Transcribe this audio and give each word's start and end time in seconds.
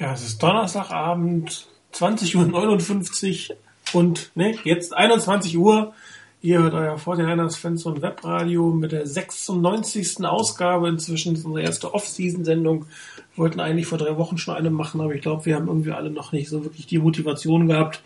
Ja, 0.00 0.12
es 0.12 0.22
ist 0.22 0.42
Donnerstagabend, 0.42 1.68
20.59 1.92 3.50
Uhr 3.50 3.56
und 3.92 4.32
ne, 4.34 4.56
jetzt 4.64 4.92
21 4.92 5.56
Uhr. 5.56 5.94
Ihr 6.42 6.58
hört 6.58 6.74
euer 6.74 6.96
49ers 6.96 7.56
Fans 7.56 7.86
und 7.86 8.02
Webradio 8.02 8.70
mit 8.70 8.90
der 8.90 9.06
96. 9.06 10.24
Ausgabe. 10.24 10.88
Inzwischen 10.88 11.34
ist 11.34 11.44
unsere 11.44 11.62
erste 11.62 11.94
Off-Season-Sendung. 11.94 12.86
Wir 13.34 13.44
wollten 13.44 13.60
eigentlich 13.60 13.86
vor 13.86 13.96
drei 13.96 14.16
Wochen 14.16 14.36
schon 14.36 14.56
eine 14.56 14.70
machen, 14.70 15.00
aber 15.00 15.14
ich 15.14 15.22
glaube, 15.22 15.46
wir 15.46 15.54
haben 15.54 15.68
irgendwie 15.68 15.92
alle 15.92 16.10
noch 16.10 16.32
nicht 16.32 16.48
so 16.48 16.64
wirklich 16.64 16.86
die 16.86 16.98
Motivation 16.98 17.68
gehabt 17.68 18.02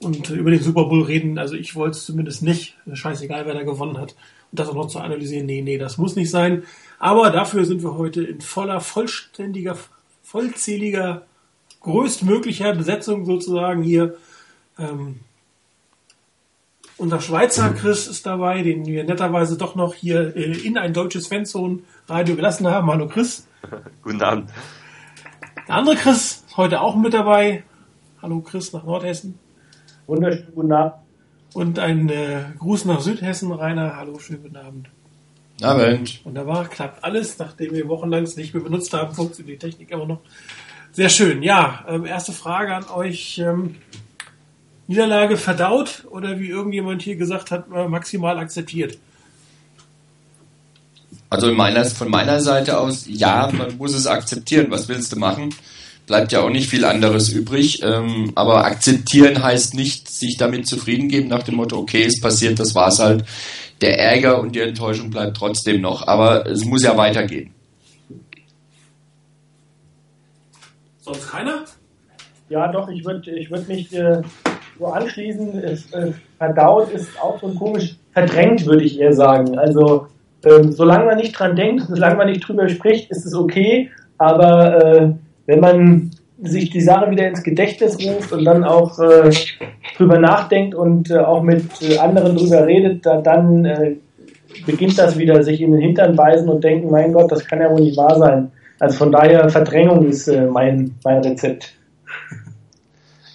und 0.00 0.28
über 0.30 0.50
den 0.50 0.60
Super 0.60 0.86
Bowl 0.86 1.04
reden. 1.04 1.38
Also 1.38 1.54
ich 1.54 1.76
wollte 1.76 1.98
es 1.98 2.04
zumindest 2.04 2.42
nicht. 2.42 2.76
Scheißegal, 2.92 3.46
wer 3.46 3.54
da 3.54 3.62
gewonnen 3.62 3.98
hat. 3.98 4.16
Und 4.50 4.58
das 4.58 4.68
auch 4.68 4.74
noch 4.74 4.88
zu 4.88 4.98
analysieren. 4.98 5.46
Nee, 5.46 5.62
nee, 5.62 5.78
das 5.78 5.98
muss 5.98 6.16
nicht 6.16 6.30
sein. 6.30 6.64
Aber 6.98 7.30
dafür 7.30 7.64
sind 7.64 7.84
wir 7.84 7.96
heute 7.96 8.24
in 8.24 8.40
voller, 8.40 8.80
vollständiger 8.80 9.76
vollzähliger, 10.32 11.26
größtmöglicher 11.82 12.74
Besetzung 12.74 13.26
sozusagen 13.26 13.82
hier. 13.82 14.16
Ähm, 14.78 15.20
unser 16.96 17.20
Schweizer 17.20 17.68
Chris 17.74 18.06
ist 18.06 18.24
dabei, 18.24 18.62
den 18.62 18.86
wir 18.86 19.04
netterweise 19.04 19.58
doch 19.58 19.74
noch 19.74 19.92
hier 19.92 20.34
äh, 20.34 20.52
in 20.66 20.78
ein 20.78 20.94
deutsches 20.94 21.26
Fanzone-Radio 21.26 22.34
gelassen 22.34 22.66
haben. 22.66 22.90
Hallo 22.90 23.08
Chris. 23.08 23.46
Guten 24.02 24.22
Abend. 24.22 24.50
Der 25.68 25.74
andere 25.74 25.96
Chris 25.96 26.44
ist 26.46 26.56
heute 26.56 26.80
auch 26.80 26.96
mit 26.96 27.12
dabei. 27.12 27.62
Hallo 28.22 28.40
Chris 28.40 28.72
nach 28.72 28.84
Nordhessen. 28.84 29.38
Wunderschönen 30.06 30.54
guten 30.54 30.72
Abend. 30.72 30.94
Und 31.52 31.78
ein 31.78 32.08
äh, 32.08 32.44
Gruß 32.58 32.86
nach 32.86 33.02
Südhessen, 33.02 33.52
Rainer. 33.52 33.96
Hallo, 33.96 34.18
schönen 34.18 34.42
guten 34.42 34.56
Abend. 34.56 34.88
Abend. 35.64 36.24
Wunderbar, 36.24 36.68
klappt 36.68 37.04
alles. 37.04 37.38
Nachdem 37.38 37.72
wir 37.72 37.88
wochenlang 37.88 38.24
es 38.24 38.36
nicht 38.36 38.54
mehr 38.54 38.62
benutzt 38.62 38.92
haben, 38.92 39.14
funktioniert 39.14 39.62
die 39.62 39.68
Technik 39.68 39.90
immer 39.90 40.06
noch. 40.06 40.20
Sehr 40.92 41.08
schön. 41.08 41.42
Ja, 41.42 41.84
ähm, 41.88 42.04
erste 42.04 42.32
Frage 42.32 42.74
an 42.74 42.84
euch. 42.88 43.38
Ähm, 43.38 43.76
Niederlage 44.88 45.36
verdaut 45.36 46.04
oder 46.10 46.38
wie 46.38 46.48
irgendjemand 46.48 47.02
hier 47.02 47.16
gesagt 47.16 47.50
hat, 47.50 47.66
äh, 47.74 47.88
maximal 47.88 48.38
akzeptiert? 48.38 48.98
Also 51.30 51.50
meiner, 51.52 51.84
von 51.86 52.10
meiner 52.10 52.40
Seite 52.40 52.78
aus, 52.78 53.06
ja, 53.08 53.50
man 53.52 53.78
muss 53.78 53.94
es 53.94 54.06
akzeptieren. 54.06 54.66
Was 54.68 54.88
willst 54.88 55.12
du 55.12 55.18
machen? 55.18 55.54
Bleibt 56.06 56.32
ja 56.32 56.42
auch 56.42 56.50
nicht 56.50 56.68
viel 56.68 56.84
anderes 56.84 57.30
übrig. 57.30 57.82
Ähm, 57.82 58.32
aber 58.34 58.66
akzeptieren 58.66 59.42
heißt 59.42 59.72
nicht, 59.72 60.10
sich 60.10 60.36
damit 60.36 60.66
zufrieden 60.66 61.08
geben 61.08 61.28
nach 61.28 61.42
dem 61.42 61.54
Motto, 61.54 61.78
okay, 61.78 62.04
es 62.04 62.20
passiert, 62.20 62.58
das 62.58 62.74
war's 62.74 62.98
halt 62.98 63.24
der 63.82 63.98
Ärger 63.98 64.40
und 64.40 64.54
die 64.54 64.60
Enttäuschung 64.60 65.10
bleibt 65.10 65.36
trotzdem 65.36 65.80
noch. 65.80 66.06
Aber 66.06 66.46
es 66.46 66.64
muss 66.64 66.84
ja 66.84 66.96
weitergehen. 66.96 67.52
Sonst 71.00 71.30
keiner? 71.30 71.64
Ja, 72.48 72.70
doch, 72.70 72.88
ich 72.88 73.04
würde 73.04 73.30
ich 73.32 73.50
würd 73.50 73.68
mich 73.68 73.92
äh, 73.92 74.22
so 74.78 74.86
anschließen. 74.86 75.58
Es, 75.58 75.92
äh, 75.92 76.12
verdaut 76.38 76.92
ist 76.92 77.20
auch 77.20 77.40
so 77.40 77.48
komisch 77.48 77.96
verdrängt, 78.12 78.66
würde 78.66 78.84
ich 78.84 79.00
eher 79.00 79.12
sagen. 79.12 79.58
Also, 79.58 80.06
ähm, 80.44 80.70
solange 80.70 81.06
man 81.06 81.16
nicht 81.16 81.32
dran 81.32 81.56
denkt, 81.56 81.84
solange 81.88 82.16
man 82.16 82.28
nicht 82.28 82.46
drüber 82.46 82.68
spricht, 82.68 83.10
ist 83.10 83.26
es 83.26 83.34
okay. 83.34 83.90
Aber 84.18 84.84
äh, 84.84 85.12
wenn 85.46 85.60
man 85.60 86.10
sich 86.42 86.70
die 86.70 86.80
Sache 86.80 87.10
wieder 87.10 87.28
ins 87.28 87.42
Gedächtnis 87.42 87.96
ruft 88.04 88.32
und 88.32 88.44
dann 88.44 88.64
auch 88.64 88.98
äh, 88.98 89.30
drüber 89.96 90.18
nachdenkt 90.18 90.74
und 90.74 91.10
äh, 91.10 91.18
auch 91.18 91.42
mit 91.42 91.80
äh, 91.82 91.98
anderen 91.98 92.36
drüber 92.36 92.66
redet, 92.66 93.06
da, 93.06 93.20
dann 93.20 93.64
äh, 93.64 93.96
beginnt 94.66 94.98
das 94.98 95.18
wieder, 95.18 95.42
sich 95.42 95.60
in 95.60 95.72
den 95.72 95.80
Hintern 95.80 96.16
beißen 96.16 96.48
und 96.48 96.62
denken, 96.64 96.90
mein 96.90 97.12
Gott, 97.12 97.30
das 97.30 97.46
kann 97.46 97.60
ja 97.60 97.70
wohl 97.70 97.80
nicht 97.80 97.96
wahr 97.96 98.18
sein. 98.18 98.50
Also 98.80 98.98
von 98.98 99.12
daher, 99.12 99.48
Verdrängung 99.48 100.08
ist 100.08 100.26
äh, 100.28 100.46
mein, 100.46 100.96
mein 101.04 101.22
Rezept. 101.22 101.72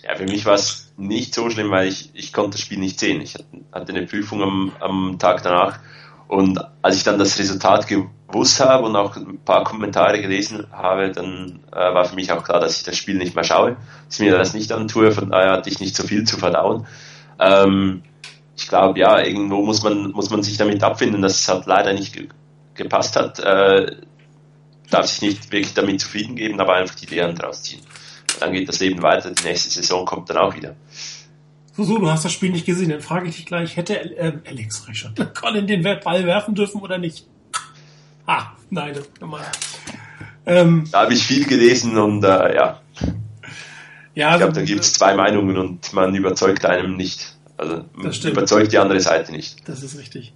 Ja, 0.03 0.15
für 0.15 0.25
mich 0.25 0.45
war 0.45 0.55
es 0.55 0.91
nicht 0.97 1.33
so 1.33 1.49
schlimm, 1.49 1.71
weil 1.71 1.87
ich, 1.87 2.09
ich 2.13 2.33
konnte 2.33 2.51
das 2.51 2.61
Spiel 2.61 2.79
nicht 2.79 2.99
sehen. 2.99 3.21
Ich 3.21 3.35
hatte 3.71 3.93
eine 3.93 4.05
Prüfung 4.05 4.41
am, 4.41 4.71
am 4.79 5.17
Tag 5.19 5.43
danach 5.43 5.79
und 6.27 6.59
als 6.81 6.97
ich 6.97 7.03
dann 7.03 7.19
das 7.19 7.39
Resultat 7.39 7.87
gewusst 7.87 8.59
habe 8.59 8.85
und 8.85 8.95
auch 8.95 9.15
ein 9.15 9.39
paar 9.43 9.63
Kommentare 9.63 10.21
gelesen 10.21 10.67
habe, 10.71 11.11
dann 11.11 11.59
äh, 11.71 11.75
war 11.75 12.05
für 12.05 12.15
mich 12.15 12.31
auch 12.31 12.43
klar, 12.43 12.59
dass 12.59 12.77
ich 12.77 12.83
das 12.83 12.97
Spiel 12.97 13.15
nicht 13.15 13.35
mehr 13.35 13.43
schaue, 13.43 13.77
dass 14.07 14.19
ich 14.19 14.25
mir 14.25 14.37
das 14.37 14.53
nicht 14.53 14.71
antue, 14.71 15.11
von 15.11 15.29
daher 15.29 15.53
hatte 15.53 15.69
ich 15.69 15.79
nicht 15.79 15.95
so 15.95 16.03
viel 16.03 16.25
zu 16.25 16.37
verdauen. 16.37 16.85
Ähm, 17.39 18.03
ich 18.57 18.67
glaube, 18.67 18.99
ja, 18.99 19.19
irgendwo 19.19 19.63
muss 19.63 19.83
man, 19.83 20.11
muss 20.11 20.29
man 20.29 20.43
sich 20.43 20.57
damit 20.57 20.83
abfinden, 20.83 21.21
dass 21.21 21.39
es 21.39 21.47
halt 21.47 21.65
leider 21.65 21.93
nicht 21.93 22.13
ge 22.13 22.27
gepasst 22.73 23.15
hat. 23.15 23.39
Äh, 23.39 23.95
darf 24.89 25.07
sich 25.07 25.21
nicht 25.21 25.51
wirklich 25.51 25.73
damit 25.73 25.99
zufrieden 25.99 26.35
geben, 26.35 26.59
aber 26.59 26.75
einfach 26.75 26.95
die 26.95 27.07
Lehren 27.07 27.35
draus 27.35 27.63
ziehen. 27.63 27.81
Dann 28.39 28.53
geht 28.53 28.69
das 28.69 28.79
Leben 28.79 29.01
weiter, 29.01 29.31
die 29.31 29.43
nächste 29.43 29.69
Saison 29.69 30.05
kommt 30.05 30.29
dann 30.29 30.37
auch 30.37 30.55
wieder. 30.55 30.75
So, 31.77 31.83
so, 31.83 31.99
du 31.99 32.09
hast 32.09 32.25
das 32.25 32.33
Spiel 32.33 32.49
nicht 32.49 32.65
gesehen, 32.65 32.89
dann 32.89 33.01
frage 33.01 33.29
ich 33.29 33.35
dich 33.35 33.45
gleich, 33.45 33.77
hätte 33.77 34.17
äh, 34.17 34.33
Alex 34.47 34.83
schon 34.93 35.13
Colin 35.35 35.67
den 35.67 35.83
Ball 35.83 36.25
werfen 36.25 36.55
dürfen 36.55 36.81
oder 36.81 36.97
nicht? 36.97 37.27
Ah, 38.25 38.47
nein, 38.71 38.95
das 38.95 39.07
kann 39.13 39.29
man. 39.29 39.41
Ähm, 40.47 40.85
da 40.91 41.03
habe 41.03 41.13
ich 41.13 41.23
viel 41.23 41.45
gelesen 41.45 41.95
und 41.99 42.23
äh, 42.23 42.55
ja. 42.55 42.81
ja. 44.15 44.31
Ich 44.31 44.37
glaube, 44.39 44.53
da 44.53 44.63
gibt 44.63 44.81
es 44.81 44.93
zwei 44.93 45.13
Meinungen 45.13 45.55
und 45.55 45.93
man 45.93 46.15
überzeugt 46.15 46.65
einem 46.65 46.97
nicht. 46.97 47.37
Also 47.57 47.85
man 47.93 48.11
überzeugt 48.11 48.71
die 48.71 48.79
andere 48.79 48.99
Seite 48.99 49.31
nicht. 49.31 49.69
Das 49.69 49.83
ist 49.83 49.99
richtig. 49.99 50.33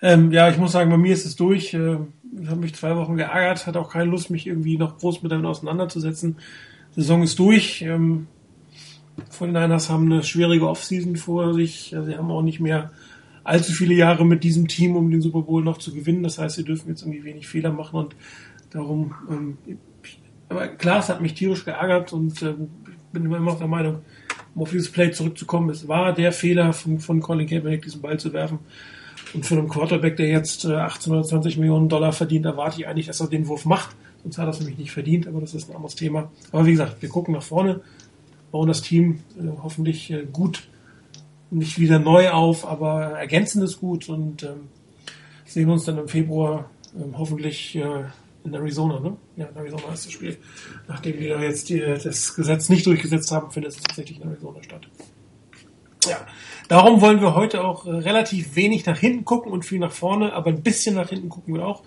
Ähm, 0.00 0.32
ja, 0.32 0.48
ich 0.48 0.56
muss 0.56 0.72
sagen, 0.72 0.90
bei 0.90 0.96
mir 0.96 1.12
ist 1.12 1.26
es 1.26 1.36
durch. 1.36 1.74
Äh, 1.74 1.98
ich 2.40 2.48
habe 2.48 2.60
mich 2.60 2.74
zwei 2.74 2.96
Wochen 2.96 3.16
geärgert, 3.16 3.66
hatte 3.66 3.78
auch 3.78 3.90
keine 3.90 4.10
Lust, 4.10 4.30
mich 4.30 4.46
irgendwie 4.46 4.78
noch 4.78 4.96
groß 4.96 5.22
mit 5.22 5.32
damit 5.32 5.44
auseinanderzusetzen. 5.44 6.38
Die 6.96 7.02
Saison 7.02 7.22
ist 7.22 7.38
durch. 7.38 7.82
Ähm, 7.82 8.26
von 9.30 9.52
den 9.52 9.62
Niners 9.62 9.90
haben 9.90 10.10
eine 10.10 10.22
schwierige 10.22 10.68
Offseason 10.68 11.16
vor 11.16 11.54
sich. 11.54 11.94
Sie 12.04 12.16
haben 12.16 12.30
auch 12.30 12.42
nicht 12.42 12.60
mehr 12.60 12.90
allzu 13.44 13.72
viele 13.72 13.94
Jahre 13.94 14.24
mit 14.24 14.44
diesem 14.44 14.68
Team, 14.68 14.96
um 14.96 15.10
den 15.10 15.20
Super 15.20 15.42
Bowl 15.42 15.62
noch 15.62 15.78
zu 15.78 15.92
gewinnen. 15.92 16.22
Das 16.22 16.38
heißt, 16.38 16.56
sie 16.56 16.64
dürfen 16.64 16.88
jetzt 16.88 17.02
irgendwie 17.02 17.24
wenig 17.24 17.48
Fehler 17.48 17.72
machen 17.72 17.98
und 17.98 18.16
darum, 18.70 19.14
ähm, 19.30 19.58
aber 20.48 20.68
klar, 20.68 21.00
es 21.00 21.08
hat 21.08 21.20
mich 21.20 21.34
tierisch 21.34 21.64
geärgert 21.64 22.12
und 22.12 22.42
ähm, 22.42 22.68
ich 22.86 23.12
bin 23.12 23.24
immer 23.24 23.40
noch 23.40 23.58
der 23.58 23.68
Meinung, 23.68 24.00
um 24.54 24.62
auf 24.62 24.70
dieses 24.70 24.90
Play 24.90 25.10
zurückzukommen, 25.10 25.70
es 25.70 25.88
war 25.88 26.12
der 26.12 26.32
Fehler 26.32 26.72
von, 26.72 26.98
von 26.98 27.20
Colin 27.20 27.46
Kaepernick, 27.46 27.82
diesen 27.82 28.02
Ball 28.02 28.18
zu 28.18 28.32
werfen. 28.32 28.58
Und 29.34 29.46
für 29.46 29.56
einen 29.56 29.68
Quarterback, 29.68 30.16
der 30.18 30.28
jetzt 30.28 30.66
äh, 30.66 30.74
18 30.74 31.12
oder 31.12 31.22
20 31.22 31.56
Millionen 31.56 31.88
Dollar 31.88 32.12
verdient, 32.12 32.44
erwarte 32.44 32.80
ich 32.80 32.86
eigentlich, 32.86 33.06
dass 33.06 33.20
er 33.20 33.28
den 33.28 33.48
Wurf 33.48 33.64
macht. 33.64 33.96
Sonst 34.22 34.36
hat 34.36 34.46
er 34.46 34.50
es 34.50 34.60
nämlich 34.60 34.78
nicht 34.78 34.92
verdient, 34.92 35.26
aber 35.26 35.40
das 35.40 35.54
ist 35.54 35.70
ein 35.70 35.76
anderes 35.76 35.94
Thema. 35.94 36.30
Aber 36.52 36.66
wie 36.66 36.72
gesagt, 36.72 37.00
wir 37.00 37.08
gucken 37.08 37.32
nach 37.32 37.42
vorne 37.42 37.80
bauen 38.52 38.68
das 38.68 38.82
Team 38.82 39.20
äh, 39.36 39.48
hoffentlich 39.62 40.10
äh, 40.12 40.24
gut, 40.30 40.68
nicht 41.50 41.80
wieder 41.80 41.98
neu 41.98 42.30
auf, 42.30 42.66
aber 42.66 43.18
ergänzen 43.18 43.62
es 43.62 43.80
gut 43.80 44.08
und 44.08 44.44
ähm, 44.44 44.68
sehen 45.44 45.68
uns 45.68 45.84
dann 45.84 45.98
im 45.98 46.08
Februar 46.08 46.70
ähm, 46.94 47.18
hoffentlich 47.18 47.74
äh, 47.74 48.04
in 48.44 48.54
Arizona, 48.54 49.00
ne? 49.00 49.16
Ja, 49.36 49.46
in 49.46 49.56
Arizona 49.56 49.92
ist 49.92 50.06
das 50.06 50.12
Spiel. 50.12 50.36
Nachdem 50.88 51.18
da 51.20 51.40
jetzt 51.40 51.68
die, 51.68 51.78
das 51.80 52.34
Gesetz 52.34 52.68
nicht 52.68 52.86
durchgesetzt 52.86 53.30
haben, 53.30 53.50
findet 53.50 53.72
es 53.72 53.80
tatsächlich 53.80 54.20
in 54.20 54.28
Arizona 54.28 54.62
statt. 54.62 54.88
Ja, 56.04 56.26
darum 56.68 57.00
wollen 57.00 57.20
wir 57.20 57.34
heute 57.34 57.62
auch 57.64 57.86
relativ 57.86 58.56
wenig 58.56 58.84
nach 58.86 58.98
hinten 58.98 59.24
gucken 59.24 59.52
und 59.52 59.64
viel 59.64 59.78
nach 59.78 59.92
vorne, 59.92 60.32
aber 60.32 60.50
ein 60.50 60.62
bisschen 60.62 60.96
nach 60.96 61.10
hinten 61.10 61.28
gucken 61.28 61.54
wir 61.54 61.64
auch. 61.64 61.84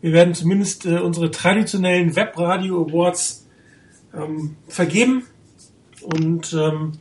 Wir 0.00 0.12
werden 0.12 0.34
zumindest 0.34 0.86
äh, 0.86 0.98
unsere 0.98 1.30
traditionellen 1.30 2.14
Webradio 2.14 2.86
Awards 2.86 3.46
ähm, 4.14 4.56
vergeben 4.68 5.24
und 6.06 6.52
ähm, 6.52 6.92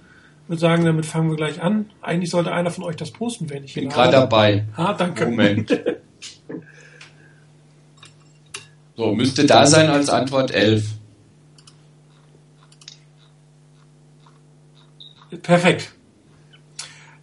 würde 0.48 0.60
sagen, 0.60 0.86
damit 0.86 1.06
fangen 1.06 1.30
wir 1.30 1.38
gleich 1.38 1.62
an. 1.62 1.90
Eigentlich 2.02 2.30
sollte 2.30 2.52
einer 2.52 2.72
von 2.72 2.84
euch 2.84 2.96
das 2.96 3.12
posten, 3.12 3.50
wenn 3.50 3.64
ich 3.64 3.74
bin 3.74 3.90
gerade 3.90 4.12
dabei. 4.12 4.66
Ah, 4.76 4.94
danke. 4.94 5.26
Moment. 5.26 5.70
so, 8.96 9.14
müsste 9.14 9.46
da 9.46 9.66
sein 9.66 9.90
als 9.90 10.10
Antwort 10.10 10.52
11. 10.52 10.86
Perfekt. 15.42 15.92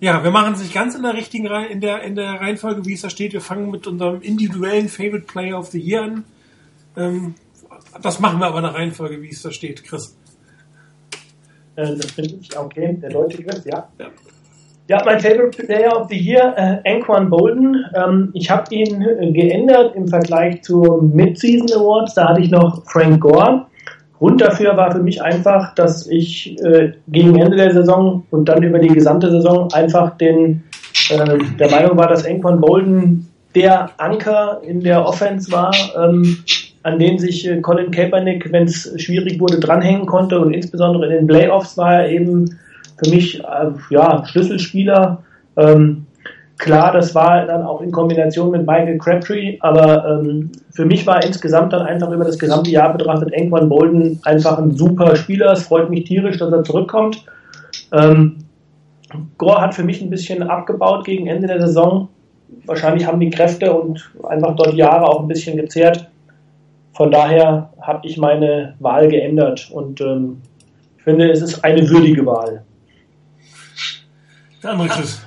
Ja, 0.00 0.24
wir 0.24 0.32
machen 0.32 0.54
es 0.54 0.60
nicht 0.60 0.74
ganz 0.74 0.96
in 0.96 1.02
der 1.02 1.14
richtigen 1.14 1.46
Reihe, 1.46 1.66
in 1.66 1.80
der, 1.80 2.02
in 2.02 2.16
der 2.16 2.32
Reihenfolge, 2.40 2.84
wie 2.84 2.94
es 2.94 3.02
da 3.02 3.10
steht. 3.10 3.32
Wir 3.32 3.40
fangen 3.40 3.70
mit 3.70 3.86
unserem 3.86 4.20
individuellen 4.20 4.88
Favorite 4.88 5.26
Player 5.26 5.56
of 5.58 5.70
the 5.70 5.80
Year 5.80 6.02
an. 6.02 6.24
Ähm, 6.96 7.34
das 8.02 8.18
machen 8.18 8.40
wir 8.40 8.46
aber 8.46 8.58
in 8.58 8.64
der 8.64 8.74
Reihenfolge, 8.74 9.22
wie 9.22 9.30
es 9.30 9.42
da 9.42 9.52
steht, 9.52 9.84
Chris. 9.84 10.16
Äh, 11.76 11.96
das 11.96 12.10
finde 12.12 12.34
ich 12.40 12.58
okay, 12.58 12.98
der 13.00 13.10
deutsche 13.10 13.42
Chris, 13.42 13.64
ja. 13.64 13.88
ja. 13.98 14.06
Ja, 14.88 15.00
mein 15.04 15.20
Favorite 15.20 15.64
Player 15.64 15.96
of 15.96 16.08
the 16.08 16.18
Year, 16.18 16.54
äh, 16.56 16.90
Anquan 16.90 17.30
Bolden. 17.30 17.84
Ähm, 17.94 18.30
ich 18.34 18.50
habe 18.50 18.74
ihn 18.74 19.00
äh, 19.00 19.30
geändert 19.30 19.94
im 19.94 20.08
Vergleich 20.08 20.62
zu 20.62 21.08
Mid-Season 21.14 21.70
Awards. 21.72 22.14
Da 22.14 22.28
hatte 22.28 22.40
ich 22.40 22.50
noch 22.50 22.84
Frank 22.86 23.20
Gore. 23.20 23.66
Grund 24.18 24.40
dafür 24.40 24.76
war 24.76 24.92
für 24.92 25.02
mich 25.02 25.22
einfach, 25.22 25.74
dass 25.74 26.06
ich 26.08 26.56
äh, 26.62 26.92
gegen 27.08 27.38
Ende 27.38 27.56
der 27.56 27.72
Saison 27.72 28.24
und 28.30 28.48
dann 28.48 28.62
über 28.62 28.78
die 28.80 28.88
gesamte 28.88 29.30
Saison 29.30 29.72
einfach 29.72 30.16
den, 30.16 30.64
äh, 31.10 31.38
der 31.58 31.70
Meinung 31.70 31.96
war, 31.96 32.08
dass 32.08 32.26
Anquan 32.26 32.60
Bolden 32.60 33.28
der 33.54 33.90
Anker 33.98 34.60
in 34.64 34.80
der 34.80 35.06
Offense 35.06 35.50
war. 35.50 35.74
Ähm, 35.96 36.38
an 36.82 36.98
denen 36.98 37.18
sich 37.18 37.48
äh, 37.48 37.60
Colin 37.60 37.90
Kaepernick, 37.90 38.52
wenn 38.52 38.64
es 38.64 38.92
schwierig 39.00 39.40
wurde, 39.40 39.60
dranhängen 39.60 40.06
konnte 40.06 40.38
und 40.40 40.52
insbesondere 40.52 41.06
in 41.06 41.12
den 41.12 41.26
Playoffs 41.26 41.76
war 41.76 42.02
er 42.02 42.10
eben 42.10 42.56
für 43.02 43.10
mich 43.10 43.40
äh, 43.40 43.70
ja, 43.90 44.24
Schlüsselspieler. 44.26 45.22
Ähm, 45.56 46.06
klar, 46.58 46.92
das 46.92 47.14
war 47.14 47.46
dann 47.46 47.62
auch 47.62 47.80
in 47.80 47.90
Kombination 47.90 48.50
mit 48.50 48.66
Michael 48.66 48.98
Crabtree, 48.98 49.58
aber 49.60 50.20
ähm, 50.22 50.50
für 50.70 50.84
mich 50.84 51.06
war 51.06 51.24
insgesamt 51.24 51.72
dann 51.72 51.82
einfach 51.82 52.10
über 52.10 52.24
das 52.24 52.38
gesamte 52.38 52.70
Jahr 52.70 52.96
betrachtet 52.96 53.32
Engwan 53.32 53.68
Bolden 53.68 54.20
einfach 54.24 54.58
ein 54.58 54.76
super 54.76 55.16
Spieler. 55.16 55.52
Es 55.52 55.64
freut 55.64 55.90
mich 55.90 56.04
tierisch, 56.04 56.38
dass 56.38 56.52
er 56.52 56.64
zurückkommt. 56.64 57.24
Ähm, 57.92 58.36
Gore 59.38 59.60
hat 59.60 59.74
für 59.74 59.82
mich 59.82 60.00
ein 60.00 60.10
bisschen 60.10 60.42
abgebaut 60.42 61.04
gegen 61.04 61.26
Ende 61.26 61.46
der 61.46 61.60
Saison. 61.60 62.08
Wahrscheinlich 62.64 63.06
haben 63.06 63.20
die 63.20 63.30
Kräfte 63.30 63.72
und 63.72 64.10
einfach 64.28 64.56
dort 64.56 64.74
Jahre 64.74 65.06
auch 65.06 65.20
ein 65.20 65.28
bisschen 65.28 65.56
gezehrt. 65.56 66.08
Von 66.92 67.10
daher 67.10 67.72
habe 67.80 68.06
ich 68.06 68.18
meine 68.18 68.76
Wahl 68.78 69.08
geändert 69.08 69.70
und 69.70 70.00
ähm, 70.00 70.42
ich 70.98 71.04
finde, 71.04 71.30
es 71.30 71.40
ist 71.40 71.64
eine 71.64 71.88
würdige 71.88 72.24
Wahl. 72.26 72.64
Der 74.62 74.70
andere 74.70 74.88
Chris. 74.88 75.22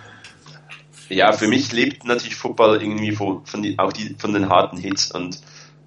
Ja, 1.09 1.31
für 1.33 1.47
mich 1.47 1.71
lebt 1.71 2.05
natürlich 2.05 2.35
Football 2.35 2.81
irgendwie 2.81 3.11
von, 3.11 3.45
von, 3.45 3.61
die, 3.61 3.77
auch 3.77 3.93
die, 3.93 4.15
von 4.17 4.33
den 4.33 4.49
harten 4.49 4.77
Hits 4.77 5.11
und 5.11 5.39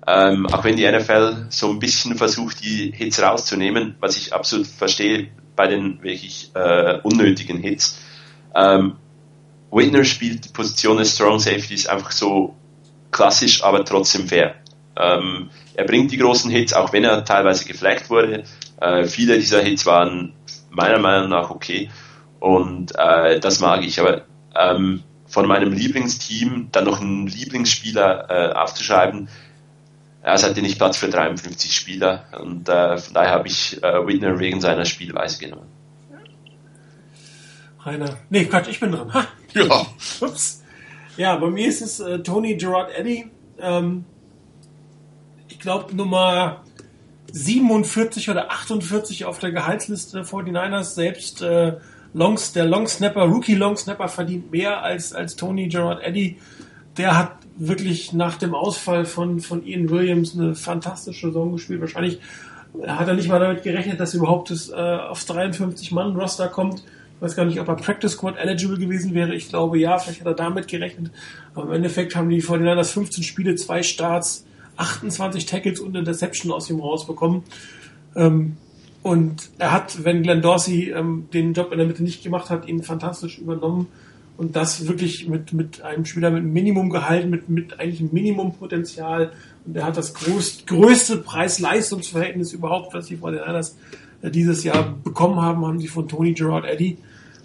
ähm, 0.07 0.47
auch 0.47 0.65
wenn 0.65 0.77
die 0.77 0.91
NFL 0.91 1.47
so 1.51 1.71
ein 1.71 1.79
bisschen 1.79 2.17
versucht, 2.17 2.65
die 2.65 2.93
Hits 2.95 3.23
rauszunehmen, 3.23 3.97
was 4.01 4.17
ich 4.17 4.33
absolut 4.33 4.67
verstehe 4.67 5.29
bei 5.55 5.67
den 5.67 6.03
wirklich 6.03 6.51
äh, 6.55 6.99
unnötigen 7.03 7.59
Hits. 7.59 8.01
Ähm, 8.55 8.97
Whitner 9.71 10.05
spielt 10.05 10.47
die 10.47 10.49
Position 10.49 10.97
des 10.97 11.15
Strong 11.15 11.41
Safeties 11.41 11.87
einfach 11.89 12.13
so 12.13 12.55
klassisch, 13.11 13.63
aber 13.63 13.85
trotzdem 13.85 14.29
fair. 14.29 14.55
Ähm, 14.99 15.51
er 15.75 15.85
bringt 15.85 16.11
die 16.11 16.19
großen 16.19 16.51
Hits, 16.51 16.73
auch 16.73 16.93
wenn 16.93 17.05
er 17.05 17.25
teilweise 17.25 17.65
geflaggt 17.65 18.11
wurde. 18.11 18.45
Äh, 18.81 19.05
viele 19.05 19.39
dieser 19.39 19.61
Hits 19.61 19.87
waren 19.87 20.33
meiner 20.71 20.99
Meinung 20.99 21.31
nach 21.31 21.51
okay 21.51 21.91
und 22.41 22.93
äh, 22.99 23.39
das 23.41 23.61
mag 23.61 23.85
ich. 23.85 24.01
Aber 24.01 24.23
ähm, 24.55 25.03
von 25.27 25.47
meinem 25.47 25.73
Lieblingsteam 25.73 26.69
dann 26.73 26.85
noch 26.85 27.01
einen 27.01 27.27
Lieblingsspieler 27.27 28.31
äh, 28.31 28.53
aufzuschreiben, 28.55 29.29
es 30.23 30.43
hatte 30.43 30.61
nicht 30.63 30.79
Platz 30.79 30.97
für 30.97 31.09
53 31.09 31.75
Spieler 31.75 32.25
und 32.41 32.69
äh, 32.69 32.99
von 32.99 33.15
daher 33.15 33.31
habe 33.31 33.49
ich 33.49 33.83
äh, 33.83 34.07
Whitner 34.07 34.39
wegen 34.39 34.61
seiner 34.61 34.85
Spielweise 34.85 35.39
genommen. 35.39 35.69
Rainer. 37.81 38.19
Nee, 38.29 38.45
Quatsch, 38.45 38.69
ich 38.69 38.81
bin 38.81 38.93
dran. 38.93 39.13
Ha. 39.15 39.27
Ja. 39.55 39.87
Ups. 40.21 40.65
Ja, 41.17 41.37
bei 41.37 41.49
mir 41.49 41.69
ist 41.69 41.81
es 41.81 42.01
äh, 42.01 42.19
Tony 42.19 42.57
Gerard 42.57 42.91
Eddy. 42.97 43.31
Ähm, 43.61 44.05
ich 45.59 45.63
glaube 45.63 45.95
Nummer 45.97 46.63
47 47.33 48.31
oder 48.31 48.53
48 48.53 49.25
auf 49.25 49.41
der 49.41 49.51
Gehaltsliste 49.51 50.19
der 50.19 50.25
49ers. 50.25 50.95
Selbst 50.95 51.43
äh, 51.43 51.73
Longs, 52.15 52.53
der 52.53 52.65
Longsnapper, 52.65 53.25
Rookie 53.25 53.57
Longsnapper 53.57 54.07
verdient 54.07 54.53
mehr 54.53 54.85
als, 54.85 55.13
als 55.13 55.35
Tony 55.35 55.67
Gerard 55.67 56.01
Eddy. 56.05 56.39
Der 56.97 57.19
hat 57.19 57.33
wirklich 57.57 58.13
nach 58.13 58.37
dem 58.37 58.55
Ausfall 58.55 59.05
von, 59.05 59.41
von 59.41 59.67
Ian 59.67 59.91
Williams 59.91 60.39
eine 60.39 60.55
fantastische 60.55 61.27
Saison 61.27 61.51
gespielt. 61.51 61.81
Wahrscheinlich 61.81 62.21
hat 62.87 63.09
er 63.09 63.15
nicht 63.15 63.29
mal 63.29 63.41
damit 63.41 63.65
gerechnet, 63.65 63.99
dass 63.99 64.15
überhaupt 64.15 64.51
das, 64.51 64.71
äh, 64.71 64.75
aufs 64.75 65.29
53-Mann-Roster 65.29 66.47
kommt. 66.47 66.85
Ich 67.17 67.23
weiß 67.23 67.35
gar 67.35 67.45
nicht, 67.47 67.59
ob 67.59 67.67
er 67.67 67.75
Practice 67.75 68.13
Squad 68.13 68.37
eligible 68.39 68.79
gewesen 68.79 69.13
wäre. 69.13 69.35
Ich 69.35 69.49
glaube 69.49 69.77
ja, 69.81 69.99
vielleicht 69.99 70.21
hat 70.21 70.29
er 70.29 70.35
damit 70.35 70.69
gerechnet. 70.69 71.11
Aber 71.53 71.67
im 71.67 71.73
Endeffekt 71.73 72.15
haben 72.15 72.29
die 72.29 72.41
49ers 72.41 72.93
15 72.93 73.25
Spiele, 73.25 73.57
zwei 73.57 73.83
Starts, 73.83 74.45
28 74.79 75.47
Tackles 75.47 75.81
und 75.81 75.97
Interception 75.97 76.53
aus 76.53 76.71
ihm 76.71 76.81
rausbekommen. 76.81 77.43
Ähm, 78.17 78.57
und 79.03 79.51
er 79.59 79.73
hat, 79.73 80.05
wenn 80.05 80.23
Glenn 80.23 80.43
Dorsey 80.43 80.91
ähm, 80.91 81.29
den 81.33 81.53
Job 81.53 81.73
in 81.73 81.79
der 81.79 81.87
Mitte 81.87 82.03
nicht 82.03 82.23
gemacht 82.23 82.51
hat, 82.51 82.67
ihn 82.67 82.83
fantastisch 82.83 83.39
übernommen. 83.39 83.87
Und 84.37 84.55
das 84.55 84.87
wirklich 84.87 85.29
mit, 85.29 85.53
mit 85.53 85.83
einem 85.83 86.05
Spieler 86.05 86.31
mit 86.31 86.45
Minimumgehalt, 86.45 87.29
mit, 87.29 87.49
mit 87.49 87.81
eigentlich 87.81 88.13
Minimumpotenzial. 88.13 89.33
Und 89.67 89.77
er 89.77 89.85
hat 89.85 89.97
das 89.97 90.15
groß, 90.15 90.65
größte 90.67 91.19
Preis-Leistungs-Verhältnis 91.19 92.53
überhaupt, 92.53 92.95
was 92.95 93.07
die 93.07 93.17
49ers 93.17 93.75
äh, 94.23 94.31
dieses 94.31 94.63
Jahr 94.63 94.97
bekommen 95.03 95.41
haben, 95.41 95.67
haben 95.67 95.81
sie 95.81 95.89
von 95.89 96.09
Tony 96.09 96.35
Gerard 96.35 96.65
Eddy. 96.67 96.99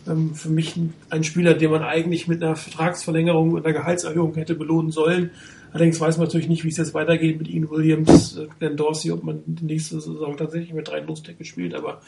Ähm, 0.07 0.35
für 0.35 0.49
mich 0.49 0.75
ein 1.09 1.23
Spieler, 1.23 1.53
den 1.53 1.71
man 1.71 1.83
eigentlich 1.83 2.27
mit 2.27 2.43
einer 2.43 2.55
Vertragsverlängerung 2.55 3.57
einer 3.57 3.73
Gehaltserhöhung 3.73 4.35
hätte 4.35 4.53
belohnen 4.55 4.91
sollen. 4.91 5.31
Allerdings 5.73 5.99
weiß 5.99 6.17
man 6.17 6.27
natürlich 6.27 6.47
nicht, 6.47 6.63
wie 6.63 6.69
es 6.69 6.77
jetzt 6.77 6.93
weitergeht 6.93 7.39
mit 7.39 7.47
Ian 7.47 7.69
Williams, 7.69 8.39
Glenn 8.59 8.77
Dorsey, 8.77 9.11
ob 9.11 9.23
man 9.23 9.41
die 9.47 9.65
nächste 9.65 9.99
Saison 9.99 10.37
tatsächlich 10.37 10.71
mit 10.71 10.87
drei 10.87 10.99
Losdecken 10.99 11.45
spielt. 11.45 11.73
Aber 11.73 11.99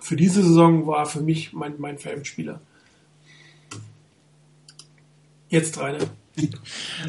für 0.00 0.14
diese 0.14 0.42
Saison 0.42 0.86
war 0.86 1.06
für 1.06 1.20
mich 1.20 1.52
mein, 1.52 1.74
mein 1.78 1.98
Fan-Spieler. 1.98 2.60
Jetzt 5.48 5.78
Rainer. 5.78 5.98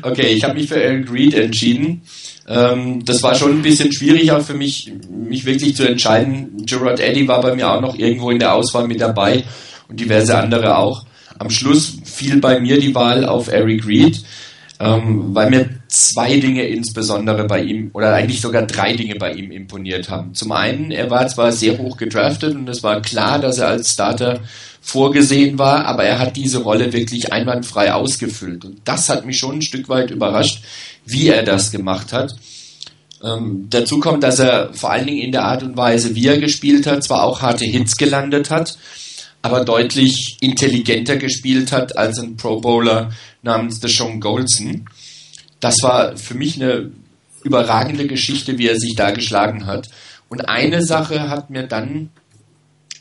Okay, 0.02 0.34
ich 0.34 0.44
habe 0.44 0.56
mich 0.56 0.68
für 0.68 0.82
Eric 0.82 1.12
Reed 1.12 1.36
entschieden. 1.36 2.02
Ähm, 2.48 3.06
das 3.06 3.22
war 3.22 3.36
schon 3.36 3.52
ein 3.52 3.62
bisschen 3.62 3.94
schwierig 3.94 4.32
auch 4.32 4.42
für 4.42 4.56
mich, 4.56 4.92
mich 5.10 5.46
wirklich 5.46 5.76
zu 5.76 5.88
entscheiden. 5.88 6.66
Gerard 6.66 7.00
Eddy 7.00 7.28
war 7.28 7.42
bei 7.42 7.56
mir 7.56 7.70
auch 7.70 7.82
noch 7.82 7.98
irgendwo 7.98 8.32
in 8.32 8.40
der 8.40 8.56
Auswahl 8.56 8.88
mit 8.88 9.00
dabei 9.00 9.44
und 9.88 10.00
diverse 10.00 10.36
andere 10.36 10.78
auch. 10.78 11.06
Am 11.38 11.52
Schluss 11.52 11.98
fiel 12.04 12.40
bei 12.40 12.60
mir 12.60 12.80
die 12.80 12.96
Wahl 12.96 13.26
auf 13.26 13.48
Eric 13.48 13.86
Reed, 13.88 14.24
ähm, 14.80 15.36
weil 15.36 15.50
mir 15.52 15.70
zwei 15.92 16.40
Dinge 16.40 16.64
insbesondere 16.64 17.46
bei 17.46 17.62
ihm, 17.62 17.92
oder 17.94 18.14
eigentlich 18.14 18.42
sogar 18.42 18.64
drei 18.64 18.94
Dinge 18.94 19.16
bei 19.16 19.34
ihm 19.34 19.52
imponiert 19.52 20.10
haben. 20.10 20.34
Zum 20.34 20.52
einen, 20.52 20.92
er 20.92 21.10
war 21.10 21.28
zwar 21.28 21.52
sehr 21.52 21.78
hoch 21.78 21.98
gedraftet 21.98 22.56
und 22.56 22.68
es 22.70 22.82
war 22.82 23.02
klar, 23.02 23.40
dass 23.40 23.58
er 23.58 23.68
als 23.68 23.92
Starter 23.92 24.40
vorgesehen 24.82 25.60
war, 25.60 25.86
aber 25.86 26.04
er 26.06 26.18
hat 26.18 26.38
diese 26.38 26.60
Rolle 26.60 26.94
wirklich 26.94 27.32
einwandfrei 27.34 27.94
ausgefüllt. 27.94 28.66
Und 28.66 28.82
das 28.86 29.10
hat 29.10 29.26
mich 29.26 29.38
schon 29.38 29.58
ein 29.58 29.62
Stück 29.62 29.90
weit 29.90 30.12
überrascht, 30.12 30.64
wie 31.06 31.28
er 31.28 31.44
das 31.44 31.72
gemacht 31.72 32.14
hat. 32.14 32.36
Ähm, 33.24 33.68
dazu 33.70 34.00
kommt, 34.00 34.24
dass 34.24 34.40
er 34.40 34.74
vor 34.74 34.92
allen 34.92 35.06
Dingen 35.06 35.22
in 35.22 35.32
der 35.32 35.44
Art 35.44 35.62
und 35.62 35.78
Weise, 35.78 36.16
wie 36.16 36.28
er 36.28 36.40
gespielt 36.40 36.88
hat, 36.88 37.04
zwar 37.04 37.24
auch 37.24 37.42
harte 37.42 37.66
Hits 37.66 37.98
gelandet 37.98 38.50
hat, 38.50 38.78
aber 39.42 39.66
deutlich 39.66 40.38
intelligenter 40.40 41.18
gespielt 41.18 41.72
hat 41.72 41.98
als 41.98 42.18
ein 42.18 42.38
Pro 42.38 42.62
Bowler 42.62 43.12
namens 43.44 43.80
Deshaun 43.80 44.20
Golson. 44.20 44.86
Das 45.62 45.78
war 45.82 46.18
für 46.18 46.34
mich 46.34 46.62
eine 46.62 46.92
überragende 47.44 48.08
Geschichte, 48.08 48.58
wie 48.58 48.68
er 48.68 48.78
sich 48.78 48.96
da 48.96 49.12
geschlagen 49.12 49.66
hat. 49.66 49.90
Und 50.28 50.42
eine 50.50 50.84
Sache 50.84 51.30
hat 51.30 51.50
mir 51.50 51.64
dann 51.64 52.10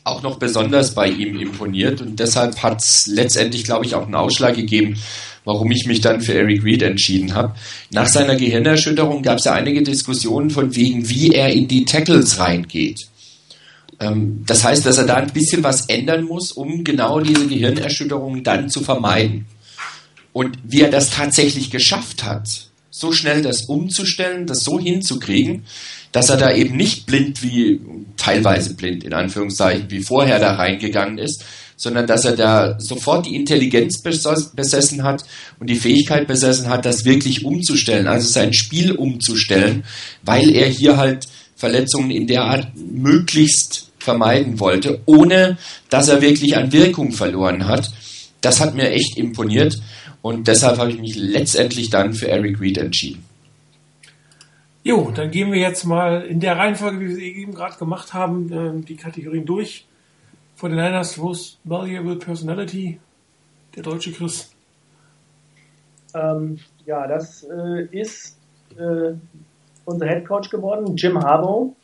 auch 0.04 0.22
noch 0.22 0.38
besonders 0.38 0.94
bei 0.94 1.08
ihm 1.08 1.38
imponiert 1.38 2.00
und 2.00 2.18
deshalb 2.18 2.62
hat 2.62 2.80
es 2.80 3.06
letztendlich, 3.06 3.64
glaube 3.64 3.85
ich, 3.85 3.94
auch 3.94 4.04
einen 4.04 4.14
Ausschlag 4.14 4.56
gegeben, 4.56 4.96
warum 5.44 5.70
ich 5.70 5.87
mich 5.87 6.00
dann 6.00 6.20
für 6.20 6.35
Eric 6.35 6.64
Reed 6.64 6.82
entschieden 6.82 7.35
habe. 7.35 7.54
Nach 7.90 8.06
seiner 8.06 8.37
Gehirnerschütterung 8.37 9.23
gab 9.23 9.38
es 9.38 9.44
ja 9.44 9.52
einige 9.52 9.82
Diskussionen 9.82 10.50
von 10.50 10.75
wegen, 10.75 11.08
wie 11.08 11.32
er 11.32 11.52
in 11.52 11.68
die 11.68 11.85
Tackles 11.85 12.38
reingeht. 12.38 13.08
Ähm, 14.00 14.42
das 14.46 14.64
heißt, 14.64 14.85
dass 14.87 14.99
er 14.99 15.06
da 15.06 15.16
ein 15.16 15.32
bisschen 15.32 15.62
was 15.62 15.87
ändern 15.87 16.25
muss, 16.25 16.52
um 16.52 16.85
genau 16.85 17.20
diese 17.20 17.46
Gehirnerschütterung 17.46 18.42
dann 18.42 18.70
zu 18.70 18.80
vermeiden. 18.80 19.46
Und 20.32 20.58
wie 20.62 20.82
er 20.82 20.90
das 20.90 21.10
tatsächlich 21.10 21.70
geschafft 21.70 22.25
hat, 22.25 22.70
so 22.90 23.12
schnell 23.12 23.42
das 23.42 23.62
umzustellen, 23.62 24.46
das 24.46 24.64
so 24.64 24.78
hinzukriegen, 24.78 25.64
dass 26.12 26.28
er 26.28 26.37
da 26.37 26.52
eben 26.52 26.76
nicht 26.76 27.06
blind 27.06 27.42
wie, 27.42 27.80
teilweise 28.16 28.75
blind 28.75 29.04
in 29.04 29.14
Anführungszeichen, 29.14 29.90
wie 29.90 30.02
vorher 30.02 30.38
da 30.38 30.54
reingegangen 30.54 31.18
ist, 31.18 31.44
sondern 31.76 32.06
dass 32.06 32.25
er 32.25 32.37
da 32.37 32.78
sofort 32.78 33.26
die 33.26 33.37
Intelligenz 33.37 34.02
besessen 34.02 35.02
hat 35.02 35.25
und 35.58 35.70
die 35.70 35.76
Fähigkeit 35.76 36.26
besessen 36.26 36.68
hat, 36.68 36.84
das 36.84 37.04
wirklich 37.04 37.44
umzustellen, 37.44 38.06
also 38.06 38.28
sein 38.28 38.52
Spiel 38.52 38.92
umzustellen, 38.92 39.84
weil 40.22 40.50
er 40.50 40.68
hier 40.68 40.99
halt 40.99 41.26
Verletzungen 41.56 42.10
in 42.10 42.26
der 42.26 42.42
Art 42.42 42.68
möglichst 42.76 43.90
vermeiden 43.99 44.60
wollte, 44.60 45.00
ohne 45.06 45.58
dass 45.88 46.08
er 46.08 46.20
wirklich 46.20 46.56
an 46.56 46.72
Wirkung 46.72 47.12
verloren 47.12 47.66
hat. 47.66 47.90
Das 48.40 48.60
hat 48.60 48.75
mir 48.75 48.90
echt 48.90 49.16
imponiert 49.16 49.78
und 50.22 50.48
deshalb 50.48 50.78
habe 50.78 50.90
ich 50.90 50.98
mich 50.98 51.16
letztendlich 51.16 51.90
dann 51.90 52.12
für 52.12 52.28
Eric 52.28 52.60
Reed 52.60 52.78
entschieden. 52.78 53.24
Jo, 54.82 55.10
dann 55.14 55.30
gehen 55.30 55.52
wir 55.52 55.60
jetzt 55.60 55.84
mal 55.84 56.22
in 56.22 56.40
der 56.40 56.56
Reihenfolge, 56.56 57.00
wie 57.00 57.08
wir 57.08 57.14
es 57.14 57.20
eben 57.20 57.54
gerade 57.54 57.76
gemacht 57.76 58.14
haben, 58.14 58.50
ähm, 58.52 58.84
die 58.84 58.96
Kategorien 58.96 59.44
durch. 59.44 59.86
Vor 60.56 60.68
den 60.68 60.78
Niners 60.78 61.16
Most 61.16 61.58
Valuable 61.64 62.16
Personality, 62.16 62.98
der 63.76 63.82
deutsche 63.82 64.12
Chris. 64.12 64.50
Ähm, 66.14 66.58
ja, 66.86 67.06
das 67.06 67.44
äh, 67.44 67.84
ist 67.92 68.38
äh, 68.76 69.12
unser 69.84 70.06
Head 70.06 70.26
Coach 70.26 70.50
geworden, 70.50 70.96
Jim 70.96 71.18
Harbaugh. 71.18 71.74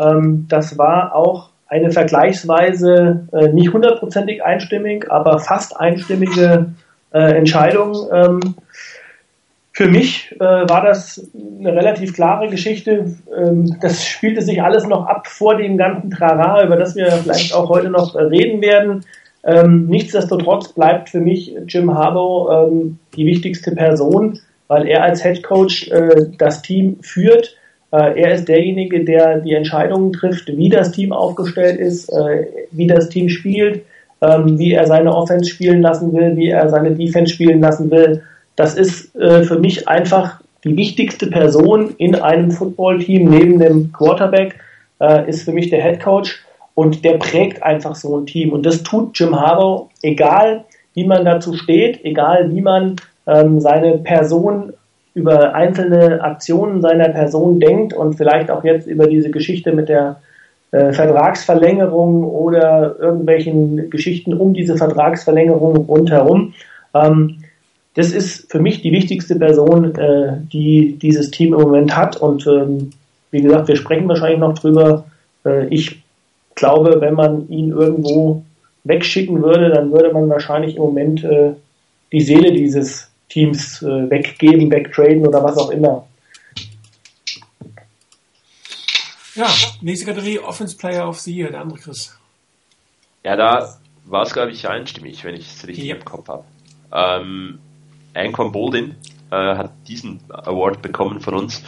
Ähm, 0.00 0.46
das 0.48 0.76
war 0.78 1.14
auch 1.14 1.50
eine 1.68 1.90
vergleichsweise 1.90 3.28
äh, 3.32 3.48
nicht 3.48 3.72
hundertprozentig 3.72 4.42
einstimmig, 4.44 5.10
aber 5.10 5.38
fast 5.38 5.76
einstimmige 5.76 6.74
äh, 7.12 7.36
Entscheidung. 7.36 7.94
Ähm, 8.12 8.40
für 9.74 9.88
mich 9.88 10.30
äh, 10.32 10.38
war 10.38 10.84
das 10.84 11.26
eine 11.34 11.74
relativ 11.74 12.12
klare 12.12 12.48
Geschichte. 12.48 13.14
Ähm, 13.34 13.76
das 13.80 14.04
spielte 14.04 14.42
sich 14.42 14.62
alles 14.62 14.86
noch 14.86 15.06
ab 15.06 15.26
vor 15.26 15.56
dem 15.56 15.78
ganzen 15.78 16.10
Trara, 16.10 16.62
über 16.64 16.76
das 16.76 16.94
wir 16.94 17.10
vielleicht 17.10 17.54
auch 17.54 17.68
heute 17.70 17.88
noch 17.88 18.14
reden 18.14 18.60
werden. 18.60 19.04
Ähm, 19.44 19.86
nichtsdestotrotz 19.86 20.72
bleibt 20.72 21.08
für 21.08 21.20
mich 21.20 21.56
Jim 21.66 21.92
Harbaugh 21.92 22.68
ähm, 22.68 22.98
die 23.16 23.26
wichtigste 23.26 23.72
Person, 23.72 24.38
weil 24.68 24.86
er 24.86 25.02
als 25.02 25.22
Head 25.22 25.42
Coach 25.42 25.88
äh, 25.88 26.26
das 26.38 26.62
Team 26.62 26.98
führt. 27.02 27.56
Äh, 27.92 28.20
er 28.20 28.34
ist 28.34 28.48
derjenige, 28.48 29.04
der 29.04 29.40
die 29.40 29.54
Entscheidungen 29.54 30.12
trifft, 30.12 30.48
wie 30.48 30.68
das 30.68 30.92
Team 30.92 31.12
aufgestellt 31.12 31.80
ist, 31.80 32.08
äh, 32.10 32.46
wie 32.70 32.86
das 32.86 33.08
Team 33.08 33.28
spielt, 33.28 33.82
ähm, 34.22 34.58
wie 34.58 34.72
er 34.72 34.86
seine 34.86 35.14
Offense 35.14 35.50
spielen 35.50 35.82
lassen 35.82 36.12
will, 36.12 36.36
wie 36.36 36.48
er 36.48 36.68
seine 36.70 36.92
Defense 36.92 37.34
spielen 37.34 37.60
lassen 37.60 37.90
will. 37.90 38.22
Das 38.56 38.74
ist 38.74 39.14
äh, 39.16 39.42
für 39.42 39.58
mich 39.58 39.88
einfach 39.88 40.40
die 40.64 40.76
wichtigste 40.76 41.26
Person 41.26 41.94
in 41.98 42.14
einem 42.14 42.52
Footballteam 42.52 43.28
neben 43.28 43.58
dem 43.58 43.92
Quarterback, 43.92 44.60
äh, 45.00 45.28
ist 45.28 45.42
für 45.42 45.52
mich 45.52 45.70
der 45.70 45.82
Head 45.82 46.00
Coach 46.00 46.40
und 46.74 47.04
der 47.04 47.18
prägt 47.18 47.62
einfach 47.62 47.96
so 47.96 48.16
ein 48.16 48.26
Team. 48.26 48.52
Und 48.52 48.64
das 48.64 48.82
tut 48.82 49.18
Jim 49.18 49.38
Harbaugh, 49.38 49.88
egal 50.02 50.64
wie 50.94 51.04
man 51.04 51.24
dazu 51.24 51.54
steht, 51.54 52.04
egal 52.04 52.54
wie 52.54 52.60
man 52.60 52.96
ähm, 53.26 53.60
seine 53.60 53.98
Person 53.98 54.72
über 55.14 55.54
einzelne 55.54 56.22
Aktionen 56.22 56.80
seiner 56.80 57.08
Person 57.08 57.60
denkt 57.60 57.92
und 57.92 58.14
vielleicht 58.14 58.50
auch 58.50 58.64
jetzt 58.64 58.86
über 58.86 59.06
diese 59.06 59.30
Geschichte 59.30 59.72
mit 59.72 59.88
der 59.88 60.16
äh, 60.72 60.92
Vertragsverlängerung 60.92 62.24
oder 62.24 62.96
irgendwelchen 62.98 63.90
Geschichten 63.90 64.34
um 64.34 64.54
diese 64.54 64.76
Vertragsverlängerung 64.76 65.76
rundherum. 65.76 66.54
Ähm, 66.94 67.38
das 67.94 68.10
ist 68.10 68.50
für 68.50 68.58
mich 68.58 68.80
die 68.80 68.92
wichtigste 68.92 69.36
Person, 69.36 69.94
äh, 69.96 70.38
die 70.52 70.98
dieses 71.00 71.30
Team 71.30 71.52
im 71.54 71.60
Moment 71.60 71.94
hat. 71.96 72.16
Und 72.16 72.46
ähm, 72.46 72.90
wie 73.30 73.42
gesagt, 73.42 73.68
wir 73.68 73.76
sprechen 73.76 74.08
wahrscheinlich 74.08 74.40
noch 74.40 74.58
drüber. 74.58 75.04
Äh, 75.44 75.66
ich 75.68 76.02
glaube, 76.54 77.00
wenn 77.00 77.14
man 77.14 77.48
ihn 77.48 77.70
irgendwo 77.70 78.42
wegschicken 78.84 79.42
würde, 79.42 79.70
dann 79.70 79.92
würde 79.92 80.12
man 80.12 80.28
wahrscheinlich 80.28 80.76
im 80.76 80.82
Moment 80.82 81.22
äh, 81.22 81.52
die 82.12 82.20
Seele 82.20 82.52
dieses 82.52 83.10
Teams 83.28 83.82
äh, 83.82 84.10
weggeben, 84.10 84.70
wegtraden 84.70 85.26
oder 85.26 85.42
was 85.42 85.56
auch 85.56 85.70
immer. 85.70 86.06
Ja, 89.34 89.48
nächste 89.80 90.06
Kategorie 90.06 90.38
Offense 90.38 90.76
Player 90.76 91.08
of 91.08 91.20
the 91.20 91.34
Year, 91.34 91.50
der 91.50 91.62
andere 91.62 91.78
Chris. 91.78 92.18
Ja, 93.24 93.36
da 93.36 93.78
war 94.04 94.22
es, 94.22 94.32
glaube 94.32 94.50
ich, 94.50 94.68
einstimmig, 94.68 95.24
wenn 95.24 95.34
ich 95.34 95.46
es 95.46 95.66
richtig 95.66 95.84
ja. 95.84 95.96
im 95.96 96.04
Kopf 96.04 96.28
habe. 96.28 96.44
Ähm, 96.92 97.58
Anquan 98.14 98.52
Boldin 98.52 98.96
äh, 99.30 99.36
hat 99.36 99.72
diesen 99.88 100.20
Award 100.28 100.82
bekommen 100.82 101.20
von 101.20 101.34
uns. 101.34 101.62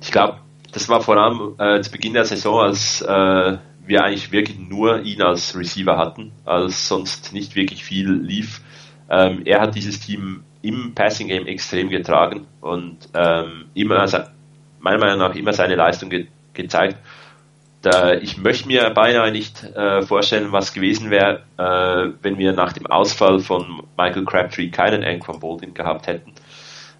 Ich 0.00 0.12
glaube, 0.12 0.38
das 0.72 0.88
war 0.88 1.00
vor 1.00 1.16
allem 1.16 1.54
äh, 1.58 1.80
zu 1.80 1.90
Beginn 1.90 2.12
der 2.12 2.24
Saison, 2.24 2.60
als 2.60 3.02
äh, 3.02 3.58
wir 3.84 4.04
eigentlich 4.04 4.30
wirklich 4.30 4.58
nur 4.58 5.00
ihn 5.02 5.22
als 5.22 5.56
Receiver 5.56 5.96
hatten, 5.96 6.32
als 6.44 6.86
sonst 6.86 7.32
nicht 7.32 7.56
wirklich 7.56 7.82
viel 7.82 8.12
lief. 8.12 8.60
Ähm, 9.10 9.42
er 9.44 9.60
hat 9.60 9.74
dieses 9.74 9.98
Team 10.00 10.44
im 10.62 10.94
Passing 10.94 11.28
Game 11.28 11.46
extrem 11.46 11.88
getragen 11.88 12.46
und 12.60 13.08
ähm, 13.14 13.66
immer, 13.74 14.06
meiner 14.80 14.98
Meinung 14.98 15.18
nach, 15.18 15.34
immer 15.34 15.52
seine 15.52 15.74
Leistung 15.74 16.10
ge 16.10 16.28
gezeigt. 16.54 16.98
Da, 17.80 18.14
ich 18.14 18.38
möchte 18.38 18.66
mir 18.66 18.90
beinahe 18.90 19.30
nicht 19.30 19.62
äh, 19.62 20.02
vorstellen, 20.02 20.50
was 20.50 20.72
gewesen 20.72 21.10
wäre, 21.10 21.44
äh, 21.58 22.12
wenn 22.22 22.36
wir 22.36 22.52
nach 22.52 22.72
dem 22.72 22.86
Ausfall 22.86 23.38
von 23.38 23.84
Michael 23.96 24.24
Crabtree 24.24 24.70
keinen 24.70 25.04
Anquan 25.04 25.38
Boldin 25.38 25.74
gehabt 25.74 26.08
hätten. 26.08 26.32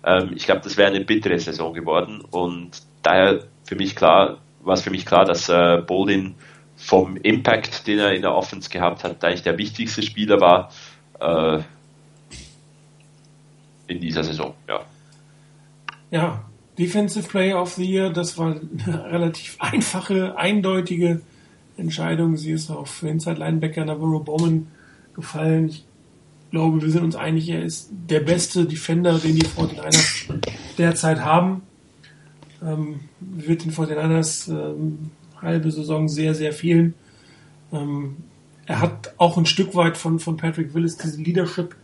Ähm, 0.05 0.31
ich 0.37 0.47
glaube, 0.47 0.61
das 0.63 0.77
wäre 0.77 0.89
eine 0.89 1.05
bittere 1.05 1.39
Saison 1.39 1.75
geworden 1.75 2.23
und 2.31 2.83
daher 3.03 3.41
für 3.65 3.75
mich 3.75 3.97
klar, 3.97 4.39
war 4.61 4.75
es 4.75 4.83
für 4.83 4.91
mich 4.91 5.05
klar, 5.05 5.25
dass 5.25 5.49
äh, 5.49 5.83
Boldin 5.85 6.37
vom 6.77 7.17
Impact, 7.17 7.89
den 7.89 7.99
er 7.99 8.13
in 8.13 8.23
der 8.23 8.35
Offense 8.35 8.71
gehabt 8.71 9.03
hat, 9.03 9.25
eigentlich 9.25 9.43
der 9.43 9.59
wichtigste 9.59 10.03
Spieler 10.03 10.41
war 10.41 10.71
äh, 11.19 11.61
in 13.89 14.01
dieser 14.01 14.23
Saison. 14.23 14.55
Ja. 14.69 14.81
ja, 16.11 16.45
Defensive 16.79 17.29
Player 17.29 17.61
of 17.61 17.75
the 17.75 17.85
Year, 17.85 18.11
das 18.11 18.39
war 18.39 18.53
eine 18.53 19.05
relativ 19.13 19.57
einfache, 19.59 20.37
eindeutige 20.37 21.21
Entscheidung. 21.77 22.37
Sie 22.37 22.53
ist 22.53 22.71
auf 22.71 23.03
Inside 23.03 23.39
Linebacker 23.39 23.85
Navarro 23.85 24.21
Bowman 24.21 24.69
gefallen. 25.15 25.69
Ich 25.69 25.85
glaube, 26.51 26.81
wir 26.81 26.91
sind 26.91 27.03
uns 27.03 27.17
einig, 27.17 27.49
er 27.49 27.63
ist 27.63 27.91
der 27.91 28.21
beste 28.21 28.65
Defender, 28.65 29.19
den 29.19 29.37
die 29.37 29.47
49ers 29.47 30.33
derzeit 30.79 31.21
haben. 31.21 31.63
Ähm, 32.63 33.01
wird 33.21 33.65
den 33.65 33.73
49ers 33.73 34.51
ähm, 34.51 35.11
halbe 35.41 35.71
Saison 35.71 36.09
sehr, 36.09 36.35
sehr 36.35 36.53
fehlen. 36.53 36.95
Ähm, 37.73 38.17
er 38.67 38.81
hat 38.81 39.15
auch 39.19 39.37
ein 39.37 39.47
Stück 39.47 39.75
weit 39.75 39.97
von, 39.97 40.19
von 40.21 40.37
Patrick 40.37 40.75
Willis 40.75 40.97
diese 40.97 41.21
Leadership 41.21 41.75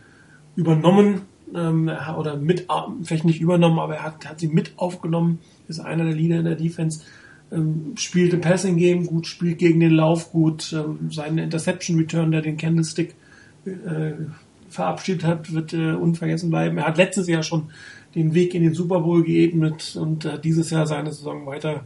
übernommen 0.56 1.22
ähm, 1.54 1.90
oder 2.18 2.36
mit, 2.36 2.66
vielleicht 3.02 3.24
nicht 3.24 3.40
übernommen, 3.40 3.78
aber 3.78 3.96
er 3.96 4.02
hat, 4.02 4.28
hat 4.28 4.40
sie 4.40 4.48
mit 4.48 4.72
aufgenommen, 4.76 5.38
ist 5.68 5.80
einer 5.80 6.04
der 6.04 6.14
Leader 6.14 6.38
in 6.38 6.44
der 6.44 6.56
Defense, 6.56 7.02
ähm, 7.52 7.92
spielt 7.96 8.32
im 8.32 8.40
Passing 8.40 8.76
Game 8.76 9.06
gut, 9.06 9.26
spielt 9.26 9.58
gegen 9.58 9.80
den 9.80 9.92
Lauf 9.92 10.32
gut, 10.32 10.72
ähm, 10.72 11.10
seinen 11.10 11.38
Interception 11.38 11.98
Return, 11.98 12.30
der 12.32 12.42
den 12.42 12.56
Candlestick 12.56 13.14
äh, 13.64 14.12
verabschiedet 14.68 15.24
hat, 15.24 15.52
wird 15.52 15.72
äh, 15.72 15.92
unvergessen 15.92 16.50
bleiben. 16.50 16.78
Er 16.78 16.86
hat 16.86 16.98
letztes 16.98 17.28
Jahr 17.28 17.42
schon 17.42 17.70
den 18.14 18.34
Weg 18.34 18.54
in 18.54 18.62
den 18.62 18.74
Super 18.74 19.00
Bowl 19.00 19.22
geebnet 19.22 19.96
und 20.00 20.24
äh, 20.24 20.40
dieses 20.40 20.70
Jahr 20.70 20.86
seine 20.86 21.12
Saison 21.12 21.46
weiter 21.46 21.84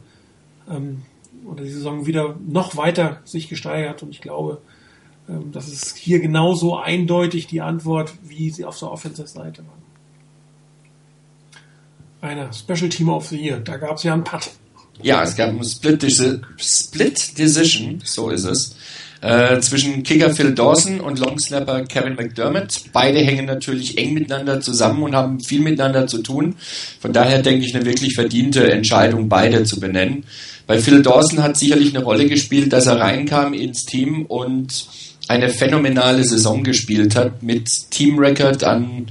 ähm, 0.70 1.02
oder 1.44 1.64
die 1.64 1.70
Saison 1.70 2.06
wieder 2.06 2.36
noch 2.46 2.76
weiter 2.76 3.20
sich 3.24 3.48
gesteigert. 3.48 4.02
Und 4.02 4.10
ich 4.10 4.20
glaube, 4.20 4.60
das 5.52 5.68
ist 5.68 5.96
hier 5.96 6.20
genauso 6.20 6.76
eindeutig 6.78 7.46
die 7.46 7.60
Antwort, 7.60 8.12
wie 8.22 8.50
sie 8.50 8.64
auf 8.64 8.78
der 8.78 8.90
Offensive-Seite 8.90 9.62
waren. 9.66 9.78
Einer 12.20 12.52
Special 12.52 12.88
Team 12.88 13.10
of 13.10 13.28
the 13.28 13.36
Year, 13.36 13.60
da 13.60 13.76
gab 13.76 13.96
es 13.96 14.02
ja 14.02 14.14
einen 14.14 14.24
Putt. 14.24 14.50
Ja, 15.02 15.22
es 15.22 15.36
gab 15.36 15.50
einen 15.50 15.62
Split, 15.62 16.04
Split 16.56 17.38
Decision, 17.38 18.00
so 18.04 18.30
ist 18.30 18.44
es, 18.44 18.74
äh, 19.20 19.60
zwischen 19.60 20.02
Kicker 20.02 20.34
Phil 20.34 20.54
Dawson 20.54 21.00
und 21.00 21.18
Longsnapper 21.18 21.84
Kevin 21.84 22.14
McDermott. 22.14 22.84
Beide 22.92 23.20
hängen 23.20 23.46
natürlich 23.46 23.98
eng 23.98 24.14
miteinander 24.14 24.60
zusammen 24.60 25.02
und 25.02 25.14
haben 25.14 25.40
viel 25.40 25.60
miteinander 25.60 26.06
zu 26.06 26.22
tun. 26.22 26.56
Von 27.00 27.12
daher 27.12 27.42
denke 27.42 27.66
ich 27.66 27.74
eine 27.74 27.84
wirklich 27.84 28.14
verdiente 28.14 28.70
Entscheidung, 28.70 29.28
beide 29.28 29.64
zu 29.64 29.78
benennen. 29.78 30.24
Bei 30.66 30.78
Phil 30.80 31.02
Dawson 31.02 31.42
hat 31.42 31.56
sicherlich 31.56 31.94
eine 31.94 32.04
Rolle 32.04 32.26
gespielt, 32.26 32.72
dass 32.72 32.86
er 32.86 33.00
reinkam 33.00 33.54
ins 33.54 33.84
Team 33.84 34.26
und 34.26 34.86
eine 35.28 35.50
phänomenale 35.50 36.24
Saison 36.24 36.64
gespielt 36.64 37.14
hat, 37.14 37.42
mit 37.42 37.68
Teamrecord 37.90 38.64
an 38.64 39.06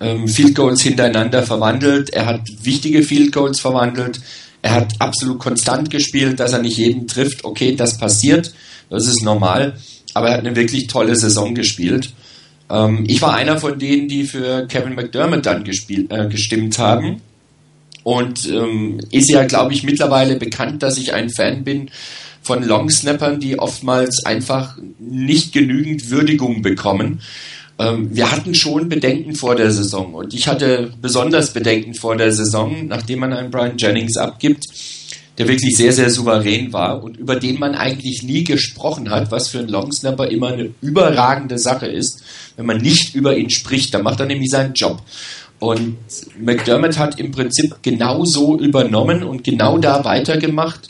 ähm, 0.00 0.28
Field 0.28 0.54
Goals 0.54 0.82
hintereinander 0.82 1.42
verwandelt. 1.42 2.10
Er 2.10 2.26
hat 2.26 2.42
wichtige 2.62 3.02
Field 3.02 3.32
Goals 3.32 3.60
verwandelt. 3.60 4.20
Er 4.62 4.74
hat 4.74 4.94
absolut 5.00 5.38
konstant 5.38 5.90
gespielt, 5.90 6.40
dass 6.40 6.52
er 6.52 6.60
nicht 6.60 6.76
jeden 6.76 7.06
trifft. 7.06 7.44
Okay, 7.44 7.74
das 7.76 7.98
passiert, 7.98 8.52
das 8.90 9.06
ist 9.06 9.22
normal. 9.22 9.74
Aber 10.14 10.28
er 10.28 10.34
hat 10.34 10.40
eine 10.40 10.56
wirklich 10.56 10.86
tolle 10.86 11.16
Saison 11.16 11.54
gespielt. 11.54 12.12
Ähm, 12.70 13.04
ich 13.06 13.20
war 13.22 13.34
einer 13.34 13.58
von 13.58 13.78
denen, 13.78 14.08
die 14.08 14.24
für 14.24 14.66
Kevin 14.66 14.94
McDermott 14.94 15.46
dann 15.46 15.64
gespielt, 15.64 16.10
äh, 16.12 16.28
gestimmt 16.28 16.78
haben. 16.78 17.20
Und 18.02 18.48
ähm, 18.48 19.00
ist 19.10 19.28
ja, 19.28 19.44
glaube 19.44 19.72
ich, 19.72 19.82
mittlerweile 19.82 20.36
bekannt, 20.36 20.82
dass 20.84 20.96
ich 20.96 21.12
ein 21.12 21.28
Fan 21.28 21.64
bin 21.64 21.90
von 22.46 22.62
Longsnappern, 22.62 23.40
die 23.40 23.58
oftmals 23.58 24.24
einfach 24.24 24.78
nicht 24.98 25.52
genügend 25.52 26.10
Würdigung 26.10 26.62
bekommen. 26.62 27.20
Ähm, 27.78 28.14
wir 28.14 28.30
hatten 28.30 28.54
schon 28.54 28.88
Bedenken 28.88 29.34
vor 29.34 29.56
der 29.56 29.70
Saison 29.72 30.14
und 30.14 30.32
ich 30.32 30.46
hatte 30.46 30.92
besonders 31.02 31.52
Bedenken 31.52 31.94
vor 31.94 32.16
der 32.16 32.32
Saison, 32.32 32.86
nachdem 32.86 33.18
man 33.20 33.32
einen 33.32 33.50
Brian 33.50 33.76
Jennings 33.76 34.16
abgibt, 34.16 34.64
der 35.36 35.48
wirklich 35.48 35.76
sehr, 35.76 35.92
sehr 35.92 36.08
souverän 36.08 36.72
war 36.72 37.02
und 37.02 37.16
über 37.16 37.36
den 37.36 37.58
man 37.58 37.74
eigentlich 37.74 38.22
nie 38.22 38.44
gesprochen 38.44 39.10
hat, 39.10 39.30
was 39.30 39.48
für 39.48 39.58
einen 39.58 39.68
Longsnapper 39.68 40.30
immer 40.30 40.48
eine 40.48 40.70
überragende 40.80 41.58
Sache 41.58 41.86
ist. 41.86 42.22
Wenn 42.56 42.64
man 42.66 42.78
nicht 42.78 43.14
über 43.14 43.36
ihn 43.36 43.50
spricht, 43.50 43.92
dann 43.92 44.02
macht 44.02 44.20
er 44.20 44.26
nämlich 44.26 44.50
seinen 44.50 44.72
Job. 44.72 45.02
Und 45.58 45.96
McDermott 46.38 46.96
hat 46.96 47.18
im 47.18 47.32
Prinzip 47.32 47.82
genauso 47.82 48.58
übernommen 48.58 49.22
und 49.22 49.42
genau 49.44 49.78
da 49.78 50.04
weitergemacht, 50.04 50.88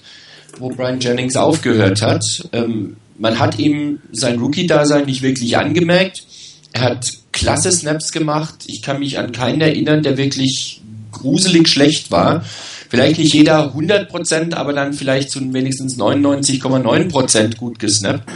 wo 0.58 0.68
Brian 0.68 1.00
Jennings 1.00 1.36
aufgehört 1.36 2.02
hat. 2.02 2.24
Ähm, 2.52 2.96
man 3.18 3.38
hat 3.38 3.58
ihm 3.58 4.00
sein 4.12 4.38
Rookie-Dasein 4.38 5.06
nicht 5.06 5.22
wirklich 5.22 5.56
angemerkt. 5.56 6.24
Er 6.72 6.82
hat 6.82 7.12
klasse 7.32 7.72
Snaps 7.72 8.12
gemacht. 8.12 8.64
Ich 8.66 8.82
kann 8.82 8.98
mich 8.98 9.18
an 9.18 9.32
keinen 9.32 9.60
erinnern, 9.60 10.02
der 10.02 10.16
wirklich 10.16 10.82
gruselig 11.12 11.68
schlecht 11.68 12.10
war. 12.10 12.44
Vielleicht 12.88 13.18
nicht 13.18 13.34
jeder 13.34 13.74
100%, 13.74 14.54
aber 14.54 14.72
dann 14.72 14.92
vielleicht 14.92 15.30
zu 15.30 15.40
wenigstens 15.52 15.98
99,9% 15.98 17.56
gut 17.56 17.78
gesnappt. 17.78 18.30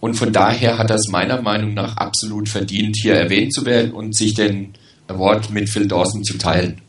Und 0.00 0.14
von 0.14 0.32
daher 0.32 0.78
hat 0.78 0.90
es 0.90 1.08
meiner 1.08 1.40
Meinung 1.40 1.74
nach 1.74 1.96
absolut 1.96 2.48
verdient, 2.48 2.96
hier 3.00 3.14
erwähnt 3.14 3.54
zu 3.54 3.64
werden 3.64 3.92
und 3.92 4.14
sich 4.14 4.34
den 4.34 4.74
Award 5.08 5.50
mit 5.50 5.68
Phil 5.68 5.86
Dawson 5.86 6.24
zu 6.24 6.36
teilen. 6.36 6.80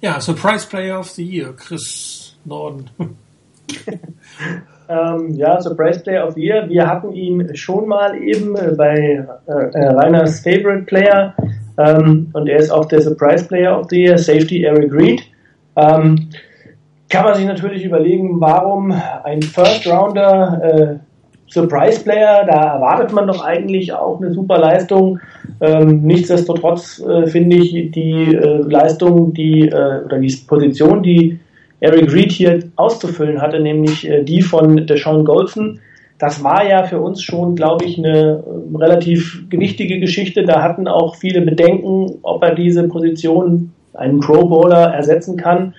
Ja, 0.00 0.20
Surprise 0.20 0.66
Player 0.66 1.00
of 1.00 1.10
the 1.10 1.24
Year, 1.24 1.54
Chris 1.54 2.34
Norden. 2.44 2.90
ähm, 4.88 5.34
ja, 5.34 5.60
Surprise 5.60 6.00
Player 6.00 6.26
of 6.26 6.34
the 6.34 6.42
Year. 6.42 6.68
Wir 6.68 6.86
hatten 6.86 7.12
ihn 7.12 7.54
schon 7.54 7.88
mal 7.88 8.16
eben 8.22 8.54
bei 8.76 9.24
äh, 9.46 9.52
äh, 9.52 9.88
Reiners 9.88 10.40
Favorite 10.40 10.84
Player 10.84 11.34
ähm, 11.78 12.28
und 12.32 12.48
er 12.48 12.58
ist 12.58 12.70
auch 12.70 12.86
der 12.86 13.00
Surprise 13.00 13.46
Player 13.46 13.78
of 13.78 13.86
the 13.90 14.04
Year, 14.04 14.18
Safety 14.18 14.64
Eric 14.64 14.92
Reed. 14.92 15.22
Ähm, 15.76 16.30
kann 17.08 17.24
man 17.24 17.34
sich 17.34 17.46
natürlich 17.46 17.84
überlegen, 17.84 18.40
warum 18.40 18.92
ein 19.24 19.42
First 19.42 19.86
Rounder 19.86 20.60
äh, 20.62 20.96
Surprise 21.48 22.02
Player, 22.02 22.44
da 22.44 22.74
erwartet 22.74 23.12
man 23.12 23.28
doch 23.28 23.44
eigentlich 23.44 23.92
auch 23.92 24.20
eine 24.20 24.32
super 24.32 24.58
Leistung. 24.58 25.20
Ähm, 25.60 26.02
nichtsdestotrotz 26.02 27.00
äh, 27.00 27.26
finde 27.28 27.56
ich 27.56 27.92
die 27.92 28.34
äh, 28.34 28.62
Leistung, 28.62 29.32
die 29.32 29.68
äh, 29.68 30.04
oder 30.04 30.18
die 30.18 30.34
Position, 30.46 31.02
die 31.02 31.38
Eric 31.86 32.12
Reed 32.12 32.32
hier 32.32 32.58
auszufüllen 32.74 33.40
hatte, 33.40 33.60
nämlich 33.60 34.08
äh, 34.08 34.24
die 34.24 34.42
von 34.42 34.86
Deshaun 34.86 35.24
Golson. 35.24 35.78
Das 36.18 36.42
war 36.42 36.66
ja 36.66 36.82
für 36.82 37.00
uns 37.00 37.22
schon, 37.22 37.54
glaube 37.54 37.84
ich, 37.84 37.96
eine 37.96 38.42
äh, 38.44 38.76
relativ 38.76 39.44
gewichtige 39.50 40.00
Geschichte. 40.00 40.42
Da 40.44 40.62
hatten 40.62 40.88
auch 40.88 41.14
viele 41.14 41.42
Bedenken, 41.42 42.18
ob 42.22 42.42
er 42.42 42.56
diese 42.56 42.88
Position, 42.88 43.72
einen 43.94 44.18
Pro 44.18 44.48
Bowler, 44.48 44.94
ersetzen 44.94 45.36
kann. 45.36 45.74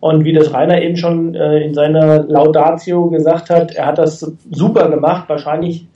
Und 0.00 0.24
wie 0.24 0.32
das 0.32 0.54
Rainer 0.54 0.80
eben 0.80 0.96
schon 0.96 1.34
äh, 1.34 1.58
in 1.64 1.74
seiner 1.74 2.22
Laudatio 2.22 3.08
gesagt 3.10 3.50
hat, 3.50 3.74
er 3.74 3.86
hat 3.86 3.98
das 3.98 4.20
super 4.50 4.88
gemacht, 4.88 5.28
wahrscheinlich 5.28 5.86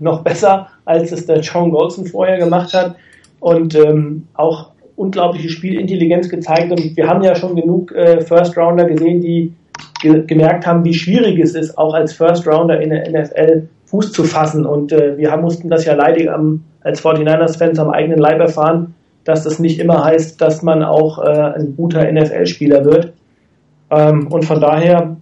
noch 0.00 0.22
besser, 0.24 0.66
als 0.86 1.12
es 1.12 1.26
der 1.26 1.38
John 1.38 1.70
Golson 1.70 2.06
vorher 2.06 2.38
gemacht 2.38 2.74
hat. 2.74 2.96
Und 3.38 3.76
ähm, 3.76 4.26
auch 4.34 4.71
unglaubliche 4.96 5.48
Spielintelligenz 5.48 6.28
gezeigt. 6.28 6.70
Und 6.70 6.96
wir 6.96 7.08
haben 7.08 7.22
ja 7.22 7.34
schon 7.34 7.56
genug 7.56 7.92
äh, 7.92 8.20
First 8.20 8.56
Rounder 8.56 8.84
gesehen, 8.84 9.20
die 9.20 9.52
ge 10.00 10.24
gemerkt 10.26 10.66
haben, 10.66 10.84
wie 10.84 10.94
schwierig 10.94 11.38
es 11.38 11.54
ist, 11.54 11.76
auch 11.78 11.94
als 11.94 12.12
First 12.12 12.46
Rounder 12.46 12.80
in 12.80 12.90
der 12.90 13.08
NFL 13.10 13.68
Fuß 13.86 14.12
zu 14.12 14.24
fassen. 14.24 14.66
Und 14.66 14.92
äh, 14.92 15.16
wir 15.18 15.30
haben, 15.30 15.42
mussten 15.42 15.68
das 15.68 15.84
ja 15.84 15.94
leider 15.94 16.34
am, 16.34 16.64
als 16.82 17.02
49ers-Fans 17.02 17.78
am 17.78 17.90
eigenen 17.90 18.18
Leib 18.18 18.40
erfahren, 18.40 18.94
dass 19.24 19.44
das 19.44 19.58
nicht 19.58 19.78
immer 19.78 20.04
heißt, 20.04 20.40
dass 20.40 20.62
man 20.62 20.82
auch 20.82 21.18
äh, 21.18 21.28
ein 21.28 21.74
guter 21.76 22.10
NFL-Spieler 22.10 22.84
wird. 22.84 23.12
Ähm, 23.90 24.28
und 24.28 24.44
von 24.44 24.60
daher, 24.60 25.16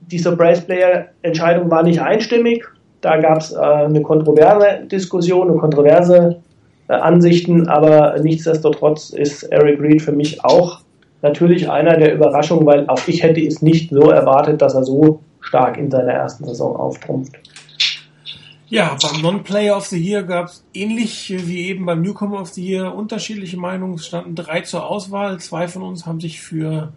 die 0.00 0.18
Surprise 0.18 0.62
Player 0.62 1.06
Entscheidung 1.22 1.70
war 1.70 1.82
nicht 1.82 2.00
einstimmig. 2.00 2.64
Da 3.00 3.18
gab 3.18 3.38
es 3.38 3.52
äh, 3.52 3.58
eine 3.58 4.02
kontroverse 4.02 4.86
Diskussion, 4.90 5.50
eine 5.50 5.58
kontroverse 5.58 6.40
Ansichten, 6.88 7.68
aber 7.68 8.18
nichtsdestotrotz 8.20 9.10
ist 9.10 9.42
Eric 9.44 9.80
Reed 9.80 10.02
für 10.02 10.12
mich 10.12 10.44
auch 10.44 10.80
natürlich 11.22 11.70
einer 11.70 11.96
der 11.96 12.14
Überraschungen, 12.14 12.66
weil 12.66 12.88
auch 12.88 13.06
ich 13.06 13.22
hätte 13.22 13.40
es 13.40 13.62
nicht 13.62 13.90
so 13.90 14.10
erwartet, 14.10 14.62
dass 14.62 14.74
er 14.74 14.84
so 14.84 15.20
stark 15.40 15.76
in 15.76 15.90
seiner 15.90 16.12
ersten 16.12 16.44
Saison 16.44 16.76
auftrumpft. 16.76 17.36
Ja, 18.70 18.96
beim 19.02 19.22
Non-Player 19.22 19.76
of 19.76 19.86
the 19.86 19.98
Year 19.98 20.22
gab 20.22 20.46
es 20.46 20.64
ähnlich 20.74 21.32
wie 21.46 21.68
eben 21.68 21.86
beim 21.86 22.02
Newcomer 22.02 22.40
of 22.40 22.50
the 22.50 22.62
Year 22.62 22.94
unterschiedliche 22.94 23.56
Meinungen. 23.56 23.94
Es 23.94 24.06
standen 24.06 24.34
drei 24.34 24.60
zur 24.60 24.86
Auswahl. 24.86 25.40
Zwei 25.40 25.68
von 25.68 25.82
uns 25.82 26.04
haben 26.04 26.20
sich 26.20 26.40
für 26.40 26.92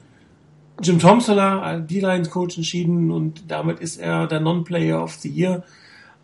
Jim 0.81 0.99
Tomsola, 0.99 1.79
D-Lines-Coach, 1.79 2.57
entschieden 2.57 3.11
und 3.11 3.49
damit 3.49 3.79
ist 3.79 4.01
er 4.01 4.27
der 4.27 4.41
Non-Player 4.41 5.01
of 5.01 5.13
the 5.13 5.29
Year. 5.29 5.63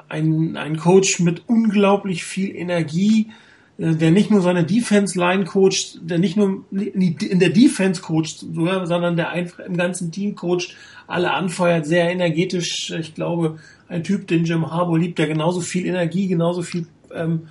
Ein, 0.10 0.58
ein 0.58 0.78
Coach 0.78 1.20
mit 1.20 1.44
unglaublich 1.48 2.26
viel 2.26 2.54
Energie, 2.54 3.28
äh, 3.30 3.47
der 3.78 4.12
nicht 4.12 4.32
nur 4.32 4.42
seine 4.42 4.64
Defense-Line 4.64 5.46
coacht, 5.46 6.00
der 6.02 6.18
nicht 6.18 6.36
nur 6.36 6.64
in 6.72 7.40
der 7.40 7.50
Defense 7.50 8.02
coacht, 8.02 8.40
sondern 8.40 9.16
der 9.16 9.30
einfach 9.30 9.60
im 9.60 9.78
ganzen 9.78 10.12
Team 10.12 10.36
coacht, 10.36 10.76
alle 11.06 11.32
anfeuert, 11.32 11.86
sehr 11.86 12.10
energetisch. 12.10 12.92
Ich 13.00 13.14
glaube, 13.14 13.60
ein 13.88 14.04
Typ, 14.04 14.28
den 14.28 14.46
Jim 14.46 14.72
Harbour 14.72 15.00
liebt, 15.00 15.20
der 15.20 15.28
genauso 15.28 15.62
viel 15.62 15.86
Energie, 15.86 16.28
genauso 16.28 16.64
viel 16.64 16.88
ähm, 17.14 17.48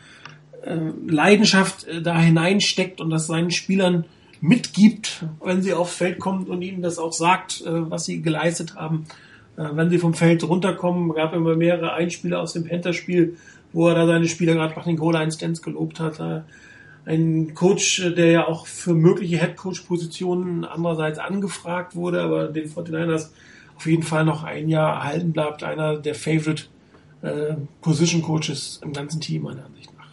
äh, 0.64 0.76
Leidenschaft 1.06 1.86
äh, 1.86 2.02
da 2.02 2.18
hineinsteckt 2.18 3.00
und 3.00 3.10
das 3.10 3.28
seinen 3.28 3.52
Spielern 3.52 4.04
mitgibt, 4.40 5.24
wenn 5.42 5.62
sie 5.62 5.72
aufs 5.72 5.96
Feld 5.96 6.18
kommt 6.18 6.48
und 6.48 6.60
ihnen 6.60 6.82
das 6.82 6.98
auch 6.98 7.12
sagt, 7.12 7.62
äh, 7.62 7.90
was 7.90 8.04
sie 8.04 8.20
geleistet 8.20 8.74
haben. 8.74 9.06
Äh, 9.56 9.64
wenn 9.72 9.90
sie 9.90 9.98
vom 9.98 10.14
Feld 10.14 10.46
runterkommen, 10.46 11.14
gab 11.14 11.34
immer 11.34 11.56
mehrere 11.56 11.92
Einspieler 11.94 12.40
aus 12.40 12.52
dem 12.52 12.64
Panther-Spiel, 12.64 13.36
wo 13.72 13.88
er 13.88 13.94
da 13.94 14.06
seine 14.06 14.28
Spieler 14.28 14.54
gerade 14.54 14.74
nach 14.74 14.84
den 14.84 14.96
Goal-Line-Stands 14.96 15.62
gelobt 15.62 16.00
hat. 16.00 16.20
Äh, 16.20 16.42
ein 17.04 17.54
Coach, 17.54 18.02
der 18.16 18.30
ja 18.32 18.48
auch 18.48 18.66
für 18.66 18.92
mögliche 18.94 19.38
Head-Coach-Positionen 19.38 20.64
andererseits 20.64 21.18
angefragt 21.18 21.94
wurde, 21.94 22.20
aber 22.20 22.48
den 22.48 22.68
49ers 22.68 23.28
auf 23.76 23.86
jeden 23.86 24.02
Fall 24.02 24.24
noch 24.24 24.42
ein 24.42 24.68
Jahr 24.68 24.96
erhalten 24.96 25.32
bleibt. 25.32 25.62
Einer 25.62 25.96
der 25.98 26.14
Favorite 26.16 26.64
Position 27.80 28.22
Coaches 28.22 28.80
im 28.82 28.92
ganzen 28.92 29.20
Team, 29.20 29.42
meiner 29.42 29.64
Ansicht 29.64 29.90
nach. 29.96 30.06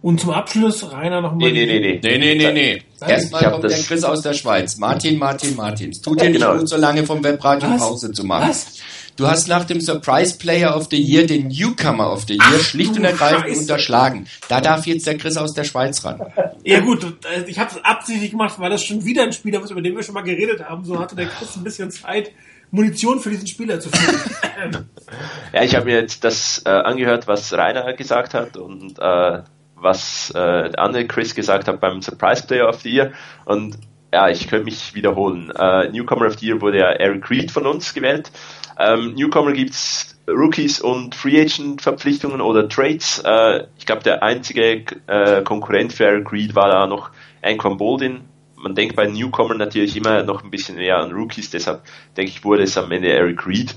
Und 0.00 0.20
zum 0.20 0.30
Abschluss, 0.30 0.90
Rainer 0.92 1.20
noch 1.20 1.32
mal. 1.32 1.50
Nee, 1.50 1.52
nee, 1.52 1.66
nee, 1.66 1.80
nee. 1.80 2.00
Nee, 2.02 2.18
nee, 2.18 2.34
nee, 2.34 2.52
nee. 2.52 2.82
Erstmal 3.06 3.50
kommt 3.50 3.64
der 3.64 3.70
Chris 3.70 4.04
aus 4.04 4.22
der 4.22 4.32
Schweiz. 4.32 4.78
Martin, 4.78 5.18
Martin, 5.18 5.56
Martin. 5.56 5.90
Es 5.90 6.00
tut 6.00 6.20
dir 6.20 6.30
nicht 6.30 6.40
genau. 6.40 6.56
gut, 6.56 6.68
so 6.68 6.76
lange 6.76 7.04
vom 7.04 7.22
Webradio? 7.22 7.68
Pause 7.76 8.12
zu 8.12 8.24
machen. 8.24 8.48
Was? 8.48 8.78
Du 9.18 9.26
hast 9.26 9.48
nach 9.48 9.64
dem 9.64 9.80
Surprise 9.80 10.38
Player 10.38 10.76
of 10.76 10.86
the 10.92 10.96
Year 10.96 11.26
den 11.26 11.48
Newcomer 11.48 12.12
of 12.12 12.26
the 12.28 12.34
Year 12.34 12.54
Ach, 12.54 12.60
schlicht 12.60 12.96
und 12.96 13.04
ergreifend 13.04 13.48
Scheiße. 13.48 13.60
unterschlagen. 13.62 14.28
Da 14.48 14.60
darf 14.60 14.86
jetzt 14.86 15.08
der 15.08 15.18
Chris 15.18 15.36
aus 15.36 15.54
der 15.54 15.64
Schweiz 15.64 16.04
ran. 16.04 16.22
Ja 16.62 16.78
gut, 16.78 17.04
äh, 17.04 17.42
ich 17.48 17.58
habe 17.58 17.68
es 17.68 17.84
absichtlich 17.84 18.30
gemacht, 18.30 18.60
weil 18.60 18.70
das 18.70 18.84
schon 18.84 19.04
wieder 19.04 19.24
ein 19.24 19.32
Spieler 19.32 19.60
ist, 19.60 19.72
über 19.72 19.82
den 19.82 19.96
wir 19.96 20.04
schon 20.04 20.14
mal 20.14 20.22
geredet 20.22 20.62
haben. 20.62 20.84
So 20.84 21.00
hatte 21.00 21.16
der 21.16 21.26
Chris 21.26 21.56
ein 21.56 21.64
bisschen 21.64 21.90
Zeit, 21.90 22.30
Munition 22.70 23.18
für 23.18 23.30
diesen 23.30 23.48
Spieler 23.48 23.80
zu 23.80 23.88
finden. 23.90 24.88
ja, 25.52 25.62
ich 25.64 25.74
habe 25.74 25.86
mir 25.86 25.96
jetzt 25.96 26.22
das 26.22 26.62
äh, 26.64 26.68
angehört, 26.68 27.26
was 27.26 27.52
Rainer 27.52 27.92
gesagt 27.94 28.34
hat 28.34 28.56
und 28.56 29.00
äh, 29.00 29.42
was 29.74 30.30
äh, 30.30 30.70
der 30.70 30.78
andere 30.78 31.08
Chris 31.08 31.34
gesagt 31.34 31.66
hat 31.66 31.80
beim 31.80 32.02
Surprise 32.02 32.46
Player 32.46 32.68
of 32.68 32.82
the 32.82 32.90
Year. 32.90 33.12
Und 33.46 33.78
ja, 34.12 34.28
ich 34.28 34.48
könnte 34.48 34.66
mich 34.66 34.94
wiederholen. 34.94 35.50
Äh, 35.50 35.88
Newcomer 35.88 36.26
of 36.26 36.38
the 36.38 36.46
Year 36.46 36.60
wurde 36.60 36.78
ja 36.78 36.90
Eric 36.90 37.28
Reed 37.30 37.50
von 37.50 37.66
uns 37.66 37.92
gewählt. 37.92 38.30
Ähm, 38.78 39.14
Newcomer 39.14 39.52
gibt's 39.52 40.18
Rookies 40.28 40.80
und 40.80 41.14
Free 41.14 41.40
Agent 41.40 41.82
Verpflichtungen 41.82 42.40
oder 42.40 42.68
Trades. 42.68 43.22
Äh, 43.24 43.66
ich 43.78 43.86
glaube, 43.86 44.02
der 44.02 44.22
einzige 44.22 44.84
äh, 45.06 45.42
Konkurrent 45.42 45.92
für 45.92 46.04
Eric 46.04 46.32
Reed 46.32 46.54
war 46.54 46.68
da 46.68 46.86
noch 46.86 47.10
Anquan 47.42 47.76
Boldin. 47.76 48.20
Man 48.54 48.74
denkt 48.74 48.96
bei 48.96 49.06
Newcomer 49.06 49.54
natürlich 49.54 49.96
immer 49.96 50.22
noch 50.22 50.44
ein 50.44 50.50
bisschen 50.50 50.76
mehr 50.76 50.98
an 50.98 51.12
Rookies, 51.12 51.50
deshalb 51.50 51.82
denke 52.16 52.30
ich, 52.30 52.44
wurde 52.44 52.64
es 52.64 52.76
am 52.76 52.90
Ende 52.90 53.08
Eric 53.08 53.46
Reed. 53.46 53.74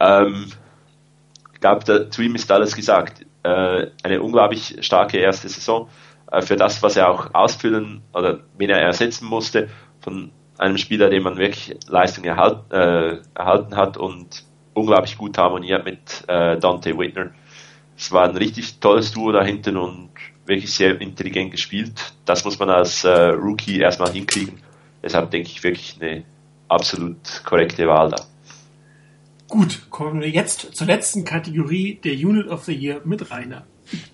Ähm, 0.00 0.46
ich 1.54 1.60
glaube, 1.60 2.08
zu 2.10 2.22
ihm 2.22 2.34
ist 2.34 2.50
alles 2.50 2.74
gesagt 2.74 3.26
äh, 3.42 3.86
eine 4.02 4.22
unglaublich 4.22 4.76
starke 4.80 5.18
erste 5.18 5.48
Saison 5.48 5.88
äh, 6.30 6.42
für 6.42 6.56
das, 6.56 6.82
was 6.82 6.96
er 6.96 7.10
auch 7.10 7.34
ausfüllen 7.34 8.02
oder 8.12 8.40
wen 8.56 8.70
er 8.70 8.80
ersetzen 8.80 9.26
musste 9.26 9.68
von 10.00 10.30
einem 10.58 10.76
Spieler, 10.76 11.08
den 11.08 11.22
man 11.22 11.38
wirklich 11.38 11.76
Leistung 11.86 12.24
erhalt, 12.24 12.70
äh, 12.70 13.18
erhalten 13.34 13.76
hat 13.76 13.96
und 13.96 14.44
unglaublich 14.74 15.16
gut 15.16 15.38
harmoniert 15.38 15.84
mit 15.84 16.24
äh, 16.26 16.58
Dante 16.58 16.98
Whitner. 16.98 17.30
Es 17.96 18.12
war 18.12 18.28
ein 18.28 18.36
richtig 18.36 18.78
tolles 18.78 19.12
Duo 19.12 19.32
da 19.32 19.42
hinten 19.42 19.76
und 19.76 20.10
wirklich 20.46 20.72
sehr 20.72 21.00
intelligent 21.00 21.50
gespielt. 21.50 22.12
Das 22.24 22.44
muss 22.44 22.58
man 22.58 22.70
als 22.70 23.04
äh, 23.04 23.08
Rookie 23.10 23.78
erstmal 23.80 24.12
hinkriegen. 24.12 24.60
Deshalb 25.02 25.30
denke 25.30 25.48
ich 25.48 25.62
wirklich 25.62 25.96
eine 26.00 26.24
absolut 26.68 27.16
korrekte 27.44 27.86
Wahl 27.86 28.10
da. 28.10 28.24
Gut, 29.48 29.86
kommen 29.90 30.20
wir 30.20 30.28
jetzt 30.28 30.74
zur 30.74 30.86
letzten 30.86 31.24
Kategorie 31.24 31.98
der 32.04 32.12
Unit 32.12 32.48
of 32.48 32.64
the 32.64 32.74
Year 32.74 33.00
mit 33.04 33.30
Rainer. 33.30 33.64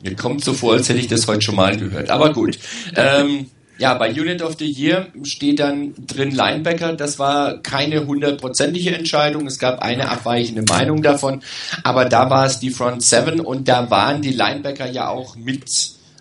Mir 0.02 0.14
kommt 0.14 0.44
so 0.44 0.52
vor, 0.52 0.74
als 0.74 0.88
hätte 0.88 1.00
ich 1.00 1.08
das 1.08 1.26
heute 1.26 1.42
schon 1.42 1.56
mal 1.56 1.76
gehört. 1.76 2.10
Aber 2.10 2.32
gut. 2.32 2.58
Ähm, 2.94 3.50
ja, 3.78 3.94
bei 3.94 4.10
Unit 4.10 4.42
of 4.42 4.56
the 4.58 4.70
Year 4.70 5.08
steht 5.24 5.58
dann 5.58 5.94
drin 6.06 6.30
Linebacker. 6.30 6.92
Das 6.92 7.18
war 7.18 7.58
keine 7.58 8.06
hundertprozentige 8.06 8.94
Entscheidung. 8.94 9.46
Es 9.46 9.58
gab 9.58 9.82
eine 9.82 10.08
abweichende 10.08 10.62
Meinung 10.62 11.02
davon. 11.02 11.42
Aber 11.82 12.04
da 12.04 12.30
war 12.30 12.46
es 12.46 12.60
die 12.60 12.70
Front 12.70 13.02
Seven 13.02 13.40
und 13.40 13.68
da 13.68 13.90
waren 13.90 14.22
die 14.22 14.30
Linebacker 14.30 14.88
ja 14.90 15.08
auch 15.08 15.34
mit 15.36 15.64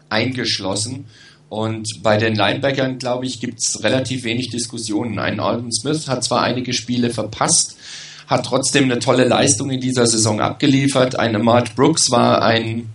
eingeschlossen. 0.10 1.06
Und 1.50 2.02
bei 2.02 2.18
den 2.18 2.34
Linebackern, 2.34 2.98
glaube 2.98 3.28
ich, 3.28 3.39
gibt 3.39 3.60
es 3.60 3.84
relativ 3.84 4.24
wenig 4.24 4.50
Diskussionen. 4.50 5.20
Ein 5.20 5.39
Alden 5.39 5.72
Smith 5.72 6.08
hat 6.08 6.24
zwar 6.24 6.42
einige 6.42 6.74
Spiele 6.74 7.12
verpasst, 7.12 7.78
hat 8.26 8.48
trotzdem 8.48 8.86
eine 8.86 8.98
tolle 8.98 9.26
Leistung 9.26 9.70
in 9.70 9.80
dieser 9.80 10.08
Saison 10.08 10.42
abgeliefert. 10.42 11.20
Ein 11.20 11.36
Ahmad 11.36 11.76
Brooks 11.76 12.10
war 12.10 12.42
ein, 12.42 12.89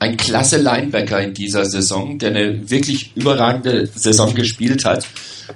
ein 0.00 0.16
klasse 0.16 0.56
Linebacker 0.56 1.20
in 1.22 1.34
dieser 1.34 1.66
Saison, 1.66 2.18
der 2.18 2.30
eine 2.30 2.70
wirklich 2.70 3.12
überragende 3.14 3.86
Saison 3.86 4.34
gespielt 4.34 4.86
hat. 4.86 5.06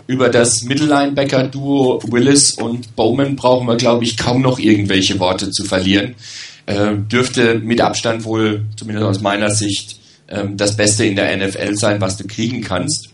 Über 0.06 0.28
das 0.28 0.62
Mittellinebacker-Duo 0.62 2.02
Willis 2.10 2.52
und 2.52 2.94
Bowman 2.94 3.36
brauchen 3.36 3.66
wir, 3.66 3.76
glaube 3.76 4.04
ich, 4.04 4.18
kaum 4.18 4.42
noch 4.42 4.58
irgendwelche 4.58 5.18
Worte 5.18 5.50
zu 5.50 5.64
verlieren. 5.64 6.14
Äh, 6.66 6.94
dürfte 6.94 7.58
mit 7.58 7.80
Abstand 7.80 8.24
wohl, 8.24 8.66
zumindest 8.76 9.06
aus 9.06 9.20
meiner 9.22 9.50
Sicht, 9.50 9.98
äh, 10.26 10.44
das 10.52 10.76
Beste 10.76 11.06
in 11.06 11.16
der 11.16 11.34
NFL 11.34 11.74
sein, 11.76 12.02
was 12.02 12.18
du 12.18 12.26
kriegen 12.26 12.60
kannst. 12.60 13.08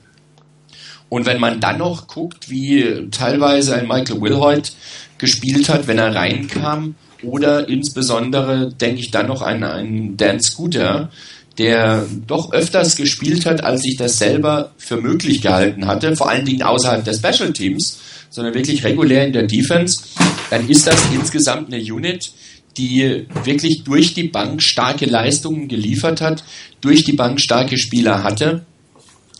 Und 1.08 1.26
wenn 1.26 1.38
man 1.38 1.60
dann 1.60 1.78
noch 1.78 2.08
guckt, 2.08 2.50
wie 2.50 3.08
teilweise 3.12 3.76
ein 3.76 3.86
Michael 3.86 4.20
Wilhoit 4.20 4.72
gespielt 5.18 5.68
hat, 5.68 5.86
wenn 5.86 5.98
er 5.98 6.14
reinkam, 6.14 6.96
oder 7.22 7.68
insbesondere 7.68 8.72
denke 8.72 9.00
ich 9.00 9.10
dann 9.10 9.26
noch 9.26 9.42
an 9.42 9.62
einen 9.62 10.16
Dan 10.16 10.40
Scooter, 10.40 11.10
der 11.58 12.06
doch 12.26 12.52
öfters 12.52 12.96
gespielt 12.96 13.44
hat, 13.44 13.62
als 13.62 13.84
ich 13.84 13.96
das 13.96 14.18
selber 14.18 14.72
für 14.78 14.96
möglich 14.96 15.42
gehalten 15.42 15.86
hatte, 15.86 16.16
vor 16.16 16.30
allen 16.30 16.46
Dingen 16.46 16.62
außerhalb 16.62 17.04
der 17.04 17.14
Special 17.14 17.52
Teams, 17.52 17.98
sondern 18.30 18.54
wirklich 18.54 18.84
regulär 18.84 19.26
in 19.26 19.32
der 19.32 19.46
Defense, 19.46 20.02
dann 20.50 20.68
ist 20.68 20.86
das 20.86 20.98
insgesamt 21.12 21.72
eine 21.72 21.82
Unit, 21.82 22.32
die 22.76 23.26
wirklich 23.44 23.82
durch 23.84 24.14
die 24.14 24.28
Bank 24.28 24.62
starke 24.62 25.04
Leistungen 25.06 25.68
geliefert 25.68 26.20
hat, 26.20 26.44
durch 26.80 27.04
die 27.04 27.12
Bank 27.12 27.40
starke 27.40 27.76
Spieler 27.76 28.22
hatte. 28.22 28.64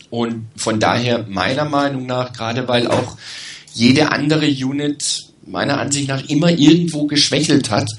Und 0.09 0.47
von 0.57 0.79
daher 0.79 1.25
meiner 1.27 1.65
Meinung 1.65 2.05
nach, 2.05 2.33
gerade 2.33 2.67
weil 2.67 2.87
auch 2.87 3.17
jede 3.73 4.11
andere 4.11 4.45
Unit 4.45 5.30
meiner 5.45 5.79
Ansicht 5.79 6.07
nach 6.07 6.27
immer 6.27 6.51
irgendwo 6.51 7.07
geschwächelt 7.07 7.69
hat, 7.71 7.89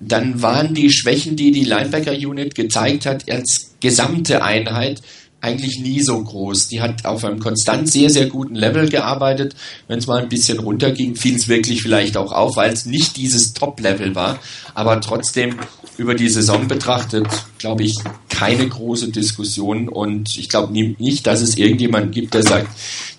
dann 0.00 0.42
waren 0.42 0.74
die 0.74 0.92
Schwächen, 0.92 1.36
die 1.36 1.52
die 1.52 1.64
Linebacker-Unit 1.64 2.54
gezeigt 2.54 3.06
hat, 3.06 3.30
als 3.30 3.74
gesamte 3.80 4.42
Einheit 4.42 5.00
eigentlich 5.42 5.80
nie 5.80 6.00
so 6.00 6.22
groß. 6.22 6.68
Die 6.68 6.80
hat 6.80 7.04
auf 7.04 7.24
einem 7.24 7.40
konstant 7.40 7.88
sehr, 7.88 8.10
sehr 8.10 8.26
guten 8.26 8.54
Level 8.54 8.88
gearbeitet. 8.88 9.56
Wenn 9.88 9.98
es 9.98 10.06
mal 10.06 10.22
ein 10.22 10.28
bisschen 10.28 10.60
runterging, 10.60 11.16
fiel 11.16 11.34
es 11.34 11.48
wirklich 11.48 11.82
vielleicht 11.82 12.16
auch 12.16 12.32
auf, 12.32 12.56
weil 12.56 12.72
es 12.72 12.86
nicht 12.86 13.16
dieses 13.16 13.52
Top-Level 13.52 14.14
war. 14.14 14.38
Aber 14.74 15.00
trotzdem 15.00 15.56
über 15.98 16.14
die 16.14 16.28
Saison 16.28 16.68
betrachtet, 16.68 17.26
glaube 17.58 17.82
ich, 17.82 17.96
keine 18.28 18.68
große 18.68 19.10
Diskussion. 19.10 19.88
Und 19.88 20.28
ich 20.38 20.48
glaube 20.48 20.72
nicht, 20.72 21.26
dass 21.26 21.40
es 21.40 21.58
irgendjemanden 21.58 22.12
gibt, 22.12 22.34
der 22.34 22.44
sagt, 22.44 22.68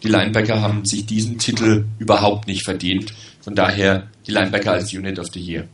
die 0.01 0.07
Linebacker 0.07 0.61
haben 0.61 0.85
sich 0.85 1.05
diesen 1.05 1.39
Titel 1.39 1.85
überhaupt 1.99 2.47
nicht 2.47 2.63
verdient. 2.63 3.13
Von 3.43 3.55
daher 3.55 4.07
die 4.25 4.31
Linebacker 4.31 4.71
als 4.71 4.93
Unit 4.93 5.19
of 5.19 5.27
the 5.33 5.39
Year. 5.39 5.67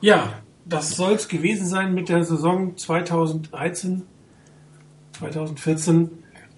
Ja, 0.00 0.32
das 0.64 0.96
soll 0.96 1.12
es 1.12 1.28
gewesen 1.28 1.66
sein 1.66 1.94
mit 1.94 2.08
der 2.08 2.24
Saison 2.24 2.76
2013 2.76 4.02
2014. 5.18 6.10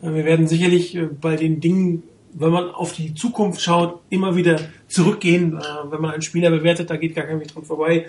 Äh, 0.02 0.14
wir 0.14 0.24
werden 0.24 0.46
sicherlich 0.46 0.96
äh, 0.96 1.06
bei 1.06 1.36
den 1.36 1.60
Dingen, 1.60 2.02
wenn 2.32 2.50
man 2.50 2.70
auf 2.70 2.92
die 2.92 3.14
Zukunft 3.14 3.60
schaut, 3.60 4.00
immer 4.10 4.36
wieder 4.36 4.60
zurückgehen. 4.88 5.56
Äh, 5.56 5.62
wenn 5.90 6.00
man 6.00 6.12
einen 6.12 6.22
Spieler 6.22 6.50
bewertet, 6.50 6.90
da 6.90 6.96
geht 6.96 7.14
gar 7.14 7.26
kein 7.26 7.40
Weg 7.40 7.48
dran 7.48 7.64
vorbei. 7.64 8.06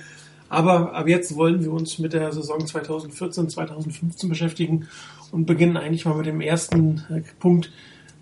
Aber 0.49 0.93
ab 0.93 1.07
jetzt 1.07 1.35
wollen 1.35 1.61
wir 1.61 1.71
uns 1.71 1.99
mit 1.99 2.13
der 2.13 2.31
Saison 2.31 2.65
2014, 2.65 3.49
2015 3.49 4.29
beschäftigen 4.29 4.87
und 5.31 5.45
beginnen 5.45 5.75
eigentlich 5.75 6.05
mal 6.05 6.15
mit 6.15 6.25
dem 6.25 6.39
ersten 6.39 7.03
Punkt. 7.39 7.69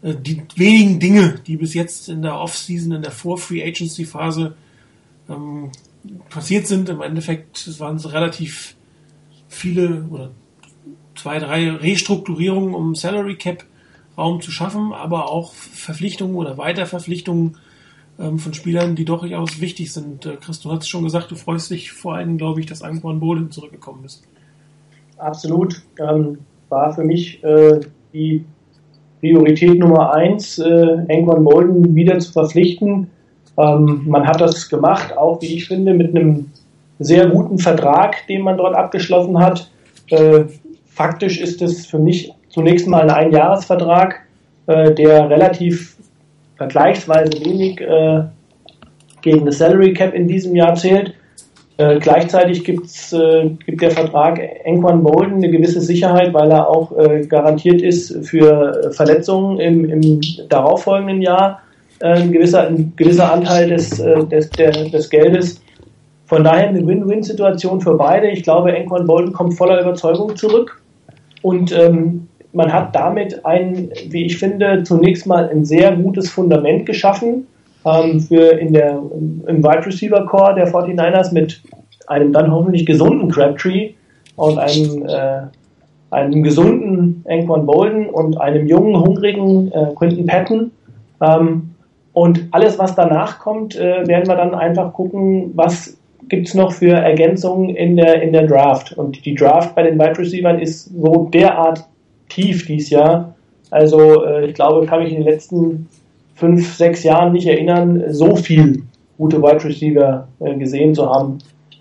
Die 0.02 0.44
wenigen 0.56 1.00
Dinge, 1.00 1.40
die 1.48 1.58
bis 1.58 1.74
jetzt 1.74 2.10
in 2.10 2.22
der 2.22 2.40
Offseason, 2.40 2.92
in 2.92 3.02
der 3.02 3.12
Vor-Free 3.12 3.64
Agency 3.64 4.06
Phase 4.06 4.56
ähm, 5.30 5.72
passiert 6.30 6.68
sind. 6.68 6.90
Im 6.90 7.02
Endeffekt 7.02 7.80
waren 7.80 7.96
es 7.96 8.12
relativ 8.14 8.76
viele 9.48 10.04
oder 10.10 10.32
zwei, 11.16 11.40
drei 11.40 11.72
Restrukturierungen, 11.72 12.74
um 12.74 12.96
Salary 12.96 13.36
Cap 13.36 13.66
Raum 14.18 14.42
zu 14.42 14.52
schaffen, 14.52 14.94
aber 14.94 15.30
auch 15.30 15.54
Verpflichtungen 15.54 16.36
oder 16.36 16.58
Weiterverpflichtungen 16.58 17.58
ähm, 18.18 18.40
von 18.40 18.54
Spielern, 18.54 18.96
die 18.96 19.04
durchaus 19.04 19.60
wichtig 19.60 19.92
sind. 19.92 20.26
Äh, 20.26 20.38
Chris, 20.38 20.62
du 20.62 20.72
hast 20.72 20.88
schon 20.88 21.04
gesagt, 21.04 21.32
du 21.32 21.36
freust 21.36 21.72
dich 21.72 21.92
vor 21.92 22.16
allem, 22.16 22.38
glaube 22.38 22.62
ich, 22.62 22.66
dass 22.66 22.82
Anquan 22.82 23.20
Bolden 23.20 23.52
zurückgekommen 23.52 24.06
ist. 24.06 24.24
Absolut. 25.18 25.82
Ähm, 26.00 26.40
war 26.70 26.94
für 26.94 27.04
mich 27.04 27.44
äh, 27.44 27.82
die 28.14 28.46
Priorität 29.26 29.80
Nummer 29.80 30.14
eins, 30.14 30.60
äh, 30.60 30.98
Anquan 31.10 31.44
Bolden 31.44 31.96
wieder 31.96 32.20
zu 32.20 32.32
verpflichten. 32.32 33.08
Ähm, 33.58 34.04
man 34.06 34.28
hat 34.28 34.40
das 34.40 34.70
gemacht, 34.70 35.18
auch 35.18 35.42
wie 35.42 35.56
ich 35.56 35.68
finde, 35.68 35.96
mit 35.96 36.16
einem 36.16 36.52
sehr 37.00 37.28
guten 37.28 37.58
Vertrag, 37.58 38.28
den 38.28 38.44
man 38.44 38.58
dort 38.58 38.76
abgeschlossen 38.76 39.40
hat. 39.40 39.72
Äh, 40.12 40.44
faktisch 40.86 41.40
ist 41.42 41.64
es 41.64 41.88
für 41.88 41.98
mich 41.98 42.32
zunächst 42.50 42.88
mal 42.88 43.02
ein 43.02 43.10
Einjahresvertrag, 43.10 44.22
äh, 44.68 44.94
der 44.94 45.28
relativ 45.28 45.98
vergleichsweise 46.58 47.34
wenig 47.44 47.82
äh, 47.82 48.26
gegen 49.22 49.44
das 49.44 49.58
Salary 49.58 49.94
Cap 49.94 50.14
in 50.14 50.28
diesem 50.28 50.56
Jahr 50.56 50.76
zählt. 50.76 51.16
Äh, 51.78 52.00
gleichzeitig 52.00 52.64
gibt's, 52.64 53.12
äh, 53.12 53.50
gibt 53.66 53.82
der 53.82 53.92
Vertrag 53.92 54.40
Enquan 54.64 55.04
Bolden 55.04 55.36
eine 55.36 55.52
gewisse 55.52 55.82
Sicherheit, 55.82 56.34
weil 56.34 56.50
er 56.50 56.70
auch 56.70 56.98
äh, 56.98 57.26
garantiert 57.26 57.82
ist 57.82 58.26
für 58.26 58.92
Verletzungen 58.94 59.60
im, 59.60 59.84
im 59.86 60.22
darauffolgenden 60.48 61.22
Jahr. 61.22 61.62
Äh, 62.00 62.14
ein, 62.14 62.32
gewisser, 62.32 62.68
ein 62.68 62.94
gewisser 62.96 63.32
Anteil 63.32 63.70
des, 63.70 64.00
äh, 64.00 64.26
des, 64.26 64.50
der, 64.52 64.72
des 64.72 65.10
Geldes. 65.10 65.62
Von 66.28 66.46
daher 66.46 66.70
eine 66.70 66.86
Win-Win-Situation 66.88 67.82
für 67.82 67.96
beide. 67.96 68.30
Ich 68.30 68.44
glaube, 68.44 68.74
Enquan 68.74 69.06
Bolden 69.06 69.34
kommt 69.34 69.56
voller 69.56 69.82
Überzeugung 69.82 70.36
zurück. 70.36 70.82
Und 71.42 71.78
ähm, 71.78 72.28
man 72.54 72.72
hat 72.72 72.96
damit 72.96 73.46
ein, 73.46 73.92
wie 74.10 74.26
ich 74.26 74.38
finde, 74.38 74.84
zunächst 74.84 75.28
mal 75.28 75.50
ein 75.50 75.66
sehr 75.66 75.92
gutes 75.96 76.30
Fundament 76.30 76.86
geschaffen 76.86 77.48
ähm, 77.86 78.20
für 78.20 78.52
in 78.52 78.74
der, 78.74 79.00
im 79.48 79.64
Wide 79.64 79.86
Receiver 79.86 80.26
Core 80.26 80.56
der 80.56 80.68
49ers 80.68 81.34
mit 81.34 81.62
einem 82.08 82.34
dann 82.34 82.52
hoffentlich 82.52 82.86
gesunden 82.86 83.30
Crabtree 83.30 83.92
und 84.36 84.58
einem, 84.58 85.06
äh, 85.08 85.42
einem 86.12 86.44
gesunden 86.44 87.24
Anquan 87.28 87.66
Bolden 87.66 88.08
und 88.08 88.40
einem 88.40 88.68
jungen, 88.68 89.00
hungrigen 89.00 89.72
äh, 89.72 89.94
Quinton 89.96 90.26
Patton. 90.26 90.72
Ähm, 91.22 91.72
und 92.14 92.48
alles, 92.52 92.80
was 92.80 92.96
danach 92.96 93.40
kommt, 93.40 93.76
äh, 93.76 94.08
werden 94.08 94.28
wir 94.28 94.36
dann 94.36 94.56
einfach 94.56 94.94
gucken, 94.94 95.52
was 95.56 95.98
gibt 96.30 96.48
es 96.48 96.54
noch 96.54 96.72
für 96.72 96.94
Ergänzungen 96.94 97.70
in 97.70 97.98
der, 97.98 98.22
in 98.22 98.32
der 98.32 98.48
Draft? 98.48 98.94
Und 98.98 99.26
die 99.26 99.36
Draft 99.36 99.76
bei 99.76 99.84
den 99.84 100.00
Wide 100.00 100.18
Receivers 100.18 100.62
ist 100.62 100.86
so 101.02 101.30
derart 101.32 101.86
tief 102.30 102.66
dieses 102.66 102.90
Jahr. 102.90 103.36
Also 103.70 104.24
äh, 104.24 104.46
ich 104.48 104.54
glaube, 104.54 104.86
kann 104.86 105.04
mich 105.04 105.12
in 105.12 105.20
den 105.20 105.26
letzten 105.26 105.88
fünf, 106.36 106.76
sechs 106.76 107.04
Jahren 107.04 107.34
nicht 107.34 107.48
erinnern, 107.48 108.04
so 108.10 108.36
viel 108.36 108.84
gute 109.18 109.42
Wide 109.42 109.64
Receiver 109.64 110.28
äh, 110.40 110.56
gesehen 110.58 110.94
zu 110.94 111.10
haben 111.10 111.40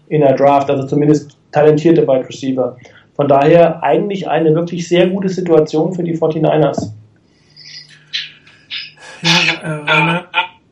in 0.09 0.21
der 0.21 0.35
Draft, 0.35 0.71
also 0.71 0.87
zumindest 0.87 1.37
talentierte 1.53 2.07
Wide 2.07 2.29
Receiver. 2.29 2.77
Von 3.15 3.29
daher 3.29 3.83
eigentlich 3.83 4.29
eine 4.29 4.55
wirklich 4.55 4.89
sehr 4.89 5.09
gute 5.09 5.29
Situation 5.29 5.95
für 5.95 6.03
die 6.03 6.17
49ers. 6.17 6.93
Ja, 9.23 9.63
äh, 9.63 9.91
Rainer, 9.91 10.27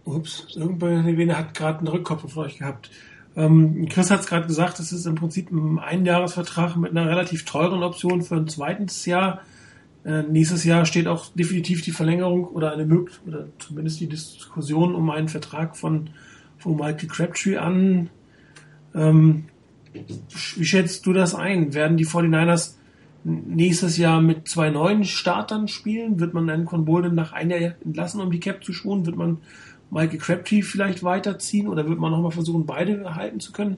ups, 0.05 0.47
irgendwer 0.57 1.38
hat 1.38 1.55
gerade 1.55 1.79
einen 1.79 1.88
Rückkopf 1.88 2.31
von 2.33 2.45
euch 2.45 2.59
gehabt. 2.59 2.90
Ähm, 3.37 3.88
Chris 3.88 4.11
hat 4.11 4.21
es 4.21 4.27
gerade 4.27 4.47
gesagt, 4.47 4.79
es 4.79 4.92
ist 4.92 5.07
im 5.07 5.14
Prinzip 5.14 5.51
ein 5.51 5.79
Einjahresvertrag 5.79 6.77
mit 6.77 6.90
einer 6.90 7.09
relativ 7.09 7.45
teuren 7.45 7.83
Option 7.83 8.23
für 8.23 8.37
ein 8.37 8.49
zweites 8.49 9.07
Jahr. 9.07 9.40
Äh, 10.05 10.23
nächstes 10.23 10.65
Jahr 10.65 10.85
steht 10.85 11.07
auch 11.07 11.27
definitiv 11.35 11.83
die 11.83 11.93
Verlängerung 11.93 12.45
oder 12.45 12.73
eine 12.73 12.85
Möglichkeit, 12.85 13.29
oder 13.29 13.47
zumindest 13.59 14.01
die 14.01 14.09
Diskussion 14.09 14.95
um 14.95 15.11
einen 15.11 15.29
Vertrag 15.29 15.77
von, 15.77 16.11
von 16.59 16.77
Michael 16.77 17.09
Crabtree 17.09 17.57
an. 17.57 18.11
Ähm, 18.95 19.45
wie 19.93 20.65
schätzt 20.65 21.07
du 21.07 21.12
das 21.12 21.35
ein? 21.35 21.75
Werden 21.75 21.97
die 21.97 22.07
49ers 22.07 22.75
nächstes 23.25 23.97
Jahr 23.97 24.21
mit 24.21 24.49
zwei 24.49 24.71
neuen 24.71 25.05
Startern 25.05 25.69
spielen? 25.69 26.19
Wird 26.19 26.35
man 26.35 26.51
einen 26.51 26.65
Con 26.65 26.85
Bolden 26.85 27.15
nach 27.15 27.33
einem 27.33 27.51
Jahr 27.51 27.75
entlassen, 27.85 28.21
um 28.21 28.31
die 28.31 28.41
Cap 28.41 28.65
zu 28.65 28.73
schonen? 28.73 29.07
Wird 29.07 29.17
man 29.17 29.38
Michael 29.91 30.19
Crabtree 30.19 30.62
vielleicht 30.62 31.05
weiterziehen 31.05 31.69
oder 31.69 31.88
wird 31.88 32.01
man 32.01 32.11
nochmal 32.11 32.33
versuchen, 32.33 32.67
beide 32.67 33.03
erhalten 33.03 33.38
zu 33.38 33.53
können? 33.53 33.77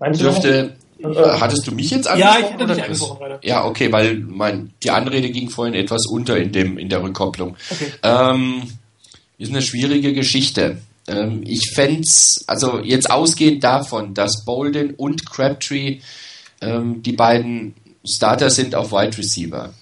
Meinst 0.00 0.22
Dürfte, 0.22 0.72
hattest 1.02 1.66
du 1.66 1.72
mich 1.72 1.90
jetzt 1.90 2.08
angesprochen? 2.08 2.40
Ja, 2.40 2.46
ich 2.46 2.52
hatte 2.52 2.66
dich 2.66 2.82
angesprochen, 2.82 3.38
Ja, 3.42 3.64
okay, 3.64 3.92
weil 3.92 4.16
mein, 4.16 4.72
die 4.82 4.90
Anrede 4.90 5.30
ging 5.30 5.50
vorhin 5.50 5.74
etwas 5.74 6.06
unter 6.06 6.36
in, 6.36 6.52
dem, 6.52 6.78
in 6.78 6.88
der 6.88 7.02
Rückkopplung. 7.02 7.56
Okay. 7.70 7.92
Ähm, 8.02 8.62
ist 9.38 9.50
eine 9.50 9.62
schwierige 9.62 10.12
Geschichte. 10.12 10.78
Ähm, 11.06 11.42
ich 11.46 11.72
fände 11.74 12.06
also 12.46 12.80
jetzt 12.80 13.10
ausgehend 13.10 13.64
davon, 13.64 14.14
dass 14.14 14.44
Bolden 14.44 14.94
und 14.94 15.28
Crabtree 15.30 16.00
ähm, 16.60 17.02
die 17.02 17.12
beiden 17.12 17.74
Starter 18.04 18.50
sind 18.50 18.74
auf 18.74 18.92
Wide 18.92 19.16
Receiver. 19.16 19.72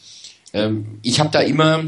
Ähm, 0.53 0.99
ich 1.03 1.21
habe 1.21 1.31
da 1.31 1.41
immer 1.41 1.85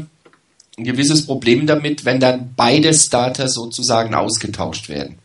ein 0.77 0.83
gewisses 0.83 1.25
Problem 1.25 1.67
damit, 1.67 2.05
wenn 2.05 2.19
dann 2.19 2.53
beide 2.55 2.93
Starter 2.93 3.47
sozusagen 3.47 4.13
ausgetauscht 4.13 4.89
werden. 4.89 5.20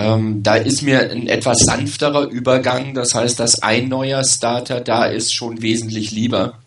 Ähm, 0.00 0.42
da 0.42 0.56
ist 0.56 0.82
mir 0.82 1.10
ein 1.10 1.26
etwas 1.26 1.58
sanfterer 1.58 2.28
Übergang, 2.28 2.94
das 2.94 3.14
heißt, 3.14 3.38
dass 3.38 3.62
ein 3.62 3.88
neuer 3.88 4.24
Starter 4.24 4.80
da 4.80 5.04
ist, 5.04 5.34
schon 5.34 5.60
wesentlich 5.60 6.10
lieber. 6.10 6.58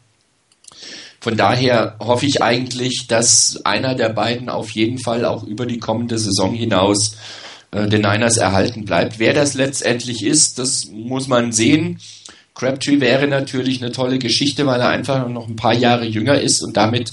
Von 1.19 1.36
daher 1.36 1.96
hoffe 2.00 2.26
ich 2.26 2.43
eigentlich, 2.43 3.08
dass 3.08 3.62
einer 3.65 3.96
der 3.96 4.10
beiden 4.10 4.50
auf 4.50 4.72
jeden 4.72 5.00
Fall 5.00 5.26
auch 5.26 5.43
über 5.43 5.65
die 5.65 5.80
kommende 5.80 6.19
Saison 6.19 6.54
hinaus 6.54 7.15
äh, 7.72 7.88
den 7.88 8.02
Niners 8.02 8.38
erhalten 8.38 8.86
bleibt. 8.86 9.17
Wer 9.17 9.34
das 9.34 9.56
letztendlich 9.56 10.24
ist, 10.24 10.60
das 10.60 10.86
muss 10.91 11.28
man 11.28 11.52
sehen. 11.52 12.00
Crabtree 12.54 13.00
wäre 13.00 13.28
natürlich 13.28 13.82
eine 13.82 13.91
tolle 13.91 14.19
Geschichte, 14.19 14.67
weil 14.67 14.82
er 14.82 14.89
einfach 14.89 15.28
noch 15.28 15.48
ein 15.48 15.56
paar 15.56 15.74
Jahre 15.74 16.06
jünger 16.06 16.39
ist 16.39 16.62
und 16.62 16.78
damit 16.78 17.12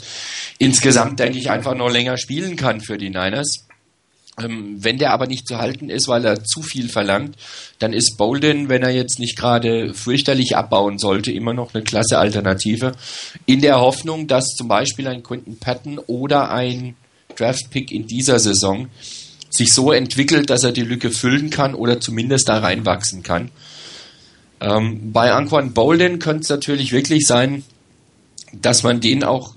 insgesamt, 0.59 1.18
denke 1.18 1.38
ich, 1.38 1.50
einfach 1.50 1.74
noch 1.74 1.90
länger 1.90 2.18
spielen 2.18 2.56
kann 2.56 2.83
für 2.83 2.98
die 2.98 3.09
Niners. 3.09 3.69
Ähm, 4.42 4.76
wenn 4.79 4.98
der 4.98 5.12
aber 5.12 5.26
nicht 5.26 5.46
zu 5.46 5.59
halten 5.59 5.90
ist, 5.90 6.09
weil 6.09 6.24
er 6.24 6.44
zu 6.44 6.62
viel 6.62 6.88
verlangt, 6.88 7.37
dann 7.79 7.92
ist 7.92 8.16
Bolden, 8.16 8.68
wenn 8.68 8.83
er 8.83 8.90
jetzt 8.90 9.18
nicht 9.18 9.37
gerade 9.37 9.94
fürchterlich 9.94 10.57
abbauen 10.57 10.98
sollte, 10.98 11.33
immer 11.33 11.53
noch 11.53 11.74
eine 11.74 11.85
klasse 11.85 12.18
Alternative. 12.18 12.92
In 13.46 13.61
der 13.61 13.81
Hoffnung, 13.81 14.26
dass 14.26 14.55
zum 14.57 14.68
Beispiel 14.68 15.09
ein 15.09 15.22
Quentin 15.22 15.59
Patton 15.59 15.98
oder 15.98 16.50
ein 16.50 16.94
Draftpick 17.37 17.90
in 17.90 18.07
dieser 18.07 18.38
Saison 18.38 18.88
sich 19.50 19.72
so 19.72 19.92
entwickelt, 19.92 20.50
dass 20.50 20.62
er 20.62 20.72
die 20.72 20.83
Lücke 20.83 21.11
füllen 21.11 21.50
kann 21.50 21.74
oder 21.74 22.00
zumindest 22.00 22.48
da 22.48 22.59
reinwachsen 22.59 23.22
kann. 23.22 23.50
Ähm, 24.61 25.12
bei 25.12 25.33
Anquan 25.33 25.72
Bolden 25.72 26.18
könnte 26.18 26.42
es 26.42 26.48
natürlich 26.50 26.92
wirklich 26.92 27.26
sein, 27.26 27.64
dass 28.53 28.83
man 28.83 29.00
den 29.00 29.24
auch, 29.24 29.55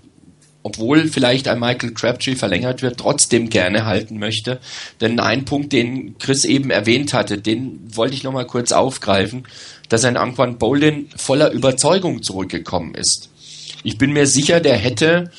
obwohl 0.64 1.08
vielleicht 1.10 1.48
ein 1.48 1.60
Michael 1.60 1.94
Crabtree 1.94 2.36
verlängert 2.36 2.82
wird, 2.82 2.98
trotzdem 2.98 3.50
gerne 3.50 3.86
halten 3.86 4.18
möchte. 4.18 4.60
Denn 5.02 5.20
ein 5.20 5.46
Punkt, 5.46 5.74
den 5.74 6.18
Chris 6.18 6.46
eben 6.46 6.72
erwähnt 6.72 7.14
hatte, 7.14 7.38
den 7.38 7.80
wollte 7.96 8.16
ich 8.16 8.24
nochmal 8.24 8.48
kurz 8.48 8.72
aufgreifen, 8.72 9.44
dass 9.90 10.06
ein 10.06 10.18
Anquan 10.18 10.58
Bolden 10.58 11.10
voller 11.16 11.52
Überzeugung 11.52 12.24
zurückgekommen 12.24 12.96
ist. 12.96 13.30
Ich 13.84 13.98
bin 13.98 14.14
mir 14.14 14.26
sicher, 14.26 14.62
der 14.62 14.78
hätte 14.78 15.32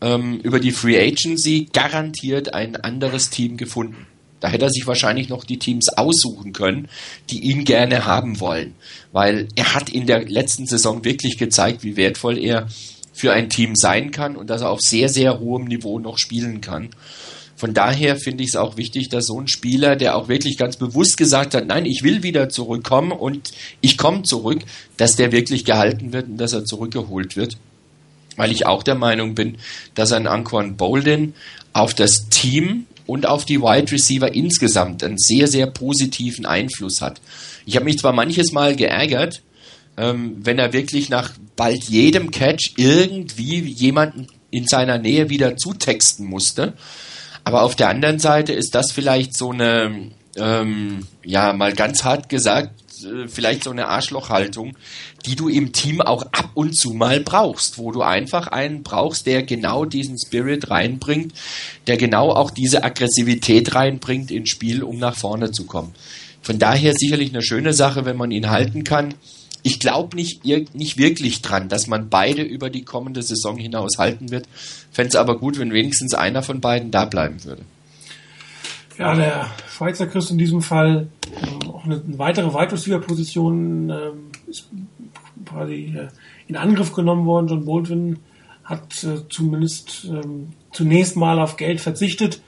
ähm, 0.00 0.40
über 0.40 0.58
die 0.58 0.72
Free 0.72 0.98
Agency 0.98 1.68
garantiert 1.72 2.54
ein 2.54 2.76
anderes 2.76 3.28
Team 3.28 3.58
gefunden. 3.58 4.06
Da 4.40 4.48
hätte 4.48 4.64
er 4.64 4.70
sich 4.70 4.86
wahrscheinlich 4.86 5.28
noch 5.28 5.44
die 5.44 5.58
Teams 5.58 5.90
aussuchen 5.90 6.54
können, 6.54 6.88
die 7.28 7.40
ihn 7.40 7.64
gerne 7.64 8.06
haben 8.06 8.40
wollen. 8.40 8.74
Weil 9.12 9.48
er 9.54 9.74
hat 9.74 9.90
in 9.90 10.06
der 10.06 10.26
letzten 10.26 10.66
Saison 10.66 11.04
wirklich 11.04 11.36
gezeigt, 11.36 11.84
wie 11.84 11.96
wertvoll 11.96 12.38
er 12.38 12.66
für 13.20 13.32
ein 13.32 13.50
Team 13.50 13.76
sein 13.76 14.10
kann 14.10 14.36
und 14.36 14.48
dass 14.48 14.62
er 14.62 14.70
auf 14.70 14.80
sehr, 14.80 15.08
sehr 15.08 15.38
hohem 15.38 15.64
Niveau 15.64 15.98
noch 15.98 16.18
spielen 16.18 16.60
kann. 16.60 16.88
Von 17.54 17.74
daher 17.74 18.16
finde 18.16 18.42
ich 18.42 18.50
es 18.50 18.56
auch 18.56 18.78
wichtig, 18.78 19.10
dass 19.10 19.26
so 19.26 19.38
ein 19.38 19.46
Spieler, 19.46 19.94
der 19.94 20.16
auch 20.16 20.28
wirklich 20.28 20.56
ganz 20.56 20.78
bewusst 20.78 21.18
gesagt 21.18 21.54
hat, 21.54 21.66
nein, 21.66 21.84
ich 21.84 22.02
will 22.02 22.22
wieder 22.22 22.48
zurückkommen 22.48 23.12
und 23.12 23.52
ich 23.82 23.98
komme 23.98 24.22
zurück, 24.22 24.60
dass 24.96 25.16
der 25.16 25.30
wirklich 25.30 25.66
gehalten 25.66 26.14
wird 26.14 26.28
und 26.28 26.38
dass 26.38 26.54
er 26.54 26.64
zurückgeholt 26.64 27.36
wird. 27.36 27.58
Weil 28.36 28.50
ich 28.50 28.64
auch 28.64 28.82
der 28.82 28.94
Meinung 28.94 29.34
bin, 29.34 29.58
dass 29.94 30.12
ein 30.12 30.26
Anquan 30.26 30.78
Bolden 30.78 31.34
auf 31.74 31.92
das 31.92 32.30
Team 32.30 32.86
und 33.04 33.26
auf 33.26 33.44
die 33.44 33.60
Wide 33.60 33.92
Receiver 33.92 34.34
insgesamt 34.34 35.04
einen 35.04 35.18
sehr, 35.18 35.46
sehr 35.46 35.66
positiven 35.66 36.46
Einfluss 36.46 37.02
hat. 37.02 37.20
Ich 37.66 37.76
habe 37.76 37.84
mich 37.84 37.98
zwar 37.98 38.14
manches 38.14 38.52
Mal 38.52 38.74
geärgert, 38.74 39.42
ähm, 39.96 40.36
wenn 40.42 40.58
er 40.58 40.72
wirklich 40.72 41.08
nach 41.08 41.32
bald 41.56 41.84
jedem 41.84 42.30
Catch 42.30 42.74
irgendwie 42.76 43.60
jemanden 43.60 44.26
in 44.50 44.66
seiner 44.66 44.98
Nähe 44.98 45.28
wieder 45.28 45.56
zutexten 45.56 46.26
musste. 46.26 46.74
Aber 47.44 47.62
auf 47.62 47.74
der 47.74 47.88
anderen 47.88 48.18
Seite 48.18 48.52
ist 48.52 48.74
das 48.74 48.92
vielleicht 48.92 49.36
so 49.36 49.50
eine, 49.50 50.10
ähm, 50.36 51.06
ja, 51.24 51.52
mal 51.52 51.72
ganz 51.72 52.04
hart 52.04 52.28
gesagt, 52.28 52.72
äh, 53.04 53.28
vielleicht 53.28 53.64
so 53.64 53.70
eine 53.70 53.88
Arschlochhaltung, 53.88 54.76
die 55.26 55.36
du 55.36 55.48
im 55.48 55.72
Team 55.72 56.00
auch 56.00 56.22
ab 56.32 56.50
und 56.54 56.76
zu 56.76 56.90
mal 56.90 57.20
brauchst, 57.20 57.78
wo 57.78 57.92
du 57.92 58.02
einfach 58.02 58.48
einen 58.48 58.82
brauchst, 58.82 59.26
der 59.26 59.42
genau 59.42 59.84
diesen 59.84 60.18
Spirit 60.18 60.70
reinbringt, 60.70 61.32
der 61.86 61.96
genau 61.96 62.30
auch 62.30 62.50
diese 62.50 62.84
Aggressivität 62.84 63.74
reinbringt 63.74 64.30
ins 64.30 64.50
Spiel, 64.50 64.82
um 64.82 64.98
nach 64.98 65.16
vorne 65.16 65.50
zu 65.50 65.66
kommen. 65.66 65.94
Von 66.42 66.58
daher 66.58 66.94
sicherlich 66.94 67.30
eine 67.30 67.42
schöne 67.42 67.74
Sache, 67.74 68.04
wenn 68.04 68.16
man 68.16 68.30
ihn 68.30 68.50
halten 68.50 68.84
kann. 68.84 69.14
Ich 69.62 69.80
glaube 69.80 70.16
nicht, 70.16 70.44
nicht 70.44 70.96
wirklich 70.96 71.42
dran, 71.42 71.68
dass 71.68 71.86
man 71.86 72.08
beide 72.08 72.42
über 72.42 72.70
die 72.70 72.84
kommende 72.84 73.22
Saison 73.22 73.56
hinaus 73.56 73.98
halten 73.98 74.30
wird. 74.30 74.48
Fände 74.90 75.08
es 75.08 75.16
aber 75.16 75.38
gut, 75.38 75.58
wenn 75.58 75.72
wenigstens 75.72 76.14
einer 76.14 76.42
von 76.42 76.60
beiden 76.60 76.90
da 76.90 77.04
bleiben 77.04 77.44
würde. 77.44 77.62
Ja, 78.98 79.14
der 79.14 79.46
Schweizer 79.70 80.06
Christ 80.06 80.30
in 80.30 80.38
diesem 80.38 80.60
Fall 80.60 81.08
ähm, 81.42 81.70
auch 81.70 81.84
eine, 81.84 82.02
eine 82.06 82.18
weitere 82.18 82.52
Wide 82.52 82.72
Receiver 82.72 83.00
Position 83.00 83.88
ähm, 83.88 84.30
ist 84.46 84.68
quasi 85.46 85.94
äh, 85.96 86.08
in 86.48 86.56
Angriff 86.56 86.92
genommen 86.92 87.24
worden. 87.24 87.48
John 87.48 87.64
Baldwin 87.64 88.18
hat 88.62 89.02
äh, 89.04 89.26
zumindest 89.30 90.04
ähm, 90.04 90.48
zunächst 90.72 91.16
mal 91.16 91.38
auf 91.38 91.56
Geld 91.56 91.80
verzichtet. 91.80 92.42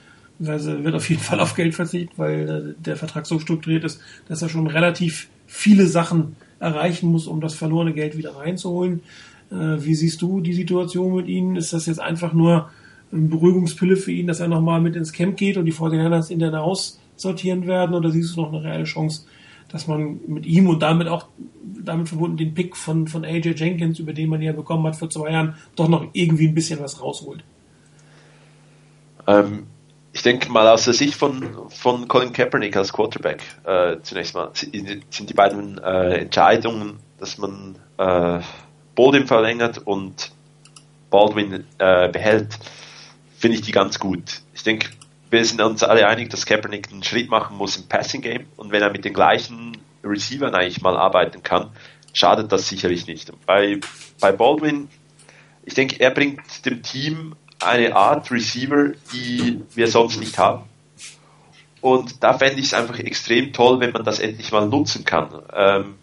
Also 0.45 0.83
wird 0.83 0.95
auf 0.95 1.09
jeden 1.09 1.21
Fall 1.21 1.39
auf 1.39 1.55
Geld 1.55 1.73
verzichten, 1.73 2.13
weil 2.17 2.75
äh, 2.77 2.81
der 2.83 2.97
Vertrag 2.97 3.25
so 3.25 3.39
strukturiert 3.39 3.83
ist, 3.83 3.99
dass 4.27 4.41
er 4.41 4.49
schon 4.49 4.67
relativ 4.67 5.29
viele 5.47 5.87
Sachen 5.87 6.35
erreichen 6.63 7.11
muss, 7.11 7.27
um 7.27 7.41
das 7.41 7.53
verlorene 7.53 7.93
Geld 7.93 8.17
wieder 8.17 8.35
reinzuholen. 8.35 9.01
Äh, 9.51 9.83
wie 9.83 9.95
siehst 9.95 10.21
du 10.21 10.41
die 10.41 10.53
Situation 10.53 11.15
mit 11.15 11.27
ihnen? 11.27 11.55
Ist 11.55 11.73
das 11.73 11.85
jetzt 11.85 11.99
einfach 11.99 12.33
nur 12.33 12.69
eine 13.11 13.27
Beruhigungspille 13.27 13.95
für 13.95 14.11
ihn, 14.11 14.27
dass 14.27 14.39
er 14.39 14.47
nochmal 14.47 14.81
mit 14.81 14.95
ins 14.95 15.13
Camp 15.13 15.37
geht 15.37 15.57
und 15.57 15.65
die 15.65 15.73
49ers 15.73 16.31
in 16.31 16.39
der 16.39 16.63
aussortieren 16.63 17.67
werden? 17.67 17.95
Oder 17.95 18.09
siehst 18.09 18.35
du 18.35 18.41
noch 18.41 18.53
eine 18.53 18.63
reelle 18.63 18.85
Chance, 18.85 19.25
dass 19.69 19.87
man 19.87 20.19
mit 20.27 20.45
ihm 20.45 20.67
und 20.67 20.81
damit 20.81 21.07
auch 21.07 21.27
damit 21.83 22.07
verbunden 22.07 22.37
den 22.37 22.53
Pick 22.53 22.75
von, 22.75 23.07
von 23.07 23.25
AJ 23.25 23.55
Jenkins, 23.57 23.99
über 23.99 24.13
den 24.13 24.29
man 24.29 24.41
ja 24.41 24.53
bekommen 24.53 24.85
hat 24.87 24.95
vor 24.95 25.09
zwei 25.09 25.31
Jahren, 25.31 25.55
doch 25.75 25.89
noch 25.89 26.07
irgendwie 26.13 26.47
ein 26.47 26.55
bisschen 26.55 26.79
was 26.79 27.01
rausholt? 27.01 27.43
Ähm, 29.27 29.63
ich 30.13 30.21
denke 30.21 30.51
mal 30.51 30.67
aus 30.67 30.85
der 30.85 30.93
Sicht 30.93 31.15
von, 31.15 31.69
von 31.69 32.07
Colin 32.07 32.31
Kaepernick 32.31 32.77
als 32.77 32.93
Quarterback 32.93 33.41
äh, 33.65 33.97
zunächst 34.03 34.35
mal 34.35 34.51
sind 34.53 35.29
die 35.29 35.33
beiden 35.33 35.79
äh, 35.79 36.19
Entscheidungen, 36.19 36.99
dass 37.17 37.39
man 37.39 37.75
äh, 37.97 38.39
Baldwin 38.95 39.25
verlängert 39.25 39.79
und 39.79 40.31
Baldwin 41.09 41.65
äh, 41.79 42.09
behält, 42.09 42.59
finde 43.37 43.57
ich 43.57 43.63
die 43.63 43.71
ganz 43.71 43.99
gut. 43.99 44.41
Ich 44.53 44.63
denke, 44.63 44.89
wir 45.31 45.43
sind 45.43 45.61
uns 45.61 45.83
alle 45.83 46.07
einig, 46.07 46.29
dass 46.29 46.45
Kaepernick 46.45 46.91
einen 46.91 47.03
Schritt 47.03 47.29
machen 47.29 47.57
muss 47.57 47.75
im 47.77 47.87
Passing 47.87 48.21
Game 48.21 48.45
und 48.55 48.71
wenn 48.71 48.83
er 48.83 48.91
mit 48.91 49.05
den 49.05 49.13
gleichen 49.13 49.77
Receivern 50.03 50.53
eigentlich 50.53 50.81
mal 50.81 50.95
arbeiten 50.95 51.41
kann, 51.41 51.71
schadet 52.13 52.51
das 52.51 52.67
sicherlich 52.67 53.07
nicht. 53.07 53.31
Bei, 53.47 53.79
bei 54.19 54.31
Baldwin, 54.31 54.89
ich 55.65 55.73
denke, 55.73 55.99
er 55.99 56.11
bringt 56.11 56.65
dem 56.67 56.83
Team 56.83 57.35
eine 57.65 57.95
Art 57.95 58.31
Receiver, 58.31 58.91
die 59.11 59.61
wir 59.75 59.87
sonst 59.87 60.19
nicht 60.19 60.37
haben. 60.37 60.63
Und 61.81 62.23
da 62.23 62.33
fände 62.37 62.59
ich 62.59 62.67
es 62.67 62.73
einfach 62.73 62.97
extrem 62.99 63.51
toll, 63.51 63.79
wenn 63.79 63.91
man 63.91 64.05
das 64.05 64.19
endlich 64.19 64.51
mal 64.51 64.67
nutzen 64.67 65.03
kann. 65.03 65.29
Ähm, 65.53 65.95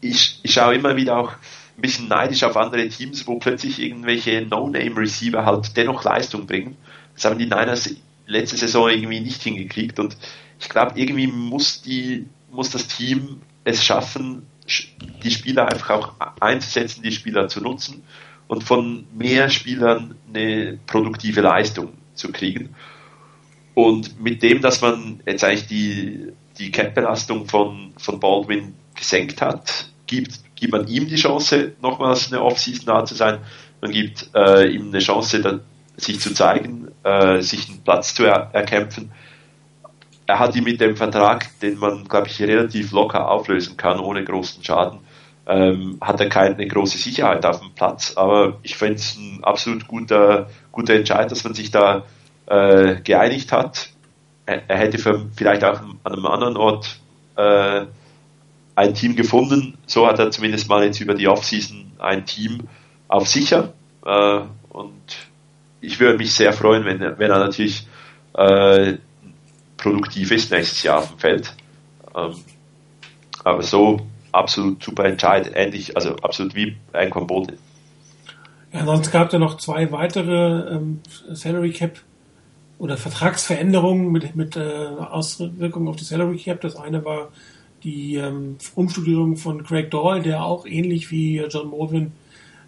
ich, 0.00 0.38
ich 0.42 0.52
schaue 0.52 0.76
immer 0.76 0.96
wieder 0.96 1.18
auch 1.18 1.32
ein 1.32 1.82
bisschen 1.82 2.06
neidisch 2.08 2.44
auf 2.44 2.56
andere 2.56 2.88
Teams, 2.88 3.26
wo 3.26 3.38
plötzlich 3.38 3.80
irgendwelche 3.80 4.42
No-Name-Receiver 4.42 5.44
halt 5.44 5.76
dennoch 5.76 6.04
Leistung 6.04 6.46
bringen. 6.46 6.76
Das 7.14 7.24
haben 7.24 7.38
die 7.38 7.46
Niners 7.46 7.90
letzte 8.26 8.56
Saison 8.56 8.88
irgendwie 8.88 9.20
nicht 9.20 9.42
hingekriegt 9.42 9.98
und 9.98 10.16
ich 10.60 10.68
glaube, 10.68 10.98
irgendwie 10.98 11.26
muss 11.26 11.82
die, 11.82 12.26
muss 12.50 12.70
das 12.70 12.86
Team 12.86 13.42
es 13.64 13.84
schaffen, 13.84 14.46
die 15.22 15.30
Spieler 15.30 15.68
einfach 15.68 15.90
auch 15.90 16.12
einzusetzen, 16.40 17.02
die 17.02 17.12
Spieler 17.12 17.48
zu 17.48 17.60
nutzen 17.60 18.02
und 18.48 18.64
von 18.64 19.06
mehr 19.14 19.48
Spielern 19.50 20.16
eine 20.28 20.78
produktive 20.86 21.40
Leistung 21.40 21.92
zu 22.14 22.30
kriegen. 22.32 22.74
Und 23.74 24.20
mit 24.20 24.42
dem, 24.42 24.60
dass 24.60 24.80
man 24.80 25.20
jetzt 25.26 25.42
eigentlich 25.42 25.66
die, 25.66 26.32
die 26.58 26.70
Cap-Belastung 26.70 27.46
von, 27.46 27.92
von 27.96 28.20
Baldwin 28.20 28.74
gesenkt 28.94 29.42
hat, 29.42 29.88
gibt, 30.06 30.40
gibt 30.54 30.72
man 30.72 30.86
ihm 30.86 31.08
die 31.08 31.16
Chance, 31.16 31.72
nochmals 31.82 32.32
eine 32.32 32.42
Offseason 32.42 32.86
da 32.86 33.04
zu 33.04 33.14
sein. 33.14 33.38
Man 33.80 33.90
gibt 33.90 34.30
äh, 34.34 34.68
ihm 34.68 34.88
eine 34.88 35.00
Chance, 35.00 35.40
da, 35.40 35.60
sich 35.96 36.20
zu 36.20 36.32
zeigen, 36.32 36.88
äh, 37.02 37.40
sich 37.40 37.68
einen 37.68 37.82
Platz 37.82 38.14
zu 38.14 38.24
er, 38.24 38.50
erkämpfen. 38.52 39.12
Er 40.26 40.38
hat 40.38 40.56
ihn 40.56 40.64
mit 40.64 40.80
dem 40.80 40.96
Vertrag, 40.96 41.58
den 41.60 41.78
man, 41.78 42.04
glaube 42.08 42.28
ich, 42.28 42.40
relativ 42.40 42.92
locker 42.92 43.28
auflösen 43.28 43.76
kann, 43.76 44.00
ohne 44.00 44.24
großen 44.24 44.64
Schaden, 44.64 45.00
ähm, 45.46 45.98
hat 46.00 46.20
er 46.20 46.28
keine 46.28 46.66
große 46.66 46.98
Sicherheit 46.98 47.44
auf 47.44 47.60
dem 47.60 47.72
Platz. 47.74 48.14
Aber 48.16 48.58
ich 48.62 48.76
finde 48.76 48.94
es 48.94 49.16
ein 49.16 49.44
absolut 49.44 49.86
guter, 49.86 50.48
guter 50.72 50.94
Entscheid, 50.94 51.30
dass 51.30 51.44
man 51.44 51.54
sich 51.54 51.70
da 51.70 52.04
äh, 52.46 52.96
geeinigt 53.02 53.52
hat. 53.52 53.90
Er, 54.46 54.62
er 54.68 54.78
hätte 54.78 54.98
für, 54.98 55.26
vielleicht 55.36 55.64
auch 55.64 55.80
an 55.80 55.98
einem 56.04 56.26
anderen 56.26 56.56
Ort 56.56 56.98
äh, 57.36 57.86
ein 58.74 58.94
Team 58.94 59.16
gefunden. 59.16 59.78
So 59.86 60.06
hat 60.06 60.18
er 60.18 60.30
zumindest 60.30 60.68
mal 60.68 60.84
jetzt 60.84 61.00
über 61.00 61.14
die 61.14 61.28
Offseason 61.28 61.92
ein 61.98 62.26
Team 62.26 62.68
auf 63.08 63.28
sicher. 63.28 63.72
Äh, 64.04 64.40
und 64.70 65.16
ich 65.80 66.00
würde 66.00 66.18
mich 66.18 66.34
sehr 66.34 66.52
freuen, 66.52 66.84
wenn, 66.84 67.00
wenn 67.00 67.30
er 67.30 67.38
natürlich 67.38 67.86
äh, 68.34 68.94
produktiv 69.76 70.30
ist 70.30 70.50
nächstes 70.50 70.82
Jahr 70.82 70.98
auf 70.98 71.08
dem 71.08 71.18
Feld. 71.18 71.54
Ähm, 72.14 72.34
aber 73.44 73.62
so 73.62 74.06
absolut 74.34 74.82
super 74.82 75.04
Entscheid, 75.04 75.50
ähnlich, 75.54 75.96
also 75.96 76.16
absolut 76.16 76.54
wie 76.54 76.76
ein 76.92 77.10
Bolt. 77.10 77.54
Ja, 78.72 78.84
sonst 78.84 79.12
gab 79.12 79.28
es 79.28 79.32
ja 79.32 79.38
noch 79.38 79.58
zwei 79.58 79.92
weitere 79.92 80.74
ähm, 80.74 81.00
Salary 81.30 81.70
Cap 81.70 82.00
oder 82.78 82.96
Vertragsveränderungen 82.96 84.10
mit, 84.10 84.34
mit 84.34 84.56
äh, 84.56 84.60
Auswirkungen 84.60 85.88
auf 85.88 85.96
die 85.96 86.04
Salary 86.04 86.38
Cap. 86.38 86.60
Das 86.60 86.76
eine 86.76 87.04
war 87.04 87.28
die 87.84 88.16
ähm, 88.16 88.56
Umstrukturierung 88.74 89.36
von 89.36 89.62
Craig 89.62 89.90
Doyle, 89.90 90.22
der 90.22 90.44
auch 90.44 90.66
ähnlich 90.66 91.10
wie 91.10 91.38
John 91.48 91.68
Morgan 91.68 92.12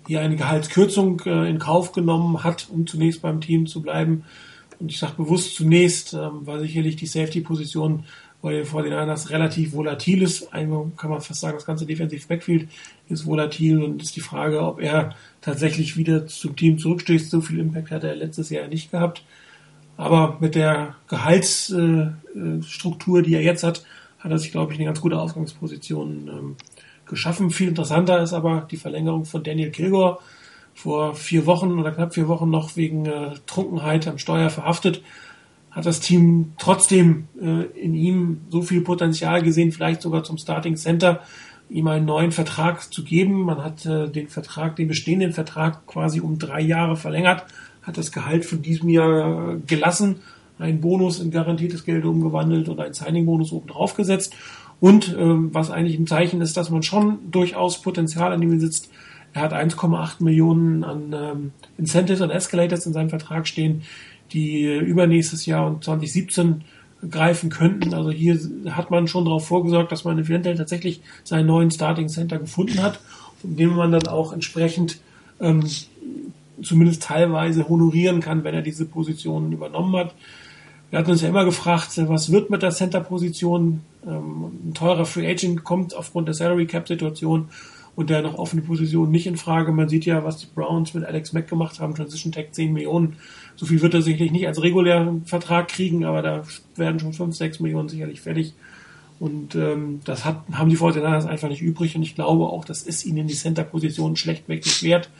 hier 0.07 0.20
eine 0.20 0.37
Gehaltskürzung 0.37 1.20
äh, 1.26 1.50
in 1.50 1.59
Kauf 1.59 1.92
genommen 1.92 2.44
hat, 2.44 2.68
um 2.70 2.87
zunächst 2.87 3.22
beim 3.22 3.40
Team 3.40 3.66
zu 3.66 3.83
bleiben. 3.83 4.24
Und 4.79 4.92
ich 4.92 4.98
sage 4.98 5.14
bewusst 5.16 5.57
zunächst, 5.57 6.14
ähm, 6.14 6.42
weil 6.42 6.61
sicherlich 6.61 6.96
die 6.96 7.07
Safety-Position 7.07 8.05
bei 8.47 8.53
den 8.53 8.65
49ers 8.65 9.29
relativ 9.31 9.73
volatil 9.73 10.23
ist. 10.23 10.55
Einmal 10.55 10.93
kann 10.97 11.11
man 11.11 11.21
fast 11.21 11.41
sagen, 11.41 11.57
das 11.57 11.67
ganze 11.67 11.85
Defensive 11.85 12.29
Backfield 12.29 12.69
ist 13.09 13.27
volatil 13.27 13.83
und 13.83 14.01
ist 14.01 14.15
die 14.15 14.21
Frage, 14.21 14.63
ob 14.63 14.81
er 14.81 15.17
tatsächlich 15.41 15.97
wieder 15.97 16.29
zum 16.29 16.55
Team 16.55 16.79
zurückstößt. 16.79 17.29
So 17.29 17.41
viel 17.41 17.59
Impact 17.59 17.91
hat 17.91 18.05
er 18.05 18.15
letztes 18.15 18.51
Jahr 18.51 18.69
nicht 18.69 18.93
gehabt. 18.93 19.25
Aber 19.97 20.37
mit 20.39 20.55
der 20.55 20.95
Gehaltsstruktur, 21.09 23.23
die 23.23 23.35
er 23.35 23.43
jetzt 23.43 23.65
hat, 23.65 23.85
hat 24.21 24.31
er 24.31 24.39
sich, 24.39 24.53
glaube 24.53 24.73
ich, 24.73 24.79
eine 24.79 24.87
ganz 24.87 25.01
gute 25.01 25.19
Ausgangsposition 25.19 26.29
ähm, 26.29 26.55
geschaffen. 27.05 27.51
Viel 27.51 27.67
interessanter 27.67 28.23
ist 28.23 28.33
aber 28.33 28.69
die 28.71 28.77
Verlängerung 28.77 29.25
von 29.25 29.43
Daniel 29.43 29.73
Kilgore. 29.73 30.21
Vor 30.73 31.17
vier 31.17 31.47
Wochen 31.47 31.81
oder 31.81 31.91
knapp 31.91 32.15
vier 32.15 32.29
Wochen 32.29 32.49
noch 32.49 32.77
wegen 32.77 33.07
äh, 33.07 33.33
Trunkenheit 33.47 34.07
am 34.07 34.19
Steuer 34.19 34.51
verhaftet. 34.51 35.03
Hat 35.77 35.85
das 35.85 36.01
Team 36.01 36.55
trotzdem 36.59 37.29
äh, 37.39 37.65
in 37.79 37.95
ihm 37.95 38.41
so 38.49 38.62
viel 38.62 38.81
Potenzial 38.81 39.43
gesehen, 39.43 39.73
vielleicht 39.73 40.01
sogar 40.01 40.25
zum 40.25 40.39
Starting 40.39 40.77
Center, 40.77 41.21
ihm 41.69 41.87
einen 41.89 42.07
neuen 42.07 42.33
Vertrag 42.33 42.91
zu 42.91 43.05
geben. 43.05 43.43
Man 43.43 43.62
hat 43.62 43.85
äh, 43.85 44.09
den 44.09 44.29
Vertrag, 44.29 44.77
den 44.77 44.89
bestehenden 44.89 45.35
Vertrag 45.35 45.87
quasi 45.87 46.21
um 46.21 46.39
drei 46.39 46.62
Jahre 46.62 46.97
verlängert, 46.97 47.45
hat 47.83 47.99
das 47.99 48.11
Gehalt 48.11 48.47
von 48.47 48.62
diesem 48.62 48.89
Jahr 48.89 49.57
gelassen, 49.67 50.21
einen 50.59 50.81
Bonus 50.81 51.21
in 51.21 51.31
garantiertes 51.31 51.85
Geld 51.85 52.07
umgewandelt 52.07 52.71
und 52.71 52.81
einen 52.81 52.95
Signing-Bonus 52.95 53.53
oben 53.53 53.69
drauf 53.69 53.95
gesetzt. 53.95 54.35
Und 54.81 55.15
ähm, 55.19 55.51
was 55.53 55.71
eigentlich 55.71 55.99
ein 55.99 56.07
Zeichen 56.07 56.41
ist, 56.41 56.57
dass 56.57 56.71
man 56.71 56.83
schon 56.83 57.19
durchaus 57.31 57.83
Potenzial 57.83 58.33
an 58.33 58.41
ihm 58.41 58.59
sitzt. 58.61 58.89
Er 59.35 59.43
hat 59.43 59.53
1,8 59.53 60.23
Millionen 60.25 60.85
an 60.85 61.12
ähm, 61.12 61.53
Incentives 61.77 62.23
und 62.23 62.31
Escalators 62.31 62.87
in 62.87 62.95
seinem 62.95 63.11
Vertrag 63.11 63.47
stehen, 63.47 63.83
die 64.33 64.65
übernächstes 64.65 65.47
Jahr 65.47 65.67
und 65.67 65.85
2017 65.85 66.62
greifen 67.11 67.51
könnten. 67.51 67.95
Also 67.95 68.11
hier 68.11 68.39
hat 68.71 68.91
man 68.91 69.09
schon 69.09 69.25
darauf 69.25 69.47
vorgesorgt, 69.47 69.93
dass 69.93 70.05
man 70.05 70.19
eventuell 70.19 70.57
tatsächlich 70.57 71.01
seinen 71.25 71.47
neuen 71.47 71.71
Starting 71.71 72.09
Center 72.09 72.39
gefunden 72.39 72.83
hat, 72.83 73.01
den 73.43 73.75
man 73.75 73.93
dann 73.93 74.07
auch 74.07 74.33
entsprechend 74.33 74.99
ähm, 75.41 75.65
zumindest 76.62 77.03
teilweise 77.03 77.69
honorieren 77.69 78.21
kann, 78.21 78.45
wenn 78.45 78.55
er 78.55 78.62
diese 78.62 78.87
Positionen 78.87 79.53
übernommen 79.53 79.95
hat. 79.97 80.15
Wir 80.91 81.01
hatten 81.01 81.11
uns 81.11 81.21
ja 81.21 81.29
immer 81.29 81.45
gefragt, 81.45 81.91
was 82.09 82.31
wird 82.31 82.49
mit 82.49 82.62
der 82.62 82.71
Center-Position? 82.71 83.81
Ähm, 84.07 84.45
ein 84.69 84.75
teurer 84.75 85.05
Free 85.05 85.29
Agent 85.29 85.65
kommt 85.65 85.95
aufgrund 85.95 86.29
der 86.29 86.35
Salary 86.35 86.67
Cap 86.67 86.89
Situation 86.89 87.49
und 87.97 88.11
der 88.11 88.23
noch 88.23 88.39
offene 88.39 88.62
Position 88.62 89.11
nicht 89.11 89.27
in 89.27 89.37
Frage. 89.37 89.73
Man 89.73 89.89
sieht 89.89 90.05
ja, 90.05 90.23
was 90.23 90.37
die 90.37 90.47
Browns 90.47 90.95
mit 90.95 91.05
Alex 91.05 91.33
Mack 91.33 91.49
gemacht 91.49 91.81
haben, 91.81 91.95
Transition 91.95 92.31
Tag 92.31 92.55
10 92.55 92.73
Millionen. 92.73 93.17
So 93.57 93.66
viel 93.66 93.81
wird 93.81 93.95
er 93.95 94.03
sicherlich 94.03 94.33
nicht 94.33 94.47
als 94.47 94.62
regulären 94.62 95.25
Vertrag 95.25 95.69
kriegen, 95.69 96.05
aber 96.05 96.23
da 96.23 96.42
werden 96.77 97.01
schon 97.01 97.12
5, 97.12 97.35
6 97.35 97.61
Millionen 97.61 97.88
sicherlich 97.88 98.21
fertig. 98.21 98.55
Und 99.19 99.55
ähm, 99.55 100.01
das 100.05 100.25
hat, 100.25 100.42
haben 100.53 100.69
die 100.69 100.77
Fortinanders 100.77 101.25
einfach 101.25 101.49
nicht 101.49 101.62
übrig 101.62 101.97
und 101.97 102.03
ich 102.03 102.14
glaube 102.14 102.45
auch, 102.45 102.64
das 102.64 102.83
ist 102.83 103.07
ihnen 103.07 103.27
die 103.27 103.35
Center-Position 103.35 104.16
schlechtweg 104.16 104.64
nicht 104.64 104.83
wert. 104.83 105.11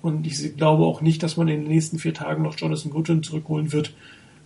Und 0.00 0.26
ich 0.26 0.56
glaube 0.56 0.84
auch 0.84 1.00
nicht, 1.00 1.22
dass 1.22 1.36
man 1.36 1.48
in 1.48 1.62
den 1.62 1.68
nächsten 1.68 1.98
vier 1.98 2.14
Tagen 2.14 2.42
noch 2.42 2.56
Jonathan 2.56 2.90
Goodwin 2.90 3.22
zurückholen 3.22 3.72
wird, 3.72 3.88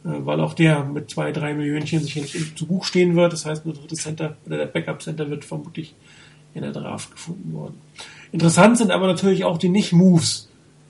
äh, 0.04 0.08
weil 0.24 0.40
auch 0.40 0.54
der 0.54 0.84
mit 0.84 1.10
zwei, 1.10 1.32
drei 1.32 1.52
Millionchen 1.52 2.00
sicherlich 2.00 2.54
zu 2.54 2.66
Buch 2.66 2.84
stehen 2.84 3.16
wird. 3.16 3.32
Das 3.34 3.44
heißt, 3.44 3.66
ein 3.66 3.74
drittes 3.74 4.02
Center 4.02 4.36
oder 4.46 4.56
der 4.56 4.66
Backup-Center 4.66 5.28
wird 5.28 5.44
vermutlich 5.44 5.94
in 6.54 6.62
der 6.62 6.72
Draft 6.72 7.10
gefunden 7.10 7.52
worden. 7.52 7.74
Interessant 8.32 8.78
sind 8.78 8.90
aber 8.90 9.06
natürlich 9.06 9.44
auch 9.44 9.58
die 9.58 9.68
Nicht-Moves, 9.68 10.45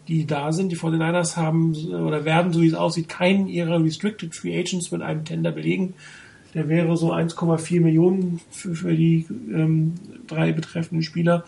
die 0.08 0.26
da 0.26 0.52
sind. 0.52 0.70
Die 0.70 0.76
49ers 0.76 1.36
haben 1.36 1.74
oder 1.74 2.24
werden, 2.24 2.52
so 2.52 2.62
wie 2.62 2.68
es 2.68 2.74
aussieht, 2.74 3.08
keinen 3.08 3.48
ihrer 3.48 3.82
Restricted 3.82 4.34
Free 4.34 4.58
Agents 4.58 4.90
mit 4.90 5.02
einem 5.02 5.24
Tender 5.24 5.52
belegen. 5.52 5.94
Der 6.54 6.68
wäre 6.68 6.96
so 6.96 7.12
1,4 7.12 7.80
Millionen 7.80 8.40
für, 8.50 8.74
für 8.74 8.94
die 8.94 9.26
ähm, 9.52 9.94
drei 10.26 10.52
betreffenden 10.52 11.02
Spieler. 11.02 11.44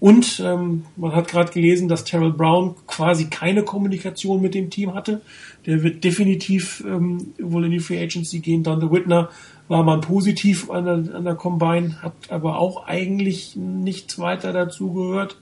Und 0.00 0.40
ähm, 0.44 0.84
man 0.96 1.14
hat 1.14 1.28
gerade 1.28 1.52
gelesen, 1.52 1.86
dass 1.86 2.04
Terrell 2.04 2.32
Brown 2.32 2.74
quasi 2.86 3.26
keine 3.26 3.62
Kommunikation 3.62 4.40
mit 4.40 4.54
dem 4.54 4.70
Team 4.70 4.94
hatte. 4.94 5.20
Der 5.66 5.82
wird 5.82 6.02
definitiv 6.04 6.82
ähm, 6.86 7.34
wohl 7.38 7.66
in 7.66 7.70
die 7.70 7.80
Free 7.80 8.02
Agency 8.02 8.40
gehen. 8.40 8.62
Dante 8.62 8.90
Whitner 8.90 9.28
war 9.68 9.84
man 9.84 10.00
positiv 10.00 10.70
an 10.70 10.84
der, 10.84 11.14
an 11.14 11.24
der 11.24 11.34
Combine, 11.34 12.02
hat 12.02 12.14
aber 12.30 12.58
auch 12.58 12.86
eigentlich 12.86 13.56
nichts 13.56 14.18
weiter 14.18 14.54
dazu 14.54 14.94
gehört. 14.94 15.36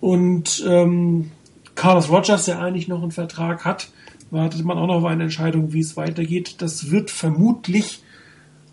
Und 0.00 0.64
ähm, 0.66 1.32
Carlos 1.80 2.10
Rogers, 2.10 2.44
der 2.44 2.60
eigentlich 2.60 2.88
noch 2.88 3.00
einen 3.00 3.10
Vertrag 3.10 3.64
hat, 3.64 3.88
wartet 4.30 4.66
man 4.66 4.76
auch 4.76 4.86
noch 4.86 4.96
auf 4.96 5.06
eine 5.06 5.22
Entscheidung, 5.22 5.72
wie 5.72 5.80
es 5.80 5.96
weitergeht. 5.96 6.60
Das 6.60 6.90
wird 6.90 7.10
vermutlich 7.10 8.02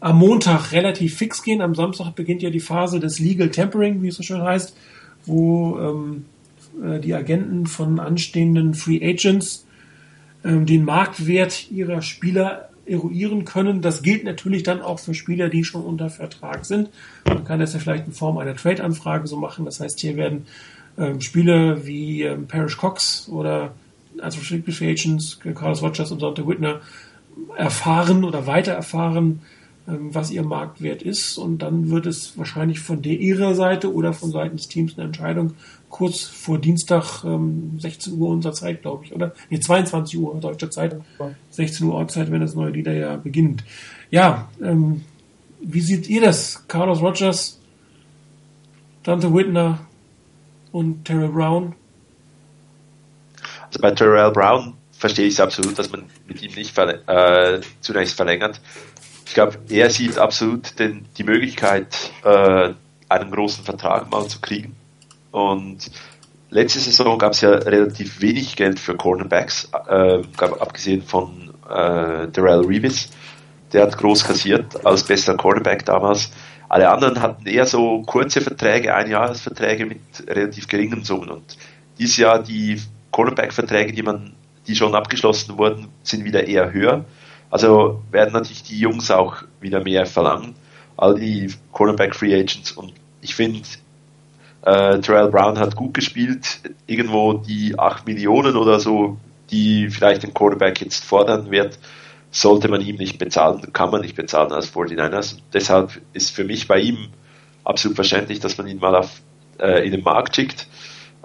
am 0.02 0.17
Montag 0.17 0.74
relativ 0.74 1.15
fix 1.15 1.41
gehen. 1.41 1.62
Am 1.62 1.74
Samstag 1.74 2.15
beginnt 2.15 2.41
ja 2.41 2.50
die 2.50 2.60
Phase 2.60 3.00
des 3.00 3.20
Legal 3.20 3.50
Tempering, 3.50 4.02
wie 4.02 4.10
es 4.10 4.15
so 4.15 4.24
schön 4.24 4.41
heißt, 4.41 4.76
wo 5.26 5.80
ähm, 5.80 6.26
äh, 6.84 7.00
die 7.00 7.13
Agenten 7.13 7.65
von 7.65 8.02
anstehenden 8.02 8.74
Free 8.74 9.00
Agents 9.02 9.65
ähm, 10.43 10.65
den 10.65 10.84
Marktwert 10.84 11.72
ihrer 11.72 12.02
Spieler 12.02 12.67
eruieren 12.86 13.46
können. 13.46 13.82
Das 13.82 14.02
gilt 14.02 14.26
natürlich 14.26 14.63
dann 14.63 14.82
auch 14.82 15.00
für 15.00 15.13
Spieler, 15.13 15.48
die 15.48 15.63
schon 15.63 15.86
unter 15.86 16.10
Vertrag 16.10 16.65
sind. 16.65 16.89
Man 17.26 17.46
kann 17.46 17.62
das 17.62 17.74
ja 17.74 17.80
vielleicht 17.80 18.08
in 18.08 18.12
Form 18.12 18.38
einer 18.38 18.58
Trade-Anfrage 18.58 19.28
so 19.28 19.38
machen. 19.38 19.63
Das 19.63 19.80
heißt, 19.80 19.98
hier 19.98 20.17
werden 20.17 20.46
ähm, 20.98 21.22
Spieler 21.22 21.86
wie 21.86 22.24
ähm, 22.24 22.48
Parrish 22.48 22.78
Cox 22.78 23.28
oder 23.30 23.74
als 24.20 24.38
Restricted 24.38 24.74
Free 24.74 24.92
Agents 24.92 25.40
Carlos 25.56 25.82
Rogers 25.82 26.12
und 26.12 26.22
Dante 26.22 26.48
Whitner 26.48 26.82
erfahren 27.56 28.24
oder 28.24 28.48
weiter 28.48 28.74
erfahren, 28.74 29.42
ähm, 29.88 30.14
was 30.14 30.32
ihr 30.32 30.44
Marktwert 30.44 31.04
ist. 31.04 31.38
Und 31.38 31.60
dann 31.62 31.90
wird 31.90 32.06
es 32.06 32.38
wahrscheinlich 32.38 32.80
von 32.80 33.02
der 33.02 33.20
ihrer 33.20 33.56
Seite 33.56 33.94
oder 33.94 34.14
von 34.14 34.32
Seiten 34.32 34.58
des 34.58 34.68
Teams 34.68 34.98
eine 34.98 35.08
Entscheidung 35.08 35.54
kurz 35.90 36.24
vor 36.24 36.60
Dienstag, 36.60 37.24
16 37.24 38.14
ähm, 38.14 38.22
Uhr 38.22 38.30
unserer 38.30 38.54
Zeit, 38.54 38.82
glaube 38.82 39.06
ich, 39.06 39.14
oder? 39.14 39.34
Nee, 39.50 39.60
22 39.60 40.20
Uhr 40.20 40.36
deutscher 40.36 40.70
Zeit, 40.70 41.00
16 41.52 41.88
Uhr 41.88 41.96
Ortszeit, 41.96 42.30
wenn 42.30 42.42
das 42.42 42.56
neue 42.56 42.72
Liederjahr 42.72 43.18
beginnt. 43.18 43.64
Ja, 44.12 44.50
ähm, 44.62 45.02
wie 45.62 45.82
seht 45.82 46.10
ihr 46.10 46.22
das? 46.22 46.68
Carlos 46.68 47.02
Rogers, 47.02 47.60
Dante 49.04 49.34
Whitner 49.34 49.87
und 50.72 51.06
Terrell 51.06 51.30
Brown? 51.30 51.76
Also 53.68 53.80
bei 53.80 53.92
Terrell 53.92 54.32
Brown 54.32 54.74
verstehe 54.92 55.28
ich 55.28 55.34
es 55.34 55.40
absolut, 55.40 55.78
dass 55.78 55.92
man 55.92 56.06
mit 56.28 56.42
ihm 56.42 56.54
nicht 56.54 56.78
äh, 56.78 57.62
zunächst 57.82 58.16
verlängert 58.16 58.60
ich 59.28 59.34
glaube, 59.34 59.58
er 59.70 59.90
sieht 59.90 60.18
absolut 60.18 60.80
den, 60.80 61.06
die 61.18 61.24
Möglichkeit, 61.24 62.12
äh, 62.24 62.74
einen 63.10 63.32
großen 63.32 63.64
Vertrag 63.64 64.10
mal 64.10 64.26
zu 64.28 64.40
kriegen. 64.40 64.76
Und 65.32 65.92
letzte 66.50 66.80
Saison 66.80 67.20
gab 67.20 67.34
es 67.34 67.42
ja 67.42 67.52
relativ 67.52 68.22
wenig 68.22 68.56
Geld 68.56 68.80
für 68.80 68.96
Cornerbacks, 68.96 69.70
äh, 69.90 70.22
abgesehen 70.38 71.04
von 71.04 71.54
äh, 71.70 72.28
Darrell 72.30 72.66
Reeves. 72.66 73.10
Der 73.74 73.84
hat 73.84 73.98
groß 73.98 74.24
kassiert 74.24 74.86
als 74.86 75.04
bester 75.04 75.36
Cornerback 75.36 75.86
damals. 75.86 76.32
Alle 76.70 76.90
anderen 76.90 77.22
hatten 77.22 77.48
eher 77.48 77.66
so 77.66 78.02
kurze 78.04 78.42
Verträge, 78.42 78.94
Einjahresverträge 78.94 79.86
mit 79.86 80.02
relativ 80.28 80.68
geringen 80.68 81.04
Summen. 81.04 81.30
Und 81.30 81.58
dieses 81.98 82.18
Jahr 82.18 82.44
die 82.44 82.82
Cornerback-Verträge, 83.12 83.94
die 83.94 84.04
die 84.68 84.76
schon 84.76 84.96
abgeschlossen 84.96 85.58
wurden, 85.58 85.88
sind 86.04 86.26
wieder 86.26 86.46
eher 86.46 86.74
höher. 86.74 87.06
Also 87.50 88.02
werden 88.12 88.34
natürlich 88.34 88.64
die 88.64 88.80
Jungs 88.80 89.10
auch 89.10 89.38
wieder 89.62 89.82
mehr 89.82 90.06
verlangen, 90.06 90.56
all 90.98 91.16
die 91.16 91.54
Cornerback 91.72 92.14
Free 92.14 92.36
Agents. 92.36 92.74
Und 92.74 92.94
ich 93.22 93.34
finde, 93.34 93.62
äh, 94.64 95.00
Terrell 95.00 95.30
Brown 95.30 95.58
hat 95.58 95.76
gut 95.76 95.94
gespielt. 95.94 96.60
Irgendwo 96.86 97.34
die 97.34 97.80
8 97.80 98.06
Millionen 98.06 98.58
oder 98.58 98.82
so, 98.82 99.18
die 99.50 99.90
vielleicht 99.90 100.26
ein 100.26 100.34
Quarterback 100.34 100.82
jetzt 100.82 101.06
fordern 101.06 101.50
wird, 101.50 101.80
sollte 102.42 102.67
man 102.67 102.81
ihm 102.81 102.98
nicht 102.98 103.17
bezahlen, 103.17 103.73
kann 103.73 103.90
man 103.90 104.02
nicht 104.02 104.15
bezahlen 104.15 104.52
als 104.52 104.71
49ers. 104.71 105.33
Und 105.33 105.44
deshalb 105.54 106.00
ist 106.13 106.31
für 106.31 106.44
mich 106.44 106.67
bei 106.67 106.79
ihm 106.79 107.10
absolut 107.63 107.96
verständlich, 107.96 108.40
dass 108.40 108.58
man 108.58 108.67
ihn 108.67 108.79
mal 108.79 108.96
auf, 108.96 109.21
äh, 109.60 109.85
in 109.85 109.92
den 109.92 110.04
Markt 110.04 110.35
schickt. 110.35 110.67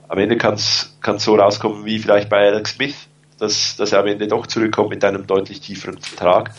Am 0.08 0.18
Ende 0.18 0.36
kann 0.36 0.54
es 0.54 0.94
so 1.18 1.34
rauskommen 1.34 1.84
wie 1.84 1.98
vielleicht 1.98 2.28
bei 2.30 2.48
Alex 2.48 2.72
Smith, 2.72 2.94
dass, 3.38 3.76
dass 3.76 3.92
er 3.92 4.00
am 4.00 4.06
Ende 4.06 4.26
doch 4.26 4.46
zurückkommt 4.46 4.90
mit 4.90 5.04
einem 5.04 5.26
deutlich 5.26 5.60
tieferen 5.60 5.98
Vertrag. 5.98 6.54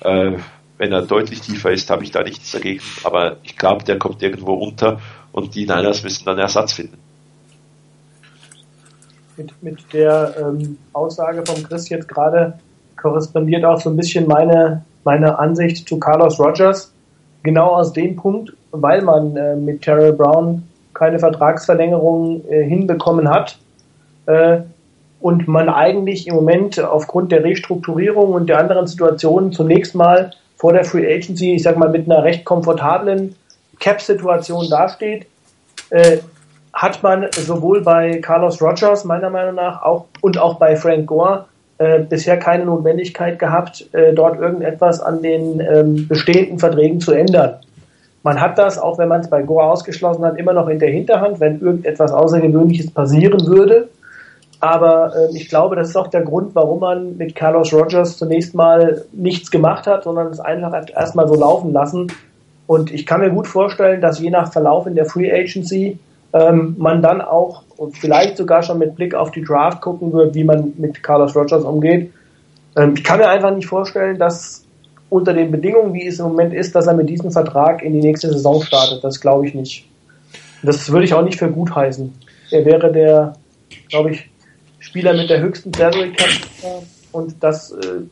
Äh, 0.00 0.38
wenn 0.78 0.92
er 0.92 1.02
deutlich 1.02 1.40
tiefer 1.40 1.70
ist, 1.70 1.90
habe 1.90 2.04
ich 2.04 2.10
da 2.10 2.22
nichts 2.22 2.52
dagegen. 2.52 2.80
Aber 3.04 3.36
ich 3.42 3.56
glaube, 3.56 3.84
der 3.84 3.98
kommt 3.98 4.22
irgendwo 4.22 4.54
unter 4.54 5.00
und 5.32 5.54
die 5.54 5.66
Niners 5.66 6.02
müssen 6.02 6.24
dann 6.24 6.38
Ersatz 6.38 6.72
finden. 6.72 6.98
Mit, 9.36 9.62
mit 9.62 9.92
der 9.92 10.34
ähm, 10.38 10.78
Aussage 10.92 11.44
von 11.44 11.62
Chris 11.62 11.88
jetzt 11.88 12.08
gerade 12.08 12.58
korrespondiert 13.00 13.64
auch 13.64 13.80
so 13.80 13.90
ein 13.90 13.96
bisschen 13.96 14.26
meine, 14.26 14.84
meine 15.04 15.38
Ansicht 15.38 15.88
zu 15.88 15.98
Carlos 15.98 16.38
Rogers. 16.38 16.92
genau 17.42 17.68
aus 17.76 17.92
dem 17.92 18.16
Punkt, 18.16 18.52
weil 18.72 19.02
man 19.02 19.36
äh, 19.36 19.56
mit 19.56 19.82
Terrell 19.82 20.12
Brown 20.12 20.64
keine 20.94 21.18
Vertragsverlängerung 21.18 22.44
äh, 22.48 22.64
hinbekommen 22.64 23.30
hat 23.30 23.58
äh, 24.26 24.58
und 25.20 25.48
man 25.48 25.68
eigentlich 25.68 26.26
im 26.26 26.34
Moment 26.34 26.82
aufgrund 26.82 27.32
der 27.32 27.44
Restrukturierung 27.44 28.32
und 28.32 28.48
der 28.48 28.58
anderen 28.58 28.86
Situationen 28.86 29.52
zunächst 29.52 29.94
mal 29.94 30.32
vor 30.56 30.72
der 30.72 30.84
Free 30.84 31.06
Agency, 31.06 31.54
ich 31.54 31.62
sag 31.62 31.78
mal, 31.78 31.88
mit 31.88 32.10
einer 32.10 32.24
recht 32.24 32.44
komfortablen 32.44 33.36
Cap-Situation 33.78 34.68
dasteht, 34.68 35.26
äh, 35.90 36.18
hat 36.72 37.02
man 37.02 37.26
sowohl 37.32 37.80
bei 37.80 38.18
Carlos 38.18 38.60
Rogers 38.60 39.04
meiner 39.04 39.30
Meinung 39.30 39.54
nach 39.54 39.82
auch 39.82 40.06
und 40.20 40.38
auch 40.38 40.58
bei 40.58 40.76
Frank 40.76 41.06
Gore 41.06 41.46
äh, 41.78 42.00
bisher 42.00 42.38
keine 42.38 42.64
Notwendigkeit 42.64 43.38
gehabt, 43.38 43.86
äh, 43.92 44.12
dort 44.12 44.40
irgendetwas 44.40 45.00
an 45.00 45.22
den 45.22 45.60
ähm, 45.60 46.08
bestehenden 46.08 46.58
Verträgen 46.58 47.00
zu 47.00 47.12
ändern. 47.12 47.60
Man 48.24 48.40
hat 48.40 48.58
das, 48.58 48.78
auch 48.78 48.98
wenn 48.98 49.08
man 49.08 49.20
es 49.20 49.30
bei 49.30 49.42
Gore 49.42 49.64
ausgeschlossen 49.64 50.24
hat, 50.24 50.38
immer 50.38 50.52
noch 50.52 50.68
in 50.68 50.78
der 50.78 50.90
Hinterhand, 50.90 51.40
wenn 51.40 51.60
irgendetwas 51.60 52.12
Außergewöhnliches 52.12 52.90
passieren 52.90 53.46
würde. 53.46 53.88
Aber 54.60 55.12
äh, 55.14 55.36
ich 55.36 55.48
glaube, 55.48 55.76
das 55.76 55.90
ist 55.90 55.96
auch 55.96 56.08
der 56.08 56.22
Grund, 56.22 56.54
warum 56.54 56.80
man 56.80 57.16
mit 57.16 57.34
Carlos 57.34 57.72
Rogers 57.72 58.18
zunächst 58.18 58.54
mal 58.54 59.04
nichts 59.12 59.50
gemacht 59.50 59.86
hat, 59.86 60.04
sondern 60.04 60.26
es 60.28 60.40
einfach 60.40 60.74
erstmal 60.94 61.28
so 61.28 61.34
laufen 61.34 61.72
lassen. 61.72 62.08
Und 62.66 62.92
ich 62.92 63.06
kann 63.06 63.20
mir 63.20 63.30
gut 63.30 63.46
vorstellen, 63.46 64.00
dass 64.00 64.18
je 64.18 64.30
nach 64.30 64.52
Verlauf 64.52 64.86
in 64.86 64.94
der 64.94 65.06
Free 65.06 65.32
Agency 65.32 65.98
ähm, 66.32 66.74
man 66.76 67.02
dann 67.02 67.20
auch 67.20 67.62
und 67.78 67.96
vielleicht 67.96 68.36
sogar 68.36 68.62
schon 68.62 68.78
mit 68.78 68.96
Blick 68.96 69.14
auf 69.14 69.30
die 69.30 69.42
Draft 69.42 69.80
gucken 69.80 70.12
wird, 70.12 70.34
wie 70.34 70.44
man 70.44 70.74
mit 70.76 71.02
Carlos 71.02 71.34
Rogers 71.34 71.62
umgeht. 71.62 72.12
Ähm, 72.76 72.94
ich 72.96 73.04
kann 73.04 73.18
mir 73.18 73.28
einfach 73.28 73.54
nicht 73.54 73.68
vorstellen, 73.68 74.18
dass 74.18 74.64
unter 75.08 75.32
den 75.32 75.50
Bedingungen, 75.50 75.94
wie 75.94 76.06
es 76.06 76.18
im 76.18 76.26
Moment 76.26 76.52
ist, 76.52 76.74
dass 76.74 76.88
er 76.88 76.94
mit 76.94 77.08
diesem 77.08 77.30
Vertrag 77.30 77.82
in 77.82 77.92
die 77.92 78.00
nächste 78.00 78.30
Saison 78.30 78.62
startet. 78.62 79.02
Das 79.02 79.20
glaube 79.20 79.46
ich 79.46 79.54
nicht. 79.54 79.86
Das 80.62 80.90
würde 80.90 81.04
ich 81.04 81.14
auch 81.14 81.22
nicht 81.22 81.38
für 81.38 81.48
gut 81.50 81.74
heißen. 81.74 82.12
Er 82.50 82.64
wäre 82.64 82.92
der, 82.92 83.34
glaube 83.88 84.10
ich, 84.10 84.28
Spieler 84.80 85.14
mit 85.14 85.30
der 85.30 85.40
höchsten 85.40 85.72
Salary 85.72 86.12
Cap 86.12 86.82
und 87.12 87.36
das 87.40 87.70
äh, 87.70 88.02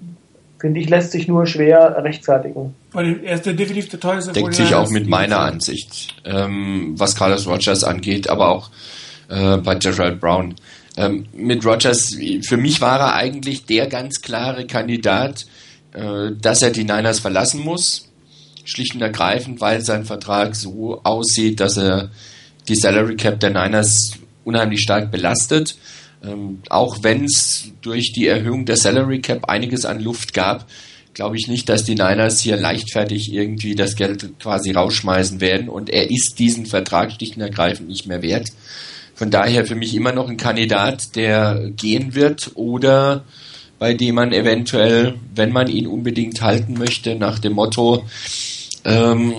finde 0.60 0.78
ich 0.78 0.88
lässt 0.88 1.10
sich 1.10 1.26
nur 1.26 1.44
schwer 1.46 2.02
rechtfertigen. 2.04 2.74
Weil 2.92 3.20
er 3.24 3.34
ist 3.34 3.46
der 3.46 3.54
definitiv 3.54 3.90
der 3.90 4.00
teuerste. 4.00 4.32
Deckt 4.32 4.54
sich 4.54 4.74
auch 4.74 4.90
mit 4.90 5.08
meiner 5.08 5.40
Ansicht, 5.40 6.14
ähm, 6.24 6.94
was 6.96 7.16
Carlos 7.16 7.48
Rogers 7.48 7.82
angeht, 7.82 8.30
aber 8.30 8.50
auch 8.50 8.70
äh, 9.28 9.56
bei 9.58 9.74
Gerald 9.76 10.20
Brown. 10.20 10.54
Ähm, 10.96 11.26
mit 11.34 11.64
Rogers, 11.64 12.16
für 12.42 12.56
mich 12.56 12.80
war 12.80 13.00
er 13.00 13.14
eigentlich 13.14 13.66
der 13.66 13.86
ganz 13.86 14.22
klare 14.22 14.66
Kandidat, 14.66 15.44
äh, 15.92 16.30
dass 16.40 16.62
er 16.62 16.70
die 16.70 16.84
Niners 16.84 17.20
verlassen 17.20 17.60
muss. 17.60 18.08
Schlicht 18.64 18.94
und 18.94 19.02
ergreifend, 19.02 19.60
weil 19.60 19.82
sein 19.82 20.04
Vertrag 20.04 20.56
so 20.56 21.00
aussieht, 21.04 21.60
dass 21.60 21.76
er 21.76 22.10
die 22.68 22.74
Salary 22.74 23.16
Cap 23.16 23.38
der 23.40 23.50
Niners 23.50 24.12
unheimlich 24.44 24.80
stark 24.80 25.10
belastet. 25.10 25.76
Ähm, 26.24 26.62
auch 26.70 27.02
wenn 27.02 27.24
es 27.24 27.68
durch 27.82 28.12
die 28.12 28.26
Erhöhung 28.26 28.64
der 28.64 28.76
Salary 28.76 29.20
Cap 29.20 29.48
einiges 29.48 29.84
an 29.84 30.00
Luft 30.00 30.34
gab, 30.34 30.66
glaube 31.14 31.36
ich 31.36 31.48
nicht, 31.48 31.68
dass 31.68 31.84
die 31.84 31.94
Niners 31.94 32.40
hier 32.40 32.56
leichtfertig 32.56 33.32
irgendwie 33.32 33.74
das 33.74 33.96
Geld 33.96 34.38
quasi 34.40 34.72
rausschmeißen 34.72 35.40
werden. 35.40 35.68
Und 35.68 35.90
er 35.90 36.10
ist 36.10 36.38
diesen 36.38 36.66
Vertrag 36.66 37.12
schlicht 37.12 37.36
und 37.36 37.42
ergreifend 37.42 37.88
nicht 37.88 38.06
mehr 38.06 38.22
wert. 38.22 38.50
Von 39.16 39.30
daher 39.30 39.64
für 39.64 39.74
mich 39.74 39.94
immer 39.94 40.12
noch 40.12 40.28
ein 40.28 40.36
Kandidat, 40.36 41.16
der 41.16 41.70
gehen 41.74 42.14
wird 42.14 42.52
oder 42.54 43.24
bei 43.78 43.94
dem 43.94 44.14
man 44.14 44.32
eventuell, 44.32 45.14
wenn 45.34 45.52
man 45.52 45.68
ihn 45.68 45.86
unbedingt 45.86 46.42
halten 46.42 46.74
möchte, 46.74 47.14
nach 47.14 47.38
dem 47.38 47.54
Motto, 47.54 48.04
ähm, 48.84 49.34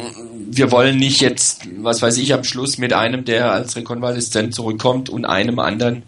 wir 0.50 0.72
wollen 0.72 0.98
nicht 0.98 1.22
jetzt, 1.22 1.68
was 1.78 2.02
weiß 2.02 2.18
ich, 2.18 2.34
am 2.34 2.44
Schluss 2.44 2.80
mit 2.80 2.92
einem, 2.94 3.24
der 3.24 3.52
als 3.52 3.76
Rekonvaleszent 3.76 4.54
zurückkommt 4.54 5.10
und 5.10 5.26
einem 5.26 5.60
anderen 5.60 6.04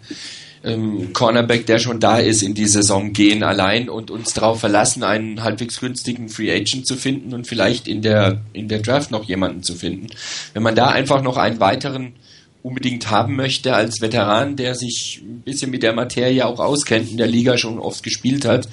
ähm, 0.64 1.12
Cornerback, 1.12 1.66
der 1.66 1.78
schon 1.78 2.00
da 2.00 2.18
ist, 2.18 2.42
in 2.42 2.54
die 2.54 2.66
Saison 2.66 3.12
gehen 3.12 3.42
allein 3.42 3.88
und 3.88 4.10
uns 4.10 4.34
darauf 4.34 4.60
verlassen, 4.60 5.04
einen 5.04 5.42
halbwegs 5.42 5.80
günstigen 5.80 6.28
Free 6.28 6.52
Agent 6.52 6.86
zu 6.86 6.96
finden 6.96 7.32
und 7.34 7.46
vielleicht 7.46 7.86
in 7.86 8.02
der, 8.02 8.40
in 8.52 8.68
der 8.68 8.80
Draft 8.80 9.10
noch 9.10 9.24
jemanden 9.24 9.62
zu 9.62 9.74
finden. 9.74 10.08
Wenn 10.54 10.62
man 10.62 10.74
da 10.74 10.88
einfach 10.88 11.22
noch 11.22 11.36
einen 11.36 11.60
weiteren 11.60 12.14
unbedingt 12.62 13.10
haben 13.10 13.36
möchte 13.36 13.74
als 13.74 14.00
Veteran, 14.00 14.56
der 14.56 14.74
sich 14.74 15.22
ein 15.22 15.42
bisschen 15.42 15.70
mit 15.70 15.82
der 15.82 15.94
Materie 15.94 16.46
auch 16.46 16.60
auskennt, 16.60 17.10
in 17.10 17.16
der 17.16 17.26
Liga 17.26 17.56
schon 17.56 17.78
oft 17.78 18.02
gespielt 18.02 18.44
hat, 18.44 18.68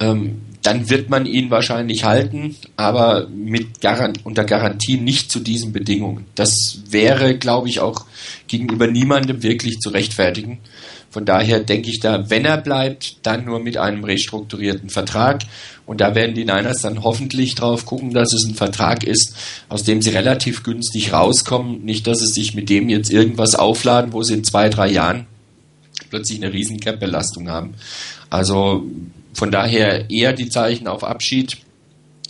ähm, 0.00 0.40
dann 0.62 0.90
wird 0.90 1.08
man 1.08 1.26
ihn 1.26 1.50
wahrscheinlich 1.50 2.04
halten, 2.04 2.56
aber 2.76 3.28
mit 3.28 3.80
Garant 3.80 4.24
unter 4.24 4.44
Garantie 4.44 4.98
nicht 4.98 5.30
zu 5.30 5.40
diesen 5.40 5.72
Bedingungen. 5.72 6.26
Das 6.34 6.82
wäre, 6.90 7.38
glaube 7.38 7.68
ich, 7.68 7.80
auch 7.80 8.06
gegenüber 8.46 8.86
niemandem 8.86 9.42
wirklich 9.42 9.78
zu 9.78 9.90
rechtfertigen. 9.90 10.58
Von 11.10 11.24
daher 11.24 11.58
denke 11.60 11.90
ich 11.90 11.98
da, 11.98 12.30
wenn 12.30 12.44
er 12.44 12.56
bleibt, 12.56 13.16
dann 13.26 13.44
nur 13.44 13.58
mit 13.58 13.76
einem 13.76 14.04
restrukturierten 14.04 14.90
Vertrag. 14.90 15.42
Und 15.84 16.00
da 16.00 16.14
werden 16.14 16.36
die 16.36 16.44
Niners 16.44 16.82
dann 16.82 17.02
hoffentlich 17.02 17.56
drauf 17.56 17.84
gucken, 17.84 18.14
dass 18.14 18.32
es 18.32 18.44
ein 18.44 18.54
Vertrag 18.54 19.02
ist, 19.02 19.34
aus 19.68 19.82
dem 19.82 20.02
sie 20.02 20.10
relativ 20.10 20.62
günstig 20.62 21.12
rauskommen. 21.12 21.84
Nicht, 21.84 22.06
dass 22.06 22.20
sie 22.20 22.28
sich 22.28 22.54
mit 22.54 22.70
dem 22.70 22.88
jetzt 22.88 23.10
irgendwas 23.10 23.56
aufladen, 23.56 24.12
wo 24.12 24.22
sie 24.22 24.34
in 24.34 24.44
zwei, 24.44 24.68
drei 24.68 24.88
Jahren 24.88 25.26
plötzlich 26.10 26.40
eine 26.42 26.52
riesen 26.52 26.78
Cap-Belastung 26.78 27.48
haben. 27.48 27.74
Also 28.30 28.84
von 29.34 29.50
daher 29.50 30.08
eher 30.10 30.32
die 30.32 30.48
Zeichen 30.48 30.86
auf 30.86 31.02
Abschied. 31.02 31.58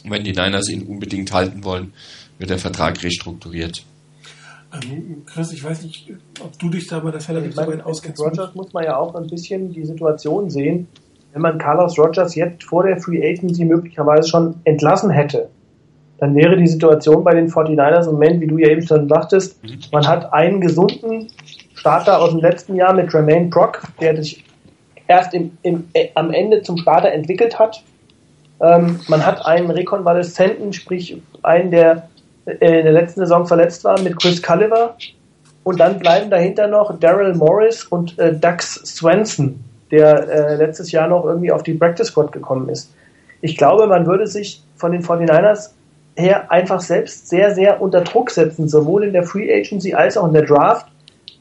Wenn 0.04 0.24
die 0.24 0.32
Niners 0.32 0.70
ihn 0.70 0.84
unbedingt 0.84 1.32
halten 1.32 1.64
wollen, 1.64 1.92
wird 2.38 2.48
der 2.48 2.58
Vertrag 2.58 3.02
restrukturiert. 3.02 3.84
Ähm, 4.72 5.24
Chris, 5.26 5.52
ich 5.52 5.64
weiß 5.64 5.82
nicht, 5.82 6.12
ob 6.42 6.58
du 6.58 6.68
dich 6.68 6.86
da 6.86 7.00
bei 7.00 7.10
der 7.10 7.20
Fälle 7.20 7.50
so 7.50 7.62
auskennst. 7.62 8.20
Rogers 8.20 8.54
muss 8.54 8.72
man 8.72 8.84
ja 8.84 8.96
auch 8.96 9.14
ein 9.14 9.26
bisschen 9.26 9.72
die 9.72 9.84
Situation 9.84 10.48
sehen, 10.50 10.86
wenn 11.32 11.42
man 11.42 11.58
Carlos 11.58 11.98
Rogers 11.98 12.34
jetzt 12.34 12.64
vor 12.64 12.84
der 12.84 13.00
Free 13.00 13.22
Agency 13.24 13.64
möglicherweise 13.64 14.28
schon 14.28 14.56
entlassen 14.64 15.10
hätte, 15.10 15.48
dann 16.18 16.34
wäre 16.34 16.56
die 16.56 16.66
Situation 16.66 17.24
bei 17.24 17.34
den 17.34 17.48
49ers 17.48 18.06
im 18.06 18.12
Moment, 18.12 18.40
wie 18.40 18.46
du 18.46 18.58
ja 18.58 18.68
eben 18.68 18.82
schon 18.82 19.08
sagtest, 19.08 19.58
man 19.92 20.06
hat 20.06 20.32
einen 20.32 20.60
gesunden 20.60 21.28
Starter 21.74 22.20
aus 22.20 22.30
dem 22.30 22.40
letzten 22.40 22.74
Jahr 22.74 22.92
mit 22.92 23.10
Tremaine 23.10 23.48
Brock, 23.48 23.82
der 24.00 24.16
sich 24.16 24.44
erst 25.06 25.32
im, 25.34 25.52
im, 25.62 25.88
äh, 25.94 26.08
am 26.14 26.30
Ende 26.30 26.62
zum 26.62 26.76
Starter 26.76 27.10
entwickelt 27.10 27.58
hat. 27.58 27.82
Ähm, 28.60 29.00
man 29.08 29.24
hat 29.24 29.44
einen 29.46 29.70
Rekonvaleszenten, 29.70 30.72
sprich 30.72 31.20
einen, 31.42 31.70
der 31.70 32.08
in 32.60 32.84
der 32.84 32.92
letzten 32.92 33.20
Saison 33.20 33.46
verletzt 33.46 33.84
war, 33.84 34.00
mit 34.00 34.20
Chris 34.20 34.42
Culliver. 34.42 34.96
Und 35.62 35.78
dann 35.78 35.98
bleiben 35.98 36.30
dahinter 36.30 36.66
noch 36.66 36.98
Daryl 36.98 37.34
Morris 37.34 37.84
und 37.84 38.18
äh, 38.18 38.34
Dax 38.34 38.74
Swenson, 38.74 39.62
der 39.90 40.28
äh, 40.28 40.56
letztes 40.56 40.90
Jahr 40.90 41.08
noch 41.08 41.24
irgendwie 41.24 41.52
auf 41.52 41.62
die 41.62 41.74
Practice 41.74 42.08
Squad 42.08 42.32
gekommen 42.32 42.68
ist. 42.68 42.92
Ich 43.42 43.56
glaube, 43.56 43.86
man 43.86 44.06
würde 44.06 44.26
sich 44.26 44.62
von 44.76 44.92
den 44.92 45.02
49ers 45.02 45.70
her 46.16 46.50
einfach 46.50 46.80
selbst 46.80 47.28
sehr, 47.28 47.54
sehr 47.54 47.80
unter 47.80 48.00
Druck 48.02 48.30
setzen, 48.30 48.68
sowohl 48.68 49.04
in 49.04 49.12
der 49.12 49.22
Free 49.22 49.52
Agency 49.52 49.94
als 49.94 50.16
auch 50.16 50.26
in 50.26 50.32
der 50.32 50.44
Draft, 50.44 50.86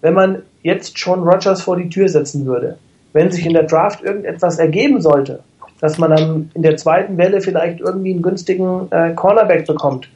wenn 0.02 0.14
man 0.14 0.44
jetzt 0.62 1.00
schon 1.00 1.24
Rogers 1.24 1.62
vor 1.62 1.78
die 1.78 1.90
Tür 1.90 2.08
setzen 2.10 2.46
würde 2.46 2.78
wenn 3.14 3.32
sich 3.32 3.46
in 3.46 3.54
der 3.54 3.64
Draft 3.64 4.04
irgendetwas 4.04 4.60
ergeben 4.60 5.02
sollte, 5.02 5.40
dass 5.82 5.98
man 5.98 6.12
dann 6.12 6.52
in 6.54 6.62
der 6.62 6.78
zweiten 6.78 7.18
Welle 7.18 7.42
vielleicht 7.42 7.80
irgendwie 7.80 8.14
einen 8.14 8.22
günstigen 8.22 8.92
äh, 8.92 9.14
Cornerback 9.14 9.66
bekommt 9.66 10.10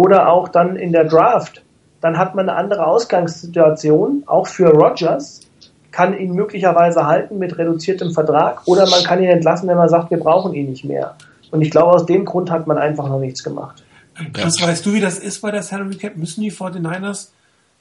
oder 0.00 0.32
auch 0.32 0.48
dann 0.48 0.76
in 0.76 0.92
der 0.92 1.04
Draft, 1.04 1.62
dann 2.00 2.16
hat 2.16 2.34
man 2.34 2.48
eine 2.48 2.56
andere 2.56 2.86
Ausgangssituation, 2.86 4.22
auch 4.24 4.46
für 4.46 4.70
Rogers, 4.70 5.42
kann 5.90 6.18
ihn 6.18 6.32
möglicherweise 6.32 7.06
halten 7.06 7.38
mit 7.38 7.58
reduziertem 7.58 8.12
Vertrag 8.12 8.66
oder 8.66 8.88
man 8.88 9.02
kann 9.02 9.22
ihn 9.22 9.28
entlassen, 9.28 9.68
wenn 9.68 9.76
man 9.76 9.90
sagt, 9.90 10.10
wir 10.10 10.18
brauchen 10.18 10.54
ihn 10.54 10.70
nicht 10.70 10.86
mehr. 10.86 11.16
Und 11.50 11.60
ich 11.60 11.70
glaube, 11.70 11.92
aus 11.92 12.06
dem 12.06 12.24
Grund 12.24 12.50
hat 12.50 12.66
man 12.66 12.78
einfach 12.78 13.10
noch 13.10 13.20
nichts 13.20 13.44
gemacht. 13.44 13.84
Chris, 14.32 14.62
weißt 14.62 14.86
du, 14.86 14.94
wie 14.94 15.00
das 15.00 15.18
ist 15.18 15.42
bei 15.42 15.50
der 15.50 15.62
Salary 15.62 15.96
Cap? 15.96 16.16
Müssen 16.16 16.40
die 16.40 16.52
49ers 16.52 17.28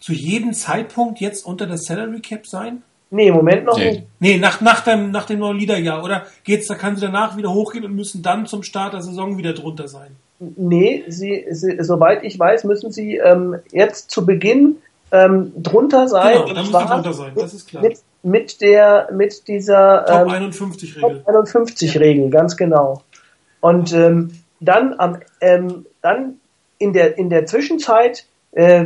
zu 0.01 0.11
jedem 0.11 0.53
Zeitpunkt 0.53 1.22
jetzt 1.22 1.45
unter 1.45 1.67
der 1.67 1.78
Salary 1.78 2.20
Cap 2.20 2.45
sein? 2.45 2.82
Nee, 3.12 3.30
im 3.30 3.36
Moment 3.36 3.66
noch 3.66 3.78
nee. 3.78 3.91
nicht. 3.91 4.03
Nee, 4.20 4.38
nach, 4.38 4.62
nach, 4.62 4.82
dem, 4.82 5.12
nach 5.12 5.26
dem 5.26 5.39
neuen 5.39 5.57
Liederjahr. 5.57 6.03
Oder 6.03 6.26
geht's, 6.43 6.68
da 6.68 6.76
kann 6.76 6.95
sie 6.95 7.01
danach 7.01 7.38
wieder 7.38 7.51
hochgehen 7.51 7.84
und 7.86 7.95
müssen 7.95 8.22
dann 8.22 8.45
zum 8.45 8.62
Start 8.64 8.93
der 8.93 9.01
Saison 9.01 9.38
wieder 9.38 9.53
drunter 9.53 9.88
sein? 9.88 10.16
Nee, 10.39 11.03
sie, 11.07 11.45
sie 11.49 11.78
soweit 11.84 12.24
ich 12.24 12.38
weiß, 12.38 12.64
müssen 12.66 12.91
sie 12.91 13.18
ähm, 13.18 13.55
jetzt 13.72 14.12
zu 14.12 14.26
Beginn 14.26 14.78
ähm, 15.12 15.51
drunter 15.57 16.07
sein. 16.07 16.34
Genau, 16.34 16.45
dann 16.45 16.55
müssen 16.57 16.80
sie 16.80 16.86
drunter 16.86 17.14
sein, 17.14 17.32
das 17.36 17.53
ist 17.53 17.68
klar. 17.68 17.84
Mit, 17.84 17.99
mit 18.22 18.62
der, 18.62 19.10
mit 19.12 19.47
dieser 19.47 20.05
Top 20.05 20.28
ähm, 20.28 20.30
51 20.30 20.95
Regel. 20.97 21.24
Top 21.26 21.28
51 21.28 21.93
ja. 21.93 21.99
Regel, 21.99 22.30
ganz 22.30 22.57
genau. 22.57 23.01
Und 23.60 23.91
ähm, 23.93 24.32
dann 24.60 24.93
am, 24.97 25.20
ähm, 25.41 25.86
dann 26.01 26.36
in 26.78 26.93
der 26.93 27.18
in 27.18 27.30
der 27.30 27.45
Zwischenzeit 27.45 28.26
äh, 28.51 28.86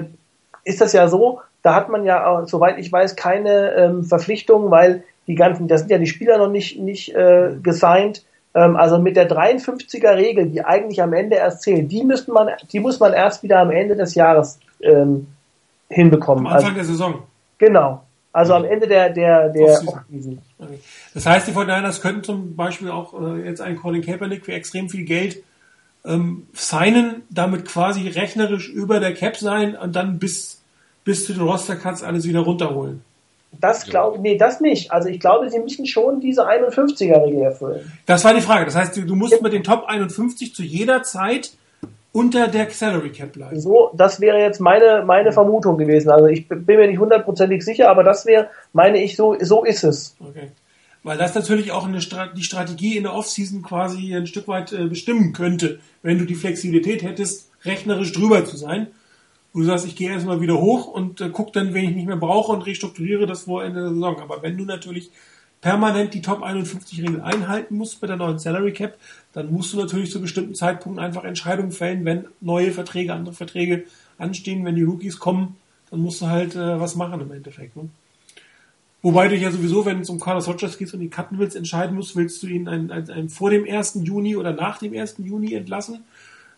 ist 0.63 0.81
das 0.81 0.93
ja 0.93 1.07
so, 1.07 1.41
da 1.61 1.75
hat 1.75 1.89
man 1.89 2.03
ja, 2.03 2.45
soweit 2.45 2.77
ich 2.77 2.91
weiß, 2.91 3.15
keine 3.15 3.73
ähm, 3.73 4.03
Verpflichtungen, 4.03 4.69
weil 4.69 5.03
die 5.27 5.35
ganzen, 5.35 5.67
da 5.67 5.77
sind 5.77 5.89
ja 5.89 5.97
die 5.97 6.07
Spieler 6.07 6.37
noch 6.37 6.49
nicht, 6.49 6.79
nicht 6.79 7.15
äh, 7.15 7.51
gesigned. 7.61 8.23
Ähm, 8.53 8.75
also 8.75 8.99
mit 8.99 9.15
der 9.15 9.29
53er 9.29 10.15
Regel, 10.15 10.47
die 10.47 10.63
eigentlich 10.63 11.01
am 11.01 11.13
Ende 11.13 11.37
erst 11.37 11.61
zählt, 11.61 11.91
die 11.91 12.03
müsste 12.03 12.31
man, 12.31 12.49
die 12.71 12.79
muss 12.79 12.99
man 12.99 13.13
erst 13.13 13.43
wieder 13.43 13.59
am 13.59 13.71
Ende 13.71 13.95
des 13.95 14.15
Jahres 14.15 14.59
ähm, 14.81 15.27
hinbekommen. 15.89 16.45
Am 16.45 16.53
Anfang 16.53 16.69
also, 16.69 16.75
der 16.75 16.85
Saison. 16.85 17.23
Genau. 17.57 18.03
Also 18.33 18.55
am 18.55 18.65
Ende 18.65 18.87
der, 18.87 19.09
der, 19.11 19.49
der 19.49 19.65
Offseason. 19.65 19.93
Offseason. 19.93 20.41
Okay. 20.59 20.79
Das 21.13 21.25
heißt, 21.25 21.47
die 21.47 21.51
49ers 21.51 22.01
könnten 22.01 22.23
zum 22.23 22.55
Beispiel 22.55 22.89
auch 22.89 23.13
äh, 23.21 23.45
jetzt 23.45 23.61
einen 23.61 23.77
Colin 23.77 24.01
Kaepernick 24.01 24.43
für 24.43 24.53
extrem 24.53 24.89
viel 24.89 25.05
Geld 25.05 25.43
ähm, 26.05 26.47
signen, 26.53 27.23
damit 27.29 27.65
quasi 27.65 28.07
rechnerisch 28.07 28.69
über 28.69 28.99
der 28.99 29.13
Cap 29.13 29.37
sein 29.37 29.75
und 29.75 29.95
dann 29.95 30.19
bis, 30.19 30.61
bis 31.03 31.25
zu 31.25 31.33
den 31.33 31.43
Roster-Cuts 31.43 32.03
alles 32.03 32.27
wieder 32.27 32.41
runterholen. 32.41 33.01
Das 33.59 33.85
glaube 33.85 34.19
nee, 34.19 34.35
das 34.37 34.61
nicht. 34.61 34.91
Also 34.91 35.09
ich 35.09 35.19
glaube, 35.19 35.49
sie 35.49 35.59
müssen 35.59 35.85
schon 35.85 36.19
diese 36.19 36.47
51er-Regel 36.47 37.41
erfüllen. 37.41 37.91
Das 38.05 38.25
war 38.25 38.33
die 38.33 38.41
Frage. 38.41 38.65
Das 38.65 38.75
heißt, 38.75 38.97
du 38.97 39.05
du 39.05 39.15
musst 39.15 39.41
mit 39.41 39.53
den 39.53 39.63
Top 39.63 39.85
51 39.87 40.55
zu 40.55 40.63
jeder 40.63 41.03
Zeit 41.03 41.51
unter 42.13 42.47
der 42.47 42.69
Salary 42.69 43.11
Cap 43.11 43.33
bleiben. 43.33 43.59
So, 43.59 43.91
das 43.93 44.21
wäre 44.21 44.39
jetzt 44.39 44.59
meine, 44.59 45.03
meine 45.05 45.31
Vermutung 45.31 45.77
gewesen. 45.77 46.09
Also 46.09 46.27
ich 46.27 46.47
bin 46.47 46.63
mir 46.65 46.87
nicht 46.87 46.99
hundertprozentig 46.99 47.65
sicher, 47.65 47.89
aber 47.89 48.03
das 48.03 48.25
wäre, 48.25 48.49
meine 48.71 49.01
ich, 49.03 49.15
so, 49.15 49.35
so 49.39 49.63
ist 49.63 49.83
es. 49.83 50.15
Okay. 50.19 50.49
Weil 51.03 51.17
das 51.17 51.35
natürlich 51.35 51.71
auch 51.71 51.85
eine 51.85 52.01
Stra 52.01 52.27
die 52.27 52.43
Strategie 52.43 52.95
in 52.95 53.03
der 53.03 53.13
Offseason 53.13 53.61
quasi 53.61 54.15
ein 54.15 54.27
Stück 54.27 54.47
weit 54.47 54.71
äh, 54.71 54.85
bestimmen 54.85 55.33
könnte, 55.33 55.79
wenn 56.01 56.17
du 56.17 56.25
die 56.25 56.35
Flexibilität 56.35 57.03
hättest, 57.03 57.49
rechnerisch 57.65 58.13
drüber 58.13 58.45
zu 58.45 58.55
sein. 58.55 58.87
Wo 59.51 59.59
du 59.59 59.65
sagst, 59.65 59.85
ich 59.85 59.95
gehe 59.95 60.09
erstmal 60.09 60.41
wieder 60.41 60.59
hoch 60.59 60.87
und 60.87 61.21
äh, 61.21 61.29
guck 61.31 61.53
dann, 61.53 61.73
wen 61.73 61.89
ich 61.89 61.95
nicht 61.95 62.07
mehr 62.07 62.15
brauche 62.15 62.53
und 62.53 62.65
restrukturiere 62.65 63.27
das 63.27 63.43
vor 63.43 63.63
Ende 63.63 63.81
der 63.81 63.89
Saison. 63.89 64.19
Aber 64.21 64.41
wenn 64.41 64.57
du 64.57 64.63
natürlich 64.63 65.11
permanent 65.61 66.13
die 66.13 66.21
Top 66.21 66.41
51 66.41 67.01
Regel 67.01 67.21
einhalten 67.21 67.75
musst 67.75 68.01
bei 68.01 68.07
der 68.07 68.17
neuen 68.17 68.39
Salary 68.39 68.73
Cap, 68.73 68.97
dann 69.33 69.51
musst 69.51 69.73
du 69.73 69.77
natürlich 69.77 70.11
zu 70.11 70.21
bestimmten 70.21 70.55
Zeitpunkten 70.55 71.03
einfach 71.03 71.23
Entscheidungen 71.23 71.71
fällen, 71.71 72.05
wenn 72.05 72.25
neue 72.41 72.71
Verträge, 72.71 73.13
andere 73.13 73.33
Verträge 73.33 73.85
anstehen, 74.17 74.65
wenn 74.65 74.75
die 74.75 74.83
Rookies 74.83 75.19
kommen, 75.19 75.55
dann 75.89 76.01
musst 76.01 76.21
du 76.21 76.27
halt 76.27 76.55
äh, 76.55 76.79
was 76.79 76.95
machen 76.95 77.21
im 77.21 77.31
Endeffekt. 77.31 77.75
Ne? 77.75 77.89
Wobei 79.03 79.27
du 79.27 79.35
ja 79.35 79.51
sowieso, 79.51 79.85
wenn 79.85 79.99
es 79.99 80.09
um 80.09 80.17
Carlos 80.17 80.47
Rogers 80.47 80.77
geht 80.77 80.93
und 80.93 81.01
ihn 81.01 81.09
cutten 81.09 81.37
willst, 81.37 81.57
entscheiden 81.57 81.93
musst, 81.93 82.15
willst 82.15 82.41
du 82.41 82.47
ihn 82.47 82.69
ein, 82.69 82.89
ein, 82.89 83.09
ein 83.09 83.27
vor 83.27 83.49
dem 83.49 83.65
1. 83.69 83.99
Juni 84.01 84.37
oder 84.37 84.53
nach 84.53 84.79
dem 84.79 84.93
1. 84.97 85.15
Juni 85.17 85.53
entlassen. 85.53 86.05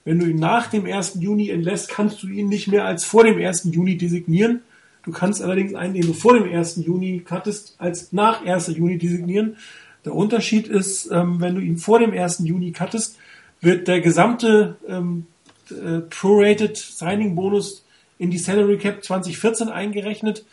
Wenn 0.04 0.20
du 0.20 0.28
ihn 0.28 0.38
nach 0.38 0.68
dem 0.68 0.86
1. 0.86 1.16
Juni 1.20 1.50
entlässt, 1.50 1.89
kannst 1.89 2.22
du 2.22 2.28
ihn 2.28 2.48
nicht 2.48 2.68
mehr 2.68 2.86
als 2.86 3.04
vor 3.04 3.24
dem 3.24 3.39
1. 3.39 3.70
Juni 3.72 3.98
designieren. 3.98 4.62
Du 5.02 5.12
kannst 5.12 5.41
allerdings 5.41 5.74
einen, 5.74 5.96
den 5.96 6.06
du 6.06 6.14
vor 6.14 6.36
dem 6.36 6.43
1. 6.43 6.86
Juni 6.86 7.22
cuttest, 7.28 7.76
als 7.80 8.14
nach 8.14 8.46
1. 8.46 8.68
Juni 8.78 9.00
designieren. 9.00 9.58
Der 10.06 10.14
Unterschied 10.14 10.68
ist, 10.68 11.10
ähm, 11.12 11.41
wenn 11.41 11.56
du 11.56 11.62
ihn 11.62 11.78
vor 11.78 11.98
dem 11.98 12.12
1. 12.12 12.43
Juni 12.43 12.72
cuttest, 12.72 13.18
wird 13.60 13.88
der 13.88 14.02
gesamte 14.02 14.76
ähm, 14.88 15.26
äh, 15.72 16.02
Prorated 16.02 16.78
Signing 16.78 17.34
Bonus 17.34 17.84
in 18.20 18.30
die 18.30 18.38
Salary 18.38 18.78
Cap 18.78 19.04
2014 19.04 19.70
eingerechnet. 19.70 20.46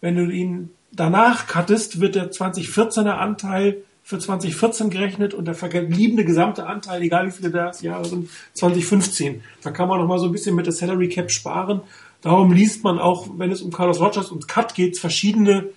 Wenn 0.00 0.16
du 0.16 0.30
ihn 0.30 0.70
danach 0.96 1.46
cuttest, 1.46 2.00
wird 2.00 2.14
der 2.14 2.30
2014er 2.30 3.12
Anteil 3.12 3.82
für 4.02 4.18
2014 4.18 4.90
gerechnet 4.90 5.32
und 5.32 5.46
der 5.46 5.54
verbliebene 5.54 6.24
gesamte 6.24 6.66
Anteil, 6.66 7.02
egal 7.02 7.26
wie 7.26 7.30
viele 7.32 7.50
das 7.50 7.80
Jahre 7.80 8.04
sind, 8.04 8.28
2015. 8.52 9.42
Da 9.62 9.70
kann 9.70 9.88
man 9.88 9.98
noch 9.98 10.06
mal 10.06 10.18
so 10.18 10.26
ein 10.26 10.32
bisschen 10.32 10.54
mit 10.54 10.66
der 10.66 10.74
Salary 10.74 11.08
Cap 11.08 11.30
sparen. 11.30 11.80
Darum 12.20 12.52
liest 12.52 12.84
man 12.84 12.98
auch, 12.98 13.28
wenn 13.38 13.50
es 13.50 13.62
um 13.62 13.72
Carlos 13.72 14.00
Rogers 14.00 14.30
und 14.30 14.46
Cut 14.46 14.74
geht, 14.74 14.98
verschiedene 14.98 15.70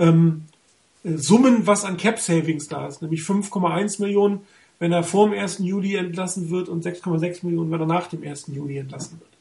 ähm, 0.00 0.42
äh, 1.04 1.16
Summen, 1.16 1.66
was 1.66 1.84
an 1.84 1.96
Cap 1.96 2.18
Savings 2.18 2.66
da 2.66 2.88
ist, 2.88 3.00
nämlich 3.00 3.20
5,1 3.20 4.00
Millionen, 4.00 4.40
wenn 4.80 4.92
er 4.92 5.04
vor 5.04 5.28
dem 5.28 5.38
1. 5.38 5.58
Juli 5.58 5.94
entlassen 5.94 6.50
wird 6.50 6.68
und 6.68 6.84
6,6 6.84 7.44
Millionen, 7.46 7.70
wenn 7.70 7.80
er 7.80 7.86
nach 7.86 8.08
dem 8.08 8.24
1. 8.24 8.48
Juli 8.48 8.78
entlassen 8.78 9.20
wird. 9.20 9.37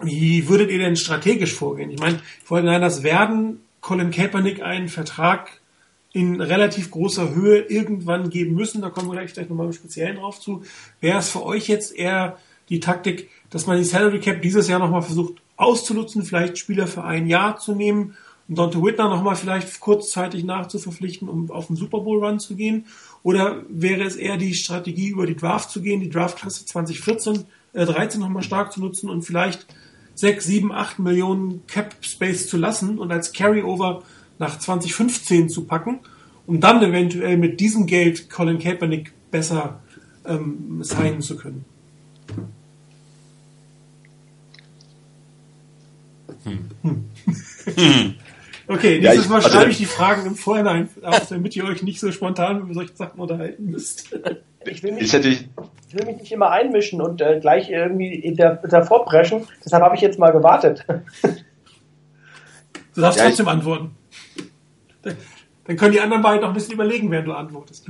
Wie 0.00 0.48
würdet 0.48 0.70
ihr 0.70 0.78
denn 0.78 0.96
strategisch 0.96 1.54
vorgehen? 1.54 1.90
Ich 1.90 1.98
meine, 1.98 2.20
vor 2.44 2.58
allem 2.58 2.80
das 2.80 3.02
werden 3.02 3.60
Colin 3.80 4.10
Kaepernick 4.10 4.62
einen 4.62 4.88
Vertrag 4.88 5.60
in 6.12 6.40
relativ 6.40 6.90
großer 6.90 7.34
Höhe 7.34 7.60
irgendwann 7.60 8.30
geben 8.30 8.54
müssen. 8.54 8.80
Da 8.80 8.90
kommen 8.90 9.08
wir 9.08 9.14
gleich, 9.14 9.32
gleich 9.32 9.48
nochmal 9.48 9.66
im 9.66 9.72
Speziellen 9.72 10.16
drauf 10.16 10.40
zu. 10.40 10.62
Wäre 11.00 11.18
es 11.18 11.30
für 11.30 11.44
euch 11.44 11.68
jetzt 11.68 11.94
eher 11.94 12.38
die 12.68 12.80
Taktik, 12.80 13.30
dass 13.50 13.66
man 13.66 13.78
die 13.78 13.84
Salary 13.84 14.20
Cap 14.20 14.42
dieses 14.42 14.68
Jahr 14.68 14.78
nochmal 14.78 15.02
versucht 15.02 15.40
auszunutzen, 15.56 16.22
vielleicht 16.22 16.58
Spieler 16.58 16.86
für 16.86 17.04
ein 17.04 17.26
Jahr 17.26 17.58
zu 17.58 17.74
nehmen 17.74 18.16
und 18.48 18.58
Dante 18.58 18.82
Whitner 18.82 19.08
nochmal 19.08 19.36
vielleicht 19.36 19.80
kurzzeitig 19.80 20.44
nachzuverpflichten, 20.44 21.28
um 21.28 21.50
auf 21.50 21.66
den 21.66 21.76
Super 21.76 22.00
Bowl 22.00 22.24
Run 22.24 22.38
zu 22.38 22.56
gehen? 22.56 22.86
Oder 23.22 23.62
wäre 23.68 24.04
es 24.04 24.16
eher 24.16 24.36
die 24.36 24.54
Strategie, 24.54 25.08
über 25.08 25.26
die 25.26 25.36
Draft 25.36 25.70
zu 25.70 25.82
gehen, 25.82 26.00
die 26.00 26.08
Draftklasse 26.08 26.64
2014, 26.64 27.44
äh, 27.74 27.84
13 27.84 28.20
nochmal 28.20 28.42
stark 28.42 28.72
zu 28.72 28.80
nutzen 28.80 29.10
und 29.10 29.22
vielleicht 29.22 29.66
6, 30.18 30.44
7, 30.44 30.72
8 30.72 30.98
Millionen 30.98 31.64
Cap 31.68 31.94
Space 32.00 32.48
zu 32.48 32.56
lassen 32.56 32.98
und 32.98 33.12
als 33.12 33.32
Carryover 33.32 34.02
nach 34.40 34.58
2015 34.58 35.48
zu 35.48 35.64
packen, 35.64 36.00
um 36.44 36.58
dann 36.58 36.82
eventuell 36.82 37.36
mit 37.36 37.60
diesem 37.60 37.86
Geld 37.86 38.28
Colin 38.28 38.58
Kaepernick 38.58 39.12
besser 39.30 39.78
ähm, 40.26 40.82
signen 40.82 41.22
zu 41.22 41.36
können. 41.36 41.64
Hm. 47.76 48.14
Okay, 48.68 48.96
Ja, 48.96 49.10
nächstes 49.10 49.24
ich- 49.24 49.30
Mal 49.30 49.36
also- 49.36 49.48
schreibe 49.48 49.70
ich 49.70 49.78
die 49.78 49.86
Fragen 49.86 50.26
im 50.26 50.34
Vorhinein 50.34 50.88
auf, 51.02 51.26
damit 51.28 51.56
ihr 51.56 51.64
euch 51.64 51.82
nicht 51.82 52.00
so 52.00 52.12
spontan 52.12 52.60
über 52.60 52.74
solche 52.74 52.94
Sachen 52.94 53.18
unterhalten 53.20 53.64
müsst. 53.70 54.14
Ich 54.66 54.82
will 54.82 54.92
mich, 54.92 55.12
ich 55.14 55.94
will 55.94 56.04
mich 56.04 56.16
nicht 56.18 56.32
immer 56.32 56.50
einmischen 56.50 57.00
und 57.00 57.20
äh, 57.22 57.38
gleich 57.40 57.70
irgendwie 57.70 58.34
da- 58.36 58.56
davor 58.56 59.06
preschen. 59.06 59.46
Deshalb 59.64 59.82
habe 59.82 59.94
ich 59.94 60.02
jetzt 60.02 60.18
mal 60.18 60.30
gewartet. 60.30 60.84
Du 62.94 63.02
darfst 63.02 63.18
Ja, 63.20 63.24
ich- 63.26 63.30
trotzdem 63.30 63.48
antworten. 63.48 63.94
Dann- 65.02 65.16
Dann 65.66 65.76
können 65.76 65.92
die 65.92 66.00
anderen 66.00 66.20
beiden 66.22 66.40
noch 66.40 66.48
ein 66.48 66.54
bisschen 66.54 66.74
überlegen, 66.74 67.10
während 67.12 67.28
du 67.28 67.32
antwortest. 67.32 67.86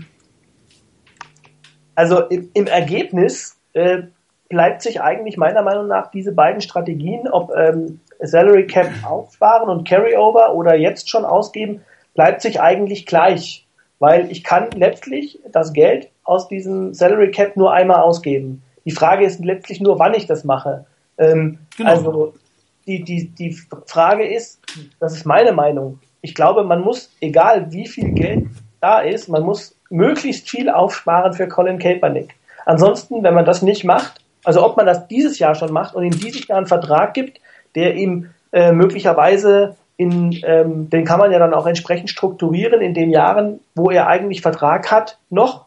Also 1.95 2.21
im, 2.27 2.51
im 2.53 2.67
Ergebnis 2.67 3.57
äh, 3.73 4.03
bleibt 4.51 4.83
sich 4.83 5.01
eigentlich 5.01 5.37
meiner 5.39 5.63
Meinung 5.63 5.87
nach 5.89 6.11
diese 6.11 6.33
beiden 6.33 6.61
Strategien, 6.61 7.27
ob 7.29 7.53
ähm, 7.57 8.01
Salary 8.21 8.67
Cap 8.67 8.89
aufsparen 9.05 9.69
und 9.69 9.89
Carryover 9.89 10.55
oder 10.55 10.75
jetzt 10.75 11.09
schon 11.09 11.25
ausgeben, 11.25 11.83
bleibt 12.15 12.43
sich 12.43 12.61
eigentlich 12.61 13.07
gleich. 13.07 13.67
Weil 14.01 14.31
ich 14.31 14.45
kann 14.45 14.71
letztlich 14.77 15.41
das 15.51 15.73
Geld 15.73 16.09
aus 16.23 16.49
diesem 16.49 16.95
Salary 16.95 17.31
Cap 17.31 17.57
nur 17.57 17.73
einmal 17.73 18.01
ausgeben. 18.03 18.63
Die 18.85 18.93
Frage 18.93 19.25
ist 19.25 19.45
letztlich 19.45 19.81
nur, 19.81 19.99
wann 19.99 20.15
ich 20.15 20.27
das 20.27 20.45
mache. 20.45 20.87
Ähm, 21.19 21.59
Genau. 21.79 21.91
Also 21.91 22.35
die, 22.87 23.05
die, 23.05 23.29
die 23.29 23.57
Frage 23.87 24.27
ist, 24.27 24.61
das 24.99 25.15
ist 25.15 25.25
meine 25.25 25.53
Meinung, 25.53 26.01
ich 26.21 26.35
glaube, 26.35 26.65
man 26.65 26.81
muss, 26.81 27.11
egal 27.21 27.71
wie 27.71 27.87
viel 27.87 28.11
Geld 28.11 28.47
da 28.81 29.01
ist, 29.01 29.29
man 29.29 29.45
muss 29.45 29.77
möglichst 29.89 30.51
viel 30.51 30.69
aufsparen 30.69 31.33
für 31.33 31.47
Colin 31.47 31.79
Kaepernick. 31.79 32.35
Ansonsten, 32.67 33.23
wenn 33.23 33.35
man 33.35 33.45
das 33.45 33.63
nicht 33.63 33.85
macht, 33.85 34.21
also 34.45 34.65
ob 34.65 34.77
man 34.77 34.87
das 34.87 35.07
dieses 35.07 35.39
Jahr 35.39 35.55
schon 35.55 35.73
macht 35.73 35.95
und 35.95 36.05
ihm 36.05 36.19
dieses 36.19 36.49
Jahr 36.49 36.59
einen 36.59 36.67
Vertrag 36.67 37.15
gibt, 37.15 37.41
der 37.75 37.95
ihm 37.95 38.31
äh, 38.53 38.73
möglicherweise 38.73 39.77
in, 39.97 40.39
ähm, 40.45 40.89
den 40.91 41.05
kann 41.05 41.19
man 41.19 41.33
ja 41.33 41.39
dann 41.39 41.53
auch 41.53 41.67
entsprechend 41.67 42.09
strukturieren 42.09 42.81
in 42.81 42.95
den 42.95 43.11
Jahren, 43.11 43.61
wo 43.75 43.91
er 43.91 44.07
eigentlich 44.07 44.43
Vertrag 44.43 44.91
hat, 44.93 45.19
noch. 45.29 45.67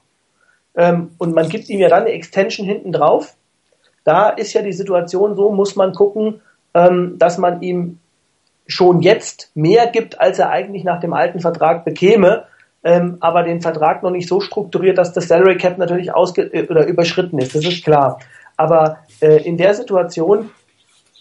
Ähm, 0.75 1.11
und 1.17 1.35
man 1.35 1.49
gibt 1.49 1.69
ihm 1.69 1.79
ja 1.79 1.89
dann 1.89 2.03
eine 2.03 2.11
Extension 2.11 2.65
hinten 2.65 2.93
drauf. 2.93 3.35
Da 4.05 4.29
ist 4.29 4.53
ja 4.53 4.61
die 4.61 4.71
Situation 4.71 5.35
so, 5.35 5.51
muss 5.51 5.75
man 5.75 5.93
gucken, 5.93 6.41
ähm, 6.73 7.17
dass 7.17 7.37
man 7.37 7.61
ihm 7.61 7.99
schon 8.67 9.01
jetzt 9.01 9.51
mehr 9.53 9.87
gibt, 9.87 10.19
als 10.21 10.39
er 10.39 10.49
eigentlich 10.49 10.83
nach 10.85 11.01
dem 11.01 11.13
alten 11.13 11.41
Vertrag 11.41 11.83
bekäme, 11.83 12.45
ähm, 12.83 13.17
aber 13.19 13.43
den 13.43 13.61
Vertrag 13.61 14.01
noch 14.01 14.11
nicht 14.11 14.27
so 14.27 14.39
strukturiert, 14.39 14.97
dass 14.97 15.13
das 15.13 15.27
Salary 15.27 15.57
Cap 15.57 15.77
natürlich 15.77 16.13
ausge 16.13 16.43
äh, 16.43 16.67
oder 16.67 16.85
überschritten 16.87 17.37
ist. 17.37 17.53
Das 17.53 17.65
ist 17.65 17.83
klar. 17.83 18.19
Aber 18.57 18.99
äh, 19.19 19.43
in 19.43 19.57
der 19.57 19.73
Situation 19.73 20.51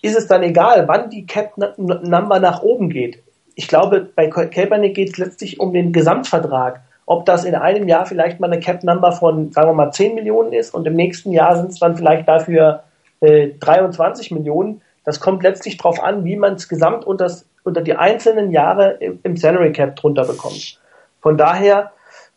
ist 0.03 0.17
es 0.17 0.27
dann 0.27 0.43
egal, 0.43 0.89
wann 0.89 1.11
die 1.11 1.27
Cap 1.27 1.53
N- 1.57 1.75
N- 1.89 2.09
Number 2.11 2.39
nach 2.41 2.63
oben 2.63 2.89
geht. 2.91 3.23
Ich 3.55 3.69
glaube, 3.69 4.01
bei 4.15 4.29
Ka- 4.29 4.47
Kaepernick 4.47 4.95
geht 4.95 5.11
es 5.11 5.19
letztlich 5.19 5.61
um 5.61 5.73
den 5.73 5.93
Gesamtvertrag. 5.93 6.81
Ob 7.07 7.27
das 7.27 7.45
in 7.45 7.55
einem 7.55 7.89
Jahr 7.89 8.07
vielleicht 8.07 8.39
mal 8.41 8.47
eine 8.47 8.61
Cap 8.61 8.85
Number 8.85 9.13
von, 9.13 9.51
sagen 9.53 9.69
wir 9.69 9.75
mal, 9.75 9.91
10 9.91 10.15
Millionen 10.15 10.53
ist 10.53 10.73
und 10.75 10.87
im 10.87 10.95
nächsten 10.95 11.33
Jahr 11.33 11.57
sind 11.57 11.73
es 11.73 11.79
dann 11.79 11.97
vielleicht 11.97 12.29
dafür 12.29 12.85
äh, 13.21 13.49
23 13.59 14.31
Millionen. 14.31 14.81
Das 15.05 15.19
kommt 15.19 15.43
letztlich 15.43 15.77
darauf 15.77 16.03
an, 16.03 16.25
wie 16.25 16.37
man 16.37 16.55
es 16.55 16.69
gesamt 16.69 17.05
unter, 17.05 17.31
unter 17.65 17.81
die 17.81 17.97
einzelnen 17.97 18.53
Jahre 18.53 18.93
im, 19.01 19.19
im 19.25 19.37
Salary 19.37 19.73
Cap 19.73 19.97
drunter 19.97 20.25
bekommt. 20.25 20.79
Von 21.21 21.37
daher, 21.37 21.91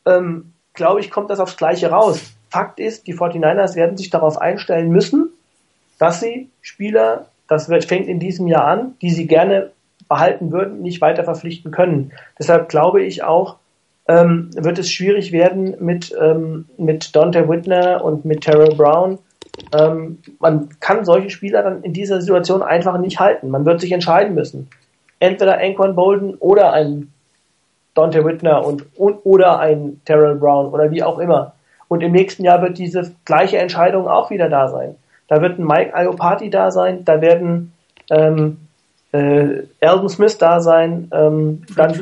ähm, 0.06 0.54
glaube 0.74 1.00
ich, 1.02 1.12
kommt 1.12 1.30
das 1.30 1.40
aufs 1.40 1.56
Gleiche 1.58 1.92
raus. 1.92 2.20
Fakt 2.50 2.80
ist, 2.80 3.08
die 3.08 3.16
49ers 3.16 3.76
werden 3.76 3.96
sich 3.98 4.10
darauf 4.10 4.40
einstellen 4.42 4.90
müssen, 4.90 5.30
dass 6.00 6.20
sie 6.20 6.50
Spieler, 6.62 7.28
das 7.58 7.86
fängt 7.86 8.08
in 8.08 8.20
diesem 8.20 8.48
Jahr 8.48 8.66
an, 8.66 8.96
die 9.02 9.12
sie 9.12 9.28
gerne 9.28 9.72
behalten 10.08 10.52
würden, 10.52 10.82
nicht 10.82 11.02
weiter 11.02 11.24
verpflichten 11.24 11.72
können. 11.72 12.12
Deshalb 12.38 12.70
glaube 12.70 13.04
ich 13.04 13.24
auch, 13.24 13.58
ähm, 14.08 14.50
wird 14.56 14.80
es 14.80 14.92
schwierig 14.92 15.32
werden 15.32 15.76
mit, 15.80 16.14
ähm, 16.20 16.66
mit 16.78 17.16
Dante 17.16 17.48
Whitner 17.48 18.04
und 18.04 18.26
mit 18.26 18.42
Terrell 18.42 18.76
Brown. 18.76 19.20
Ähm, 19.74 20.20
man 20.40 20.70
kann 20.80 21.06
solche 21.06 21.30
Spieler 21.30 21.64
dann 21.64 21.84
in 21.84 21.94
dieser 21.94 22.20
Situation 22.20 22.62
einfach 22.62 22.98
nicht 22.98 23.20
halten. 23.20 23.50
Man 23.50 23.66
wird 23.66 23.80
sich 23.80 23.92
entscheiden 23.92 24.36
müssen. 24.36 24.70
Entweder 25.20 25.60
Anquan 25.60 25.96
Bolden 25.96 26.36
oder 26.36 26.74
ein 26.74 27.14
Dante 27.94 28.26
Whitner 28.26 28.66
und, 28.66 28.86
und 28.98 29.20
oder 29.24 29.60
ein 29.60 30.02
Terrell 30.06 30.36
Brown 30.36 30.68
oder 30.68 30.92
wie 30.92 31.04
auch 31.04 31.20
immer. 31.20 31.54
Und 31.88 32.02
im 32.02 32.12
nächsten 32.12 32.44
Jahr 32.44 32.62
wird 32.62 32.78
diese 32.78 33.14
gleiche 33.24 33.60
Entscheidung 33.60 34.08
auch 34.08 34.32
wieder 34.32 34.50
da 34.50 34.68
sein. 34.68 34.96
Da 35.34 35.42
wird 35.42 35.58
ein 35.58 35.66
Mike 35.66 35.94
Iopati 35.96 36.52
da 36.52 36.70
sein, 36.70 37.04
da 37.06 37.20
werden 37.20 37.74
ähm, 38.12 38.58
äh, 39.14 39.64
Alden 39.82 40.08
Smith 40.08 40.38
da 40.38 40.60
sein, 40.60 41.10
ähm, 41.12 41.64
dann 41.76 42.00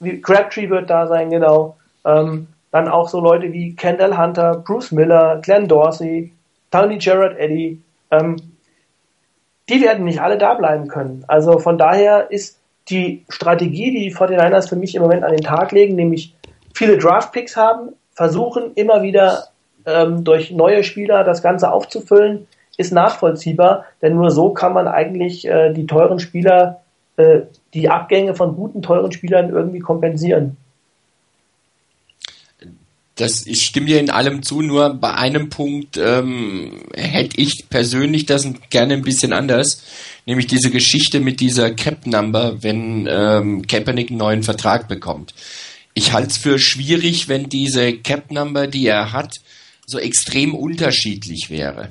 wie 0.00 0.20
Crabtree 0.20 0.68
wird 0.68 0.90
da 0.90 1.06
sein, 1.06 1.30
genau. 1.30 1.78
Ähm, 2.04 2.48
dann 2.70 2.88
auch 2.88 3.08
so 3.08 3.18
Leute 3.18 3.50
wie 3.54 3.74
Kendall 3.74 4.18
Hunter, 4.18 4.62
Bruce 4.66 4.92
Miller, 4.92 5.40
Glenn 5.42 5.68
Dorsey, 5.68 6.34
Tony 6.70 6.98
Gerard 6.98 7.38
Eddy. 7.38 7.80
Ähm, 8.10 8.36
die 9.70 9.80
werden 9.80 10.04
nicht 10.04 10.20
alle 10.20 10.36
da 10.36 10.52
bleiben 10.52 10.86
können. 10.86 11.24
Also 11.28 11.60
von 11.60 11.78
daher 11.78 12.30
ist 12.30 12.58
die 12.90 13.24
Strategie, 13.30 13.90
die 13.90 14.10
die 14.10 14.14
49ers 14.14 14.68
für 14.68 14.76
mich 14.76 14.94
im 14.94 15.00
Moment 15.00 15.24
an 15.24 15.32
den 15.32 15.44
Tag 15.44 15.72
legen, 15.72 15.94
nämlich 15.94 16.34
viele 16.74 16.98
Draft-Picks 16.98 17.56
haben, 17.56 17.94
versuchen 18.12 18.74
immer 18.74 19.02
wieder 19.02 19.49
ähm, 19.86 20.24
durch 20.24 20.50
neue 20.50 20.84
Spieler 20.84 21.24
das 21.24 21.42
Ganze 21.42 21.72
aufzufüllen, 21.72 22.46
ist 22.76 22.92
nachvollziehbar, 22.92 23.84
denn 24.00 24.14
nur 24.14 24.30
so 24.30 24.50
kann 24.50 24.72
man 24.72 24.88
eigentlich 24.88 25.46
äh, 25.46 25.72
die 25.72 25.86
teuren 25.86 26.18
Spieler 26.18 26.80
äh, 27.16 27.42
die 27.74 27.88
Abgänge 27.88 28.34
von 28.34 28.56
guten, 28.56 28.82
teuren 28.82 29.12
Spielern 29.12 29.50
irgendwie 29.50 29.78
kompensieren. 29.80 30.56
Das, 33.14 33.46
ich 33.46 33.66
stimme 33.66 33.86
dir 33.86 34.00
in 34.00 34.08
allem 34.08 34.42
zu, 34.42 34.62
nur 34.62 34.94
bei 34.94 35.12
einem 35.12 35.50
Punkt 35.50 35.98
ähm, 35.98 36.84
hätte 36.94 37.38
ich 37.38 37.66
persönlich 37.68 38.24
das 38.24 38.48
gerne 38.70 38.94
ein 38.94 39.02
bisschen 39.02 39.34
anders, 39.34 39.84
nämlich 40.24 40.46
diese 40.46 40.70
Geschichte 40.70 41.20
mit 41.20 41.40
dieser 41.40 41.70
Cap-Number, 41.70 42.62
wenn 42.62 43.06
ähm, 43.10 43.66
Kaepernick 43.66 44.08
einen 44.08 44.18
neuen 44.18 44.42
Vertrag 44.42 44.88
bekommt. 44.88 45.34
Ich 45.92 46.14
halte 46.14 46.30
es 46.30 46.38
für 46.38 46.58
schwierig, 46.58 47.28
wenn 47.28 47.50
diese 47.50 47.92
Cap-Number, 47.92 48.66
die 48.66 48.86
er 48.86 49.12
hat, 49.12 49.36
so 49.90 49.98
extrem 49.98 50.54
unterschiedlich 50.54 51.50
wäre. 51.50 51.90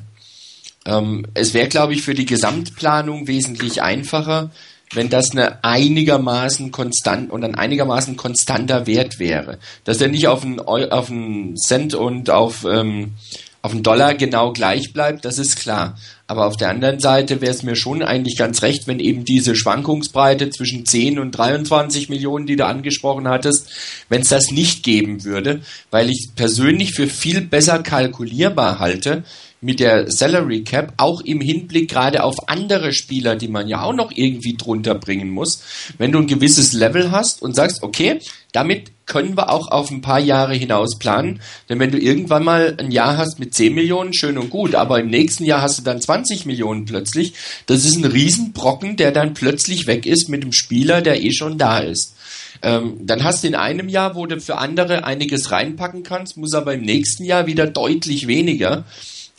Ähm, 0.86 1.26
es 1.34 1.54
wäre, 1.54 1.68
glaube 1.68 1.94
ich, 1.94 2.02
für 2.02 2.14
die 2.14 2.26
Gesamtplanung 2.26 3.28
wesentlich 3.28 3.82
einfacher, 3.82 4.52
wenn 4.94 5.10
das 5.10 5.32
eine 5.32 5.64
einigermaßen 5.64 6.72
konstant 6.72 7.30
und 7.30 7.44
ein 7.44 7.56
einigermaßen 7.56 8.16
konstanter 8.16 8.88
Wert 8.88 9.20
wäre. 9.20 9.60
Dass 9.84 10.02
er 10.02 10.08
nicht 10.08 10.28
auf 10.28 10.44
einen, 10.44 10.60
auf 10.60 11.12
einen 11.12 11.58
Cent 11.58 11.94
und 11.94 12.30
auf, 12.30 12.66
ähm, 12.66 13.14
auf 13.62 13.72
einen 13.72 13.84
Dollar 13.84 14.16
genau 14.16 14.52
gleich 14.52 14.94
bleibt, 14.94 15.26
das 15.26 15.38
ist 15.38 15.58
klar. 15.58 15.96
Aber 16.30 16.46
auf 16.46 16.58
der 16.58 16.70
anderen 16.70 17.00
Seite 17.00 17.42
wäre 17.42 17.52
es 17.52 17.64
mir 17.64 17.76
schon 17.76 18.04
eigentlich 18.04 18.38
ganz 18.38 18.62
recht, 18.62 18.86
wenn 18.86 19.00
eben 19.00 19.26
diese 19.26 19.56
Schwankungsbreite 19.56 20.52
zwischen 20.52 20.86
10 20.86 21.18
und 21.18 21.32
23 21.32 22.08
Millionen, 22.08 22.46
die 22.46 22.56
du 22.56 22.68
angesprochen 22.68 23.28
hattest, 23.28 23.68
wenn 24.10 24.22
es 24.22 24.30
das 24.30 24.52
nicht 24.52 24.84
geben 24.84 25.24
würde, 25.24 25.62
weil 25.90 26.08
ich 26.08 26.30
persönlich 26.36 26.94
für 26.94 27.08
viel 27.08 27.42
besser 27.42 27.80
kalkulierbar 27.80 28.78
halte, 28.78 29.24
mit 29.62 29.80
der 29.80 30.10
Salary 30.10 30.64
Cap, 30.64 30.94
auch 30.98 31.22
im 31.22 31.42
Hinblick 31.42 31.90
gerade 31.90 32.24
auf 32.24 32.48
andere 32.48 32.94
Spieler, 32.94 33.36
die 33.36 33.50
man 33.50 33.68
ja 33.68 33.82
auch 33.82 33.94
noch 33.94 34.12
irgendwie 34.14 34.56
drunter 34.56 34.96
bringen 34.96 35.30
muss. 35.30 35.62
Wenn 35.98 36.12
du 36.12 36.20
ein 36.20 36.28
gewisses 36.28 36.74
Level 36.74 37.12
hast 37.12 37.42
und 37.42 37.56
sagst, 37.56 37.84
okay, 37.84 38.20
damit 38.52 38.92
können 39.06 39.36
wir 39.36 39.50
auch 39.50 39.70
auf 39.70 39.92
ein 39.92 40.02
paar 40.02 40.20
Jahre 40.20 40.54
hinaus 40.54 40.98
planen. 40.98 41.42
Denn 41.68 41.80
wenn 41.80 41.92
du 41.92 42.00
irgendwann 42.00 42.44
mal 42.44 42.76
ein 42.80 42.92
Jahr 42.92 43.18
hast 43.18 43.40
mit 43.40 43.54
10 43.54 43.74
Millionen, 43.74 44.14
schön 44.14 44.38
und 44.38 44.50
gut, 44.50 44.76
aber 44.76 45.00
im 45.00 45.10
nächsten 45.10 45.44
Jahr 45.44 45.62
hast 45.62 45.80
du 45.80 45.84
dann 45.84 46.00
20 46.00 46.46
Millionen 46.46 46.86
plötzlich, 46.86 47.34
das 47.66 47.86
ist 47.86 47.98
ein 47.98 48.06
Riesenbrocken, 48.06 48.96
der 48.96 49.12
dann 49.12 49.34
plötzlich 49.34 49.88
weg 49.88 50.06
ist 50.06 50.30
mit 50.30 50.44
dem 50.44 50.54
Spieler, 50.54 51.02
der 51.02 51.22
eh 51.22 51.32
schon 51.32 51.58
da 51.58 51.80
ist. 51.80 52.16
Ähm, 52.62 52.98
dann 53.02 53.24
hast 53.24 53.44
du 53.44 53.48
in 53.48 53.56
einem 53.56 53.90
Jahr, 53.90 54.16
wo 54.16 54.26
du 54.26 54.40
für 54.40 54.58
andere 54.58 55.04
einiges 55.06 55.52
reinpacken 55.52 56.04
kannst, 56.04 56.38
muss 56.38 56.54
aber 56.54 56.74
im 56.74 56.82
nächsten 56.82 57.24
Jahr 57.24 57.46
wieder 57.46 57.68
deutlich 57.68 58.28
weniger 58.28 58.86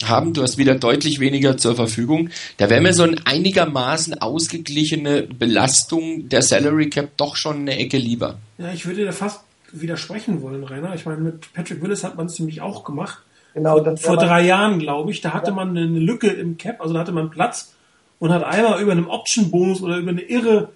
haben. 0.09 0.33
Du 0.33 0.43
hast 0.43 0.59
wieder 0.59 0.75
deutlich 0.75 1.21
weniger 1.21 1.57
zur 1.57 1.75
Verfügung. 1.75 2.31
Da 2.57 2.71
wäre 2.71 2.81
mir 2.81 2.93
so 2.93 3.03
ein 3.03 3.21
einigermaßen 3.25 4.21
ausgeglichene 4.21 5.23
Belastung 5.23 6.29
der 6.29 6.43
Salary 6.43 6.91
Cap 6.91 7.17
doch 7.17 7.37
schon 7.37 7.61
eine 7.61 7.77
Ecke 7.79 7.99
lieber. 7.99 8.39
Ja, 8.59 8.73
ich 8.73 8.87
würde 8.87 9.05
da 9.05 9.13
fast 9.13 9.41
widersprechen 9.73 10.43
wollen, 10.43 10.65
Rainer. 10.65 10.95
Ich 10.95 11.07
meine, 11.07 11.21
mit 11.21 11.53
Patrick 11.53 11.83
Willis 11.83 12.05
hat 12.05 12.17
man 12.17 12.27
es 12.27 12.39
nämlich 12.39 12.61
auch 12.61 12.85
gemacht. 12.85 13.19
Genau, 13.55 13.81
das 13.81 14.03
vor 14.03 14.17
drei 14.17 14.43
Jahren, 14.43 14.79
glaube 14.79 15.11
ich. 15.11 15.21
Da 15.21 15.33
hatte 15.33 15.51
ja. 15.51 15.57
man 15.57 15.71
eine 15.71 15.87
Lücke 15.87 16.29
im 16.29 16.57
Cap, 16.57 16.81
also 16.81 16.95
da 16.95 17.01
hatte 17.01 17.13
man 17.13 17.31
Platz 17.31 17.75
und 18.19 18.31
hat 18.33 18.45
einmal 18.45 18.81
über 18.81 18.93
einen 18.93 19.07
Option-Bonus 19.07 19.83
oder 19.83 19.97
über 19.97 20.11
eine 20.11 20.23
irre 20.23 20.71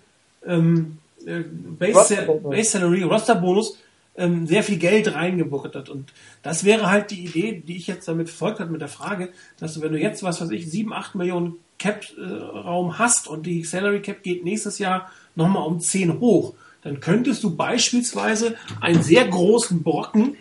ähm, 0.47 0.99
äh, 1.27 1.41
Base, 1.79 2.27
Base 2.43 2.71
Salary, 2.71 3.03
Roster-Bonus 3.03 3.79
ähm, 4.17 4.47
sehr 4.47 4.63
viel 4.63 4.79
Geld 4.79 5.15
reingebuttert. 5.15 5.89
Und 5.89 6.13
das 6.43 6.65
wäre 6.65 6.91
halt 6.91 7.11
die 7.11 7.25
Idee, 7.25 7.63
die 7.67 7.77
ich 7.77 7.87
jetzt 7.87 8.09
damit 8.09 8.29
verfolgt 8.29 8.61
habe 8.61 8.71
mit 8.71 8.81
der 8.81 8.89
Frage, 8.89 9.31
dass 9.59 9.75
du, 9.75 9.81
wenn 9.81 9.93
du 9.93 9.99
jetzt, 9.99 10.23
was 10.23 10.41
weiß 10.41 10.51
ich, 10.51 10.71
7, 10.71 10.93
8 10.93 11.15
Millionen 11.15 11.57
Cap-Raum 11.79 12.99
hast 12.99 13.27
und 13.29 13.45
die 13.45 13.65
Salary 13.65 14.01
Cap 14.01 14.23
geht 14.23 14.45
nächstes 14.45 14.79
Jahr 14.79 15.11
nochmal 15.35 15.67
um 15.67 15.81
10 15.81 16.21
hoch, 16.21 16.55
dann 16.83 17.01
könntest 17.01 17.43
du 17.43 17.57
beispielsweise 17.57 18.57
einen 18.81 19.03
sehr 19.03 19.27
großen 19.27 19.83
Brocken 19.83 20.37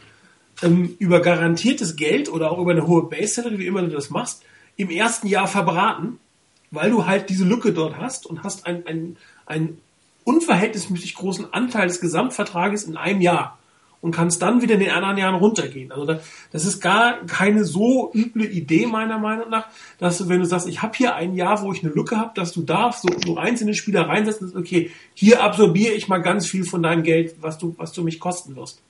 ähm, 0.61 0.95
über 0.99 1.21
garantiertes 1.21 1.95
Geld 1.95 2.29
oder 2.29 2.51
auch 2.51 2.59
über 2.59 2.71
eine 2.71 2.85
hohe 2.85 3.03
Base 3.03 3.35
Salary, 3.35 3.59
wie 3.59 3.67
immer 3.67 3.81
du 3.81 3.89
das 3.89 4.09
machst, 4.09 4.43
im 4.75 4.89
ersten 4.89 5.27
Jahr 5.27 5.47
verbraten, 5.47 6.19
weil 6.69 6.91
du 6.91 7.05
halt 7.05 7.29
diese 7.29 7.45
Lücke 7.45 7.73
dort 7.73 7.97
hast 7.97 8.25
und 8.25 8.43
hast 8.43 8.65
ein, 8.67 8.85
ein, 8.85 9.17
ein 9.45 9.77
unverhältnismäßig 10.23 11.15
großen 11.15 11.53
Anteil 11.53 11.87
des 11.87 12.01
Gesamtvertrages 12.01 12.83
in 12.83 12.97
einem 12.97 13.21
Jahr 13.21 13.57
und 14.03 14.11
kannst 14.11 14.41
dann 14.41 14.61
wieder 14.61 14.73
in 14.73 14.81
den 14.81 14.91
anderen 14.91 15.17
Jahren 15.17 15.35
runtergehen. 15.35 15.89
Also 15.93 16.05
da, 16.05 16.19
das 16.51 16.65
ist 16.65 16.81
gar 16.81 17.25
keine 17.25 17.63
so 17.63 18.11
üble 18.13 18.45
Idee 18.45 18.85
meiner 18.85 19.17
Meinung 19.17 19.49
nach, 19.49 19.67
dass 19.97 20.17
du, 20.17 20.27
wenn 20.27 20.39
du 20.39 20.45
sagst, 20.45 20.67
ich 20.67 20.81
habe 20.81 20.93
hier 20.97 21.15
ein 21.15 21.35
Jahr, 21.35 21.61
wo 21.61 21.71
ich 21.71 21.83
eine 21.83 21.93
Lücke 21.93 22.17
habe, 22.17 22.31
dass 22.35 22.51
du 22.51 22.63
darfst 22.63 23.03
so, 23.03 23.07
so 23.25 23.37
einzelne 23.37 23.73
Spieler 23.73 24.09
reinsetzen, 24.09 24.49
ist, 24.49 24.57
okay, 24.57 24.91
hier 25.13 25.41
absorbiere 25.41 25.93
ich 25.93 26.09
mal 26.09 26.17
ganz 26.17 26.45
viel 26.45 26.65
von 26.65 26.83
deinem 26.83 27.03
Geld, 27.03 27.35
was 27.39 27.57
du, 27.57 27.75
was 27.77 27.93
du 27.93 28.03
mich 28.03 28.19
kosten 28.19 28.57
wirst. 28.57 28.81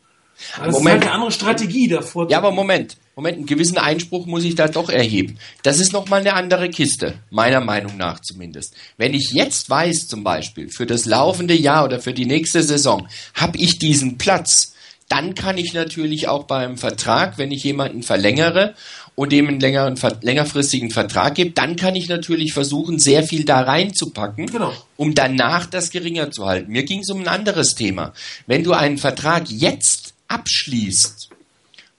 das 0.57 0.71
Moment. 0.71 0.77
ist 0.79 0.91
halt 0.91 1.01
eine 1.03 1.11
andere 1.11 1.31
Strategie 1.31 1.87
davor. 1.87 2.27
Ja, 2.31 2.39
aber 2.39 2.51
Moment, 2.51 2.97
Moment, 3.15 3.37
einen 3.37 3.45
gewissen 3.45 3.77
Einspruch 3.77 4.25
muss 4.25 4.43
ich 4.43 4.55
da 4.55 4.67
doch 4.67 4.89
erheben. 4.89 5.37
Das 5.61 5.79
ist 5.79 5.93
nochmal 5.93 6.21
eine 6.21 6.33
andere 6.33 6.69
Kiste, 6.69 7.19
meiner 7.29 7.61
Meinung 7.61 7.97
nach 7.97 8.19
zumindest. 8.19 8.73
Wenn 8.97 9.13
ich 9.13 9.29
jetzt 9.31 9.69
weiß, 9.69 10.07
zum 10.07 10.23
Beispiel, 10.23 10.69
für 10.69 10.87
das 10.87 11.05
laufende 11.05 11.53
Jahr 11.53 11.85
oder 11.85 11.99
für 11.99 12.13
die 12.13 12.25
nächste 12.25 12.63
Saison, 12.63 13.07
habe 13.35 13.59
ich 13.59 13.77
diesen 13.77 14.17
Platz, 14.17 14.72
dann 15.09 15.35
kann 15.35 15.57
ich 15.57 15.73
natürlich 15.73 16.27
auch 16.27 16.43
beim 16.45 16.77
Vertrag, 16.77 17.37
wenn 17.37 17.51
ich 17.51 17.63
jemanden 17.63 18.03
verlängere 18.03 18.73
und 19.15 19.31
dem 19.31 19.47
einen 19.47 19.59
längeren, 19.59 19.99
längerfristigen 20.21 20.89
Vertrag 20.89 21.35
gebe, 21.35 21.51
dann 21.51 21.75
kann 21.75 21.95
ich 21.95 22.09
natürlich 22.09 22.53
versuchen, 22.53 22.99
sehr 22.99 23.23
viel 23.23 23.45
da 23.45 23.61
reinzupacken, 23.61 24.47
genau. 24.47 24.73
um 24.97 25.13
danach 25.13 25.65
das 25.65 25.91
geringer 25.91 26.31
zu 26.31 26.45
halten. 26.45 26.71
Mir 26.71 26.83
ging 26.83 27.01
es 27.01 27.09
um 27.09 27.21
ein 27.21 27.27
anderes 27.27 27.75
Thema. 27.75 28.13
Wenn 28.47 28.63
du 28.63 28.73
einen 28.73 28.97
Vertrag 28.97 29.49
jetzt 29.49 30.13
abschließt, 30.27 31.29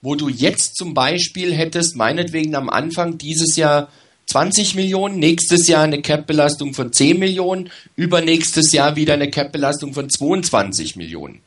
wo 0.01 0.15
du 0.15 0.29
jetzt 0.29 0.75
zum 0.75 0.93
Beispiel 0.93 1.53
hättest, 1.53 1.95
meinetwegen 1.95 2.55
am 2.55 2.69
Anfang 2.69 3.17
dieses 3.17 3.55
Jahr 3.55 3.89
20 4.27 4.75
Millionen, 4.75 5.19
nächstes 5.19 5.67
Jahr 5.67 5.83
eine 5.83 6.01
Cap-Belastung 6.01 6.73
von 6.73 6.91
10 6.91 7.17
Millionen, 7.17 7.69
übernächstes 7.95 8.71
Jahr 8.71 8.95
wieder 8.95 9.13
eine 9.13 9.29
Cap-Belastung 9.29 9.93
von 9.93 10.09
22 10.09 10.95
Millionen 10.95 11.41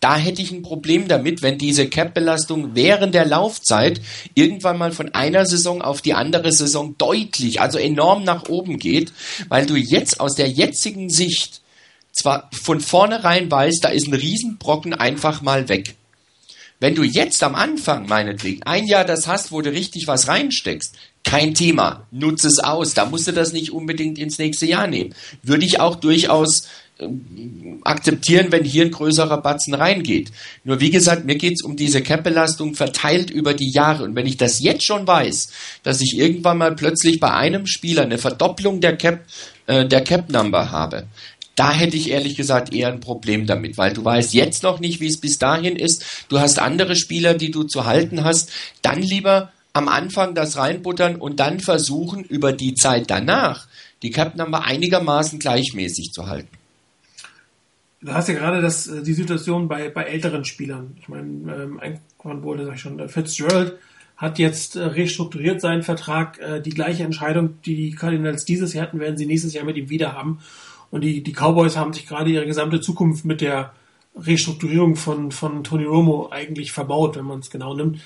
da 0.00 0.16
hätte 0.16 0.42
ich 0.42 0.52
ein 0.52 0.62
Problem 0.62 1.08
damit, 1.08 1.42
wenn 1.42 1.58
diese 1.58 1.88
Cap-Belastung 1.88 2.74
während 2.74 3.14
der 3.14 3.26
Laufzeit 3.26 4.00
irgendwann 4.34 4.78
mal 4.78 4.92
von 4.92 5.14
einer 5.14 5.46
Saison 5.46 5.82
auf 5.82 6.02
die 6.02 6.14
andere 6.14 6.52
Saison 6.52 6.96
deutlich, 6.98 7.60
also 7.60 7.78
enorm 7.78 8.24
nach 8.24 8.48
oben 8.48 8.78
geht, 8.78 9.12
weil 9.48 9.66
du 9.66 9.76
jetzt 9.76 10.20
aus 10.20 10.34
der 10.34 10.48
jetzigen 10.48 11.08
Sicht 11.08 11.62
zwar 12.12 12.50
von 12.52 12.80
vornherein 12.80 13.50
weißt, 13.50 13.84
da 13.84 13.88
ist 13.88 14.08
ein 14.08 14.14
Riesenbrocken 14.14 14.94
einfach 14.94 15.42
mal 15.42 15.68
weg. 15.68 15.94
Wenn 16.78 16.94
du 16.94 17.04
jetzt 17.04 17.42
am 17.42 17.54
Anfang, 17.54 18.06
meinetwegen, 18.06 18.62
ein 18.64 18.86
Jahr 18.86 19.04
das 19.04 19.26
hast, 19.26 19.50
wo 19.50 19.62
du 19.62 19.70
richtig 19.70 20.06
was 20.06 20.28
reinsteckst, 20.28 20.94
kein 21.24 21.54
Thema, 21.54 22.06
nutze 22.10 22.48
es 22.48 22.58
aus. 22.58 22.94
Da 22.94 23.06
musst 23.06 23.26
du 23.26 23.32
das 23.32 23.52
nicht 23.52 23.72
unbedingt 23.72 24.18
ins 24.18 24.38
nächste 24.38 24.66
Jahr 24.66 24.86
nehmen. 24.86 25.14
Würde 25.42 25.64
ich 25.64 25.80
auch 25.80 25.96
durchaus 25.96 26.68
akzeptieren, 27.84 28.50
wenn 28.50 28.64
hier 28.64 28.84
ein 28.84 28.90
größerer 28.90 29.42
Batzen 29.42 29.74
reingeht. 29.74 30.32
Nur 30.64 30.80
wie 30.80 30.90
gesagt, 30.90 31.26
mir 31.26 31.36
geht 31.36 31.54
es 31.54 31.62
um 31.62 31.76
diese 31.76 32.00
Cap-Belastung 32.00 32.74
verteilt 32.74 33.30
über 33.30 33.52
die 33.52 33.70
Jahre. 33.70 34.04
Und 34.04 34.14
wenn 34.14 34.26
ich 34.26 34.38
das 34.38 34.60
jetzt 34.60 34.84
schon 34.84 35.06
weiß, 35.06 35.48
dass 35.82 36.00
ich 36.00 36.16
irgendwann 36.16 36.58
mal 36.58 36.74
plötzlich 36.74 37.20
bei 37.20 37.32
einem 37.32 37.66
Spieler 37.66 38.02
eine 38.02 38.16
Verdopplung 38.16 38.80
der 38.80 38.96
Cap, 38.96 39.20
äh, 39.66 39.86
der 39.86 40.02
Cap-Number 40.02 40.70
habe, 40.70 41.06
Da 41.56 41.72
hätte 41.72 41.96
ich 41.96 42.10
ehrlich 42.10 42.36
gesagt 42.36 42.74
eher 42.74 42.88
ein 42.88 43.00
Problem 43.00 43.46
damit, 43.46 43.78
weil 43.78 43.94
du 43.94 44.04
weißt 44.04 44.34
jetzt 44.34 44.62
noch 44.62 44.78
nicht, 44.78 45.00
wie 45.00 45.06
es 45.06 45.18
bis 45.18 45.38
dahin 45.38 45.74
ist. 45.74 46.26
Du 46.28 46.38
hast 46.38 46.58
andere 46.58 46.96
Spieler, 46.96 47.32
die 47.32 47.50
du 47.50 47.64
zu 47.64 47.86
halten 47.86 48.24
hast. 48.24 48.52
Dann 48.82 49.00
lieber 49.00 49.52
am 49.72 49.88
Anfang 49.88 50.34
das 50.34 50.58
reinbuttern 50.58 51.16
und 51.16 51.40
dann 51.40 51.60
versuchen, 51.60 52.24
über 52.24 52.52
die 52.52 52.74
Zeit 52.74 53.10
danach 53.10 53.66
die 54.02 54.10
Captain 54.10 54.38
Number 54.38 54.64
einigermaßen 54.64 55.38
gleichmäßig 55.38 56.12
zu 56.12 56.26
halten. 56.26 56.55
Du 58.06 58.14
hast 58.14 58.28
ja 58.28 58.34
gerade 58.34 58.62
das, 58.62 58.86
äh, 58.86 59.02
die 59.02 59.14
Situation 59.14 59.66
bei, 59.66 59.88
bei 59.90 60.04
älteren 60.04 60.44
Spielern. 60.44 60.96
Ich 61.00 61.08
meine, 61.08 61.26
ähm, 61.54 61.80
ein 61.80 62.00
wurde, 62.42 62.64
sag 62.64 62.76
ich 62.76 62.80
schon, 62.80 63.00
äh, 63.00 63.08
Fitzgerald 63.08 63.78
hat 64.16 64.38
jetzt 64.38 64.76
äh, 64.76 64.84
restrukturiert 64.84 65.60
seinen 65.60 65.82
Vertrag. 65.82 66.38
Äh, 66.38 66.62
die 66.62 66.70
gleiche 66.70 67.02
Entscheidung, 67.02 67.60
die 67.64 67.74
die 67.74 67.90
Cardinals 67.90 68.44
dieses 68.44 68.72
Jahr 68.74 68.86
hatten, 68.86 69.00
werden 69.00 69.16
sie 69.16 69.26
nächstes 69.26 69.54
Jahr 69.54 69.64
mit 69.64 69.76
ihm 69.76 69.90
wieder 69.90 70.12
haben. 70.12 70.38
Und 70.92 71.02
die, 71.02 71.20
die 71.24 71.32
Cowboys 71.32 71.76
haben 71.76 71.92
sich 71.92 72.06
gerade 72.06 72.30
ihre 72.30 72.46
gesamte 72.46 72.80
Zukunft 72.80 73.24
mit 73.24 73.40
der 73.40 73.72
Restrukturierung 74.16 74.94
von, 74.94 75.32
von 75.32 75.64
Tony 75.64 75.84
Romo 75.84 76.28
eigentlich 76.30 76.70
verbaut, 76.70 77.16
wenn 77.16 77.24
man 77.24 77.40
es 77.40 77.50
genau 77.50 77.74
nimmt. 77.74 78.00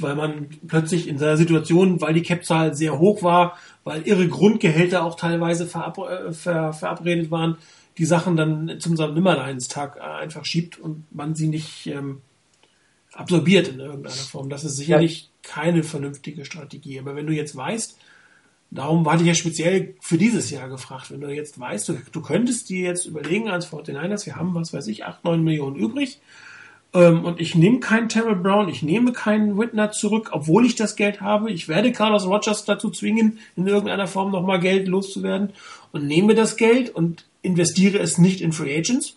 Weil 0.00 0.16
man 0.16 0.48
plötzlich 0.66 1.06
in 1.06 1.18
seiner 1.18 1.36
Situation, 1.36 2.00
weil 2.00 2.14
die 2.14 2.22
Cap-Zahl 2.22 2.74
sehr 2.74 2.98
hoch 2.98 3.22
war, 3.22 3.56
weil 3.84 4.04
ihre 4.04 4.26
Grundgehälter 4.26 5.04
auch 5.04 5.14
teilweise 5.14 5.66
verab, 5.66 5.96
ver, 6.32 6.72
verabredet 6.72 7.30
waren, 7.30 7.56
die 7.98 8.04
Sachen 8.04 8.36
dann 8.36 8.80
zum 8.80 8.94
Nimmerleinstag 8.94 9.96
äh, 9.96 10.00
einfach 10.00 10.44
schiebt 10.44 10.78
und 10.78 11.04
man 11.14 11.34
sie 11.34 11.48
nicht 11.48 11.86
ähm, 11.86 12.22
absorbiert 13.12 13.68
in 13.68 13.80
irgendeiner 13.80 14.14
Form. 14.14 14.48
Das 14.48 14.64
ist 14.64 14.76
sicherlich 14.76 15.22
ja. 15.22 15.28
keine 15.42 15.82
vernünftige 15.82 16.44
Strategie. 16.44 16.98
Aber 16.98 17.14
wenn 17.14 17.26
du 17.26 17.32
jetzt 17.32 17.54
weißt, 17.54 17.98
darum 18.70 19.04
war 19.04 19.20
ich 19.20 19.26
ja 19.26 19.34
speziell 19.34 19.94
für 20.00 20.16
dieses 20.16 20.50
Jahr 20.50 20.68
gefragt, 20.68 21.10
wenn 21.10 21.20
du 21.20 21.28
jetzt 21.28 21.60
weißt, 21.60 21.90
du, 21.90 21.98
du 22.10 22.22
könntest 22.22 22.70
dir 22.70 22.80
jetzt 22.80 23.04
überlegen 23.04 23.48
als 23.48 23.70
49ers, 23.70 24.26
wir 24.26 24.36
haben, 24.36 24.54
was 24.54 24.72
weiß 24.72 24.86
ich, 24.86 25.04
8, 25.04 25.24
9 25.24 25.42
Millionen 25.42 25.76
übrig, 25.76 26.20
ähm, 26.94 27.24
und 27.24 27.40
ich 27.40 27.54
nehme 27.54 27.80
keinen 27.80 28.08
Terrell 28.08 28.36
Brown, 28.36 28.68
ich 28.68 28.82
nehme 28.82 29.12
keinen 29.12 29.58
Whitner 29.58 29.92
zurück, 29.92 30.30
obwohl 30.32 30.66
ich 30.66 30.74
das 30.74 30.96
Geld 30.96 31.20
habe. 31.20 31.50
Ich 31.50 31.68
werde 31.68 31.92
Carlos 31.92 32.26
Rogers 32.26 32.64
dazu 32.64 32.90
zwingen, 32.90 33.38
in 33.56 33.66
irgendeiner 33.66 34.06
Form 34.06 34.30
nochmal 34.30 34.60
Geld 34.60 34.88
loszuwerden 34.88 35.50
und 35.92 36.06
nehme 36.06 36.34
das 36.34 36.56
Geld 36.56 36.90
und 36.90 37.24
investiere 37.42 37.98
es 37.98 38.18
nicht 38.18 38.40
in 38.40 38.52
Free 38.52 38.76
Agents, 38.76 39.16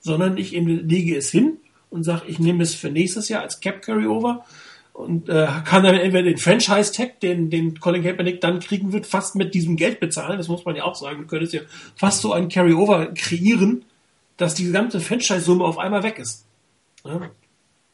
sondern 0.00 0.38
ich 0.38 0.52
lege 0.52 1.16
es 1.16 1.30
hin 1.30 1.58
und 1.90 2.04
sage, 2.04 2.22
ich 2.26 2.38
nehme 2.38 2.62
es 2.62 2.74
für 2.74 2.90
nächstes 2.90 3.28
Jahr 3.28 3.42
als 3.42 3.60
Cap 3.60 3.82
Carryover 3.82 4.44
und 4.92 5.28
äh, 5.28 5.46
kann 5.64 5.84
dann 5.84 5.96
entweder 5.96 6.24
den 6.24 6.38
Franchise 6.38 6.92
Tag, 6.92 7.20
den, 7.20 7.50
den 7.50 7.78
Colin 7.80 8.02
Kaepernick 8.02 8.40
dann 8.40 8.60
kriegen 8.60 8.92
wird, 8.92 9.06
fast 9.06 9.34
mit 9.34 9.52
diesem 9.52 9.76
Geld 9.76 10.00
bezahlen. 10.00 10.38
Das 10.38 10.48
muss 10.48 10.64
man 10.64 10.74
ja 10.74 10.84
auch 10.84 10.94
sagen. 10.94 11.22
Du 11.22 11.26
könntest 11.26 11.52
ja 11.52 11.60
fast 11.96 12.22
so 12.22 12.32
ein 12.32 12.48
Carryover 12.48 13.12
kreieren, 13.14 13.84
dass 14.38 14.54
die 14.54 14.64
gesamte 14.64 15.00
Franchise-Summe 15.00 15.64
auf 15.64 15.78
einmal 15.78 16.02
weg 16.02 16.18
ist. 16.18 16.46
Ja? 17.04 17.30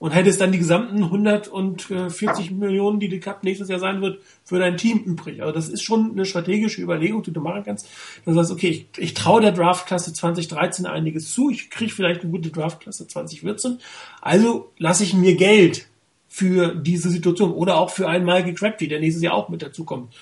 Und 0.03 0.11
hättest 0.11 0.40
dann 0.40 0.50
die 0.50 0.59
gesamten 0.59 1.05
140 1.05 2.50
Millionen, 2.50 2.98
die 2.98 3.09
die 3.09 3.20
Cup 3.20 3.44
nächstes 3.44 3.68
Jahr 3.68 3.78
sein 3.78 4.03
wird, 4.03 4.20
für 4.42 4.59
dein 4.59 4.76
Team 4.76 4.98
übrig. 4.98 5.40
Also 5.40 5.55
das 5.55 5.68
ist 5.68 5.84
schon 5.84 6.11
eine 6.11 6.24
strategische 6.24 6.82
Überlegung, 6.82 7.22
die 7.22 7.30
du 7.30 7.40
machen 7.40 7.62
kannst. 7.62 7.88
Du 8.24 8.32
sagst, 8.32 8.50
okay, 8.50 8.68
ich, 8.68 8.86
ich 8.98 9.14
traue 9.14 9.40
der 9.40 9.53
Draftklasse 9.53 10.12
2013 10.12 10.86
einiges 10.86 11.32
zu, 11.32 11.50
ich 11.50 11.70
kriege 11.70 11.92
vielleicht 11.92 12.22
eine 12.22 12.32
gute 12.32 12.50
Draftklasse 12.50 13.07
2014, 13.07 13.78
also 14.20 14.72
lasse 14.76 15.05
ich 15.05 15.14
mir 15.14 15.36
Geld 15.36 15.86
für 16.26 16.74
diese 16.74 17.09
Situation 17.09 17.53
oder 17.53 17.76
auch 17.76 17.90
für 17.90 18.09
einen 18.09 18.24
Michael 18.24 18.55
Crabtree, 18.55 18.88
der 18.88 18.98
nächstes 18.98 19.22
Jahr 19.22 19.34
auch 19.34 19.50
mit 19.50 19.62
dazukommt 19.62 20.12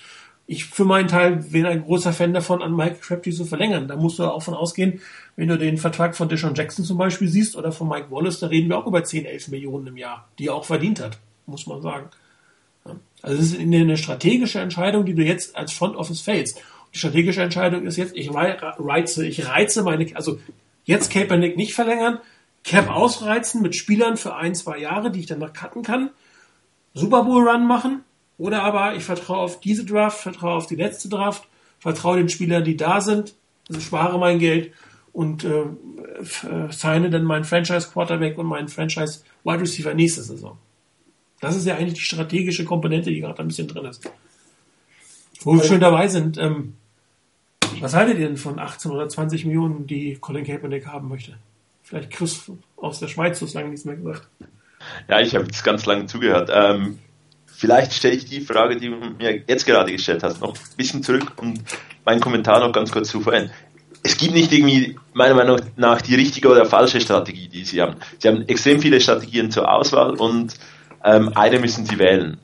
ich 0.51 0.65
für 0.65 0.85
meinen 0.85 1.07
Teil 1.07 1.37
bin 1.37 1.65
ein 1.65 1.85
großer 1.85 2.13
Fan 2.13 2.35
davon, 2.35 2.61
an 2.61 2.75
Mike 2.75 2.97
Crabtree 3.01 3.31
zu 3.31 3.45
verlängern. 3.45 3.87
Da 3.87 3.95
musst 3.95 4.19
du 4.19 4.25
auch 4.25 4.43
von 4.43 4.55
ausgehen, 4.55 5.01
wenn 5.37 5.47
du 5.47 5.57
den 5.57 5.79
Vertrag 5.79 6.17
von 6.17 6.29
Deshaun 6.29 6.57
Jackson 6.57 6.85
zum 6.85 6.99
Beispiel 6.99 7.29
siehst 7.29 7.55
oder 7.55 7.71
von 7.71 7.89
Mike 7.89 8.11
Wallace, 8.11 8.41
da 8.41 8.49
reden 8.49 8.69
wir 8.69 8.77
auch 8.77 8.87
über 8.89 9.05
10, 9.05 9.27
11 9.27 9.47
Millionen 9.49 9.87
im 9.87 9.97
Jahr, 9.97 10.29
die 10.41 10.49
er 10.49 10.57
auch 10.57 10.65
verdient 10.65 10.99
hat, 10.99 11.19
muss 11.47 11.69
man 11.69 11.81
sagen. 11.83 12.09
Also 13.23 13.41
es 13.41 13.53
ist 13.53 13.61
eine 13.61 13.97
strategische 13.97 14.59
Entscheidung, 14.59 15.05
die 15.05 15.15
du 15.15 15.23
jetzt 15.23 15.55
als 15.55 15.73
Front 15.73 15.95
Office 15.95 16.21
fällst. 16.21 16.61
Die 16.93 16.99
strategische 16.99 17.43
Entscheidung 17.43 17.87
ist 17.87 17.97
jetzt, 17.97 18.17
ich 18.17 18.35
reize, 18.35 19.25
ich 19.25 19.47
reize 19.47 19.85
meine, 19.85 20.05
also 20.17 20.41
jetzt 20.85 21.13
Kaepernick 21.13 21.57
nicht 21.57 21.75
verlängern, 21.75 22.19
Cap 22.65 22.91
ausreizen 22.91 23.63
mit 23.63 23.77
Spielern 23.77 24.17
für 24.17 24.35
ein, 24.35 24.57
zwei 24.57 24.79
Jahre, 24.79 25.13
die 25.13 25.21
ich 25.21 25.27
dann 25.27 25.39
noch 25.39 25.53
cutten 25.53 25.85
kann, 25.85 26.11
Super 26.93 27.23
Bowl 27.23 27.49
Run 27.49 27.69
machen, 27.69 28.03
oder 28.41 28.63
aber 28.63 28.95
ich 28.95 29.05
vertraue 29.05 29.37
auf 29.37 29.61
diese 29.61 29.85
Draft, 29.85 30.19
vertraue 30.19 30.55
auf 30.55 30.67
die 30.67 30.75
letzte 30.75 31.11
Draft, 31.11 31.47
vertraue 31.79 32.17
den 32.17 32.31
Spielern, 32.31 32.65
die 32.65 32.75
da 32.75 33.03
sind, 33.03 33.35
also 33.69 33.83
spare 33.83 34.19
mein 34.19 34.39
Geld 34.39 34.73
und 35.13 35.45
äh, 35.45 35.61
äh, 35.61 36.71
signe 36.73 37.11
dann 37.11 37.25
meinen 37.25 37.45
Franchise 37.45 37.91
Quarterback 37.93 38.39
und 38.39 38.47
meinen 38.47 38.69
Franchise 38.69 39.21
Wide 39.45 39.61
Receiver 39.61 39.93
nächste 39.93 40.23
Saison. 40.23 40.57
Das 41.43 41.55
ist 41.55 41.67
ja 41.67 41.77
eigentlich 41.77 41.99
die 41.99 42.01
strategische 42.01 42.65
Komponente, 42.65 43.11
die 43.11 43.21
gerade 43.21 43.41
ein 43.41 43.49
bisschen 43.49 43.69
drin 43.69 43.85
ist. 43.85 44.11
Wo 45.43 45.55
wir 45.55 45.63
schön 45.63 45.81
dabei 45.81 46.09
sind, 46.09 46.39
ähm, 46.39 46.77
was 47.81 47.95
haltet 47.95 48.19
ihr 48.19 48.27
denn 48.27 48.39
von 48.39 48.59
18 48.59 48.91
oder 48.91 49.07
20 49.07 49.45
Millionen, 49.45 49.87
die 49.87 50.17
Colin 50.17 50.47
Kaepernick 50.47 50.87
haben 50.87 51.09
möchte? 51.11 51.37
Vielleicht 51.83 52.11
Chris 52.11 52.51
aus 52.79 53.01
der 53.01 53.09
Schweiz, 53.09 53.39
so 53.39 53.47
lange 53.53 53.69
nichts 53.69 53.85
mehr 53.85 53.97
gesagt. 53.97 54.29
Ja, 55.09 55.21
ich 55.21 55.35
habe 55.35 55.45
jetzt 55.45 55.63
ganz 55.63 55.85
lange 55.85 56.07
zugehört. 56.07 56.51
Ähm, 56.53 56.99
vielleicht 57.61 57.93
stelle 57.93 58.15
ich 58.15 58.25
die 58.25 58.41
Frage, 58.41 58.77
die 58.77 58.89
du 58.89 58.97
mir 58.97 59.43
jetzt 59.47 59.67
gerade 59.67 59.93
gestellt 59.93 60.23
hast, 60.23 60.41
noch 60.41 60.55
ein 60.55 60.77
bisschen 60.79 61.03
zurück 61.03 61.33
und 61.37 61.61
meinen 62.07 62.21
Kommentar 62.21 62.59
noch 62.61 62.73
ganz 62.73 62.91
kurz 62.91 63.11
zu 63.11 63.21
verändern. 63.21 63.53
Es 64.03 64.17
gibt 64.17 64.33
nicht 64.33 64.51
irgendwie, 64.51 64.97
meiner 65.13 65.35
Meinung 65.35 65.61
nach, 65.77 66.01
die 66.01 66.15
richtige 66.15 66.49
oder 66.49 66.65
falsche 66.65 67.03
Strategie, 67.03 67.49
die 67.49 67.65
sie 67.65 67.83
haben. 67.83 67.97
Sie 68.19 68.29
haben 68.29 68.49
extrem 68.49 68.81
viele 68.81 68.99
Strategien 68.99 69.51
zur 69.51 69.71
Auswahl 69.71 70.15
und 70.15 70.55
ähm, 71.05 71.33
eine 71.35 71.59
müssen 71.59 71.85
sie 71.85 71.99
wählen. 71.99 72.39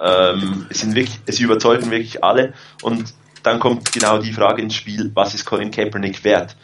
Ähm, 0.00 0.66
es, 0.70 0.80
sind 0.80 0.94
wirklich, 0.94 1.20
es 1.26 1.40
überzeugen 1.40 1.90
wirklich 1.90 2.24
alle 2.24 2.54
und 2.80 3.12
dann 3.42 3.60
kommt 3.60 3.92
genau 3.92 4.16
die 4.16 4.32
Frage 4.32 4.62
ins 4.62 4.74
Spiel, 4.74 5.10
was 5.12 5.34
ist 5.34 5.44
Colin 5.44 5.70
Kaepernick 5.70 6.24
wert? 6.24 6.56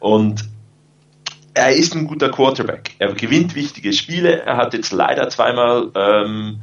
Und 0.00 0.42
er 1.52 1.74
ist 1.76 1.94
ein 1.94 2.06
guter 2.06 2.30
Quarterback. 2.30 2.92
Er 2.98 3.12
gewinnt 3.12 3.54
wichtige 3.54 3.92
Spiele. 3.92 4.40
Er 4.40 4.56
hat 4.56 4.72
jetzt 4.72 4.90
leider 4.90 5.28
zweimal 5.28 5.90
ähm, 5.94 6.62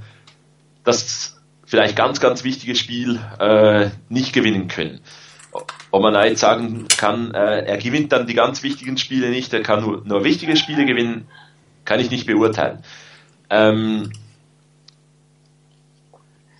das 0.89 1.39
vielleicht 1.65 1.95
ganz, 1.95 2.19
ganz 2.19 2.43
wichtige 2.43 2.75
Spiel 2.75 3.19
äh, 3.39 3.89
nicht 4.09 4.33
gewinnen 4.33 4.67
können. 4.67 5.01
Ob 5.91 6.01
man 6.01 6.13
jetzt 6.25 6.41
sagen 6.41 6.87
kann, 6.97 7.31
äh, 7.33 7.65
er 7.65 7.77
gewinnt 7.77 8.11
dann 8.11 8.27
die 8.27 8.33
ganz 8.33 8.63
wichtigen 8.63 8.97
Spiele 8.97 9.29
nicht, 9.29 9.53
er 9.53 9.61
kann 9.61 9.81
nur, 9.81 10.03
nur 10.05 10.23
wichtige 10.23 10.55
Spiele 10.55 10.85
gewinnen, 10.85 11.27
kann 11.85 11.99
ich 11.99 12.11
nicht 12.11 12.25
beurteilen. 12.25 12.83
Ähm, 13.49 14.11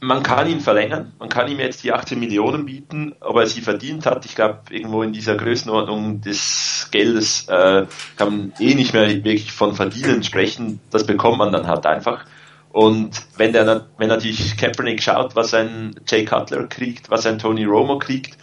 man 0.01 0.23
kann 0.23 0.47
ihn 0.47 0.61
verlängern, 0.61 1.11
man 1.19 1.29
kann 1.29 1.49
ihm 1.49 1.59
jetzt 1.59 1.83
die 1.83 1.91
18 1.91 2.19
Millionen 2.19 2.65
bieten, 2.65 3.15
ob 3.19 3.35
er 3.35 3.47
sie 3.47 3.61
verdient 3.61 4.05
hat. 4.05 4.25
Ich 4.25 4.35
glaube, 4.35 4.61
irgendwo 4.69 5.03
in 5.03 5.11
dieser 5.11 5.35
Größenordnung 5.35 6.21
des 6.21 6.87
Geldes 6.91 7.47
äh, 7.49 7.85
kann 8.15 8.29
man 8.29 8.53
eh 8.59 8.75
nicht 8.75 8.93
mehr 8.93 9.07
wirklich 9.09 9.51
von 9.51 9.75
Verdienen 9.75 10.23
sprechen. 10.23 10.79
Das 10.89 11.05
bekommt 11.05 11.37
man 11.39 11.51
dann 11.51 11.67
halt 11.67 11.85
einfach. 11.85 12.25
Und 12.71 13.25
wenn 13.35 13.51
der, 13.51 13.87
wenn 13.97 14.09
natürlich 14.09 14.55
Kaepernick 14.57 15.01
schaut, 15.01 15.35
was 15.35 15.53
ein 15.53 15.95
Jay 16.07 16.23
Cutler 16.23 16.67
kriegt, 16.67 17.09
was 17.09 17.25
ein 17.25 17.39
Tony 17.39 17.65
Romo 17.65 17.97
kriegt, 17.97 18.37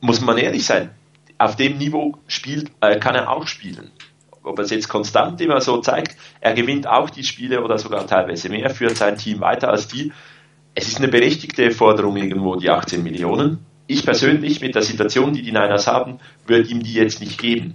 muss 0.00 0.20
man 0.20 0.36
ehrlich 0.36 0.64
sein. 0.64 0.90
Auf 1.38 1.56
dem 1.56 1.78
Niveau 1.78 2.18
spielt, 2.26 2.70
äh, 2.80 2.98
kann 2.98 3.14
er 3.14 3.30
auch 3.30 3.46
spielen. 3.46 3.90
Ob 4.42 4.58
er 4.58 4.64
es 4.64 4.70
jetzt 4.70 4.88
konstant 4.88 5.40
immer 5.40 5.60
so 5.60 5.78
zeigt, 5.78 6.16
er 6.40 6.54
gewinnt 6.54 6.88
auch 6.88 7.10
die 7.10 7.22
Spiele 7.22 7.62
oder 7.62 7.78
sogar 7.78 8.06
teilweise 8.06 8.48
mehr, 8.48 8.70
führt 8.70 8.96
sein 8.96 9.16
Team 9.16 9.40
weiter 9.40 9.68
als 9.68 9.86
die. 9.86 10.12
Es 10.74 10.88
ist 10.88 10.98
eine 10.98 11.08
berechtigte 11.08 11.70
Forderung 11.70 12.16
irgendwo, 12.16 12.56
die 12.56 12.70
18 12.70 13.02
Millionen. 13.02 13.64
Ich 13.86 14.04
persönlich, 14.04 14.60
mit 14.60 14.74
der 14.74 14.82
Situation, 14.82 15.32
die 15.32 15.42
die 15.42 15.52
Niners 15.52 15.86
haben, 15.86 16.18
würde 16.46 16.68
ihm 16.68 16.82
die 16.82 16.94
jetzt 16.94 17.20
nicht 17.20 17.40
geben. 17.40 17.74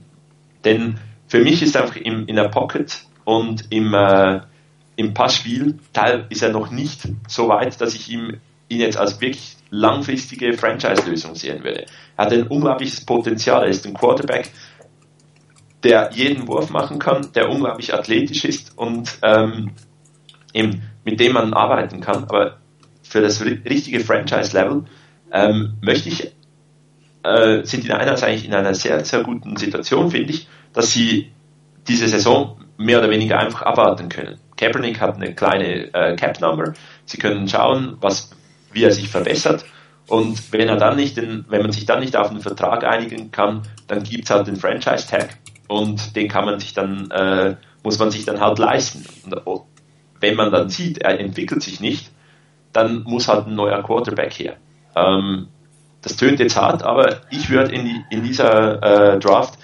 Denn 0.65 0.99
für 1.27 1.39
mich 1.39 1.61
ist 1.61 1.77
einfach 1.77 1.95
im, 1.95 2.25
in 2.27 2.35
der 2.35 2.49
Pocket 2.49 3.05
und 3.23 3.71
im, 3.71 3.93
äh, 3.93 4.41
im 4.97 5.13
Passspiel 5.13 5.77
Teil 5.93 6.25
ist 6.29 6.41
er 6.41 6.49
noch 6.51 6.71
nicht 6.71 7.07
so 7.27 7.47
weit, 7.47 7.79
dass 7.79 7.93
ich 7.93 8.09
ihm, 8.09 8.37
ihn 8.67 8.81
jetzt 8.81 8.97
als 8.97 9.21
wirklich 9.21 9.55
langfristige 9.69 10.53
Franchise-Lösung 10.53 11.35
sehen 11.35 11.63
würde. 11.63 11.85
Er 12.17 12.25
hat 12.25 12.33
ein 12.33 12.47
unglaubliches 12.47 13.05
Potenzial. 13.05 13.63
Er 13.63 13.69
ist 13.69 13.85
ein 13.85 13.93
Quarterback, 13.93 14.51
der 15.83 16.09
jeden 16.13 16.47
Wurf 16.47 16.71
machen 16.71 16.97
kann, 16.99 17.29
der 17.35 17.49
unglaublich 17.49 17.93
athletisch 17.93 18.43
ist 18.43 18.77
und 18.77 19.19
ähm, 19.21 19.71
mit 21.03 21.19
dem 21.19 21.33
man 21.33 21.53
arbeiten 21.53 22.01
kann. 22.01 22.23
Aber 22.23 22.57
für 23.03 23.21
das 23.21 23.43
richtige 23.45 23.99
Franchise-Level 23.99 24.85
ähm, 25.31 25.73
möchte 25.81 26.09
ich, 26.09 26.31
äh, 27.23 27.63
sind 27.63 27.83
die 27.83 27.89
Niners 27.89 28.23
eigentlich 28.23 28.45
in 28.45 28.53
einer 28.53 28.73
sehr, 28.73 29.05
sehr 29.05 29.21
guten 29.21 29.57
Situation, 29.57 30.09
finde 30.09 30.33
ich, 30.33 30.47
dass 30.73 30.91
sie 30.91 31.31
diese 31.87 32.07
Saison 32.07 32.59
mehr 32.77 32.97
oder 32.97 33.11
weniger 33.11 33.37
einfach 33.37 33.61
abwarten 33.61 34.09
können. 34.09 34.39
Kaepernick 34.57 34.99
hat 34.99 35.15
eine 35.15 35.33
kleine 35.33 35.93
äh, 35.93 36.15
Cap-Number. 36.15 36.73
Sie 37.05 37.17
können 37.17 37.47
schauen, 37.47 37.97
was, 38.01 38.31
wie 38.73 38.83
er 38.83 38.91
sich 38.91 39.09
verbessert 39.09 39.65
Und 40.07 40.53
wenn 40.53 40.69
er 40.69 40.77
dann 40.77 40.95
nicht 40.95 41.17
den, 41.17 41.45
wenn 41.49 41.61
man 41.61 41.71
sich 41.71 41.85
dann 41.85 41.99
nicht 41.99 42.15
auf 42.15 42.29
einen 42.29 42.41
Vertrag 42.41 42.83
einigen 42.85 43.31
kann, 43.31 43.63
dann 43.87 44.03
gibt 44.03 44.25
es 44.25 44.29
halt 44.29 44.47
den 44.47 44.55
Franchise 44.55 45.07
Tag 45.07 45.37
und 45.67 46.15
den 46.15 46.29
kann 46.29 46.45
man 46.45 46.59
sich 46.59 46.73
dann, 46.73 47.11
äh, 47.11 47.55
muss 47.83 47.99
man 47.99 48.09
sich 48.09 48.25
dann 48.25 48.39
halt 48.39 48.57
leisten. 48.57 49.05
Und 49.25 49.41
oh, 49.45 49.65
wenn 50.19 50.35
man 50.35 50.51
dann 50.51 50.69
sieht, 50.69 50.99
er 50.99 51.19
entwickelt 51.19 51.61
sich 51.61 51.81
nicht, 51.81 52.11
dann 52.71 53.03
muss 53.03 53.27
halt 53.27 53.47
ein 53.47 53.55
neuer 53.55 53.83
Quarterback 53.83 54.33
her. 54.33 54.55
Ähm, 54.95 55.49
das 56.01 56.15
tönt 56.15 56.39
jetzt 56.39 56.55
hart, 56.55 56.83
aber 56.83 57.21
ich 57.29 57.49
würde 57.49 57.75
in, 57.75 57.85
die, 57.85 58.01
in 58.09 58.23
dieser 58.23 59.15
äh, 59.15 59.19
Draft 59.19 59.59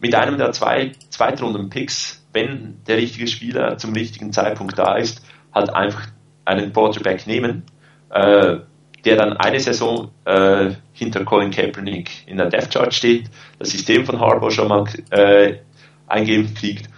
mit 0.00 0.14
einem 0.14 0.38
der 0.38 0.52
zwei 0.52 0.92
Zweitrunden-Picks, 1.10 2.25
wenn 2.36 2.82
der 2.86 2.98
richtige 2.98 3.26
Spieler 3.26 3.78
zum 3.78 3.94
richtigen 3.94 4.30
Zeitpunkt 4.30 4.78
da 4.78 4.96
ist, 4.96 5.24
halt 5.54 5.70
einfach 5.70 6.06
einen 6.44 6.70
Quarterback 6.72 7.26
nehmen, 7.26 7.62
äh, 8.10 8.58
der 9.04 9.16
dann 9.16 9.32
eine 9.38 9.58
Saison 9.58 10.10
äh, 10.26 10.72
hinter 10.92 11.24
Colin 11.24 11.50
Kaepernick 11.50 12.10
in 12.26 12.36
der 12.36 12.50
Death 12.50 12.70
Chart 12.70 12.92
steht, 12.92 13.30
das 13.58 13.70
System 13.70 14.04
von 14.04 14.20
Harbour 14.20 14.50
schon 14.50 14.68
mal 14.68 14.84
äh, 15.10 15.60
eingeimpft 16.06 16.56
kriegt 16.56 16.90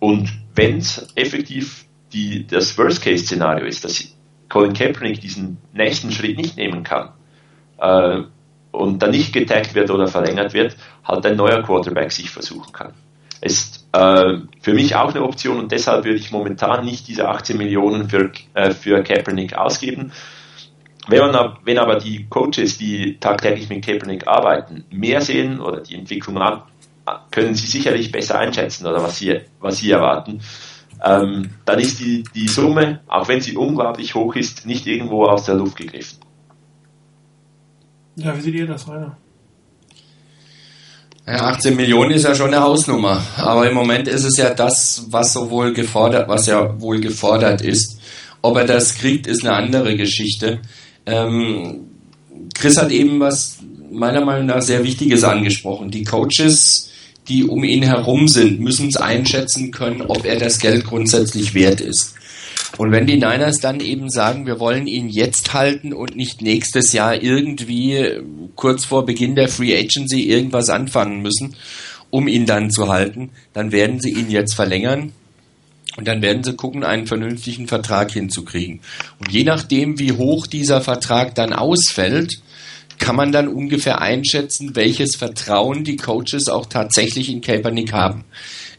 und 0.00 0.28
wenn 0.56 0.78
es 0.78 1.06
effektiv 1.14 1.86
die, 2.12 2.46
das 2.46 2.76
Worst-Case-Szenario 2.76 3.66
ist, 3.66 3.84
dass 3.84 4.16
Colin 4.48 4.72
Kaepernick 4.72 5.20
diesen 5.20 5.58
nächsten 5.72 6.10
Schritt 6.10 6.36
nicht 6.36 6.56
nehmen 6.56 6.82
kann 6.82 7.10
äh, 7.78 8.22
und 8.72 9.00
dann 9.00 9.12
nicht 9.12 9.32
getaggt 9.32 9.74
wird 9.76 9.90
oder 9.90 10.08
verlängert 10.08 10.52
wird, 10.52 10.76
halt 11.04 11.24
ein 11.26 11.36
neuer 11.36 11.62
Quarterback 11.62 12.10
sich 12.10 12.28
versuchen 12.28 12.72
kann. 12.72 12.92
Ist 13.40 13.79
äh, 13.92 14.38
für 14.60 14.74
mich 14.74 14.94
auch 14.94 15.14
eine 15.14 15.24
Option 15.24 15.58
und 15.58 15.72
deshalb 15.72 16.04
würde 16.04 16.18
ich 16.18 16.30
momentan 16.30 16.84
nicht 16.84 17.08
diese 17.08 17.28
18 17.28 17.56
Millionen 17.56 18.08
für, 18.08 18.30
äh, 18.54 18.70
für 18.70 19.02
Kaepernick 19.02 19.54
ausgeben. 19.54 20.12
Wenn, 21.08 21.20
man, 21.20 21.56
wenn 21.64 21.78
aber 21.78 21.96
die 21.96 22.26
Coaches, 22.28 22.78
die 22.78 23.18
tagtäglich 23.18 23.68
mit 23.68 23.84
Kaepernick 23.84 24.28
arbeiten, 24.28 24.84
mehr 24.90 25.20
sehen 25.20 25.60
oder 25.60 25.80
die 25.80 25.96
Entwicklung 25.96 26.38
an, 26.38 26.62
können 27.30 27.54
sie 27.54 27.66
sicherlich 27.66 28.12
besser 28.12 28.38
einschätzen 28.38 28.86
oder 28.86 29.02
was 29.02 29.18
sie, 29.18 29.40
was 29.58 29.78
sie 29.78 29.90
erwarten. 29.90 30.40
Ähm, 31.02 31.50
dann 31.64 31.78
ist 31.80 31.98
die, 31.98 32.24
die 32.34 32.46
Summe, 32.46 33.00
auch 33.08 33.26
wenn 33.26 33.40
sie 33.40 33.56
unglaublich 33.56 34.14
hoch 34.14 34.36
ist, 34.36 34.66
nicht 34.66 34.86
irgendwo 34.86 35.24
aus 35.24 35.44
der 35.44 35.54
Luft 35.54 35.76
gegriffen. 35.76 36.18
Ja, 38.16 38.36
wie 38.36 38.40
seht 38.40 38.54
ihr 38.54 38.66
das, 38.66 38.86
Rainer? 38.86 39.16
Ja, 41.30 41.44
18 41.44 41.76
Millionen 41.76 42.10
ist 42.10 42.24
ja 42.24 42.34
schon 42.34 42.48
eine 42.52 42.60
Hausnummer. 42.60 43.24
Aber 43.36 43.68
im 43.68 43.74
Moment 43.74 44.08
ist 44.08 44.24
es 44.24 44.36
ja 44.36 44.50
das, 44.52 45.06
was 45.10 45.32
so 45.32 45.48
wohl 45.48 45.72
gefordert, 45.72 46.28
was 46.28 46.46
ja 46.46 46.80
wohl 46.80 46.98
gefordert 46.98 47.60
ist. 47.60 48.00
Ob 48.42 48.56
er 48.56 48.64
das 48.64 48.96
kriegt, 48.96 49.28
ist 49.28 49.46
eine 49.46 49.54
andere 49.54 49.96
Geschichte. 49.96 50.58
Ähm, 51.06 51.82
Chris 52.52 52.76
hat 52.76 52.90
eben 52.90 53.20
was 53.20 53.58
meiner 53.92 54.24
Meinung 54.24 54.46
nach 54.46 54.60
sehr 54.60 54.82
Wichtiges 54.82 55.22
angesprochen. 55.22 55.92
Die 55.92 56.02
Coaches, 56.02 56.90
die 57.28 57.44
um 57.44 57.62
ihn 57.62 57.84
herum 57.84 58.26
sind, 58.26 58.58
müssen 58.58 58.88
es 58.88 58.96
einschätzen 58.96 59.70
können, 59.70 60.02
ob 60.02 60.24
er 60.24 60.36
das 60.36 60.58
Geld 60.58 60.84
grundsätzlich 60.84 61.54
wert 61.54 61.80
ist. 61.80 62.14
Und 62.78 62.92
wenn 62.92 63.06
die 63.06 63.16
Niners 63.16 63.58
dann 63.58 63.80
eben 63.80 64.10
sagen, 64.10 64.46
wir 64.46 64.60
wollen 64.60 64.86
ihn 64.86 65.08
jetzt 65.08 65.52
halten 65.52 65.92
und 65.92 66.16
nicht 66.16 66.40
nächstes 66.40 66.92
Jahr 66.92 67.20
irgendwie 67.20 68.20
kurz 68.54 68.84
vor 68.84 69.04
Beginn 69.04 69.34
der 69.34 69.48
Free 69.48 69.76
Agency 69.76 70.22
irgendwas 70.22 70.70
anfangen 70.70 71.20
müssen, 71.20 71.56
um 72.10 72.28
ihn 72.28 72.46
dann 72.46 72.70
zu 72.70 72.88
halten, 72.88 73.30
dann 73.52 73.72
werden 73.72 74.00
sie 74.00 74.10
ihn 74.10 74.30
jetzt 74.30 74.54
verlängern. 74.54 75.12
Und 75.96 76.06
dann 76.06 76.22
werden 76.22 76.44
sie 76.44 76.54
gucken, 76.54 76.84
einen 76.84 77.06
vernünftigen 77.06 77.66
Vertrag 77.66 78.12
hinzukriegen. 78.12 78.80
Und 79.18 79.32
je 79.32 79.42
nachdem, 79.42 79.98
wie 79.98 80.12
hoch 80.12 80.46
dieser 80.46 80.80
Vertrag 80.80 81.34
dann 81.34 81.52
ausfällt, 81.52 82.40
kann 82.98 83.16
man 83.16 83.32
dann 83.32 83.48
ungefähr 83.48 84.00
einschätzen, 84.00 84.76
welches 84.76 85.16
Vertrauen 85.16 85.82
die 85.82 85.96
Coaches 85.96 86.48
auch 86.48 86.66
tatsächlich 86.66 87.30
in 87.30 87.40
Kaepernick 87.40 87.92
haben. 87.92 88.24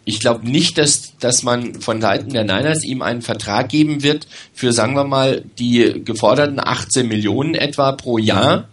Ich 0.04 0.20
glaube 0.20 0.50
nicht, 0.50 0.78
dass, 0.78 1.18
dass 1.20 1.44
man 1.44 1.80
von 1.80 2.02
Seiten 2.02 2.32
der 2.32 2.44
Niners 2.44 2.84
ihm 2.84 3.02
einen 3.02 3.22
Vertrag 3.22 3.70
geben 3.70 4.02
wird 4.02 4.28
für, 4.54 4.74
sagen 4.74 4.96
wir 4.96 5.04
mal, 5.04 5.44
die 5.60 6.02
geforderten 6.04 6.60
18 6.60 7.08
Millionen 7.08 7.54
etwa 7.54 7.92
pro 7.92 8.18
Jahr. 8.18 8.68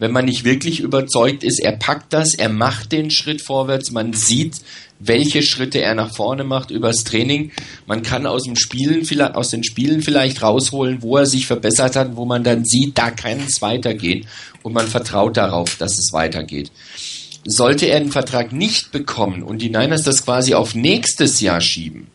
Wenn 0.00 0.10
man 0.10 0.24
nicht 0.24 0.44
wirklich 0.44 0.80
überzeugt 0.80 1.44
ist, 1.44 1.60
er 1.60 1.72
packt 1.72 2.12
das, 2.12 2.34
er 2.34 2.48
macht 2.48 2.90
den 2.90 3.12
Schritt 3.12 3.42
vorwärts, 3.42 3.92
man 3.92 4.12
sieht, 4.12 4.56
welche 4.98 5.42
Schritte 5.42 5.80
er 5.80 5.94
nach 5.94 6.14
vorne 6.14 6.44
macht 6.44 6.70
übers 6.70 7.04
Training. 7.04 7.52
Man 7.86 8.02
kann 8.02 8.26
aus, 8.26 8.44
dem 8.44 8.56
Spielen, 8.56 9.06
aus 9.20 9.50
den 9.50 9.62
Spielen 9.64 10.02
vielleicht 10.02 10.42
rausholen, 10.42 11.02
wo 11.02 11.18
er 11.18 11.26
sich 11.26 11.46
verbessert 11.46 11.94
hat, 11.96 12.16
wo 12.16 12.24
man 12.24 12.42
dann 12.42 12.64
sieht, 12.64 12.98
da 12.98 13.10
kann 13.10 13.40
es 13.46 13.60
weitergehen 13.62 14.26
und 14.62 14.72
man 14.72 14.86
vertraut 14.86 15.36
darauf, 15.36 15.76
dass 15.76 15.92
es 15.92 16.10
weitergeht. 16.12 16.70
Sollte 17.44 17.86
er 17.86 18.00
den 18.00 18.12
Vertrag 18.12 18.52
nicht 18.52 18.92
bekommen 18.92 19.42
und 19.42 19.58
die 19.60 19.70
Niners 19.70 20.02
das 20.02 20.24
quasi 20.24 20.54
auf 20.54 20.74
nächstes 20.74 21.40
Jahr 21.40 21.60
schieben, 21.60 22.08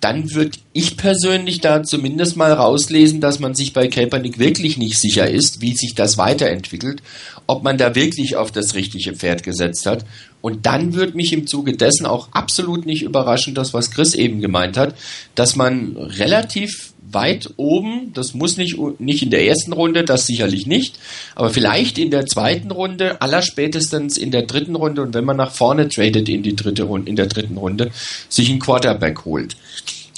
dann 0.00 0.34
würde 0.34 0.58
ich 0.72 0.96
persönlich 0.96 1.60
da 1.60 1.82
zumindest 1.82 2.36
mal 2.36 2.52
rauslesen, 2.52 3.20
dass 3.20 3.40
man 3.40 3.54
sich 3.54 3.72
bei 3.72 3.88
Kaepernick 3.88 4.38
wirklich 4.38 4.76
nicht 4.76 5.00
sicher 5.00 5.28
ist, 5.28 5.62
wie 5.62 5.74
sich 5.74 5.94
das 5.94 6.18
weiterentwickelt, 6.18 7.02
ob 7.46 7.62
man 7.62 7.78
da 7.78 7.94
wirklich 7.94 8.36
auf 8.36 8.52
das 8.52 8.74
richtige 8.74 9.14
Pferd 9.14 9.42
gesetzt 9.42 9.86
hat. 9.86 10.04
Und 10.42 10.66
dann 10.66 10.94
würde 10.94 11.16
mich 11.16 11.32
im 11.32 11.46
Zuge 11.46 11.72
dessen 11.72 12.04
auch 12.06 12.28
absolut 12.32 12.84
nicht 12.84 13.02
überraschen, 13.02 13.54
das, 13.54 13.72
was 13.72 13.90
Chris 13.90 14.14
eben 14.14 14.40
gemeint 14.40 14.76
hat, 14.76 14.94
dass 15.34 15.56
man 15.56 15.96
relativ 15.96 16.92
weit 17.10 17.50
oben. 17.56 18.12
Das 18.14 18.34
muss 18.34 18.56
nicht, 18.56 18.76
nicht 18.98 19.22
in 19.22 19.30
der 19.30 19.46
ersten 19.46 19.72
Runde, 19.72 20.04
das 20.04 20.26
sicherlich 20.26 20.66
nicht, 20.66 20.98
aber 21.34 21.50
vielleicht 21.50 21.98
in 21.98 22.10
der 22.10 22.26
zweiten 22.26 22.70
Runde, 22.70 23.20
allerspätestens 23.20 24.16
in 24.16 24.30
der 24.30 24.42
dritten 24.42 24.74
Runde 24.74 25.02
und 25.02 25.14
wenn 25.14 25.24
man 25.24 25.36
nach 25.36 25.52
vorne 25.52 25.88
tradet 25.88 26.28
in 26.28 26.42
die 26.42 26.56
dritte 26.56 26.84
Runde, 26.84 27.08
in 27.08 27.16
der 27.16 27.26
dritten 27.26 27.56
Runde, 27.56 27.90
sich 28.28 28.50
einen 28.50 28.58
Quarterback 28.58 29.24
holt. 29.24 29.56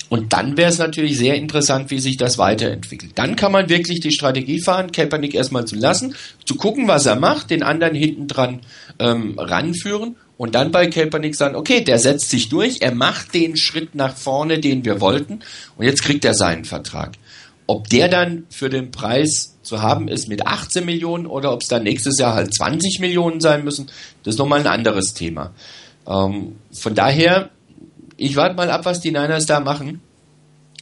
Und 0.08 0.32
dann 0.32 0.56
wäre 0.56 0.70
es 0.70 0.78
natürlich 0.78 1.18
sehr 1.18 1.34
interessant, 1.34 1.90
wie 1.90 1.98
sich 1.98 2.16
das 2.16 2.38
weiterentwickelt. 2.38 3.12
Dann 3.16 3.36
kann 3.36 3.52
man 3.52 3.68
wirklich 3.68 4.00
die 4.00 4.12
Strategie 4.12 4.60
fahren, 4.60 4.90
Kaepernick 4.90 5.34
erstmal 5.34 5.66
zu 5.66 5.76
lassen, 5.76 6.14
zu 6.46 6.54
gucken, 6.54 6.88
was 6.88 7.04
er 7.04 7.16
macht, 7.16 7.50
den 7.50 7.62
anderen 7.62 7.94
hinten 7.94 8.26
dran 8.26 8.60
ähm, 8.98 9.38
ranführen 9.38 10.16
und 10.38 10.54
dann 10.54 10.70
bei 10.70 10.86
Kaepernick 10.86 11.34
sagen, 11.34 11.56
okay, 11.56 11.82
der 11.82 11.98
setzt 11.98 12.30
sich 12.30 12.48
durch, 12.48 12.78
er 12.80 12.94
macht 12.94 13.34
den 13.34 13.56
Schritt 13.56 13.94
nach 13.94 14.16
vorne, 14.16 14.60
den 14.60 14.84
wir 14.84 15.00
wollten, 15.02 15.40
und 15.76 15.84
jetzt 15.84 16.02
kriegt 16.02 16.24
er 16.24 16.32
seinen 16.32 16.64
Vertrag. 16.64 17.14
Ob 17.66 17.88
der 17.90 18.08
dann 18.08 18.44
für 18.48 18.70
den 18.70 18.90
Preis 18.90 19.58
zu 19.62 19.82
haben 19.82 20.08
ist 20.08 20.28
mit 20.28 20.46
18 20.46 20.86
Millionen 20.86 21.26
oder 21.26 21.52
ob 21.52 21.60
es 21.60 21.68
dann 21.68 21.82
nächstes 21.82 22.18
Jahr 22.18 22.34
halt 22.34 22.54
20 22.54 23.00
Millionen 23.00 23.40
sein 23.40 23.64
müssen, 23.64 23.90
das 24.22 24.34
ist 24.34 24.38
nochmal 24.38 24.60
ein 24.60 24.66
anderes 24.66 25.12
Thema. 25.12 25.52
Ähm, 26.06 26.56
von 26.72 26.94
daher, 26.94 27.50
ich 28.16 28.36
warte 28.36 28.54
mal 28.54 28.70
ab, 28.70 28.84
was 28.84 29.00
die 29.00 29.10
Niners 29.10 29.44
da 29.44 29.60
machen 29.60 30.00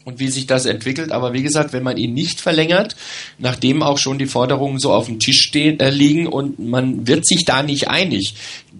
und 0.07 0.20
wie 0.20 0.28
sich 0.28 0.46
das 0.46 0.66
entwickelt. 0.66 1.11
Aber 1.11 1.32
wie 1.32 1.42
gesagt, 1.42 1.72
wenn 1.72 1.82
man 1.82 1.96
ihn 1.96 2.14
nicht 2.14 2.40
verlängert, 2.40 2.94
nachdem 3.38 3.82
auch 3.82 3.98
schon 3.98 4.18
die 4.18 4.26
Forderungen 4.26 4.78
so 4.78 4.92
auf 4.92 5.07
dem 5.07 5.18
Tisch 5.18 5.40
stehen, 5.40 5.80
äh, 5.80 5.90
liegen 5.90 6.28
und 6.28 6.61
man 6.61 7.09
wird 7.09 7.26
sich 7.26 7.44
da 7.44 7.64
nicht 7.64 7.88
einig, 7.88 8.34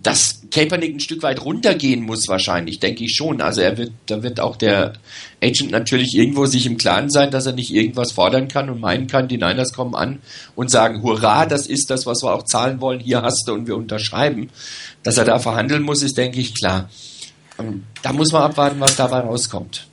dass 0.07 0.42
Kaepernick 0.52 0.94
ein 0.94 1.00
Stück 1.00 1.24
weit 1.24 1.44
runtergehen 1.44 2.04
muss 2.04 2.28
wahrscheinlich, 2.28 2.78
denke 2.78 3.02
ich 3.02 3.16
schon. 3.16 3.42
Also 3.42 3.62
er 3.62 3.76
wird, 3.76 3.90
da 4.07 4.22
wird 4.22 4.38
auch 4.38 4.54
der 4.54 4.92
Agent 5.42 5.72
natürlich 5.72 6.14
irgendwo 6.14 6.46
sich 6.46 6.64
im 6.64 6.76
Klaren 6.76 7.11
sein, 7.11 7.32
dass 7.32 7.46
er 7.46 7.54
nicht 7.54 7.74
irgendwas 7.74 8.12
fordern 8.12 8.46
kann 8.46 8.70
und 8.70 8.80
meinen 8.80 9.09
kann, 9.09 9.26
die 9.26 9.36
Niners 9.36 9.72
kommen 9.72 9.96
an 9.96 10.20
und 10.54 10.70
sagen, 10.70 11.02
hurra, 11.02 11.46
das 11.46 11.66
ist 11.66 11.90
das, 11.90 12.07
was 12.07 12.22
wir 12.22 12.32
auch 12.32 12.44
zahlen 12.44 12.80
wollen, 12.80 13.00
hier 13.00 13.22
hast 13.22 13.48
du 13.48 13.52
und 13.54 13.66
wir 13.66 13.76
unterschreiben. 13.76 14.48
Dass 15.02 15.18
er 15.18 15.24
da 15.24 15.40
verhandeln 15.40 15.82
muss, 15.82 16.04
ist, 16.04 16.16
denke 16.16 16.38
ich, 16.38 16.54
klar. 16.54 16.88
Und 17.59 17.82
da 18.02 18.12
muss 18.12 18.30
man 18.30 18.42
abwarten, 18.42 18.78
was 18.78 18.94
dabei 18.94 19.18
rauskommt. 19.18 19.88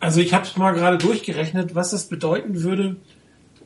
Also 0.00 0.20
ich 0.20 0.34
habe 0.34 0.44
es 0.44 0.54
mal 0.58 0.72
gerade 0.72 0.98
durchgerechnet, 0.98 1.74
was 1.74 1.92
das 1.92 2.08
bedeuten 2.08 2.62
würde, 2.62 2.96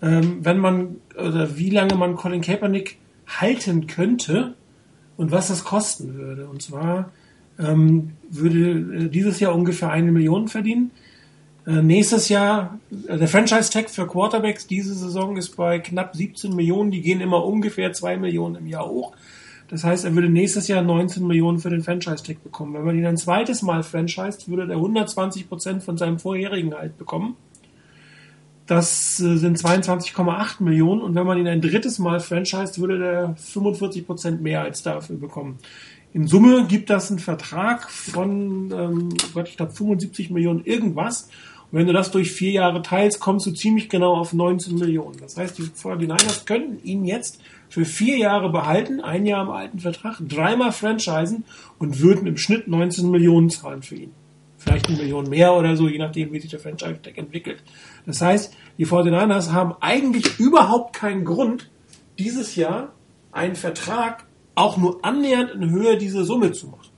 ähm, 0.03 0.45
wenn 0.45 0.59
man 0.59 0.99
oder 1.17 1.57
wie 1.57 1.71
lange 1.71 1.97
man 1.97 2.15
Colin 2.15 2.43
Kaepernick 2.43 2.99
halten 3.27 3.89
könnte 3.89 4.55
und 5.23 5.31
was 5.31 5.49
das 5.49 5.63
kosten 5.63 6.15
würde. 6.15 6.49
Und 6.49 6.63
zwar 6.63 7.13
ähm, 7.57 8.11
würde 8.29 9.05
äh, 9.05 9.09
dieses 9.09 9.39
Jahr 9.39 9.55
ungefähr 9.55 9.91
eine 9.91 10.11
Million 10.11 10.49
verdienen. 10.49 10.91
Äh, 11.65 11.81
nächstes 11.81 12.29
Jahr, 12.29 12.81
äh, 13.07 13.19
der 13.19 13.29
Franchise-Tag 13.29 13.89
für 13.89 14.09
Quarterbacks 14.09 14.67
diese 14.67 14.95
Saison 14.95 15.37
ist 15.37 15.57
bei 15.57 15.79
knapp 15.79 16.17
17 16.17 16.57
Millionen. 16.57 16.91
Die 16.91 17.03
gehen 17.03 17.21
immer 17.21 17.45
ungefähr 17.47 17.93
2 17.93 18.17
Millionen 18.17 18.57
im 18.57 18.67
Jahr 18.67 18.89
hoch. 18.89 19.13
Das 19.69 19.85
heißt, 19.85 20.05
er 20.05 20.15
würde 20.17 20.29
nächstes 20.29 20.67
Jahr 20.67 20.83
19 20.83 21.25
Millionen 21.25 21.61
für 21.61 21.71
den 21.71 21.85
Franchise-Tag 21.85 22.43
bekommen. 22.43 22.75
Wenn 22.75 22.85
man 22.85 22.99
ihn 22.99 23.07
ein 23.07 23.17
zweites 23.17 23.63
Mal 23.63 23.85
franchised, 23.85 24.49
würde 24.49 24.65
er 24.65 24.77
120 24.77 25.49
Prozent 25.49 25.85
von 25.85 25.97
seinem 25.97 26.19
vorherigen 26.19 26.71
Gehalt 26.71 26.99
bekommen. 26.99 27.37
Das 28.67 29.21
äh, 29.21 29.37
sind 29.37 29.59
22,8 29.59 30.63
Millionen. 30.63 31.03
Und 31.03 31.15
wenn 31.15 31.27
man 31.27 31.39
ihn 31.39 31.49
ein 31.49 31.61
drittes 31.61 31.99
Mal 31.99 32.21
franchised, 32.21 32.81
würde 32.81 33.05
er 33.05 33.37
45 33.37 34.07
Prozent 34.07 34.43
mehr 34.43 34.63
als 34.63 34.83
dafür 34.83 35.17
bekommen. 35.17 35.59
In 36.15 36.27
Summe 36.27 36.67
gibt 36.67 36.91
das 36.91 37.11
einen 37.11 37.19
Vertrag 37.19 37.91
von, 37.91 38.71
ähm, 38.71 39.09
ich 39.45 39.57
glaube, 39.57 39.73
75 39.73 40.31
Millionen 40.31 40.65
irgendwas. 40.65 41.29
wenn 41.75 41.87
du 41.87 41.95
das 41.95 42.11
durch 42.11 42.31
vier 42.31 42.51
Jahre 42.51 42.83
teilst, 42.83 43.19
kommst 43.19 43.47
du 43.47 43.51
ziemlich 43.53 43.89
genau 43.89 44.15
auf 44.15 44.35
19 44.35 44.75
Millionen. 44.75 45.17
Das 45.19 45.39
heißt, 45.39 45.57
die 45.57 45.63
49ers 45.63 46.45
könnten 46.45 46.85
ihn 46.87 47.07
jetzt 47.07 47.41
für 47.71 47.87
vier 47.87 48.19
Jahre 48.19 48.53
behalten, 48.53 49.01
ein 49.01 49.25
Jahr 49.25 49.45
im 49.45 49.51
alten 49.51 49.79
Vertrag, 49.79 50.19
dreimal 50.21 50.73
franchisen 50.73 51.45
und 51.79 52.01
würden 52.01 52.27
im 52.27 52.37
Schnitt 52.37 52.69
19 52.69 53.11
Millionen 53.11 53.49
zahlen 53.49 53.81
für 53.81 53.95
ihn. 53.95 54.13
Vielleicht 54.63 54.89
eine 54.89 54.97
Million 54.97 55.29
mehr 55.29 55.55
oder 55.55 55.77
so, 55.77 55.89
je 55.89 55.99
nachdem, 55.99 56.33
wie 56.33 56.41
sich 56.41 56.51
der 56.51 56.61
Franchise-Tag 56.61 57.19
entwickelt. 57.19 57.63
Das 58.07 58.21
heißt, 58.21 58.55
die 58.79 58.87
49ers 58.87 59.51
haben 59.51 59.75
eigentlich 59.81 60.39
überhaupt 60.39 60.95
keinen 60.95 61.25
Grund, 61.25 61.69
dieses 62.19 62.55
Jahr 62.55 62.93
einen 63.33 63.57
Vertrag 63.57 64.25
auch 64.55 64.77
nur 64.77 65.05
annähernd 65.05 65.51
in 65.51 65.71
Höhe 65.71 65.97
dieser 65.97 66.25
Summe 66.25 66.53
zu 66.53 66.69
machen. 66.69 66.92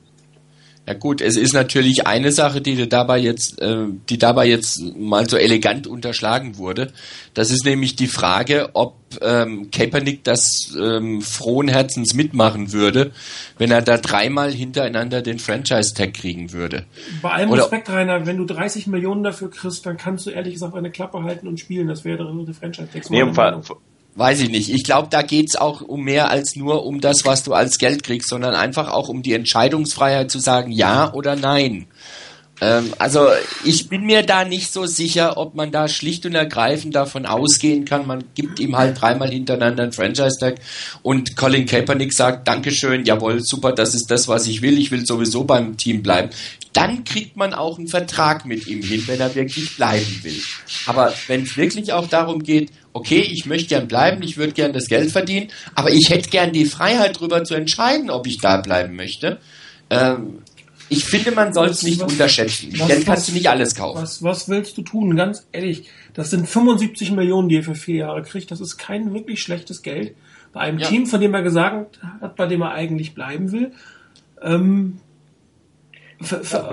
Ja 0.87 0.93
gut, 0.93 1.22
es 1.22 1.37
ist 1.37 1.55
natürlich 1.55 2.07
eine 2.07 2.30
Sache, 2.30 2.61
die 2.61 2.87
dabei 2.89 3.18
jetzt, 3.18 3.61
äh, 3.61 3.87
die 4.11 4.18
dabei 4.18 4.47
jetzt 4.47 4.82
mal 4.97 5.28
so 5.28 5.39
elegant 5.39 5.87
unterschlagen 5.87 6.59
wurde. 6.59 6.93
Das 7.32 7.51
ist 7.51 7.64
nämlich 7.64 7.97
die 7.97 8.07
Frage, 8.07 8.68
ob 8.74 8.97
ähm, 9.22 9.70
Kaepernick 9.70 10.24
das 10.24 10.74
ähm, 10.78 11.22
frohen 11.22 11.68
Herzens 11.68 12.12
mitmachen 12.12 12.72
würde, 12.72 13.12
wenn 13.57 13.70
er 13.70 13.80
da 13.80 13.97
dreimal 13.97 14.53
hintereinander 14.53 15.22
den 15.22 15.39
Franchise-Tag 15.39 16.12
kriegen 16.12 16.53
würde. 16.53 16.85
Bei 17.22 17.30
allem 17.30 17.51
Oder, 17.51 17.62
Respekt, 17.62 17.89
Rainer, 17.89 18.26
wenn 18.26 18.37
du 18.37 18.45
30 18.45 18.87
Millionen 18.87 19.22
dafür 19.22 19.51
kriegst, 19.51 19.87
dann 19.87 19.97
kannst 19.97 20.26
du 20.26 20.30
ehrlich 20.30 20.53
gesagt 20.53 20.74
eine 20.74 20.91
Klappe 20.91 21.22
halten 21.22 21.49
und 21.49 21.59
spielen. 21.59 21.89
Das 21.89 22.05
wäre 22.05 22.18
der 22.18 22.55
Franchise-Tag. 22.55 23.09
Nee, 23.09 23.22
Weiß 24.16 24.40
ich 24.40 24.48
nicht. 24.48 24.70
Ich 24.70 24.84
glaube, 24.84 25.08
da 25.10 25.22
geht's 25.22 25.56
auch 25.56 25.80
um 25.80 26.02
mehr 26.04 26.30
als 26.30 26.54
nur 26.54 26.86
um 26.86 27.00
das, 27.00 27.24
was 27.24 27.42
du 27.42 27.52
als 27.52 27.78
Geld 27.78 28.04
kriegst, 28.04 28.28
sondern 28.28 28.54
einfach 28.54 28.92
auch 28.92 29.08
um 29.08 29.22
die 29.22 29.32
Entscheidungsfreiheit 29.32 30.30
zu 30.30 30.38
sagen 30.38 30.70
ja 30.70 31.12
oder 31.12 31.34
nein. 31.34 31.86
Ähm, 32.60 32.92
also 32.98 33.26
ich 33.64 33.88
bin 33.88 34.04
mir 34.04 34.22
da 34.22 34.44
nicht 34.44 34.72
so 34.72 34.86
sicher, 34.86 35.36
ob 35.36 35.54
man 35.54 35.72
da 35.72 35.88
schlicht 35.88 36.24
und 36.26 36.34
ergreifend 36.34 36.94
davon 36.94 37.26
ausgehen 37.26 37.84
kann, 37.84 38.06
man 38.06 38.22
gibt 38.34 38.60
ihm 38.60 38.76
halt 38.76 39.00
dreimal 39.00 39.30
hintereinander 39.30 39.82
einen 39.82 39.92
Franchise-Tag 39.92 40.60
und 41.02 41.36
Colin 41.36 41.66
Kaepernick 41.66 42.12
sagt, 42.12 42.46
Dankeschön, 42.46 43.04
jawohl, 43.04 43.40
super, 43.42 43.72
das 43.72 43.94
ist 43.94 44.08
das, 44.08 44.28
was 44.28 44.46
ich 44.46 44.62
will, 44.62 44.78
ich 44.78 44.92
will 44.92 45.04
sowieso 45.04 45.44
beim 45.44 45.76
Team 45.76 46.02
bleiben. 46.02 46.30
Dann 46.75 47.05
kriegt 47.05 47.37
man 47.37 47.55
auch 47.55 47.79
einen 47.79 47.89
Vertrag 47.89 48.45
mit 48.45 48.66
ihm 48.66 48.83
hin, 48.83 49.03
wenn 49.07 49.20
er 49.20 49.35
wirklich 49.35 49.77
bleiben 49.77 50.20
will. 50.22 50.43
Aber 50.87 51.14
wenn 51.29 51.45
es 51.45 51.57
wirklich 51.57 51.93
auch 51.93 52.09
darum 52.09 52.43
geht, 52.43 52.70
okay, 52.93 53.20
ich 53.20 53.47
möchte 53.47 53.68
gern 53.68 53.89
bleiben, 53.89 54.22
ich 54.22 54.37
würde 54.37 54.53
gern 54.53 54.72
das 54.72 54.89
Geld 54.89 55.11
verdienen, 55.11 55.51
aber 55.75 55.93
ich 55.93 56.11
hätte 56.11 56.29
gern 56.29 56.53
die 56.53 56.66
Freiheit 56.66 57.16
darüber 57.16 57.45
zu 57.45 57.55
entscheiden, 57.55 58.11
ob 58.11 58.27
ich 58.27 58.39
da 58.39 58.59
bleiben 58.59 58.97
möchte. 58.97 59.39
Ähm, 59.89 60.41
ich 60.89 61.05
finde, 61.05 61.33
man 61.33 61.55
soll 61.55 61.68
es 61.68 61.83
nicht 61.83 62.01
was, 62.01 62.12
unterschätzen. 62.12 62.72
Was, 62.77 62.89
Denn 62.89 63.05
kannst 63.05 63.29
du 63.29 63.33
nicht 63.33 63.49
alles 63.49 63.75
kaufen. 63.75 64.03
Was, 64.03 64.22
was 64.22 64.49
willst 64.49 64.77
du 64.77 64.83
tun? 64.83 65.16
Ganz 65.16 65.47
ehrlich, 65.53 65.89
das 66.12 66.31
sind 66.31 66.49
75 66.49 67.12
Millionen, 67.12 67.49
die 67.49 67.57
er 67.57 67.62
für 67.62 67.75
vier 67.75 67.97
Jahre 67.97 68.22
kriegt. 68.22 68.51
Das 68.51 68.61
ist 68.61 68.77
kein 68.77 69.14
wirklich 69.14 69.41
schlechtes 69.41 69.83
Geld. 69.83 70.14
Bei 70.53 70.61
einem 70.61 70.79
ja. 70.79 70.89
Team, 70.89 71.07
von 71.07 71.20
dem 71.20 71.35
er 71.35 71.43
gesagt 71.43 72.01
hat, 72.20 72.37
bei 72.37 72.47
dem 72.47 72.62
er 72.62 72.72
eigentlich 72.72 73.14
bleiben 73.14 73.51
will. 73.53 73.72
Ähm, 74.43 75.01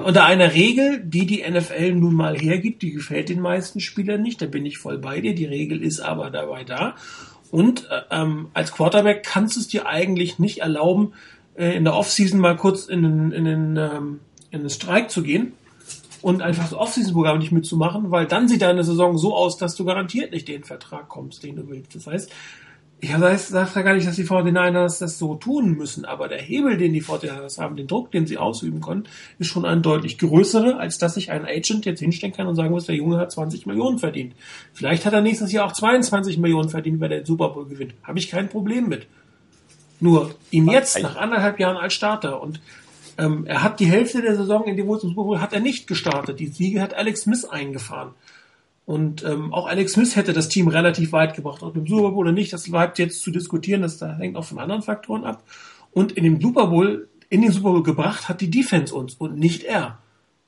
unter 0.06 0.26
einer 0.26 0.54
Regel, 0.54 1.02
die 1.04 1.26
die 1.26 1.44
NFL 1.50 1.94
nun 1.94 2.14
mal 2.14 2.38
hergibt, 2.38 2.82
die 2.82 2.92
gefällt 2.92 3.30
den 3.30 3.42
meisten 3.42 3.80
Spielern 3.80 4.22
nicht, 4.22 4.42
da 4.42 4.46
bin 4.46 4.66
ich 4.66 4.78
voll 4.78 4.98
bei 4.98 5.22
dir, 5.22 5.36
die 5.36 5.46
Regel 5.46 5.82
ist 5.84 6.00
aber 6.00 6.30
dabei 6.30 6.64
da. 6.64 6.96
Und 7.50 7.90
äh, 7.90 8.02
ähm, 8.12 8.48
als 8.54 8.72
Quarterback 8.72 9.24
kannst 9.24 9.56
du 9.56 9.60
es 9.60 9.68
dir 9.68 9.88
eigentlich 9.88 10.40
nicht 10.40 10.60
erlauben, 10.60 11.14
äh, 11.56 11.76
in 11.76 11.84
der 11.84 11.96
Offseason 11.96 12.40
mal 12.40 12.56
kurz 12.56 12.86
in 12.86 13.04
den, 13.04 13.32
in 13.32 13.46
den, 13.46 13.78
ähm, 13.78 14.20
in 14.52 14.62
den 14.62 14.70
Streik 14.70 15.12
zu 15.12 15.22
gehen 15.22 15.54
und 16.22 16.42
einfach 16.42 16.64
das 16.64 16.74
Offseason-Programm 16.74 17.40
nicht 17.40 17.52
mitzumachen, 17.52 18.12
weil 18.12 18.28
dann 18.28 18.48
sieht 18.48 18.62
deine 18.62 18.84
Saison 18.84 19.18
so 19.18 19.36
aus, 19.36 19.58
dass 19.58 19.76
du 19.76 19.86
garantiert 19.86 20.32
nicht 20.32 20.48
den 20.48 20.64
Vertrag 20.64 21.10
kommst, 21.10 21.44
den 21.44 21.56
du 21.56 21.68
willst. 21.68 21.96
Das 21.96 22.08
heißt, 22.08 22.32
ich 23.02 23.10
sage 23.10 23.72
ja 23.76 23.82
gar 23.82 23.96
nicht, 23.96 24.08
dass 24.08 24.16
die 24.16 24.26
49ers 24.26 25.00
das 25.00 25.18
so 25.18 25.34
tun 25.34 25.72
müssen, 25.76 26.06
aber 26.06 26.28
der 26.28 26.38
Hebel, 26.38 26.78
den 26.78 26.94
die 26.94 27.02
49ers 27.02 27.60
haben, 27.60 27.76
den 27.76 27.88
Druck, 27.88 28.12
den 28.12 28.28
sie 28.28 28.38
ausüben 28.38 28.80
können, 28.80 29.06
ist 29.40 29.48
schon 29.48 29.66
ein 29.66 29.82
deutlich 29.82 30.20
größerer, 30.20 30.80
als 30.80 31.00
dass 31.00 31.16
sich 31.16 31.32
ein 31.32 31.46
Agent 31.46 31.86
jetzt 31.86 32.00
hinstellen 32.00 32.34
kann 32.34 32.46
und 32.46 32.56
sagen 32.56 32.70
muss, 32.70 32.86
der 32.86 32.96
Junge 32.96 33.18
hat 33.18 33.32
20 33.32 33.66
Millionen 33.66 33.98
verdient. 33.98 34.36
Vielleicht 34.74 35.06
hat 35.08 35.14
er 35.14 35.22
nächstes 35.22 35.52
Jahr 35.52 35.66
auch 35.66 35.72
22 35.72 36.38
Millionen 36.38 36.70
verdient, 36.70 37.00
wenn 37.00 37.12
er 37.12 37.20
den 37.20 37.26
Super 37.26 37.50
Bowl 37.50 37.66
gewinnt. 37.66 37.96
Habe 38.04 38.20
ich 38.20 38.30
kein 38.30 38.50
Problem 38.50 38.88
mit. 38.88 39.08
Nur 40.00 40.36
ihm 40.52 40.70
jetzt, 40.70 41.02
nach 41.02 41.16
anderthalb 41.16 41.60
Jahren 41.60 41.78
als 41.78 41.94
Starter 41.94 42.42
und 42.42 42.62
ähm, 43.18 43.46
er 43.46 43.64
hat 43.64 43.80
die 43.80 43.86
Hälfte 43.86 44.22
der 44.22 44.36
Saison 44.36 44.66
in 44.66 44.78
dem 44.78 44.88
Super 44.88 45.24
Bowl 45.24 45.42
hat 45.42 45.54
er 45.54 45.60
nicht 45.60 45.88
gestartet. 45.88 46.40
Die 46.40 46.48
Siege 46.48 46.82
hat 46.82 46.94
Alex 46.94 47.22
Smith 47.22 47.46
eingefahren. 47.46 48.12
Und 48.92 49.24
ähm, 49.24 49.54
auch 49.54 49.68
Alex 49.68 49.94
Smith 49.94 50.18
hätte 50.18 50.34
das 50.34 50.50
Team 50.50 50.68
relativ 50.68 51.14
weit 51.14 51.34
gebracht, 51.34 51.64
ob 51.64 51.78
im 51.78 51.88
Super 51.88 52.10
Bowl 52.10 52.26
oder 52.26 52.34
nicht. 52.34 52.52
Das 52.52 52.70
bleibt 52.70 53.00
jetzt 53.00 53.22
zu 53.22 53.32
diskutieren, 53.32 53.84
das 53.84 53.98
da 53.98 54.18
hängt 54.18 54.36
auch 54.36 54.44
von 54.44 54.60
anderen 54.60 54.82
Faktoren 54.82 55.24
ab. 55.24 55.44
Und 55.92 56.12
in 56.12 56.26
dem 56.26 56.42
Super 56.42 56.68
Bowl, 56.68 57.08
in 57.30 57.42
den 57.42 57.54
Super 57.54 57.70
Bowl 57.70 57.84
gebracht 57.84 58.28
hat 58.28 58.42
die 58.42 58.50
Defense 58.52 58.94
uns 58.94 59.14
und 59.14 59.38
nicht 59.38 59.64
er. 59.64 60.00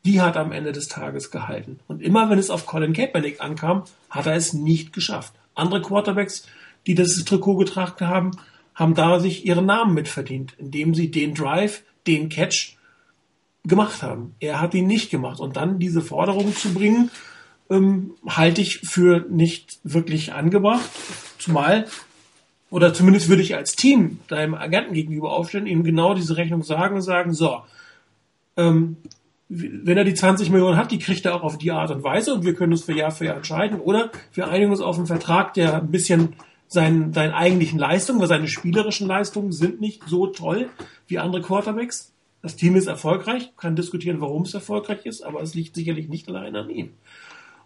Die 0.04 0.20
hat 0.20 0.36
am 0.36 0.52
Ende 0.52 0.74
des 0.74 0.90
Tages 0.90 1.32
gehalten. 1.32 1.80
Und 1.88 2.02
immer 2.02 2.30
wenn 2.30 2.38
es 2.38 2.50
auf 2.50 2.66
Colin 2.66 2.92
Kaepernick 2.92 3.40
ankam, 3.40 3.84
hat 4.10 4.26
er 4.26 4.36
es 4.36 4.52
nicht 4.52 4.92
geschafft. 4.92 5.32
Andere 5.56 5.82
Quarterbacks, 5.82 6.46
die 6.86 6.96
das 6.96 7.16
Trikot 7.24 7.56
getragen 7.56 8.10
haben, 8.10 8.32
haben 8.76 8.94
da 8.94 9.22
sich 9.22 9.46
ihren 9.46 9.68
Namen 9.68 9.94
mitverdient, 9.94 10.54
indem 10.58 10.94
sie 10.94 11.12
den 11.12 11.34
Drive, 11.34 11.84
den 12.08 12.28
Catch 12.28 12.76
gemacht 13.64 14.04
haben. 14.04 14.36
Er 14.42 14.60
hat 14.60 14.74
ihn 14.74 14.88
nicht 14.88 15.12
gemacht. 15.12 15.40
Und 15.40 15.56
dann 15.56 15.80
diese 15.80 16.02
Forderung 16.02 16.54
zu 16.54 16.74
bringen, 16.74 17.10
ähm, 17.74 18.14
halte 18.28 18.62
ich 18.62 18.80
für 18.80 19.26
nicht 19.30 19.80
wirklich 19.84 20.34
angebracht. 20.34 20.90
Zumal, 21.40 21.88
oder 22.70 22.94
zumindest 22.94 23.30
würde 23.30 23.42
ich 23.42 23.56
als 23.56 23.76
Team 23.76 24.20
deinem 24.28 24.54
Agenten 24.54 24.94
gegenüber 24.94 25.34
aufstellen, 25.34 25.68
ihm 25.68 25.84
genau 25.84 26.14
diese 26.14 26.38
Rechnung 26.38 26.64
sagen 26.64 26.96
und 26.96 27.02
sagen, 27.02 27.34
so, 27.34 27.62
ähm, 28.58 28.98
wenn 29.50 29.98
er 29.98 30.04
die 30.04 30.14
20 30.14 30.50
Millionen 30.50 30.78
hat, 30.78 30.92
die 30.92 31.00
kriegt 31.00 31.26
er 31.26 31.36
auch 31.36 31.44
auf 31.44 31.58
die 31.58 31.72
Art 31.72 31.92
und 31.92 32.04
Weise 32.04 32.34
und 32.34 32.46
wir 32.46 32.56
können 32.56 32.72
uns 32.72 32.84
für 32.84 32.94
Jahr 32.94 33.12
für 33.12 33.26
Jahr 33.26 33.36
entscheiden. 33.36 33.80
Oder 33.80 34.12
wir 34.34 34.48
einigen 34.48 34.72
uns 34.72 34.82
auf 34.82 34.98
einen 34.98 35.06
Vertrag, 35.06 35.54
der 35.54 35.76
ein 35.76 35.92
bisschen 35.92 36.36
seinen, 36.68 37.14
seinen 37.14 37.34
eigentlichen 37.34 37.78
Leistungen, 37.78 38.20
weil 38.20 38.28
seine 38.28 38.48
spielerischen 38.48 39.08
Leistungen 39.08 39.52
sind 39.52 39.80
nicht 39.80 40.02
so 40.08 40.28
toll 40.28 40.70
wie 41.08 41.20
andere 41.20 41.42
Quarterbacks. 41.42 42.12
Das 42.42 42.56
Team 42.56 42.76
ist 42.76 42.88
erfolgreich, 42.88 43.52
kann 43.56 43.76
diskutieren, 43.76 44.20
warum 44.20 44.44
es 44.44 44.54
erfolgreich 44.54 45.06
ist, 45.06 45.22
aber 45.22 45.42
es 45.42 45.54
liegt 45.54 45.76
sicherlich 45.76 46.10
nicht 46.10 46.28
allein 46.28 46.56
an 46.56 46.70
ihm. 46.70 46.90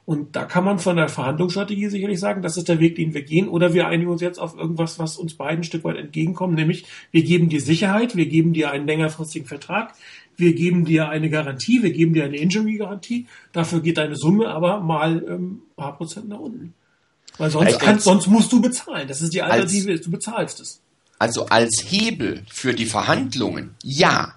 Und 0.08 0.38
da 0.38 0.45
kann 0.45 0.64
man 0.64 0.80
von 0.80 0.95
der 0.95 1.10
Verhandlungsstrategie 1.10 1.89
sicherlich 1.89 2.22
sagen, 2.22 2.41
das 2.41 2.55
ist 2.55 2.70
der 2.70 2.80
Weg, 2.80 2.95
den 2.95 3.14
wir 3.14 3.24
gehen, 3.24 3.49
oder 3.49 3.74
wir 3.74 3.89
einigen 3.89 4.10
uns 4.10 4.22
jetzt 4.22 4.39
auf 4.39 4.58
irgendwas, 4.58 4.97
was 4.99 5.18
uns 5.18 5.34
beiden 5.34 5.60
ein 5.60 5.64
Stück 5.66 5.84
weit 5.84 5.97
entgegenkommt, 5.97 6.55
nämlich 6.55 6.86
wir 7.12 7.24
geben 7.24 7.49
dir 7.49 7.60
Sicherheit, 7.60 8.16
wir 8.16 8.28
geben 8.28 8.53
dir 8.53 8.72
einen 8.72 8.88
längerfristigen 8.88 9.45
Vertrag, 9.45 9.95
wir 10.38 10.53
geben 10.53 10.86
dir 10.86 11.10
eine 11.10 11.30
Garantie, 11.30 11.84
wir 11.84 11.91
geben 11.91 12.14
dir 12.14 12.24
eine 12.24 12.38
Injury-Garantie, 12.38 13.28
dafür 13.51 13.82
geht 13.82 13.97
deine 13.97 14.16
Summe 14.16 14.47
aber 14.47 14.80
mal 14.80 15.26
ähm, 15.28 15.64
ein 15.72 15.76
paar 15.76 15.97
Prozent 15.97 16.30
nach 16.30 16.39
unten. 16.39 16.74
Weil 17.38 17.51
sonst, 17.51 17.78
kannst, 17.78 18.05
sonst 18.05 18.28
musst 18.28 18.53
du 18.53 18.62
bezahlen. 18.62 19.10
Das 19.10 19.22
ist 19.22 19.34
die 19.34 19.41
Alternative, 19.41 19.91
als, 19.91 20.01
du 20.03 20.12
bezahlst 20.12 20.62
es. 20.62 20.80
Also 21.20 21.47
als 21.47 21.84
Hebel 21.86 22.43
für 22.47 22.74
die 22.74 22.86
Verhandlungen, 22.86 23.76
ja. 23.84 24.36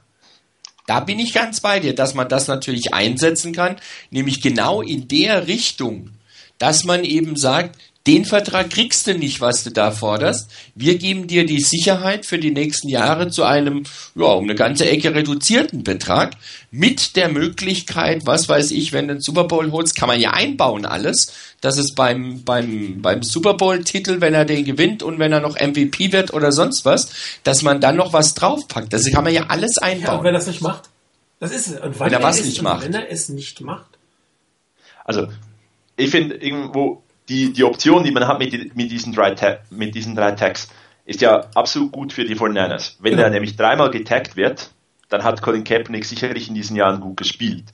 Da 0.90 0.98
bin 0.98 1.20
ich 1.20 1.32
ganz 1.32 1.60
bei 1.60 1.78
dir, 1.78 1.94
dass 1.94 2.14
man 2.14 2.28
das 2.28 2.48
natürlich 2.48 2.92
einsetzen 2.92 3.52
kann, 3.52 3.76
nämlich 4.10 4.42
genau 4.42 4.82
in 4.82 5.06
der 5.06 5.46
Richtung, 5.46 6.10
dass 6.58 6.82
man 6.82 7.04
eben 7.04 7.36
sagt, 7.36 7.78
den 8.06 8.24
Vertrag 8.24 8.70
kriegst 8.70 9.06
du 9.06 9.14
nicht, 9.14 9.42
was 9.42 9.62
du 9.62 9.70
da 9.70 9.90
forderst. 9.90 10.50
Wir 10.74 10.96
geben 10.96 11.26
dir 11.26 11.44
die 11.44 11.60
Sicherheit 11.60 12.24
für 12.24 12.38
die 12.38 12.50
nächsten 12.50 12.88
Jahre 12.88 13.28
zu 13.28 13.44
einem, 13.44 13.84
ja, 14.14 14.26
um 14.26 14.44
eine 14.44 14.54
ganze 14.54 14.88
Ecke 14.88 15.14
reduzierten 15.14 15.84
Betrag 15.84 16.32
mit 16.70 17.14
der 17.16 17.28
Möglichkeit, 17.28 18.24
was 18.24 18.48
weiß 18.48 18.70
ich, 18.70 18.92
wenn 18.92 19.08
du 19.08 19.12
einen 19.12 19.20
Super 19.20 19.44
Bowl 19.44 19.70
holst, 19.70 19.96
kann 19.96 20.08
man 20.08 20.18
ja 20.18 20.30
einbauen 20.30 20.86
alles, 20.86 21.34
dass 21.60 21.76
es 21.76 21.94
beim, 21.94 22.42
beim, 22.42 23.02
beim 23.02 23.22
Super 23.22 23.54
Bowl 23.54 23.84
Titel, 23.84 24.22
wenn 24.22 24.32
er 24.32 24.46
den 24.46 24.64
gewinnt 24.64 25.02
und 25.02 25.18
wenn 25.18 25.32
er 25.32 25.40
noch 25.40 25.60
MVP 25.60 26.12
wird 26.12 26.32
oder 26.32 26.52
sonst 26.52 26.86
was, 26.86 27.10
dass 27.44 27.62
man 27.62 27.82
dann 27.82 27.96
noch 27.96 28.14
was 28.14 28.34
draufpackt. 28.34 28.94
Das 28.94 29.10
kann 29.10 29.24
man 29.24 29.34
ja 29.34 29.46
alles 29.48 29.76
einbauen. 29.76 30.06
Ja, 30.06 30.18
und 30.18 30.24
wenn 30.24 30.34
er 30.34 30.38
das 30.38 30.46
nicht 30.46 30.62
macht? 30.62 30.88
Das 31.38 31.52
ist 31.52 31.68
es. 31.68 31.80
Und 31.80 32.00
wenn 32.00 32.12
er 32.12 32.22
was 32.22 32.42
nicht 32.42 32.62
macht. 32.62 32.84
Wenn 32.84 32.94
er 32.94 33.10
es 33.10 33.28
nicht 33.28 33.60
macht. 33.60 33.98
Also, 35.04 35.28
ich 35.96 36.10
finde 36.10 36.36
irgendwo, 36.36 37.02
die, 37.30 37.52
die 37.52 37.64
Option, 37.64 38.04
die 38.04 38.10
man 38.10 38.26
hat 38.26 38.38
mit, 38.38 38.76
mit, 38.76 38.90
diesen 38.90 39.14
drei, 39.14 39.34
mit 39.70 39.94
diesen 39.94 40.14
drei 40.14 40.32
Tags, 40.32 40.68
ist 41.04 41.20
ja 41.20 41.46
absolut 41.54 41.92
gut 41.92 42.12
für 42.12 42.24
die 42.24 42.36
49ers. 42.36 42.96
Wenn 43.00 43.18
er 43.18 43.30
nämlich 43.30 43.56
dreimal 43.56 43.90
getaggt 43.90 44.36
wird, 44.36 44.70
dann 45.08 45.24
hat 45.24 45.40
Colin 45.40 45.64
Kaepernick 45.64 46.04
sicherlich 46.04 46.48
in 46.48 46.54
diesen 46.54 46.76
Jahren 46.76 47.00
gut 47.00 47.16
gespielt. 47.16 47.64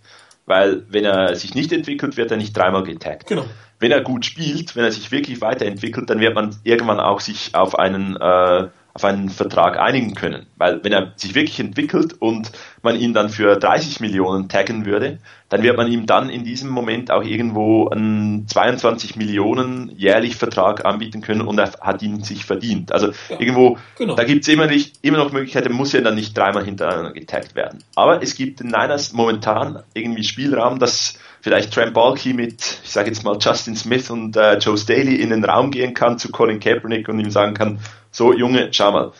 Weil 0.45 0.85
wenn 0.91 1.05
er 1.05 1.35
sich 1.35 1.55
nicht 1.55 1.73
entwickelt, 1.73 2.17
wird 2.17 2.31
er 2.31 2.37
nicht 2.37 2.57
dreimal 2.57 2.85
getaggt. 2.85 3.27
Genau. 3.27 3.45
Wenn 3.81 3.91
er 3.91 4.01
gut 4.01 4.25
spielt, 4.25 4.77
wenn 4.77 4.85
er 4.85 4.93
sich 4.93 5.11
wirklich 5.11 5.41
weiterentwickelt, 5.41 6.09
dann 6.09 6.21
wird 6.21 6.35
man 6.35 6.57
irgendwann 6.63 7.01
auch 7.01 7.21
sich 7.21 7.55
auf 7.55 7.79
einen, 7.79 8.17
äh, 8.17 8.69
auf 8.97 9.05
einen 9.05 9.29
Vertrag 9.29 9.79
einigen 9.79 10.15
können. 10.15 10.47
Weil 10.57 10.83
wenn 10.83 10.93
er 10.93 11.13
sich 11.17 11.35
wirklich 11.35 11.61
entwickelt 11.61 12.15
und 12.15 12.51
man 12.81 12.99
ihn 12.99 13.13
dann 13.13 13.29
für 13.29 13.57
30 13.57 14.01
Millionen 14.01 14.49
taggen 14.49 14.87
würde, 14.87 15.19
dann 15.51 15.63
wird 15.63 15.77
man 15.77 15.93
ihm 15.93 16.07
dann 16.07 16.31
in 16.31 16.45
diesem 16.45 16.71
Moment 16.71 17.11
auch 17.11 17.23
irgendwo 17.23 17.91
einen 17.91 18.49
22 18.49 19.17
Millionen 19.17 19.93
jährlich 19.95 20.37
Vertrag 20.37 20.87
anbieten 20.87 21.21
können 21.21 21.43
und 21.43 21.59
er 21.59 21.73
hat 21.79 22.03
ihn 22.03 22.23
sich 22.23 22.47
verdient. 22.47 22.91
Also 22.91 23.09
ja, 23.29 23.39
irgendwo, 23.39 23.77
genau. 23.99 24.15
da 24.15 24.25
gibt 24.25 24.43
es 24.43 24.49
immer, 24.49 24.67
immer 25.03 25.19
noch 25.19 25.31
Möglichkeiten, 25.31 25.75
muss 25.75 25.93
ja 25.93 26.01
dann 26.01 26.15
nicht 26.15 26.37
dreimal 26.37 26.65
hintereinander 26.65 27.13
getaggt 27.13 27.55
werden. 27.55 27.85
Aber 27.97 28.23
es 28.23 28.35
gibt 28.35 28.63
in 28.63 28.69
Niners 28.69 29.13
momentan 29.13 29.83
irgendwie 29.93 30.25
Spielraum, 30.25 30.79
dass 30.79 31.19
vielleicht 31.47 31.73
Trent 31.73 31.95
Balky 31.95 32.33
mit, 32.33 32.81
ich 32.83 32.91
sage 32.91 33.09
jetzt 33.09 33.23
mal 33.23 33.39
Justin 33.41 33.77
Smith 33.77 34.11
und 34.11 34.37
äh, 34.37 34.59
Joe 34.59 34.77
Staley 34.77 35.15
in 35.15 35.31
den 35.31 35.45
Raum 35.45 35.71
gehen 35.71 35.95
kann 35.95 36.19
zu 36.19 36.33
Colin 36.33 36.59
Kaepernick 36.59 37.09
und 37.09 37.21
ihm 37.21 37.31
sagen 37.31 37.55
kann, 37.55 37.79
so 38.11 38.35
Junge, 38.35 38.71
schau 38.73 38.91
mal, 38.91 39.13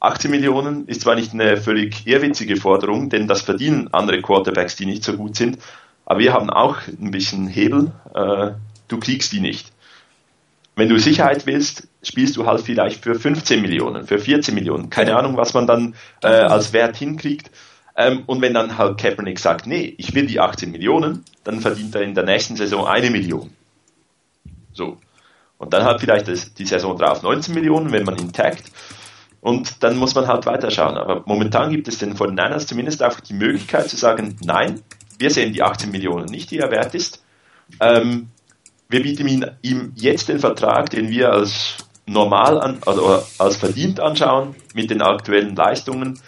18 0.00 0.30
Millionen 0.30 0.86
ist 0.86 1.02
zwar 1.02 1.14
nicht 1.14 1.34
eine 1.34 1.58
völlig 1.58 2.06
ehrwitzige 2.06 2.56
Forderung, 2.56 3.10
denn 3.10 3.28
das 3.28 3.42
verdienen 3.42 3.92
andere 3.92 4.22
Quarterbacks, 4.22 4.76
die 4.76 4.86
nicht 4.86 5.04
so 5.04 5.12
gut 5.12 5.36
sind, 5.36 5.58
aber 6.06 6.20
wir 6.20 6.32
haben 6.32 6.48
auch 6.48 6.78
ein 6.88 7.10
bisschen 7.10 7.48
Hebel, 7.48 7.92
äh, 8.14 8.52
du 8.88 8.98
kriegst 8.98 9.32
die 9.32 9.40
nicht. 9.40 9.70
Wenn 10.76 10.88
du 10.88 10.98
Sicherheit 10.98 11.44
willst, 11.44 11.86
spielst 12.02 12.38
du 12.38 12.46
halt 12.46 12.62
vielleicht 12.62 13.04
für 13.04 13.14
15 13.14 13.60
Millionen, 13.60 14.06
für 14.06 14.18
14 14.18 14.54
Millionen, 14.54 14.88
keine 14.88 15.16
Ahnung, 15.16 15.36
was 15.36 15.52
man 15.52 15.66
dann 15.66 15.94
äh, 16.22 16.28
als 16.28 16.72
Wert 16.72 16.96
hinkriegt. 16.96 17.50
Ähm, 17.96 18.24
und 18.26 18.42
wenn 18.42 18.54
dann 18.54 18.76
halt 18.76 18.98
Kaepernick 18.98 19.38
sagt, 19.38 19.66
nee, 19.66 19.94
ich 19.98 20.14
will 20.14 20.26
die 20.26 20.40
18 20.40 20.70
Millionen, 20.70 21.24
dann 21.44 21.60
verdient 21.60 21.94
er 21.94 22.02
in 22.02 22.14
der 22.14 22.24
nächsten 22.24 22.56
Saison 22.56 22.86
eine 22.86 23.10
Million. 23.10 23.50
So. 24.72 24.98
Und 25.58 25.72
dann 25.72 25.84
halt 25.84 26.00
vielleicht 26.00 26.58
die 26.58 26.66
Saison 26.66 26.98
drauf 26.98 27.22
19 27.22 27.54
Millionen, 27.54 27.92
wenn 27.92 28.04
man 28.04 28.18
ihn 28.18 28.32
taggt. 28.32 28.64
Und 29.40 29.82
dann 29.82 29.96
muss 29.96 30.14
man 30.14 30.26
halt 30.26 30.46
weiterschauen. 30.46 30.96
Aber 30.96 31.22
momentan 31.26 31.70
gibt 31.70 31.86
es 31.86 31.98
den 31.98 32.16
49ers 32.16 32.66
zumindest 32.66 33.02
einfach 33.02 33.20
die 33.20 33.34
Möglichkeit 33.34 33.88
zu 33.88 33.96
sagen, 33.96 34.36
nein, 34.42 34.80
wir 35.18 35.30
sehen 35.30 35.52
die 35.52 35.62
18 35.62 35.90
Millionen 35.90 36.26
nicht, 36.26 36.50
die 36.50 36.58
er 36.58 36.70
wert 36.70 36.94
ist. 36.94 37.22
Ähm, 37.80 38.28
wir 38.88 39.02
bieten 39.02 39.28
ihm, 39.28 39.44
ihm, 39.62 39.92
jetzt 39.94 40.28
den 40.28 40.38
Vertrag, 40.38 40.90
den 40.90 41.10
wir 41.10 41.32
als 41.32 41.76
normal 42.06 42.60
an, 42.60 42.78
also 42.86 43.22
als 43.38 43.56
verdient 43.56 44.00
anschauen, 44.00 44.54
mit 44.74 44.90
den 44.90 45.02
aktuellen 45.02 45.54
Leistungen. 45.54 46.18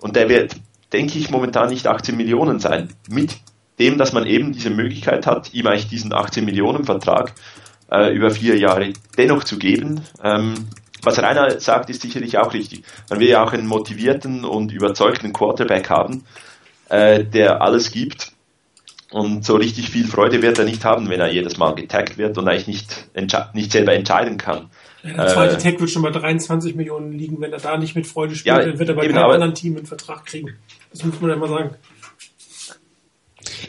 Und 0.00 0.16
der 0.16 0.28
wird, 0.28 0.56
denke 0.92 1.18
ich, 1.18 1.30
momentan 1.30 1.70
nicht 1.70 1.86
18 1.86 2.16
Millionen 2.16 2.58
sein. 2.58 2.88
Mit 3.08 3.36
dem, 3.78 3.98
dass 3.98 4.12
man 4.12 4.26
eben 4.26 4.52
diese 4.52 4.70
Möglichkeit 4.70 5.26
hat, 5.26 5.52
ihm 5.54 5.66
eigentlich 5.66 5.88
diesen 5.88 6.12
18 6.12 6.44
Millionen 6.44 6.84
Vertrag 6.84 7.34
äh, 7.90 8.14
über 8.14 8.30
vier 8.30 8.58
Jahre 8.58 8.92
dennoch 9.16 9.44
zu 9.44 9.58
geben. 9.58 10.00
Ähm, 10.22 10.68
was 11.02 11.18
Rainer 11.18 11.58
sagt, 11.60 11.88
ist 11.88 12.02
sicherlich 12.02 12.36
auch 12.38 12.52
richtig. 12.52 12.82
Man 13.08 13.20
will 13.20 13.28
ja 13.28 13.42
auch 13.42 13.52
einen 13.52 13.66
motivierten 13.66 14.44
und 14.44 14.70
überzeugten 14.72 15.32
Quarterback 15.32 15.88
haben, 15.88 16.24
äh, 16.88 17.24
der 17.24 17.62
alles 17.62 17.90
gibt. 17.90 18.32
Und 19.10 19.44
so 19.44 19.56
richtig 19.56 19.90
viel 19.90 20.06
Freude 20.06 20.40
wird 20.40 20.58
er 20.58 20.64
nicht 20.64 20.84
haben, 20.84 21.08
wenn 21.08 21.18
er 21.18 21.32
jedes 21.32 21.56
Mal 21.56 21.74
getaggt 21.74 22.16
wird 22.16 22.38
und 22.38 22.46
eigentlich 22.46 22.68
nicht, 22.68 23.08
nicht 23.54 23.72
selber 23.72 23.92
entscheiden 23.92 24.36
kann. 24.36 24.70
Ja, 25.02 25.14
der 25.14 25.26
zweite 25.28 25.54
äh, 25.56 25.58
Tag 25.58 25.80
wird 25.80 25.90
schon 25.90 26.02
bei 26.02 26.10
23 26.10 26.76
Millionen 26.76 27.12
liegen. 27.12 27.40
Wenn 27.40 27.52
er 27.52 27.58
da 27.58 27.76
nicht 27.76 27.96
mit 27.96 28.06
Freude 28.06 28.36
spielt, 28.36 28.56
ja, 28.56 28.62
dann 28.62 28.78
wird 28.78 28.88
er 28.88 28.94
bei 28.94 29.08
keinem 29.08 29.30
anderen 29.30 29.54
Team 29.54 29.76
einen 29.76 29.86
Vertrag 29.86 30.26
kriegen. 30.26 30.56
Das 30.92 31.04
muss 31.04 31.20
man 31.20 31.30
ja 31.30 31.36
mal 31.36 31.48
sagen. 31.48 31.74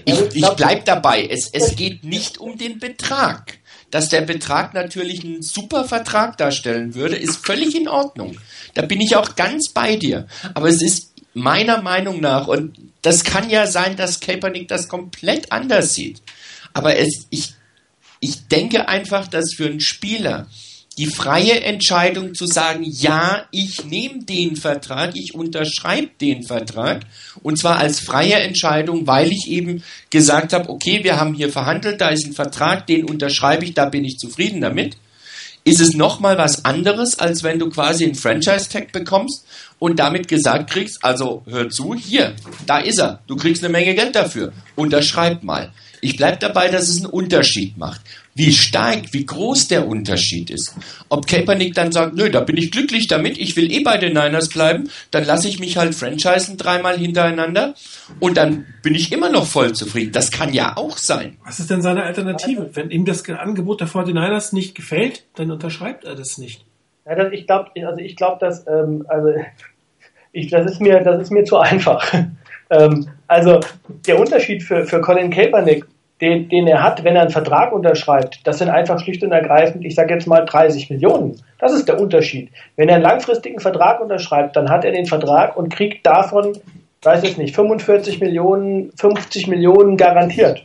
Ich, 0.05 0.19
ich 0.35 0.49
bleib 0.49 0.85
dabei. 0.85 1.27
Es, 1.27 1.49
es 1.51 1.75
geht 1.75 2.03
nicht 2.03 2.37
um 2.37 2.57
den 2.57 2.79
Betrag. 2.79 3.59
Dass 3.91 4.07
der 4.07 4.21
Betrag 4.21 4.73
natürlich 4.73 5.23
einen 5.25 5.41
super 5.41 5.83
Vertrag 5.83 6.37
darstellen 6.37 6.95
würde, 6.95 7.17
ist 7.17 7.45
völlig 7.45 7.75
in 7.75 7.89
Ordnung. 7.89 8.37
Da 8.73 8.83
bin 8.83 9.01
ich 9.01 9.17
auch 9.17 9.35
ganz 9.35 9.69
bei 9.69 9.97
dir. 9.97 10.27
Aber 10.53 10.69
es 10.69 10.81
ist 10.81 11.11
meiner 11.33 11.81
Meinung 11.81 12.21
nach, 12.21 12.47
und 12.47 12.77
das 13.01 13.23
kann 13.23 13.49
ja 13.49 13.67
sein, 13.67 13.97
dass 13.97 14.21
Kaepernick 14.21 14.69
das 14.69 14.87
komplett 14.87 15.51
anders 15.51 15.93
sieht. 15.93 16.21
Aber 16.73 16.97
es, 16.97 17.27
ich, 17.31 17.53
ich 18.21 18.47
denke 18.47 18.87
einfach, 18.87 19.27
dass 19.27 19.53
für 19.53 19.65
einen 19.65 19.81
Spieler, 19.81 20.47
die 21.01 21.07
freie 21.07 21.63
Entscheidung 21.63 22.35
zu 22.35 22.45
sagen, 22.45 22.83
ja, 22.83 23.45
ich 23.49 23.85
nehme 23.85 24.23
den 24.23 24.55
Vertrag, 24.55 25.13
ich 25.15 25.33
unterschreibe 25.33 26.11
den 26.21 26.43
Vertrag 26.43 27.01
und 27.41 27.57
zwar 27.57 27.77
als 27.77 27.99
freie 27.99 28.35
Entscheidung, 28.35 29.07
weil 29.07 29.31
ich 29.31 29.47
eben 29.47 29.83
gesagt 30.11 30.53
habe, 30.53 30.69
okay, 30.69 31.03
wir 31.03 31.19
haben 31.19 31.33
hier 31.33 31.51
verhandelt, 31.51 32.01
da 32.01 32.09
ist 32.09 32.27
ein 32.27 32.33
Vertrag, 32.33 32.85
den 32.85 33.09
unterschreibe 33.09 33.65
ich, 33.65 33.73
da 33.73 33.85
bin 33.85 34.05
ich 34.05 34.19
zufrieden 34.19 34.61
damit. 34.61 34.95
Ist 35.63 35.81
es 35.81 35.95
nochmal 35.95 36.37
was 36.37 36.65
anderes, 36.65 37.17
als 37.17 37.41
wenn 37.41 37.57
du 37.57 37.71
quasi 37.71 38.03
einen 38.03 38.13
Franchise-Tag 38.13 38.91
bekommst 38.91 39.47
und 39.79 39.97
damit 39.97 40.27
gesagt 40.27 40.69
kriegst, 40.69 41.03
also 41.03 41.41
hör 41.47 41.67
zu, 41.71 41.95
hier, 41.95 42.35
da 42.67 42.77
ist 42.77 42.99
er, 42.99 43.21
du 43.25 43.35
kriegst 43.37 43.63
eine 43.63 43.71
Menge 43.71 43.95
Geld 43.95 44.15
dafür, 44.15 44.53
unterschreib 44.75 45.41
mal. 45.41 45.73
Ich 46.01 46.17
bleibe 46.17 46.37
dabei, 46.37 46.69
dass 46.69 46.89
es 46.89 46.97
einen 46.97 47.11
Unterschied 47.11 47.77
macht 47.77 48.01
wie 48.33 48.51
stark, 48.53 49.13
wie 49.13 49.25
groß 49.25 49.67
der 49.67 49.87
Unterschied 49.87 50.49
ist. 50.49 50.75
Ob 51.09 51.27
Kaepernick 51.27 51.73
dann 51.73 51.91
sagt, 51.91 52.15
nö, 52.15 52.29
da 52.29 52.39
bin 52.41 52.57
ich 52.57 52.71
glücklich 52.71 53.07
damit, 53.07 53.37
ich 53.37 53.55
will 53.55 53.71
eh 53.71 53.83
bei 53.83 53.97
den 53.97 54.13
Niners 54.13 54.49
bleiben, 54.49 54.89
dann 55.11 55.25
lasse 55.25 55.47
ich 55.47 55.59
mich 55.59 55.77
halt 55.77 55.95
franchisen 55.95 56.57
dreimal 56.57 56.97
hintereinander 56.97 57.75
und 58.19 58.37
dann 58.37 58.65
bin 58.83 58.95
ich 58.95 59.11
immer 59.11 59.29
noch 59.29 59.45
voll 59.45 59.73
zufrieden. 59.73 60.11
Das 60.11 60.31
kann 60.31 60.53
ja 60.53 60.77
auch 60.77 60.97
sein. 60.97 61.37
Was 61.43 61.59
ist 61.59 61.69
denn 61.69 61.81
seine 61.81 62.03
Alternative? 62.03 62.69
Wenn 62.73 62.89
ihm 62.89 63.05
das 63.05 63.27
Angebot 63.29 63.81
der 63.81 63.87
49ers 63.87 64.55
nicht 64.55 64.75
gefällt, 64.75 65.23
dann 65.35 65.51
unterschreibt 65.51 66.05
er 66.05 66.15
das 66.15 66.37
nicht. 66.37 66.65
Ja, 67.05 67.15
das, 67.15 67.33
ich 67.33 67.47
glaube, 67.47 67.71
also 67.85 67.99
ich 67.99 68.15
glaube, 68.15 68.37
dass 68.39 68.65
ähm, 68.67 69.05
also 69.09 69.29
ich, 70.31 70.49
das 70.49 70.71
ist 70.71 70.81
mir, 70.81 71.01
das 71.03 71.21
ist 71.23 71.31
mir 71.31 71.43
zu 71.43 71.57
einfach. 71.57 72.13
Ähm, 72.71 73.07
also 73.27 73.59
der 74.07 74.19
Unterschied 74.19 74.63
für, 74.63 74.85
für 74.85 75.01
Colin 75.01 75.29
Kaepernick 75.29 75.85
den, 76.21 76.49
den 76.49 76.67
er 76.67 76.83
hat, 76.83 77.03
wenn 77.03 77.15
er 77.15 77.23
einen 77.23 77.31
Vertrag 77.31 77.73
unterschreibt, 77.73 78.45
das 78.45 78.59
sind 78.59 78.69
einfach 78.69 78.99
schlicht 78.99 79.23
und 79.23 79.31
ergreifend, 79.31 79.83
ich 79.83 79.95
sage 79.95 80.13
jetzt 80.13 80.27
mal 80.27 80.45
30 80.45 80.91
Millionen. 80.91 81.41
Das 81.57 81.73
ist 81.73 81.87
der 81.87 81.99
Unterschied. 81.99 82.51
Wenn 82.75 82.89
er 82.89 82.95
einen 82.95 83.03
langfristigen 83.03 83.59
Vertrag 83.59 83.99
unterschreibt, 83.99 84.55
dann 84.55 84.69
hat 84.69 84.85
er 84.85 84.91
den 84.91 85.07
Vertrag 85.07 85.57
und 85.57 85.73
kriegt 85.73 86.05
davon, 86.05 86.57
weiß 87.01 87.23
ich 87.23 87.37
nicht, 87.37 87.55
45 87.55 88.19
Millionen, 88.19 88.91
50 88.97 89.47
Millionen 89.47 89.97
garantiert, 89.97 90.63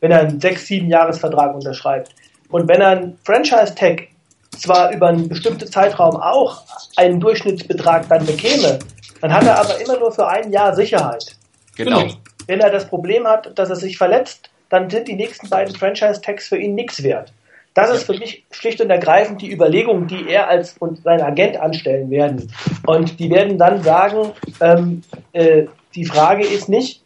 wenn 0.00 0.10
er 0.10 0.20
einen 0.20 0.40
6, 0.40 0.66
7 0.66 0.88
Jahresvertrag 0.88 1.54
unterschreibt. 1.54 2.14
Und 2.50 2.68
wenn 2.68 2.82
er 2.82 2.88
einen 2.88 3.18
Franchise-Tag 3.24 4.08
zwar 4.50 4.92
über 4.92 5.08
einen 5.08 5.26
bestimmten 5.26 5.66
Zeitraum 5.66 6.16
auch 6.16 6.62
einen 6.96 7.18
Durchschnittsbetrag 7.18 8.06
dann 8.10 8.26
bekäme, 8.26 8.78
dann 9.22 9.32
hat 9.32 9.46
er 9.46 9.58
aber 9.58 9.80
immer 9.80 9.98
nur 9.98 10.12
für 10.12 10.26
ein 10.26 10.50
Jahr 10.52 10.74
Sicherheit. 10.74 11.36
Genau. 11.76 12.06
Wenn 12.48 12.60
er 12.60 12.70
das 12.70 12.86
Problem 12.86 13.26
hat, 13.26 13.56
dass 13.56 13.70
er 13.70 13.76
sich 13.76 13.96
verletzt, 13.96 14.50
dann 14.68 14.90
sind 14.90 15.06
die 15.06 15.14
nächsten 15.14 15.48
beiden 15.48 15.74
Franchise-Tags 15.74 16.48
für 16.48 16.58
ihn 16.58 16.74
nichts 16.74 17.02
wert. 17.04 17.32
Das 17.72 17.88
ist 17.90 18.02
für 18.04 18.18
mich 18.18 18.44
schlicht 18.50 18.80
und 18.80 18.90
ergreifend 18.90 19.40
die 19.40 19.50
Überlegung, 19.50 20.08
die 20.08 20.28
er 20.28 20.48
als 20.48 20.76
und 20.78 21.02
sein 21.04 21.22
Agent 21.22 21.56
anstellen 21.56 22.10
werden. 22.10 22.52
Und 22.84 23.20
die 23.20 23.30
werden 23.30 23.58
dann 23.58 23.82
sagen, 23.82 24.32
ähm, 24.60 25.02
äh, 25.32 25.66
die 25.94 26.04
Frage 26.04 26.44
ist 26.44 26.68
nicht 26.68 27.02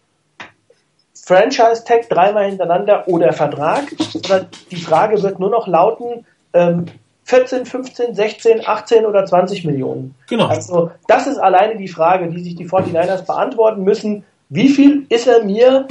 Franchise-Tag 1.15 2.09
dreimal 2.09 2.47
hintereinander 2.47 3.07
oder 3.09 3.33
Vertrag, 3.35 3.85
sondern 3.99 4.49
die 4.71 4.77
Frage 4.77 5.23
wird 5.23 5.39
nur 5.39 5.51
noch 5.51 5.67
lauten, 5.67 6.25
ähm, 6.55 6.87
14, 7.27 7.67
15, 7.67 8.15
16, 8.15 8.67
18 8.67 9.05
oder 9.05 9.27
20 9.27 9.65
Millionen. 9.65 10.15
Genau. 10.29 10.47
Also 10.47 10.93
das 11.09 11.27
ist 11.27 11.39
alleine 11.39 11.77
die 11.77 11.89
Frage, 11.89 12.29
die 12.29 12.41
sich 12.41 12.55
die 12.55 12.69
49ers 12.69 13.27
beantworten 13.27 13.83
müssen. 13.83 14.25
Wie 14.49 14.69
viel 14.69 15.07
ist 15.09 15.27
er 15.27 15.45
mir 15.45 15.89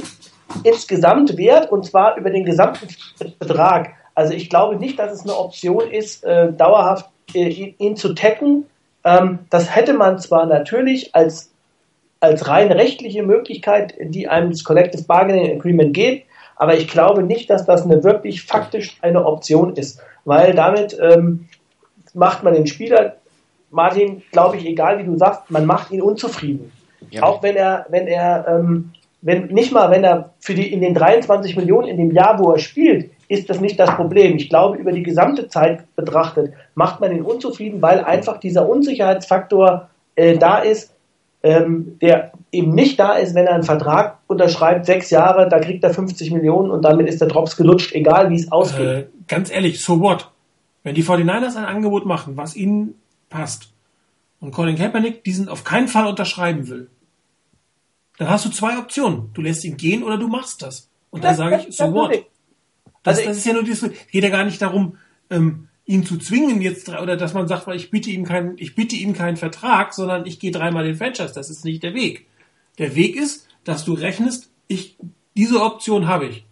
insgesamt 0.64 1.36
wert 1.36 1.70
und 1.70 1.84
zwar 1.84 2.16
über 2.16 2.30
den 2.30 2.44
gesamten 2.44 2.88
Betrag. 3.38 3.90
Also 4.14 4.32
ich 4.32 4.48
glaube 4.48 4.76
nicht, 4.76 4.98
dass 4.98 5.12
es 5.12 5.22
eine 5.22 5.36
Option 5.36 5.90
ist, 5.90 6.24
äh, 6.24 6.52
dauerhaft 6.52 7.10
äh, 7.34 7.48
ihn, 7.48 7.74
ihn, 7.78 7.96
zu 7.96 8.14
tacken. 8.14 8.64
Ähm, 9.04 9.40
das 9.50 9.74
hätte 9.76 9.92
man 9.92 10.18
zwar 10.18 10.46
natürlich 10.46 11.14
als, 11.14 11.50
als 12.20 12.48
rein 12.48 12.72
rechtliche 12.72 13.22
Möglichkeit, 13.22 13.94
die 14.00 14.26
einem 14.26 14.52
das 14.52 14.64
Collective 14.64 15.04
Bargaining 15.04 15.58
Agreement 15.58 15.92
geht, 15.92 16.24
aber 16.56 16.76
ich 16.76 16.88
glaube 16.88 17.22
nicht, 17.22 17.48
dass 17.50 17.66
das 17.66 17.84
eine 17.84 18.02
wirklich 18.02 18.42
faktisch 18.42 18.98
eine 19.02 19.24
Option 19.24 19.74
ist, 19.76 20.00
weil 20.24 20.54
damit 20.54 20.98
ähm, 21.00 21.48
macht 22.14 22.42
man 22.42 22.54
den 22.54 22.66
Spieler, 22.66 23.16
Martin, 23.70 24.22
glaube 24.32 24.56
ich, 24.56 24.66
egal 24.66 24.98
wie 24.98 25.04
du 25.04 25.16
sagst, 25.16 25.50
man 25.50 25.66
macht 25.66 25.90
ihn 25.90 26.00
unzufrieden. 26.02 26.72
Ja. 27.10 27.22
Auch 27.24 27.42
wenn 27.42 27.56
er, 27.56 27.86
wenn 27.90 28.06
er 28.06 28.46
ähm, 28.48 28.92
wenn, 29.22 29.46
nicht 29.46 29.72
mal, 29.72 29.90
wenn 29.90 30.04
er 30.04 30.30
für 30.38 30.54
die, 30.54 30.72
in 30.72 30.80
den 30.80 30.94
23 30.94 31.56
Millionen 31.56 31.88
in 31.88 31.96
dem 31.96 32.12
Jahr, 32.12 32.38
wo 32.38 32.52
er 32.52 32.58
spielt, 32.58 33.10
ist 33.28 33.50
das 33.50 33.60
nicht 33.60 33.78
das 33.78 33.94
Problem. 33.96 34.36
Ich 34.36 34.48
glaube, 34.48 34.76
über 34.76 34.92
die 34.92 35.02
gesamte 35.02 35.48
Zeit 35.48 35.84
betrachtet 35.96 36.52
macht 36.74 37.00
man 37.00 37.10
ihn 37.10 37.22
unzufrieden, 37.22 37.82
weil 37.82 38.04
einfach 38.04 38.38
dieser 38.38 38.68
Unsicherheitsfaktor 38.68 39.88
äh, 40.14 40.38
da 40.38 40.58
ist, 40.58 40.94
ähm, 41.42 41.98
der 42.00 42.32
eben 42.52 42.74
nicht 42.74 42.98
da 42.98 43.14
ist, 43.14 43.34
wenn 43.34 43.46
er 43.46 43.54
einen 43.54 43.62
Vertrag 43.62 44.18
unterschreibt, 44.26 44.86
sechs 44.86 45.10
Jahre, 45.10 45.48
da 45.48 45.58
kriegt 45.58 45.84
er 45.84 45.92
50 45.92 46.30
Millionen 46.32 46.70
und 46.70 46.82
damit 46.82 47.08
ist 47.08 47.20
der 47.20 47.28
Drops 47.28 47.56
gelutscht, 47.56 47.92
egal 47.92 48.30
wie 48.30 48.36
es 48.36 48.50
ausgeht. 48.50 48.86
Äh, 48.86 49.06
ganz 49.28 49.50
ehrlich, 49.50 49.82
so 49.82 50.00
what? 50.00 50.30
Wenn 50.82 50.94
die 50.94 51.04
49ers 51.04 51.56
ein 51.56 51.64
Angebot 51.64 52.06
machen, 52.06 52.36
was 52.36 52.56
ihnen 52.56 52.94
passt, 53.28 53.72
und 54.40 54.52
Colin 54.52 54.76
Kaepernick 54.76 55.24
diesen 55.24 55.48
auf 55.48 55.64
keinen 55.64 55.88
Fall 55.88 56.06
unterschreiben 56.06 56.68
will, 56.68 56.90
dann 58.18 58.28
hast 58.28 58.44
du 58.44 58.50
zwei 58.50 58.78
Optionen. 58.78 59.30
Du 59.34 59.42
lässt 59.42 59.64
ihn 59.64 59.76
gehen 59.76 60.02
oder 60.02 60.18
du 60.18 60.28
machst 60.28 60.62
das. 60.62 60.88
Und 61.10 61.24
dann 61.24 61.34
sage 61.34 61.64
ich, 61.66 61.76
so 61.76 61.92
what? 61.92 62.12
Das, 63.02 63.18
Also 63.18 63.28
das 63.28 63.38
ist 63.38 63.46
ja 63.46 63.52
nur 63.52 63.62
dieses, 63.62 63.90
geht 64.10 64.24
ja 64.24 64.30
gar 64.30 64.44
nicht 64.44 64.60
darum, 64.60 64.98
ähm, 65.30 65.68
ihn 65.86 66.04
zu 66.04 66.18
zwingen 66.18 66.60
jetzt 66.60 66.88
oder 66.88 67.16
dass 67.16 67.32
man 67.32 67.48
sagt, 67.48 67.66
weil 67.66 67.76
ich 67.76 67.90
biete 67.90 68.10
ihm 68.10 68.24
keinen, 68.24 68.58
ich 68.58 68.74
biete 68.74 68.96
ihm 68.96 69.12
keinen 69.12 69.36
Vertrag, 69.36 69.94
sondern 69.94 70.26
ich 70.26 70.40
gehe 70.40 70.50
dreimal 70.50 70.84
den 70.84 70.96
Franchise. 70.96 71.32
Das 71.34 71.48
ist 71.48 71.64
nicht 71.64 71.82
der 71.82 71.94
Weg. 71.94 72.26
Der 72.78 72.94
Weg 72.96 73.16
ist, 73.16 73.46
dass 73.64 73.84
du 73.84 73.94
rechnest, 73.94 74.50
ich 74.68 74.96
diese 75.36 75.62
Option 75.62 76.08
habe 76.08 76.26
ich. 76.26 76.44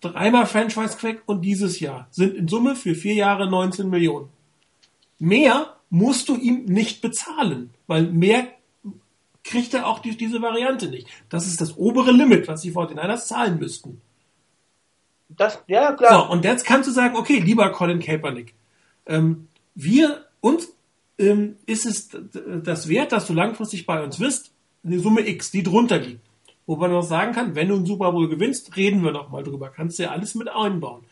Dreimal 0.00 0.46
Franchise 0.46 0.96
Quack 0.96 1.22
und 1.26 1.42
dieses 1.42 1.78
Jahr 1.80 2.08
sind 2.10 2.34
in 2.34 2.48
Summe 2.48 2.74
für 2.74 2.94
vier 2.94 3.14
Jahre 3.14 3.48
19 3.48 3.88
Millionen. 3.88 4.28
Mehr 5.18 5.76
musst 5.90 6.28
du 6.28 6.36
ihm 6.36 6.64
nicht 6.64 7.02
bezahlen, 7.02 7.70
weil 7.86 8.04
mehr 8.04 8.48
kriegt 9.44 9.74
er 9.74 9.86
auch 9.86 9.98
durch 10.00 10.16
diese 10.16 10.40
Variante 10.40 10.88
nicht. 10.88 11.06
Das 11.28 11.46
ist 11.46 11.60
das 11.60 11.76
obere 11.76 12.12
Limit, 12.12 12.48
was 12.48 12.62
die 12.62 12.72
49ers 12.72 13.26
zahlen 13.26 13.58
müssten. 13.58 14.00
Das, 15.28 15.62
ja, 15.66 15.90
So, 15.90 15.96
klar. 15.96 16.30
und 16.30 16.44
jetzt 16.44 16.64
kannst 16.64 16.88
du 16.88 16.92
sagen, 16.92 17.16
okay, 17.16 17.38
lieber 17.38 17.70
Colin 17.70 18.00
Kaepernick, 18.00 18.54
ähm, 19.06 19.48
wir, 19.74 20.26
uns 20.40 20.72
ähm, 21.18 21.56
ist 21.66 21.86
es 21.86 22.10
das 22.62 22.88
wert, 22.88 23.12
dass 23.12 23.26
du 23.26 23.32
langfristig 23.32 23.86
bei 23.86 24.02
uns 24.02 24.18
bist, 24.18 24.52
eine 24.84 24.98
Summe 24.98 25.26
X, 25.26 25.50
die 25.50 25.62
drunter 25.62 25.98
liegt. 25.98 26.20
Wo 26.66 26.76
man 26.76 26.90
noch 26.90 27.02
sagen 27.02 27.32
kann, 27.32 27.54
wenn 27.54 27.68
du 27.68 27.74
einen 27.74 27.86
Super 27.86 28.12
Bowl 28.12 28.28
gewinnst, 28.28 28.76
reden 28.76 29.02
wir 29.02 29.10
noch 29.10 29.30
mal 29.30 29.42
drüber. 29.42 29.68
Kannst 29.68 29.98
du 29.98 30.04
ja 30.04 30.10
alles 30.10 30.34
mit 30.34 30.48
einbauen. 30.48 31.02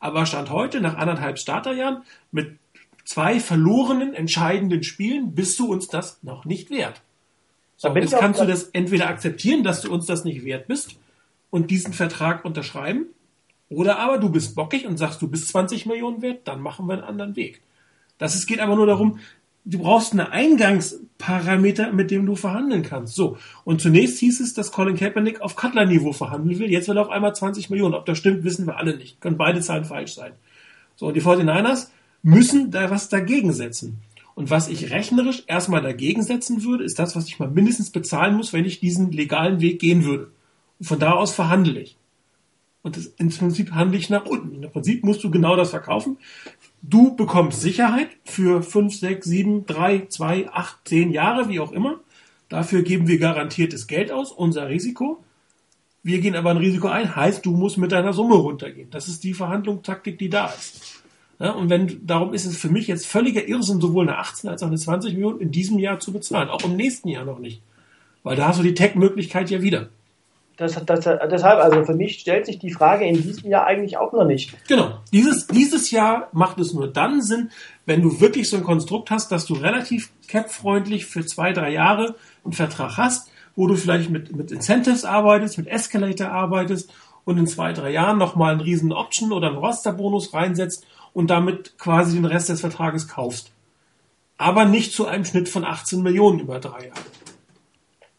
Aber 0.00 0.26
Stand 0.26 0.50
heute, 0.50 0.80
nach 0.80 0.96
anderthalb 0.96 1.38
Starterjahren, 1.38 2.02
mit 2.32 2.58
zwei 3.04 3.38
verlorenen, 3.38 4.14
entscheidenden 4.14 4.82
Spielen, 4.82 5.34
bist 5.34 5.58
du 5.58 5.70
uns 5.70 5.88
das 5.88 6.22
noch 6.22 6.44
nicht 6.44 6.70
wert. 6.70 7.02
So, 7.76 7.88
Da 7.88 8.00
jetzt 8.00 8.16
kannst 8.16 8.40
du 8.40 8.46
das 8.46 8.64
entweder 8.64 9.08
akzeptieren, 9.08 9.62
dass 9.62 9.82
du 9.82 9.92
uns 9.92 10.06
das 10.06 10.24
nicht 10.24 10.44
wert 10.44 10.66
bist 10.68 10.96
und 11.50 11.70
diesen 11.70 11.92
Vertrag 11.92 12.44
unterschreiben, 12.44 13.06
oder 13.68 13.98
aber 13.98 14.18
du 14.18 14.28
bist 14.28 14.54
bockig 14.54 14.86
und 14.86 14.96
sagst, 14.96 15.22
du 15.22 15.28
bist 15.28 15.48
20 15.48 15.86
Millionen 15.86 16.22
wert, 16.22 16.46
dann 16.46 16.60
machen 16.60 16.86
wir 16.86 16.94
einen 16.94 17.02
anderen 17.02 17.36
Weg. 17.36 17.62
Das 18.18 18.34
es 18.34 18.46
geht 18.46 18.60
aber 18.60 18.76
nur 18.76 18.86
darum, 18.86 19.18
du 19.64 19.78
brauchst 19.78 20.12
einen 20.12 20.20
Eingangsparameter, 20.26 21.92
mit 21.92 22.10
dem 22.10 22.26
du 22.26 22.36
verhandeln 22.36 22.82
kannst. 22.82 23.14
So. 23.14 23.38
Und 23.64 23.80
zunächst 23.80 24.18
hieß 24.18 24.40
es, 24.40 24.54
dass 24.54 24.72
Colin 24.72 24.96
Kaepernick 24.96 25.40
auf 25.40 25.56
Cutler-Niveau 25.56 26.12
verhandeln 26.12 26.58
will. 26.58 26.70
Jetzt 26.70 26.88
will 26.88 26.96
er 26.96 27.02
auf 27.02 27.10
einmal 27.10 27.34
20 27.34 27.70
Millionen. 27.70 27.94
Ob 27.94 28.06
das 28.06 28.18
stimmt, 28.18 28.44
wissen 28.44 28.66
wir 28.66 28.76
alle 28.76 28.96
nicht. 28.96 29.20
Können 29.20 29.38
beide 29.38 29.60
Zahlen 29.60 29.84
falsch 29.84 30.14
sein. 30.14 30.32
So. 30.96 31.06
Und 31.06 31.14
die 31.14 31.22
49ers 31.22 31.88
müssen 32.22 32.70
da 32.70 32.90
was 32.90 33.08
dagegen 33.08 33.52
setzen. 33.52 34.00
Und 34.34 34.50
was 34.50 34.68
ich 34.68 34.90
rechnerisch 34.90 35.44
erstmal 35.46 35.82
dagegen 35.82 36.22
setzen 36.22 36.64
würde, 36.64 36.84
ist 36.84 36.98
das, 36.98 37.14
was 37.14 37.28
ich 37.28 37.38
mal 37.38 37.48
mindestens 37.48 37.90
bezahlen 37.90 38.34
muss, 38.34 38.52
wenn 38.52 38.64
ich 38.64 38.80
diesen 38.80 39.12
legalen 39.12 39.60
Weg 39.60 39.78
gehen 39.78 40.04
würde. 40.04 40.30
Und 40.80 40.86
von 40.86 40.98
da 40.98 41.12
aus 41.12 41.32
verhandle 41.32 41.80
ich. 41.80 41.96
Und 42.84 42.98
das, 42.98 43.06
im 43.16 43.30
Prinzip 43.30 43.72
handle 43.72 43.98
ich 43.98 44.10
nach 44.10 44.26
unten. 44.26 44.62
Im 44.62 44.70
Prinzip 44.70 45.04
musst 45.04 45.24
du 45.24 45.30
genau 45.30 45.56
das 45.56 45.70
verkaufen. 45.70 46.18
Du 46.82 47.16
bekommst 47.16 47.62
Sicherheit 47.62 48.08
für 48.24 48.62
5, 48.62 48.94
6, 48.94 49.26
7, 49.26 49.66
3, 49.66 50.06
2, 50.08 50.50
8, 50.52 50.76
10 50.84 51.10
Jahre, 51.10 51.48
wie 51.48 51.60
auch 51.60 51.72
immer. 51.72 52.00
Dafür 52.50 52.82
geben 52.82 53.08
wir 53.08 53.18
garantiertes 53.18 53.86
Geld 53.86 54.12
aus, 54.12 54.30
unser 54.30 54.68
Risiko. 54.68 55.24
Wir 56.02 56.20
gehen 56.20 56.36
aber 56.36 56.50
ein 56.50 56.58
Risiko 56.58 56.88
ein, 56.88 57.16
heißt, 57.16 57.46
du 57.46 57.52
musst 57.52 57.78
mit 57.78 57.90
deiner 57.90 58.12
Summe 58.12 58.34
runtergehen. 58.34 58.90
Das 58.90 59.08
ist 59.08 59.24
die 59.24 59.32
Verhandlungstaktik, 59.32 60.18
die 60.18 60.28
da 60.28 60.48
ist. 60.48 61.02
Ja, 61.40 61.52
und 61.52 61.70
wenn, 61.70 62.06
darum 62.06 62.34
ist 62.34 62.44
es 62.44 62.58
für 62.58 62.68
mich 62.68 62.86
jetzt 62.86 63.06
völliger 63.06 63.48
Irrsinn, 63.48 63.80
sowohl 63.80 64.06
eine 64.06 64.18
18 64.18 64.50
als 64.50 64.62
auch 64.62 64.68
eine 64.68 64.76
20 64.76 65.14
Millionen 65.14 65.40
in 65.40 65.50
diesem 65.50 65.78
Jahr 65.78 66.00
zu 66.00 66.12
bezahlen. 66.12 66.50
Auch 66.50 66.64
im 66.64 66.76
nächsten 66.76 67.08
Jahr 67.08 67.24
noch 67.24 67.38
nicht. 67.38 67.62
Weil 68.22 68.36
da 68.36 68.48
hast 68.48 68.58
du 68.58 68.62
die 68.62 68.74
Tech-Möglichkeit 68.74 69.48
ja 69.48 69.62
wieder. 69.62 69.88
Das, 70.56 70.74
das, 70.84 71.00
deshalb, 71.04 71.58
also 71.60 71.84
für 71.84 71.94
mich 71.94 72.20
stellt 72.20 72.46
sich 72.46 72.60
die 72.60 72.70
Frage 72.70 73.04
in 73.04 73.20
diesem 73.20 73.50
Jahr 73.50 73.66
eigentlich 73.66 73.96
auch 73.96 74.12
noch 74.12 74.24
nicht. 74.24 74.54
Genau. 74.68 74.98
Dieses, 75.12 75.48
dieses 75.48 75.90
Jahr 75.90 76.28
macht 76.32 76.60
es 76.60 76.72
nur 76.72 76.86
dann 76.86 77.22
Sinn, 77.22 77.50
wenn 77.86 78.02
du 78.02 78.20
wirklich 78.20 78.48
so 78.48 78.56
ein 78.56 78.62
Konstrukt 78.62 79.10
hast, 79.10 79.32
dass 79.32 79.46
du 79.46 79.54
relativ 79.54 80.12
cap-freundlich 80.28 81.06
für 81.06 81.26
zwei, 81.26 81.52
drei 81.52 81.72
Jahre 81.72 82.14
einen 82.44 82.52
Vertrag 82.52 82.96
hast, 82.96 83.30
wo 83.56 83.66
du 83.66 83.74
vielleicht 83.74 84.10
mit, 84.10 84.34
mit 84.34 84.52
Incentives 84.52 85.04
arbeitest, 85.04 85.58
mit 85.58 85.66
Escalator 85.66 86.28
arbeitest 86.28 86.92
und 87.24 87.38
in 87.38 87.46
zwei, 87.46 87.72
drei 87.72 87.90
Jahren 87.90 88.18
nochmal 88.18 88.52
einen 88.52 88.60
riesen 88.60 88.92
Option 88.92 89.32
oder 89.32 89.48
einen 89.48 89.56
Rosterbonus 89.56 90.34
reinsetzt 90.34 90.86
und 91.12 91.30
damit 91.30 91.78
quasi 91.78 92.14
den 92.14 92.26
Rest 92.26 92.48
des 92.48 92.60
Vertrages 92.60 93.08
kaufst. 93.08 93.50
Aber 94.36 94.64
nicht 94.64 94.92
zu 94.92 95.06
einem 95.06 95.24
Schnitt 95.24 95.48
von 95.48 95.64
18 95.64 96.02
Millionen 96.02 96.40
über 96.40 96.60
drei 96.60 96.88
Jahre. 96.88 97.00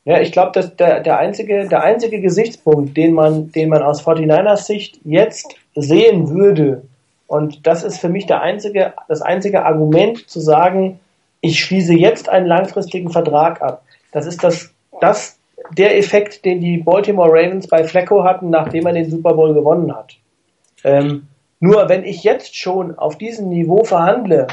Ja, 0.05 0.21
ich 0.21 0.31
glaube, 0.31 0.51
dass 0.53 0.75
der, 0.75 1.01
der, 1.01 1.17
einzige, 1.17 1.67
der 1.67 1.83
einzige 1.83 2.21
Gesichtspunkt, 2.21 2.95
den 2.95 3.13
man, 3.13 3.51
den 3.51 3.69
man 3.69 3.81
aus 3.81 4.05
49ers 4.05 4.65
Sicht 4.65 4.99
jetzt 5.03 5.55
sehen 5.73 6.29
würde, 6.29 6.83
und 7.27 7.65
das 7.65 7.83
ist 7.83 7.97
für 7.97 8.09
mich 8.09 8.27
der 8.27 8.41
einzige, 8.41 8.93
das 9.07 9.21
einzige 9.21 9.65
Argument 9.65 10.29
zu 10.29 10.39
sagen, 10.39 10.99
ich 11.41 11.59
schließe 11.59 11.93
jetzt 11.93 12.29
einen 12.29 12.45
langfristigen 12.45 13.09
Vertrag 13.11 13.61
ab. 13.61 13.83
Das 14.11 14.25
ist 14.27 14.43
das, 14.43 14.71
das 15.01 15.39
der 15.71 15.97
Effekt, 15.97 16.45
den 16.45 16.61
die 16.61 16.77
Baltimore 16.77 17.31
Ravens 17.31 17.67
bei 17.67 17.83
Flacco 17.83 18.23
hatten, 18.23 18.51
nachdem 18.51 18.85
er 18.85 18.93
den 18.93 19.09
Super 19.09 19.33
Bowl 19.33 19.53
gewonnen 19.53 19.95
hat. 19.95 20.15
Ähm, 20.83 21.27
nur 21.59 21.89
wenn 21.89 22.03
ich 22.03 22.23
jetzt 22.23 22.55
schon 22.55 22.97
auf 22.97 23.17
diesem 23.17 23.49
Niveau 23.49 23.83
verhandle, 23.83 24.47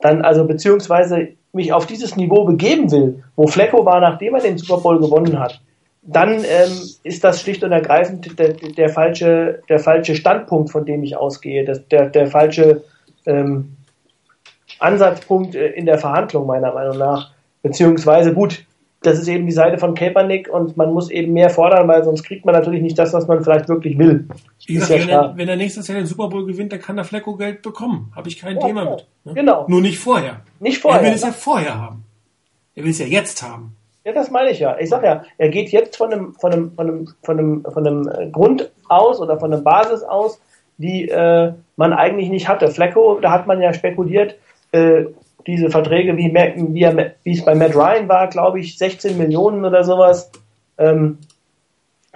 dann 0.00 0.22
also 0.22 0.44
beziehungsweise 0.44 1.30
mich 1.56 1.72
auf 1.72 1.86
dieses 1.86 2.14
Niveau 2.16 2.44
begeben 2.44 2.90
will, 2.92 3.24
wo 3.34 3.48
Flecko 3.48 3.84
war, 3.84 4.00
nachdem 4.00 4.34
er 4.34 4.42
den 4.42 4.58
Super 4.58 4.80
Bowl 4.80 5.00
gewonnen 5.00 5.40
hat, 5.40 5.60
dann 6.02 6.44
ähm, 6.44 6.72
ist 7.02 7.24
das 7.24 7.40
schlicht 7.40 7.64
und 7.64 7.72
ergreifend 7.72 8.38
der, 8.38 8.52
der, 8.52 8.88
falsche, 8.88 9.62
der 9.68 9.80
falsche 9.80 10.14
Standpunkt, 10.14 10.70
von 10.70 10.84
dem 10.84 11.02
ich 11.02 11.16
ausgehe, 11.16 11.64
das, 11.64 11.86
der, 11.88 12.08
der 12.10 12.28
falsche 12.28 12.84
ähm, 13.26 13.76
Ansatzpunkt 14.78 15.56
äh, 15.56 15.70
in 15.70 15.86
der 15.86 15.98
Verhandlung 15.98 16.46
meiner 16.46 16.72
Meinung 16.72 16.98
nach. 16.98 17.32
Beziehungsweise 17.62 18.32
gut, 18.32 18.64
das 19.06 19.18
ist 19.18 19.28
eben 19.28 19.46
die 19.46 19.52
Seite 19.52 19.78
von 19.78 19.94
Kaepernick 19.94 20.48
und 20.48 20.76
man 20.76 20.92
muss 20.92 21.10
eben 21.10 21.32
mehr 21.32 21.50
fordern, 21.50 21.86
weil 21.88 22.02
sonst 22.04 22.24
kriegt 22.24 22.44
man 22.44 22.54
natürlich 22.54 22.82
nicht 22.82 22.98
das, 22.98 23.12
was 23.12 23.26
man 23.26 23.42
vielleicht 23.42 23.68
wirklich 23.68 23.96
will. 23.98 24.28
Gesagt, 24.66 24.90
ja 24.90 24.98
wenn, 25.00 25.08
er, 25.08 25.36
wenn 25.36 25.48
er 25.48 25.56
nächstes 25.56 25.86
Jahr 25.88 25.98
den 25.98 26.06
Super 26.06 26.28
Bowl 26.28 26.44
gewinnt, 26.46 26.72
dann 26.72 26.80
kann 26.80 26.98
er 26.98 27.04
Flecko 27.04 27.36
Geld 27.36 27.62
bekommen. 27.62 28.12
Habe 28.16 28.28
ich 28.28 28.38
kein 28.38 28.56
Ja, 28.56 28.66
Thema 28.66 28.84
ja. 28.84 28.90
mit. 28.90 29.06
ne? 29.24 29.34
Genau. 29.34 29.64
Nur 29.68 29.80
nicht 29.80 29.98
vorher. 29.98 30.40
Nicht 30.60 30.84
Er 30.84 30.90
will 30.90 30.98
vorher. 31.00 31.14
es 31.14 31.22
ja 31.22 31.30
vorher 31.32 31.80
haben. 31.80 32.04
Er 32.74 32.84
will 32.84 32.90
es 32.90 32.98
ja 32.98 33.06
jetzt 33.06 33.42
haben. 33.42 33.76
Ja, 34.04 34.12
das 34.12 34.30
meine 34.30 34.50
ich 34.50 34.58
ja. 34.60 34.76
Ich 34.78 34.88
sag 34.88 35.02
ja, 35.04 35.24
er 35.38 35.48
geht 35.48 35.70
jetzt 35.70 35.96
von 35.96 36.12
einem, 36.12 36.34
von 36.34 36.52
einem, 36.52 36.72
von 36.72 36.88
einem, 36.88 37.06
von 37.22 37.38
einem, 37.38 37.64
von 37.64 37.86
einem 37.86 38.08
äh, 38.08 38.30
Grund 38.30 38.70
aus 38.88 39.20
oder 39.20 39.38
von 39.38 39.52
einer 39.52 39.62
Basis 39.62 40.02
aus, 40.02 40.40
die 40.78 41.08
äh, 41.08 41.52
man 41.76 41.92
eigentlich 41.92 42.28
nicht 42.28 42.48
hatte. 42.48 42.68
Flecko, 42.68 43.18
da 43.20 43.30
hat 43.32 43.46
man 43.46 43.60
ja 43.60 43.72
spekuliert, 43.72 44.36
äh, 44.72 45.04
diese 45.46 45.70
Verträge, 45.70 46.16
wie, 46.16 46.32
wie, 46.34 46.82
er- 46.82 47.12
wie 47.22 47.32
es 47.32 47.44
bei 47.44 47.54
Matt 47.54 47.74
Ryan 47.74 48.08
war, 48.08 48.26
glaube 48.28 48.60
ich, 48.60 48.76
16 48.78 49.16
Millionen 49.16 49.64
oder 49.64 49.84
sowas. 49.84 50.30
Ähm, 50.78 51.18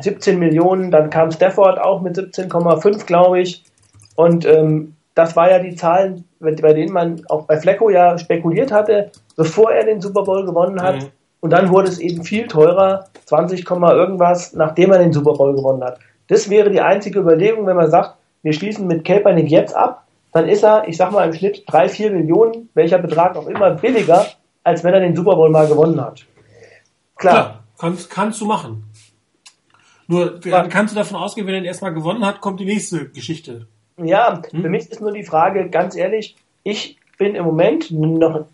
17 0.01 0.39
Millionen, 0.39 0.91
dann 0.91 1.11
kam 1.11 1.31
Stafford 1.31 1.79
auch 1.79 2.01
mit 2.01 2.17
17,5, 2.17 3.07
glaube 3.07 3.41
ich. 3.41 3.65
Und 4.17 4.47
ähm, 4.47 4.95
das 5.15 5.37
war 5.37 5.51
ja 5.51 5.59
die 5.59 5.75
Zahlen, 5.75 6.25
bei 6.41 6.53
denen 6.73 6.93
man 6.93 7.23
auch 7.29 7.45
bei 7.47 7.59
Flecko 7.59 7.91
ja 7.91 8.17
spekuliert 8.19 8.73
hatte, 8.73 9.11
bevor 9.37 9.73
er 9.73 9.85
den 9.85 10.01
Super 10.01 10.23
Bowl 10.23 10.45
gewonnen 10.45 10.81
hat. 10.81 10.97
Mhm. 10.97 11.07
Und 11.41 11.51
dann 11.53 11.71
wurde 11.71 11.89
es 11.89 11.99
eben 11.99 12.23
viel 12.23 12.47
teurer, 12.47 13.07
20, 13.27 13.65
Komma 13.65 13.93
irgendwas, 13.93 14.55
nachdem 14.55 14.93
er 14.93 14.99
den 14.99 15.13
Super 15.13 15.35
Bowl 15.35 15.55
gewonnen 15.55 15.83
hat. 15.83 15.99
Das 16.29 16.49
wäre 16.51 16.71
die 16.71 16.81
einzige 16.81 17.19
Überlegung, 17.21 17.67
wenn 17.67 17.77
man 17.77 17.91
sagt, 17.91 18.15
wir 18.43 18.53
schließen 18.53 18.87
mit 18.87 19.05
Kaepernick 19.05 19.51
jetzt 19.51 19.75
ab, 19.75 20.05
dann 20.33 20.49
ist 20.49 20.63
er, 20.63 20.87
ich 20.89 20.97
sag 20.97 21.13
mal 21.13 21.27
im 21.27 21.33
Schnitt 21.33 21.65
drei, 21.67 21.89
vier 21.89 22.11
Millionen, 22.11 22.69
welcher 22.75 22.99
Betrag 22.99 23.37
auch 23.37 23.47
immer, 23.47 23.71
billiger, 23.73 24.27
als 24.63 24.85
wenn 24.85 24.95
er 24.95 25.01
den 25.01 25.17
Super 25.17 25.35
Bowl 25.35 25.51
mal 25.51 25.67
gewonnen 25.67 26.01
hat. 26.01 26.25
Klar, 27.17 27.35
Klar, 27.35 27.65
kannst, 27.79 28.11
kannst 28.11 28.41
du 28.41 28.47
machen. 28.47 28.85
Nur 30.07 30.41
Ja. 30.45 30.63
dann 30.63 30.69
kannst 30.71 30.95
du 30.95 30.99
davon 30.99 31.17
ausgehen, 31.19 31.47
wenn 31.47 31.55
er 31.55 31.61
ihn 31.61 31.67
erstmal 31.67 31.95
gewonnen 31.95 32.25
hat, 32.25 32.41
kommt 32.41 32.61
die 32.61 32.65
nächste 32.65 33.09
Geschichte. 33.11 33.67
Ja, 33.97 34.41
für 34.51 34.69
mich 34.69 34.91
ist 34.91 35.01
nur 35.01 35.13
die 35.13 35.25
Frage, 35.25 35.69
ganz 35.69 35.95
ehrlich, 35.95 36.37
ich 36.65 36.97
bin 37.19 37.35
im 37.35 37.45
Moment 37.45 37.91
noch 37.91 38.47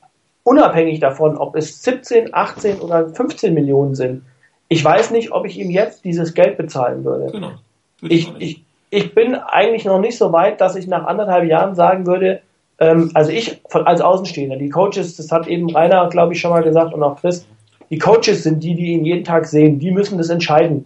unabhängig 0.43 1.01
davon, 1.01 1.36
ob 1.36 1.57
es 1.57 1.82
17, 1.82 2.35
18 2.35 2.81
oder 2.81 3.09
15 3.09 3.55
Millionen 3.55 3.94
sind. 3.94 4.23
Ich 4.69 4.85
weiß 4.85 5.12
nicht, 5.12 5.31
ob 5.32 5.47
ich 5.47 5.59
ihm 5.59 5.70
jetzt 5.70 6.05
dieses 6.05 6.35
Geld 6.35 6.57
bezahlen 6.57 7.05
würde. 7.05 7.31
Genau. 7.31 7.53
Ich, 8.03 8.31
ich, 8.39 8.65
ich 8.91 9.15
bin 9.15 9.35
eigentlich 9.35 9.85
noch 9.85 10.01
nicht 10.01 10.17
so 10.17 10.33
weit, 10.33 10.61
dass 10.61 10.77
ich 10.77 10.87
nach 10.87 11.07
anderthalb 11.07 11.45
Jahren 11.45 11.75
sagen 11.75 12.07
würde, 12.07 12.41
ähm, 12.79 13.11
also 13.15 13.31
ich 13.31 13.61
von, 13.69 13.87
als 13.87 14.01
Außenstehender, 14.01 14.57
die 14.57 14.69
Coaches, 14.69 15.17
das 15.17 15.31
hat 15.33 15.47
eben 15.47 15.71
Rainer, 15.71 16.09
glaube 16.09 16.35
ich, 16.35 16.41
schon 16.41 16.51
mal 16.51 16.63
gesagt 16.63 16.95
und 16.95 17.03
auch 17.03 17.21
Chris, 17.21 17.47
die 17.91 17.99
Coaches 17.99 18.43
sind 18.43 18.63
die, 18.63 18.75
die 18.75 18.93
ihn 18.93 19.05
jeden 19.05 19.25
Tag 19.25 19.47
sehen, 19.47 19.79
die 19.79 19.91
müssen 19.91 20.19
das 20.19 20.31
entscheiden. 20.31 20.85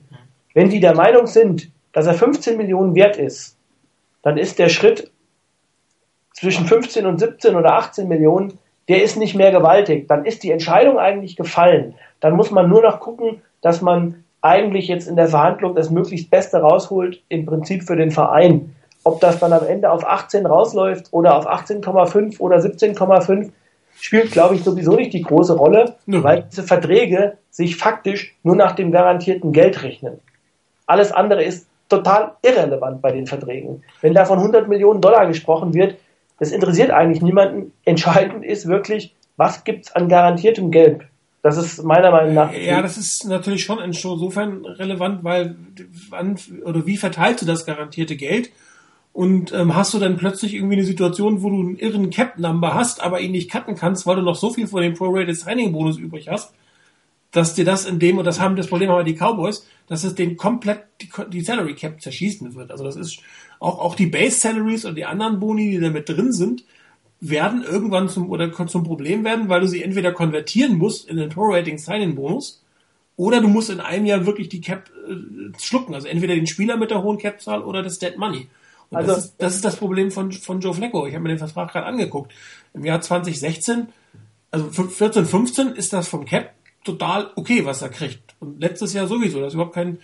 Wenn 0.54 0.70
die 0.70 0.80
der 0.80 0.94
Meinung 0.94 1.26
sind, 1.26 1.70
dass 1.92 2.06
er 2.06 2.14
15 2.14 2.56
Millionen 2.56 2.94
wert 2.94 3.16
ist, 3.16 3.56
dann 4.22 4.36
ist 4.36 4.58
der 4.58 4.68
Schritt 4.68 5.10
zwischen 6.34 6.66
15 6.66 7.06
und 7.06 7.18
17 7.18 7.56
oder 7.56 7.74
18 7.74 8.06
Millionen 8.06 8.58
der 8.90 9.04
ist 9.04 9.16
nicht 9.16 9.36
mehr 9.36 9.52
gewaltig. 9.52 10.08
Dann 10.08 10.24
ist 10.24 10.42
die 10.42 10.50
Entscheidung 10.50 10.98
eigentlich 10.98 11.36
gefallen. 11.36 11.94
Dann 12.18 12.34
muss 12.34 12.50
man 12.50 12.68
nur 12.68 12.82
noch 12.82 12.98
gucken, 12.98 13.40
dass 13.60 13.80
man 13.80 14.24
eigentlich 14.42 14.88
jetzt 14.88 15.08
in 15.08 15.16
der 15.16 15.28
Verhandlung 15.28 15.74
das 15.74 15.90
möglichst 15.90 16.30
Beste 16.30 16.58
rausholt, 16.58 17.22
im 17.28 17.46
Prinzip 17.46 17.84
für 17.84 17.96
den 17.96 18.10
Verein. 18.10 18.74
Ob 19.04 19.20
das 19.20 19.38
dann 19.38 19.52
am 19.52 19.66
Ende 19.66 19.90
auf 19.90 20.06
18 20.06 20.46
rausläuft 20.46 21.12
oder 21.12 21.36
auf 21.36 21.48
18,5 21.48 22.38
oder 22.38 22.58
17,5, 22.58 23.50
spielt, 23.98 24.32
glaube 24.32 24.54
ich, 24.54 24.64
sowieso 24.64 24.96
nicht 24.96 25.12
die 25.12 25.22
große 25.22 25.54
Rolle, 25.56 25.96
ja. 26.06 26.22
weil 26.22 26.44
diese 26.50 26.62
Verträge 26.62 27.36
sich 27.50 27.76
faktisch 27.76 28.34
nur 28.42 28.56
nach 28.56 28.72
dem 28.72 28.92
garantierten 28.92 29.52
Geld 29.52 29.82
rechnen. 29.82 30.20
Alles 30.86 31.12
andere 31.12 31.44
ist 31.44 31.68
total 31.88 32.32
irrelevant 32.42 33.02
bei 33.02 33.12
den 33.12 33.26
Verträgen. 33.26 33.82
Wenn 34.00 34.14
da 34.14 34.24
von 34.24 34.38
100 34.38 34.68
Millionen 34.68 35.00
Dollar 35.00 35.26
gesprochen 35.26 35.74
wird, 35.74 35.96
das 36.38 36.52
interessiert 36.52 36.90
eigentlich 36.90 37.22
niemanden. 37.22 37.72
Entscheidend 37.84 38.44
ist 38.44 38.66
wirklich, 38.66 39.14
was 39.36 39.64
gibt's 39.64 39.94
an 39.94 40.08
garantiertem 40.08 40.70
Geld? 40.70 41.02
Das 41.42 41.56
ist 41.56 41.82
meiner 41.82 42.10
Meinung 42.10 42.34
nach. 42.34 42.52
Ja, 42.52 42.82
das 42.82 42.98
ist 42.98 43.24
natürlich 43.26 43.64
schon 43.64 43.78
insofern 43.78 44.64
relevant, 44.64 45.24
weil 45.24 45.56
wann 46.10 46.36
oder 46.64 46.86
wie 46.86 46.98
verteilst 46.98 47.42
du 47.42 47.46
das 47.46 47.64
garantierte 47.64 48.16
Geld? 48.16 48.50
Und 49.12 49.52
ähm, 49.52 49.74
hast 49.74 49.92
du 49.92 49.98
dann 49.98 50.18
plötzlich 50.18 50.54
irgendwie 50.54 50.76
eine 50.76 50.84
Situation, 50.84 51.42
wo 51.42 51.50
du 51.50 51.60
einen 51.60 51.76
irren 51.76 52.10
Cap-Number 52.10 52.74
hast, 52.74 53.02
aber 53.02 53.20
ihn 53.20 53.32
nicht 53.32 53.50
cutten 53.50 53.74
kannst, 53.74 54.06
weil 54.06 54.16
du 54.16 54.22
noch 54.22 54.36
so 54.36 54.50
viel 54.50 54.68
von 54.68 54.82
dem 54.82 54.94
Pro-Rated 54.94 55.36
Signing-Bonus 55.36 55.98
übrig 55.98 56.28
hast, 56.28 56.54
dass 57.32 57.54
dir 57.54 57.64
das 57.64 57.86
in 57.86 57.98
dem, 57.98 58.18
und 58.18 58.24
das 58.24 58.38
haben 58.38 58.54
das 58.54 58.68
Problem 58.68 58.90
aber 58.90 59.02
die 59.02 59.16
Cowboys, 59.16 59.66
dass 59.88 60.04
es 60.04 60.14
den 60.14 60.36
komplett 60.36 60.84
die, 61.00 61.08
die 61.30 61.40
Salary 61.40 61.74
Cap 61.74 62.00
zerschießen 62.00 62.54
wird. 62.54 62.70
Also 62.70 62.84
das 62.84 62.96
ist 62.96 63.20
auch, 63.58 63.78
auch 63.78 63.94
die 63.94 64.06
Base 64.06 64.38
Salaries 64.38 64.84
und 64.84 64.94
die 64.94 65.06
anderen 65.06 65.40
Boni, 65.40 65.70
die 65.70 65.80
da 65.80 65.90
mit 65.90 66.08
drin 66.08 66.32
sind, 66.32 66.64
werden 67.20 67.62
irgendwann 67.62 68.08
zum, 68.08 68.30
oder 68.30 68.50
zum 68.66 68.84
Problem 68.84 69.24
werden, 69.24 69.48
weil 69.48 69.60
du 69.60 69.68
sie 69.68 69.82
entweder 69.82 70.12
konvertieren 70.12 70.78
musst 70.78 71.08
in 71.08 71.16
den 71.16 71.28
Pro-Rating 71.28 71.78
Signing 71.78 72.14
Bonus 72.14 72.62
oder 73.16 73.42
du 73.42 73.48
musst 73.48 73.68
in 73.68 73.80
einem 73.80 74.06
Jahr 74.06 74.24
wirklich 74.24 74.48
die 74.48 74.62
Cap 74.62 74.90
äh, 75.06 75.58
schlucken. 75.60 75.94
Also 75.94 76.08
entweder 76.08 76.34
den 76.34 76.46
Spieler 76.46 76.78
mit 76.78 76.90
der 76.90 77.02
hohen 77.02 77.18
Cap-Zahl 77.18 77.62
oder 77.62 77.82
das 77.82 77.98
Dead 77.98 78.16
Money. 78.16 78.48
Und 78.88 78.96
also, 78.96 79.12
das 79.12 79.24
ist, 79.24 79.34
das 79.38 79.54
ist 79.56 79.64
das 79.64 79.76
Problem 79.76 80.10
von, 80.10 80.32
von 80.32 80.60
Joe 80.60 80.72
Flacco. 80.72 81.06
Ich 81.06 81.14
habe 81.14 81.22
mir 81.22 81.28
den 81.28 81.38
Vertrag 81.38 81.70
gerade 81.70 81.86
angeguckt. 81.86 82.32
Im 82.72 82.84
Jahr 82.84 83.00
2016, 83.02 83.88
also 84.50 84.70
14, 84.70 85.26
15 85.26 85.68
ist 85.68 85.92
das 85.92 86.08
vom 86.08 86.24
Cap 86.24 86.54
total 86.82 87.30
okay, 87.36 87.66
was 87.66 87.82
er 87.82 87.90
kriegt. 87.90 88.34
Und 88.40 88.60
letztes 88.60 88.94
Jahr 88.94 89.06
sowieso. 89.06 89.40
Da 89.40 89.48
ist 89.48 89.54
überhaupt 89.54 89.74
kein, 89.74 89.98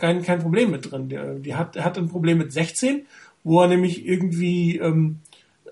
kein, 0.00 0.22
kein 0.22 0.40
Problem 0.40 0.72
mit 0.72 0.90
drin. 0.90 1.08
Die, 1.08 1.42
die 1.42 1.54
hat, 1.54 1.76
er 1.76 1.84
hat 1.84 1.96
ein 1.96 2.08
Problem 2.08 2.38
mit 2.38 2.52
16, 2.52 3.06
wo 3.44 3.62
er 3.62 3.68
nämlich 3.68 4.04
irgendwie 4.04 4.78
ähm, 4.78 5.20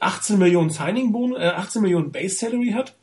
18 0.01 0.39
Millionen 0.39 0.71
Signing 0.71 1.13
Bonus, 1.13 1.39
äh, 1.39 1.49
18 1.49 1.83
Millionen 1.83 2.13
Base 2.13 2.37
Salary 2.37 2.73
hat 2.73 2.95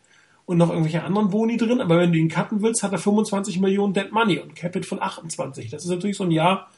und 0.46 0.58
noch 0.58 0.70
irgendwelche 0.70 1.04
anderen 1.04 1.30
Boni 1.30 1.58
drin, 1.58 1.82
aber 1.82 2.00
wenn 2.00 2.12
du 2.12 2.18
ihn 2.18 2.30
cutten 2.30 2.62
willst, 2.62 2.84
hat 2.84 2.92
er 2.92 3.00
25 3.00 3.60
Millionen 3.60 3.94
Dead 3.94 4.12
Money 4.12 4.40
und 4.40 4.56
Capit 4.56 4.86
von 4.86 5.02
28. 5.02 5.70
Das 5.70 5.84
ist 5.84 5.90
natürlich 5.90 6.18
so 6.18 6.26
ein 6.26 6.32
Jahr, 6.32 6.70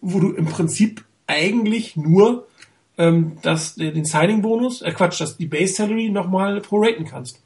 wo 0.00 0.20
du 0.20 0.32
im 0.32 0.46
Prinzip 0.46 1.04
eigentlich 1.26 1.96
nur 1.96 2.46
ähm, 2.96 3.38
das, 3.42 3.74
den 3.74 4.04
Signing-Bonus, 4.04 4.82
äh 4.82 4.92
Quatsch, 4.92 5.20
dass 5.20 5.36
die 5.36 5.46
Base 5.46 5.74
Salary 5.74 6.08
nochmal 6.08 6.60
proraten 6.60 7.04
kannst. 7.04 7.40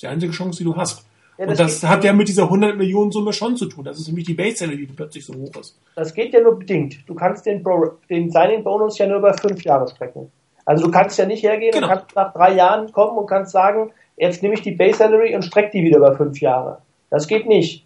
Die 0.00 0.06
einzige 0.06 0.32
Chance, 0.32 0.58
die 0.58 0.64
du 0.64 0.76
hast. 0.76 1.04
Ja, 1.38 1.46
das 1.46 1.58
und 1.58 1.64
das 1.64 1.84
hat 1.84 2.04
ja 2.04 2.12
mit 2.12 2.28
dieser 2.28 2.44
100 2.44 2.76
Millionen 2.76 3.12
Summe 3.12 3.32
schon 3.32 3.56
zu 3.56 3.66
tun. 3.66 3.84
Das 3.84 3.98
ist 3.98 4.08
nämlich 4.08 4.26
die 4.26 4.34
Base 4.34 4.58
Salary, 4.58 4.86
die 4.86 4.92
plötzlich 4.92 5.24
so 5.24 5.34
hoch 5.34 5.54
ist. 5.56 5.78
Das 5.94 6.12
geht 6.14 6.32
ja 6.32 6.40
nur 6.40 6.58
bedingt. 6.58 6.98
Du 7.06 7.14
kannst 7.14 7.46
den, 7.46 7.64
den 8.08 8.30
Signing-Bonus 8.30 8.98
ja 8.98 9.06
nur 9.06 9.18
über 9.18 9.34
fünf 9.34 9.62
Jahre 9.62 9.88
strecken. 9.88 10.30
Also 10.70 10.84
du 10.84 10.92
kannst 10.92 11.18
ja 11.18 11.26
nicht 11.26 11.42
hergehen 11.42 11.72
genau. 11.72 11.88
und 11.88 11.92
kannst 11.92 12.14
nach 12.14 12.32
drei 12.32 12.52
Jahren 12.52 12.92
kommen 12.92 13.18
und 13.18 13.26
kannst 13.26 13.50
sagen, 13.50 13.90
jetzt 14.16 14.40
nehme 14.40 14.54
ich 14.54 14.62
die 14.62 14.70
Base 14.70 14.98
Salary 14.98 15.34
und 15.34 15.42
strecke 15.42 15.72
die 15.72 15.82
wieder 15.82 15.96
über 15.96 16.16
fünf 16.16 16.40
Jahre. 16.40 16.78
Das 17.10 17.26
geht 17.26 17.48
nicht. 17.48 17.84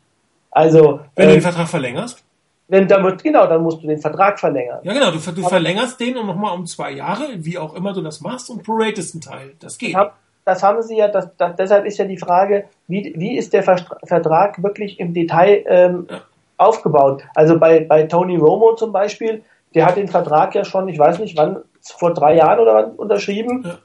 Also 0.51 1.01
wenn 1.17 1.25
äh, 1.25 1.29
du 1.29 1.35
den 1.37 1.41
Vertrag 1.41 1.67
verlängerst? 1.67 2.23
Wenn 2.69 2.87
damit, 2.87 3.23
genau, 3.25 3.47
dann 3.47 3.63
musst 3.63 3.83
du 3.83 3.87
den 3.87 3.99
Vertrag 3.99 4.39
verlängern. 4.39 4.81
Ja, 4.83 4.93
genau, 4.93 5.11
du, 5.13 5.19
du 5.19 5.49
verlängerst 5.49 5.99
den 5.99 6.19
und 6.19 6.27
nochmal 6.27 6.55
um 6.55 6.67
zwei 6.67 6.91
Jahre, 6.91 7.25
wie 7.39 7.57
auch 7.57 7.75
immer 7.75 7.95
du 7.95 8.03
das 8.03 8.21
machst, 8.21 8.51
und 8.51 8.63
proratest 8.63 9.15
einen 9.15 9.23
Teil. 9.23 9.53
Das 9.61 9.79
geht. 9.79 9.95
Das, 9.95 10.09
das 10.45 10.63
haben 10.63 10.83
sie 10.83 10.99
ja, 10.99 11.09
das, 11.09 11.35
das, 11.39 11.57
deshalb 11.57 11.87
ist 11.87 11.97
ja 11.97 12.05
die 12.05 12.19
Frage, 12.19 12.67
wie, 12.87 13.15
wie 13.17 13.39
ist 13.39 13.55
der 13.55 13.63
Vertrag 13.63 14.63
wirklich 14.63 15.01
im 15.01 15.15
Detail 15.15 15.65
ähm, 15.67 16.07
ja. 16.11 16.21
aufgebaut? 16.59 17.23
Also 17.35 17.59
bei, 17.59 17.81
bei 17.81 18.03
Tony 18.03 18.37
Romo 18.37 18.75
zum 18.75 18.93
Beispiel, 18.93 19.43
der 19.75 19.87
hat 19.87 19.97
den 19.97 20.09
Vertrag 20.09 20.55
ja 20.55 20.67
schon, 20.67 20.87
ich 20.89 20.99
weiß 20.99 21.19
nicht 21.21 21.35
wann, 21.39 21.63
vor 21.93 22.15
drei 22.15 22.37
Jahren 22.37 22.61
oder 22.61 22.93
unterschrieben. 22.97 23.63
Ja. 23.65 23.79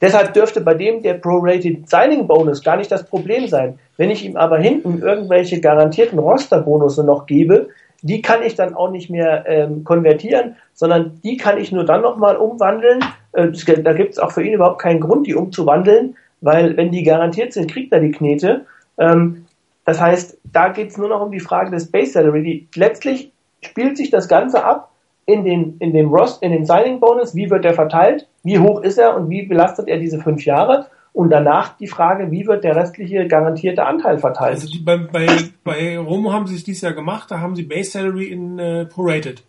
Deshalb 0.00 0.34
dürfte 0.34 0.60
bei 0.60 0.74
dem 0.74 1.02
der 1.02 1.14
Prorated 1.14 1.88
Signing 1.88 2.26
Bonus 2.26 2.62
gar 2.62 2.76
nicht 2.76 2.92
das 2.92 3.06
Problem 3.06 3.46
sein. 3.48 3.78
Wenn 3.96 4.10
ich 4.10 4.24
ihm 4.24 4.36
aber 4.36 4.58
hinten 4.58 5.00
irgendwelche 5.00 5.60
garantierten 5.60 6.18
Roster-Bonusse 6.18 7.04
noch 7.04 7.26
gebe, 7.26 7.68
die 8.02 8.20
kann 8.20 8.42
ich 8.42 8.54
dann 8.54 8.74
auch 8.74 8.90
nicht 8.90 9.08
mehr 9.08 9.44
ähm, 9.46 9.82
konvertieren, 9.82 10.56
sondern 10.74 11.20
die 11.22 11.38
kann 11.38 11.56
ich 11.56 11.72
nur 11.72 11.84
dann 11.84 12.02
nochmal 12.02 12.36
umwandeln. 12.36 13.02
Äh, 13.32 13.48
da 13.82 13.94
gibt 13.94 14.12
es 14.12 14.18
auch 14.18 14.30
für 14.30 14.42
ihn 14.42 14.52
überhaupt 14.52 14.82
keinen 14.82 15.00
Grund, 15.00 15.26
die 15.26 15.34
umzuwandeln, 15.34 16.16
weil 16.42 16.76
wenn 16.76 16.90
die 16.90 17.02
garantiert 17.02 17.54
sind, 17.54 17.70
kriegt 17.70 17.92
er 17.92 18.00
die 18.00 18.10
Knete. 18.10 18.66
Ähm, 18.98 19.46
das 19.86 20.00
heißt, 20.00 20.38
da 20.52 20.68
geht 20.68 20.90
es 20.90 20.98
nur 20.98 21.08
noch 21.08 21.22
um 21.22 21.32
die 21.32 21.40
Frage 21.40 21.70
des 21.70 21.90
Base 21.90 22.12
Salary. 22.12 22.42
Die, 22.42 22.68
letztlich 22.74 23.32
spielt 23.62 23.96
sich 23.96 24.10
das 24.10 24.28
Ganze 24.28 24.64
ab 24.64 24.90
in, 25.26 25.44
den, 25.44 25.76
in 25.78 25.92
dem 25.92 26.08
Rost, 26.08 26.42
in 26.42 26.52
den 26.52 26.66
Signing 26.66 27.00
Bonus, 27.00 27.34
wie 27.34 27.50
wird 27.50 27.64
der 27.64 27.74
verteilt, 27.74 28.28
wie 28.42 28.58
hoch 28.58 28.82
ist 28.82 28.98
er 28.98 29.16
und 29.16 29.30
wie 29.30 29.42
belastet 29.46 29.88
er 29.88 29.98
diese 29.98 30.20
fünf 30.20 30.44
Jahre. 30.44 30.86
Und 31.12 31.30
danach 31.30 31.76
die 31.76 31.86
Frage, 31.86 32.32
wie 32.32 32.46
wird 32.46 32.64
der 32.64 32.74
restliche 32.74 33.28
garantierte 33.28 33.86
Anteil 33.86 34.18
verteilt? 34.18 34.54
Also 34.54 34.68
die, 34.68 34.80
bei, 34.80 34.96
bei, 34.96 35.26
bei 35.62 35.98
Romo 35.98 36.32
haben 36.32 36.48
sie 36.48 36.56
es 36.56 36.64
dieses 36.64 36.82
Jahr 36.82 36.92
gemacht, 36.92 37.30
da 37.30 37.38
haben 37.38 37.54
sie 37.54 37.62
Base 37.62 37.92
Salary 37.92 38.26
in 38.26 38.58
äh, 38.58 38.84
prorated. 38.86 39.44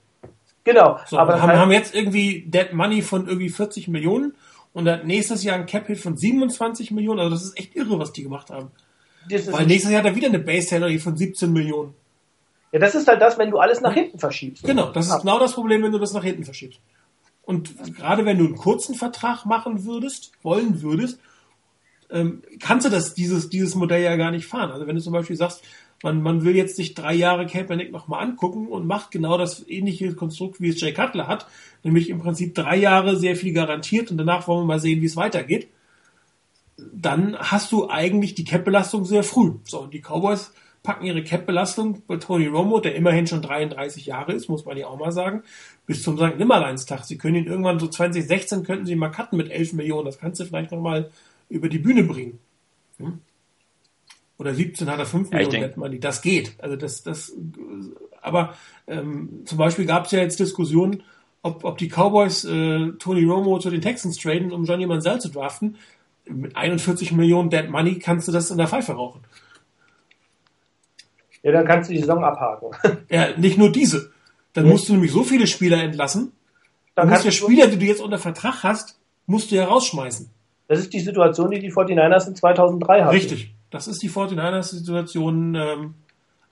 Genau. 0.64 1.00
So, 1.08 1.18
aber 1.18 1.42
haben, 1.42 1.54
haben 1.54 1.72
jetzt 1.72 1.96
irgendwie 1.96 2.44
Dead 2.48 2.72
Money 2.74 3.02
von 3.02 3.28
irgendwie 3.28 3.50
40 3.50 3.88
Millionen 3.88 4.36
und 4.74 4.86
dann 4.86 5.08
nächstes 5.08 5.44
Jahr 5.44 5.56
ein 5.56 5.66
Cap 5.66 5.88
Hit 5.88 6.00
von 6.00 6.18
27 6.18 6.92
Millionen. 6.92 7.20
Also 7.20 7.32
das 7.32 7.44
ist 7.46 7.60
echt 7.60 7.76
irre, 7.76 7.98
was 7.98 8.14
die 8.14 8.24
gemacht 8.24 8.52
haben. 8.52 8.70
Weil 9.30 9.66
nächstes 9.66 9.92
Jahr 9.92 10.04
hat 10.04 10.10
er 10.10 10.16
wieder 10.16 10.28
eine 10.28 10.40
Base 10.40 10.68
Salary 10.68 11.00
von 11.00 11.18
17 11.18 11.52
Millionen. 11.52 11.94
Ja, 12.76 12.80
das 12.80 12.94
ist 12.94 13.08
halt 13.08 13.22
das, 13.22 13.38
wenn 13.38 13.52
du 13.52 13.58
alles 13.58 13.80
nach 13.80 13.94
hinten 13.94 14.20
verschiebst. 14.20 14.66
Genau, 14.66 14.92
das 14.92 15.08
ist 15.08 15.22
genau 15.22 15.40
das 15.40 15.54
Problem, 15.54 15.82
wenn 15.82 15.94
du 15.94 15.98
das 15.98 16.12
nach 16.12 16.26
hinten 16.26 16.44
verschiebst. 16.44 16.82
Und 17.44 17.74
gerade 17.96 18.26
wenn 18.26 18.38
du 18.38 18.44
einen 18.44 18.58
kurzen 18.58 18.96
Vertrag 18.96 19.46
machen 19.46 19.86
würdest, 19.86 20.34
wollen 20.44 20.82
würdest, 20.82 21.18
ähm, 22.10 22.42
kannst 22.60 22.86
du 22.86 22.90
das, 22.90 23.14
dieses, 23.14 23.48
dieses 23.48 23.76
Modell 23.76 24.04
ja 24.04 24.18
gar 24.18 24.30
nicht 24.30 24.46
fahren. 24.46 24.72
Also 24.72 24.88
wenn 24.88 24.98
du 24.98 25.02
zum 25.02 25.14
Beispiel 25.14 25.38
sagst, 25.38 25.64
man, 26.04 26.22
man 26.22 26.44
will 26.44 26.54
jetzt 26.54 26.76
sich 26.76 26.96
drei 26.96 27.14
Jahre 27.14 27.46
Kaepernick 27.46 27.94
nochmal 27.94 28.22
angucken 28.22 28.68
und 28.68 28.86
macht 28.86 29.10
genau 29.10 29.38
das 29.38 29.66
ähnliche 29.70 30.14
Konstrukt, 30.14 30.60
wie 30.60 30.68
es 30.68 30.82
Jay 30.82 30.92
Cutler 30.92 31.28
hat, 31.28 31.48
nämlich 31.82 32.10
im 32.10 32.20
Prinzip 32.20 32.56
drei 32.56 32.76
Jahre 32.76 33.16
sehr 33.16 33.38
viel 33.38 33.54
garantiert 33.54 34.12
und 34.12 34.18
danach 34.18 34.50
wollen 34.50 34.64
wir 34.64 34.74
mal 34.74 34.82
sehen, 34.82 35.02
wie 35.02 35.06
es 35.06 35.16
weitergeht, 35.16 35.70
dann 36.78 37.38
hast 37.38 37.72
du 37.72 37.90
eigentlich 37.90 38.36
die 38.36 38.44
Cap-Belastung 38.44 39.06
sehr 39.06 39.24
früh. 39.24 39.54
So, 39.64 39.80
und 39.84 39.94
die 39.94 40.02
Cowboys 40.02 40.52
packen 40.86 41.06
ihre 41.06 41.24
Cap-Belastung 41.24 42.04
bei 42.08 42.18
Tony 42.18 42.48
Romo, 42.48 42.80
der 42.80 42.96
immerhin 42.96 43.28
schon 43.28 43.42
33 43.42 44.06
Jahre 44.06 44.34
ist, 44.34 44.48
muss 44.48 44.66
man 44.66 44.78
ja 44.78 44.88
auch 44.88 44.98
mal 44.98 45.12
sagen, 45.12 45.44
bis 45.86 46.04
zum 46.04 46.18
St. 46.18 46.38
Nimmerleinstag. 46.38 47.04
Sie 47.04 47.18
können 47.18 47.36
ihn 47.36 47.48
irgendwann 47.48 47.80
so 47.80 47.88
2016 47.88 48.64
könnten 48.64 48.86
sie 48.86 48.96
mal 48.96 49.10
cutten 49.10 49.38
mit 49.38 49.52
11 49.52 49.74
Millionen. 49.74 50.06
Das 50.06 50.20
kannst 50.20 50.40
du 50.40 50.46
vielleicht 50.46 50.72
nochmal 50.72 51.12
über 51.50 51.68
die 51.68 51.80
Bühne 51.80 52.04
bringen. 52.04 52.40
Hm? 52.98 53.20
Oder 54.38 54.54
17 54.54 54.90
hat 54.90 55.00
er 55.00 55.06
5 55.06 55.32
ja, 55.32 55.38
Millionen 55.38 55.62
Net 55.62 55.78
Money. 55.78 56.00
Das 56.00 56.22
geht. 56.22 56.56
Also 56.60 56.76
das, 56.76 57.04
das, 57.04 57.34
aber 58.22 58.56
ähm, 58.88 59.42
zum 59.46 59.58
Beispiel 59.58 59.86
gab 59.86 60.06
es 60.06 60.12
ja 60.12 60.20
jetzt 60.20 60.40
Diskussionen, 60.40 61.04
ob, 61.42 61.64
ob 61.64 61.78
die 61.78 61.90
Cowboys 61.90 62.44
äh, 62.44 62.92
Tony 63.00 63.24
Romo 63.24 63.60
zu 63.60 63.70
den 63.70 63.82
Texans 63.82 64.18
traden, 64.18 64.52
um 64.52 64.66
Johnny 64.66 64.86
Manziel 64.86 65.20
zu 65.20 65.30
draften. 65.30 65.78
Mit 66.28 66.56
41 66.56 67.12
Millionen 67.12 67.50
Dead 67.50 67.70
Money 67.70 68.00
kannst 68.00 68.28
du 68.28 68.32
das 68.32 68.52
in 68.52 68.58
der 68.58 68.68
Pfeife 68.68 68.94
rauchen. 68.94 69.22
Ja, 71.46 71.52
dann 71.52 71.66
kannst 71.68 71.92
du 71.92 71.94
die 71.94 72.00
Saison 72.00 72.24
abhaken. 72.24 72.72
Ja, 73.10 73.38
nicht 73.38 73.60
nur 73.60 73.72
diese. 73.72 74.12
Dann 74.54 74.68
musst 74.68 74.90
du 74.90 74.94
nämlich 74.94 75.12
so 75.12 75.24
viele 75.24 75.46
Spieler 75.46 75.84
entlassen. 75.84 76.32
Dann 76.96 77.08
musst 77.08 77.22
du 77.22 77.28
ja 77.28 77.32
Spieler, 77.32 77.68
die 77.68 77.78
du 77.78 77.86
jetzt 77.86 78.02
unter 78.02 78.18
Vertrag 78.18 78.64
hast, 78.64 79.00
musst 79.28 79.52
du 79.52 79.56
ja 79.56 79.66
rausschmeißen. 79.66 80.28
Das 80.68 80.80
ist 80.80 80.92
die 80.92 81.02
Situation, 81.02 81.52
die 81.52 81.60
die 81.60 81.72
49ers 81.72 82.28
in 82.30 82.36
2003 82.36 83.04
hatten. 83.04 83.16
Richtig. 83.16 83.54
Das 83.70 83.88
ist 83.88 84.02
die 84.02 84.10
49ers-Situation 84.10 85.54
ähm, 85.54 85.94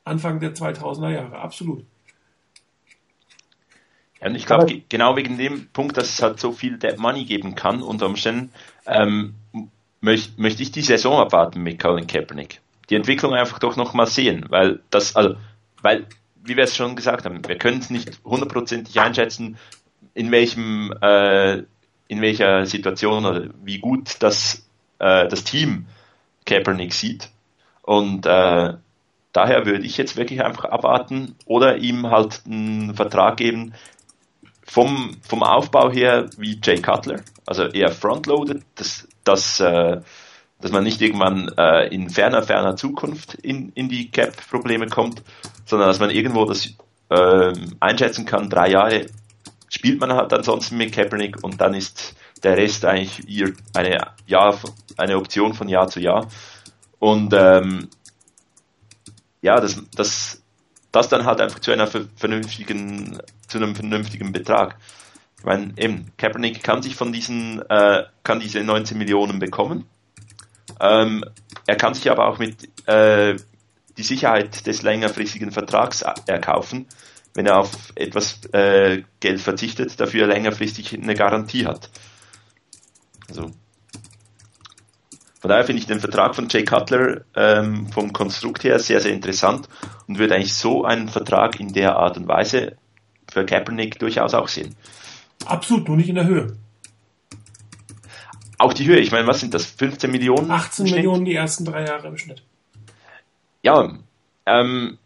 Anfang 0.04 0.40
der 0.40 0.54
2000er 0.54 1.10
Jahre. 1.10 1.40
Absolut. 1.40 1.86
Ja, 4.22 4.28
und 4.28 4.36
ich 4.36 4.46
glaube, 4.46 4.84
genau 4.90 5.16
wegen 5.16 5.40
dem 5.40 5.70
Punkt, 5.74 5.98
dass 5.98 6.10
es 6.10 6.22
halt 6.22 6.40
so 6.40 6.52
viel 6.52 6.78
Dead 6.78 7.00
Money 7.00 7.26
geben 7.26 7.56
kann, 7.56 7.82
unter 7.82 8.06
Umständen, 8.06 8.52
ähm, 8.86 9.34
möchte 10.02 10.40
möcht 10.40 10.60
ich 10.60 10.72
die 10.72 10.82
Saison 10.82 11.20
abwarten 11.20 11.64
mit 11.64 11.82
Colin 11.82 12.06
Kaepernick. 12.06 12.62
Die 12.90 12.96
Entwicklung 12.96 13.34
einfach 13.34 13.60
doch 13.60 13.76
noch 13.76 13.94
mal 13.94 14.08
sehen, 14.08 14.46
weil 14.50 14.82
das, 14.90 15.16
also, 15.16 15.36
weil, 15.82 16.06
wie 16.44 16.58
wir 16.58 16.66
es 16.66 16.76
schon 16.76 16.96
gesagt 16.96 17.26
haben, 17.26 17.48
wir 17.48 17.58
können 17.58 17.80
es 17.80 17.90
nicht 17.90 18.20
hundertprozentig 18.24 19.00
einschätzen, 19.00 19.58
in 20.14 20.32
welchem 20.32 20.94
äh, 21.02 21.64
in 22.08 22.22
welcher 22.22 22.66
Situation 22.66 23.26
oder 23.26 23.50
wie 23.64 23.80
gut 23.80 24.18
das 24.20 24.68
äh, 25.00 25.28
das 25.28 25.44
Team 25.44 25.88
Kaepernick 26.46 26.94
sieht. 26.94 27.30
Und 27.82 28.26
äh, 28.26 28.74
daher 29.32 29.66
würde 29.66 29.86
ich 29.86 29.98
jetzt 29.98 30.16
wirklich 30.16 30.44
einfach 30.44 30.66
abwarten 30.66 31.36
oder 31.46 31.78
ihm 31.78 32.08
halt 32.10 32.42
einen 32.46 32.96
Vertrag 32.96 33.38
geben, 33.38 33.74
vom, 34.66 35.18
vom 35.22 35.44
Aufbau 35.44 35.92
her 35.92 36.30
wie 36.38 36.60
Jay 36.64 36.82
Cutler, 36.82 37.22
also 37.46 37.66
eher 37.66 37.92
frontloaded, 37.92 38.64
dass, 38.76 39.08
dass, 39.24 39.60
äh, 39.60 40.02
dass 40.64 40.72
man 40.72 40.86
nicht 40.86 41.02
irgendwann 41.02 41.52
äh, 41.58 41.94
in 41.94 42.10
ferner, 42.10 42.42
ferner 42.42 42.78
Zukunft 42.78 43.34
in, 43.34 43.74
in 43.74 43.90
die 43.90 44.10
Cap-Probleme 44.10 44.88
kommt, 44.88 45.22
sondern 45.66 45.90
dass 45.90 46.00
man 46.00 46.10
irgendwo 46.10 46.46
das 46.46 46.70
äh, 47.10 47.54
einschätzen 47.82 48.26
kann, 48.26 48.50
drei 48.50 48.70
Jahre 48.70 49.08
spielt 49.68 50.00
man 50.00 50.14
halt 50.14 50.32
ansonsten 50.32 50.78
mit 50.78 50.94
Kaepernick 50.94 51.44
und 51.44 51.60
dann 51.60 51.74
ist 51.74 52.16
der 52.44 52.56
Rest 52.56 52.86
eigentlich 52.86 53.52
eine, 53.74 54.08
Jahr, 54.26 54.58
eine 54.96 55.18
Option 55.18 55.54
von 55.54 55.68
Jahr 55.68 55.90
zu 55.90 56.00
Jahr. 56.00 56.30
Und 56.98 57.34
ähm, 57.34 57.90
ja, 59.42 59.60
das, 59.60 59.84
das, 59.94 60.42
das 60.94 61.10
dann 61.10 61.26
halt 61.26 61.42
einfach 61.42 61.60
zu 61.60 61.72
einer 61.72 61.88
vernünftigen, 61.88 63.20
zu 63.50 63.58
einem 63.58 63.76
vernünftigen 63.76 64.32
Betrag. 64.32 64.78
Ich 65.40 65.44
meine, 65.44 65.74
eben, 65.76 66.14
Kaepernick 66.18 66.64
kann 66.64 66.82
sich 66.82 66.96
von 66.96 67.12
diesen, 67.12 67.62
äh, 67.70 68.04
kann 68.24 68.40
diese 68.40 68.64
19 68.64 68.98
Millionen 68.98 69.40
bekommen. 69.40 69.90
Ähm, 70.84 71.24
er 71.66 71.78
kann 71.78 71.94
sich 71.94 72.12
aber 72.12 72.28
auch 72.28 72.40
mit 72.40 72.68
äh, 72.88 73.38
die 73.98 74.04
Sicherheit 74.04 74.68
des 74.68 74.82
längerfristigen 74.82 75.52
Vertrags 75.52 76.04
erkaufen, 76.28 76.88
wenn 77.34 77.46
er 77.46 77.60
auf 77.60 77.94
etwas 77.96 78.44
äh, 78.54 79.04
Geld 79.22 79.40
verzichtet, 79.40 79.98
dafür 80.00 80.28
längerfristig 80.28 80.94
eine 80.94 81.16
Garantie 81.16 81.66
hat. 81.66 81.90
Also 83.30 83.52
von 85.40 85.50
daher 85.50 85.64
finde 85.64 85.80
ich 85.80 85.88
den 85.88 86.02
Vertrag 86.02 86.36
von 86.36 86.50
Jay 86.50 86.66
Cutler 86.66 87.22
ähm, 87.36 87.88
vom 87.88 88.12
Konstrukt 88.12 88.66
her 88.66 88.78
sehr, 88.80 89.00
sehr 89.00 89.14
interessant 89.14 89.70
und 90.08 90.20
würde 90.20 90.36
eigentlich 90.36 90.54
so 90.54 90.84
einen 90.84 91.08
Vertrag 91.08 91.60
in 91.62 91.72
der 91.74 91.96
Art 91.96 92.18
und 92.18 92.28
Weise 92.28 92.76
für 93.32 93.46
Kaepernick 93.46 94.00
durchaus 94.00 94.34
auch 94.34 94.50
sehen. 94.50 94.76
Absolut, 95.46 95.88
nur 95.88 95.98
nicht 95.98 96.10
in 96.10 96.16
der 96.16 96.28
Höhe. 96.28 96.58
Auch 98.58 98.74
die 98.74 98.86
Höhe, 98.86 99.00
ich 99.00 99.12
meine, 99.12 99.28
was 99.28 99.40
sind 99.40 99.54
das? 99.54 99.66
15 99.66 100.12
Millionen? 100.12 100.50
18 100.50 100.86
Millionen 100.86 101.26
die 101.26 101.36
ersten 101.36 101.66
drei 101.66 101.86
Jahre 101.86 102.08
im 102.08 102.18
Schnitt. 102.18 102.44
Ja, 103.62 103.94
ähm, 104.46 104.98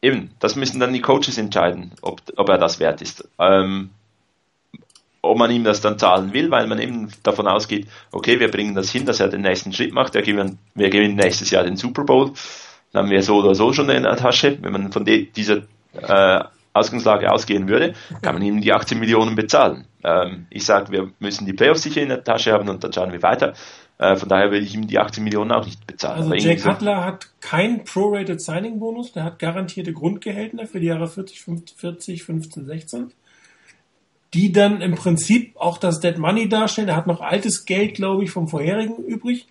eben, 0.00 0.30
das 0.38 0.56
müssen 0.56 0.80
dann 0.80 0.92
die 0.92 1.00
Coaches 1.00 1.36
entscheiden, 1.38 1.92
ob, 2.00 2.22
ob 2.36 2.48
er 2.48 2.58
das 2.58 2.80
wert 2.80 3.02
ist. 3.02 3.28
Ähm, 3.38 3.90
ob 5.22 5.36
man 5.36 5.50
ihm 5.50 5.64
das 5.64 5.80
dann 5.80 5.98
zahlen 5.98 6.32
will, 6.32 6.50
weil 6.50 6.66
man 6.66 6.78
eben 6.78 7.10
davon 7.22 7.46
ausgeht, 7.46 7.86
okay, 8.10 8.40
wir 8.40 8.50
bringen 8.50 8.74
das 8.74 8.90
hin, 8.90 9.04
dass 9.04 9.20
er 9.20 9.28
den 9.28 9.42
nächsten 9.42 9.72
Schritt 9.72 9.92
macht, 9.92 10.14
wir 10.14 10.22
gewinnen, 10.22 10.58
wir 10.74 10.88
gewinnen 10.88 11.16
nächstes 11.16 11.50
Jahr 11.50 11.64
den 11.64 11.76
Super 11.76 12.04
Bowl, 12.04 12.32
dann 12.92 13.04
haben 13.04 13.10
wir 13.10 13.22
so 13.22 13.36
oder 13.36 13.54
so 13.54 13.72
schon 13.72 13.90
in 13.90 14.02
der 14.02 14.16
Tasche. 14.16 14.58
Wenn 14.62 14.72
man 14.72 14.92
von 14.92 15.04
dieser 15.04 15.62
äh, 15.92 16.44
Ausgangslage 16.72 17.30
ausgehen 17.30 17.68
würde, 17.68 17.94
kann 18.22 18.34
man 18.34 18.42
ihm 18.42 18.60
die 18.60 18.72
18 18.72 18.98
Millionen 18.98 19.34
bezahlen. 19.34 19.86
Ähm, 20.02 20.46
ich 20.50 20.64
sage, 20.64 20.92
wir 20.92 21.10
müssen 21.18 21.46
die 21.46 21.52
Playoffs 21.52 21.82
sicher 21.82 22.02
in 22.02 22.08
der 22.08 22.24
Tasche 22.24 22.52
haben 22.52 22.68
und 22.68 22.82
dann 22.82 22.92
schauen 22.92 23.12
wir 23.12 23.22
weiter. 23.22 23.54
Äh, 23.98 24.16
von 24.16 24.28
daher 24.28 24.50
will 24.50 24.62
ich 24.62 24.74
ihm 24.74 24.86
die 24.86 24.98
18 24.98 25.22
Millionen 25.22 25.52
auch 25.52 25.66
nicht 25.66 25.86
bezahlen. 25.86 26.22
Also 26.22 26.34
Jay 26.34 26.56
Cutler 26.56 27.04
hat 27.04 27.28
keinen 27.40 27.84
Prorated 27.84 28.40
Signing 28.40 28.78
Bonus, 28.78 29.12
der 29.12 29.24
hat 29.24 29.38
garantierte 29.38 29.92
Grundgehälter 29.92 30.66
für 30.66 30.80
die 30.80 30.86
Jahre 30.86 31.06
40, 31.06 31.44
40, 31.76 32.24
15, 32.24 32.66
16 32.66 33.12
die 34.34 34.52
dann 34.52 34.80
im 34.80 34.94
Prinzip 34.94 35.56
auch 35.56 35.78
das 35.78 36.00
Dead 36.00 36.16
Money 36.18 36.48
darstellen. 36.48 36.88
Er 36.88 36.96
hat 36.96 37.06
noch 37.06 37.20
altes 37.20 37.64
Geld, 37.64 37.94
glaube 37.94 38.24
ich, 38.24 38.30
vom 38.30 38.48
vorherigen 38.48 38.96
übrig. 38.96 39.46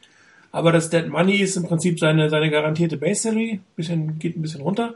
Aber 0.51 0.71
das 0.71 0.89
Dead 0.89 1.07
Money 1.07 1.37
ist 1.37 1.57
im 1.57 1.63
Prinzip 1.63 1.99
seine, 1.99 2.29
seine 2.29 2.49
garantierte 2.49 2.97
Base 2.97 3.23
Salary. 3.23 3.59
Bisschen, 3.75 4.19
geht 4.19 4.37
ein 4.37 4.41
bisschen 4.41 4.61
runter. 4.61 4.95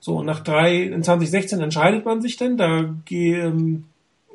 So, 0.00 0.16
und 0.16 0.26
nach 0.26 0.40
drei, 0.40 0.82
in 0.82 1.02
2016 1.02 1.60
entscheidet 1.60 2.04
man 2.04 2.20
sich 2.22 2.36
dann, 2.36 2.56
da 2.56 2.94
ähm, 3.10 3.84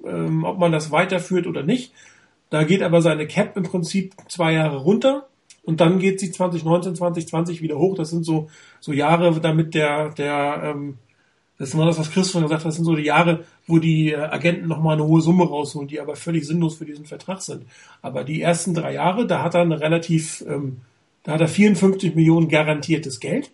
ähm, 0.05 0.43
ob 0.43 0.57
man 0.57 0.71
das 0.71 0.91
weiterführt 0.91 1.47
oder 1.47 1.63
nicht. 1.63 1.93
Da 2.49 2.63
geht 2.63 2.83
aber 2.83 3.01
seine 3.01 3.27
Cap 3.27 3.57
im 3.57 3.63
Prinzip 3.63 4.13
zwei 4.27 4.53
Jahre 4.53 4.77
runter. 4.77 5.27
Und 5.63 5.81
dann 5.81 5.99
geht 5.99 6.19
sie 6.19 6.31
2019, 6.31 6.95
2020 6.95 7.61
wieder 7.61 7.77
hoch. 7.77 7.95
Das 7.95 8.11
sind 8.11 8.23
so, 8.23 8.49
so 8.79 8.93
Jahre, 8.93 9.39
damit 9.41 9.73
der, 9.73 10.09
der, 10.09 10.61
ähm, 10.63 10.99
das 11.57 11.69
ist 11.69 11.73
immer 11.73 11.85
das, 11.85 11.97
was 11.97 12.11
Christoph 12.11 12.43
gesagt 12.43 12.61
hat, 12.61 12.67
das 12.67 12.75
sind 12.75 12.85
so 12.85 12.95
die 12.95 13.03
Jahre, 13.03 13.45
wo 13.65 13.79
die 13.79 14.11
äh, 14.11 14.17
Agenten 14.17 14.67
nochmal 14.67 14.93
eine 14.93 15.05
hohe 15.05 15.21
Summe 15.21 15.45
rausholen, 15.45 15.87
die 15.87 15.99
aber 15.99 16.15
völlig 16.15 16.45
sinnlos 16.45 16.75
für 16.75 16.85
diesen 16.85 17.05
Vertrag 17.05 17.41
sind. 17.41 17.65
Aber 18.01 18.23
die 18.23 18.41
ersten 18.41 18.73
drei 18.75 18.93
Jahre, 18.93 19.25
da 19.25 19.41
hat 19.41 19.55
er 19.55 19.61
eine 19.61 19.79
relativ, 19.79 20.45
ähm, 20.47 20.81
da 21.23 21.33
hat 21.33 21.41
er 21.41 21.47
54 21.47 22.13
Millionen 22.13 22.47
garantiertes 22.47 23.19
Geld. 23.19 23.51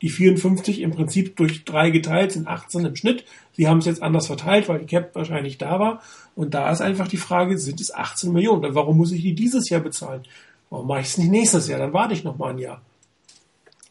Die 0.00 0.08
54 0.08 0.80
im 0.80 0.90
Prinzip 0.90 1.36
durch 1.36 1.64
drei 1.64 1.90
geteilt 1.90 2.32
sind 2.32 2.48
18 2.48 2.86
im 2.86 2.96
Schnitt. 2.96 3.24
Sie 3.54 3.68
haben 3.68 3.78
es 3.78 3.84
jetzt 3.84 4.02
anders 4.02 4.26
verteilt, 4.26 4.68
weil 4.68 4.80
die 4.80 4.86
Cap 4.86 5.14
wahrscheinlich 5.14 5.58
da 5.58 5.78
war. 5.78 6.02
Und 6.34 6.54
da 6.54 6.70
ist 6.70 6.80
einfach 6.80 7.08
die 7.08 7.18
Frage, 7.18 7.58
sind 7.58 7.80
es 7.80 7.94
18 7.94 8.32
Millionen? 8.32 8.74
Warum 8.74 8.96
muss 8.96 9.12
ich 9.12 9.22
die 9.22 9.34
dieses 9.34 9.68
Jahr 9.68 9.80
bezahlen? 9.80 10.22
Warum 10.70 10.86
mache 10.86 11.00
ich 11.00 11.08
es 11.08 11.18
nicht 11.18 11.30
nächstes 11.30 11.68
Jahr? 11.68 11.78
Dann 11.78 11.92
warte 11.92 12.14
ich 12.14 12.24
noch 12.24 12.38
mal 12.38 12.50
ein 12.50 12.58
Jahr. 12.58 12.80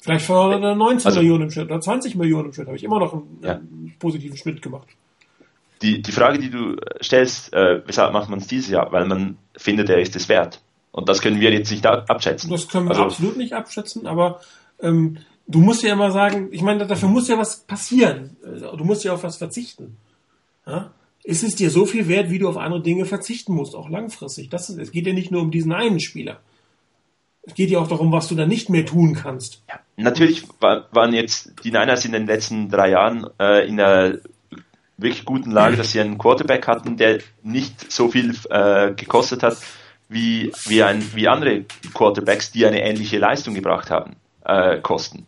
Vielleicht 0.02 0.26
verloren 0.26 0.64
er 0.64 0.76
19 0.76 1.06
also, 1.06 1.20
Millionen 1.20 1.44
im 1.44 1.52
Schnitt 1.52 1.66
oder 1.66 1.80
20 1.80 2.16
Millionen 2.16 2.48
im 2.48 2.54
Schnitt. 2.54 2.68
Habe 2.68 2.78
ich 2.78 2.84
immer 2.84 3.00
noch 3.00 3.14
einen, 3.14 3.40
ja. 3.44 3.52
einen 3.54 3.94
positiven 4.00 4.36
Schnitt 4.36 4.62
gemacht. 4.62 4.88
Die, 5.84 6.02
die 6.02 6.12
Frage, 6.12 6.40
die 6.40 6.50
du 6.50 6.76
stellst, 7.02 7.54
äh, 7.54 7.82
weshalb 7.86 8.14
macht 8.14 8.30
man 8.30 8.40
es 8.40 8.48
dieses 8.48 8.70
Jahr? 8.70 8.92
Weil 8.92 9.06
man 9.06 9.38
findet, 9.56 9.90
er 9.90 10.00
ist 10.00 10.16
es 10.16 10.28
wert. 10.28 10.62
Und 10.92 11.08
das 11.08 11.22
können 11.22 11.40
wir 11.40 11.52
jetzt 11.52 11.72
nicht 11.72 11.86
abschätzen. 11.86 12.50
Das 12.50 12.68
können 12.68 12.86
wir 12.86 12.92
also, 12.92 13.04
absolut 13.04 13.38
nicht 13.38 13.54
abschätzen, 13.54 14.08
aber 14.08 14.42
ähm, 14.82 15.20
du 15.52 15.60
musst 15.60 15.84
ja 15.84 15.94
immer 15.94 16.12
sagen, 16.12 16.50
ich 16.52 16.62
meine, 16.62 16.88
dafür 16.88 17.10
muss 17.10 17.28
ja 17.28 17.38
was 17.38 17.62
passieren. 17.62 18.38
Du 18.44 18.84
musst 18.84 19.04
ja 19.04 19.14
auf 19.14 19.24
was 19.24 19.38
verzichten. 19.38 19.98
Ja? 20.66 20.92
Ist 21.24 21.44
es 21.44 21.56
dir 21.56 21.70
so 21.70 21.86
viel 21.86 22.08
wert, 22.08 22.30
wie 22.30 22.40
du 22.40 22.50
auf 22.50 22.58
andere 22.58 22.82
Dinge 22.82 23.06
verzichten 23.06 23.54
musst, 23.54 23.76
auch 23.76 23.90
langfristig? 23.90 24.50
Das 24.50 24.70
ist, 24.70 24.78
es 24.78 24.92
geht 24.92 25.06
ja 25.06 25.14
nicht 25.14 25.32
nur 25.32 25.42
um 25.42 25.52
diesen 25.52 25.72
einen 25.72 26.00
Spieler. 26.00 26.40
Es 27.44 27.54
geht 27.56 27.70
ja 27.70 27.80
auch 27.80 27.88
darum, 27.88 28.12
was 28.12 28.28
du 28.28 28.36
dann 28.36 28.50
nicht 28.50 28.70
mehr 28.70 28.86
tun 28.86 29.14
kannst. 29.14 29.64
Ja, 29.68 29.80
natürlich 29.98 30.48
waren 30.60 31.14
jetzt 31.14 31.54
die 31.64 31.72
Niners 31.72 32.06
in 32.06 32.12
den 32.12 32.28
letzten 32.28 32.70
drei 32.70 32.92
Jahren 32.92 33.28
äh, 33.40 33.68
in 33.68 33.80
einer 33.80 34.18
wirklich 34.98 35.26
guten 35.26 35.52
Lage, 35.52 35.78
dass 35.78 35.92
sie 35.92 36.00
einen 36.00 36.18
Quarterback 36.18 36.68
hatten, 36.68 36.98
der 36.98 37.20
nicht 37.42 37.92
so 37.92 38.10
viel 38.10 38.36
äh, 38.50 38.94
gekostet 38.94 39.42
hat 39.42 39.58
wie, 40.10 40.52
wie, 40.66 40.84
ein, 40.84 41.04
wie 41.16 41.28
andere 41.28 41.66
Quarterbacks, 41.94 42.52
die 42.52 42.66
eine 42.66 42.84
ähnliche 42.84 43.18
Leistung 43.18 43.54
gebracht 43.54 43.90
haben, 43.90 44.16
äh, 44.46 44.80
kosten. 44.80 45.26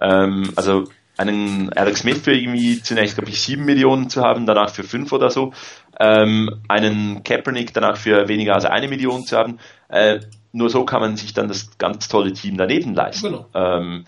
Ähm, 0.00 0.52
also 0.56 0.84
einen 1.16 1.72
Alex 1.72 2.00
Smith 2.00 2.18
für 2.22 2.32
irgendwie 2.32 2.80
zunächst, 2.80 3.16
glaube 3.16 3.30
ich, 3.30 3.42
sieben 3.42 3.64
Millionen 3.64 4.08
zu 4.08 4.22
haben, 4.22 4.46
danach 4.46 4.70
für 4.70 4.84
fünf 4.84 5.12
oder 5.12 5.30
so, 5.30 5.52
ähm, 5.98 6.62
einen 6.68 7.24
Kaepernick 7.24 7.74
danach 7.74 7.96
für 7.96 8.28
weniger 8.28 8.54
als 8.54 8.64
eine 8.64 8.88
Million 8.88 9.24
zu 9.24 9.36
haben, 9.36 9.58
äh, 9.88 10.20
nur 10.52 10.70
so 10.70 10.84
kann 10.84 11.00
man 11.00 11.16
sich 11.16 11.34
dann 11.34 11.48
das 11.48 11.76
ganz 11.76 12.08
tolle 12.08 12.32
Team 12.32 12.56
daneben 12.56 12.94
leisten. 12.94 13.26
Genau. 13.26 13.46
Ähm, 13.52 14.06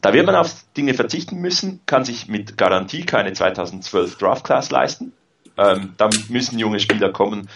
da 0.00 0.12
wird 0.12 0.26
man 0.26 0.34
auf 0.34 0.54
Dinge 0.76 0.94
verzichten 0.94 1.40
müssen, 1.40 1.80
kann 1.86 2.04
sich 2.04 2.28
mit 2.28 2.56
Garantie 2.56 3.04
keine 3.04 3.32
2012 3.32 4.18
Draft 4.18 4.44
Class 4.44 4.70
leisten. 4.70 5.12
Ähm, 5.56 5.94
da 5.96 6.10
müssen 6.28 6.58
junge 6.58 6.78
Spieler 6.78 7.10
kommen, 7.10 7.48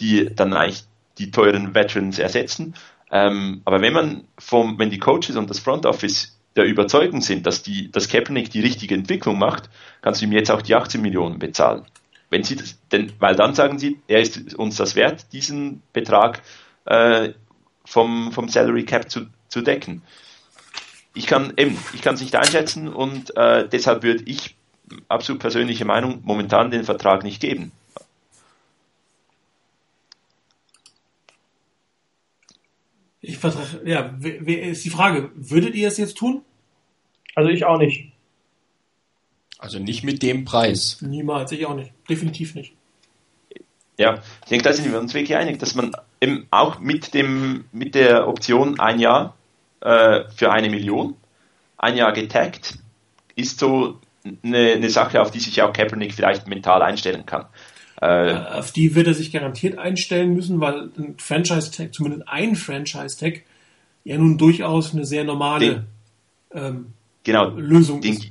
die 0.00 0.34
dann 0.34 0.52
eigentlich 0.52 0.84
die 1.18 1.30
teuren 1.30 1.74
Veterans 1.74 2.18
ersetzen. 2.18 2.74
Ähm, 3.10 3.62
aber 3.64 3.80
wenn 3.80 3.92
man 3.92 4.24
vom, 4.38 4.78
wenn 4.78 4.90
die 4.90 4.98
Coaches 4.98 5.36
und 5.36 5.48
das 5.48 5.58
Front 5.58 5.86
Office 5.86 6.35
der 6.56 6.64
Überzeugung 6.64 7.20
sind, 7.20 7.46
dass 7.46 7.62
die, 7.62 7.90
dass 7.90 8.08
Kaepernick 8.08 8.50
die 8.50 8.60
richtige 8.60 8.94
Entwicklung 8.94 9.38
macht, 9.38 9.68
kannst 10.00 10.20
du 10.20 10.26
ihm 10.26 10.32
jetzt 10.32 10.50
auch 10.50 10.62
die 10.62 10.74
18 10.74 11.00
Millionen 11.00 11.38
bezahlen. 11.38 11.84
Wenn 12.30 12.42
sie 12.42 12.56
das, 12.56 12.78
denn, 12.90 13.12
weil 13.18 13.36
dann 13.36 13.54
sagen 13.54 13.78
sie, 13.78 14.00
er 14.08 14.20
ist 14.20 14.54
uns 14.54 14.76
das 14.76 14.96
wert, 14.96 15.32
diesen 15.32 15.82
Betrag 15.92 16.42
äh, 16.86 17.30
vom, 17.84 18.32
vom 18.32 18.48
Salary 18.48 18.84
Cap 18.84 19.10
zu, 19.10 19.26
zu 19.48 19.60
decken. 19.60 20.02
Ich 21.14 21.26
kann 21.26 21.52
eben, 21.56 21.78
ich 21.94 22.02
kann 22.02 22.14
es 22.14 22.20
nicht 22.20 22.34
einschätzen 22.34 22.88
und 22.88 23.36
äh, 23.36 23.68
deshalb 23.68 24.02
würde 24.02 24.24
ich, 24.26 24.56
absolut 25.08 25.40
persönliche 25.40 25.84
Meinung, 25.84 26.20
momentan 26.24 26.70
den 26.70 26.84
Vertrag 26.84 27.22
nicht 27.22 27.40
geben. 27.40 27.72
Ich 33.28 33.38
vertrage, 33.38 33.80
ja, 33.84 34.14
wer 34.18 34.62
ist 34.62 34.84
die 34.84 34.90
Frage, 34.90 35.32
würdet 35.34 35.74
ihr 35.74 35.88
es 35.88 35.96
jetzt 35.96 36.16
tun? 36.16 36.42
Also 37.34 37.50
ich 37.50 37.64
auch 37.64 37.76
nicht. 37.76 38.12
Also 39.58 39.80
nicht 39.80 40.04
mit 40.04 40.22
dem 40.22 40.44
Preis. 40.44 40.98
Niemals, 41.00 41.50
ich 41.50 41.66
auch 41.66 41.74
nicht. 41.74 41.92
Definitiv 42.08 42.54
nicht. 42.54 42.72
Ja, 43.98 44.22
ich 44.42 44.48
denke, 44.48 44.62
da 44.62 44.72
sind 44.72 44.92
wir 44.92 45.00
uns 45.00 45.12
wirklich 45.12 45.36
einig, 45.36 45.58
dass 45.58 45.74
man 45.74 45.90
eben 46.20 46.46
auch 46.52 46.78
mit 46.78 47.14
dem, 47.14 47.64
mit 47.72 47.96
der 47.96 48.28
Option 48.28 48.78
ein 48.78 49.00
Jahr 49.00 49.34
äh, 49.80 50.22
für 50.36 50.52
eine 50.52 50.70
Million, 50.70 51.16
ein 51.78 51.96
Jahr 51.96 52.12
getaggt, 52.12 52.78
ist 53.34 53.58
so 53.58 53.98
eine, 54.44 54.74
eine 54.74 54.90
Sache, 54.90 55.20
auf 55.20 55.32
die 55.32 55.40
sich 55.40 55.62
auch 55.62 55.72
Kaepernick 55.72 56.14
vielleicht 56.14 56.46
mental 56.46 56.80
einstellen 56.80 57.26
kann. 57.26 57.46
Äh, 58.00 58.34
Auf 58.34 58.72
die 58.72 58.94
wird 58.94 59.06
er 59.06 59.14
sich 59.14 59.32
garantiert 59.32 59.78
einstellen 59.78 60.34
müssen, 60.34 60.60
weil 60.60 60.90
ein 60.98 61.14
Franchise-Tag, 61.18 61.94
zumindest 61.94 62.28
ein 62.28 62.54
Franchise-Tag, 62.56 63.42
ja 64.04 64.18
nun 64.18 64.36
durchaus 64.38 64.92
eine 64.94 65.04
sehr 65.04 65.24
normale 65.24 65.86
ähm, 66.52 66.86
genau, 67.24 67.48
Lösung 67.56 68.00
den, 68.02 68.14
ist. 68.14 68.28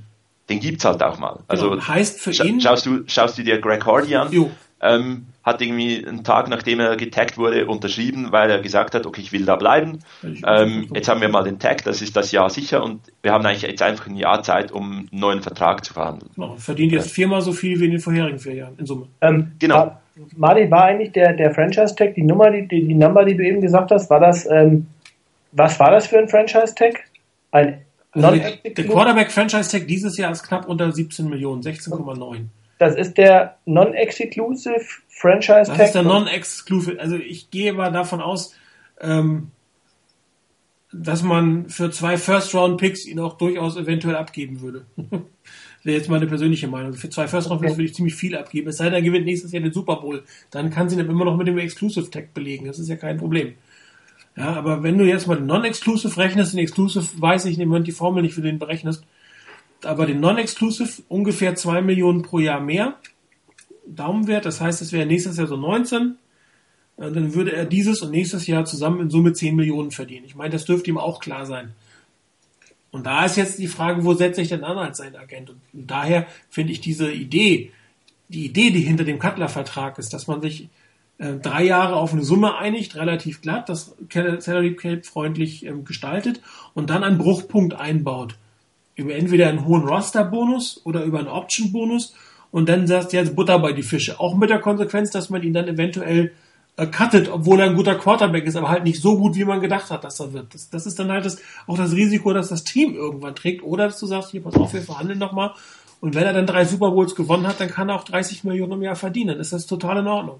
den 0.49 0.59
gibt's 0.59 0.85
halt 0.85 1.01
auch 1.03 1.17
mal. 1.19 1.39
Also 1.47 1.71
Genau, 1.71 1.87
heißt 1.87 2.19
für 2.19 2.33
scha 2.33 2.43
ihn- 2.43 2.61
schaust 2.61 2.85
du 2.85 3.03
schaust 3.07 3.37
du 3.37 3.43
dir 3.43 3.59
Greg 3.59 3.85
Hardy 3.85 4.15
an, 4.15 4.31
Jo. 4.31 4.51
ähm, 4.81 5.25
hat 5.45 5.61
irgendwie 5.61 6.05
einen 6.05 6.23
Tag 6.23 6.49
nachdem 6.49 6.80
er 6.80 6.97
getaggt 6.97 7.38
wurde 7.38 7.67
unterschrieben, 7.67 8.31
weil 8.31 8.49
er 8.49 8.59
gesagt 8.59 8.95
hat, 8.95 9.05
okay, 9.05 9.22
ich 9.22 9.31
will 9.31 9.45
da 9.45 9.55
bleiben. 9.55 9.99
Ähm, 10.23 10.88
jetzt 10.93 11.07
haben 11.07 11.22
wir 11.22 11.30
mal 11.30 11.43
den 11.43 11.59
Tag, 11.59 11.84
das 11.84 12.01
ist 12.01 12.15
das 12.15 12.31
Jahr 12.31 12.49
sicher 12.49 12.84
und 12.84 13.01
wir 13.22 13.31
haben 13.31 13.45
eigentlich 13.45 13.61
jetzt 13.61 13.84
einfach 13.84 14.07
ein 14.07 14.15
Jahr 14.15 14.41
Zeit, 14.41 14.72
um 14.72 14.91
einen 14.91 15.09
neuen 15.11 15.41
Vertrag 15.43 15.85
zu 15.85 15.93
verhandeln. 15.93 16.31
Genau, 16.35 16.55
verdient 16.57 16.93
jetzt 16.93 17.11
viermal 17.11 17.41
so 17.41 17.53
viel 17.53 17.80
wie 17.80 17.85
in 17.85 17.91
den 17.91 17.99
vorherigen 17.99 18.39
vier 18.39 18.55
Jahren 18.55 18.73
in 18.80 18.88
Summe. 18.88 19.07
Ähm, 19.22 19.51
Genau. 19.59 19.76
War, 19.76 20.01
Martin, 20.35 20.72
war 20.72 20.85
eigentlich 20.85 21.11
der, 21.11 21.34
der 21.34 21.53
Franchise-Tag, 21.53 22.15
die 22.15 22.23
Nummer, 22.23 22.49
die, 22.49 22.67
die, 22.67 22.88
die 22.88 22.95
Number, 22.95 23.23
die 23.23 23.38
du 23.38 23.43
eben 23.43 23.61
gesagt 23.61 23.91
hast, 23.91 24.09
war 24.09 24.19
das, 24.19 24.49
ähm, 24.49 24.88
was 25.51 25.80
war 25.80 25.91
das 25.91 26.07
für 26.07 26.17
ein 26.17 26.27
Franchise-Tag? 26.27 27.03
Ein 27.51 27.81
Also 28.13 28.31
der, 28.31 28.72
der 28.72 28.85
Quarterback-Franchise-Tag 28.85 29.88
dieses 29.88 30.17
Jahr 30.17 30.31
ist 30.31 30.43
knapp 30.43 30.67
unter 30.67 30.91
17 30.91 31.30
Millionen, 31.30 31.61
16,9. 31.61 32.45
Das 32.77 32.95
ist 32.95 33.17
der 33.17 33.57
Non-Exclusive 33.65 34.85
Franchise-Tag. 35.15 35.77
Das 35.77 35.87
ist 35.87 35.95
der 35.95 36.03
Non-Exclusive. 36.03 36.99
Also 36.99 37.15
ich 37.15 37.49
gehe 37.49 37.71
mal 37.71 37.91
davon 37.91 38.21
aus, 38.21 38.53
ähm, 38.99 39.51
dass 40.91 41.23
man 41.23 41.69
für 41.69 41.89
zwei 41.89 42.17
First-Round-Picks 42.17 43.05
ihn 43.05 43.19
auch 43.19 43.37
durchaus 43.37 43.77
eventuell 43.77 44.15
abgeben 44.15 44.61
würde. 44.61 44.85
Wäre 45.83 45.97
jetzt 45.97 46.09
meine 46.09 46.27
persönliche 46.27 46.67
Meinung. 46.67 46.93
Für 46.93 47.09
zwei 47.09 47.27
First-Round-Picks 47.27 47.73
würde 47.73 47.85
ich 47.85 47.95
ziemlich 47.95 48.15
viel 48.15 48.35
abgeben. 48.35 48.67
Es 48.69 48.77
sei 48.77 48.85
denn, 48.85 48.95
er 48.95 49.01
gewinnt 49.01 49.25
nächstes 49.25 49.51
Jahr 49.51 49.63
den 49.63 49.71
Super 49.71 49.97
Bowl. 49.97 50.23
Dann 50.51 50.69
kann 50.69 50.89
sie 50.89 50.99
ihn 50.99 51.05
immer 51.05 51.25
noch 51.25 51.37
mit 51.37 51.47
dem 51.47 51.57
Exclusive-Tag 51.57 52.33
belegen. 52.33 52.65
Das 52.65 52.79
ist 52.79 52.89
ja 52.89 52.97
kein 52.97 53.17
Problem. 53.17 53.53
Ja, 54.35 54.53
aber 54.53 54.83
wenn 54.83 54.97
du 54.97 55.05
jetzt 55.05 55.27
mal 55.27 55.35
den 55.37 55.45
Non-Exclusive 55.45 56.17
rechnest, 56.17 56.53
den 56.53 56.59
Exclusive 56.59 57.07
weiß 57.21 57.45
ich 57.45 57.57
im 57.57 57.69
Moment 57.69 57.87
die 57.87 57.93
Formel 57.93 58.21
nicht, 58.21 58.35
wie 58.35 58.41
du 58.41 58.47
den 58.47 58.59
berechnest, 58.59 59.05
aber 59.83 60.05
den 60.05 60.19
Non-Exclusive 60.19 61.03
ungefähr 61.07 61.55
zwei 61.55 61.81
Millionen 61.81 62.21
pro 62.21 62.39
Jahr 62.39 62.59
mehr. 62.59 62.95
Daumenwert, 63.88 64.45
das 64.45 64.62
heißt, 64.62 64.82
es 64.82 64.91
wäre 64.91 65.06
nächstes 65.06 65.38
Jahr 65.38 65.48
so 65.48 65.57
19. 65.57 66.18
Äh, 66.98 67.12
Dann 67.12 67.34
würde 67.34 67.53
er 67.53 67.66
dieses 67.66 68.02
und 68.02 68.12
nächstes 68.12 68.48
Jahr 68.48 68.66
zusammen 68.66 69.02
in 69.02 69.10
Summe 69.10 69.34
10 69.34 69.56
Millionen 69.56 69.91
verdienen. 69.91 70.26
Ich 70.26 70.36
meine, 70.36 70.52
das 70.52 70.66
dürfte 70.66 70.90
ihm 70.90 70.98
auch 70.98 71.20
klar 71.20 71.45
sein. 71.45 71.74
Und 72.91 73.06
da 73.06 73.26
ist 73.26 73.36
jetzt 73.36 73.60
die 73.60 73.68
Frage, 73.68 74.06
wo 74.06 74.14
setze 74.14 74.41
ich 74.41 74.48
denn 74.49 74.64
an 74.64 74.78
als 74.78 74.99
sein 74.99 75.16
Agent? 75.18 75.49
Und 75.49 75.60
daher 75.74 76.28
finde 76.49 76.72
ich 76.72 76.80
diese 76.80 77.12
Idee, 77.12 77.72
die 78.30 78.45
Idee, 78.45 78.72
die 78.72 78.80
hinter 78.80 79.03
dem 79.03 79.20
Cutler-Vertrag 79.20 79.98
ist, 79.99 80.14
dass 80.14 80.28
man 80.28 80.41
sich 80.41 80.70
äh, 81.18 81.34
drei 81.34 81.64
Jahre 81.64 81.95
auf 81.95 82.14
eine 82.14 82.24
Summe 82.24 82.57
einigt, 82.57 82.95
relativ 82.95 83.41
glatt, 83.41 83.70
das 83.70 83.95
Salary 84.10 84.76
Cap 84.76 85.06
freundlich 85.06 85.66
ähm, 85.66 85.86
gestaltet 85.86 86.41
und 86.74 86.90
dann 86.90 87.03
einen 87.03 87.18
Bruchpunkt 87.18 87.74
einbaut. 87.74 88.38
Über 88.95 89.14
entweder 89.14 89.49
einen 89.49 89.66
hohen 89.66 89.84
Roster-Bonus 89.84 90.82
oder 90.86 91.03
über 91.03 91.20
einen 91.20 91.28
Option-Bonus 91.28 92.16
und 92.56 92.69
dann 92.69 92.88
sagt 92.88 93.11
jetzt 93.11 93.36
Butter 93.36 93.60
bei 93.60 93.73
die 93.73 93.84
Fische. 93.84 94.18
Auch 94.18 94.34
mit 94.34 94.49
der 94.49 94.61
Konsequenz, 94.61 95.11
dass 95.11 95.30
man 95.30 95.44
ihn 95.44 95.52
dann 95.52 95.68
eventuell 95.68 96.32
äh, 96.77 96.88
cuttet, 96.88 97.27
obwohl 97.27 97.60
er 97.60 97.65
ein 97.65 97.76
guter 97.76 97.95
Quarterback 97.95 98.45
ist, 98.45 98.56
aber 98.56 98.69
halt 98.69 98.86
nicht 98.86 99.02
so 99.02 99.18
gut, 99.18 99.36
wie 99.36 99.44
man 99.44 99.60
gedacht 99.60 99.91
hat, 99.91 100.06
dass 100.06 100.22
er 100.22 100.32
wird. 100.32 100.53
Das, 100.53 100.69
das 100.69 100.86
ist 100.86 100.98
dann 100.98 101.11
halt 101.11 101.26
das, 101.26 101.38
auch 101.68 101.76
das 101.76 101.91
Risiko, 101.91 102.32
dass 102.32 102.48
das 102.48 102.64
Team 102.64 102.95
irgendwann 102.95 103.36
trägt. 103.36 103.61
Oder 103.61 103.88
dass 103.88 103.99
du 103.99 104.06
sagst, 104.06 104.32
hier, 104.32 104.41
pass 104.41 104.56
auf, 104.56 104.72
wir 104.72 104.82
verhandeln 104.82 105.19
nochmal. 105.19 105.52
Und 105.99 106.15
wenn 106.15 106.23
er 106.23 106.32
dann 106.32 106.48
drei 106.48 106.64
Super 106.64 106.91
Bowls 106.91 107.14
gewonnen 107.14 107.45
hat, 107.45 107.60
dann 107.60 107.68
kann 107.68 107.90
er 107.90 107.95
auch 107.95 108.06
30 108.06 108.45
Millionen 108.45 108.72
im 108.72 108.84
Jahr 108.84 108.95
verdienen. 108.95 109.32
Dann 109.32 109.41
ist 109.41 109.52
das 109.52 109.65
total 109.65 109.98
in 109.98 110.07
Ordnung. 110.07 110.40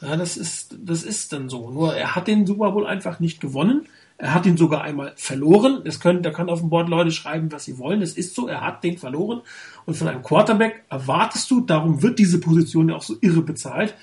Ja, 0.00 0.16
das 0.16 0.36
ist, 0.36 0.74
das 0.76 1.04
ist 1.04 1.32
dann 1.32 1.48
so. 1.48 1.70
Nur 1.70 1.94
er 1.94 2.16
hat 2.16 2.26
den 2.26 2.46
Super 2.46 2.72
Bowl 2.72 2.84
einfach 2.84 3.20
nicht 3.20 3.40
gewonnen. 3.40 3.86
Er 4.18 4.34
hat 4.34 4.46
ihn 4.46 4.56
sogar 4.56 4.82
einmal 4.82 5.12
verloren. 5.16 5.82
Es 5.84 6.00
können, 6.00 6.22
da 6.22 6.30
kann 6.30 6.50
auf 6.50 6.60
dem 6.60 6.70
Board 6.70 6.88
Leute 6.88 7.12
schreiben, 7.12 7.52
was 7.52 7.64
sie 7.64 7.78
wollen. 7.78 8.02
Es 8.02 8.14
ist 8.14 8.34
so, 8.34 8.48
er 8.48 8.62
hat 8.62 8.82
den 8.82 8.98
verloren. 8.98 9.42
Und 9.86 9.96
von 9.96 10.08
einem 10.08 10.22
Quarterback 10.22 10.84
erwartest 10.90 11.50
du, 11.50 11.60
darum 11.60 12.02
wird 12.02 12.18
diese 12.18 12.40
Position 12.40 12.88
ja 12.88 12.96
auch 12.96 13.02
so 13.02 13.16
irre 13.20 13.42
bezahlt, 13.42 13.94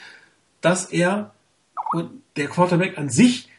dass 0.61 0.85
er 0.85 1.31
und 1.91 2.09
der 2.37 2.47
Quarterback 2.47 2.97
an 2.97 3.09
sich 3.09 3.49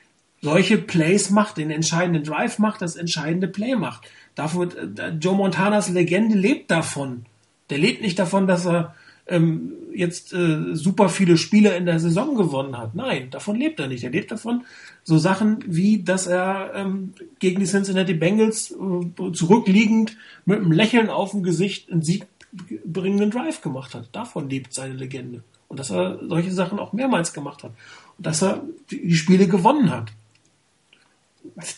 solche 0.40 0.78
Plays 0.78 1.30
macht, 1.30 1.56
den 1.56 1.70
entscheidenden 1.70 2.24
Drive 2.24 2.58
macht, 2.58 2.82
das 2.82 2.96
entscheidende 2.96 3.48
Play 3.48 3.74
macht. 3.76 4.08
Davon, 4.34 4.70
äh, 4.76 5.08
Joe 5.20 5.34
Montanas 5.34 5.88
Legende 5.88 6.36
lebt 6.36 6.70
davon. 6.70 7.26
Der 7.70 7.78
lebt 7.78 8.02
nicht 8.02 8.18
davon, 8.18 8.46
dass 8.46 8.66
er 8.66 8.94
ähm, 9.28 9.72
jetzt 9.92 10.32
äh, 10.32 10.74
super 10.74 11.08
viele 11.08 11.36
Spiele 11.36 11.76
in 11.76 11.86
der 11.86 11.98
Saison 11.98 12.36
gewonnen 12.36 12.78
hat. 12.78 12.94
Nein, 12.94 13.30
davon 13.30 13.56
lebt 13.56 13.80
er 13.80 13.88
nicht. 13.88 14.04
Er 14.04 14.10
lebt 14.10 14.30
davon 14.30 14.64
so 15.02 15.18
Sachen 15.18 15.64
wie, 15.66 16.02
dass 16.02 16.26
er 16.26 16.72
ähm, 16.74 17.12
gegen 17.38 17.60
die 17.60 17.66
Cincinnati 17.66 18.14
Bengals 18.14 18.72
äh, 18.72 19.32
zurückliegend 19.32 20.16
mit 20.44 20.60
einem 20.60 20.72
Lächeln 20.72 21.10
auf 21.10 21.32
dem 21.32 21.42
Gesicht 21.42 21.90
einen 21.90 22.02
siegbringenden 22.02 23.30
Drive 23.30 23.62
gemacht 23.62 23.94
hat. 23.94 24.08
Davon 24.12 24.48
lebt 24.48 24.72
seine 24.72 24.94
Legende. 24.94 25.42
Und 25.68 25.80
dass 25.80 25.90
er 25.90 26.20
solche 26.28 26.52
Sachen 26.52 26.78
auch 26.78 26.92
mehrmals 26.92 27.32
gemacht 27.32 27.64
hat. 27.64 27.72
Und 28.18 28.26
dass 28.26 28.42
er 28.42 28.62
die 28.90 29.14
Spiele 29.14 29.48
gewonnen 29.48 29.90
hat. 29.90 30.12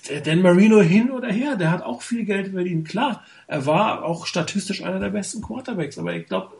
Der 0.08 0.20
Dan 0.22 0.42
Marino 0.42 0.80
hin 0.80 1.10
oder 1.10 1.30
her, 1.30 1.56
der 1.56 1.70
hat 1.70 1.82
auch 1.82 2.00
viel 2.02 2.24
Geld 2.24 2.48
verdient. 2.48 2.88
Klar, 2.88 3.24
er 3.46 3.66
war 3.66 4.02
auch 4.02 4.26
statistisch 4.26 4.82
einer 4.82 4.98
der 4.98 5.10
besten 5.10 5.42
Quarterbacks, 5.42 5.98
aber 5.98 6.14
ich 6.14 6.26
glaube, 6.26 6.52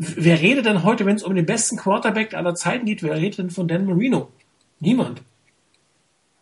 wer 0.00 0.40
redet 0.40 0.64
denn 0.64 0.82
heute, 0.82 1.04
wenn 1.04 1.16
es 1.16 1.22
um 1.22 1.34
den 1.34 1.46
besten 1.46 1.76
Quarterback 1.76 2.34
aller 2.34 2.54
Zeiten 2.54 2.86
geht, 2.86 3.02
wer 3.02 3.16
redet 3.16 3.38
denn 3.38 3.50
von 3.50 3.68
Dan 3.68 3.84
Marino? 3.84 4.30
Niemand. 4.80 5.22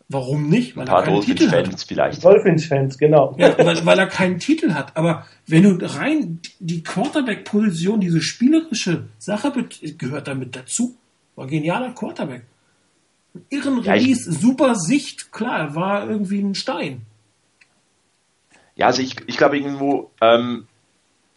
Warum 0.08 0.48
nicht? 0.48 0.72
Ein 0.72 0.76
Weil 0.76 0.86
paar 0.86 1.00
er 1.00 1.04
keinen 1.06 1.20
Titel 1.22 1.46
hat. 1.48 1.52
Dolphins-Fans 1.52 1.84
vielleicht. 1.84 2.24
Dolphins-Fans, 2.24 2.98
genau. 2.98 3.34
Ja, 3.36 3.58
weil, 3.58 3.84
weil 3.84 3.98
er 3.98 4.06
keinen 4.06 4.38
Titel 4.38 4.72
hat. 4.72 4.96
Aber 4.96 5.26
wenn 5.46 5.64
du 5.64 5.84
rein 5.84 6.40
die 6.60 6.82
Quarterback-Position, 6.82 8.00
diese 8.00 8.22
spielerische 8.22 9.08
Sache 9.18 9.52
gehört 9.98 10.28
damit 10.28 10.56
dazu. 10.56 10.96
War 11.34 11.44
ein 11.44 11.50
genialer 11.50 11.92
Quarterback. 11.92 12.44
Irren 13.50 13.82
Ja, 13.82 13.92
Release, 13.92 14.32
super 14.32 14.76
Sicht, 14.76 15.30
klar, 15.32 15.58
er 15.58 15.74
war 15.74 16.08
irgendwie 16.08 16.40
ein 16.40 16.54
Stein. 16.54 17.02
Ja, 18.76 18.86
also 18.86 19.02
ich, 19.02 19.16
ich 19.26 19.36
glaube 19.36 19.58
irgendwo, 19.58 20.10
ähm, 20.20 20.67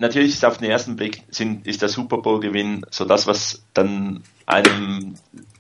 natürlich 0.02 0.34
ist 0.34 0.44
auf 0.44 0.58
den 0.58 0.70
ersten 0.70 0.96
Blick 0.96 1.24
sind, 1.30 1.66
ist 1.66 1.82
der 1.82 1.90
Super 1.90 2.18
Bowl 2.18 2.40
Gewinn 2.40 2.86
so 2.90 3.06
das, 3.06 3.28
was 3.28 3.64
dann 3.74 4.24
einem 4.46 5.16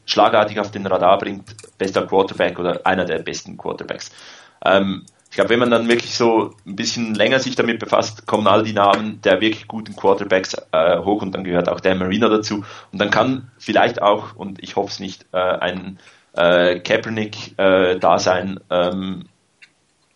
schlagartig 0.05 0.59
auf 0.59 0.72
den 0.72 0.85
Radar 0.85 1.18
bringt, 1.19 1.55
bester 1.77 2.05
Quarterback 2.05 2.59
oder 2.59 2.85
einer 2.85 3.05
der 3.05 3.19
besten 3.19 3.55
Quarterbacks. 3.55 4.11
Ähm, 4.65 5.05
ich 5.30 5.35
glaube, 5.35 5.51
wenn 5.51 5.59
man 5.59 5.72
dann 5.72 5.88
wirklich 5.88 6.13
so 6.15 6.55
ein 6.65 6.76
bisschen 6.76 7.15
länger 7.15 7.39
sich 7.39 7.55
damit 7.55 7.80
befasst, 7.80 8.26
kommen 8.26 8.47
all 8.47 8.63
die 8.63 8.73
Namen 8.73 9.22
der 9.22 9.39
wirklich 9.39 9.68
guten 9.68 9.95
Quarterbacks 9.95 10.55
äh, 10.73 10.97
hoch 10.99 11.22
und 11.22 11.34
dann 11.34 11.45
gehört 11.45 11.69
auch 11.69 11.80
der 11.80 11.95
Marino 11.95 12.27
dazu. 12.27 12.65
Und 12.91 12.99
dann 12.99 13.11
kann 13.11 13.49
vielleicht 13.57 14.01
auch, 14.01 14.35
und 14.35 14.61
ich 14.61 14.76
hoffe 14.76 14.89
es 14.89 14.99
nicht, 14.99 15.26
äh, 15.31 15.38
ein 15.38 15.99
äh, 16.34 16.80
Kaepernick 16.80 17.57
äh, 17.57 17.97
da 17.97 18.19
sein, 18.19 18.59
ähm, 18.69 19.30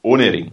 ohne 0.02 0.34
Ring 0.34 0.52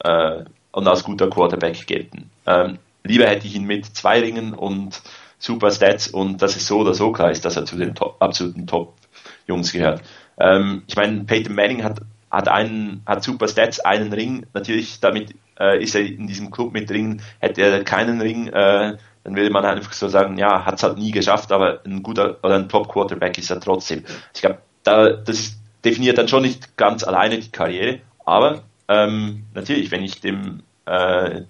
äh, 0.00 0.44
und 0.72 0.86
als 0.86 1.04
guter 1.04 1.30
Quarterback 1.30 1.86
gelten. 1.86 2.30
Ähm, 2.46 2.78
lieber 3.04 3.26
hätte 3.26 3.46
ich 3.46 3.54
ihn 3.54 3.64
mit 3.64 3.86
zwei 3.86 4.20
Ringen 4.20 4.54
und 4.54 5.02
super 5.38 5.70
Stats 5.70 6.08
und 6.08 6.40
dass 6.40 6.56
es 6.56 6.66
so 6.66 6.78
oder 6.78 6.94
so 6.94 7.12
klar 7.12 7.30
ist, 7.30 7.44
dass 7.44 7.56
er 7.56 7.64
zu 7.64 7.76
den 7.76 7.94
Top, 7.94 8.16
absoluten 8.20 8.66
Top-Jungs 8.66 9.72
gehört. 9.72 10.02
Ähm, 10.38 10.84
ich 10.86 10.96
meine, 10.96 11.24
Peyton 11.24 11.54
Manning 11.54 11.82
hat, 11.82 12.00
hat 12.30 12.48
einen, 12.48 13.02
hat 13.06 13.24
super 13.24 13.48
Stats, 13.48 13.80
einen 13.80 14.12
Ring. 14.12 14.46
Natürlich, 14.54 15.00
damit 15.00 15.34
äh, 15.58 15.82
ist 15.82 15.94
er 15.94 16.02
in 16.02 16.26
diesem 16.26 16.50
Club 16.50 16.72
mit 16.72 16.90
Ringen. 16.90 17.22
Hätte 17.40 17.62
er 17.62 17.84
keinen 17.84 18.20
Ring, 18.20 18.48
äh, 18.48 18.96
dann 19.24 19.36
würde 19.36 19.50
man 19.50 19.64
einfach 19.64 19.92
so 19.92 20.08
sagen, 20.08 20.38
ja, 20.38 20.64
hat 20.64 20.76
es 20.76 20.82
halt 20.82 20.98
nie 20.98 21.10
geschafft, 21.10 21.52
aber 21.52 21.80
ein 21.84 22.02
guter 22.02 22.38
oder 22.42 22.56
ein 22.56 22.68
Top-Quarterback 22.68 23.38
ist 23.38 23.50
er 23.50 23.60
trotzdem. 23.60 24.04
Ich 24.34 24.40
glaube, 24.40 24.58
da, 24.82 25.10
das 25.10 25.56
definiert 25.84 26.18
dann 26.18 26.28
schon 26.28 26.42
nicht 26.42 26.76
ganz 26.76 27.04
alleine 27.04 27.38
die 27.38 27.50
Karriere, 27.50 28.00
aber 28.24 28.62
ähm, 28.88 29.44
natürlich, 29.54 29.90
wenn 29.90 30.02
ich 30.02 30.20
dem 30.20 30.62
äh, 30.86 31.42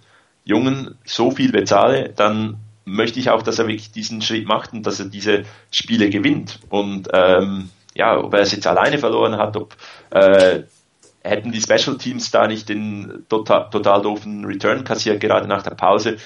Jungen 0.44 0.96
so 1.04 1.30
viel 1.30 1.52
bezahle, 1.52 2.12
dann 2.14 2.58
möchte 2.84 3.20
ich 3.20 3.30
auch, 3.30 3.42
dass 3.42 3.58
er 3.58 3.68
wirklich 3.68 3.92
diesen 3.92 4.22
Schritt 4.22 4.46
macht 4.46 4.72
und 4.72 4.86
dass 4.86 4.98
er 4.98 5.06
diese 5.06 5.44
Spiele 5.70 6.10
gewinnt. 6.10 6.58
Und 6.68 7.08
ähm, 7.12 7.70
ja, 7.94 8.18
ob 8.18 8.34
er 8.34 8.40
es 8.40 8.52
jetzt 8.52 8.66
alleine 8.66 8.98
verloren 8.98 9.36
hat, 9.36 9.56
ob 9.56 9.76
äh, 10.10 10.62
hätten 11.22 11.52
die 11.52 11.60
Special 11.60 11.96
Teams 11.98 12.30
da 12.30 12.46
nicht 12.46 12.68
den 12.68 13.24
total, 13.28 13.70
total 13.70 14.02
doofen 14.02 14.44
Return 14.44 14.84
kassiert, 14.84 15.20
gerade 15.20 15.46
nach 15.46 15.62
der 15.62 15.74
Pause, 15.74 16.16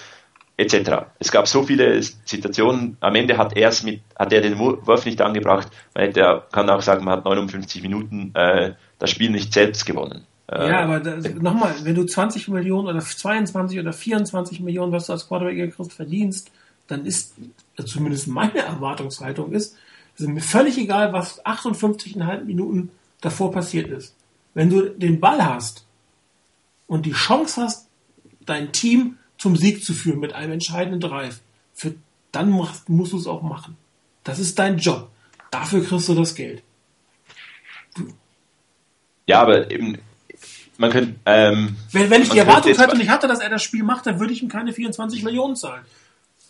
etc. 0.57 1.07
Es 1.19 1.31
gab 1.31 1.47
so 1.47 1.63
viele 1.63 2.03
Situationen, 2.03 2.97
am 3.01 3.15
Ende 3.15 3.37
hat 3.37 3.57
er 3.57 3.69
es 3.69 3.83
mit, 3.83 4.01
hat 4.19 4.33
er 4.33 4.41
den 4.41 4.59
Wurf 4.59 5.05
nicht 5.05 5.21
angebracht, 5.21 5.69
man 5.95 6.05
hätte, 6.05 6.45
kann 6.51 6.71
auch 6.71 6.81
sagen, 6.81 7.05
man 7.05 7.19
hat 7.19 7.25
59 7.25 7.83
Minuten 7.83 8.35
äh, 8.35 8.73
das 8.99 9.11
Spiel 9.11 9.31
nicht 9.31 9.53
selbst 9.53 9.85
gewonnen. 9.85 10.27
Äh, 10.49 10.69
Ja, 10.69 10.81
aber 10.83 11.01
das- 11.01 11.35
nochmal, 11.35 11.75
wenn 11.83 11.95
du 11.95 12.05
20 12.05 12.49
Millionen 12.49 12.89
oder 12.89 13.01
22 13.01 13.79
oder 13.81 13.93
24 13.93 14.61
Millionen, 14.61 14.93
was 14.93 15.07
du 15.07 15.13
als 15.13 15.27
Quarterback 15.29 15.75
kriegst, 15.75 15.93
verdienst, 15.93 16.51
dann 16.87 17.05
ist, 17.05 17.35
zumindest 17.85 18.29
meine 18.29 18.59
Erwartungshaltung 18.59 19.53
ist, 19.53 19.77
es 20.15 20.21
ist 20.23 20.29
mir 20.29 20.41
völlig 20.41 20.79
egal, 20.79 21.13
was 21.13 21.45
58,5 21.45 22.45
Minuten 22.45 22.91
davor 23.21 23.51
passiert 23.51 23.89
ist. 23.89 24.15
Wenn 24.55 24.71
du 24.71 24.89
den 24.91 25.21
Ball 25.21 25.45
hast 25.45 25.85
und 26.87 27.05
die 27.07 27.13
Chance 27.13 27.61
hast, 27.63 27.89
dein 28.47 28.73
Team 28.73 29.19
zum 29.39 29.57
Sieg 29.57 29.85
zu 29.85 29.93
führen 29.93 30.21
mit 30.21 30.33
einem 30.33 30.53
entscheidenden 30.53 31.01
Drive, 31.01 31.41
für, 31.75 31.95
dann 32.33 32.51
musst, 32.51 32.89
musst 32.89 33.13
du 33.13 33.19
es 33.19 33.27
auch 33.27 33.43
machen. 33.43 33.77
Das 34.25 34.39
ist 34.39 34.59
dein 34.59 34.79
Job. 34.79 35.11
Dafür 35.51 35.85
kriegst 35.85 36.09
du 36.09 36.15
das 36.15 36.35
Geld. 36.35 36.63
Ja, 39.27 39.43
aber 39.43 39.71
eben, 39.71 39.99
man 40.79 40.91
könnte. 40.91 41.15
Ähm, 41.27 41.77
wenn, 41.93 42.11
wenn 42.11 42.23
ich 42.23 42.31
die 42.31 42.39
Erwartungshaltung 42.39 42.99
nicht 42.99 43.11
hatte, 43.11 43.29
dass 43.29 43.41
er 43.41 43.51
das 43.51 43.63
Spiel 43.63 43.83
macht, 43.83 44.07
dann 44.07 44.21
würde 44.21 44.33
ich 44.33 44.43
ihm 44.43 44.49
keine 44.49 44.73
24 44.73 45.23
Millionen 45.23 45.57
zahlen. 45.57 45.83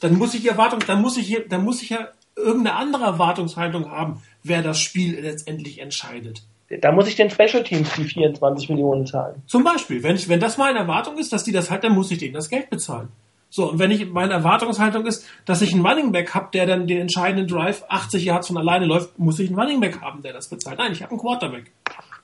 Dann 0.00 0.16
muss 0.16 0.34
ich 0.34 0.42
die 0.42 0.48
Erwartung, 0.48 0.80
dann 0.86 1.00
muss 1.00 1.16
ich 1.16 1.26
hier, 1.26 1.48
dann 1.48 1.64
muss 1.64 1.82
ich 1.82 1.90
ja 1.90 2.08
irgendeine 2.36 2.76
andere 2.76 3.04
Erwartungshaltung 3.04 3.90
haben, 3.90 4.22
wer 4.42 4.62
das 4.62 4.78
Spiel 4.78 5.18
letztendlich 5.20 5.80
entscheidet. 5.80 6.42
Da 6.80 6.92
muss 6.92 7.06
ich 7.06 7.14
den 7.14 7.30
Special 7.30 7.62
Teams 7.62 7.88
die 7.96 8.04
24 8.04 8.68
Millionen 8.68 9.06
zahlen. 9.06 9.42
Zum 9.46 9.62
Beispiel, 9.62 10.02
wenn 10.02 10.16
ich, 10.16 10.28
wenn 10.28 10.40
das 10.40 10.58
meine 10.58 10.80
Erwartung 10.80 11.16
ist, 11.16 11.32
dass 11.32 11.44
die 11.44 11.52
das 11.52 11.70
halt, 11.70 11.84
dann 11.84 11.94
muss 11.94 12.10
ich 12.10 12.18
denen 12.18 12.34
das 12.34 12.48
Geld 12.48 12.70
bezahlen. 12.70 13.08
So, 13.48 13.70
und 13.70 13.78
wenn 13.78 13.92
ich, 13.92 14.10
meine 14.10 14.32
Erwartungshaltung 14.32 15.06
ist, 15.06 15.24
dass 15.44 15.62
ich 15.62 15.72
einen 15.72 15.86
Running 15.86 16.10
Back 16.10 16.34
habe, 16.34 16.48
der 16.52 16.66
dann 16.66 16.88
den 16.88 17.00
entscheidenden 17.00 17.46
Drive 17.46 17.84
80 17.88 18.24
Yards 18.24 18.48
von 18.48 18.58
alleine 18.58 18.84
läuft, 18.84 19.18
muss 19.18 19.38
ich 19.38 19.48
einen 19.48 19.58
Running 19.58 19.80
Back 19.80 20.00
haben, 20.00 20.22
der 20.22 20.32
das 20.32 20.48
bezahlt. 20.48 20.78
Nein, 20.78 20.92
ich 20.92 21.02
habe 21.02 21.12
einen 21.12 21.20
Quarterback. 21.20 21.70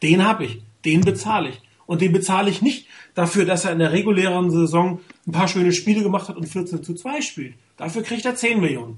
Den 0.03 0.27
habe 0.27 0.45
ich. 0.45 0.61
Den 0.85 1.03
bezahle 1.03 1.51
ich. 1.51 1.61
Und 1.93 2.01
den 2.01 2.11
bezahle 2.11 2.49
ich 2.49 2.63
nicht 2.63 2.87
dafür, 3.13 3.45
dass 3.45 3.67
er 3.67 3.73
in 3.73 3.79
der 3.79 3.93
regulären 3.93 4.51
Saison 4.51 5.01
ein 5.27 5.33
paar 5.33 5.47
schöne 5.47 5.73
Spiele 5.73 6.03
gemacht 6.03 6.27
hat 6.31 6.39
und 6.39 6.49
14 6.49 6.83
zu 6.83 6.95
2 6.95 7.21
spielt. 7.21 7.55
Dafür 7.77 8.03
kriegt 8.03 8.25
er 8.25 8.35
10 8.35 8.63
Millionen. 8.63 8.97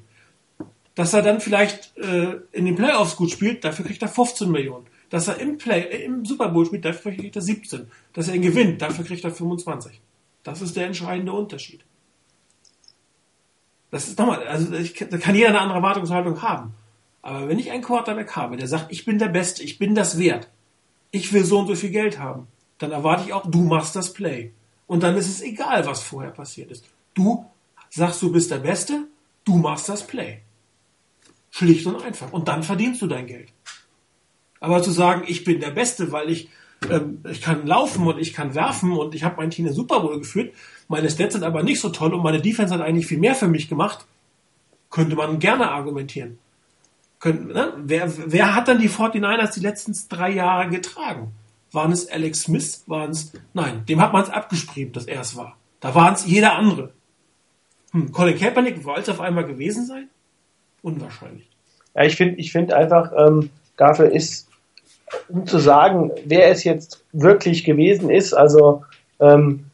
Dass 0.94 1.12
er 1.12 1.22
dann 1.22 1.40
vielleicht 1.40 1.98
äh, 1.98 2.36
in 2.52 2.66
den 2.66 2.76
Playoffs 2.76 3.16
gut 3.16 3.32
spielt, 3.32 3.64
dafür 3.64 3.84
kriegt 3.84 4.00
er 4.00 4.06
15 4.06 4.48
Millionen. 4.48 4.86
Dass 5.10 5.26
er 5.26 5.40
im, 5.40 5.58
Play, 5.58 5.80
äh, 5.80 6.04
im 6.04 6.24
Super 6.24 6.50
Bowl 6.50 6.64
spielt, 6.66 6.84
dafür 6.84 7.10
kriegt 7.10 7.34
er 7.34 7.42
17. 7.42 7.90
Dass 8.12 8.28
er 8.28 8.36
ihn 8.36 8.42
gewinnt, 8.42 8.80
dafür 8.80 9.04
kriegt 9.04 9.24
er 9.24 9.32
25. 9.32 10.00
Das 10.44 10.62
ist 10.62 10.76
der 10.76 10.86
entscheidende 10.86 11.32
Unterschied. 11.32 11.80
Das 13.90 14.06
ist 14.06 14.20
nochmal, 14.20 14.46
also 14.46 14.72
ich, 14.72 14.94
da 14.94 15.18
kann 15.18 15.34
jeder 15.34 15.48
eine 15.48 15.60
andere 15.62 15.78
Erwartungshaltung 15.78 16.40
haben. 16.42 16.74
Aber 17.22 17.48
wenn 17.48 17.58
ich 17.58 17.72
einen 17.72 17.82
Quarterback 17.82 18.36
habe, 18.36 18.56
der 18.56 18.68
sagt, 18.68 18.92
ich 18.92 19.04
bin 19.04 19.18
der 19.18 19.30
Beste, 19.30 19.64
ich 19.64 19.78
bin 19.78 19.96
das 19.96 20.16
wert, 20.16 20.48
ich 21.10 21.32
will 21.32 21.44
so 21.44 21.58
und 21.58 21.66
so 21.66 21.74
viel 21.74 21.90
Geld 21.90 22.20
haben, 22.20 22.46
dann 22.85 22.93
erwarte 22.93 23.24
ich 23.27 23.32
auch, 23.32 23.51
du 23.51 23.62
machst 23.62 23.97
das 23.97 24.12
Play. 24.12 24.52
Und 24.86 25.02
dann 25.02 25.16
ist 25.16 25.28
es 25.28 25.43
egal, 25.43 25.86
was 25.86 26.02
vorher 26.02 26.31
passiert 26.31 26.70
ist. 26.70 26.85
Du 27.15 27.47
sagst, 27.90 28.20
du 28.23 28.31
bist 28.31 28.51
der 28.51 28.59
Beste, 28.59 29.09
du 29.44 29.56
machst 29.56 29.89
das 29.89 30.06
Play. 30.06 30.43
Schlicht 31.51 31.86
und 31.86 32.02
einfach. 32.02 32.32
Und 32.32 32.48
dann 32.48 32.62
verdienst 32.62 33.01
du 33.01 33.06
dein 33.06 33.27
Geld. 33.27 33.48
Aber 34.61 34.82
zu 34.82 34.90
sagen, 34.90 35.24
ich 35.27 35.44
bin 35.44 35.61
der 35.61 35.70
Beste, 35.70 36.12
weil 36.12 36.31
ich, 36.31 36.48
ähm, 36.90 37.23
ich 37.31 37.40
kann 37.40 37.66
laufen 37.66 38.06
und 38.06 38.19
ich 38.19 38.32
kann 38.32 38.55
werfen 38.55 38.93
und 38.93 39.15
ich 39.15 39.24
habe 39.24 39.36
mein 39.36 39.51
Team 39.51 39.66
in 39.66 39.73
Super 39.73 40.01
Bowl 40.01 40.19
geführt, 40.19 40.55
meine 40.89 41.09
Stats 41.09 41.35
sind 41.35 41.44
aber 41.44 41.62
nicht 41.62 41.81
so 41.81 41.90
toll 41.90 42.12
und 42.12 42.23
meine 42.23 42.43
Defense 42.43 42.74
hat 42.74 42.81
eigentlich 42.81 43.06
viel 43.06 43.19
mehr 43.19 43.35
für 43.35 43.48
mich 43.48 43.69
gemacht, 43.69 44.06
könnte 44.90 45.16
man 45.16 45.39
gerne 45.39 45.70
argumentieren. 45.70 46.39
Können, 47.20 47.48
ne? 47.48 47.73
wer, 47.78 48.12
wer 48.31 48.55
hat 48.55 48.69
dann 48.69 48.81
die 48.81 48.90
49ers 48.90 49.55
die 49.55 49.61
letzten 49.61 49.97
drei 50.09 50.31
Jahre 50.31 50.69
getragen? 50.69 51.32
Waren 51.74 51.92
es 51.92 52.10
Alex 52.10 52.42
Smith? 52.42 52.84
Waren 52.86 53.10
es. 53.10 53.32
Nein, 53.52 53.84
dem 53.88 54.01
hat 54.01 54.12
man 54.12 54.22
es 54.22 54.30
abgesprochen, 54.30 54.92
dass 54.92 55.06
er 55.06 55.20
es 55.20 55.36
war. 55.36 55.56
Da 55.80 55.94
waren 55.94 56.14
es 56.14 56.24
jeder 56.26 56.55
andere. 56.55 56.90
Hm, 57.90 58.12
Colin 58.12 58.38
Kaepernick 58.38 58.84
wollte 58.84 59.02
es 59.02 59.09
auf 59.09 59.20
einmal 59.20 59.44
gewesen 59.44 59.86
sein? 59.86 60.09
Unwahrscheinlich. 60.82 61.48
Ja, 61.94 62.05
ich 62.05 62.16
finde 62.16 62.36
ich 62.36 62.52
find 62.52 62.72
einfach, 62.72 63.12
ähm, 63.16 63.51
dafür 63.76 64.10
ist, 64.10 64.48
um 65.28 65.46
zu 65.46 65.59
sagen, 65.59 66.10
wer 66.24 66.48
es 66.51 66.64
jetzt 66.64 67.05
wirklich 67.12 67.64
gewesen 67.64 68.10
ist, 68.10 68.34
also 68.34 68.84
ähm, 69.20 69.66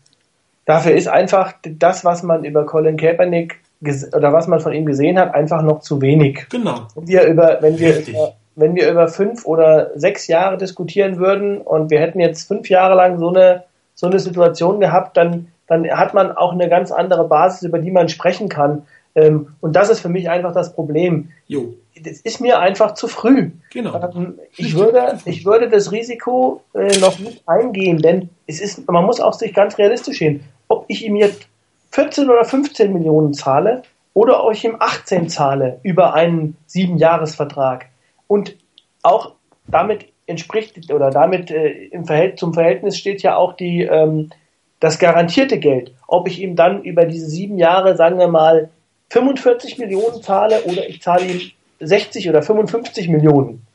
dafür 0.64 0.92
ist 0.92 1.08
einfach 1.08 1.54
das, 1.62 2.04
was 2.04 2.22
man 2.22 2.44
über 2.44 2.66
Colin 2.66 2.96
Kaepernick 2.96 3.60
oder 3.82 4.32
was 4.32 4.46
man 4.46 4.60
von 4.60 4.72
ihm 4.72 4.84
gesehen 4.84 5.18
hat, 5.18 5.34
einfach 5.34 5.62
noch 5.62 5.80
zu 5.80 6.00
wenig. 6.02 6.46
Genau. 6.50 6.88
Wenn 6.94 7.08
wir 7.08 7.24
über, 7.24 7.58
wenn 7.60 7.78
wir 7.78 8.06
über, 8.06 8.34
wenn 8.56 8.74
wir 8.74 8.90
über 8.90 9.08
fünf 9.08 9.46
oder 9.46 9.90
sechs 9.94 10.26
Jahre 10.26 10.58
diskutieren 10.58 11.18
würden 11.18 11.60
und 11.60 11.90
wir 11.90 12.00
hätten 12.00 12.20
jetzt 12.20 12.48
fünf 12.48 12.68
Jahre 12.68 12.94
lang 12.94 13.18
so 13.18 13.28
eine 13.28 13.64
so 13.94 14.06
eine 14.06 14.18
Situation 14.18 14.80
gehabt, 14.80 15.16
dann 15.16 15.48
dann 15.66 15.88
hat 15.90 16.14
man 16.14 16.32
auch 16.32 16.52
eine 16.52 16.68
ganz 16.68 16.90
andere 16.90 17.28
Basis, 17.28 17.62
über 17.62 17.78
die 17.78 17.92
man 17.92 18.08
sprechen 18.08 18.48
kann. 18.48 18.86
Ähm, 19.14 19.54
und 19.60 19.76
das 19.76 19.90
ist 19.90 20.00
für 20.00 20.08
mich 20.08 20.28
einfach 20.28 20.52
das 20.52 20.74
Problem. 20.74 21.30
Jo. 21.46 21.74
Das 22.02 22.20
ist 22.20 22.40
mir 22.40 22.58
einfach 22.60 22.94
zu 22.94 23.08
früh. 23.08 23.50
Genau. 23.72 23.94
Ähm, 24.14 24.38
ich 24.56 24.74
würde, 24.74 25.18
ich 25.26 25.44
würde 25.44 25.68
das 25.68 25.92
Risiko 25.92 26.62
äh, 26.74 26.98
noch 26.98 27.18
nicht 27.18 27.42
eingehen, 27.46 27.98
denn 27.98 28.30
es 28.46 28.60
ist, 28.60 28.90
man 28.90 29.04
muss 29.04 29.20
auch 29.20 29.34
sich 29.34 29.54
ganz 29.54 29.78
realistisch 29.78 30.18
sehen 30.18 30.44
ob 30.70 30.84
ich 30.88 31.04
ihm 31.04 31.16
jetzt 31.16 31.46
14 31.90 32.30
oder 32.30 32.44
15 32.44 32.92
Millionen 32.92 33.34
zahle 33.34 33.82
oder 34.14 34.44
ob 34.44 34.52
ich 34.52 34.64
ihm 34.64 34.76
18 34.78 35.28
zahle 35.28 35.80
über 35.82 36.14
einen 36.14 36.56
Siebenjahresvertrag. 36.66 37.89
Und 38.30 38.56
auch 39.02 39.32
damit 39.66 40.06
entspricht 40.26 40.92
oder 40.92 41.10
damit 41.10 41.50
äh, 41.50 41.68
im 41.86 42.04
Verhält 42.04 42.38
zum 42.38 42.54
Verhältnis 42.54 42.96
steht 42.96 43.22
ja 43.22 43.36
auch 43.36 43.54
die, 43.54 43.82
ähm, 43.82 44.30
das 44.78 44.98
garantierte 44.98 45.58
Geld. 45.58 45.92
Ob 46.06 46.28
ich 46.28 46.40
ihm 46.40 46.54
dann 46.54 46.82
über 46.84 47.04
diese 47.04 47.26
sieben 47.26 47.58
Jahre, 47.58 47.96
sagen 47.96 48.18
wir 48.18 48.28
mal, 48.28 48.70
45 49.10 49.78
Millionen 49.78 50.22
zahle 50.22 50.62
oder 50.62 50.88
ich 50.88 51.02
zahle 51.02 51.26
ihm 51.26 51.40
60 51.80 52.28
oder 52.28 52.42
55 52.42 53.08
Millionen 53.08 53.66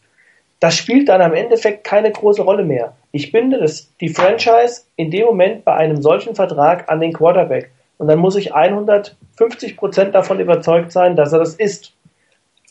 das 0.59 0.75
spielt 0.75 1.09
dann 1.09 1.21
am 1.21 1.33
Endeffekt 1.33 1.83
keine 1.83 2.11
große 2.11 2.41
Rolle 2.41 2.63
mehr. 2.63 2.95
Ich 3.11 3.31
binde 3.31 3.59
das, 3.59 3.93
die 3.99 4.09
Franchise 4.09 4.83
in 4.95 5.11
dem 5.11 5.25
Moment 5.25 5.65
bei 5.65 5.73
einem 5.73 6.01
solchen 6.01 6.35
Vertrag 6.35 6.89
an 6.89 6.99
den 6.99 7.13
Quarterback. 7.13 7.71
Und 7.97 8.07
dann 8.07 8.19
muss 8.19 8.35
ich 8.35 8.53
150 8.53 9.77
Prozent 9.77 10.15
davon 10.15 10.39
überzeugt 10.39 10.91
sein, 10.91 11.15
dass 11.15 11.33
er 11.33 11.39
das 11.39 11.55
ist. 11.55 11.93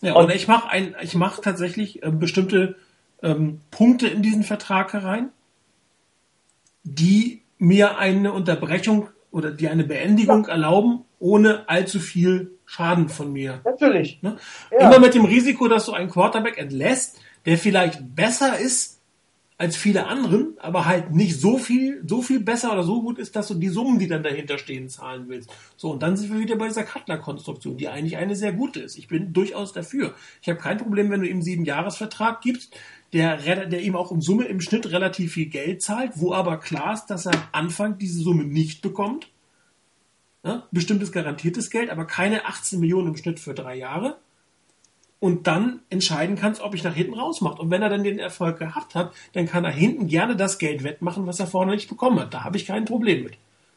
Ja, 0.04 0.14
und, 0.14 0.26
und 0.26 0.34
ich 0.34 0.48
mache 0.48 0.70
ein, 0.70 0.94
ich 1.02 1.14
mache 1.14 1.40
tatsächlich 1.40 2.02
äh, 2.02 2.10
bestimmte 2.10 2.76
ähm, 3.22 3.60
Punkte 3.70 4.06
in 4.06 4.22
diesen 4.22 4.42
Vertrag 4.42 4.92
herein, 4.92 5.30
die 6.82 7.42
mir 7.58 7.98
eine 7.98 8.32
Unterbrechung 8.32 9.08
oder 9.30 9.50
die 9.50 9.68
eine 9.68 9.84
Beendigung 9.84 10.44
ja. 10.44 10.52
erlauben, 10.52 11.04
ohne 11.18 11.68
allzu 11.68 12.00
viel 12.00 12.52
Schaden 12.66 13.08
von 13.08 13.32
mir. 13.32 13.60
Natürlich. 13.64 14.22
Ne? 14.22 14.36
Ja. 14.70 14.88
Immer 14.88 14.98
mit 15.00 15.14
dem 15.14 15.24
Risiko, 15.24 15.68
dass 15.68 15.86
du 15.86 15.92
einen 15.92 16.10
Quarterback 16.10 16.58
entlässt, 16.58 17.18
der 17.46 17.56
vielleicht 17.56 18.14
besser 18.14 18.58
ist 18.58 18.93
als 19.56 19.76
viele 19.76 20.08
anderen, 20.08 20.54
aber 20.58 20.84
halt 20.84 21.12
nicht 21.12 21.40
so 21.40 21.58
viel, 21.58 22.02
so 22.06 22.22
viel 22.22 22.40
besser 22.40 22.72
oder 22.72 22.82
so 22.82 23.02
gut 23.02 23.18
ist, 23.18 23.36
dass 23.36 23.46
du 23.48 23.54
die 23.54 23.68
Summen, 23.68 24.00
die 24.00 24.08
dann 24.08 24.24
dahinter 24.24 24.58
stehen, 24.58 24.88
zahlen 24.88 25.28
willst. 25.28 25.48
So, 25.76 25.92
und 25.92 26.02
dann 26.02 26.16
sind 26.16 26.32
wir 26.32 26.40
wieder 26.40 26.56
bei 26.56 26.66
dieser 26.66 26.82
Cutler-Konstruktion, 26.82 27.76
die 27.76 27.88
eigentlich 27.88 28.16
eine 28.16 28.34
sehr 28.34 28.52
gute 28.52 28.80
ist. 28.80 28.98
Ich 28.98 29.06
bin 29.06 29.32
durchaus 29.32 29.72
dafür. 29.72 30.14
Ich 30.42 30.48
habe 30.48 30.58
kein 30.58 30.78
Problem, 30.78 31.08
wenn 31.10 31.20
du 31.20 31.28
ihm 31.28 31.40
sieben 31.40 31.64
Jahresvertrag 31.64 32.40
gibst, 32.40 32.76
der, 33.12 33.36
der 33.36 33.80
ihm 33.80 33.94
auch 33.94 34.10
in 34.10 34.20
Summe 34.20 34.46
im 34.46 34.60
Schnitt 34.60 34.90
relativ 34.90 35.34
viel 35.34 35.46
Geld 35.46 35.82
zahlt, 35.82 36.12
wo 36.16 36.32
aber 36.32 36.58
klar 36.58 36.94
ist, 36.94 37.06
dass 37.06 37.26
er 37.26 37.34
am 37.34 37.42
Anfang 37.52 37.96
diese 37.98 38.20
Summe 38.20 38.44
nicht 38.44 38.82
bekommt. 38.82 39.30
Ja, 40.42 40.66
bestimmtes 40.72 41.10
garantiertes 41.10 41.70
Geld, 41.70 41.88
aber 41.88 42.06
keine 42.06 42.44
18 42.44 42.78
Millionen 42.80 43.08
im 43.08 43.16
Schnitt 43.16 43.40
für 43.40 43.54
drei 43.54 43.76
Jahre 43.76 44.18
und 45.20 45.46
dann 45.46 45.80
entscheiden 45.90 46.36
kannst, 46.36 46.60
ob 46.60 46.74
ich 46.74 46.84
nach 46.84 46.94
hinten 46.94 47.14
rausmacht. 47.14 47.58
Und 47.58 47.70
wenn 47.70 47.82
er 47.82 47.88
dann 47.88 48.04
den 48.04 48.18
Erfolg 48.18 48.58
gehabt 48.58 48.94
hat, 48.94 49.12
dann 49.32 49.46
kann 49.46 49.64
er 49.64 49.70
hinten 49.70 50.06
gerne 50.06 50.36
das 50.36 50.58
Geld 50.58 50.84
wettmachen, 50.84 51.26
was 51.26 51.40
er 51.40 51.46
vorne 51.46 51.72
nicht 51.72 51.88
bekommen 51.88 52.20
hat. 52.20 52.34
Da 52.34 52.44
habe 52.44 52.56
ich 52.56 52.66
kein 52.66 52.84
Problem 52.84 53.24
mit. 53.24 53.32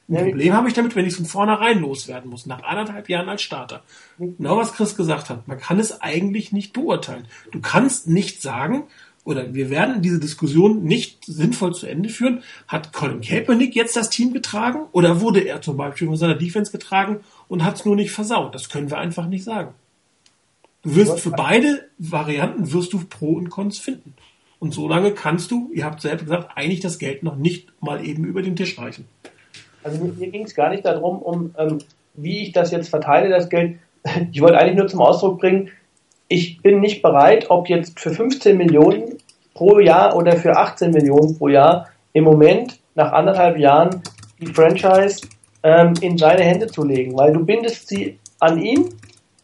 Ein 0.10 0.14
nee. 0.14 0.30
Problem 0.30 0.54
habe 0.54 0.68
ich 0.70 0.74
damit, 0.74 0.96
wenn 0.96 1.06
ich 1.06 1.16
von 1.16 1.26
vornherein 1.26 1.80
loswerden 1.80 2.30
muss, 2.30 2.46
nach 2.46 2.64
anderthalb 2.64 3.10
Jahren 3.10 3.28
als 3.28 3.42
Starter. 3.42 3.84
Genau 4.18 4.58
was 4.58 4.74
Chris 4.74 4.96
gesagt 4.96 5.30
hat. 5.30 5.48
Man 5.48 5.60
kann 5.60 5.80
es 5.80 6.02
eigentlich 6.02 6.54
nicht 6.54 6.72
beurteilen. 6.72 7.28
Du 7.52 7.60
kannst 7.60 8.08
nicht 8.08 8.42
sagen, 8.42 8.84
oder 9.28 9.54
wir 9.54 9.70
werden 9.70 10.02
diese 10.02 10.22
Diskussion 10.22 10.86
nicht 10.86 11.26
sinnvoll 11.26 11.76
zu 11.76 11.86
Ende 11.86 12.08
führen. 12.08 12.44
Hat 12.70 12.94
Colin 12.94 13.20
Kaepernick 13.20 13.76
jetzt 13.76 13.98
das 13.98 14.10
Team 14.10 14.32
getragen 14.32 14.86
oder 14.94 15.20
wurde 15.20 15.42
er 15.42 15.62
zum 15.62 15.76
Beispiel 15.76 16.08
von 16.08 16.16
seiner 16.16 16.36
Defense 16.36 16.72
getragen 16.72 17.20
und 17.50 17.66
hat 17.66 17.76
es 17.76 17.84
nur 17.84 17.98
nicht 17.98 18.12
versaut? 18.12 18.56
Das 18.56 18.70
können 18.70 18.90
wir 18.90 18.98
einfach 18.98 19.28
nicht 19.28 19.44
sagen. 19.44 19.74
Du 20.88 20.96
wirst 20.96 21.20
für 21.20 21.32
beide 21.32 21.82
Varianten 21.98 22.72
wirst 22.72 22.94
du 22.94 23.02
Pro 23.10 23.34
und 23.34 23.50
Cons 23.50 23.78
finden. 23.78 24.14
Und 24.58 24.74
so 24.74 24.88
lange 24.88 25.12
kannst 25.12 25.52
du, 25.52 25.70
ihr 25.74 25.84
habt 25.84 26.00
selbst 26.00 26.24
gesagt, 26.24 26.52
eigentlich 26.56 26.80
das 26.80 26.98
Geld 26.98 27.24
noch 27.24 27.36
nicht 27.36 27.70
mal 27.82 28.06
eben 28.06 28.24
über 28.24 28.42
den 28.42 28.56
Tisch 28.56 28.80
reichen. 28.80 29.06
Also 29.84 30.06
mir 30.06 30.30
ging 30.30 30.46
es 30.46 30.56
gar 30.56 30.70
nicht 30.70 30.86
darum, 30.86 31.22
um 31.22 31.54
ähm, 31.58 31.80
wie 32.14 32.42
ich 32.42 32.54
das 32.54 32.72
jetzt 32.72 32.88
verteile, 32.88 33.28
das 33.28 33.50
Geld. 33.50 33.80
Ich 34.32 34.40
wollte 34.40 34.58
eigentlich 34.60 34.78
nur 34.78 34.88
zum 34.88 35.02
Ausdruck 35.02 35.42
bringen, 35.42 35.72
ich 36.30 36.62
bin 36.62 36.80
nicht 36.80 37.02
bereit, 37.02 37.50
ob 37.50 37.68
jetzt 37.68 38.00
für 38.00 38.12
15 38.12 38.58
Millionen 38.58 39.18
pro 39.56 39.80
Jahr 39.80 40.16
oder 40.16 40.38
für 40.38 40.56
18 40.56 40.92
Millionen 40.92 41.38
pro 41.38 41.50
Jahr 41.50 41.90
im 42.14 42.24
Moment 42.24 42.80
nach 42.96 43.12
anderthalb 43.12 43.58
Jahren 43.58 44.02
die 44.40 44.48
Franchise 44.48 45.28
ähm, 45.64 45.96
in 46.00 46.18
seine 46.18 46.44
Hände 46.44 46.68
zu 46.68 46.86
legen, 46.86 47.18
weil 47.18 47.34
du 47.34 47.46
bindest 47.46 47.90
sie 47.90 48.18
an 48.40 48.62
ihn 48.62 48.90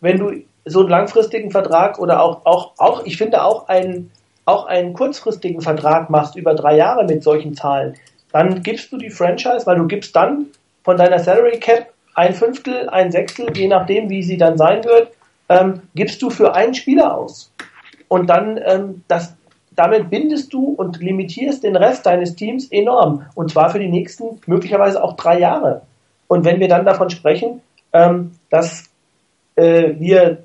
wenn 0.04 0.18
du 0.18 0.34
so 0.66 0.82
einen 0.82 0.90
langfristigen 0.90 1.52
Vertrag 1.52 2.00
oder 2.00 2.22
auch, 2.22 2.46
auch, 2.46 2.72
auch 2.78 3.06
ich 3.06 3.18
finde 3.18 3.44
auch 3.44 3.68
einen, 3.68 4.12
auch 4.46 4.66
einen 4.66 4.94
kurzfristigen 4.94 5.62
Vertrag 5.62 6.10
machst 6.10 6.36
über 6.36 6.54
drei 6.54 6.78
Jahre 6.78 7.06
mit 7.06 7.24
solchen 7.24 7.56
Zahlen, 7.56 7.96
dann 8.32 8.64
gibst 8.64 8.92
du 8.92 8.98
die 8.98 9.10
Franchise, 9.10 9.66
weil 9.66 9.78
du 9.78 9.88
gibst 9.88 10.16
dann 10.16 10.48
von 10.84 10.98
deiner 10.98 11.20
Salary 11.20 11.60
Cap 11.60 11.94
ein 12.16 12.34
Fünftel, 12.34 12.90
ein 12.90 13.12
Sechstel, 13.12 13.56
je 13.56 13.68
nachdem, 13.68 14.10
wie 14.10 14.24
sie 14.24 14.38
dann 14.38 14.58
sein 14.58 14.84
wird, 14.84 15.10
ähm, 15.50 15.82
gibst 15.96 16.22
du 16.22 16.30
für 16.30 16.54
einen 16.54 16.74
Spieler 16.74 17.16
aus. 17.16 17.52
Und 18.08 18.28
dann, 18.28 18.60
ähm, 18.64 19.04
das, 19.08 19.36
damit 19.72 20.10
bindest 20.10 20.54
du 20.54 20.66
und 20.66 21.00
limitierst 21.00 21.64
den 21.64 21.76
Rest 21.76 22.06
deines 22.06 22.36
Teams 22.36 22.68
enorm. 22.72 23.26
Und 23.36 23.52
zwar 23.52 23.70
für 23.70 23.80
die 23.80 23.90
nächsten 23.90 24.42
möglicherweise 24.46 25.04
auch 25.04 25.16
drei 25.16 25.40
Jahre. 25.40 25.82
Und 26.28 26.46
wenn 26.46 26.60
wir 26.60 26.68
dann 26.68 26.86
davon 26.86 27.10
sprechen, 27.10 27.62
ähm, 27.92 28.32
dass 28.50 28.90
äh, 29.56 29.94
wir 29.98 30.44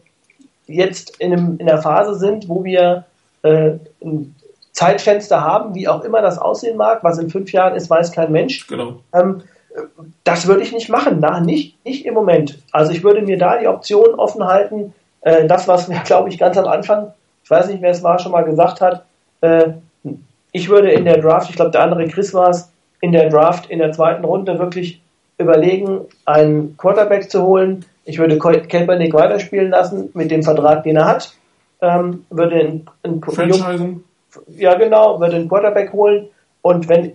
jetzt 0.68 1.20
in, 1.20 1.32
einem, 1.32 1.56
in 1.58 1.68
einer 1.68 1.82
Phase 1.82 2.14
sind, 2.14 2.48
wo 2.48 2.64
wir 2.64 3.04
äh, 3.42 3.72
ein 4.02 4.34
Zeitfenster 4.72 5.40
haben, 5.40 5.74
wie 5.74 5.88
auch 5.88 6.04
immer 6.04 6.22
das 6.22 6.38
aussehen 6.38 6.76
mag, 6.76 7.02
was 7.02 7.18
in 7.18 7.30
fünf 7.30 7.52
Jahren 7.52 7.74
ist, 7.74 7.90
weiß 7.90 8.12
kein 8.12 8.30
Mensch. 8.30 8.66
Genau. 8.68 9.00
Ähm, 9.12 9.42
das 10.24 10.46
würde 10.46 10.62
ich 10.62 10.72
nicht 10.72 10.88
machen, 10.88 11.18
na, 11.20 11.40
nicht, 11.40 11.84
nicht 11.84 12.04
im 12.06 12.14
Moment. 12.14 12.58
Also 12.72 12.92
ich 12.92 13.02
würde 13.02 13.22
mir 13.22 13.38
da 13.38 13.58
die 13.58 13.66
Option 13.66 14.14
offen 14.14 14.44
halten, 14.44 14.94
äh, 15.22 15.46
das, 15.46 15.66
was 15.66 15.88
mir, 15.88 16.00
glaube 16.04 16.28
ich, 16.28 16.38
ganz 16.38 16.56
am 16.56 16.66
Anfang, 16.66 17.12
ich 17.42 17.50
weiß 17.50 17.68
nicht, 17.68 17.82
wer 17.82 17.90
es 17.90 18.02
war, 18.02 18.18
schon 18.18 18.32
mal 18.32 18.44
gesagt 18.44 18.80
hat, 18.80 19.04
äh, 19.40 19.70
ich 20.52 20.68
würde 20.68 20.90
in 20.90 21.04
der 21.04 21.18
Draft, 21.18 21.50
ich 21.50 21.56
glaube, 21.56 21.70
der 21.70 21.82
andere 21.82 22.06
Chris 22.08 22.32
war 22.34 22.50
es, 22.50 22.70
in 23.00 23.12
der 23.12 23.28
Draft 23.28 23.70
in 23.70 23.78
der 23.78 23.92
zweiten 23.92 24.24
Runde 24.24 24.58
wirklich 24.58 25.00
überlegen, 25.38 26.00
einen 26.24 26.76
Quarterback 26.76 27.30
zu 27.30 27.42
holen. 27.42 27.84
Ich 28.08 28.18
würde 28.18 28.38
Kaepernick 28.38 29.12
weiterspielen 29.12 29.68
lassen 29.68 30.08
mit 30.14 30.30
dem 30.30 30.42
Vertrag, 30.42 30.82
den 30.82 30.96
er 30.96 31.04
hat. 31.04 31.34
Ähm, 31.82 32.24
würde 32.30 32.56
einen, 32.56 32.90
einen 33.02 34.02
ja 34.48 34.74
genau, 34.76 35.20
würde 35.20 35.36
einen 35.36 35.48
Quarterback 35.48 35.92
holen 35.92 36.28
und 36.62 36.88
wenn 36.88 37.12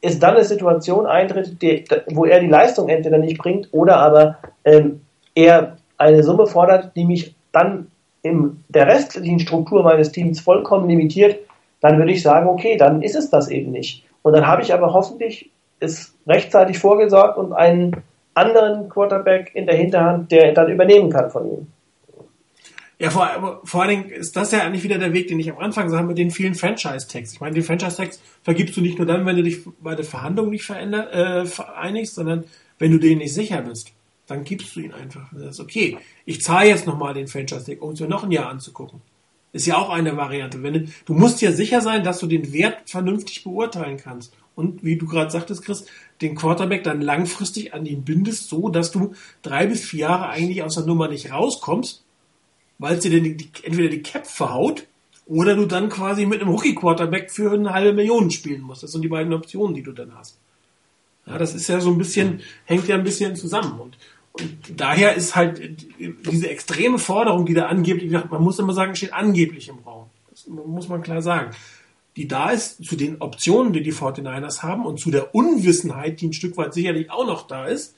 es 0.00 0.18
dann 0.18 0.34
eine 0.34 0.44
Situation 0.44 1.06
eintritt, 1.06 1.62
die, 1.62 1.84
wo 2.08 2.24
er 2.24 2.40
die 2.40 2.48
Leistung 2.48 2.88
entweder 2.88 3.18
nicht 3.18 3.38
bringt 3.38 3.68
oder 3.70 3.98
aber 3.98 4.38
ähm, 4.64 5.02
er 5.36 5.76
eine 5.98 6.24
Summe 6.24 6.48
fordert, 6.48 6.96
die 6.96 7.04
mich 7.04 7.36
dann 7.52 7.86
in 8.22 8.64
der 8.68 8.88
restlichen 8.88 9.38
Struktur 9.38 9.84
meines 9.84 10.10
Teams 10.10 10.40
vollkommen 10.40 10.88
limitiert, 10.88 11.38
dann 11.80 11.96
würde 11.96 12.10
ich 12.10 12.22
sagen, 12.22 12.48
okay, 12.48 12.76
dann 12.76 13.02
ist 13.02 13.14
es 13.14 13.30
das 13.30 13.48
eben 13.48 13.70
nicht. 13.70 14.04
Und 14.22 14.32
dann 14.32 14.48
habe 14.48 14.62
ich 14.62 14.74
aber 14.74 14.92
hoffentlich 14.92 15.50
es 15.78 16.12
rechtzeitig 16.26 16.78
vorgesorgt 16.80 17.38
und 17.38 17.52
einen 17.52 18.02
anderen 18.34 18.88
Quarterback 18.88 19.52
in 19.54 19.66
der 19.66 19.76
Hinterhand, 19.76 20.30
der 20.30 20.52
dann 20.52 20.70
übernehmen 20.70 21.10
kann 21.10 21.30
von 21.30 21.46
ihm. 21.50 21.66
Ja, 22.98 23.10
vor, 23.10 23.60
vor 23.64 23.82
allen 23.82 23.90
Dingen 23.90 24.10
ist 24.10 24.36
das 24.36 24.52
ja 24.52 24.60
eigentlich 24.60 24.84
wieder 24.84 24.98
der 24.98 25.12
Weg, 25.12 25.26
den 25.28 25.40
ich 25.40 25.50
am 25.50 25.58
Anfang 25.58 25.90
sage 25.90 26.06
mit 26.06 26.16
den 26.16 26.30
vielen 26.30 26.54
Franchise-Tags. 26.54 27.32
Ich 27.32 27.40
meine, 27.40 27.54
den 27.54 27.64
Franchise-Tags 27.64 28.20
vergibst 28.42 28.76
du 28.76 28.80
nicht 28.80 28.98
nur 28.98 29.06
dann, 29.06 29.26
wenn 29.26 29.36
du 29.36 29.42
dich 29.42 29.60
bei 29.80 29.94
der 29.94 30.04
Verhandlung 30.04 30.50
nicht 30.50 30.64
veränder, 30.64 31.12
äh, 31.12 31.44
vereinigst, 31.44 32.14
sondern 32.14 32.44
wenn 32.78 32.92
du 32.92 32.98
denen 32.98 33.18
nicht 33.18 33.34
sicher 33.34 33.62
bist. 33.62 33.92
Dann 34.26 34.44
gibst 34.44 34.74
du 34.74 34.80
ihn 34.80 34.92
einfach. 34.92 35.28
Das 35.32 35.56
ist 35.56 35.60
okay. 35.60 35.98
Ich 36.24 36.40
zahle 36.40 36.68
jetzt 36.68 36.86
nochmal 36.86 37.14
den 37.14 37.26
Franchise-Tag, 37.26 37.82
um 37.82 37.90
es 37.90 38.00
mir 38.00 38.08
noch 38.08 38.24
ein 38.24 38.30
Jahr 38.30 38.48
anzugucken. 38.48 39.02
Ist 39.52 39.66
ja 39.66 39.76
auch 39.76 39.90
eine 39.90 40.16
Variante. 40.16 40.62
Wenn 40.62 40.72
du, 40.74 40.84
du 41.04 41.14
musst 41.14 41.42
ja 41.42 41.52
sicher 41.52 41.80
sein, 41.80 42.04
dass 42.04 42.20
du 42.20 42.26
den 42.26 42.52
Wert 42.52 42.88
vernünftig 42.88 43.44
beurteilen 43.44 43.98
kannst. 44.02 44.32
Und 44.54 44.84
wie 44.84 44.96
du 44.96 45.06
gerade 45.06 45.30
sagtest, 45.30 45.64
Chris, 45.64 45.86
den 46.20 46.34
Quarterback 46.34 46.84
dann 46.84 47.00
langfristig 47.00 47.74
an 47.74 47.86
ihn 47.86 48.04
bindest, 48.04 48.48
so 48.48 48.68
dass 48.68 48.92
du 48.92 49.14
drei 49.42 49.66
bis 49.66 49.84
vier 49.84 50.00
Jahre 50.00 50.28
eigentlich 50.28 50.62
aus 50.62 50.74
der 50.74 50.84
Nummer 50.84 51.08
nicht 51.08 51.32
rauskommst 51.32 52.04
weil 52.78 52.96
es 52.96 53.00
dir 53.00 53.20
die, 53.20 53.36
die, 53.36 53.50
entweder 53.62 53.88
die 53.88 54.02
Cap 54.02 54.26
verhaut 54.26 54.86
oder 55.26 55.56
du 55.56 55.66
dann 55.66 55.88
quasi 55.88 56.26
mit 56.26 56.40
einem 56.40 56.50
Rookie-Quarterback 56.50 57.30
für 57.30 57.52
eine 57.52 57.72
halbe 57.72 57.92
Million 57.92 58.30
spielen 58.30 58.62
musst. 58.62 58.82
Das 58.82 58.92
sind 58.92 59.02
die 59.02 59.08
beiden 59.08 59.32
Optionen, 59.32 59.74
die 59.74 59.82
du 59.82 59.92
dann 59.92 60.14
hast. 60.14 60.38
Ja, 61.26 61.38
das 61.38 61.54
ist 61.54 61.68
ja 61.68 61.80
so 61.80 61.90
ein 61.90 61.98
bisschen, 61.98 62.40
hängt 62.66 62.86
ja 62.88 62.96
ein 62.96 63.04
bisschen 63.04 63.34
zusammen. 63.34 63.80
Und, 63.80 63.96
und 64.32 64.58
daher 64.76 65.14
ist 65.14 65.34
halt 65.34 65.60
diese 65.98 66.50
extreme 66.50 66.98
Forderung, 66.98 67.46
die 67.46 67.54
da 67.54 67.66
angeblich, 67.66 68.12
man 68.12 68.42
muss 68.42 68.58
immer 68.58 68.74
sagen, 68.74 68.94
steht 68.94 69.14
angeblich 69.14 69.68
im 69.68 69.78
Raum. 69.78 70.10
Das 70.30 70.46
muss 70.46 70.88
man 70.88 71.02
klar 71.02 71.22
sagen. 71.22 71.54
Die 72.16 72.28
da 72.28 72.50
ist, 72.50 72.84
zu 72.84 72.96
den 72.96 73.20
Optionen, 73.20 73.72
die 73.72 73.82
die 73.82 73.92
49ers 73.92 74.62
haben 74.62 74.86
und 74.86 75.00
zu 75.00 75.10
der 75.10 75.34
Unwissenheit, 75.34 76.20
die 76.20 76.28
ein 76.28 76.32
Stück 76.32 76.56
weit 76.56 76.72
sicherlich 76.72 77.10
auch 77.10 77.26
noch 77.26 77.46
da 77.46 77.66
ist, 77.66 77.94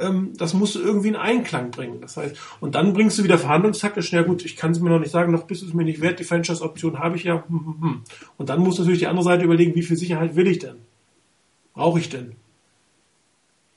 ähm, 0.00 0.32
das 0.36 0.54
musst 0.54 0.74
du 0.74 0.80
irgendwie 0.80 1.08
in 1.08 1.16
Einklang 1.16 1.70
bringen. 1.70 2.00
Das 2.00 2.16
heißt, 2.16 2.36
und 2.60 2.74
dann 2.74 2.92
bringst 2.92 3.18
du 3.18 3.24
wieder 3.24 3.38
verhandlungstaktisch, 3.38 4.12
ja 4.12 4.22
gut, 4.22 4.44
ich 4.44 4.56
kann 4.56 4.70
es 4.72 4.80
mir 4.80 4.90
noch 4.90 4.98
nicht 4.98 5.12
sagen, 5.12 5.30
noch 5.30 5.44
bist 5.44 5.62
du 5.62 5.66
es 5.66 5.74
mir 5.74 5.84
nicht 5.84 6.00
wert, 6.00 6.18
die 6.18 6.24
Franchise-Option 6.24 6.98
habe 6.98 7.16
ich 7.16 7.24
ja. 7.24 7.44
Hm, 7.46 7.66
hm, 7.66 7.80
hm. 7.80 8.02
Und 8.38 8.48
dann 8.48 8.60
musst 8.60 8.78
du 8.78 8.82
natürlich 8.82 9.00
die 9.00 9.06
andere 9.06 9.24
Seite 9.24 9.44
überlegen, 9.44 9.74
wie 9.74 9.82
viel 9.82 9.96
Sicherheit 9.96 10.36
will 10.36 10.46
ich 10.46 10.58
denn? 10.58 10.76
Brauche 11.74 12.00
ich 12.00 12.08
denn? 12.08 12.32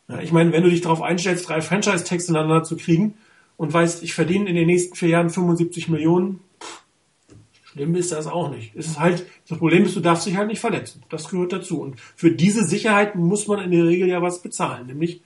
Ja, 0.07 0.19
ich 0.21 0.31
meine, 0.31 0.51
wenn 0.51 0.63
du 0.63 0.69
dich 0.69 0.81
darauf 0.81 1.01
einstellst, 1.01 1.47
drei 1.47 1.61
Franchise-Tags 1.61 2.29
ineinander 2.29 2.63
zu 2.63 2.77
kriegen 2.77 3.15
und 3.57 3.73
weißt, 3.73 4.03
ich 4.03 4.13
verdiene 4.13 4.49
in 4.49 4.55
den 4.55 4.67
nächsten 4.67 4.95
vier 4.95 5.09
Jahren 5.09 5.29
75 5.29 5.89
Millionen, 5.89 6.39
schlimm 7.73 7.95
ist 7.95 8.11
das 8.11 8.27
auch 8.27 8.51
nicht. 8.51 8.75
Es 8.75 8.87
ist 8.87 8.99
halt, 8.99 9.25
das 9.49 9.57
Problem 9.57 9.83
ist, 9.83 9.95
du 9.95 9.99
darfst 9.99 10.27
dich 10.27 10.37
halt 10.37 10.47
nicht 10.47 10.59
verletzen. 10.59 11.03
Das 11.09 11.29
gehört 11.29 11.53
dazu. 11.53 11.81
Und 11.81 11.99
für 11.99 12.31
diese 12.31 12.63
Sicherheit 12.63 13.15
muss 13.15 13.47
man 13.47 13.59
in 13.59 13.71
der 13.71 13.85
Regel 13.85 14.07
ja 14.07 14.21
was 14.21 14.41
bezahlen, 14.41 14.87
nämlich 14.87 15.21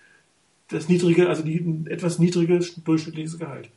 das 0.70 0.88
niedrige, 0.88 1.30
also 1.30 1.44
die 1.44 1.84
etwas 1.90 2.20
niedrige 2.20 2.60
durchschnittliches 2.84 3.38
Gehalt. 3.38 3.70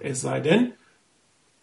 Es 0.00 0.20
sei 0.20 0.40
denn, 0.40 0.72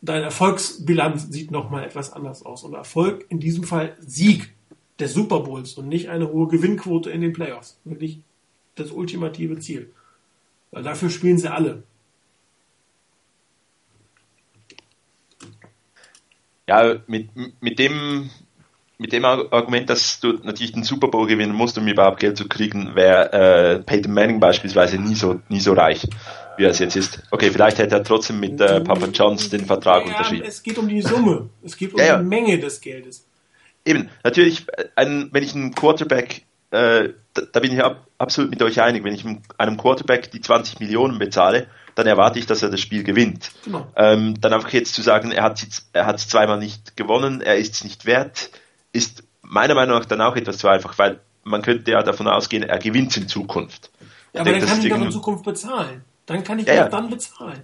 deine 0.02 0.26
Erfolgsbilanz 0.26 1.30
sieht 1.30 1.52
nochmal 1.52 1.86
etwas 1.86 2.12
anders 2.14 2.46
aus. 2.46 2.64
Und 2.64 2.74
Erfolg 2.74 3.26
in 3.30 3.40
diesem 3.40 3.64
Fall 3.64 3.96
Sieg 4.00 4.54
des 5.00 5.14
Super 5.14 5.42
Bowls 5.42 5.74
und 5.76 5.88
nicht 5.88 6.10
eine 6.10 6.32
hohe 6.32 6.48
Gewinnquote 6.48 7.10
in 7.10 7.22
den 7.22 7.34
Playoffs. 7.34 7.80
Wirklich 7.86 8.20
das 8.76 8.92
ultimative 8.92 9.60
Ziel. 9.60 9.92
Weil 10.72 10.84
dafür 10.84 11.10
spielen 11.10 11.38
sie 11.38 11.52
alle. 11.52 11.84
Ja, 16.68 16.96
mit, 17.08 17.30
mit 17.62 17.80
dem 17.80 18.30
mit 19.00 19.14
dem 19.14 19.26
Argument, 19.26 19.90
dass 19.90 20.20
du 20.20 20.34
natürlich 20.44 20.72
den 20.72 20.84
Super 20.84 21.08
Bowl 21.08 21.28
gewinnen 21.28 21.54
musst, 21.54 21.78
um 21.78 21.88
überhaupt 21.88 22.20
Geld 22.20 22.38
zu 22.38 22.48
kriegen, 22.48 22.96
wäre 22.96 23.32
äh, 23.32 23.80
Peyton 23.80 24.14
Manning 24.14 24.40
beispielsweise 24.40 24.98
nie 24.98 25.14
so, 25.14 25.40
nie 25.50 25.60
so 25.60 25.74
reich, 25.74 26.08
wie 26.58 26.64
er 26.64 26.72
es 26.72 26.80
jetzt 26.80 26.96
ist. 26.96 27.22
Okay, 27.30 27.52
vielleicht 27.52 27.78
hätte 27.78 27.96
er 27.96 28.04
trotzdem 28.04 28.40
mit 28.40 28.60
äh, 28.60 28.82
Papa 28.82 29.08
Johns 29.08 29.50
den 29.50 29.66
Vertrag 29.66 30.04
ja, 30.06 30.12
unterschrieben. 30.12 30.46
Es 30.48 30.64
geht 30.64 30.78
um 30.80 30.88
die 30.88 31.02
Summe, 31.02 31.50
es 31.64 31.78
geht 31.78 31.94
um 31.94 32.00
ja, 32.00 32.18
die 32.18 32.26
Menge 32.26 32.58
des 32.58 32.82
Geldes. 32.82 33.28
Eben, 33.86 34.10
natürlich, 34.24 34.66
ein, 34.96 35.30
wenn 35.32 35.44
ich 35.44 35.54
einen 35.54 35.76
Quarterback, 35.76 36.42
äh, 36.72 37.10
da, 37.34 37.42
da, 37.52 37.60
bin 37.60 37.72
ich 37.72 37.84
ab, 37.84 38.08
absolut 38.18 38.50
mit 38.50 38.62
euch 38.62 38.82
einig, 38.82 39.04
wenn 39.04 39.14
ich 39.14 39.26
einem 39.58 39.78
Quarterback 39.78 40.32
die 40.32 40.42
20 40.42 40.80
Millionen 40.80 41.20
bezahle, 41.20 41.68
dann 41.96 42.08
erwarte 42.08 42.40
ich, 42.40 42.46
dass 42.46 42.62
er 42.62 42.70
das 42.70 42.82
Spiel 42.82 43.04
gewinnt. 43.04 43.52
Genau. 43.64 43.88
Ähm, 43.96 44.40
dann 44.40 44.54
einfach 44.54 44.70
jetzt 44.70 44.94
zu 44.94 45.02
sagen, 45.02 45.32
er 45.32 45.44
hat 45.44 45.62
es 45.64 45.90
er 45.94 46.16
zweimal 46.18 46.60
nicht 46.60 46.96
gewonnen, 46.98 47.42
er 47.42 47.58
ist 47.58 47.76
es 47.76 47.84
nicht 47.84 48.06
wert, 48.06 48.50
ist 48.92 49.24
meiner 49.42 49.76
Meinung 49.76 49.98
nach 49.98 50.06
dann 50.06 50.22
auch 50.22 50.36
etwas 50.36 50.58
zu 50.58 50.68
einfach, 50.68 50.98
weil 51.00 51.20
man 51.44 51.62
könnte 51.62 51.92
ja 51.92 52.04
davon 52.04 52.28
ausgehen, 52.28 52.64
er 52.64 52.78
gewinnt 52.80 53.16
in 53.18 53.28
Zukunft. 53.28 53.90
Ja, 54.34 54.42
aber 54.42 54.52
denke, 54.52 54.66
dann 54.66 54.76
kann 54.76 54.86
ich 54.86 54.90
doch 54.92 55.02
in 55.02 55.12
Zukunft 55.12 55.46
bezahlen. 55.46 56.04
Dann 56.26 56.44
kann 56.44 56.60
ich 56.60 56.68
ja, 56.68 56.74
ja. 56.74 56.90
dann 56.90 57.10
bezahlen. 57.10 57.62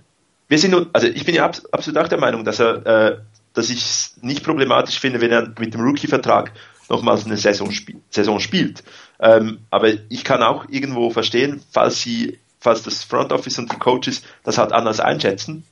Wir 0.47 0.57
sind 0.57 0.71
nur, 0.71 0.89
also 0.93 1.07
ich 1.07 1.25
bin 1.25 1.35
ja 1.35 1.45
absolut 1.45 1.97
auch 1.97 2.07
der 2.07 2.19
Meinung, 2.19 2.45
dass 2.45 2.59
er, 2.59 2.85
äh, 2.85 3.17
dass 3.53 3.69
ich 3.69 3.81
es 3.81 4.17
nicht 4.21 4.43
problematisch 4.43 4.99
finde, 4.99 5.21
wenn 5.21 5.31
er 5.31 5.51
mit 5.59 5.73
dem 5.73 5.81
Rookie-Vertrag 5.81 6.53
nochmals 6.89 7.25
eine 7.25 7.37
Saison, 7.37 7.71
spiel, 7.71 8.01
Saison 8.09 8.39
spielt. 8.39 8.83
Ähm, 9.19 9.59
aber 9.69 9.89
ich 10.09 10.23
kann 10.23 10.43
auch 10.43 10.65
irgendwo 10.69 11.09
verstehen, 11.09 11.61
falls 11.71 12.01
sie, 12.01 12.39
falls 12.59 12.83
das 12.83 13.03
Front 13.03 13.31
Office 13.31 13.59
und 13.59 13.71
die 13.71 13.77
Coaches 13.77 14.23
das 14.43 14.57
halt 14.57 14.71
anders 14.71 14.99
einschätzen, 14.99 15.63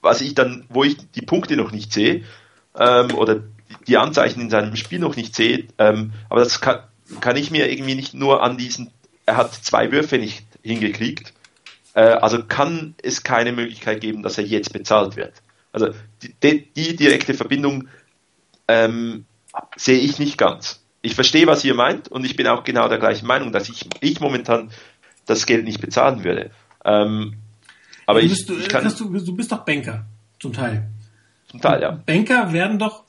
was 0.00 0.20
ich 0.20 0.34
dann, 0.34 0.64
wo 0.68 0.84
ich 0.84 0.96
die 1.12 1.22
Punkte 1.22 1.56
noch 1.56 1.72
nicht 1.72 1.92
sehe, 1.92 2.24
ähm, 2.78 3.14
oder 3.14 3.40
die 3.86 3.96
Anzeichen 3.96 4.40
in 4.40 4.50
seinem 4.50 4.76
Spiel 4.76 4.98
noch 4.98 5.16
nicht 5.16 5.34
sehe. 5.34 5.66
Ähm, 5.78 6.12
aber 6.28 6.40
das 6.40 6.60
kann, 6.60 6.80
kann 7.20 7.36
ich 7.36 7.50
mir 7.50 7.70
irgendwie 7.70 7.94
nicht 7.94 8.14
nur 8.14 8.42
an 8.42 8.56
diesen, 8.56 8.90
er 9.26 9.36
hat 9.36 9.54
zwei 9.54 9.92
Würfe 9.92 10.18
nicht 10.18 10.44
hingekriegt. 10.62 11.32
Äh, 11.94 12.02
also 12.02 12.42
kann 12.44 12.94
es 13.02 13.22
keine 13.22 13.52
Möglichkeit 13.52 14.00
geben, 14.00 14.22
dass 14.22 14.38
er 14.38 14.44
jetzt 14.44 14.72
bezahlt 14.72 15.16
wird. 15.16 15.34
Also 15.72 15.88
die, 16.22 16.72
die 16.72 16.96
direkte 16.96 17.34
Verbindung 17.34 17.88
ähm, 18.68 19.26
sehe 19.76 19.98
ich 19.98 20.18
nicht 20.18 20.38
ganz. 20.38 20.82
Ich 21.02 21.14
verstehe, 21.14 21.46
was 21.46 21.64
ihr 21.64 21.74
meint 21.74 22.08
und 22.08 22.24
ich 22.24 22.36
bin 22.36 22.46
auch 22.46 22.64
genau 22.64 22.88
der 22.88 22.98
gleichen 22.98 23.26
Meinung, 23.26 23.52
dass 23.52 23.68
ich, 23.68 23.88
ich 24.00 24.20
momentan 24.20 24.70
das 25.26 25.46
Geld 25.46 25.64
nicht 25.64 25.80
bezahlen 25.80 26.24
würde. 26.24 26.50
Ähm, 26.84 27.34
aber 28.06 28.20
du 28.20 28.28
bist, 28.28 28.50
ich, 28.50 28.58
ich 28.60 28.68
kann, 28.68 28.84
du, 28.96 29.18
du 29.18 29.36
bist 29.36 29.52
doch 29.52 29.64
Banker, 29.64 30.04
zum 30.40 30.52
Teil. 30.52 30.88
Zum 31.50 31.60
Teil, 31.60 31.82
ja. 31.82 31.90
Banker 32.06 32.52
werden 32.52 32.78
doch 32.78 33.04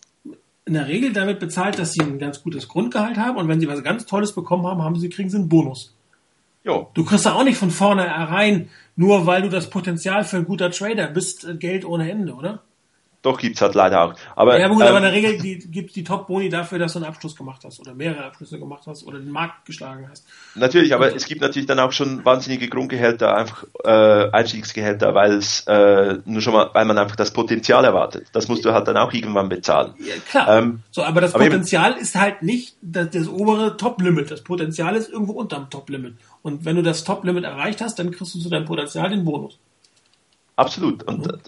in 0.66 0.74
der 0.74 0.88
Regel 0.88 1.14
damit 1.14 1.40
bezahlt, 1.40 1.78
dass 1.78 1.94
sie 1.94 2.02
ein 2.02 2.20
ganz 2.20 2.42
gutes 2.42 2.68
Grundgehalt 2.68 3.18
haben 3.18 3.38
und 3.38 3.48
wenn 3.48 3.60
sie 3.60 3.68
was 3.68 3.84
ganz 3.84 4.06
Tolles 4.06 4.34
bekommen 4.34 4.66
haben, 4.66 4.82
haben 4.82 5.00
sie, 5.00 5.10
kriegen 5.10 5.30
sie 5.30 5.38
einen 5.38 5.50
Bonus. 5.50 5.96
Jo. 6.64 6.90
Du 6.96 7.06
kriegst 7.06 7.26
da 7.28 7.34
auch 7.34 7.44
nicht 7.44 7.58
von 7.58 7.70
vorne 7.70 8.04
rein, 8.06 8.70
nur 8.96 9.28
weil 9.28 9.44
du 9.44 9.50
das 9.50 9.70
Potenzial 9.70 10.24
für 10.24 10.38
ein 10.38 10.46
guter 10.46 10.72
Trader 10.72 11.08
bist, 11.08 11.46
äh, 11.46 11.56
Geld 11.56 11.86
ohne 11.86 12.10
Ende, 12.10 12.34
oder? 12.34 12.64
Doch, 13.26 13.40
gibt's 13.40 13.60
halt 13.60 13.74
leider 13.74 14.04
auch. 14.04 14.14
Aber, 14.36 14.60
ja 14.60 14.68
gut, 14.68 14.84
ähm, 14.84 14.88
aber 14.88 14.98
in 14.98 15.04
der 15.04 15.12
Regel 15.12 15.40
die, 15.40 15.58
gibt's 15.58 15.94
die 15.94 16.04
Top-Boni 16.04 16.50
dafür, 16.50 16.78
dass 16.78 16.94
du 16.94 17.00
einen 17.00 17.08
Abschluss 17.08 17.36
gemacht 17.36 17.64
hast 17.66 17.80
oder 17.80 17.96
mehrere 17.96 18.24
Abschlüsse 18.24 18.60
gemacht 18.60 18.84
hast 18.86 19.04
oder 19.04 19.18
den 19.18 19.32
Markt 19.32 19.66
geschlagen 19.66 20.08
hast. 20.08 20.28
Natürlich, 20.54 20.94
aber 20.94 21.08
Und, 21.08 21.16
es 21.16 21.26
gibt 21.26 21.42
natürlich 21.42 21.66
dann 21.66 21.80
auch 21.80 21.92
schon 21.92 22.24
wahnsinnige 22.24 22.70
Grundgehälter, 22.70 23.36
einfach 23.36 23.66
äh, 23.84 24.30
Einstiegsgehälter, 24.30 25.16
weil 25.16 25.34
es 25.34 25.62
äh, 25.66 26.20
nur 26.26 26.40
schon 26.40 26.54
mal, 26.54 26.70
weil 26.74 26.86
man 26.86 27.00
einfach 27.00 27.16
das 27.16 27.34
Potenzial 27.34 27.84
erwartet. 27.84 28.28
Das 28.32 28.48
musst 28.48 28.64
du 28.64 28.74
halt 28.74 28.88
dann 28.88 28.98
auch 28.98 29.12
irgendwann 29.12 29.50
bezahlen. 29.50 29.96
Ja, 29.98 30.14
klar. 30.30 30.60
Ähm, 30.60 30.82
so, 30.92 31.02
aber 31.02 31.22
das 31.22 31.34
aber 31.34 31.46
Potenzial 31.46 31.94
eben, 31.94 32.02
ist 32.02 32.14
halt 32.14 32.44
nicht 32.44 32.76
das, 32.84 33.10
das 33.10 33.28
obere 33.28 33.76
Top-Limit. 33.76 34.30
Das 34.30 34.44
Potenzial 34.44 34.96
ist 34.96 35.10
irgendwo 35.10 35.34
unterm 35.34 35.72
Top-Limit. 35.72 36.14
Und 36.44 36.64
wenn 36.64 36.76
du 36.76 36.84
das 36.84 37.04
Top-Limit 37.04 37.44
erreicht 37.44 37.82
hast, 37.82 37.98
dann 37.98 38.12
kriegst 38.12 38.36
du 38.36 38.40
zu 38.40 38.50
deinem 38.52 38.66
Potenzial 38.66 39.10
den 39.10 39.26
Bonus. 39.26 39.58
Absolut. 40.58 41.02
Und 41.04 41.26
mhm. 41.26 41.40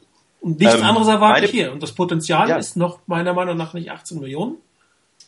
Und 0.47 0.61
nichts 0.61 0.75
ähm, 0.75 0.83
anderes 0.83 1.09
erwarte 1.09 1.43
ich 1.43 1.51
hier. 1.51 1.73
Und 1.73 1.83
das 1.83 1.91
Potenzial 1.91 2.47
ja. 2.47 2.55
ist 2.55 2.77
noch 2.77 2.99
meiner 3.05 3.33
Meinung 3.33 3.57
nach 3.57 3.73
nicht 3.73 3.91
18 3.91 4.21
Millionen. 4.21 4.55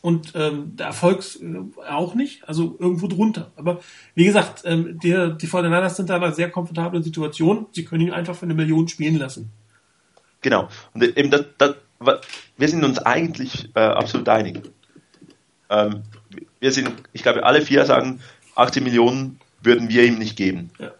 Und 0.00 0.32
ähm, 0.34 0.76
der 0.76 0.86
Erfolg 0.86 1.22
äh, 1.42 1.90
auch 1.90 2.14
nicht, 2.14 2.48
also 2.48 2.74
irgendwo 2.78 3.06
drunter. 3.06 3.50
Aber 3.56 3.80
wie 4.14 4.24
gesagt, 4.24 4.62
ähm, 4.64 4.98
die, 4.98 5.10
die 5.10 5.46
49ers 5.46 5.90
sind 5.90 6.08
da 6.08 6.16
in 6.16 6.22
einer 6.22 6.32
sehr 6.32 6.50
komfortablen 6.50 7.02
Situation. 7.02 7.66
Sie 7.72 7.84
können 7.84 8.06
ihn 8.06 8.14
einfach 8.14 8.34
für 8.34 8.46
eine 8.46 8.54
Million 8.54 8.88
spielen 8.88 9.18
lassen. 9.18 9.50
Genau. 10.40 10.70
Und 10.94 11.02
eben 11.02 11.30
das, 11.30 11.44
das 11.58 11.74
wir 12.56 12.68
sind 12.68 12.82
uns 12.82 12.98
eigentlich 12.98 13.68
äh, 13.74 13.80
absolut 13.80 14.30
einig. 14.30 14.62
Ähm, 15.68 16.02
wir 16.60 16.72
sind, 16.72 16.94
ich 17.12 17.22
glaube, 17.22 17.44
alle 17.44 17.60
vier 17.60 17.84
sagen, 17.84 18.20
18 18.54 18.82
Millionen 18.82 19.38
würden 19.60 19.90
wir 19.90 20.02
ihm 20.06 20.16
nicht 20.16 20.34
geben. 20.34 20.70
Ja. 20.78 20.92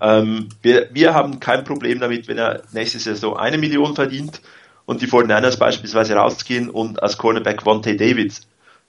Ähm, 0.00 0.48
wir, 0.62 0.88
wir 0.92 1.14
haben 1.14 1.40
kein 1.40 1.64
Problem 1.64 2.00
damit, 2.00 2.28
wenn 2.28 2.38
er 2.38 2.62
nächste 2.72 2.98
Saison 2.98 3.36
eine 3.36 3.58
Million 3.58 3.94
verdient 3.94 4.40
und 4.84 5.02
die 5.02 5.06
49ers 5.06 5.58
beispielsweise 5.58 6.14
rausgehen 6.14 6.70
und 6.70 7.02
als 7.02 7.18
Cornerback 7.18 7.64
Vontae 7.64 7.96
David 7.96 8.40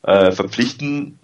äh, 0.04 0.32
verpflichten 0.32 1.20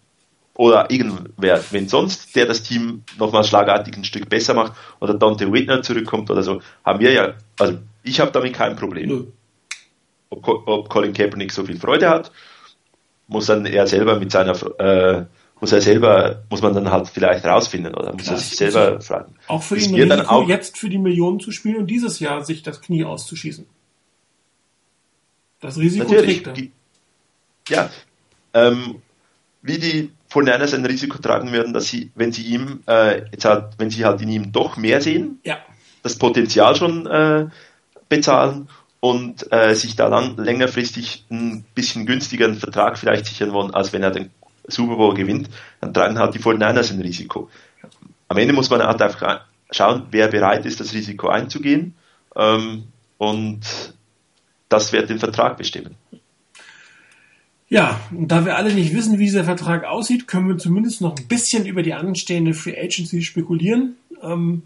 oder 0.55 0.91
irgendwer, 0.91 1.63
wenn 1.71 1.87
sonst, 1.87 2.35
der 2.35 2.45
das 2.45 2.63
Team 2.63 3.03
nochmal 3.17 3.43
schlagartig 3.43 3.95
ein 3.97 4.03
Stück 4.03 4.29
besser 4.29 4.53
macht 4.53 4.73
oder 4.99 5.15
Dante 5.15 5.51
Whitner 5.51 5.81
zurückkommt 5.81 6.29
oder 6.29 6.43
so, 6.43 6.61
haben 6.85 6.99
wir 6.99 7.11
ja, 7.11 7.33
also 7.59 7.79
ich 8.03 8.19
habe 8.19 8.31
damit 8.31 8.53
kein 8.53 8.75
Problem. 8.75 9.31
Ob, 10.29 10.47
ob 10.67 10.89
Colin 10.89 11.13
Kaepernick 11.13 11.51
so 11.51 11.63
viel 11.63 11.79
Freude 11.79 12.09
hat, 12.09 12.31
muss 13.27 13.47
dann 13.47 13.65
er 13.65 13.87
selber 13.87 14.19
mit 14.19 14.31
seiner 14.31 14.53
äh, 14.79 15.25
muss 15.63 15.71
er 15.71 15.79
selber, 15.79 16.43
muss 16.49 16.61
man 16.61 16.73
dann 16.73 16.91
halt 16.91 17.07
vielleicht 17.07 17.45
rausfinden 17.45 17.95
oder 17.95 18.11
muss 18.11 18.23
Klar, 18.23 18.35
er 18.35 18.41
sich 18.41 18.57
selber 18.57 18.99
fragen. 18.99 19.33
Auch 19.47 19.63
für 19.63 19.77
ihn 19.77 19.95
Risiko, 19.95 20.29
auch 20.29 20.45
jetzt 20.49 20.77
für 20.77 20.89
die 20.89 20.97
Millionen 20.97 21.39
zu 21.39 21.51
spielen 21.51 21.77
und 21.77 21.87
dieses 21.87 22.19
Jahr 22.19 22.43
sich 22.43 22.63
das 22.63 22.81
Knie 22.81 23.05
auszuschießen. 23.05 23.65
Das 25.61 25.77
Risiko 25.77 26.11
Natürlich, 26.11 26.43
trägt 26.43 26.73
er. 27.69 27.73
Ja, 27.73 27.89
ähm, 28.53 28.95
wie 29.61 29.77
die 29.77 30.11
von 30.27 30.43
Niners 30.43 30.73
ein 30.73 30.85
Risiko 30.85 31.17
tragen 31.19 31.53
würden, 31.53 31.71
dass 31.71 31.87
sie, 31.87 32.11
wenn 32.15 32.33
sie 32.33 32.43
ihm, 32.43 32.81
äh, 32.85 33.21
jetzt 33.31 33.45
halt, 33.45 33.75
wenn 33.77 33.89
sie 33.89 34.03
halt 34.03 34.21
in 34.21 34.27
ihm 34.27 34.51
doch 34.51 34.75
mehr 34.75 34.99
sehen, 34.99 35.39
ja. 35.45 35.59
das 36.01 36.17
Potenzial 36.17 36.75
schon 36.75 37.07
äh, 37.07 37.45
bezahlen 38.09 38.67
und 38.99 39.49
äh, 39.53 39.75
sich 39.75 39.95
da 39.95 40.09
lang, 40.09 40.35
längerfristig 40.35 41.23
ein 41.31 41.63
bisschen 41.73 42.05
günstigeren 42.05 42.55
Vertrag 42.55 42.97
vielleicht 42.97 43.27
sichern 43.27 43.53
wollen, 43.53 43.73
als 43.73 43.93
wenn 43.93 44.03
er 44.03 44.11
den 44.11 44.29
Super 44.67 44.95
Bowl 44.95 45.13
gewinnt, 45.13 45.49
dann 45.81 45.93
tragen 45.93 46.19
halt 46.19 46.33
die 46.35 46.39
49ers 46.39 46.91
ein 46.91 47.01
Risiko. 47.01 47.49
Am 48.27 48.37
Ende 48.37 48.53
muss 48.53 48.69
man 48.69 48.81
halt 48.81 49.01
einfach 49.01 49.41
schauen, 49.71 50.07
wer 50.11 50.27
bereit 50.27 50.65
ist, 50.65 50.79
das 50.79 50.93
Risiko 50.93 51.27
einzugehen. 51.27 51.95
Ähm, 52.35 52.85
und 53.17 53.61
das 54.69 54.91
wird 54.91 55.09
den 55.09 55.19
Vertrag 55.19 55.57
bestimmen. 55.57 55.95
Ja, 57.69 57.99
und 58.11 58.27
da 58.27 58.45
wir 58.45 58.55
alle 58.55 58.73
nicht 58.73 58.93
wissen, 58.93 59.17
wie 59.17 59.25
dieser 59.25 59.45
Vertrag 59.45 59.83
aussieht, 59.85 60.27
können 60.27 60.47
wir 60.47 60.57
zumindest 60.57 61.01
noch 61.01 61.15
ein 61.15 61.27
bisschen 61.27 61.65
über 61.65 61.81
die 61.81 61.93
anstehende 61.93 62.53
Free 62.53 62.79
Agency 62.79 63.21
spekulieren. 63.21 63.95
Ähm, 64.21 64.63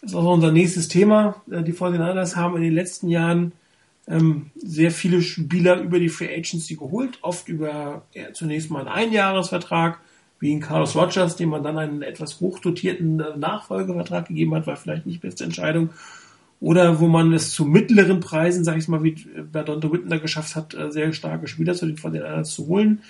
das 0.00 0.10
ist 0.10 0.16
auch 0.16 0.32
unser 0.32 0.52
nächstes 0.52 0.88
Thema. 0.88 1.42
Äh, 1.50 1.62
die 1.62 1.72
49ers 1.72 2.36
haben 2.36 2.56
in 2.56 2.62
den 2.62 2.74
letzten 2.74 3.08
Jahren 3.08 3.52
ähm, 4.06 4.50
sehr 4.56 4.90
viele 4.90 5.22
Spieler 5.22 5.80
über 5.80 5.98
die 5.98 6.08
Free 6.08 6.34
Agency 6.34 6.76
geholt, 6.76 7.18
oft 7.22 7.48
über 7.48 8.04
ja, 8.12 8.32
zunächst 8.32 8.70
mal 8.70 8.80
einen 8.80 8.88
Einjahresvertrag, 8.88 10.00
wie 10.40 10.52
in 10.52 10.60
Carlos 10.60 10.94
Rogers, 10.94 11.36
dem 11.36 11.50
man 11.50 11.62
dann 11.62 11.78
einen 11.78 12.02
etwas 12.02 12.40
hochdotierten 12.40 13.20
äh, 13.20 13.36
Nachfolgevertrag 13.36 14.28
gegeben 14.28 14.54
hat, 14.54 14.66
war 14.66 14.76
vielleicht 14.76 15.06
nicht 15.06 15.22
die 15.22 15.26
beste 15.26 15.44
Entscheidung. 15.44 15.90
Oder 16.60 17.00
wo 17.00 17.08
man 17.08 17.32
es 17.32 17.50
zu 17.50 17.64
mittleren 17.64 18.20
Preisen, 18.20 18.64
sag 18.64 18.76
ich 18.78 18.88
mal, 18.88 19.02
wie 19.02 19.16
Berdonte 19.52 19.92
Whitner 19.92 20.18
geschafft 20.18 20.54
hat, 20.56 20.74
äh, 20.74 20.90
sehr 20.90 21.12
starke 21.12 21.46
Spieler 21.46 21.74
zu 21.74 21.86
den 21.86 21.96
von 21.96 22.44
zu 22.44 22.66
holen. 22.66 23.02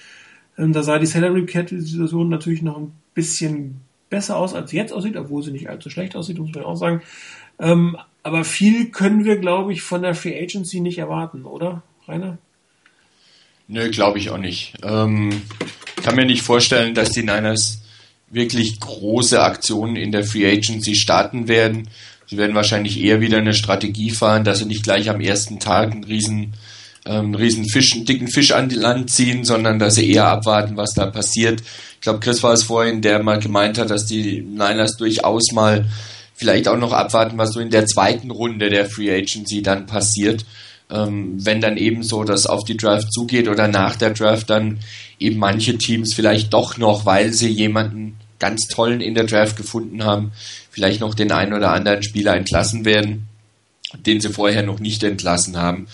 Ähm, 0.57 0.73
da 0.73 0.83
sah 0.83 0.99
die 0.99 1.07
Salary 1.07 1.45
Cap 1.47 1.69
Situation 1.69 2.29
natürlich 2.29 2.62
noch 2.62 2.79
ein 2.79 2.93
bisschen 3.15 3.81
besser 4.11 4.37
aus, 4.37 4.55
als 4.55 4.71
sie 4.71 4.77
jetzt 4.77 4.93
aussieht, 4.93 5.16
obwohl 5.16 5.43
sie 5.43 5.51
nicht 5.51 5.69
allzu 5.69 5.91
schlecht 5.91 6.15
aussieht, 6.15 6.39
muss 6.39 6.55
man 6.55 6.65
auch 6.65 6.77
sagen. 6.77 7.03
Ähm, 7.59 7.97
aber 8.24 8.42
viel 8.42 8.86
können 8.86 9.24
wir, 9.24 9.36
glaube 9.36 9.72
ich, 9.72 9.82
von 9.82 10.02
der 10.02 10.14
Free 10.14 10.42
Agency 10.42 10.80
nicht 10.80 10.98
erwarten, 10.98 11.44
oder, 11.44 11.82
Rainer? 12.09 12.38
Nö, 13.68 13.90
glaube 13.90 14.18
ich 14.18 14.30
auch 14.30 14.38
nicht. 14.38 14.74
Ähm, 14.82 15.42
kann 16.02 16.16
mir 16.16 16.24
nicht 16.24 16.42
vorstellen, 16.42 16.94
dass 16.94 17.10
die 17.10 17.22
Niners 17.22 17.82
wirklich 18.30 18.80
große 18.80 19.40
Aktionen 19.40 19.96
in 19.96 20.10
der 20.10 20.24
Free 20.24 20.51
Agency 20.51 20.96
starten 20.96 21.48
werden. 21.48 21.88
Sie 22.26 22.38
werden 22.38 22.55
wahrscheinlich 22.55 22.98
eher 22.98 23.20
wieder 23.20 23.38
eine 23.38 23.55
Strategie 23.55 24.10
fahren, 24.10 24.42
dass 24.42 24.59
sie 24.59 24.66
nicht 24.66 24.82
gleich 24.82 25.10
am 25.10 25.20
ersten 25.20 25.60
Tag 25.60 25.92
einen 25.92 26.05
riesen, 26.05 26.55
ähm, 27.05 27.34
riesen 27.34 27.68
Fisch, 27.68 27.92
einen 27.92 28.06
dicken 28.06 28.28
Fisch 28.28 28.52
an 28.52 28.70
die 28.70 28.76
Land 28.76 29.10
ziehen, 29.10 29.44
sondern 29.44 29.78
dass 29.78 29.96
sie 29.96 30.10
eher 30.10 30.26
abwarten, 30.28 30.78
was 30.78 30.94
da 30.94 31.06
passiert. 31.06 31.60
Ich 31.60 32.01
glaube, 32.01 32.20
Chris 32.20 32.42
war 32.42 32.55
es 32.55 32.62
vorhin, 32.62 33.02
der 33.02 33.22
mal 33.22 33.38
gemeint 33.38 33.76
hat, 33.76 33.90
dass 33.90 34.06
die 34.06 34.40
Niners 34.40 34.96
durchaus 34.96 35.52
mal 35.52 35.86
vielleicht 36.35 36.69
auch 36.69 36.77
noch 36.77 36.93
abwarten, 36.93 37.39
was 37.39 37.52
so 37.52 37.61
in 37.61 37.70
der 37.70 37.86
zweiten 37.86 38.31
Runde 38.31 38.69
der 38.69 38.86
Free 38.86 39.11
Agency 39.11 39.62
dann 39.62 39.86
passiert. 39.86 40.44
Ähm, 40.90 41.44
wenn 41.44 41.61
dann 41.61 41.78
eben 41.78 42.02
so 42.02 42.24
das 42.24 42.47
auf 42.47 42.65
die 42.65 42.77
Draft 42.77 43.12
zugeht 43.12 43.48
oder 43.48 43.69
nach 43.69 43.97
der 43.97 44.11
Draft 44.11 44.51
dann 44.51 44.81
eben 45.19 45.39
manche 45.39 45.78
Teams 45.78 46.12
vielleicht 46.12 46.52
doch 46.52 46.77
noch, 46.77 47.06
weil 47.06 47.32
sie 47.32 47.48
jemanden 47.48 48.16
ganz 48.39 48.66
tollen 48.69 49.01
in 49.01 49.15
der 49.15 49.24
Draft 49.24 49.56
gefunden 49.56 50.05
haben, 50.05 50.32
vielleicht 50.70 51.01
noch 51.01 51.15
den 51.15 51.32
einen 51.32 51.55
oder 51.55 51.70
anderen 51.70 52.02
Spieler 52.02 52.36
entlassen 52.36 52.85
werden, 52.85 53.28
den 54.05 54.20
sie 54.20 54.28
vorher 54.28 54.62
noch 54.62 54.81
nicht 54.81 55.02
entlassen 55.02 55.56
haben. 55.56 55.86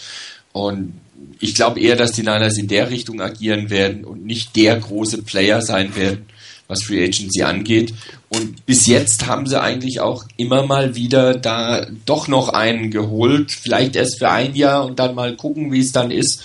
Und 0.52 0.94
ich 1.38 1.54
glaube 1.54 1.80
eher, 1.80 1.96
dass 1.96 2.12
die 2.12 2.22
Niners 2.22 2.58
in 2.58 2.66
der 2.66 2.90
Richtung 2.90 3.20
agieren 3.20 3.70
werden 3.70 4.04
und 4.04 4.24
nicht 4.24 4.56
der 4.56 4.76
große 4.76 5.22
Player 5.22 5.62
sein 5.62 5.94
werden, 5.94 6.26
was 6.70 6.84
Free 6.84 7.04
Agency 7.04 7.42
angeht. 7.42 7.92
Und 8.32 8.64
bis 8.64 8.86
jetzt 8.86 9.26
haben 9.26 9.46
sie 9.46 9.60
eigentlich 9.60 9.98
auch 9.98 10.24
immer 10.36 10.64
mal 10.64 10.94
wieder 10.94 11.34
da 11.34 11.84
doch 12.06 12.28
noch 12.28 12.50
einen 12.50 12.92
geholt, 12.92 13.50
vielleicht 13.50 13.96
erst 13.96 14.18
für 14.20 14.30
ein 14.30 14.54
Jahr 14.54 14.84
und 14.84 15.00
dann 15.00 15.16
mal 15.16 15.34
gucken, 15.34 15.72
wie 15.72 15.80
es 15.80 15.90
dann 15.90 16.12
ist, 16.12 16.40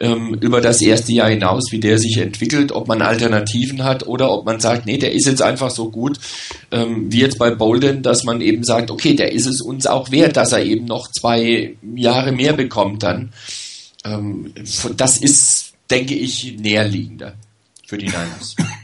ähm, 0.00 0.34
über 0.40 0.60
das 0.60 0.82
erste 0.82 1.12
Jahr 1.12 1.30
hinaus, 1.30 1.70
wie 1.70 1.78
der 1.78 1.98
sich 1.98 2.16
entwickelt, 2.16 2.72
ob 2.72 2.88
man 2.88 3.02
Alternativen 3.02 3.84
hat 3.84 4.04
oder 4.04 4.32
ob 4.32 4.44
man 4.44 4.58
sagt, 4.58 4.84
nee, 4.86 4.98
der 4.98 5.12
ist 5.12 5.26
jetzt 5.26 5.42
einfach 5.42 5.70
so 5.70 5.90
gut, 5.90 6.18
ähm, 6.72 7.12
wie 7.12 7.20
jetzt 7.20 7.38
bei 7.38 7.52
Bolden, 7.52 8.02
dass 8.02 8.24
man 8.24 8.40
eben 8.40 8.64
sagt, 8.64 8.90
okay, 8.90 9.14
der 9.14 9.30
ist 9.30 9.46
es 9.46 9.60
uns 9.60 9.86
auch 9.86 10.10
wert, 10.10 10.36
dass 10.36 10.50
er 10.50 10.64
eben 10.64 10.86
noch 10.86 11.08
zwei 11.12 11.76
Jahre 11.94 12.32
mehr 12.32 12.54
bekommt 12.54 13.04
dann. 13.04 13.32
Ähm, 14.04 14.52
das 14.96 15.18
ist, 15.18 15.74
denke 15.88 16.14
ich, 16.14 16.56
näherliegender 16.58 17.34
für 17.86 17.98
die 17.98 18.06
Niners. 18.06 18.56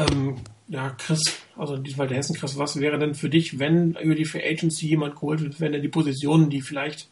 Ähm, 0.00 0.36
ja, 0.68 0.90
Chris, 0.90 1.20
also 1.56 1.74
in 1.74 1.82
diesem 1.82 1.98
Fall 1.98 2.08
der 2.08 2.16
Hessen, 2.16 2.36
Chris, 2.36 2.56
was 2.58 2.78
wäre 2.78 2.98
denn 2.98 3.14
für 3.14 3.28
dich, 3.28 3.58
wenn 3.58 3.96
über 3.96 4.14
die 4.14 4.24
Free 4.24 4.48
Agency 4.48 4.86
jemand 4.86 5.14
geholt 5.16 5.42
wird, 5.42 5.60
wenn 5.60 5.74
er 5.74 5.80
die 5.80 5.88
Positionen, 5.88 6.48
die 6.48 6.62
vielleicht 6.62 7.08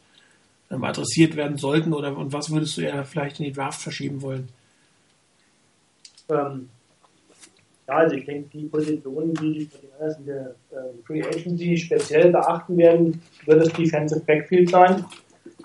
ähm, 0.71 0.83
adressiert 0.83 1.35
werden 1.35 1.57
sollten, 1.57 1.93
oder 1.93 2.15
und 2.17 2.33
was 2.33 2.49
würdest 2.49 2.77
du 2.77 2.81
eher 2.81 3.03
vielleicht 3.05 3.39
in 3.39 3.45
die 3.45 3.51
Draft 3.51 3.81
verschieben 3.81 4.21
wollen? 4.21 4.49
Ähm, 6.29 6.69
ja, 7.87 7.95
also 7.95 8.15
ich 8.15 8.25
denke, 8.25 8.49
die 8.53 8.65
Positionen, 8.65 9.33
die 9.35 9.65
die 9.65 9.69
in 10.19 10.25
der 10.25 10.55
äh, 10.71 11.03
Free 11.05 11.23
Agency 11.23 11.77
speziell 11.77 12.31
beachten 12.31 12.77
werden, 12.77 13.21
wird 13.45 13.61
das 13.61 13.73
Defensive 13.73 14.21
Backfield 14.21 14.69
sein. 14.69 15.05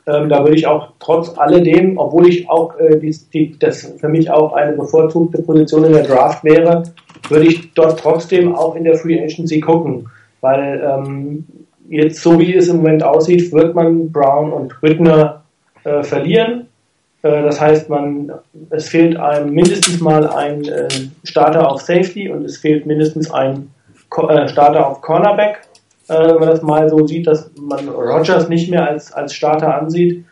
Ähm, 0.06 0.28
da 0.28 0.44
würde 0.44 0.56
ich 0.56 0.66
auch 0.66 0.88
trotz 0.98 1.36
alledem, 1.38 1.96
obwohl 1.96 2.28
ich 2.28 2.48
auch 2.48 2.78
äh, 2.78 2.98
die, 2.98 3.16
die, 3.32 3.58
das 3.58 3.94
für 3.98 4.08
mich 4.08 4.30
auch 4.30 4.52
eine 4.52 4.72
bevorzugte 4.72 5.40
Position 5.42 5.84
in 5.84 5.92
der 5.92 6.02
Draft 6.04 6.44
wäre, 6.44 6.82
würde 7.28 7.46
ich 7.46 7.72
dort 7.72 7.98
trotzdem 7.98 8.54
auch 8.54 8.74
in 8.76 8.84
der 8.84 8.96
Free 8.96 9.18
Agency 9.22 9.60
gucken, 9.60 10.10
weil 10.42 10.82
ähm, 10.84 11.46
jetzt 11.88 12.20
so 12.22 12.38
wie 12.38 12.54
es 12.54 12.68
im 12.68 12.78
Moment 12.78 13.02
aussieht, 13.02 13.50
wird 13.52 13.74
man 13.74 14.12
Brown 14.12 14.52
und 14.52 14.82
Whitner 14.82 15.42
äh, 15.84 16.02
verlieren 16.02 16.66
Äh, 17.22 17.42
das 17.42 17.58
heißt, 17.58 17.88
man, 17.88 18.30
es 18.68 18.88
fehlt 18.90 19.16
einem 19.16 19.54
mindestens 19.54 20.00
mal 20.00 20.28
ein 20.28 20.64
äh, 20.64 20.88
Starter 21.24 21.70
auf 21.70 21.80
Safety 21.80 22.28
und 22.28 22.44
es 22.44 22.58
fehlt 22.58 22.84
mindestens 22.84 23.30
ein 23.30 23.70
äh, 24.28 24.48
Starter 24.48 24.86
auf 24.86 25.00
Cornerback. 25.00 25.62
Wenn 26.08 26.38
man 26.38 26.48
das 26.48 26.62
mal 26.62 26.88
so 26.88 27.06
sieht, 27.06 27.26
dass 27.26 27.50
man 27.60 27.88
Rogers 27.88 28.48
nicht 28.48 28.70
mehr 28.70 28.88
als, 28.88 29.12
als 29.12 29.34
Starter 29.34 29.76
ansieht. 29.76 30.24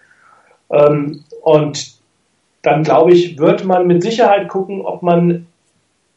Ähm, 0.70 1.24
und 1.42 1.94
dann 2.62 2.82
glaube 2.82 3.12
ich, 3.12 3.38
wird 3.38 3.64
man 3.64 3.86
mit 3.86 4.02
Sicherheit 4.02 4.48
gucken, 4.48 4.82
ob 4.82 5.02
man 5.02 5.46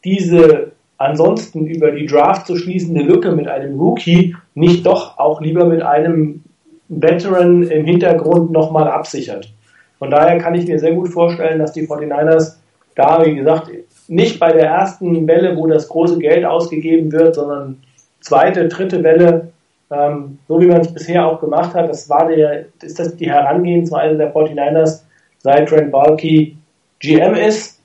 diese 0.03 0.71
ansonsten 0.97 1.65
über 1.65 1.91
die 1.91 2.05
Draft 2.05 2.47
zu 2.47 2.55
schließende 2.55 3.01
Lücke 3.01 3.31
mit 3.31 3.47
einem 3.47 3.79
Rookie 3.79 4.35
nicht 4.53 4.85
doch 4.85 5.17
auch 5.17 5.41
lieber 5.41 5.65
mit 5.65 5.81
einem 5.81 6.43
Veteran 6.87 7.63
im 7.63 7.85
Hintergrund 7.85 8.51
nochmal 8.51 8.87
absichert. 8.87 9.51
Von 9.99 10.11
daher 10.11 10.37
kann 10.37 10.55
ich 10.55 10.67
mir 10.67 10.79
sehr 10.79 10.93
gut 10.93 11.09
vorstellen, 11.09 11.59
dass 11.59 11.73
die 11.73 11.87
49ers 11.87 12.57
da, 12.95 13.25
wie 13.25 13.35
gesagt, 13.35 13.71
nicht 14.07 14.39
bei 14.39 14.51
der 14.51 14.67
ersten 14.67 15.27
Welle, 15.27 15.57
wo 15.57 15.67
das 15.67 15.87
große 15.87 16.19
Geld 16.19 16.45
ausgegeben 16.45 17.11
wird, 17.11 17.35
sondern 17.35 17.79
zweite, 18.25 18.67
dritte 18.67 19.03
Welle, 19.03 19.51
ähm, 19.91 20.39
so 20.47 20.59
wie 20.59 20.65
man 20.65 20.81
es 20.81 20.93
bisher 20.93 21.25
auch 21.25 21.39
gemacht 21.39 21.73
hat, 21.73 21.89
das 21.89 22.09
war 22.09 22.27
der, 22.27 22.65
ist 22.81 22.99
das 22.99 23.15
die 23.15 23.29
Herangehensweise 23.29 24.17
der 24.17 24.33
49ers, 24.33 25.01
seit 25.39 25.69
Trent 25.69 25.91
Balky 25.91 26.57
GM 26.99 27.35
ist 27.35 27.79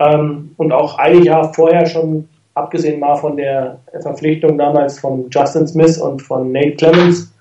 ähm, 0.00 0.54
und 0.56 0.72
auch 0.72 0.98
ein 0.98 1.22
Jahr 1.22 1.54
vorher 1.54 1.86
schon, 1.86 2.28
abgesehen 2.54 2.98
mal 2.98 3.16
von 3.16 3.36
der 3.36 3.78
Verpflichtung 4.00 4.58
damals 4.58 4.98
von 4.98 5.30
Justin 5.30 5.68
Smith 5.68 5.98
und 5.98 6.20
von 6.22 6.50
Nate 6.50 6.74
Clemens, 6.74 7.32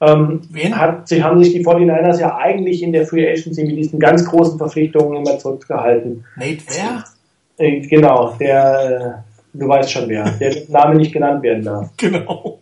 ähm, 0.00 0.42
hat, 0.72 1.08
sie 1.08 1.22
haben 1.22 1.42
sich 1.42 1.52
die 1.52 1.64
49ers 1.64 2.20
ja 2.20 2.36
eigentlich 2.36 2.82
in 2.82 2.92
der 2.92 3.06
Free 3.06 3.30
Agency 3.30 3.64
mit 3.64 3.76
diesen 3.76 4.00
ganz 4.00 4.24
großen 4.24 4.58
Verpflichtungen 4.58 5.24
immer 5.24 5.38
zurückgehalten. 5.38 6.24
Nate 6.36 6.64
wer? 6.66 7.04
Äh, 7.56 7.80
genau, 7.80 8.34
der, 8.40 9.22
äh, 9.24 9.33
du 9.54 9.68
weißt 9.68 9.90
schon 9.90 10.08
wer, 10.08 10.30
der 10.32 10.54
Name 10.68 10.96
nicht 10.96 11.12
genannt 11.12 11.42
werden 11.42 11.64
darf. 11.64 11.90
Genau. 11.96 12.60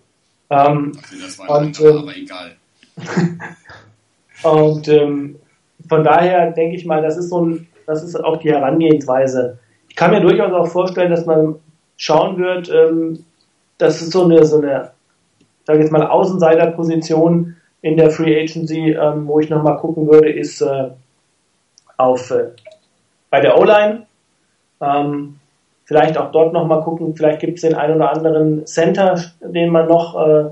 Ähm, 0.51 0.93
das 1.23 1.39
war 1.39 1.60
und, 1.60 1.81
äh, 1.81 1.89
aber 1.89 2.16
egal. 2.16 2.52
und 4.43 4.89
ähm, 4.89 5.36
von 5.89 6.05
daher 6.05 6.51
denke 6.51 6.77
ich 6.77 6.85
mal, 6.85 7.02
das 7.02 7.16
ist 7.16 7.31
so 7.31 7.44
ein, 7.44 7.66
das 7.86 8.02
ist 8.02 8.16
auch 8.16 8.36
die 8.36 8.51
Herangehensweise. 8.51 9.59
Ich 9.89 9.97
kann 9.97 10.10
mir 10.10 10.20
durchaus 10.20 10.52
auch 10.52 10.69
vorstellen, 10.69 11.10
dass 11.10 11.24
man 11.24 11.56
schauen 11.97 12.39
wird, 12.39 12.70
ähm, 12.70 13.24
das 13.78 14.02
ist 14.02 14.12
so 14.12 14.24
eine, 14.24 14.44
so 14.44 14.59
eine 14.59 14.93
sage 15.64 15.81
jetzt 15.81 15.93
mal, 15.93 16.06
Außenseiterposition 16.06 17.56
in 17.82 17.97
der 17.97 18.10
Free 18.10 18.40
Agency, 18.40 18.93
ähm, 18.93 19.27
wo 19.27 19.40
ich 19.40 19.51
nochmal 19.51 19.78
gucken 19.78 20.06
würde, 20.09 20.31
ist 20.31 20.60
äh, 20.60 20.90
auf 21.97 22.31
äh, 22.31 22.51
bei 23.31 23.40
der 23.40 23.59
O-Line. 23.59 24.06
Ähm, 24.81 25.39
vielleicht 25.85 26.17
auch 26.19 26.31
dort 26.33 26.53
nochmal 26.53 26.83
gucken, 26.83 27.15
vielleicht 27.15 27.41
gibt 27.41 27.57
es 27.57 27.63
den 27.63 27.75
einen 27.75 27.97
oder 27.97 28.15
anderen 28.15 28.67
Center, 28.67 29.21
den 29.41 29.71
man 29.71 29.89
noch 29.89 30.17
äh, 30.27 30.51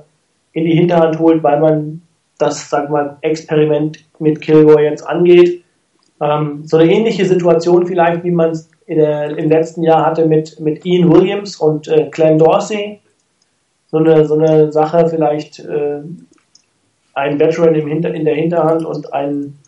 in 0.53 0.65
die 0.65 0.75
Hinterhand 0.75 1.19
holt, 1.19 1.43
weil 1.43 1.61
man 1.61 2.03
das, 2.39 2.69
sag 2.69 2.91
mal, 2.91 3.17
Experiment 3.21 4.05
mit 4.19 4.41
Kilgore 4.41 4.83
jetzt 4.83 5.07
angeht. 5.07 5.63
Ähm, 6.21 6.63
so 6.65 6.79
eine 6.79 6.93
ähnliche 6.93 7.25
Situation 7.25 7.87
vielleicht, 7.87 8.25
wie 8.25 8.31
man 8.31 8.51
es 8.51 8.69
im 8.87 9.49
letzten 9.49 9.85
Jahr 9.85 10.05
hatte 10.05 10.27
mit, 10.27 10.59
mit 10.59 10.85
Ian 10.85 11.13
Williams 11.13 11.57
und 11.57 11.87
äh, 11.87 12.11
Clem 12.11 12.39
Dorsey 12.39 13.01
so 13.91 13.99
eine, 13.99 14.25
so 14.25 14.39
eine 14.39 14.73
Sache, 14.73 15.09
vielleicht 15.09 15.61
äh, 15.61 16.01
ein 17.15 17.39
Veteran 17.41 17.75
im 17.75 17.89
Hinter, 17.89 18.15
in 18.15 18.25
der 18.25 18.35
Hinterhand 18.35 18.85
und 18.85 19.13
einen, 19.13 19.59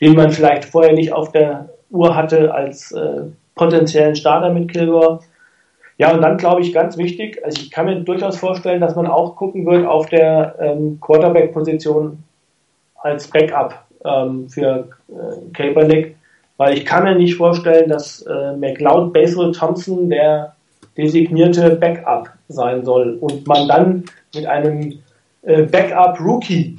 den 0.00 0.14
man 0.14 0.30
vielleicht 0.30 0.64
vorher 0.64 0.92
nicht 0.92 1.12
auf 1.12 1.32
der 1.32 1.70
Uhr 1.90 2.14
hatte 2.14 2.54
als 2.54 2.92
äh, 2.92 3.22
potenziellen 3.54 4.16
Starter 4.16 4.50
mit 4.50 4.72
Kilgore. 4.72 5.20
Ja, 5.98 6.12
und 6.12 6.22
dann 6.22 6.36
glaube 6.36 6.62
ich 6.62 6.72
ganz 6.72 6.96
wichtig, 6.96 7.40
also 7.44 7.60
ich 7.60 7.70
kann 7.70 7.86
mir 7.86 8.00
durchaus 8.00 8.38
vorstellen, 8.38 8.80
dass 8.80 8.96
man 8.96 9.06
auch 9.06 9.36
gucken 9.36 9.66
wird 9.66 9.86
auf 9.86 10.06
der 10.06 10.56
ähm, 10.58 10.98
Quarterback-Position 11.00 12.18
als 12.96 13.28
Backup 13.28 13.84
ähm, 14.04 14.48
für 14.48 14.88
äh, 15.08 15.52
Kaepernick, 15.52 16.16
weil 16.56 16.76
ich 16.76 16.84
kann 16.84 17.04
mir 17.04 17.14
nicht 17.14 17.36
vorstellen, 17.36 17.88
dass 17.88 18.22
äh, 18.22 18.56
McLeod 18.56 19.12
Basil 19.12 19.52
Thompson 19.52 20.08
der 20.08 20.54
designierte 20.96 21.70
Backup 21.76 22.30
sein 22.48 22.84
soll 22.84 23.18
und 23.20 23.46
man 23.46 23.68
dann 23.68 24.04
mit 24.34 24.46
einem 24.46 24.98
äh, 25.42 25.62
Backup-Rookie 25.62 26.76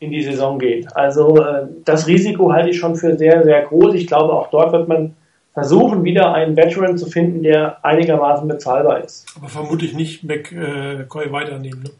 in 0.00 0.10
die 0.10 0.22
Saison 0.22 0.58
geht. 0.58 0.94
Also 0.96 1.36
äh, 1.36 1.66
das 1.84 2.06
Risiko 2.06 2.52
halte 2.52 2.70
ich 2.70 2.78
schon 2.78 2.96
für 2.96 3.16
sehr, 3.16 3.42
sehr 3.42 3.62
groß. 3.62 3.94
Ich 3.94 4.06
glaube, 4.06 4.32
auch 4.32 4.50
dort 4.50 4.72
wird 4.72 4.88
man 4.88 5.14
versuchen, 5.54 6.04
wieder 6.04 6.34
einen 6.34 6.56
Veteran 6.56 6.98
zu 6.98 7.06
finden, 7.06 7.42
der 7.42 7.84
einigermaßen 7.84 8.46
bezahlbar 8.46 9.02
ist. 9.02 9.26
Aber 9.36 9.48
vermutlich 9.48 9.94
nicht 9.94 10.24
McCoy 10.24 11.32
weiternehmen. 11.32 11.84
Ne? 11.84 11.90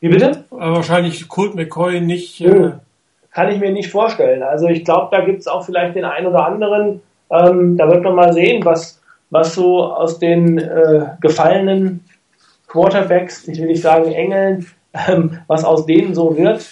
Wie 0.00 0.08
bitte? 0.08 0.44
Aber 0.50 0.74
wahrscheinlich 0.74 1.26
Colt 1.28 1.54
McCoy 1.54 2.00
nicht. 2.00 2.40
Äh 2.40 2.72
Kann 3.32 3.50
ich 3.50 3.58
mir 3.58 3.72
nicht 3.72 3.90
vorstellen. 3.90 4.42
Also 4.42 4.68
ich 4.68 4.84
glaube, 4.84 5.08
da 5.10 5.24
gibt 5.24 5.40
es 5.40 5.48
auch 5.48 5.64
vielleicht 5.64 5.96
den 5.96 6.04
einen 6.04 6.26
oder 6.26 6.46
anderen. 6.46 7.00
Ähm, 7.30 7.76
da 7.76 7.88
wird 7.88 8.04
man 8.04 8.14
mal 8.14 8.32
sehen, 8.32 8.64
was 8.64 8.98
was 9.30 9.54
so 9.54 9.84
aus 9.84 10.18
den 10.18 10.58
äh, 10.58 11.06
gefallenen 11.20 12.04
Quarterbacks, 12.66 13.46
ich 13.48 13.58
will 13.58 13.66
nicht 13.66 13.82
sagen 13.82 14.12
Engeln, 14.12 14.66
ähm, 15.08 15.38
was 15.46 15.64
aus 15.64 15.86
denen 15.86 16.14
so 16.14 16.36
wird. 16.36 16.66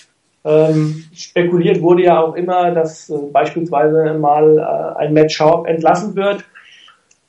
Ähm, 0.46 1.04
spekuliert 1.12 1.82
wurde 1.82 2.04
ja 2.04 2.20
auch 2.20 2.36
immer, 2.36 2.70
dass 2.70 3.10
äh, 3.10 3.18
beispielsweise 3.32 4.14
mal 4.14 4.58
äh, 4.58 4.98
ein 5.00 5.12
Matt 5.12 5.32
Schaub 5.32 5.66
entlassen 5.66 6.14
wird. 6.14 6.44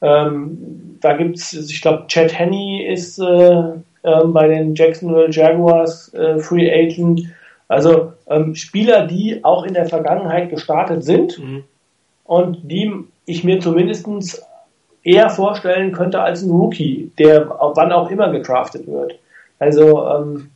Ähm, 0.04 0.98
da 1.02 1.18
gibt's, 1.18 1.52
ich 1.54 1.82
glaube, 1.82 2.06
Chad 2.08 2.38
Henney 2.38 2.86
ist 2.86 3.18
äh, 3.18 3.24
ähm, 4.04 4.34
bei 4.34 4.48
den 4.48 4.76
Jacksonville 4.76 5.32
Jaguars 5.32 6.14
äh, 6.14 6.38
Free 6.38 6.72
Agent. 6.72 7.24
Also 7.68 8.14
ähm, 8.28 8.54
Spieler, 8.54 9.08
die 9.08 9.44
auch 9.44 9.64
in 9.64 9.74
der 9.74 9.88
Vergangenheit 9.88 10.52
gestartet 10.52 11.04
sind 11.04 11.40
mhm. 11.40 11.64
und 12.24 12.60
die 12.72 12.94
ich 13.26 13.44
mir 13.44 13.60
zumindestens 13.60 14.44
eher 15.04 15.32
vorstellen 15.32 15.92
könnte 15.92 16.22
als 16.22 16.44
ein 16.44 16.52
Rookie, 16.52 17.12
der 17.18 17.50
wann 17.50 17.92
auch 17.92 18.12
immer 18.12 18.30
gedraftet 18.30 18.86
wird. 18.86 19.18
Also 19.58 20.08
ähm, 20.08 20.52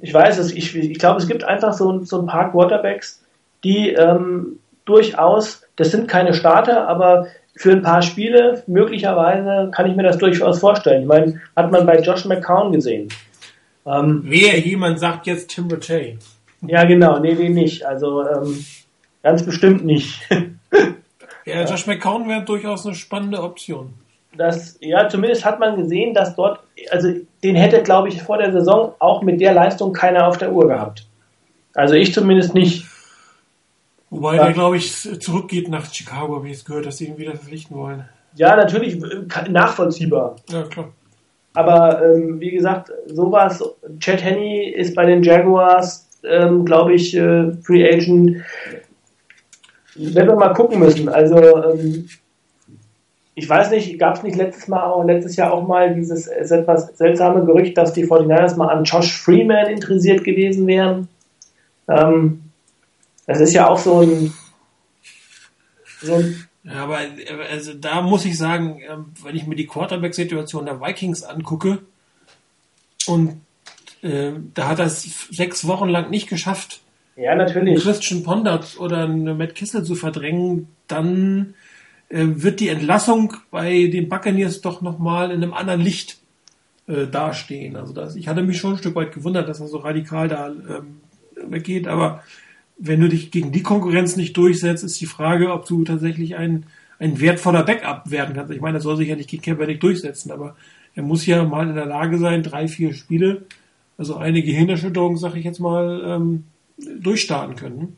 ich 0.00 0.12
weiß 0.12 0.38
es, 0.38 0.52
ich, 0.52 0.74
ich 0.74 0.98
glaube, 0.98 1.20
es 1.20 1.26
gibt 1.26 1.44
einfach 1.44 1.72
so, 1.72 2.04
so 2.04 2.20
ein 2.20 2.26
paar 2.26 2.50
Quarterbacks, 2.50 3.22
die 3.62 3.90
ähm, 3.90 4.58
durchaus, 4.84 5.62
das 5.76 5.90
sind 5.90 6.08
keine 6.08 6.34
Starter, 6.34 6.86
aber 6.88 7.28
für 7.56 7.72
ein 7.72 7.82
paar 7.82 8.02
Spiele 8.02 8.62
möglicherweise 8.66 9.70
kann 9.70 9.88
ich 9.88 9.96
mir 9.96 10.02
das 10.02 10.18
durchaus 10.18 10.58
vorstellen. 10.58 11.02
Ich 11.02 11.08
meine, 11.08 11.40
hat 11.56 11.70
man 11.70 11.86
bei 11.86 12.00
Josh 12.00 12.24
McCown 12.24 12.72
gesehen. 12.72 13.08
Ähm, 13.86 14.22
Wer 14.24 14.58
jemand 14.58 14.98
sagt 14.98 15.26
jetzt 15.26 15.50
Tim 15.50 15.68
Rattay. 15.70 16.18
Ja, 16.62 16.84
genau, 16.84 17.18
nee, 17.18 17.34
nee, 17.34 17.50
nicht. 17.50 17.84
Also 17.84 18.26
ähm, 18.26 18.64
ganz 19.22 19.42
bestimmt 19.42 19.84
nicht. 19.84 20.20
Ja, 21.46 21.64
Josh 21.64 21.86
McCown 21.86 22.26
wäre 22.26 22.42
durchaus 22.42 22.86
eine 22.86 22.94
spannende 22.94 23.42
Option. 23.42 23.92
Das, 24.36 24.76
ja, 24.80 25.08
zumindest 25.08 25.44
hat 25.44 25.60
man 25.60 25.76
gesehen, 25.76 26.14
dass 26.14 26.34
dort, 26.34 26.60
also 26.90 27.08
den 27.42 27.56
hätte, 27.56 27.82
glaube 27.82 28.08
ich, 28.08 28.22
vor 28.22 28.38
der 28.38 28.52
Saison 28.52 28.94
auch 28.98 29.22
mit 29.22 29.40
der 29.40 29.54
Leistung 29.54 29.92
keiner 29.92 30.26
auf 30.26 30.38
der 30.38 30.52
Uhr 30.52 30.66
gehabt. 30.68 31.06
Also 31.74 31.94
ich 31.94 32.12
zumindest 32.12 32.54
nicht. 32.54 32.86
Wobei 34.10 34.36
ja. 34.36 34.44
der, 34.44 34.52
glaube 34.52 34.76
ich, 34.76 34.92
zurückgeht 35.20 35.68
nach 35.68 35.92
Chicago, 35.92 36.44
wie 36.44 36.50
ich 36.50 36.58
es 36.58 36.64
gehört, 36.64 36.86
dass 36.86 36.98
sie 36.98 37.06
ihn 37.06 37.18
wieder 37.18 37.32
verpflichten 37.32 37.76
wollen. 37.76 38.08
Ja, 38.36 38.56
natürlich, 38.56 39.00
nachvollziehbar. 39.48 40.36
Ja, 40.50 40.62
klar. 40.62 40.88
Aber 41.54 42.02
ähm, 42.04 42.40
wie 42.40 42.50
gesagt, 42.50 42.90
sowas, 43.06 43.62
Chad 44.00 44.22
Henney 44.24 44.70
ist 44.70 44.94
bei 44.94 45.06
den 45.06 45.22
Jaguars, 45.22 46.08
ähm, 46.24 46.64
glaube 46.64 46.94
ich, 46.94 47.16
äh, 47.16 47.52
Free 47.62 47.88
Agent 47.88 48.42
werden 49.94 50.28
wir 50.28 50.36
mal 50.36 50.52
gucken 50.52 50.80
müssen. 50.80 51.08
Also 51.08 51.36
ähm, 51.36 52.08
ich 53.34 53.48
weiß 53.48 53.70
nicht, 53.70 53.98
gab 53.98 54.16
es 54.16 54.22
nicht 54.22 54.36
letztes 54.36 54.68
Mal 54.68 54.84
auch, 54.84 55.04
letztes 55.04 55.36
Jahr 55.36 55.52
auch 55.52 55.66
mal 55.66 55.94
dieses 55.94 56.28
etwas 56.28 56.96
seltsame 56.96 57.44
Gerücht, 57.44 57.76
dass 57.76 57.92
die 57.92 58.06
49ers 58.06 58.56
mal 58.56 58.68
an 58.68 58.84
Josh 58.84 59.12
Freeman 59.12 59.66
interessiert 59.66 60.22
gewesen 60.22 60.66
wären? 60.66 61.08
Ähm, 61.88 62.42
das 63.26 63.40
ist 63.40 63.54
ja 63.54 63.68
auch 63.68 63.78
so 63.78 64.00
ein, 64.00 64.32
so 66.00 66.14
ein 66.14 66.46
ja, 66.64 66.82
aber 66.84 66.98
also 67.50 67.74
da 67.74 68.00
muss 68.00 68.24
ich 68.24 68.38
sagen, 68.38 68.80
ähm, 68.88 69.06
wenn 69.22 69.36
ich 69.36 69.46
mir 69.46 69.56
die 69.56 69.66
Quarterback-Situation 69.66 70.64
der 70.64 70.80
Vikings 70.80 71.22
angucke 71.22 71.80
und 73.06 73.42
äh, 74.02 74.32
da 74.54 74.68
hat 74.68 74.78
er 74.78 74.86
es 74.86 75.28
sechs 75.30 75.66
Wochen 75.66 75.88
lang 75.88 76.08
nicht 76.08 76.28
geschafft, 76.28 76.80
ja, 77.16 77.34
natürlich. 77.34 77.82
Christian 77.82 78.22
Pondert 78.22 78.78
oder 78.80 79.06
Matt 79.06 79.54
Kissel 79.54 79.84
zu 79.84 79.94
verdrängen, 79.94 80.68
dann 80.88 81.50
äh, 81.50 81.63
wird 82.10 82.60
die 82.60 82.68
Entlassung 82.68 83.34
bei 83.50 83.86
den 83.86 84.08
Buccaneers 84.08 84.60
doch 84.60 84.82
nochmal 84.82 85.30
in 85.30 85.42
einem 85.42 85.54
anderen 85.54 85.80
Licht 85.80 86.18
äh, 86.86 87.06
dastehen. 87.06 87.76
Also 87.76 87.92
das, 87.92 88.14
ich 88.16 88.28
hatte 88.28 88.42
mich 88.42 88.58
schon 88.58 88.72
ein 88.72 88.78
Stück 88.78 88.94
weit 88.94 89.12
gewundert, 89.12 89.48
dass 89.48 89.60
er 89.60 89.68
so 89.68 89.78
radikal 89.78 90.28
da 90.28 90.48
ähm, 90.48 91.00
weggeht, 91.50 91.88
aber 91.88 92.22
wenn 92.76 93.00
du 93.00 93.08
dich 93.08 93.30
gegen 93.30 93.52
die 93.52 93.62
Konkurrenz 93.62 94.16
nicht 94.16 94.36
durchsetzt, 94.36 94.84
ist 94.84 95.00
die 95.00 95.06
Frage, 95.06 95.52
ob 95.52 95.66
du 95.66 95.84
tatsächlich 95.84 96.36
ein, 96.36 96.66
ein 96.98 97.20
wertvoller 97.20 97.62
Backup 97.62 98.10
werden 98.10 98.34
kannst. 98.34 98.52
Ich 98.52 98.60
meine, 98.60 98.78
er 98.78 98.80
soll 98.80 98.96
sich 98.96 99.08
ja 99.08 99.16
nicht 99.16 99.30
gegen 99.30 99.42
Kaepernick 99.42 99.80
durchsetzen, 99.80 100.30
aber 100.30 100.56
er 100.94 101.02
muss 101.02 101.26
ja 101.26 101.44
mal 101.44 101.68
in 101.68 101.74
der 101.74 101.86
Lage 101.86 102.18
sein, 102.18 102.42
drei, 102.42 102.68
vier 102.68 102.94
Spiele, 102.94 103.46
also 103.96 104.16
eine 104.16 104.42
Gehirnerschütterung, 104.42 105.16
sag 105.16 105.36
ich 105.36 105.44
jetzt 105.44 105.60
mal, 105.60 106.02
ähm, 106.04 106.44
durchstarten 107.00 107.56
können. 107.56 107.96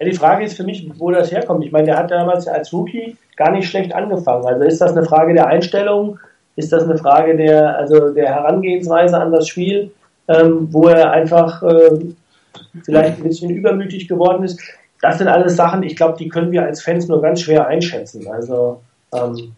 Ja, 0.00 0.06
die 0.06 0.16
Frage 0.16 0.44
ist 0.44 0.56
für 0.56 0.64
mich, 0.64 0.90
wo 0.98 1.10
das 1.10 1.30
herkommt. 1.30 1.64
Ich 1.64 1.72
meine, 1.72 1.84
der 1.84 1.98
hat 1.98 2.10
damals 2.10 2.48
als 2.48 2.72
Rookie 2.72 3.16
gar 3.36 3.50
nicht 3.50 3.68
schlecht 3.68 3.94
angefangen. 3.94 4.46
Also 4.46 4.64
ist 4.64 4.80
das 4.80 4.96
eine 4.96 5.04
Frage 5.04 5.34
der 5.34 5.46
Einstellung? 5.46 6.18
Ist 6.56 6.72
das 6.72 6.84
eine 6.84 6.96
Frage 6.96 7.36
der, 7.36 7.76
also 7.76 8.12
der 8.12 8.34
Herangehensweise 8.34 9.18
an 9.18 9.30
das 9.30 9.46
Spiel, 9.46 9.92
ähm, 10.26 10.68
wo 10.72 10.88
er 10.88 11.10
einfach 11.10 11.62
äh, 11.62 11.98
vielleicht 12.82 13.18
ein 13.18 13.24
bisschen 13.24 13.50
übermütig 13.50 14.08
geworden 14.08 14.42
ist? 14.42 14.58
Das 15.02 15.18
sind 15.18 15.28
alles 15.28 15.56
Sachen, 15.56 15.82
ich 15.82 15.96
glaube, 15.96 16.16
die 16.18 16.28
können 16.28 16.50
wir 16.50 16.64
als 16.64 16.82
Fans 16.82 17.06
nur 17.06 17.20
ganz 17.20 17.42
schwer 17.42 17.66
einschätzen. 17.66 18.26
Also 18.26 18.80
ähm, 19.14 19.52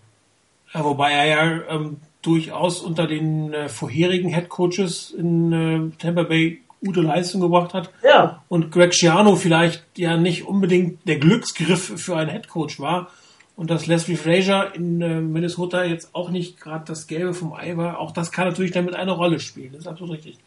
ja, 0.75 0.85
wobei 0.85 1.13
er 1.13 1.25
ja 1.27 1.61
ähm, 1.71 1.99
durchaus 2.23 2.81
unter 2.81 3.07
den 3.07 3.53
äh, 3.53 3.69
vorherigen 3.69 4.31
Head 4.31 4.49
Coaches 4.49 5.15
in 5.17 5.53
äh, 5.53 6.03
Tampa 6.03 6.23
Bay 6.23 6.62
gute 6.85 7.01
Leistung 7.01 7.41
gebracht 7.41 7.75
hat. 7.75 7.91
Ja. 8.03 8.43
Und 8.49 8.73
Greg 8.73 8.95
Schiano 8.95 9.37
vielleicht 9.37 9.85
ja 9.97 10.17
nicht 10.17 10.47
unbedingt 10.47 11.07
der 11.07 11.19
Glücksgriff 11.19 12.01
für 12.01 12.17
einen 12.17 12.31
Head 12.31 12.49
Coach 12.49 12.81
war. 12.81 13.11
Und 13.55 13.71
dass 13.71 13.87
Leslie 13.87 14.17
Frazier 14.17 14.73
in 14.75 15.01
äh, 15.01 15.21
Minnesota 15.21 15.85
jetzt 15.85 16.15
auch 16.15 16.31
nicht 16.31 16.61
gerade 16.61 16.85
das 16.87 17.07
Gelbe 17.07 17.35
vom 17.35 17.53
Ei 17.53 17.77
war, 17.77 18.01
auch 18.01 18.11
das 18.11 18.33
kann 18.33 18.49
natürlich 18.49 18.73
damit 18.73 18.95
eine 18.95 19.13
Rolle 19.13 19.41
spielen. 19.41 19.73
Das 19.73 19.83
ist 19.83 19.87
absolut 19.87 20.15
richtig. 20.15 20.39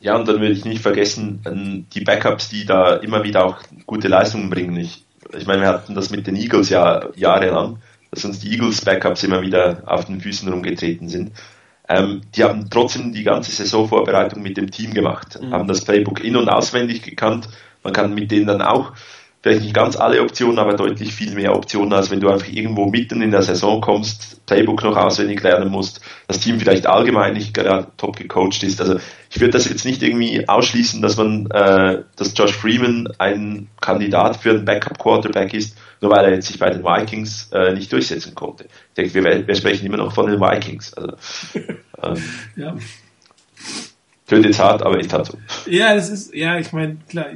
Ja, 0.00 0.16
und 0.16 0.28
dann 0.28 0.40
will 0.40 0.52
ich 0.52 0.64
nicht 0.64 0.82
vergessen, 0.82 1.40
ähm, 1.46 1.86
die 1.94 2.02
Backups, 2.02 2.50
die 2.50 2.66
da 2.66 2.96
immer 2.96 3.24
wieder 3.24 3.44
auch 3.44 3.58
gute 3.86 4.08
Leistungen 4.08 4.50
bringen. 4.50 4.76
Ich, 4.76 5.04
ich 5.36 5.46
meine, 5.46 5.62
wir 5.62 5.68
hatten 5.68 5.94
das 5.94 6.10
mit 6.10 6.26
den 6.26 6.36
Eagles 6.36 6.68
ja 6.68 7.08
jahrelang, 7.16 7.78
dass 8.10 8.24
uns 8.24 8.40
die 8.40 8.50
Eagles 8.52 8.84
Backups 8.84 9.22
immer 9.22 9.40
wieder 9.40 9.82
auf 9.86 10.04
den 10.04 10.20
Füßen 10.20 10.48
rumgetreten 10.48 11.08
sind. 11.08 11.32
Ähm, 11.90 12.20
die 12.36 12.44
haben 12.44 12.70
trotzdem 12.70 13.12
die 13.12 13.24
ganze 13.24 13.50
Saisonvorbereitung 13.50 14.40
mit 14.40 14.56
dem 14.56 14.70
Team 14.70 14.94
gemacht, 14.94 15.40
mhm. 15.42 15.50
haben 15.50 15.66
das 15.66 15.84
Playbook 15.84 16.22
in- 16.22 16.36
und 16.36 16.48
auswendig 16.48 17.02
gekannt. 17.02 17.48
Man 17.82 17.92
kann 17.92 18.14
mit 18.14 18.30
denen 18.30 18.46
dann 18.46 18.62
auch 18.62 18.92
vielleicht 19.42 19.62
nicht 19.62 19.74
ganz 19.74 19.96
alle 19.96 20.22
Optionen, 20.22 20.60
aber 20.60 20.74
deutlich 20.74 21.12
viel 21.12 21.34
mehr 21.34 21.56
Optionen, 21.56 21.92
als 21.92 22.10
wenn 22.12 22.20
du 22.20 22.28
einfach 22.28 22.46
irgendwo 22.46 22.86
mitten 22.86 23.22
in 23.22 23.32
der 23.32 23.42
Saison 23.42 23.80
kommst, 23.80 24.46
Playbook 24.46 24.84
noch 24.84 24.96
auswendig 24.96 25.42
lernen 25.42 25.68
musst, 25.68 26.00
das 26.28 26.38
Team 26.38 26.60
vielleicht 26.60 26.86
allgemein 26.86 27.32
nicht 27.32 27.54
gerade 27.54 27.88
top 27.96 28.16
gecoacht 28.16 28.62
ist. 28.62 28.80
Also 28.80 29.00
ich 29.28 29.40
würde 29.40 29.52
das 29.52 29.68
jetzt 29.68 29.84
nicht 29.84 30.02
irgendwie 30.02 30.48
ausschließen, 30.48 31.02
dass 31.02 31.16
man, 31.16 31.50
äh, 31.50 32.02
dass 32.14 32.36
Josh 32.36 32.52
Freeman 32.52 33.08
ein 33.18 33.66
Kandidat 33.80 34.36
für 34.36 34.50
einen 34.50 34.64
Backup-Quarterback 34.64 35.54
ist, 35.54 35.76
nur 36.00 36.10
weil 36.10 36.24
er 36.24 36.34
jetzt 36.34 36.46
sich 36.46 36.58
bei 36.58 36.70
den 36.70 36.82
Vikings 36.82 37.50
äh, 37.52 37.72
nicht 37.74 37.92
durchsetzen 37.92 38.34
konnte. 38.34 38.64
Ich 38.64 38.94
denke, 38.94 39.14
wir, 39.14 39.46
wir 39.46 39.54
sprechen 39.54 39.86
immer 39.86 39.98
noch 39.98 40.14
von 40.14 40.30
den 40.30 40.40
Vikings. 40.40 40.94
Also, 40.94 41.16
ähm, 42.02 42.24
ja. 42.56 42.76
Tönt 44.26 44.46
jetzt 44.46 44.58
hart, 44.58 44.82
aber 44.82 44.98
ist 44.98 45.12
halt 45.12 45.26
so. 45.26 45.38
Ja, 45.66 45.94
das 45.94 46.08
ist, 46.08 46.34
ja, 46.34 46.58
ich 46.58 46.72
meine, 46.72 46.96
klar, 47.08 47.26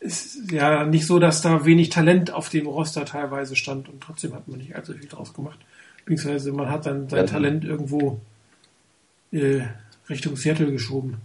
ist 0.00 0.50
ja 0.50 0.84
nicht 0.84 1.06
so, 1.06 1.18
dass 1.18 1.42
da 1.42 1.64
wenig 1.64 1.90
Talent 1.90 2.32
auf 2.32 2.48
dem 2.48 2.66
Roster 2.66 3.04
teilweise 3.04 3.56
stand 3.56 3.88
und 3.88 4.02
trotzdem 4.02 4.34
hat 4.34 4.48
man 4.48 4.58
nicht 4.58 4.74
allzu 4.74 4.94
viel 4.94 5.08
draus 5.08 5.34
gemacht. 5.34 5.58
Beziehungsweise 6.04 6.52
man 6.52 6.70
hat 6.70 6.86
dann 6.86 7.08
sein 7.08 7.20
ja. 7.20 7.26
Talent 7.26 7.64
irgendwo 7.64 8.20
äh, 9.32 9.62
Richtung 10.08 10.36
Seattle 10.36 10.70
geschoben. 10.70 11.16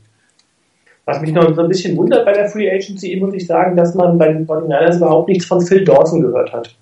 Was 1.06 1.20
mich 1.22 1.32
noch 1.32 1.54
so 1.56 1.62
ein 1.62 1.68
bisschen 1.68 1.98
wundert 1.98 2.26
bei 2.26 2.34
der 2.34 2.48
Free 2.48 2.70
Agency, 2.70 3.16
muss 3.20 3.34
ich 3.34 3.48
sagen, 3.48 3.76
dass 3.76 3.96
man 3.96 4.18
bei 4.18 4.32
den 4.32 4.48
49ers 4.48 4.98
überhaupt 4.98 5.30
nichts 5.30 5.46
von 5.46 5.62
Phil 5.62 5.84
Dawson 5.84 6.22
gehört 6.22 6.54
hat. 6.54 6.76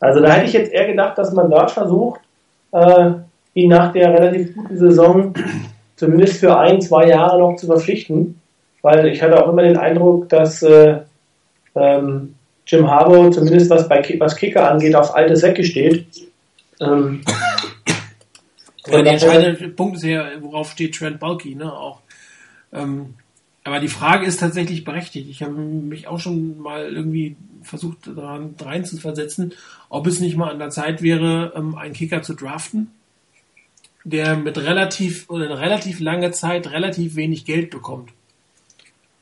Also 0.00 0.20
da 0.20 0.32
hätte 0.32 0.46
ich 0.46 0.52
jetzt 0.52 0.72
eher 0.72 0.86
gedacht, 0.86 1.18
dass 1.18 1.32
man 1.32 1.50
dort 1.50 1.70
versucht, 1.70 2.20
äh, 2.72 3.10
ihn 3.54 3.68
nach 3.68 3.92
der 3.92 4.12
relativ 4.12 4.54
guten 4.54 4.76
Saison 4.76 5.34
zumindest 5.96 6.40
für 6.40 6.58
ein, 6.58 6.80
zwei 6.80 7.08
Jahre 7.08 7.38
noch 7.38 7.56
zu 7.56 7.66
verpflichten. 7.66 8.40
Weil 8.82 9.06
ich 9.06 9.22
hatte 9.22 9.40
auch 9.40 9.52
immer 9.52 9.62
den 9.62 9.76
Eindruck, 9.76 10.28
dass 10.28 10.62
äh, 10.62 10.98
ähm, 11.76 12.34
Jim 12.66 12.90
Harbour, 12.90 13.30
zumindest 13.30 13.70
was 13.70 13.88
bei 13.88 14.02
was 14.18 14.36
Kicker 14.36 14.68
angeht, 14.70 14.94
auf 14.94 15.14
alte 15.14 15.36
Säcke 15.36 15.62
steht. 15.62 16.06
Ähm, 16.80 17.22
ja, 18.86 19.02
der 19.02 19.12
entscheidende 19.12 19.68
Punkt 19.68 19.96
ist 19.96 20.04
ja, 20.04 20.24
worauf 20.40 20.72
steht 20.72 20.96
Trent 20.96 21.20
Bulky, 21.20 21.54
ne? 21.54 21.72
Auch. 21.72 22.00
Ähm, 22.72 23.14
aber 23.64 23.78
die 23.78 23.88
Frage 23.88 24.26
ist 24.26 24.40
tatsächlich 24.40 24.84
berechtigt. 24.84 25.28
Ich 25.30 25.42
habe 25.42 25.52
mich 25.52 26.08
auch 26.08 26.18
schon 26.18 26.60
mal 26.60 26.92
irgendwie 26.92 27.36
versucht, 27.62 28.08
daran 28.08 28.54
rein 28.60 28.84
zu 28.84 28.96
versetzen, 28.96 29.52
ob 29.88 30.06
es 30.06 30.18
nicht 30.18 30.36
mal 30.36 30.50
an 30.50 30.58
der 30.58 30.70
Zeit 30.70 31.00
wäre, 31.02 31.52
ähm, 31.54 31.76
einen 31.76 31.94
Kicker 31.94 32.22
zu 32.22 32.34
draften, 32.34 32.90
der 34.04 34.36
mit 34.36 34.58
relativ 34.58 35.30
oder 35.30 35.44
eine 35.44 35.60
relativ 35.60 36.00
lange 36.00 36.32
Zeit 36.32 36.70
relativ 36.70 37.14
wenig 37.14 37.44
Geld 37.44 37.70
bekommt. 37.70 38.10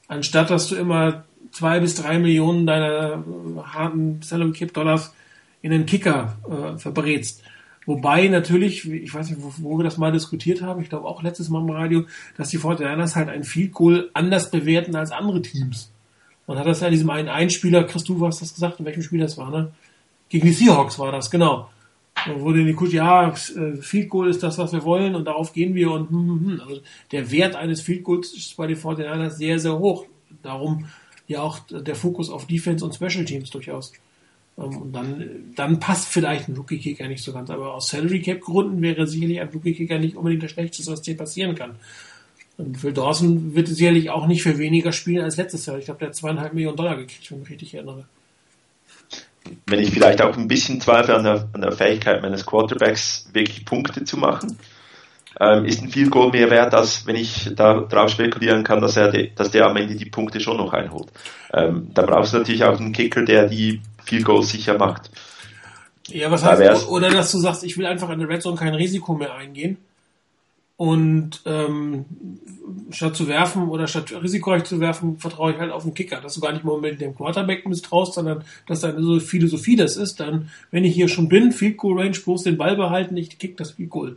Anstatt 0.08 0.50
dass 0.50 0.68
du 0.68 0.76
immer 0.76 1.24
zwei 1.52 1.80
bis 1.80 1.94
drei 1.96 2.18
Millionen 2.18 2.66
deiner 2.66 3.24
äh, 3.24 3.62
harten 3.62 4.22
Salary 4.22 4.52
Cap 4.52 4.72
Dollars 4.72 5.14
in 5.62 5.70
den 5.70 5.84
Kicker 5.84 6.38
äh, 6.48 6.78
verbrätst. 6.78 7.42
Wobei 7.90 8.28
natürlich, 8.28 8.88
ich 8.88 9.12
weiß 9.12 9.30
nicht, 9.30 9.42
wo, 9.42 9.52
wo, 9.56 9.76
wir 9.76 9.82
das 9.82 9.98
mal 9.98 10.12
diskutiert 10.12 10.62
haben, 10.62 10.80
ich 10.80 10.88
glaube 10.88 11.08
auch 11.08 11.24
letztes 11.24 11.48
Mal 11.48 11.60
im 11.60 11.70
Radio, 11.70 12.04
dass 12.36 12.50
die 12.50 12.58
Fortinanders 12.58 13.16
halt 13.16 13.28
ein 13.28 13.42
Field 13.42 13.72
Goal 13.72 14.10
anders 14.12 14.52
bewerten 14.52 14.94
als 14.94 15.10
andere 15.10 15.42
Teams. 15.42 15.90
Man 16.46 16.56
hat 16.56 16.68
das 16.68 16.82
ja 16.82 16.86
in 16.86 16.92
diesem 16.92 17.10
einen 17.10 17.26
Einspieler, 17.28 17.82
Chris, 17.82 18.04
du 18.04 18.24
hast 18.24 18.42
das 18.42 18.54
gesagt, 18.54 18.78
in 18.78 18.86
welchem 18.86 19.02
Spiel 19.02 19.18
das 19.18 19.36
war, 19.38 19.50
ne? 19.50 19.72
Gegen 20.28 20.46
die 20.46 20.52
Seahawks 20.52 21.00
war 21.00 21.10
das, 21.10 21.32
genau. 21.32 21.68
Da 22.14 22.38
wurde 22.38 22.60
in 22.60 22.68
die 22.68 22.74
Kutte, 22.74 22.94
ja, 22.94 23.28
äh, 23.30 23.76
Field 23.80 24.08
Goal 24.08 24.30
ist 24.30 24.44
das, 24.44 24.56
was 24.56 24.72
wir 24.72 24.84
wollen 24.84 25.16
und 25.16 25.24
darauf 25.24 25.52
gehen 25.52 25.74
wir 25.74 25.90
und 25.90 26.10
hm, 26.10 26.28
hm, 26.28 26.46
hm. 26.46 26.60
also 26.60 26.80
der 27.10 27.32
Wert 27.32 27.56
eines 27.56 27.80
Field 27.80 28.04
Goals 28.04 28.32
ist 28.34 28.56
bei 28.56 28.68
den 28.68 28.76
Fortinanders 28.76 29.36
sehr, 29.36 29.58
sehr 29.58 29.76
hoch. 29.76 30.06
Darum 30.44 30.86
ja 31.26 31.42
auch 31.42 31.58
der 31.68 31.96
Fokus 31.96 32.30
auf 32.30 32.46
Defense 32.46 32.84
und 32.84 32.94
Special 32.94 33.24
Teams 33.24 33.50
durchaus. 33.50 33.92
Ähm, 34.60 34.76
und 34.76 34.92
dann, 34.92 35.52
dann 35.56 35.80
passt 35.80 36.08
vielleicht 36.08 36.48
ein 36.48 36.56
Rookie 36.56 36.78
Kicker 36.78 37.08
nicht 37.08 37.24
so 37.24 37.32
ganz, 37.32 37.50
aber 37.50 37.74
aus 37.74 37.88
Salary 37.88 38.20
Cap 38.20 38.40
Gründen 38.40 38.82
wäre 38.82 39.06
sicherlich 39.06 39.40
ein 39.40 39.48
Rookie 39.48 39.74
Kicker 39.74 39.98
nicht 39.98 40.16
unbedingt 40.16 40.42
das 40.42 40.50
Schlechteste, 40.50 40.92
was 40.92 41.02
dir 41.02 41.16
passieren 41.16 41.54
kann. 41.54 41.76
Und 42.58 42.76
Phil 42.76 42.92
Dawson 42.92 43.54
wird 43.54 43.68
sicherlich 43.68 44.10
auch 44.10 44.26
nicht 44.26 44.42
für 44.42 44.58
weniger 44.58 44.92
spielen 44.92 45.24
als 45.24 45.38
letztes 45.38 45.64
Jahr. 45.64 45.78
Ich 45.78 45.86
glaube, 45.86 46.00
der 46.00 46.08
hat 46.08 46.16
zweieinhalb 46.16 46.52
Millionen 46.52 46.76
Dollar 46.76 46.96
gekriegt, 46.96 47.30
wenn 47.30 47.38
ich 47.38 47.44
mich 47.44 47.52
richtig 47.52 47.74
erinnere. 47.74 48.04
Wenn 49.66 49.80
ich 49.80 49.90
vielleicht 49.90 50.20
auch 50.20 50.36
ein 50.36 50.48
bisschen 50.48 50.80
zweifle 50.80 51.16
an 51.16 51.24
der, 51.24 51.48
an 51.54 51.62
der 51.62 51.72
Fähigkeit 51.72 52.20
meines 52.20 52.44
Quarterbacks, 52.44 53.30
wirklich 53.32 53.64
Punkte 53.64 54.04
zu 54.04 54.18
machen, 54.18 54.58
ähm, 55.40 55.64
ist 55.64 55.82
ein 55.82 55.88
viel 55.88 56.10
Goal 56.10 56.30
mehr 56.30 56.50
wert, 56.50 56.74
als 56.74 57.06
wenn 57.06 57.16
ich 57.16 57.50
darauf 57.54 58.10
spekulieren 58.10 58.62
kann, 58.62 58.82
dass 58.82 58.96
er, 58.96 59.10
de, 59.10 59.30
dass 59.34 59.50
der 59.50 59.66
am 59.66 59.76
Ende 59.76 59.94
die 59.94 60.10
Punkte 60.10 60.40
schon 60.40 60.58
noch 60.58 60.74
einholt. 60.74 61.08
Ähm, 61.54 61.88
da 61.94 62.02
brauchst 62.02 62.34
du 62.34 62.38
natürlich 62.38 62.64
auch 62.64 62.78
einen 62.78 62.92
Kicker, 62.92 63.24
der 63.24 63.48
die 63.48 63.80
viel 64.10 64.22
Goals 64.22 64.50
sicher 64.50 64.76
macht. 64.76 65.10
Ja, 66.08 66.30
was 66.30 66.44
heißt, 66.44 66.60
da 66.60 66.88
oder 66.88 67.10
dass 67.10 67.32
du 67.32 67.38
sagst, 67.38 67.64
ich 67.64 67.78
will 67.78 67.86
einfach 67.86 68.10
in 68.10 68.18
der 68.18 68.28
Red 68.28 68.42
Zone 68.42 68.56
kein 68.56 68.74
Risiko 68.74 69.14
mehr 69.14 69.34
eingehen 69.34 69.78
und 70.76 71.42
ähm, 71.46 72.06
statt 72.90 73.14
zu 73.14 73.28
werfen 73.28 73.68
oder 73.68 73.86
statt 73.86 74.12
risikoreich 74.12 74.64
zu 74.64 74.80
werfen, 74.80 75.18
vertraue 75.18 75.52
ich 75.52 75.58
halt 75.58 75.70
auf 75.70 75.84
den 75.84 75.94
Kicker, 75.94 76.20
dass 76.20 76.34
du 76.34 76.40
gar 76.40 76.52
nicht 76.52 76.64
mal 76.64 76.72
unbedingt 76.72 77.00
dem 77.00 77.14
Quarterback 77.14 77.66
misstraust, 77.66 78.14
sondern 78.14 78.44
dass 78.66 78.80
deine 78.80 79.02
so 79.02 79.20
Philosophie 79.20 79.76
das 79.76 79.96
ist, 79.96 80.18
dann, 80.18 80.50
wenn 80.70 80.84
ich 80.84 80.94
hier 80.94 81.08
schon 81.08 81.28
bin, 81.28 81.52
Field 81.52 81.76
Goal 81.76 82.00
Range, 82.00 82.16
bloß 82.18 82.42
den 82.44 82.56
Ball 82.56 82.76
behalten, 82.76 83.16
ich 83.16 83.38
kick 83.38 83.56
das 83.56 83.72
Field 83.72 83.90
Goal. 83.90 84.16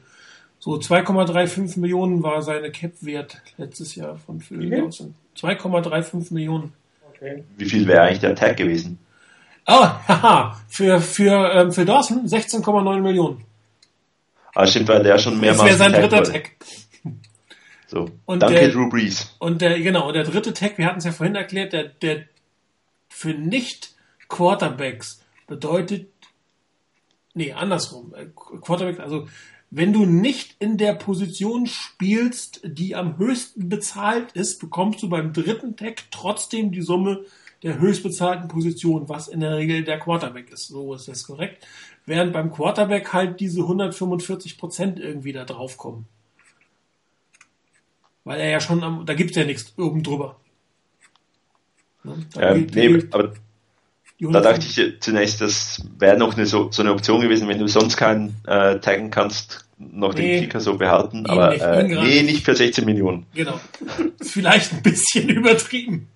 So 0.59 0.75
2,35 0.75 1.79
Millionen 1.79 2.23
war 2.23 2.41
seine 2.41 2.71
Cap-Wert 2.71 3.41
letztes 3.57 3.95
Jahr 3.95 4.17
von 4.17 4.39
Phil 4.39 4.69
Dawson. 4.69 5.13
2,35 5.37 6.33
Millionen. 6.33 6.71
Okay. 7.13 7.43
Wie 7.57 7.65
viel 7.65 7.85
wäre 7.87 8.03
eigentlich 8.03 8.19
der 8.19 8.35
Tag 8.35 8.55
gewesen? 8.55 8.97
Oh, 9.65 9.71
haha, 10.07 10.59
für, 10.67 10.99
für, 11.01 11.51
ähm, 11.53 11.71
für 11.71 11.85
Dawson 11.85 12.25
16,9 12.25 12.99
Millionen. 13.01 13.43
Ah, 14.55 14.67
stimmt, 14.67 14.87
weil 14.89 15.03
der 15.03 15.17
schon 15.17 15.39
mehrmals. 15.39 15.59
Das 15.59 15.79
wäre 15.79 15.91
sein 15.91 15.93
dritter 15.93 16.23
Tag. 16.23 16.51
So, 17.87 18.09
und 18.25 18.41
danke 18.41 18.59
der, 18.59 18.69
Drew 18.69 18.89
Brees. 18.89 19.35
Und 19.39 19.61
der, 19.61 19.79
genau, 19.79 20.11
der 20.11 20.23
dritte 20.23 20.53
Tag, 20.53 20.77
wir 20.77 20.87
hatten 20.87 20.97
es 20.97 21.05
ja 21.05 21.11
vorhin 21.11 21.35
erklärt, 21.35 21.73
der, 21.73 21.83
der 21.83 22.23
für 23.07 23.33
Nicht-Quarterbacks 23.35 25.21
bedeutet, 25.45 26.09
nee, 27.35 27.53
andersrum, 27.53 28.13
äh, 28.15 28.25
Quarterback, 28.61 28.99
also 28.99 29.27
wenn 29.69 29.93
du 29.93 30.05
nicht 30.05 30.55
in 30.59 30.77
der 30.77 30.93
Position 30.93 31.67
spielst, 31.67 32.61
die 32.63 32.95
am 32.95 33.17
höchsten 33.17 33.69
bezahlt 33.69 34.31
ist, 34.33 34.59
bekommst 34.59 35.01
du 35.01 35.09
beim 35.09 35.33
dritten 35.33 35.75
Tag 35.75 36.03
trotzdem 36.11 36.71
die 36.71 36.81
Summe 36.81 37.25
der 37.63 37.79
höchstbezahlten 37.79 38.49
Position, 38.49 39.07
was 39.07 39.29
in 39.29 39.39
der 39.39 39.55
Regel 39.55 39.83
der 39.83 39.97
Quarterback 39.97 40.51
ist. 40.51 40.67
So 40.67 40.93
ist 40.93 41.07
das 41.07 41.23
korrekt. 41.23 41.65
Während 42.05 42.33
beim 42.33 42.51
Quarterback 42.51 43.13
halt 43.13 43.39
diese 43.39 43.61
145 43.61 44.57
Prozent 44.57 44.99
irgendwie 44.99 45.31
da 45.31 45.45
drauf 45.45 45.77
kommen. 45.77 46.05
Weil 48.25 48.41
er 48.41 48.49
ja 48.49 48.59
schon 48.59 48.83
am, 48.83 49.05
da 49.05 49.13
gibt's 49.13 49.37
ja 49.37 49.45
nichts 49.45 49.73
oben 49.77 50.03
drüber. 50.03 50.39
Ja, 52.35 52.53
nee, 52.53 53.03
aber 53.11 53.33
da 54.19 54.41
dachte 54.41 54.65
ich 54.65 55.01
zunächst, 55.01 55.39
das 55.39 55.81
wäre 55.97 56.17
noch 56.17 56.35
eine, 56.35 56.45
so, 56.45 56.69
so 56.69 56.81
eine 56.81 56.91
Option 56.91 57.21
gewesen, 57.21 57.47
wenn 57.47 57.59
du 57.59 57.67
sonst 57.67 57.95
keinen 57.95 58.35
äh, 58.45 58.79
taggen 58.79 59.09
kannst, 59.09 59.65
noch 59.77 60.13
nee, 60.13 60.33
den 60.33 60.41
Kicker 60.43 60.59
so 60.59 60.77
behalten. 60.77 61.25
Aber 61.25 61.51
nicht, 61.51 61.61
äh, 61.61 61.83
nee, 61.83 62.23
nicht 62.23 62.45
für 62.45 62.55
16 62.55 62.85
Millionen. 62.85 63.25
Genau. 63.33 63.59
Ist 64.19 64.31
vielleicht 64.33 64.73
ein 64.73 64.81
bisschen 64.81 65.29
übertrieben. 65.29 66.09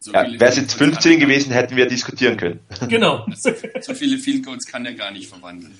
So 0.00 0.12
ja, 0.12 0.22
wäre 0.22 0.50
es 0.50 0.56
jetzt 0.56 0.74
15 0.74 1.18
gewesen, 1.18 1.50
hätten 1.52 1.76
wir 1.76 1.86
diskutieren 1.86 2.36
können. 2.36 2.60
Genau. 2.88 3.26
so 3.34 3.94
viele 3.94 4.18
Field 4.18 4.44
Goals 4.46 4.66
kann 4.66 4.86
er 4.86 4.94
gar 4.94 5.10
nicht 5.10 5.28
verwandeln. 5.28 5.76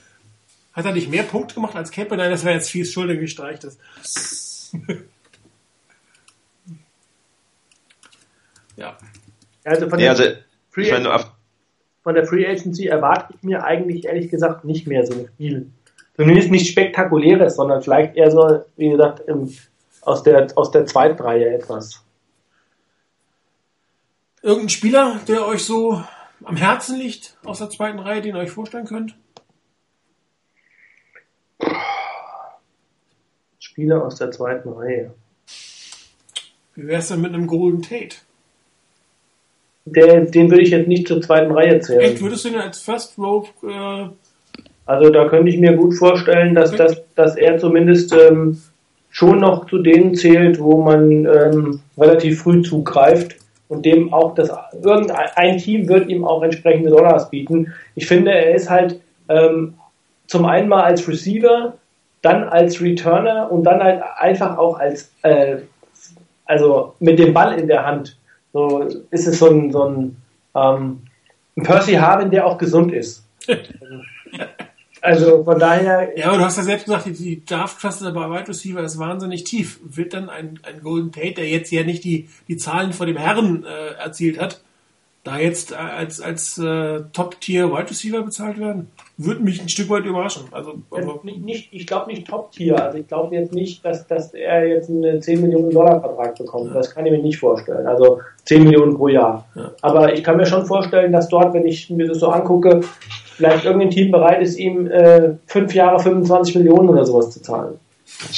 Hat 0.72 0.84
er 0.84 0.92
nicht 0.92 1.08
mehr 1.10 1.22
Punkte 1.22 1.54
gemacht 1.54 1.76
als 1.76 1.90
Kemper? 1.90 2.16
Nein, 2.16 2.30
das 2.30 2.44
wäre 2.44 2.54
jetzt 2.54 2.70
fies 2.70 2.92
Schulter 2.92 3.16
gestreicht. 3.16 3.64
ja. 8.76 8.96
Also 9.64 9.88
von, 9.88 9.98
ja, 9.98 10.10
also, 10.10 10.24
Free 10.70 10.82
ich 10.82 10.92
meine, 10.92 11.24
von 12.02 12.14
der 12.14 12.26
Free 12.26 12.46
Agency 12.46 12.86
erwarte 12.86 13.34
ich 13.36 13.42
mir 13.42 13.64
eigentlich 13.64 14.06
ehrlich 14.06 14.30
gesagt 14.30 14.64
nicht 14.64 14.86
mehr 14.86 15.04
so 15.04 15.28
viel. 15.36 15.70
Zumindest 16.16 16.50
nicht 16.50 16.68
spektakuläres, 16.68 17.56
sondern 17.56 17.82
vielleicht 17.82 18.16
eher 18.16 18.30
so, 18.30 18.64
wie 18.76 18.90
gesagt, 18.90 19.20
im, 19.28 19.52
aus, 20.00 20.22
der, 20.22 20.48
aus 20.56 20.70
der 20.70 20.86
zweiten 20.86 21.20
Reihe 21.20 21.48
etwas. 21.50 22.02
Irgendein 24.48 24.70
Spieler, 24.70 25.20
der 25.28 25.46
euch 25.46 25.62
so 25.62 26.02
am 26.42 26.56
Herzen 26.56 26.98
liegt 26.98 27.36
aus 27.44 27.58
der 27.58 27.68
zweiten 27.68 27.98
Reihe, 27.98 28.22
den 28.22 28.34
ihr 28.34 28.40
euch 28.40 28.50
vorstellen 28.50 28.86
könnt? 28.86 29.14
Spieler 33.58 34.02
aus 34.02 34.16
der 34.16 34.30
zweiten 34.30 34.70
Reihe. 34.70 35.12
Wie 36.74 36.86
wäre 36.86 37.00
es 37.00 37.08
denn 37.08 37.20
mit 37.20 37.34
einem 37.34 37.46
Golden 37.46 37.82
Tate? 37.82 38.16
Der, 39.84 40.22
den 40.22 40.48
würde 40.50 40.62
ich 40.62 40.70
jetzt 40.70 40.88
nicht 40.88 41.08
zur 41.08 41.20
zweiten 41.20 41.52
Reihe 41.52 41.80
zählen. 41.80 42.00
Echt, 42.00 42.22
würdest 42.22 42.46
du 42.46 42.48
ihn 42.48 42.56
als 42.56 42.80
First 42.80 43.18
Rope? 43.18 43.50
Äh 43.62 44.08
also 44.86 45.10
da 45.10 45.28
könnte 45.28 45.50
ich 45.50 45.58
mir 45.58 45.74
gut 45.74 45.94
vorstellen, 45.94 46.54
dass, 46.54 46.72
okay. 46.72 46.78
dass, 46.78 47.14
dass 47.14 47.36
er 47.36 47.58
zumindest 47.58 48.14
ähm, 48.14 48.62
schon 49.10 49.40
noch 49.40 49.66
zu 49.68 49.82
denen 49.82 50.14
zählt, 50.14 50.58
wo 50.58 50.80
man 50.80 51.26
ähm, 51.26 51.80
relativ 51.98 52.40
früh 52.40 52.62
zugreift 52.62 53.36
und 53.68 53.84
dem 53.84 54.12
auch 54.12 54.34
das 54.34 54.50
irgendein 54.82 55.58
Team 55.58 55.88
wird 55.88 56.08
ihm 56.08 56.24
auch 56.24 56.42
entsprechende 56.42 56.90
Dollars 56.90 57.30
bieten. 57.30 57.72
Ich 57.94 58.06
finde, 58.06 58.32
er 58.32 58.54
ist 58.54 58.70
halt 58.70 59.00
ähm, 59.28 59.74
zum 60.26 60.46
einen 60.46 60.68
mal 60.68 60.84
als 60.84 61.06
Receiver, 61.06 61.74
dann 62.22 62.44
als 62.44 62.80
Returner 62.80 63.50
und 63.50 63.64
dann 63.64 63.82
halt 63.82 64.02
einfach 64.16 64.58
auch 64.58 64.78
als 64.78 65.12
äh, 65.22 65.58
also 66.48 66.94
mit 66.98 67.18
dem 67.18 67.34
Ball 67.34 67.58
in 67.58 67.68
der 67.68 67.86
Hand. 67.86 68.16
So 68.52 68.88
ist 69.10 69.26
es 69.26 69.38
so 69.38 69.50
ein, 69.50 69.70
so 69.70 69.84
ein, 69.84 70.16
ähm, 70.54 71.02
ein 71.56 71.62
Percy 71.62 71.94
Harvin, 71.94 72.30
der 72.30 72.46
auch 72.46 72.58
gesund 72.58 72.92
ist. 72.92 73.24
Also 75.00 75.44
von 75.44 75.58
daher. 75.58 76.18
Ja, 76.18 76.28
aber 76.28 76.38
du 76.38 76.44
hast 76.44 76.56
ja 76.56 76.62
selbst 76.62 76.84
gesagt, 76.84 77.06
die 77.06 77.44
Draft-Klasse 77.44 78.12
bei 78.12 78.30
Wide 78.30 78.48
Receiver 78.48 78.82
ist 78.82 78.98
wahnsinnig 78.98 79.44
tief. 79.44 79.80
Wird 79.82 80.14
dann 80.14 80.28
ein, 80.28 80.58
ein 80.62 80.82
Golden 80.82 81.12
Tate, 81.12 81.34
der 81.34 81.48
jetzt 81.48 81.70
ja 81.70 81.84
nicht 81.84 82.04
die, 82.04 82.28
die 82.48 82.56
Zahlen 82.56 82.92
vor 82.92 83.06
dem 83.06 83.16
Herren 83.16 83.64
äh, 83.64 83.94
erzielt 83.94 84.40
hat, 84.40 84.60
da 85.28 85.38
jetzt 85.38 85.74
als, 85.74 86.20
als 86.20 86.58
äh, 86.58 87.00
Top-Tier 87.12 87.70
Wide 87.70 87.90
Receiver 87.90 88.22
bezahlt 88.22 88.58
werden? 88.58 88.90
Würde 89.18 89.42
mich 89.42 89.60
ein 89.60 89.68
Stück 89.68 89.90
weit 89.90 90.04
überraschen. 90.04 90.44
Also, 90.52 90.76
also 90.90 91.20
nicht, 91.22 91.44
nicht, 91.44 91.68
ich 91.72 91.86
glaube 91.86 92.10
nicht 92.10 92.26
Top-Tier. 92.26 92.82
Also 92.82 92.98
ich 92.98 93.06
glaube 93.06 93.34
jetzt 93.34 93.52
nicht, 93.52 93.84
dass, 93.84 94.06
dass 94.06 94.32
er 94.32 94.66
jetzt 94.66 94.88
einen 94.88 95.20
10 95.20 95.42
Millionen 95.42 95.70
Dollar 95.70 96.00
Vertrag 96.00 96.36
bekommt. 96.36 96.68
Ja. 96.68 96.74
Das 96.74 96.94
kann 96.94 97.04
ich 97.04 97.12
mir 97.12 97.18
nicht 97.18 97.38
vorstellen. 97.38 97.86
Also 97.86 98.20
10 98.44 98.64
Millionen 98.64 98.96
pro 98.96 99.08
Jahr. 99.08 99.46
Ja. 99.54 99.70
Aber 99.82 100.14
ich 100.14 100.24
kann 100.24 100.36
mir 100.36 100.46
schon 100.46 100.64
vorstellen, 100.64 101.12
dass 101.12 101.28
dort, 101.28 101.52
wenn 101.52 101.66
ich 101.66 101.90
mir 101.90 102.08
das 102.08 102.20
so 102.20 102.28
angucke, 102.28 102.80
vielleicht 103.36 103.64
irgendein 103.64 103.90
Team 103.90 104.10
bereit 104.10 104.40
ist, 104.40 104.58
ihm 104.58 104.86
äh, 104.86 105.34
fünf 105.46 105.74
Jahre 105.74 105.98
25 105.98 106.56
Millionen 106.56 106.88
oder 106.88 107.04
sowas 107.04 107.30
zu 107.30 107.42
zahlen. 107.42 107.78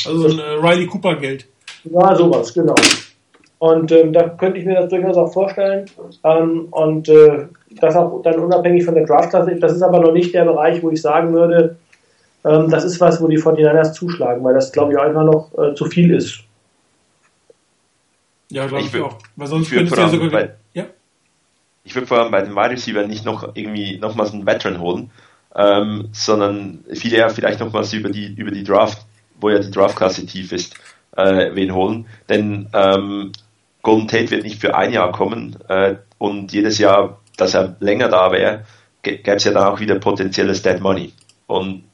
Also 0.06 0.26
ein 0.26 0.38
äh, 0.38 0.66
Riley 0.66 0.86
Cooper 0.86 1.16
Geld. 1.16 1.46
Ja, 1.84 2.14
sowas, 2.14 2.52
genau. 2.52 2.74
Und 3.60 3.92
ähm, 3.92 4.14
da 4.14 4.26
könnte 4.26 4.58
ich 4.58 4.64
mir 4.64 4.74
das 4.74 4.88
durchaus 4.88 5.18
auch 5.18 5.32
vorstellen. 5.34 5.84
Ähm, 6.24 6.68
und 6.70 7.10
äh, 7.10 7.46
das 7.78 7.94
auch 7.94 8.22
dann 8.22 8.40
unabhängig 8.40 8.86
von 8.86 8.94
der 8.94 9.04
Draftklasse. 9.04 9.54
Das 9.56 9.72
ist 9.72 9.82
aber 9.82 10.00
noch 10.00 10.12
nicht 10.12 10.32
der 10.32 10.46
Bereich, 10.46 10.82
wo 10.82 10.90
ich 10.90 11.02
sagen 11.02 11.34
würde, 11.34 11.76
ähm, 12.42 12.70
das 12.70 12.84
ist 12.84 12.98
was, 13.02 13.20
wo 13.20 13.28
die 13.28 13.38
49ers 13.38 13.92
zuschlagen, 13.92 14.42
weil 14.42 14.54
das, 14.54 14.72
glaube 14.72 14.94
ich, 14.94 14.98
einfach 14.98 15.24
noch 15.24 15.50
äh, 15.58 15.74
zu 15.74 15.84
viel 15.84 16.14
ist. 16.14 16.40
Ja, 18.50 18.66
glaube 18.66 18.82
ich, 18.82 18.94
ich 18.94 19.02
auch. 19.02 19.18
Weil 19.36 19.46
sonst 19.46 19.70
könnte 19.70 19.92
es 19.92 19.98
ja 19.98 20.08
sogar... 20.08 20.30
Bei, 20.30 20.54
ja? 20.72 20.86
Ich 21.84 21.94
würde 21.94 22.06
vor 22.06 22.20
allem 22.20 22.30
bei 22.30 22.40
den 22.40 22.54
Wide 22.54 22.70
Receiver 22.70 23.06
nicht 23.06 23.26
noch 23.26 23.54
irgendwie 23.54 23.98
nochmals 23.98 24.32
einen 24.32 24.46
Veteran 24.46 24.80
holen, 24.80 25.10
ähm, 25.54 26.08
sondern 26.12 26.82
viel 26.94 27.12
eher 27.12 27.28
vielleicht 27.28 27.60
nochmals 27.60 27.92
über 27.92 28.08
die, 28.08 28.32
über 28.34 28.52
die 28.52 28.64
Draft, 28.64 29.04
wo 29.38 29.50
ja 29.50 29.58
die 29.58 29.70
Draftklasse 29.70 30.24
tief 30.24 30.50
ist, 30.50 30.74
äh, 31.14 31.54
wen 31.54 31.74
holen. 31.74 32.06
Denn 32.30 32.68
ähm, 32.72 33.32
Golden 33.82 34.08
Tate 34.08 34.30
wird 34.30 34.44
nicht 34.44 34.60
für 34.60 34.74
ein 34.74 34.92
Jahr 34.92 35.12
kommen 35.12 35.56
äh, 35.68 35.96
und 36.18 36.52
jedes 36.52 36.78
Jahr, 36.78 37.20
dass 37.36 37.54
er 37.54 37.76
länger 37.80 38.08
da 38.08 38.32
wäre, 38.32 38.64
gäbe 39.02 39.32
es 39.32 39.44
ja 39.44 39.52
dann 39.52 39.64
auch 39.64 39.80
wieder 39.80 39.98
potenzielles 39.98 40.62
Dead 40.62 40.80
Money. 40.80 41.12
Und 41.46 41.84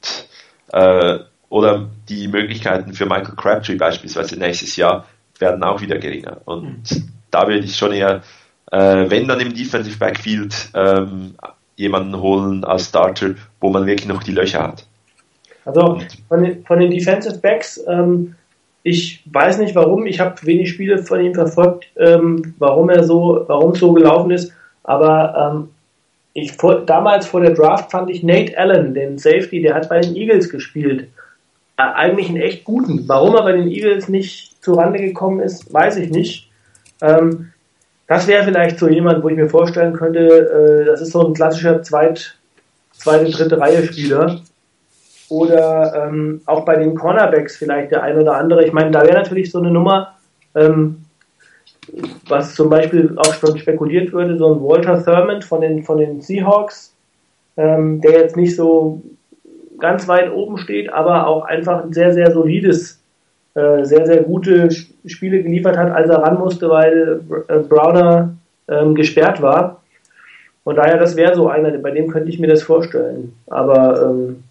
äh, 0.73 1.19
oder 1.49 1.89
die 2.09 2.27
Möglichkeiten 2.27 2.93
für 2.93 3.05
Michael 3.05 3.35
Crabtree 3.35 3.75
beispielsweise 3.75 4.37
nächstes 4.37 4.75
Jahr 4.75 5.05
werden 5.39 5.63
auch 5.63 5.81
wieder 5.81 5.97
geringer. 5.97 6.41
Und 6.45 6.91
mhm. 6.91 7.09
da 7.31 7.47
würde 7.47 7.65
ich 7.65 7.75
schon 7.75 7.93
eher, 7.93 8.21
äh, 8.71 9.09
wenn 9.09 9.27
dann 9.27 9.39
im 9.39 9.53
Defensive 9.53 9.97
Backfield 9.97 10.69
ähm, 10.73 11.35
jemanden 11.75 12.19
holen 12.19 12.63
als 12.65 12.89
Starter, 12.89 13.35
wo 13.61 13.69
man 13.69 13.85
wirklich 13.85 14.07
noch 14.07 14.23
die 14.23 14.31
Löcher 14.31 14.63
hat. 14.63 14.85
Also 15.63 16.01
von 16.27 16.43
den, 16.43 16.65
von 16.65 16.79
den 16.79 16.91
Defensive 16.91 17.37
Backs 17.39 17.79
ähm, 17.87 18.35
ich 18.87 19.21
weiß 19.25 19.57
nicht 19.57 19.75
warum, 19.75 20.05
ich 20.05 20.19
habe 20.19 20.35
wenig 20.43 20.69
Spiele 20.69 20.99
von 20.99 21.19
ihm 21.19 21.33
verfolgt, 21.33 21.87
ähm, 21.97 22.53
warum 22.57 22.89
er 22.89 23.03
so, 23.03 23.43
warum 23.47 23.75
so 23.75 23.91
gelaufen 23.91 24.31
ist, 24.31 24.53
aber 24.83 25.51
ähm, 25.53 25.69
ich, 26.33 26.53
vor, 26.53 26.85
damals 26.85 27.25
vor 27.25 27.41
der 27.41 27.53
Draft 27.53 27.91
fand 27.91 28.09
ich 28.09 28.23
Nate 28.23 28.57
Allen, 28.57 28.93
den 28.93 29.17
Safety, 29.17 29.61
der 29.61 29.75
hat 29.75 29.89
bei 29.89 29.99
den 29.99 30.15
Eagles 30.15 30.49
gespielt, 30.49 31.09
äh, 31.77 31.81
eigentlich 31.81 32.29
einen 32.29 32.41
echt 32.41 32.63
guten. 32.63 33.03
Warum 33.07 33.35
er 33.35 33.43
bei 33.43 33.51
den 33.51 33.67
Eagles 33.67 34.07
nicht 34.07 34.63
zu 34.63 34.75
Rande 34.75 34.99
gekommen 34.99 35.41
ist, 35.41 35.73
weiß 35.73 35.97
ich 35.97 36.09
nicht. 36.09 36.49
Ähm, 37.01 37.51
das 38.07 38.27
wäre 38.27 38.45
vielleicht 38.45 38.79
so 38.79 38.87
jemand, 38.87 39.21
wo 39.21 39.27
ich 39.27 39.35
mir 39.35 39.49
vorstellen 39.49 39.93
könnte, 39.93 40.19
äh, 40.19 40.85
das 40.85 41.01
ist 41.01 41.11
so 41.11 41.27
ein 41.27 41.33
klassischer 41.33 41.83
Zweit, 41.83 42.37
zweite, 42.91 43.29
dritte 43.31 43.59
Reihe 43.59 43.83
Spieler, 43.83 44.39
oder 45.29 46.07
ähm, 46.07 46.41
auch 46.45 46.65
bei 46.65 46.75
den 46.75 46.95
Cornerbacks 46.95 47.57
vielleicht 47.57 47.91
der 47.91 48.03
ein 48.03 48.17
oder 48.17 48.35
andere. 48.37 48.65
Ich 48.65 48.73
meine, 48.73 48.91
da 48.91 49.03
wäre 49.03 49.17
natürlich 49.17 49.51
so 49.51 49.59
eine 49.59 49.71
Nummer, 49.71 50.15
ähm, 50.55 51.03
was 52.27 52.55
zum 52.55 52.69
Beispiel 52.69 53.13
auch 53.17 53.33
schon 53.33 53.57
spekuliert 53.57 54.11
würde, 54.13 54.37
so 54.37 54.53
ein 54.53 54.61
Walter 54.61 55.03
Thurman 55.03 55.41
von 55.41 55.61
den, 55.61 55.83
von 55.83 55.97
den 55.97 56.21
Seahawks, 56.21 56.93
ähm, 57.55 58.01
der 58.01 58.11
jetzt 58.11 58.35
nicht 58.35 58.55
so 58.55 59.01
ganz 59.79 60.07
weit 60.07 60.31
oben 60.31 60.57
steht, 60.57 60.91
aber 60.91 61.27
auch 61.27 61.45
einfach 61.45 61.83
ein 61.83 61.93
sehr, 61.93 62.13
sehr 62.13 62.31
solides, 62.31 63.01
äh, 63.53 63.83
sehr, 63.83 64.05
sehr 64.05 64.23
gute 64.23 64.69
Spiele 65.05 65.43
geliefert 65.43 65.77
hat, 65.77 65.91
als 65.91 66.09
er 66.09 66.21
ran 66.21 66.37
musste, 66.37 66.69
weil 66.69 67.21
äh, 67.47 67.59
Browner 67.59 68.35
ähm, 68.67 68.95
gesperrt 68.95 69.41
war. 69.41 69.81
Von 70.63 70.75
daher, 70.75 70.97
das 70.97 71.15
wäre 71.15 71.35
so 71.35 71.47
einer, 71.47 71.71
bei 71.77 71.91
dem 71.91 72.09
könnte 72.09 72.29
ich 72.29 72.39
mir 72.39 72.47
das 72.47 72.63
vorstellen. 72.63 73.33
Aber 73.47 74.01
ähm, 74.09 74.43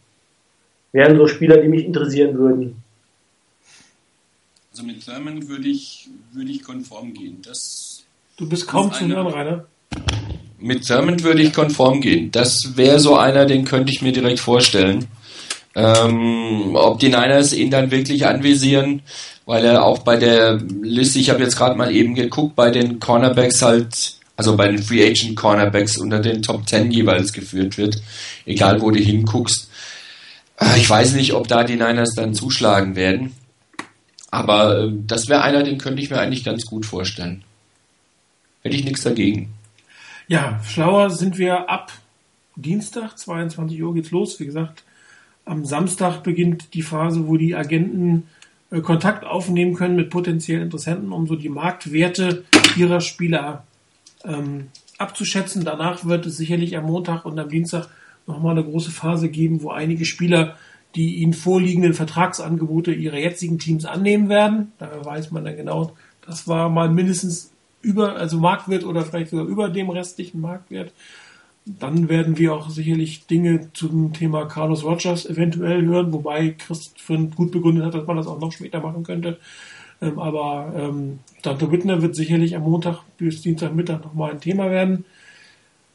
wären 0.97 1.17
so 1.17 1.29
Spieler, 1.29 1.59
die 1.59 1.69
mich 1.69 1.85
interessieren 1.85 2.37
würden. 2.39 2.83
Also 4.73 4.83
mit 4.83 5.05
Thurman 5.05 5.47
würde 5.47 5.69
ich, 5.69 6.09
würde 6.33 6.51
ich 6.51 6.63
konform 6.63 7.13
gehen. 7.13 7.39
Das 7.43 8.05
du 8.37 8.49
bist 8.49 8.67
kaum 8.67 8.93
zu 8.93 9.07
hören, 9.07 9.27
Rainer. 9.27 9.67
Mit 10.59 10.87
Thurman 10.87 11.23
würde 11.23 11.43
ich 11.43 11.53
konform 11.53 12.01
gehen. 12.01 12.31
Das 12.33 12.77
wäre 12.77 12.99
so 12.99 13.17
einer, 13.17 13.45
den 13.45 13.65
könnte 13.65 13.93
ich 13.93 14.03
mir 14.03 14.13
direkt 14.13 14.41
vorstellen. 14.41 15.07
Ähm, 15.75 16.75
ob 16.75 16.99
die 16.99 17.09
Niners 17.09 17.53
ihn 17.53 17.71
dann 17.71 17.91
wirklich 17.91 18.27
anvisieren, 18.27 19.03
weil 19.45 19.65
er 19.67 19.85
auch 19.85 19.99
bei 19.99 20.17
der 20.17 20.59
Liste, 20.83 21.19
ich 21.19 21.29
habe 21.29 21.43
jetzt 21.43 21.57
gerade 21.57 21.77
mal 21.77 21.95
eben 21.95 22.15
geguckt, 22.15 22.57
bei 22.57 22.71
den 22.71 22.99
Cornerbacks 22.99 23.61
halt, 23.61 24.15
also 24.37 24.57
bei 24.57 24.69
den 24.69 24.83
Free 24.83 25.07
Agent 25.07 25.37
Cornerbacks 25.37 25.99
unter 25.99 26.21
den 26.21 26.41
Top 26.41 26.67
10 26.67 26.91
jeweils 26.91 27.35
geführt 27.35 27.77
wird, 27.77 28.01
egal 28.47 28.81
wo 28.81 28.91
du 28.91 28.99
hinguckst. 28.99 29.69
Äh, 30.59 30.79
ich 30.79 30.89
weiß 30.89 31.15
nicht, 31.15 31.35
ob 31.35 31.49
da 31.49 31.65
die 31.65 31.77
Niners 31.77 32.15
dann 32.15 32.35
zuschlagen 32.35 32.97
werden. 32.97 33.35
Aber 34.31 34.79
äh, 34.79 34.93
das 35.07 35.29
wäre 35.29 35.43
einer, 35.43 35.63
den 35.63 35.79
könnte 35.79 36.03
ich 36.03 36.11
mir 36.11 36.19
eigentlich 36.19 36.45
ganz 36.45 36.67
gut 36.67 36.87
vorstellen. 36.87 37.45
Hätte 38.63 38.77
ich 38.77 38.85
nichts 38.85 39.03
dagegen. 39.03 39.53
Ja, 40.29 40.61
schlauer 40.65 41.11
sind 41.11 41.39
wir 41.39 41.71
ab 41.71 41.93
Dienstag, 42.57 43.19
22 43.19 43.83
Uhr 43.83 43.95
geht's 43.95 44.11
los. 44.11 44.41
Wie 44.41 44.47
gesagt, 44.47 44.83
am 45.45 45.65
Samstag 45.65 46.23
beginnt 46.23 46.75
die 46.75 46.83
Phase, 46.83 47.29
wo 47.29 47.37
die 47.37 47.55
Agenten 47.55 48.25
äh, 48.71 48.81
Kontakt 48.81 49.25
aufnehmen 49.25 49.75
können 49.75 49.95
mit 49.95 50.11
potenziellen 50.11 50.65
Interessenten, 50.65 51.13
um 51.13 51.27
so 51.27 51.37
die 51.37 51.49
Marktwerte 51.49 52.45
ihrer 52.77 53.01
Spieler 53.01 53.65
ähm, 54.25 54.69
abzuschätzen. 54.99 55.65
Danach 55.65 56.05
wird 56.05 56.27
es 56.27 56.37
sicherlich 56.37 56.77
am 56.77 56.87
Montag 56.87 57.25
und 57.25 57.39
am 57.39 57.49
Dienstag 57.49 57.89
nochmal 58.27 58.53
eine 58.53 58.65
große 58.65 58.91
Phase 58.91 59.29
geben, 59.29 59.63
wo 59.63 59.71
einige 59.71 60.05
Spieler 60.05 60.57
die 60.97 61.17
ihnen 61.17 61.35
vorliegenden 61.35 61.93
Vertragsangebote 61.95 62.93
ihrer 62.93 63.19
jetzigen 63.19 63.59
Teams 63.59 63.85
annehmen 63.85 64.29
werden. 64.29 64.73
Da 64.79 65.05
weiß 65.05 65.31
man 65.31 65.45
dann 65.45 65.57
genau, 65.57 65.93
das 66.27 66.49
war 66.49 66.71
mal 66.71 66.89
mindestens 66.89 67.53
über, 67.83 68.17
also 68.17 68.39
Marktwert 68.39 68.85
oder 68.85 69.03
vielleicht 69.03 69.31
sogar 69.31 69.47
über 69.47 69.69
dem 69.69 69.91
restlichen 69.91 70.41
Marktwert. 70.41 70.93
Dann 71.67 72.09
werden 72.09 72.39
wir 72.39 72.55
auch 72.55 72.71
sicherlich 72.71 73.27
Dinge 73.27 73.69
zum 73.75 74.13
Thema 74.13 74.47
Carlos 74.47 74.85
Rogers 74.85 75.27
eventuell 75.27 75.85
hören, 75.85 76.13
wobei 76.13 76.51
Christoph 76.51 77.35
gut 77.35 77.51
begründet 77.51 77.85
hat, 77.85 77.95
dass 77.95 78.07
man 78.07 78.17
das 78.17 78.27
auch 78.27 78.41
noch 78.41 78.53
später 78.53 78.81
machen 78.81 79.03
könnte. 79.03 79.39
Ähm, 80.01 80.19
aber 80.19 80.73
ähm, 80.77 81.19
Dante 81.43 81.71
Wittner 81.73 82.03
wird 82.03 82.17
sicherlich 82.17 82.57
am 82.57 82.63
Montag 82.63 83.01
bis 83.19 83.43
Dienstagmittag 83.43 84.03
nochmal 84.05 84.33
ein 84.33 84.41
Thema 84.41 84.71
werden. 84.71 85.05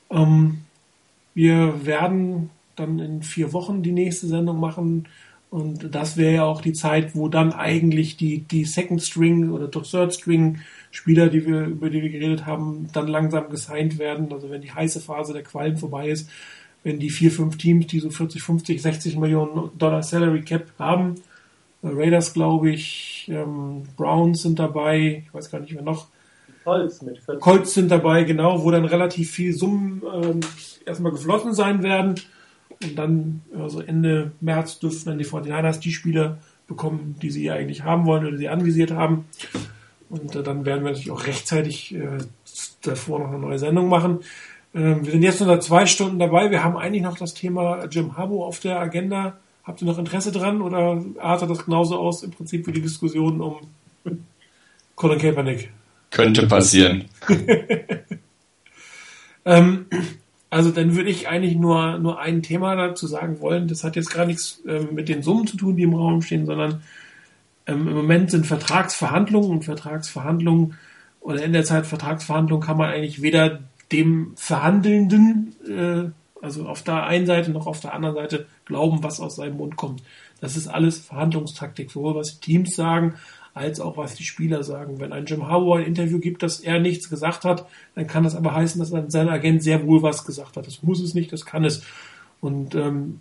Ähm, 0.09 0.59
wir 1.33 1.85
werden 1.85 2.49
dann 2.75 2.99
in 2.99 3.21
vier 3.23 3.53
Wochen 3.53 3.83
die 3.83 3.91
nächste 3.91 4.27
Sendung 4.27 4.59
machen. 4.59 5.07
Und 5.49 5.93
das 5.93 6.15
wäre 6.15 6.35
ja 6.35 6.43
auch 6.45 6.61
die 6.61 6.73
Zeit, 6.73 7.15
wo 7.15 7.27
dann 7.27 7.51
eigentlich 7.51 8.15
die, 8.15 8.39
die 8.39 8.63
Second 8.63 9.01
String 9.01 9.51
oder 9.51 9.69
Third 9.69 10.13
String 10.13 10.59
Spieler, 10.91 11.29
die 11.29 11.45
wir, 11.45 11.65
über 11.65 11.89
die 11.89 12.01
wir 12.01 12.09
geredet 12.09 12.45
haben, 12.45 12.87
dann 12.93 13.07
langsam 13.07 13.49
gesigned 13.49 13.97
werden. 13.97 14.31
Also 14.31 14.49
wenn 14.49 14.61
die 14.61 14.71
heiße 14.71 14.99
Phase 14.99 15.33
der 15.33 15.43
Qualen 15.43 15.77
vorbei 15.77 16.09
ist, 16.09 16.29
wenn 16.83 16.99
die 16.99 17.09
vier, 17.09 17.31
fünf 17.31 17.57
Teams, 17.57 17.87
die 17.87 17.99
so 17.99 18.09
40, 18.09 18.41
50, 18.41 18.81
60 18.81 19.17
Millionen 19.17 19.77
Dollar 19.77 20.03
Salary 20.03 20.41
Cap 20.41 20.71
haben, 20.79 21.15
äh, 21.83 21.87
Raiders 21.87 22.33
glaube 22.33 22.71
ich, 22.71 23.29
ähm, 23.31 23.83
Browns 23.97 24.41
sind 24.41 24.59
dabei, 24.59 25.23
ich 25.25 25.33
weiß 25.33 25.51
gar 25.51 25.59
nicht 25.59 25.75
wer 25.75 25.83
noch. 25.83 26.07
Colts 26.63 27.01
mit 27.01 27.17
40. 27.17 27.41
Colts 27.41 27.73
sind 27.73 27.89
dabei, 27.89 28.23
genau, 28.23 28.63
wo 28.63 28.71
dann 28.71 28.85
relativ 28.85 29.31
viel 29.31 29.53
Summen 29.53 30.01
ähm, 30.13 30.39
erstmal 30.85 31.11
geflossen 31.11 31.53
sein 31.53 31.83
werden 31.83 32.15
und 32.83 32.97
dann, 32.97 33.41
also 33.57 33.81
Ende 33.81 34.31
März, 34.41 34.79
dürften 34.79 35.09
dann 35.09 35.17
die 35.17 35.25
49ers 35.25 35.79
die 35.79 35.91
Spieler 35.91 36.37
bekommen, 36.67 37.15
die 37.21 37.29
sie 37.29 37.51
eigentlich 37.51 37.83
haben 37.83 38.05
wollen 38.05 38.25
oder 38.25 38.37
sie 38.37 38.49
anvisiert 38.49 38.91
haben. 38.91 39.25
Und 40.09 40.35
äh, 40.35 40.43
dann 40.43 40.65
werden 40.65 40.83
wir 40.83 40.91
natürlich 40.91 41.11
auch 41.11 41.25
rechtzeitig 41.25 41.95
äh, 41.95 42.17
davor 42.81 43.19
noch 43.19 43.29
eine 43.29 43.39
neue 43.39 43.59
Sendung 43.59 43.87
machen. 43.87 44.19
Ähm, 44.73 45.05
wir 45.05 45.11
sind 45.11 45.23
jetzt 45.23 45.41
nur 45.41 45.59
zwei 45.59 45.85
Stunden 45.85 46.19
dabei. 46.19 46.49
Wir 46.49 46.63
haben 46.63 46.77
eigentlich 46.77 47.03
noch 47.03 47.17
das 47.17 47.33
Thema 47.33 47.85
Jim 47.85 48.17
Harbo 48.17 48.45
auf 48.45 48.59
der 48.59 48.79
Agenda. 48.79 49.37
Habt 49.63 49.81
ihr 49.81 49.85
noch 49.85 49.99
Interesse 49.99 50.31
dran 50.31 50.61
oder 50.61 51.03
artet 51.19 51.49
das 51.49 51.65
genauso 51.65 51.99
aus 51.99 52.23
im 52.23 52.31
Prinzip 52.31 52.65
wie 52.67 52.71
die 52.71 52.81
Diskussion 52.81 53.41
um 53.41 53.57
Colin 54.95 55.19
Kaepernick? 55.19 55.71
Könnte 56.11 56.45
passieren. 56.47 57.05
ähm, 59.45 59.85
also 60.49 60.71
dann 60.71 60.95
würde 60.95 61.09
ich 61.09 61.29
eigentlich 61.29 61.55
nur, 61.55 61.97
nur 61.97 62.19
ein 62.19 62.43
Thema 62.43 62.75
dazu 62.75 63.07
sagen 63.07 63.39
wollen. 63.39 63.67
Das 63.69 63.83
hat 63.83 63.95
jetzt 63.95 64.13
gar 64.13 64.25
nichts 64.25 64.61
ähm, 64.67 64.89
mit 64.93 65.07
den 65.07 65.23
Summen 65.23 65.47
zu 65.47 65.57
tun, 65.57 65.77
die 65.77 65.83
im 65.83 65.95
Raum 65.95 66.21
stehen, 66.21 66.45
sondern 66.45 66.83
ähm, 67.65 67.87
im 67.87 67.95
Moment 67.95 68.31
sind 68.31 68.45
Vertragsverhandlungen 68.45 69.49
und 69.49 69.65
Vertragsverhandlungen 69.65 70.75
oder 71.21 71.43
in 71.43 71.53
der 71.53 71.63
Zeit 71.63 71.85
Vertragsverhandlungen 71.85 72.65
kann 72.65 72.77
man 72.77 72.89
eigentlich 72.89 73.21
weder 73.21 73.61
dem 73.91 74.33
Verhandelnden, 74.35 75.55
äh, 75.67 76.43
also 76.43 76.67
auf 76.67 76.81
der 76.81 77.05
einen 77.05 77.27
Seite 77.27 77.51
noch 77.51 77.67
auf 77.67 77.79
der 77.79 77.93
anderen 77.93 78.15
Seite 78.15 78.47
glauben, 78.65 79.03
was 79.03 79.19
aus 79.19 79.37
seinem 79.37 79.57
Mund 79.57 79.75
kommt. 79.77 80.01
Das 80.41 80.57
ist 80.57 80.67
alles 80.67 80.99
Verhandlungstaktik, 80.99 81.91
sowohl 81.91 82.15
was 82.15 82.39
Teams 82.39 82.75
sagen, 82.75 83.15
als 83.53 83.79
auch 83.79 83.97
was 83.97 84.15
die 84.15 84.23
Spieler 84.23 84.63
sagen. 84.63 84.99
Wenn 84.99 85.13
ein 85.13 85.25
Jim 85.25 85.47
Harbaugh 85.47 85.79
ein 85.79 85.85
Interview 85.85 86.19
gibt, 86.19 86.43
dass 86.43 86.59
er 86.59 86.79
nichts 86.79 87.09
gesagt 87.09 87.43
hat, 87.43 87.67
dann 87.95 88.07
kann 88.07 88.23
das 88.23 88.35
aber 88.35 88.53
heißen, 88.53 88.79
dass 88.79 89.11
sein 89.11 89.29
Agent 89.29 89.63
sehr 89.63 89.85
wohl 89.85 90.01
was 90.01 90.25
gesagt 90.25 90.57
hat. 90.57 90.67
Das 90.67 90.83
muss 90.83 91.01
es 91.01 91.13
nicht, 91.13 91.31
das 91.33 91.45
kann 91.45 91.65
es. 91.65 91.83
Und 92.39 92.75
ähm, 92.75 93.19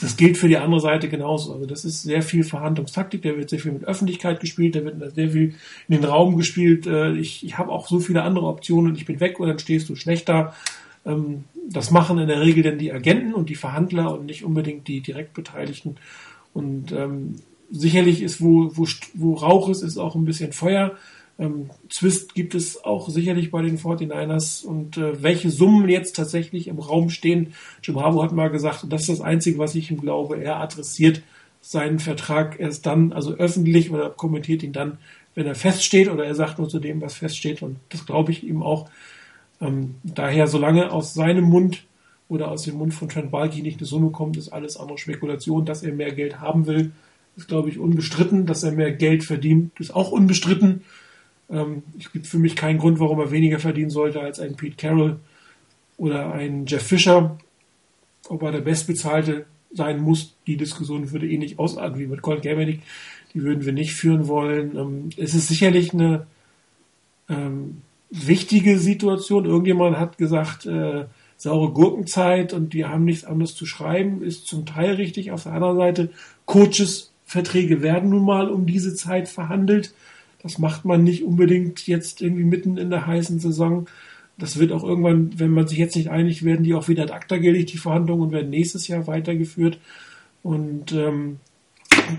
das 0.00 0.16
gilt 0.16 0.38
für 0.38 0.48
die 0.48 0.56
andere 0.56 0.80
Seite 0.80 1.08
genauso. 1.08 1.52
Also 1.52 1.66
das 1.66 1.84
ist 1.84 2.02
sehr 2.02 2.22
viel 2.22 2.44
Verhandlungstaktik, 2.44 3.22
da 3.22 3.36
wird 3.36 3.50
sehr 3.50 3.58
viel 3.58 3.72
mit 3.72 3.84
Öffentlichkeit 3.84 4.40
gespielt, 4.40 4.74
da 4.74 4.84
wird 4.84 5.14
sehr 5.14 5.30
viel 5.30 5.54
in 5.88 6.00
den 6.00 6.04
Raum 6.04 6.36
gespielt. 6.36 6.86
Äh, 6.86 7.12
ich, 7.12 7.44
ich 7.44 7.58
habe 7.58 7.70
auch 7.70 7.88
so 7.88 8.00
viele 8.00 8.22
andere 8.22 8.46
Optionen 8.46 8.94
ich 8.94 9.06
bin 9.06 9.20
weg 9.20 9.38
und 9.38 9.48
dann 9.48 9.58
stehst 9.58 9.88
du 9.88 9.96
schlechter. 9.96 10.54
Ähm, 11.04 11.44
das 11.68 11.90
machen 11.90 12.18
in 12.18 12.28
der 12.28 12.40
Regel 12.40 12.62
dann 12.62 12.78
die 12.78 12.92
Agenten 12.92 13.34
und 13.34 13.48
die 13.48 13.54
Verhandler 13.54 14.14
und 14.18 14.26
nicht 14.26 14.44
unbedingt 14.44 14.88
die 14.88 15.00
Direktbeteiligten. 15.00 15.96
Und 16.54 16.92
ähm, 16.92 17.36
sicherlich 17.72 18.22
ist, 18.22 18.40
wo, 18.40 18.70
wo, 18.76 18.86
wo 19.14 19.34
Rauch 19.34 19.68
ist, 19.68 19.82
ist 19.82 19.98
auch 19.98 20.14
ein 20.14 20.24
bisschen 20.24 20.52
Feuer. 20.52 20.92
Ähm, 21.38 21.70
Zwist 21.88 22.34
gibt 22.34 22.54
es 22.54 22.84
auch 22.84 23.08
sicherlich 23.08 23.50
bei 23.50 23.62
den 23.62 23.78
49ers 23.78 24.64
und 24.64 24.98
äh, 24.98 25.22
welche 25.22 25.50
Summen 25.50 25.88
jetzt 25.88 26.14
tatsächlich 26.14 26.68
im 26.68 26.78
Raum 26.78 27.08
stehen. 27.08 27.54
Jim 27.82 28.00
Harbour 28.00 28.22
hat 28.22 28.32
mal 28.32 28.50
gesagt, 28.50 28.84
das 28.90 29.02
ist 29.02 29.08
das 29.08 29.20
Einzige, 29.22 29.58
was 29.58 29.74
ich 29.74 29.90
ihm 29.90 30.00
glaube. 30.00 30.36
Er 30.36 30.60
adressiert 30.60 31.22
seinen 31.62 31.98
Vertrag 31.98 32.60
erst 32.60 32.84
dann, 32.86 33.12
also 33.12 33.32
öffentlich 33.34 33.90
oder 33.90 34.10
kommentiert 34.10 34.62
ihn 34.62 34.72
dann, 34.72 34.98
wenn 35.34 35.46
er 35.46 35.54
feststeht 35.54 36.10
oder 36.10 36.26
er 36.26 36.34
sagt 36.34 36.58
nur 36.58 36.68
zu 36.68 36.78
dem, 36.78 37.00
was 37.00 37.14
feststeht 37.14 37.62
und 37.62 37.78
das 37.88 38.04
glaube 38.04 38.32
ich 38.32 38.44
ihm 38.44 38.62
auch. 38.62 38.90
Ähm, 39.60 39.94
daher, 40.02 40.46
solange 40.46 40.92
aus 40.92 41.14
seinem 41.14 41.44
Mund 41.44 41.84
oder 42.28 42.50
aus 42.50 42.64
dem 42.64 42.76
Mund 42.76 42.92
von 42.92 43.08
Trent 43.08 43.30
Balky 43.30 43.62
nicht 43.62 43.78
eine 43.78 43.86
Summe 43.86 44.10
kommt, 44.10 44.36
ist 44.36 44.50
alles 44.50 44.76
andere 44.76 44.98
Spekulation, 44.98 45.64
dass 45.64 45.82
er 45.82 45.94
mehr 45.94 46.12
Geld 46.12 46.40
haben 46.40 46.66
will 46.66 46.92
ist, 47.36 47.48
glaube 47.48 47.68
ich, 47.68 47.78
unbestritten. 47.78 48.46
Dass 48.46 48.62
er 48.62 48.72
mehr 48.72 48.92
Geld 48.92 49.24
verdient, 49.24 49.72
ist 49.78 49.94
auch 49.94 50.12
unbestritten. 50.12 50.82
Ähm, 51.50 51.82
es 51.98 52.12
gibt 52.12 52.26
für 52.26 52.38
mich 52.38 52.56
keinen 52.56 52.78
Grund, 52.78 53.00
warum 53.00 53.20
er 53.20 53.30
weniger 53.30 53.58
verdienen 53.58 53.90
sollte 53.90 54.20
als 54.20 54.40
ein 54.40 54.56
Pete 54.56 54.76
Carroll 54.76 55.20
oder 55.96 56.32
ein 56.32 56.66
Jeff 56.66 56.82
Fisher. 56.82 57.38
Ob 58.28 58.42
er 58.42 58.52
der 58.52 58.60
Bestbezahlte 58.60 59.46
sein 59.72 60.00
muss, 60.00 60.34
die 60.46 60.56
Diskussion 60.56 61.10
würde 61.10 61.28
eh 61.28 61.38
nicht 61.38 61.58
ausarten 61.58 61.98
wie 61.98 62.06
mit 62.06 62.22
Colin 62.22 62.42
Kaepernick. 62.42 62.82
Die 63.34 63.42
würden 63.42 63.64
wir 63.64 63.72
nicht 63.72 63.94
führen 63.94 64.28
wollen. 64.28 64.76
Ähm, 64.76 65.10
es 65.16 65.34
ist 65.34 65.48
sicherlich 65.48 65.92
eine 65.92 66.26
ähm, 67.28 67.82
wichtige 68.10 68.78
Situation. 68.78 69.44
Irgendjemand 69.46 69.98
hat 69.98 70.18
gesagt, 70.18 70.66
äh, 70.66 71.06
saure 71.36 71.72
Gurkenzeit 71.72 72.52
und 72.52 72.72
die 72.72 72.84
haben 72.84 73.04
nichts 73.04 73.24
anderes 73.24 73.54
zu 73.54 73.66
schreiben, 73.66 74.22
ist 74.22 74.46
zum 74.46 74.64
Teil 74.64 74.94
richtig. 74.94 75.32
Auf 75.32 75.42
der 75.42 75.52
anderen 75.52 75.76
Seite, 75.76 76.10
Coaches 76.46 77.11
Verträge 77.32 77.80
werden 77.80 78.10
nun 78.10 78.24
mal 78.24 78.50
um 78.50 78.66
diese 78.66 78.94
Zeit 78.94 79.26
verhandelt. 79.26 79.94
Das 80.42 80.58
macht 80.58 80.84
man 80.84 81.02
nicht 81.02 81.24
unbedingt 81.24 81.86
jetzt 81.86 82.20
irgendwie 82.20 82.44
mitten 82.44 82.76
in 82.76 82.90
der 82.90 83.06
heißen 83.06 83.40
Saison. 83.40 83.86
Das 84.36 84.58
wird 84.58 84.70
auch 84.70 84.84
irgendwann, 84.84 85.38
wenn 85.38 85.50
man 85.50 85.66
sich 85.66 85.78
jetzt 85.78 85.96
nicht 85.96 86.10
einig, 86.10 86.44
werden 86.44 86.62
die 86.62 86.74
auch 86.74 86.88
wieder 86.88 87.04
ad 87.04 87.12
acta 87.12 87.38
gelegt, 87.38 87.72
die 87.72 87.78
Verhandlungen, 87.78 88.24
und 88.24 88.32
werden 88.32 88.50
nächstes 88.50 88.86
Jahr 88.86 89.06
weitergeführt. 89.06 89.78
Und 90.42 90.92
ähm, 90.92 91.38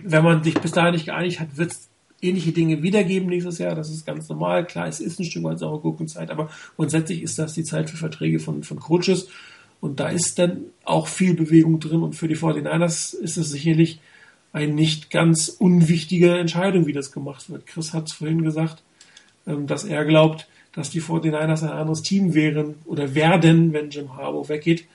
wenn 0.04 0.24
man 0.24 0.44
sich 0.44 0.56
bis 0.56 0.72
dahin 0.72 0.94
nicht 0.94 1.06
geeinigt 1.06 1.40
hat, 1.40 1.58
wird 1.58 1.74
es 1.74 1.90
ähnliche 2.22 2.54
Dinge 2.54 2.82
wiedergeben 2.82 3.30
nächstes 3.30 3.60
Jahr. 3.60 3.76
Das 3.76 3.92
ist 3.92 4.08
ganz 4.08 4.30
normal. 4.30 4.66
Klar, 4.66 4.88
es 4.88 5.00
ist 5.00 5.20
ein 5.20 5.26
Stück 5.26 5.44
weit 5.44 5.60
saure 5.60 5.80
Gurkenzeit, 5.80 6.32
aber 6.32 6.50
grundsätzlich 6.76 7.22
ist 7.22 7.38
das 7.38 7.54
die 7.54 7.64
Zeit 7.64 7.92
für 7.92 7.98
Verträge 7.98 8.40
von, 8.40 8.64
von 8.64 8.80
Coaches. 8.80 9.28
Und 9.80 10.00
da 10.00 10.10
ist 10.10 10.40
dann 10.40 10.62
auch 10.86 11.08
viel 11.08 11.36
Bewegung 11.36 11.80
drin. 11.80 12.02
Und 12.02 12.16
für 12.16 12.28
die 12.28 12.38
49ers 12.38 13.16
ist 13.16 13.38
es 13.38 13.52
sicherlich 13.52 14.00
eine 14.54 14.72
nicht 14.72 15.10
ganz 15.10 15.50
unwichtige 15.50 16.38
Entscheidung, 16.38 16.86
wie 16.86 16.94
das 16.94 17.12
gemacht 17.12 17.50
wird. 17.50 17.66
Chris 17.66 17.92
hat 17.92 18.08
es 18.08 18.14
vorhin 18.14 18.44
gesagt, 18.44 18.84
ähm, 19.46 19.68
dass 19.68 19.84
er 19.84 20.06
glaubt, 20.06 20.48
dass 20.74 20.92
die 20.92 21.02
49ers 21.02 21.64
ein 21.64 21.70
anderes 21.70 22.04
Team 22.04 22.34
wären 22.34 22.76
oder 22.86 23.16
werden, 23.16 23.74
wenn 23.74 23.90
Jim 23.90 24.16
Harbaugh 24.16 24.48
weggeht. 24.50 24.86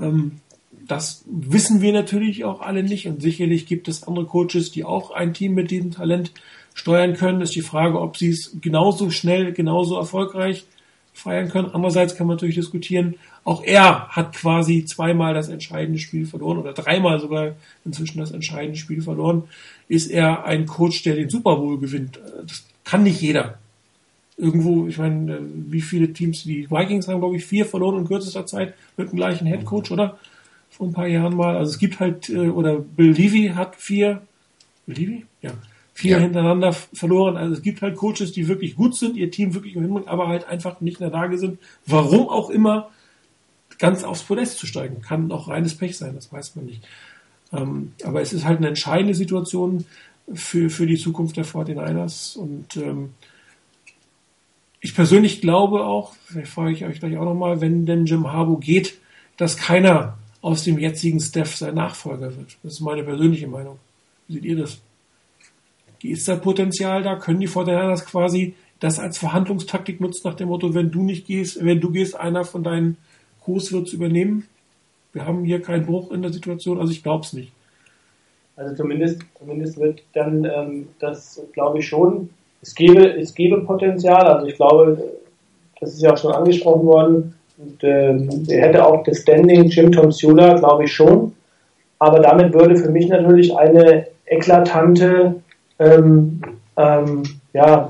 Ähm, 0.00 0.40
das 0.86 1.24
wissen 1.26 1.80
wir 1.80 1.92
natürlich 1.92 2.44
auch 2.44 2.60
alle 2.60 2.82
nicht 2.82 3.06
und 3.06 3.22
sicherlich 3.22 3.66
gibt 3.66 3.88
es 3.88 4.02
andere 4.02 4.26
Coaches, 4.26 4.72
die 4.72 4.84
auch 4.84 5.10
ein 5.10 5.34
Team 5.34 5.54
mit 5.54 5.70
diesem 5.70 5.90
Talent 5.90 6.32
steuern 6.74 7.14
können. 7.14 7.40
Ist 7.40 7.54
die 7.54 7.62
Frage, 7.62 8.00
ob 8.00 8.16
sie 8.16 8.30
es 8.30 8.56
genauso 8.60 9.10
schnell, 9.10 9.52
genauso 9.52 9.96
erfolgreich 9.96 10.64
feiern 11.16 11.48
können. 11.48 11.70
Andererseits 11.72 12.14
kann 12.14 12.26
man 12.26 12.36
natürlich 12.36 12.56
diskutieren, 12.56 13.14
auch 13.42 13.64
er 13.64 14.08
hat 14.08 14.34
quasi 14.34 14.84
zweimal 14.84 15.34
das 15.34 15.48
entscheidende 15.48 15.98
Spiel 15.98 16.26
verloren 16.26 16.58
oder 16.58 16.72
dreimal 16.72 17.18
sogar 17.20 17.52
inzwischen 17.84 18.18
das 18.18 18.32
entscheidende 18.32 18.78
Spiel 18.78 19.00
verloren. 19.00 19.44
Ist 19.88 20.10
er 20.10 20.44
ein 20.44 20.66
Coach, 20.66 21.02
der 21.04 21.16
den 21.16 21.30
Super 21.30 21.56
Bowl 21.56 21.78
gewinnt? 21.78 22.20
Das 22.46 22.64
kann 22.84 23.02
nicht 23.02 23.20
jeder. 23.20 23.58
Irgendwo, 24.36 24.86
ich 24.86 24.98
meine, 24.98 25.40
wie 25.68 25.80
viele 25.80 26.12
Teams, 26.12 26.42
die 26.42 26.70
Vikings 26.70 27.08
haben, 27.08 27.20
glaube 27.20 27.36
ich, 27.36 27.46
vier 27.46 27.64
verloren 27.64 28.00
in 28.00 28.06
kürzester 28.06 28.44
Zeit 28.44 28.74
mit 28.98 29.10
dem 29.10 29.16
gleichen 29.16 29.46
Head 29.46 29.64
Coach, 29.64 29.90
oder? 29.90 30.18
Vor 30.68 30.86
ein 30.86 30.92
paar 30.92 31.06
Jahren 31.06 31.34
mal. 31.34 31.56
Also 31.56 31.70
es 31.70 31.78
gibt 31.78 31.98
halt, 31.98 32.28
äh, 32.28 32.48
oder 32.48 32.78
Bill 32.78 33.12
Levy 33.12 33.52
hat 33.54 33.76
vier, 33.76 34.20
Bill 34.84 34.96
Levy? 34.96 35.26
Ja 35.40 35.52
vier 35.96 36.16
ja. 36.16 36.18
hintereinander 36.18 36.74
verloren. 36.74 37.38
Also 37.38 37.54
es 37.54 37.62
gibt 37.62 37.80
halt 37.80 37.96
Coaches, 37.96 38.30
die 38.30 38.48
wirklich 38.48 38.76
gut 38.76 38.94
sind, 38.94 39.16
ihr 39.16 39.30
Team 39.30 39.54
wirklich 39.54 39.76
im 39.76 39.96
aber 40.06 40.28
halt 40.28 40.46
einfach 40.46 40.82
nicht 40.82 41.00
in 41.00 41.08
der 41.08 41.18
Lage 41.18 41.38
sind, 41.38 41.58
warum 41.86 42.28
auch 42.28 42.50
immer, 42.50 42.90
ganz 43.78 44.04
aufs 44.04 44.22
Podest 44.22 44.58
zu 44.58 44.66
steigen. 44.66 45.00
Kann 45.00 45.32
auch 45.32 45.48
reines 45.48 45.74
Pech 45.74 45.96
sein, 45.96 46.14
das 46.14 46.30
weiß 46.30 46.54
man 46.56 46.66
nicht. 46.66 46.86
Ähm, 47.50 47.92
aber 48.04 48.20
es 48.20 48.34
ist 48.34 48.44
halt 48.44 48.58
eine 48.58 48.68
entscheidende 48.68 49.14
Situation 49.14 49.86
für, 50.34 50.68
für 50.68 50.86
die 50.86 50.98
Zukunft 50.98 51.38
der 51.38 51.46
49ers 51.46 52.36
und 52.36 52.76
ähm, 52.76 53.14
ich 54.82 54.94
persönlich 54.94 55.40
glaube 55.40 55.84
auch, 55.84 56.12
vielleicht 56.26 56.52
frage 56.52 56.72
ich 56.72 56.84
euch 56.84 57.00
gleich 57.00 57.16
auch 57.16 57.24
nochmal, 57.24 57.62
wenn 57.62 57.86
denn 57.86 58.04
Jim 58.04 58.30
Harbaugh 58.30 58.60
geht, 58.60 58.98
dass 59.38 59.56
keiner 59.56 60.18
aus 60.42 60.64
dem 60.64 60.78
jetzigen 60.78 61.20
Staff 61.20 61.56
sein 61.56 61.74
Nachfolger 61.74 62.36
wird. 62.36 62.58
Das 62.62 62.74
ist 62.74 62.80
meine 62.80 63.02
persönliche 63.02 63.48
Meinung. 63.48 63.78
Wie 64.28 64.34
seht 64.34 64.44
ihr 64.44 64.56
das? 64.56 64.82
Ist 66.02 66.28
da 66.28 66.36
Potenzial 66.36 67.02
da? 67.02 67.16
Können 67.16 67.40
die 67.40 67.46
Fortinanders 67.46 68.04
quasi 68.04 68.54
das 68.80 68.98
als 68.98 69.18
Verhandlungstaktik 69.18 70.00
nutzen 70.00 70.28
nach 70.28 70.34
dem 70.34 70.48
Motto, 70.48 70.74
wenn 70.74 70.90
du 70.90 71.02
nicht 71.02 71.26
gehst, 71.26 71.64
wenn 71.64 71.80
du 71.80 71.90
gehst, 71.90 72.18
einer 72.18 72.44
von 72.44 72.62
deinen 72.62 72.96
Kurs 73.40 73.72
wird 73.72 73.88
es 73.88 73.92
übernehmen? 73.92 74.46
Wir 75.12 75.26
haben 75.26 75.44
hier 75.44 75.62
keinen 75.62 75.86
Bruch 75.86 76.10
in 76.10 76.22
der 76.22 76.32
Situation, 76.32 76.78
also 76.78 76.92
ich 76.92 77.02
glaube 77.02 77.24
es 77.24 77.32
nicht. 77.32 77.52
Also 78.56 78.74
zumindest, 78.74 79.22
zumindest 79.38 79.78
wird 79.78 80.02
dann 80.12 80.44
ähm, 80.44 80.88
das, 80.98 81.42
glaube 81.52 81.78
ich 81.78 81.88
schon, 81.88 82.30
es 82.62 82.74
gäbe, 82.74 83.16
es 83.16 83.34
gäbe 83.34 83.62
Potenzial, 83.62 84.26
also 84.26 84.46
ich 84.46 84.56
glaube, 84.56 85.12
das 85.80 85.94
ist 85.94 86.02
ja 86.02 86.12
auch 86.12 86.18
schon 86.18 86.32
angesprochen 86.32 86.86
worden, 86.86 87.34
und, 87.58 87.82
ähm, 87.84 88.44
er 88.48 88.68
hätte 88.68 88.84
auch 88.84 89.02
das 89.04 89.20
Standing 89.20 89.64
Jim 89.64 89.90
Tom 89.92 90.12
Sula, 90.12 90.54
glaube 90.54 90.84
ich 90.84 90.92
schon, 90.92 91.34
aber 91.98 92.20
damit 92.20 92.52
würde 92.52 92.76
für 92.76 92.90
mich 92.90 93.08
natürlich 93.08 93.56
eine 93.56 94.06
eklatante 94.26 95.36
ähm, 95.78 96.40
ähm, 96.76 97.22
ja, 97.52 97.88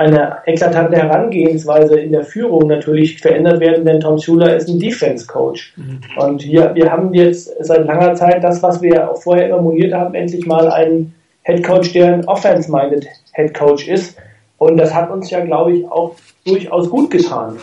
eine 0.00 0.38
eklatante 0.46 0.96
Herangehensweise 0.96 2.00
in 2.00 2.12
der 2.12 2.24
Führung 2.24 2.68
natürlich 2.68 3.20
verändert 3.20 3.60
werden, 3.60 3.84
denn 3.84 4.00
Tom 4.00 4.18
Schuler 4.18 4.56
ist 4.56 4.66
ein 4.66 4.78
Defense 4.78 5.26
Coach. 5.26 5.74
Mhm. 5.76 6.00
Und 6.16 6.40
hier, 6.40 6.74
wir 6.74 6.90
haben 6.90 7.12
jetzt 7.12 7.52
seit 7.62 7.84
langer 7.84 8.14
Zeit 8.14 8.42
das, 8.42 8.62
was 8.62 8.80
wir 8.80 9.10
auch 9.10 9.20
vorher 9.20 9.48
immer 9.48 9.60
moniert 9.60 9.92
haben, 9.92 10.14
endlich 10.14 10.46
mal 10.46 10.70
einen 10.70 11.14
Head 11.42 11.64
Coach, 11.64 11.92
der 11.92 12.14
ein 12.14 12.24
Offense-minded 12.26 13.06
Head 13.34 13.52
Coach 13.52 13.88
ist. 13.88 14.16
Und 14.56 14.78
das 14.78 14.94
hat 14.94 15.10
uns 15.10 15.28
ja, 15.30 15.44
glaube 15.44 15.72
ich, 15.72 15.84
auch 15.90 16.16
durchaus 16.46 16.88
gut 16.88 17.10
getan. 17.10 17.58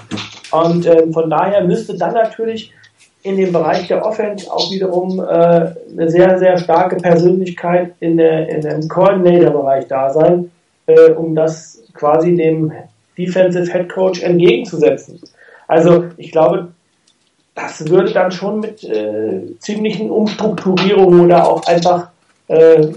Und 0.51 0.85
äh, 0.85 1.11
von 1.11 1.31
daher 1.31 1.63
müsste 1.63 1.97
dann 1.97 2.13
natürlich 2.13 2.71
in 3.27 3.37
dem 3.37 3.51
Bereich 3.51 3.87
der 3.87 4.05
Offense 4.05 4.51
auch 4.51 4.71
wiederum 4.71 5.19
äh, 5.19 5.23
eine 5.23 6.09
sehr, 6.09 6.39
sehr 6.39 6.57
starke 6.57 6.95
Persönlichkeit 6.95 7.93
in, 7.99 8.17
der, 8.17 8.47
in 8.49 8.61
dem 8.61 8.87
Coordinator-Bereich 8.87 9.87
da 9.87 10.09
sein, 10.09 10.49
äh, 10.85 11.11
um 11.11 11.35
das 11.35 11.83
quasi 11.93 12.35
dem 12.35 12.71
Defensive 13.17 13.71
Head 13.71 13.89
Coach 13.89 14.23
entgegenzusetzen. 14.23 15.19
Also 15.67 16.05
ich 16.15 16.31
glaube, 16.31 16.69
das 17.53 17.89
würde 17.89 18.13
dann 18.13 18.31
schon 18.31 18.61
mit 18.61 18.83
äh, 18.83 19.41
ziemlichen 19.59 20.09
Umstrukturierungen 20.09 21.21
oder 21.25 21.47
auch 21.47 21.65
einfach 21.65 22.09
äh, 22.47 22.87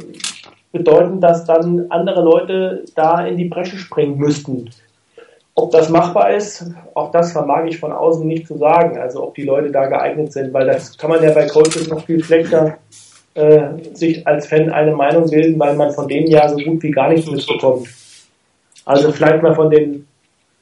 bedeuten, 0.71 1.21
dass 1.21 1.45
dann 1.45 1.87
andere 1.89 2.23
Leute 2.23 2.85
da 2.95 3.27
in 3.27 3.37
die 3.37 3.49
Bresche 3.49 3.79
springen 3.79 4.19
müssten. 4.19 4.71
Ob 5.61 5.73
das 5.73 5.89
machbar 5.91 6.35
ist, 6.35 6.71
auch 6.95 7.11
das 7.11 7.33
vermag 7.33 7.65
ich 7.67 7.79
von 7.79 7.93
außen 7.93 8.27
nicht 8.27 8.47
zu 8.47 8.57
sagen. 8.57 8.99
Also 8.99 9.23
ob 9.23 9.35
die 9.35 9.43
Leute 9.43 9.71
da 9.71 9.87
geeignet 9.87 10.33
sind, 10.33 10.55
weil 10.55 10.67
das 10.67 10.97
kann 10.97 11.11
man 11.11 11.23
ja 11.23 11.33
bei 11.33 11.47
Coaches 11.47 11.89
noch 11.89 12.05
viel 12.07 12.25
schlechter 12.25 12.79
äh, 13.35 13.69
sich 13.93 14.27
als 14.27 14.47
Fan 14.47 14.71
eine 14.71 14.95
Meinung 14.95 15.29
bilden, 15.29 15.59
weil 15.61 15.77
man 15.77 15.93
von 15.93 16.09
denen 16.09 16.29
ja 16.29 16.49
so 16.49 16.57
gut 16.57 16.83
wie 16.83 16.91
gar 16.91 17.11
nichts 17.11 17.31
mitbekommt. 17.31 17.89
Also 18.85 19.13
vielleicht 19.13 19.43
mal 19.43 19.55
von 19.55 19.71
den, 19.71 20.07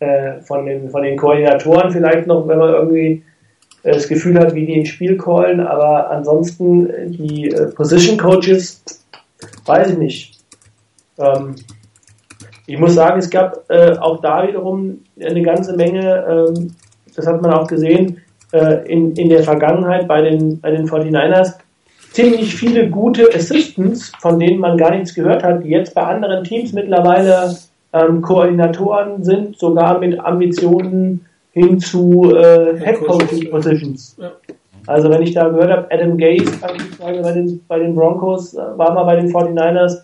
äh, 0.00 0.40
von 0.40 0.66
den, 0.66 0.90
von 0.90 1.02
den 1.02 1.16
Koordinatoren 1.16 1.90
vielleicht 1.90 2.26
noch, 2.26 2.46
wenn 2.48 2.58
man 2.58 2.74
irgendwie 2.74 3.22
äh, 3.84 3.92
das 3.92 4.08
Gefühl 4.08 4.38
hat, 4.38 4.54
wie 4.54 4.66
die 4.66 4.80
ein 4.80 4.86
Spiel 4.86 5.16
callen, 5.16 5.60
aber 5.60 6.10
ansonsten 6.10 6.90
äh, 6.90 7.06
die 7.06 7.50
äh, 7.50 7.66
Position 7.66 8.18
Coaches, 8.18 8.82
weiß 9.64 9.92
ich 9.92 9.98
nicht. 9.98 10.38
Ähm, 11.18 11.54
ich 12.68 12.78
muss 12.78 12.94
sagen, 12.94 13.18
es 13.18 13.30
gab 13.30 13.64
äh, 13.70 13.96
auch 13.98 14.20
da 14.20 14.46
wiederum 14.46 14.98
eine 15.18 15.40
ganze 15.40 15.74
Menge, 15.74 16.24
ähm, 16.28 16.70
das 17.16 17.26
hat 17.26 17.40
man 17.40 17.52
auch 17.52 17.66
gesehen, 17.66 18.18
äh, 18.52 18.86
in, 18.86 19.12
in 19.16 19.30
der 19.30 19.42
Vergangenheit 19.42 20.06
bei 20.06 20.20
den, 20.20 20.60
bei 20.60 20.70
den 20.70 20.86
49ers, 20.86 21.54
ziemlich 22.12 22.54
viele 22.54 22.90
gute 22.90 23.34
Assistants, 23.34 24.12
von 24.20 24.38
denen 24.38 24.60
man 24.60 24.76
gar 24.76 24.90
nichts 24.90 25.14
gehört 25.14 25.42
hat, 25.42 25.64
die 25.64 25.70
jetzt 25.70 25.94
bei 25.94 26.02
anderen 26.02 26.44
Teams 26.44 26.74
mittlerweile 26.74 27.56
ähm, 27.94 28.20
Koordinatoren 28.20 29.24
sind, 29.24 29.58
sogar 29.58 29.98
mit 29.98 30.20
Ambitionen 30.20 31.24
hin 31.52 31.80
zu 31.80 32.36
äh, 32.36 32.78
Head 32.78 33.00
Coaching 33.06 33.50
Positions. 33.50 34.14
Ja. 34.20 34.32
Also 34.86 35.08
wenn 35.08 35.22
ich 35.22 35.32
da 35.32 35.48
gehört 35.48 35.70
habe, 35.70 35.86
Adam 35.90 36.18
Gaze 36.18 36.52
beispielsweise 36.60 37.22
bei 37.22 37.32
den, 37.32 37.60
bei 37.66 37.78
den 37.78 37.94
Broncos, 37.94 38.52
äh, 38.52 38.58
war 38.76 38.92
mal 38.92 39.04
bei 39.04 39.16
den 39.16 39.32
49ers. 39.32 40.02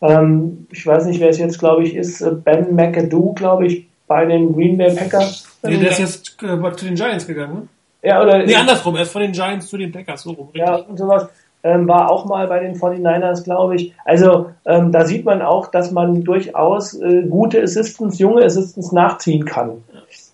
Ähm, 0.00 0.66
ich 0.70 0.86
weiß 0.86 1.06
nicht, 1.06 1.20
wer 1.20 1.30
es 1.30 1.38
jetzt, 1.38 1.58
glaube 1.58 1.84
ich, 1.84 1.94
ist. 1.94 2.20
Äh, 2.20 2.32
ben 2.32 2.74
McAdoo, 2.74 3.32
glaube 3.34 3.66
ich, 3.66 3.86
bei 4.06 4.24
den 4.24 4.54
Green 4.54 4.76
Bay 4.76 4.94
Packers. 4.94 5.58
Nee, 5.62 5.78
der 5.78 5.90
ist 5.90 5.98
jetzt 5.98 6.42
äh, 6.42 6.76
zu 6.76 6.84
den 6.84 6.94
Giants 6.94 7.26
gegangen, 7.26 7.54
ne? 7.54 7.68
Ja, 8.02 8.22
oder? 8.22 8.44
Nee, 8.44 8.54
andersrum, 8.54 8.94
er 8.94 9.02
ist 9.02 9.10
von 9.10 9.22
den 9.22 9.32
Giants 9.32 9.66
zu 9.66 9.76
den 9.76 9.90
Packers, 9.90 10.22
so 10.22 10.30
rum. 10.30 10.48
Richtig. 10.48 10.62
Ja, 10.64 10.76
und 10.76 10.96
sowas 10.96 11.28
ähm, 11.66 11.88
war 11.88 12.10
auch 12.10 12.24
mal 12.26 12.46
bei 12.46 12.60
den 12.60 12.76
49ers, 12.76 13.42
glaube 13.42 13.74
ich. 13.74 13.92
Also 14.04 14.50
ähm, 14.64 14.92
da 14.92 15.04
sieht 15.04 15.24
man 15.24 15.42
auch, 15.42 15.68
dass 15.68 15.90
man 15.90 16.22
durchaus 16.22 16.94
äh, 16.94 17.22
gute 17.28 17.60
Assistants, 17.62 18.18
junge 18.18 18.44
Assistants 18.44 18.92
nachziehen 18.92 19.44
kann. 19.44 19.82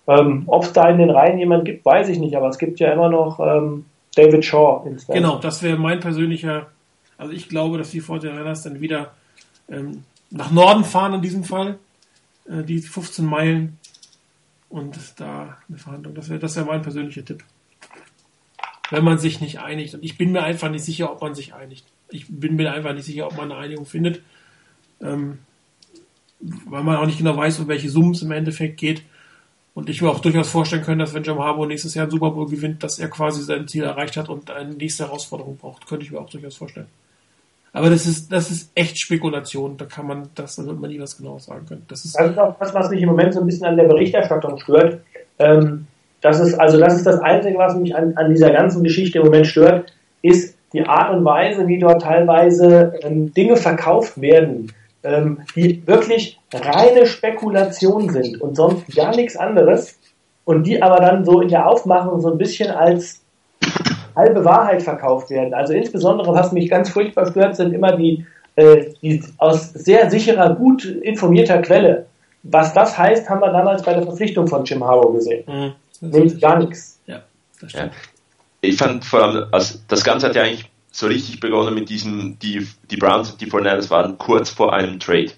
Ähm, 0.05 0.43
Ob 0.47 0.63
es 0.63 0.73
da 0.73 0.89
in 0.89 0.99
den 0.99 1.09
Reihen 1.09 1.39
jemand 1.39 1.65
gibt, 1.65 1.85
weiß 1.85 2.09
ich 2.09 2.19
nicht, 2.19 2.35
aber 2.35 2.49
es 2.49 2.59
gibt 2.59 2.79
ja 2.79 2.91
immer 2.91 3.09
noch 3.09 3.39
ähm, 3.39 3.85
David 4.15 4.45
Shaw. 4.45 4.83
Genau, 5.07 5.37
das 5.37 5.63
wäre 5.63 5.77
mein 5.77 5.99
persönlicher, 5.99 6.67
also 7.17 7.33
ich 7.33 7.49
glaube, 7.49 7.77
dass 7.77 7.89
die 7.89 8.01
49ers 8.01 8.65
dann 8.65 8.81
wieder 8.81 9.11
ähm, 9.69 10.03
nach 10.29 10.51
Norden 10.51 10.83
fahren 10.83 11.13
in 11.13 11.21
diesem 11.21 11.43
Fall, 11.43 11.79
äh, 12.45 12.63
die 12.63 12.81
15 12.81 13.25
Meilen 13.25 13.77
und 14.69 14.97
da 15.17 15.57
eine 15.69 15.77
Verhandlung, 15.77 16.15
das 16.15 16.29
wäre 16.29 16.39
das 16.39 16.55
wär 16.55 16.65
mein 16.65 16.81
persönlicher 16.81 17.23
Tipp 17.23 17.43
wenn 18.93 19.03
man 19.03 19.17
sich 19.17 19.41
nicht 19.41 19.59
einigt. 19.59 19.95
Und 19.95 20.03
ich 20.03 20.19
bin 20.19 20.31
mir 20.31 20.43
einfach 20.43 20.69
nicht 20.69 20.85
sicher, 20.85 21.11
ob 21.11 21.19
man 21.19 21.33
sich 21.33 21.55
einigt. 21.55 21.83
Ich 22.09 22.25
bin 22.29 22.55
mir 22.55 22.71
einfach 22.71 22.93
nicht 22.93 23.05
sicher, 23.05 23.25
ob 23.25 23.35
man 23.35 23.51
eine 23.51 23.59
Einigung 23.59 23.87
findet, 23.87 24.21
ähm, 25.01 25.39
weil 26.39 26.83
man 26.83 26.97
auch 26.97 27.07
nicht 27.07 27.17
genau 27.17 27.35
weiß, 27.35 27.59
um 27.59 27.67
welche 27.67 27.89
Summen 27.89 28.11
es 28.11 28.21
im 28.21 28.31
Endeffekt 28.31 28.77
geht. 28.77 29.01
Und 29.73 29.89
ich 29.89 30.03
mir 30.03 30.11
auch 30.11 30.19
durchaus 30.19 30.49
vorstellen 30.49 30.83
können, 30.83 30.99
dass 30.99 31.15
wenn 31.15 31.23
Jim 31.23 31.39
Harbour 31.39 31.65
nächstes 31.65 31.95
Jahr 31.95 32.03
einen 32.03 32.11
Super 32.11 32.29
Bowl 32.29 32.47
gewinnt, 32.47 32.83
dass 32.83 32.99
er 32.99 33.09
quasi 33.09 33.41
sein 33.41 33.67
Ziel 33.67 33.83
erreicht 33.83 34.15
hat 34.15 34.29
und 34.29 34.51
eine 34.51 34.75
nächste 34.75 35.05
Herausforderung 35.05 35.57
braucht. 35.57 35.87
Könnte 35.87 36.05
ich 36.05 36.11
mir 36.11 36.19
auch 36.19 36.29
durchaus 36.29 36.55
vorstellen. 36.55 36.87
Aber 37.75 37.89
das 37.89 38.05
ist, 38.05 38.31
das 38.31 38.51
ist 38.51 38.71
echt 38.75 38.99
Spekulation. 38.99 39.77
Da 39.77 39.85
kann 39.85 40.05
man, 40.05 40.29
das, 40.35 40.55
da 40.55 40.65
wird 40.65 40.79
man 40.79 40.91
nie 40.91 40.99
was 40.99 41.17
genaues 41.17 41.45
sagen 41.45 41.65
können. 41.65 41.85
Das 41.87 42.05
ist, 42.05 42.17
das 42.17 42.29
ist 42.29 42.37
auch 42.37 42.55
das, 42.59 42.73
was 42.73 42.89
mich 42.91 43.01
im 43.01 43.09
Moment 43.09 43.33
so 43.33 43.39
ein 43.39 43.47
bisschen 43.47 43.65
an 43.65 43.75
der 43.75 43.85
Berichterstattung 43.85 44.59
stört. 44.59 45.01
Ähm, 45.39 45.87
das 46.21 46.39
ist, 46.39 46.53
also 46.53 46.79
das 46.79 46.95
ist 46.95 47.05
das 47.05 47.19
Einzige, 47.19 47.57
was 47.57 47.75
mich 47.75 47.95
an, 47.95 48.13
an 48.15 48.29
dieser 48.29 48.51
ganzen 48.51 48.83
Geschichte 48.83 49.17
im 49.17 49.25
Moment 49.25 49.47
stört, 49.47 49.91
ist 50.21 50.55
die 50.71 50.85
Art 50.85 51.15
und 51.15 51.25
Weise, 51.25 51.67
wie 51.67 51.79
dort 51.79 52.03
teilweise 52.03 52.93
ähm, 53.01 53.33
Dinge 53.33 53.57
verkauft 53.57 54.21
werden, 54.21 54.71
ähm, 55.03 55.41
die 55.55 55.85
wirklich 55.87 56.39
reine 56.53 57.07
Spekulation 57.07 58.09
sind 58.09 58.39
und 58.39 58.55
sonst 58.55 58.95
gar 58.95 59.15
nichts 59.15 59.35
anderes 59.35 59.97
und 60.45 60.67
die 60.67 60.81
aber 60.81 60.97
dann 60.97 61.25
so 61.25 61.41
in 61.41 61.49
der 61.49 61.67
Aufmachung 61.67 62.21
so 62.21 62.31
ein 62.31 62.37
bisschen 62.37 62.69
als 62.69 63.22
halbe 64.15 64.45
Wahrheit 64.45 64.81
verkauft 64.83 65.29
werden. 65.29 65.53
Also 65.53 65.73
insbesondere, 65.73 66.33
was 66.33 66.51
mich 66.51 66.69
ganz 66.69 66.89
furchtbar 66.89 67.29
stört, 67.29 67.55
sind 67.55 67.73
immer 67.73 67.95
die, 67.95 68.25
äh, 68.55 68.85
die 69.01 69.23
aus 69.37 69.73
sehr 69.73 70.09
sicherer, 70.09 70.55
gut 70.55 70.85
informierter 70.85 71.61
Quelle. 71.61 72.05
Was 72.43 72.73
das 72.73 72.97
heißt, 72.97 73.29
haben 73.29 73.41
wir 73.41 73.51
damals 73.51 73.83
bei 73.83 73.93
der 73.93 74.03
Verpflichtung 74.03 74.47
von 74.47 74.65
Jim 74.65 74.83
Harbour 74.83 75.13
gesehen. 75.13 75.43
Mhm. 75.47 75.73
Nämlich 76.01 76.41
gar 76.41 76.59
nichts. 76.59 76.99
Ja, 77.07 77.21
das 77.61 77.71
stimmt. 77.71 77.93
Ja. 77.93 77.99
Ich 78.61 78.77
fand 78.77 79.05
vor 79.05 79.23
allem, 79.23 79.45
also 79.51 79.79
das 79.87 80.03
Ganze 80.03 80.27
hat 80.27 80.35
ja 80.35 80.43
eigentlich 80.43 80.69
so 80.91 81.07
richtig 81.07 81.39
begonnen 81.39 81.73
mit 81.73 81.89
diesem, 81.89 82.37
die, 82.39 82.67
die 82.91 82.97
Browns 82.97 83.31
und 83.31 83.41
die 83.41 83.49
Fornells 83.49 83.89
waren 83.89 84.17
kurz 84.17 84.49
vor 84.49 84.73
einem 84.73 84.99
Trade. 84.99 85.31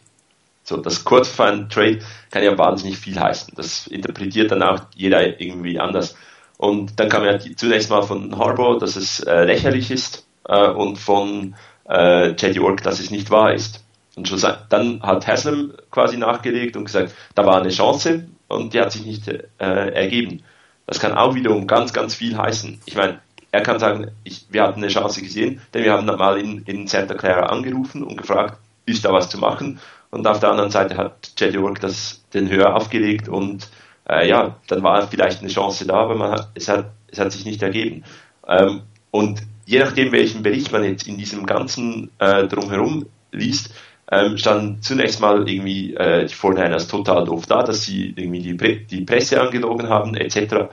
So, 0.63 0.77
das 0.77 1.03
kurz 1.03 1.29
vor 1.29 1.45
einem 1.45 1.69
Trade 1.69 1.99
kann 2.31 2.43
ja 2.43 2.57
wahnsinnig 2.57 2.97
viel 2.97 3.19
heißen. 3.19 3.53
Das 3.55 3.87
interpretiert 3.87 4.51
dann 4.51 4.63
auch 4.63 4.81
jeder 4.95 5.39
irgendwie 5.39 5.79
anders. 5.79 6.15
Und 6.57 6.99
dann 6.99 7.09
kam 7.09 7.25
ja 7.25 7.37
zunächst 7.39 7.89
mal 7.89 8.01
von 8.03 8.37
Harbour, 8.37 8.79
dass 8.79 8.95
es 8.95 9.19
äh, 9.21 9.43
lächerlich 9.43 9.91
ist, 9.91 10.25
äh, 10.47 10.69
und 10.69 10.97
von 10.97 11.55
äh, 11.89 12.29
J.D. 12.29 12.59
Ork, 12.59 12.83
dass 12.83 12.99
es 12.99 13.11
nicht 13.11 13.31
wahr 13.31 13.53
ist. 13.53 13.83
Und 14.15 14.27
schon, 14.27 14.41
dann 14.69 15.01
hat 15.01 15.27
Haslam 15.27 15.73
quasi 15.91 16.17
nachgelegt 16.17 16.77
und 16.77 16.85
gesagt, 16.85 17.13
da 17.35 17.45
war 17.45 17.59
eine 17.59 17.69
Chance 17.69 18.27
und 18.47 18.73
die 18.73 18.79
hat 18.79 18.91
sich 18.91 19.05
nicht 19.05 19.27
äh, 19.27 19.43
ergeben. 19.57 20.43
Das 20.87 20.99
kann 20.99 21.13
auch 21.13 21.35
wiederum 21.35 21.67
ganz, 21.67 21.91
ganz 21.91 22.15
viel 22.15 22.37
heißen. 22.37 22.79
Ich 22.85 22.95
meine, 22.95 23.19
er 23.51 23.61
kann 23.61 23.79
sagen, 23.79 24.11
ich, 24.23 24.45
wir 24.49 24.63
hatten 24.63 24.81
eine 24.81 24.87
Chance 24.87 25.21
gesehen, 25.21 25.61
denn 25.73 25.83
wir 25.83 25.93
haben 25.93 26.05
mal 26.05 26.39
in, 26.39 26.63
in 26.63 26.87
Santa 26.87 27.15
Clara 27.15 27.47
angerufen 27.47 28.03
und 28.03 28.17
gefragt, 28.17 28.57
ist 28.85 29.03
da 29.03 29.11
was 29.11 29.29
zu 29.29 29.37
machen? 29.37 29.79
Und 30.11 30.27
auf 30.27 30.39
der 30.39 30.51
anderen 30.51 30.71
Seite 30.71 30.95
hat 30.95 31.33
Jelly 31.37 31.61
Work 31.61 31.81
das 31.81 32.23
den 32.33 32.49
Höher 32.49 32.75
aufgelegt 32.75 33.27
und 33.27 33.69
äh, 34.09 34.27
ja, 34.27 34.57
dann 34.67 34.83
war 34.83 35.07
vielleicht 35.07 35.41
eine 35.41 35.49
Chance 35.49 35.85
da, 35.85 35.95
aber 35.95 36.15
man 36.15 36.31
hat, 36.31 36.49
es, 36.55 36.67
hat, 36.67 36.91
es 37.07 37.19
hat 37.19 37.31
sich 37.31 37.45
nicht 37.45 37.61
ergeben. 37.61 38.03
Ähm, 38.47 38.81
und 39.11 39.41
je 39.65 39.79
nachdem, 39.79 40.11
welchen 40.11 40.43
Bericht 40.43 40.71
man 40.71 40.83
jetzt 40.83 41.07
in 41.07 41.17
diesem 41.17 41.45
ganzen 41.45 42.11
äh, 42.19 42.47
drumherum 42.47 43.05
liest, 43.31 43.73
ähm, 44.11 44.37
standen 44.37 44.81
zunächst 44.81 45.19
mal 45.19 45.47
irgendwie 45.47 45.95
äh, 45.95 46.25
die 46.27 46.33
Fortinanders 46.33 46.87
total 46.87 47.25
doof 47.25 47.47
da, 47.47 47.63
dass 47.63 47.83
sie 47.83 48.13
irgendwie 48.15 48.41
die, 48.41 48.53
Pre 48.53 48.75
die 48.77 49.01
Presse 49.01 49.41
angelogen 49.41 49.89
haben, 49.89 50.15
etc. 50.15 50.69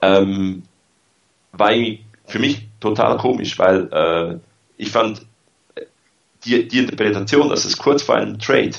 Ähm, 0.00 0.62
war 1.52 1.72
für 2.26 2.38
mich 2.38 2.68
total 2.80 3.16
komisch, 3.16 3.58
weil 3.58 3.88
äh, 3.92 4.38
ich 4.76 4.90
fand 4.90 5.26
die, 6.44 6.68
die 6.68 6.78
Interpretation, 6.78 7.48
dass 7.48 7.64
es 7.64 7.76
kurz 7.76 8.02
vor 8.02 8.16
einem 8.16 8.38
Trade 8.38 8.72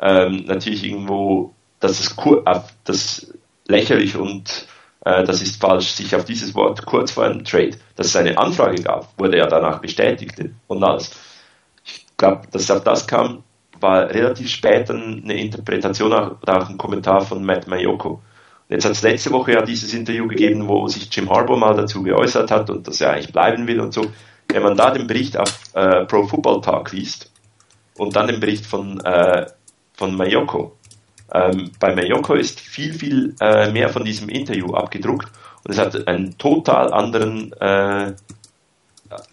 ähm, 0.00 0.44
natürlich 0.46 0.84
irgendwo, 0.84 1.54
dass 1.82 1.98
es 1.98 2.16
äh, 2.16 2.60
das 2.84 3.32
lächerlich 3.66 4.16
und 4.16 4.66
äh, 5.04 5.24
das 5.24 5.42
ist 5.42 5.60
falsch, 5.60 5.88
sich 5.88 6.14
auf 6.14 6.24
dieses 6.24 6.54
Wort 6.54 6.86
kurz 6.86 7.10
vor 7.10 7.24
einem 7.24 7.44
Trade, 7.44 7.76
dass 7.96 8.06
es 8.06 8.16
eine 8.16 8.38
Anfrage 8.38 8.80
gab, 8.82 9.18
wurde 9.18 9.38
ja 9.38 9.46
danach 9.46 9.80
bestätigt 9.80 10.40
und 10.68 10.82
alles. 10.82 11.10
Ich 11.84 12.06
glaube, 12.16 12.42
dass 12.52 12.70
auf 12.70 12.84
das 12.84 13.06
kam, 13.06 13.42
war 13.80 14.08
relativ 14.08 14.48
spät 14.48 14.90
eine 14.90 15.34
Interpretation 15.34 16.12
oder 16.12 16.62
auch 16.62 16.70
ein 16.70 16.78
Kommentar 16.78 17.20
von 17.20 17.44
Matt 17.44 17.66
Mayoko. 17.66 18.22
Jetzt 18.68 18.84
hat 18.84 18.92
es 18.92 19.02
letzte 19.02 19.32
Woche 19.32 19.52
ja 19.52 19.62
dieses 19.62 19.92
Interview 19.92 20.28
gegeben, 20.28 20.68
wo 20.68 20.86
sich 20.86 21.14
Jim 21.14 21.28
Harbour 21.28 21.58
mal 21.58 21.74
dazu 21.74 22.02
geäußert 22.02 22.50
hat 22.52 22.70
und 22.70 22.86
dass 22.86 23.00
er 23.00 23.12
eigentlich 23.12 23.32
bleiben 23.32 23.66
will 23.66 23.80
und 23.80 23.92
so. 23.92 24.06
Wenn 24.48 24.62
man 24.62 24.76
da 24.76 24.92
den 24.92 25.08
Bericht 25.08 25.36
auf 25.36 25.58
äh, 25.74 26.04
Pro 26.04 26.26
Football 26.28 26.60
Talk 26.60 26.92
liest 26.92 27.30
und 27.98 28.14
dann 28.14 28.28
den 28.28 28.38
Bericht 28.38 28.64
von, 28.64 29.00
äh, 29.00 29.46
von 29.94 30.14
Mayoko, 30.14 30.76
ähm, 31.32 31.70
bei 31.80 31.94
Mayoko 31.94 32.34
ist 32.34 32.60
viel, 32.60 32.94
viel 32.94 33.34
äh, 33.40 33.70
mehr 33.70 33.88
von 33.88 34.04
diesem 34.04 34.28
Interview 34.28 34.74
abgedruckt 34.74 35.28
und 35.64 35.72
es 35.72 35.78
hat 35.78 36.08
einen 36.08 36.36
total 36.38 36.92
anderen, 36.92 37.52
äh, 37.54 38.12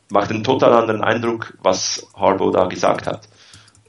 macht 0.10 0.30
einen 0.30 0.44
total 0.44 0.74
anderen 0.74 1.04
Eindruck, 1.04 1.58
was 1.62 2.08
Harbo 2.16 2.52
da 2.52 2.66
gesagt 2.66 3.08
hat. 3.08 3.28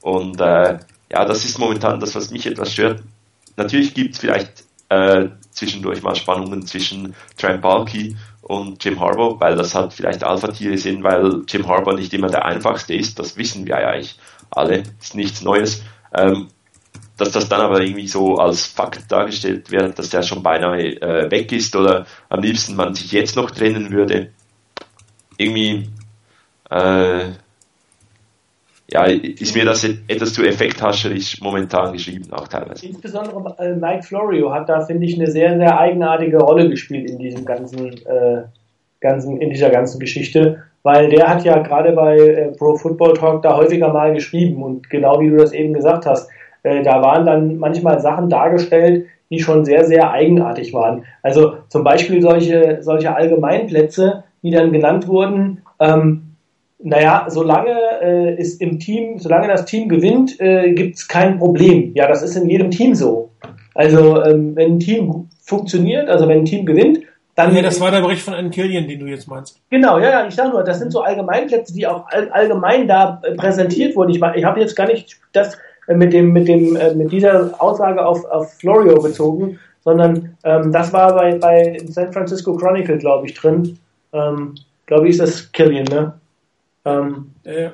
Und 0.01 0.41
äh, 0.41 0.79
ja, 1.11 1.25
das 1.25 1.45
ist 1.45 1.59
momentan 1.59 2.01
das, 2.01 2.15
was 2.15 2.31
mich 2.31 2.47
etwas 2.47 2.73
stört. 2.73 3.03
Natürlich 3.57 3.95
gibt 3.95 4.15
es 4.15 4.21
vielleicht 4.21 4.65
äh, 4.89 5.29
zwischendurch 5.51 6.03
mal 6.03 6.15
Spannungen 6.15 6.67
zwischen 6.67 7.15
Trent 7.37 7.61
Balky 7.61 8.17
und 8.43 8.83
Jim 8.83 8.99
Harbour, 8.99 9.39
weil 9.41 9.57
das 9.57 9.75
halt 9.75 9.93
vielleicht 9.93 10.25
Alpha-Tiere 10.25 10.79
sind, 10.79 11.03
weil 11.03 11.43
Jim 11.47 11.69
Harbour 11.69 11.95
nicht 11.95 12.15
immer 12.15 12.29
der 12.29 12.45
einfachste 12.45 12.95
ist, 12.95 13.19
das 13.19 13.37
wissen 13.37 13.67
wir 13.67 13.81
ja 13.81 13.89
eigentlich 13.89 14.19
alle, 14.51 14.83
ist 15.01 15.15
nichts 15.15 15.43
Neues. 15.43 15.83
Ähm, 16.15 16.49
dass 17.21 17.33
das 17.33 17.49
dann 17.49 17.61
aber 17.61 17.81
irgendwie 17.81 18.09
so 18.09 18.37
als 18.37 18.65
Fakt 18.65 19.13
dargestellt 19.13 19.71
wird, 19.71 19.99
dass 19.99 20.09
der 20.09 20.23
schon 20.23 20.43
beinahe 20.43 21.01
äh, 21.01 21.31
weg 21.31 21.53
ist 21.53 21.77
oder 21.77 22.07
am 22.31 22.41
liebsten 22.41 22.77
man 22.77 22.95
sich 22.95 23.13
jetzt 23.13 23.37
noch 23.37 23.51
trennen 23.51 23.91
würde. 23.91 24.31
Irgendwie 25.37 25.89
äh, 26.71 27.31
ja, 28.93 29.05
ist 29.05 29.55
mir 29.55 29.65
das 29.65 29.85
etwas 29.85 30.33
zu 30.33 30.43
effekthascherisch 30.43 31.41
momentan 31.41 31.93
geschrieben, 31.93 32.33
auch 32.33 32.49
teilweise. 32.49 32.87
Insbesondere 32.87 33.55
äh, 33.59 33.75
Mike 33.75 34.03
Florio 34.03 34.53
hat 34.53 34.69
da, 34.69 34.81
finde 34.81 35.07
ich, 35.07 35.15
eine 35.17 35.31
sehr, 35.31 35.57
sehr 35.57 35.79
eigenartige 35.79 36.39
Rolle 36.39 36.69
gespielt 36.69 37.09
in 37.11 37.19
diesem 37.19 37.45
ganzen, 37.45 37.93
äh, 38.07 38.43
ganzen, 39.01 39.41
in 39.41 39.51
dieser 39.51 39.71
ganzen 39.71 40.01
Geschichte, 40.01 40.65
weil 40.83 41.09
der 41.11 41.29
hat 41.29 41.45
ja 41.45 41.59
gerade 41.59 41.93
bei 41.93 42.17
äh, 42.17 42.53
Pro 42.57 42.77
Football 42.77 43.15
Talk 43.15 43.43
da 43.43 43.57
häufiger 43.57 43.93
mal 43.93 44.13
geschrieben 44.13 44.63
und 44.63 44.91
genau 44.91 45.21
wie 45.21 45.29
du 45.29 45.37
das 45.37 45.53
eben 45.53 45.75
gesagt 45.75 46.07
hast, 46.07 46.29
äh, 46.63 46.83
da 46.83 47.03
waren 47.03 47.27
dann 47.27 47.59
manchmal 47.59 48.01
Sachen 48.01 48.29
dargestellt, 48.29 49.07
die 49.31 49.39
schon 49.41 49.65
sehr, 49.65 49.85
sehr 49.85 50.11
eigenartig 50.11 50.73
waren. 50.73 51.05
Also 51.23 51.55
zum 51.69 51.85
Beispiel 51.85 52.21
solche, 52.21 52.79
solche 52.81 53.15
Allgemeinplätze, 53.15 54.25
die 54.43 54.51
dann 54.51 54.73
genannt 54.73 55.07
wurden, 55.07 55.63
ähm, 55.79 56.31
naja, 56.83 57.27
solange 57.29 57.77
äh, 58.01 58.37
es 58.39 58.55
im 58.55 58.79
Team, 58.79 59.19
solange 59.19 59.49
das 59.49 59.67
Team 59.67 59.89
gewinnt, 59.89 60.41
äh, 60.41 60.73
gibt 60.73 60.97
es 60.97 61.09
kein 61.09 61.39
Problem. 61.39 61.93
Ja, 61.95 62.09
das 62.09 62.23
ist 62.23 62.37
in 62.37 62.49
jedem 62.49 62.71
Team 62.71 62.95
so. 62.95 63.31
Also 63.75 64.23
ähm, 64.25 64.57
wenn 64.57 64.75
ein 64.75 64.81
Team 64.81 65.29
funktioniert, 65.43 66.09
also 66.09 66.27
wenn 66.27 66.41
ein 66.41 66.45
Team 66.45 66.65
gewinnt, 66.65 67.01
dann. 67.35 67.53
Nee, 67.53 67.63
das 67.63 67.81
war 67.81 67.91
der 67.91 68.01
Bericht 68.01 68.23
von 68.23 68.35
Ann 68.35 68.51
Killian, 68.51 68.89
den 68.89 68.99
du 68.99 69.07
jetzt 69.07 69.29
meinst. 69.29 69.61
Genau, 69.71 69.99
ja, 69.99 70.11
ja, 70.11 70.27
ich 70.27 70.35
sag 70.35 70.53
nur, 70.53 70.65
das 70.65 70.79
sind 70.79 70.91
so 70.91 71.03
Allgemeinplätze, 71.03 71.73
die 71.73 71.87
auch 71.87 72.07
all, 72.09 72.31
allgemein 72.31 72.89
da 72.89 73.21
äh, 73.25 73.35
präsentiert 73.35 73.95
wurden. 73.95 74.11
Ich, 74.11 74.21
ich 74.37 74.45
habe 74.45 74.61
jetzt 74.61 74.75
gar 74.75 74.87
nicht 74.87 75.21
das 75.33 75.59
mit 75.95 76.13
dem, 76.13 76.33
mit 76.33 76.49
dem, 76.49 76.77
äh, 76.77 76.95
mit 76.95 77.13
dieser 77.13 77.61
Aussage 77.61 78.05
auf, 78.05 78.25
auf 78.27 78.53
Florio 78.55 79.01
bezogen, 79.01 79.59
sondern 79.83 80.37
ähm, 80.45 80.73
das 80.73 80.93
war 80.93 81.15
bei, 81.15 81.37
bei 81.39 81.79
San 81.87 82.13
Francisco 82.13 82.55
Chronicle, 82.57 82.99
glaube 82.99 83.27
ich, 83.27 83.35
drin. 83.35 83.79
Ähm, 84.13 84.55
glaube 84.87 85.07
ich, 85.07 85.13
ist 85.13 85.21
das 85.21 85.53
Killian, 85.53 85.85
ne? 85.85 86.15
Ähm, 86.85 87.31
ja. 87.45 87.73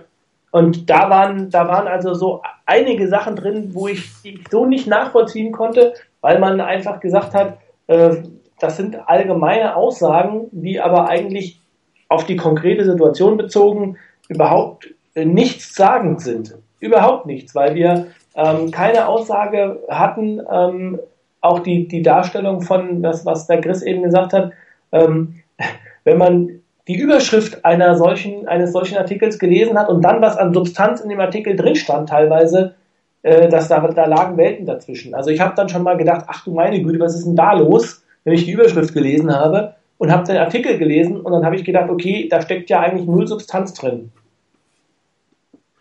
Und 0.51 0.88
da 0.88 1.10
waren, 1.10 1.51
da 1.51 1.68
waren 1.68 1.86
also 1.86 2.14
so 2.14 2.43
einige 2.64 3.09
Sachen 3.09 3.36
drin, 3.36 3.70
wo 3.74 3.88
ich 3.88 4.10
so 4.51 4.64
nicht 4.64 4.86
nachvollziehen 4.86 5.52
konnte, 5.52 5.94
weil 6.20 6.38
man 6.38 6.60
einfach 6.60 7.01
gesagt 7.01 7.34
hat, 7.34 7.59
äh, 7.88 8.16
das 8.59 8.76
sind 8.76 8.97
allgemeine 9.09 9.76
Aussagen, 9.76 10.48
die 10.52 10.80
aber 10.80 11.09
eigentlich 11.09 11.60
auf 12.09 12.24
die 12.24 12.36
konkrete 12.36 12.84
Situation 12.84 13.36
bezogen 13.36 13.97
überhaupt 14.28 14.94
äh, 15.14 15.24
nichts 15.24 15.74
sagend 15.74 16.20
sind. 16.20 16.56
Überhaupt 16.80 17.26
nichts, 17.26 17.54
weil 17.54 17.74
wir 17.74 18.08
ähm, 18.34 18.70
keine 18.70 19.08
Aussage 19.08 19.80
hatten, 19.88 20.40
ähm, 20.50 20.98
auch 21.40 21.60
die, 21.60 21.88
die 21.88 22.02
Darstellung 22.02 22.60
von 22.60 23.02
das, 23.02 23.24
was 23.24 23.46
der 23.46 23.60
Chris 23.60 23.82
eben 23.82 24.02
gesagt 24.02 24.32
hat, 24.32 24.52
ähm, 24.92 25.34
wenn 26.04 26.18
man 26.18 26.60
die 26.88 26.98
Überschrift 26.98 27.64
einer 27.64 27.96
solchen, 27.96 28.46
eines 28.46 28.72
solchen 28.72 28.96
Artikels 28.96 29.38
gelesen 29.38 29.78
hat 29.78 29.88
und 29.88 30.02
dann 30.02 30.22
was 30.22 30.36
an 30.36 30.54
Substanz 30.54 31.00
in 31.00 31.08
dem 31.08 31.20
Artikel 31.20 31.56
drin 31.56 31.74
stand, 31.74 32.08
teilweise, 32.08 32.74
äh, 33.22 33.48
dass 33.48 33.68
da, 33.68 33.80
da 33.88 34.06
lagen 34.06 34.36
Welten 34.36 34.66
dazwischen. 34.66 35.14
Also 35.14 35.30
ich 35.30 35.40
habe 35.40 35.54
dann 35.56 35.68
schon 35.68 35.82
mal 35.82 35.96
gedacht, 35.96 36.26
ach 36.28 36.44
du 36.44 36.52
meine 36.52 36.80
Güte, 36.80 37.00
was 37.00 37.16
ist 37.16 37.26
denn 37.26 37.36
da 37.36 37.54
los, 37.54 38.04
wenn 38.24 38.34
ich 38.34 38.44
die 38.44 38.52
Überschrift 38.52 38.94
gelesen 38.94 39.34
habe 39.34 39.74
und 39.98 40.12
habe 40.12 40.24
den 40.24 40.36
Artikel 40.36 40.78
gelesen 40.78 41.20
und 41.20 41.32
dann 41.32 41.44
habe 41.44 41.56
ich 41.56 41.64
gedacht, 41.64 41.90
okay, 41.90 42.28
da 42.30 42.40
steckt 42.40 42.70
ja 42.70 42.80
eigentlich 42.80 43.06
null 43.06 43.26
Substanz 43.26 43.74
drin. 43.74 44.12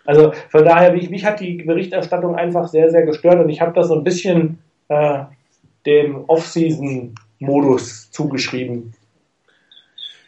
Also 0.06 0.34
von 0.50 0.64
daher, 0.64 0.94
mich, 0.94 1.10
mich 1.10 1.26
hat 1.26 1.40
die 1.40 1.64
Berichterstattung 1.64 2.36
einfach 2.36 2.68
sehr, 2.68 2.90
sehr 2.92 3.04
gestört 3.04 3.40
und 3.40 3.50
ich 3.50 3.62
habe 3.62 3.74
das 3.74 3.88
so 3.88 3.96
ein 3.96 4.04
bisschen 4.04 4.60
äh, 4.88 5.24
dem 5.86 6.24
Off-Season-Modus 6.28 8.12
zugeschrieben. 8.12 8.94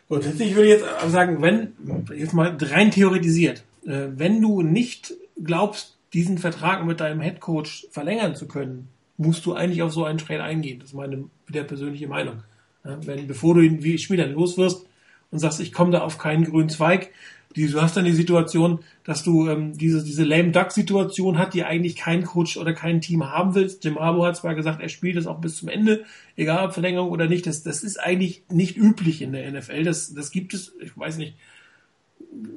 Würde 0.10 0.30
ich 0.40 0.56
jetzt 0.56 0.86
sagen, 1.08 1.42
wenn, 1.42 1.74
jetzt 2.16 2.34
mal 2.34 2.56
rein 2.60 2.92
theoretisiert, 2.92 3.64
äh, 3.86 4.08
wenn 4.16 4.42
du 4.42 4.62
nicht 4.62 5.14
glaubst, 5.44 5.98
diesen 6.14 6.38
Vertrag 6.38 6.86
mit 6.86 7.00
deinem 7.02 7.22
Headcoach 7.22 7.88
verlängern 7.92 8.36
zu 8.36 8.48
können, 8.48 8.88
musst 9.18 9.46
du 9.46 9.54
eigentlich 9.54 9.82
auf 9.82 9.92
so 9.92 10.06
einen 10.06 10.18
Trade 10.18 10.44
eingehen. 10.44 10.80
Das 10.80 10.90
ist 10.90 10.96
meine 10.96 11.26
wieder 11.46 11.64
persönliche 11.64 12.08
Meinung. 12.08 12.44
Ja, 12.86 12.98
wenn, 13.06 13.28
bevor 13.28 13.56
du 13.56 13.62
ihn 13.62 13.84
wie 13.84 13.98
Spieler 13.98 14.28
loswirst 14.28 14.86
und 15.32 15.40
sagst, 15.40 15.60
ich 15.60 15.74
komme 15.74 15.92
da 15.92 16.02
auf 16.02 16.18
keinen 16.18 16.46
grünen 16.46 16.70
Zweig, 16.70 17.10
die, 17.56 17.68
du 17.68 17.82
hast 17.82 17.98
dann 17.98 18.06
die 18.06 18.14
Situation, 18.14 18.80
dass 19.04 19.24
du 19.24 19.48
ähm, 19.48 19.78
diese, 19.78 20.04
diese 20.04 20.24
lame 20.24 20.52
duck 20.52 20.72
Situation 20.72 21.38
hat, 21.38 21.54
die 21.54 21.64
eigentlich 21.64 21.96
kein 21.96 22.24
Coach 22.24 22.58
oder 22.58 22.74
kein 22.74 23.02
Team 23.02 23.30
haben 23.30 23.56
willst. 23.56 23.84
Jim 23.84 24.00
Harbour 24.00 24.28
hat 24.28 24.38
zwar 24.38 24.54
gesagt, 24.54 24.82
er 24.82 24.90
spielt 24.90 25.16
es 25.16 25.28
auch 25.28 25.40
bis 25.40 25.58
zum 25.58 25.70
Ende, 25.70 26.04
egal 26.36 26.66
ob 26.66 26.74
Verlängerung 26.74 27.10
oder 27.10 27.28
nicht. 27.28 27.48
Das, 27.48 27.64
das 27.64 27.84
ist 27.84 28.00
eigentlich 28.00 28.44
nicht 28.52 28.78
üblich 28.78 29.22
in 29.22 29.32
der 29.32 29.52
NFL. 29.52 29.84
Das, 29.84 30.14
das 30.14 30.32
gibt 30.32 30.54
es, 30.54 30.74
ich 30.82 30.98
weiß 30.98 31.18
nicht, 31.18 31.36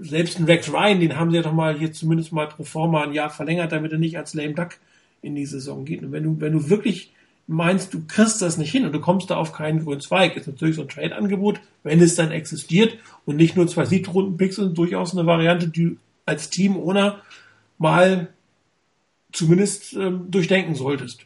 selbst 0.00 0.38
ein 0.38 0.44
Rex 0.44 0.72
Ryan, 0.72 1.00
den 1.00 1.16
haben 1.16 1.30
sie 1.30 1.36
ja 1.36 1.42
doch 1.42 1.52
mal 1.52 1.78
hier 1.78 1.92
zumindest 1.92 2.32
mal 2.32 2.48
pro 2.48 2.64
forma 2.64 3.02
ein 3.04 3.12
Jahr 3.12 3.30
verlängert, 3.30 3.72
damit 3.72 3.92
er 3.92 3.98
nicht 3.98 4.18
als 4.18 4.34
lame 4.34 4.54
duck 4.54 4.78
in 5.22 5.34
die 5.34 5.46
Saison 5.46 5.84
geht. 5.84 6.02
Und 6.02 6.12
wenn 6.12 6.24
du, 6.24 6.40
wenn 6.40 6.52
du 6.52 6.68
wirklich 6.68 7.12
meinst, 7.50 7.92
du 7.92 8.02
kriegst 8.06 8.40
das 8.42 8.58
nicht 8.58 8.70
hin 8.70 8.86
und 8.86 8.92
du 8.92 9.00
kommst 9.00 9.30
da 9.30 9.36
auf 9.36 9.52
keinen 9.52 9.84
grünen 9.84 10.00
Zweig, 10.00 10.36
ist 10.36 10.46
natürlich 10.46 10.76
so 10.76 10.82
ein 10.82 10.88
Trade-Angebot, 10.88 11.60
wenn 11.82 12.00
es 12.00 12.14
dann 12.14 12.30
existiert 12.30 12.96
und 13.26 13.36
nicht 13.36 13.56
nur 13.56 13.66
zwei 13.66 13.84
Siebtrunden-Picks 13.84 14.56
sind 14.56 14.78
durchaus 14.78 15.16
eine 15.16 15.26
Variante, 15.26 15.68
die 15.68 15.98
als 16.26 16.50
Team 16.50 16.76
ohne 16.76 17.16
mal 17.78 18.28
zumindest 19.32 19.94
ähm, 19.94 20.30
durchdenken 20.30 20.74
solltest. 20.74 21.22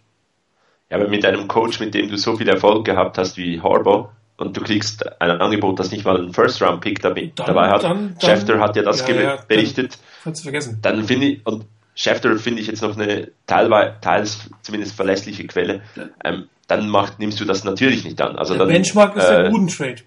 Ja, 0.91 0.97
aber 0.97 1.09
mit 1.09 1.25
einem 1.25 1.49
Coach, 1.49 1.81
mit 1.81 1.95
dem 1.95 2.09
du 2.09 2.17
so 2.17 2.37
viel 2.37 2.49
Erfolg 2.49 2.85
gehabt 2.85 3.19
hast 3.19 3.37
wie 3.37 3.61
Harbour 3.61 4.13
und 4.37 4.57
du 4.57 4.63
kriegst 4.63 5.21
ein 5.21 5.31
Angebot, 5.31 5.79
das 5.79 5.91
nicht 5.91 6.05
mal 6.05 6.17
einen 6.17 6.33
First-Round-Pick 6.33 7.01
dabei, 7.01 7.33
hat, 7.37 7.85
dann, 7.85 8.17
Schefter 8.21 8.61
hat 8.61 8.77
ja 8.77 8.83
das 8.83 9.07
ja, 9.07 9.15
ja, 9.15 9.39
berichtet, 9.47 9.99
dann, 10.25 10.35
vergessen. 10.35 10.79
dann 10.83 11.05
finde 11.05 11.27
ich, 11.27 11.47
und 11.47 11.67
Schefter 11.95 12.37
finde 12.39 12.61
ich 12.61 12.67
jetzt 12.67 12.83
noch 12.83 12.97
eine 12.97 13.31
teilweise, 13.47 13.95
teils 14.01 14.51
zumindest 14.63 14.97
verlässliche 14.97 15.47
Quelle, 15.47 15.83
ähm, 16.25 16.49
dann 16.67 16.89
macht, 16.89 17.19
nimmst 17.19 17.41
du 17.41 17.45
das 17.45 17.65
natürlich 17.65 18.05
nicht 18.05 18.21
an. 18.21 18.37
Also 18.37 18.55
der 18.55 18.61
dann, 18.61 18.69
Benchmark 18.69 19.17
ist 19.17 19.25
äh, 19.25 19.43
der 19.43 19.51
guten 19.51 19.69
Trade. 19.69 20.03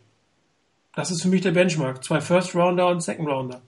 Das 0.96 1.12
ist 1.12 1.22
für 1.22 1.28
mich 1.28 1.42
der 1.42 1.52
Benchmark. 1.52 2.04
Zwei 2.04 2.20
First 2.20 2.56
Rounder 2.56 2.88
und 2.88 3.02
Second 3.02 3.30
Rounder. 3.30 3.62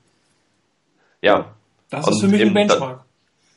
Ja. 1.22 1.54
Das 1.90 2.08
ist 2.08 2.22
für 2.22 2.28
mich 2.28 2.41
ein 2.41 2.54
Benchmark. 2.54 3.00
Da, 3.00 3.06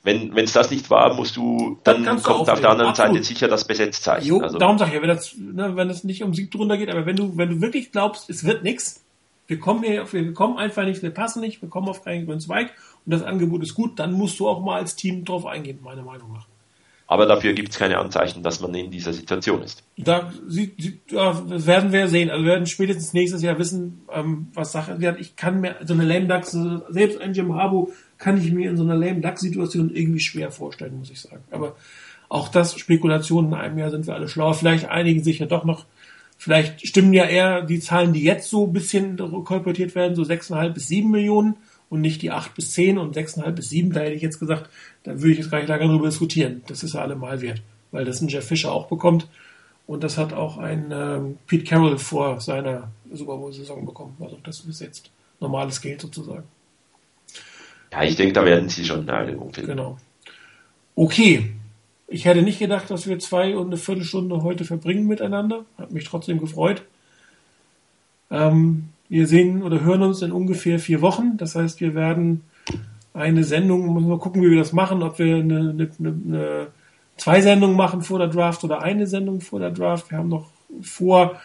wenn 0.05 0.37
es 0.37 0.53
das 0.53 0.71
nicht 0.71 0.91
war, 0.91 1.15
musst 1.15 1.37
du, 1.37 1.79
dann, 1.85 2.05
dann 2.05 2.23
kommt 2.23 2.51
auf 2.51 2.61
der 2.61 2.71
anderen 2.71 2.91
Absolut. 2.91 3.15
Seite 3.15 3.25
sicher 3.25 3.49
das 3.49 3.65
Besetzzeichen. 3.65 4.27
Jo, 4.27 4.41
also. 4.41 4.59
darum 4.59 4.79
sag 4.79 4.89
ich 4.89 4.95
ja, 4.95 5.03
wenn 5.03 5.09
das, 5.09 5.35
ne, 5.37 5.77
wenn 5.77 5.89
es 5.91 6.03
nicht 6.03 6.25
um 6.25 6.35
Sieg 6.35 6.51
drunter 6.51 6.77
geht, 6.77 6.91
aber 6.91 7.07
wenn 7.07 7.15
du, 7.15 7.37
wenn 7.37 7.51
du 7.51 7.61
wirklich 7.61 7.93
glaubst, 7.93 8.29
es 8.29 8.45
wird 8.45 8.65
nichts, 8.65 9.05
wir 9.47 9.61
kommen 9.61 9.85
hier, 9.85 10.11
wir 10.13 10.35
kommen 10.35 10.59
einfach 10.59 10.85
nicht, 10.85 11.03
wir 11.03 11.11
passen 11.11 11.41
nicht, 11.41 11.63
wir 11.63 11.69
kommen 11.69 11.89
auf 11.89 12.05
keinen 12.05 12.27
grünen 12.27 12.41
Zweig 12.41 12.73
und 13.05 13.13
das 13.13 13.23
Angebot 13.23 13.63
ist 13.63 13.75
gut, 13.75 13.99
dann 13.99 14.13
musst 14.13 14.39
du 14.41 14.49
auch 14.49 14.63
mal 14.63 14.77
als 14.77 14.97
Team 14.97 15.25
drauf 15.25 15.47
eingehen, 15.47 15.79
meiner 15.83 16.03
Meinung 16.03 16.33
nach. 16.33 16.47
Aber 17.13 17.27
dafür 17.27 17.53
gibt 17.53 17.69
es 17.71 17.79
keine 17.79 17.99
Anzeichen, 17.99 18.43
dass 18.43 18.61
man 18.61 18.73
in 18.75 18.91
dieser 18.91 19.13
Situation 19.13 19.63
ist. 19.63 19.83
Da 19.99 20.33
das 21.11 21.67
werden 21.67 21.93
wir 21.93 22.09
sehen. 22.09 22.31
Also 22.31 22.43
wir 22.43 22.53
werden 22.53 22.67
spätestens 22.67 23.13
nächstes 23.13 23.43
Jahr 23.43 23.59
wissen, 23.59 24.01
ähm, 24.11 24.47
was 24.55 24.73
Sache 24.73 24.99
wird. 24.99 25.21
Ich 25.21 25.37
kann 25.37 25.61
mir 25.61 25.77
so 25.85 25.93
eine 25.93 26.05
Lame 26.05 26.27
Duck, 26.27 26.47
selbst 26.89 27.21
ein 27.21 27.35
Jim 27.35 27.55
Harbo 27.55 27.93
kann 28.17 28.39
ich 28.39 28.51
mir 28.51 28.71
in 28.71 28.79
so 28.79 28.85
einer 28.85 28.95
Lame 28.95 29.21
Duck 29.21 29.39
Situation 29.39 29.95
irgendwie 29.95 30.21
schwer 30.21 30.51
vorstellen, 30.51 30.97
muss 30.99 31.11
ich 31.11 31.21
sagen. 31.21 31.43
Aber 31.51 31.77
auch 32.31 32.49
das 32.49 32.79
Spekulationen 32.79 33.53
in 33.53 33.59
einem 33.59 33.77
Jahr 33.77 33.91
sind 33.91 34.07
wir 34.07 34.15
alle 34.15 34.29
schlauer. 34.29 34.55
Vielleicht 34.55 34.89
einigen 34.89 35.23
sich 35.23 35.39
ja 35.39 35.45
doch 35.45 35.65
noch. 35.65 35.85
Vielleicht 36.39 36.87
stimmen 36.87 37.13
ja 37.13 37.27
eher 37.27 37.61
die 37.61 37.81
Zahlen, 37.81 38.15
die 38.15 38.23
jetzt 38.23 38.49
so 38.49 38.67
ein 38.67 38.73
bisschen 38.73 39.19
kolportiert 39.45 39.95
werden, 39.95 40.17
so 40.17 40.23
6,5 40.23 40.71
bis 40.71 40.89
7 40.89 41.11
Millionen 41.11 41.57
und 41.93 42.01
nicht 42.01 42.23
die 42.23 42.31
8 42.31 42.55
bis 42.55 42.73
10 42.73 42.97
und 42.97 43.15
6,5 43.15 43.51
bis 43.51 43.69
7. 43.69 43.93
Da 43.93 44.01
hätte 44.01 44.15
ich 44.15 44.23
jetzt 44.23 44.41
gesagt, 44.41 44.71
da 45.03 45.13
würde 45.21 45.33
ich 45.33 45.39
jetzt 45.41 45.51
gar 45.51 45.59
nicht 45.59 45.69
lange 45.69 45.85
darüber 45.85 46.07
diskutieren. 46.07 46.63
Das 46.67 46.83
ist 46.83 46.95
ja 46.95 47.03
allemal 47.03 47.43
wert, 47.43 47.61
weil 47.91 48.07
das 48.07 48.23
ein 48.23 48.29
Jeff 48.29 48.47
Fischer 48.47 48.73
auch 48.73 48.87
bekommt. 48.87 49.29
Und 49.87 50.03
das 50.03 50.17
hat 50.17 50.33
auch 50.33 50.57
ein 50.57 50.91
ähm, 50.91 51.37
Pete 51.47 51.65
Carroll 51.65 51.99
vor 51.99 52.41
seiner 52.41 52.91
Super 53.13 53.37
Bowl-Saison 53.37 53.85
bekommen. 53.85 54.17
Also 54.21 54.39
das 54.43 54.61
ist 54.61 54.81
jetzt 54.81 55.11
normales 55.39 55.83
Geld 55.83 56.01
sozusagen. 56.01 56.45
Ja, 57.93 58.03
ich 58.05 58.17
denke, 58.17 58.33
da 58.33 58.47
werden 58.47 58.71
sie 58.71 58.87
schon 58.87 59.01
eine 59.01 59.13
Einigung 59.13 59.53
finden. 59.53 59.73
Genau. 59.73 59.99
Okay. 60.95 61.53
Ich 62.09 62.25
hätte 62.25 62.41
nicht 62.41 62.59
gedacht, 62.59 62.91
dass 62.91 63.07
wir 63.07 63.19
zwei 63.19 63.55
und 63.55 63.67
eine 63.67 63.77
Viertelstunde 63.77 64.43
heute 64.43 64.65
verbringen 64.65 65.07
miteinander. 65.07 65.67
Hat 65.77 65.93
mich 65.93 66.05
trotzdem 66.05 66.41
gefreut. 66.41 66.85
Ähm, 68.31 68.89
wir 69.13 69.27
sehen 69.27 69.63
oder 69.63 69.83
hören 69.83 70.01
uns 70.01 70.23
in 70.23 70.33
ungefähr 70.33 70.79
vier 70.79 71.03
Wochen. 71.03 71.37
Das 71.37 71.55
heißt, 71.55 71.83
wir 71.83 71.95
werden 71.95 72.45
eine 73.13 73.45
Sendung, 73.45 73.93
müssen 73.93 74.09
wir 74.09 74.17
gucken, 74.17 74.41
wie 74.41 74.49
wir 74.49 74.57
das 74.57 74.73
machen, 74.73 75.03
ob 75.03 75.19
wir 75.19 75.37
eine, 75.37 75.59
eine, 75.59 75.91
eine, 76.01 76.67
zwei 77.19 77.43
Sendungen 77.43 77.77
machen 77.77 78.01
vor 78.01 78.19
der 78.19 78.29
Draft 78.29 78.65
oder 78.65 78.81
eine 78.81 79.07
Sendung 79.07 79.43
vor 79.43 79.61
der 79.61 79.71
Draft. 79.71 80.11
Wir 80.11 80.17
haben 80.17 80.31
noch 80.31 80.47
vor, 80.81 81.39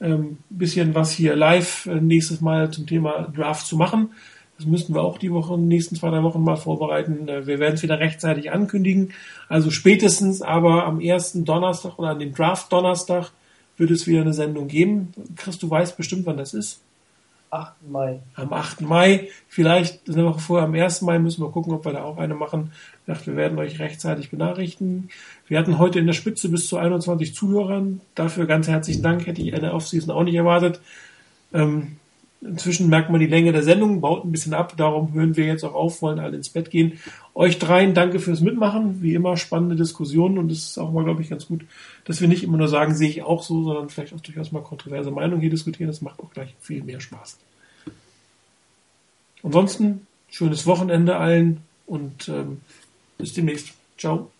ähm, 0.00 0.38
bisschen 0.50 0.96
was 0.96 1.12
hier 1.12 1.36
live 1.36 1.86
äh, 1.86 2.00
nächstes 2.00 2.40
Mal 2.40 2.72
zum 2.72 2.88
Thema 2.88 3.28
Draft 3.32 3.68
zu 3.68 3.76
machen. 3.76 4.10
Das 4.56 4.66
müssten 4.66 4.92
wir 4.92 5.02
auch 5.02 5.18
die 5.18 5.30
Woche, 5.30 5.56
nächsten 5.56 5.94
zwei, 5.94 6.10
drei 6.10 6.24
Wochen 6.24 6.42
mal 6.42 6.56
vorbereiten. 6.56 7.28
Äh, 7.28 7.46
wir 7.46 7.60
werden 7.60 7.76
es 7.76 7.84
wieder 7.84 8.00
rechtzeitig 8.00 8.50
ankündigen. 8.50 9.12
Also 9.48 9.70
spätestens 9.70 10.42
aber 10.42 10.86
am 10.86 10.98
ersten 10.98 11.44
Donnerstag 11.44 12.00
oder 12.00 12.08
an 12.08 12.18
dem 12.18 12.34
Draft 12.34 12.72
Donnerstag 12.72 13.30
wird 13.76 13.92
es 13.92 14.08
wieder 14.08 14.22
eine 14.22 14.34
Sendung 14.34 14.66
geben. 14.66 15.12
Chris, 15.36 15.60
du 15.60 15.70
weißt 15.70 15.96
bestimmt, 15.96 16.26
wann 16.26 16.36
das 16.36 16.52
ist. 16.52 16.80
8. 17.52 17.74
Mai. 17.86 18.20
Am 18.34 18.50
8. 18.50 18.80
Mai, 18.80 19.28
vielleicht 19.46 20.08
eine 20.08 20.24
Woche 20.24 20.40
vorher, 20.40 20.66
am 20.66 20.74
1. 20.74 21.02
Mai 21.02 21.18
müssen 21.18 21.44
wir 21.44 21.50
gucken, 21.50 21.74
ob 21.74 21.84
wir 21.84 21.92
da 21.92 22.02
auch 22.02 22.16
eine 22.16 22.34
machen. 22.34 22.72
Ich 23.00 23.12
dachte, 23.12 23.26
wir 23.26 23.36
werden 23.36 23.58
euch 23.58 23.78
rechtzeitig 23.78 24.30
benachrichtigen. 24.30 25.10
Wir 25.48 25.58
hatten 25.58 25.78
heute 25.78 25.98
in 25.98 26.06
der 26.06 26.14
Spitze 26.14 26.48
bis 26.48 26.66
zu 26.66 26.78
21 26.78 27.34
Zuhörern. 27.34 28.00
Dafür 28.14 28.46
ganz 28.46 28.68
herzlichen 28.68 29.02
Dank. 29.02 29.26
Hätte 29.26 29.42
ich 29.42 29.54
eine 29.54 29.74
Offseason 29.74 30.10
auch 30.10 30.24
nicht 30.24 30.34
erwartet. 30.34 30.80
Ähm, 31.52 31.98
inzwischen 32.40 32.88
merkt 32.88 33.10
man 33.10 33.20
die 33.20 33.26
Länge 33.26 33.52
der 33.52 33.62
Sendung, 33.62 34.00
baut 34.00 34.24
ein 34.24 34.32
bisschen 34.32 34.54
ab. 34.54 34.72
Darum 34.78 35.12
hören 35.12 35.36
wir 35.36 35.44
jetzt 35.44 35.62
auch 35.62 35.74
auf, 35.74 36.00
wollen 36.00 36.20
alle 36.20 36.36
ins 36.36 36.48
Bett 36.48 36.70
gehen. 36.70 37.00
Euch 37.34 37.58
dreien 37.58 37.94
danke 37.94 38.18
fürs 38.18 38.40
Mitmachen. 38.40 39.02
Wie 39.02 39.14
immer 39.14 39.36
spannende 39.36 39.76
Diskussionen 39.76 40.38
und 40.38 40.52
es 40.52 40.70
ist 40.70 40.78
auch 40.78 40.92
mal, 40.92 41.04
glaube 41.04 41.22
ich, 41.22 41.30
ganz 41.30 41.46
gut, 41.46 41.64
dass 42.04 42.20
wir 42.20 42.28
nicht 42.28 42.42
immer 42.42 42.58
nur 42.58 42.68
sagen, 42.68 42.94
sehe 42.94 43.08
ich 43.08 43.22
auch 43.22 43.42
so, 43.42 43.62
sondern 43.62 43.88
vielleicht 43.88 44.12
auch 44.14 44.20
durchaus 44.20 44.52
mal 44.52 44.62
kontroverse 44.62 45.10
Meinungen 45.10 45.40
hier 45.40 45.50
diskutieren. 45.50 45.88
Das 45.88 46.02
macht 46.02 46.20
auch 46.20 46.30
gleich 46.30 46.54
viel 46.60 46.82
mehr 46.82 47.00
Spaß. 47.00 47.38
Ansonsten 49.42 50.06
schönes 50.28 50.66
Wochenende 50.66 51.16
allen 51.16 51.62
und 51.86 52.28
ähm, 52.28 52.60
bis 53.18 53.34
demnächst. 53.34 53.72
Ciao. 53.96 54.31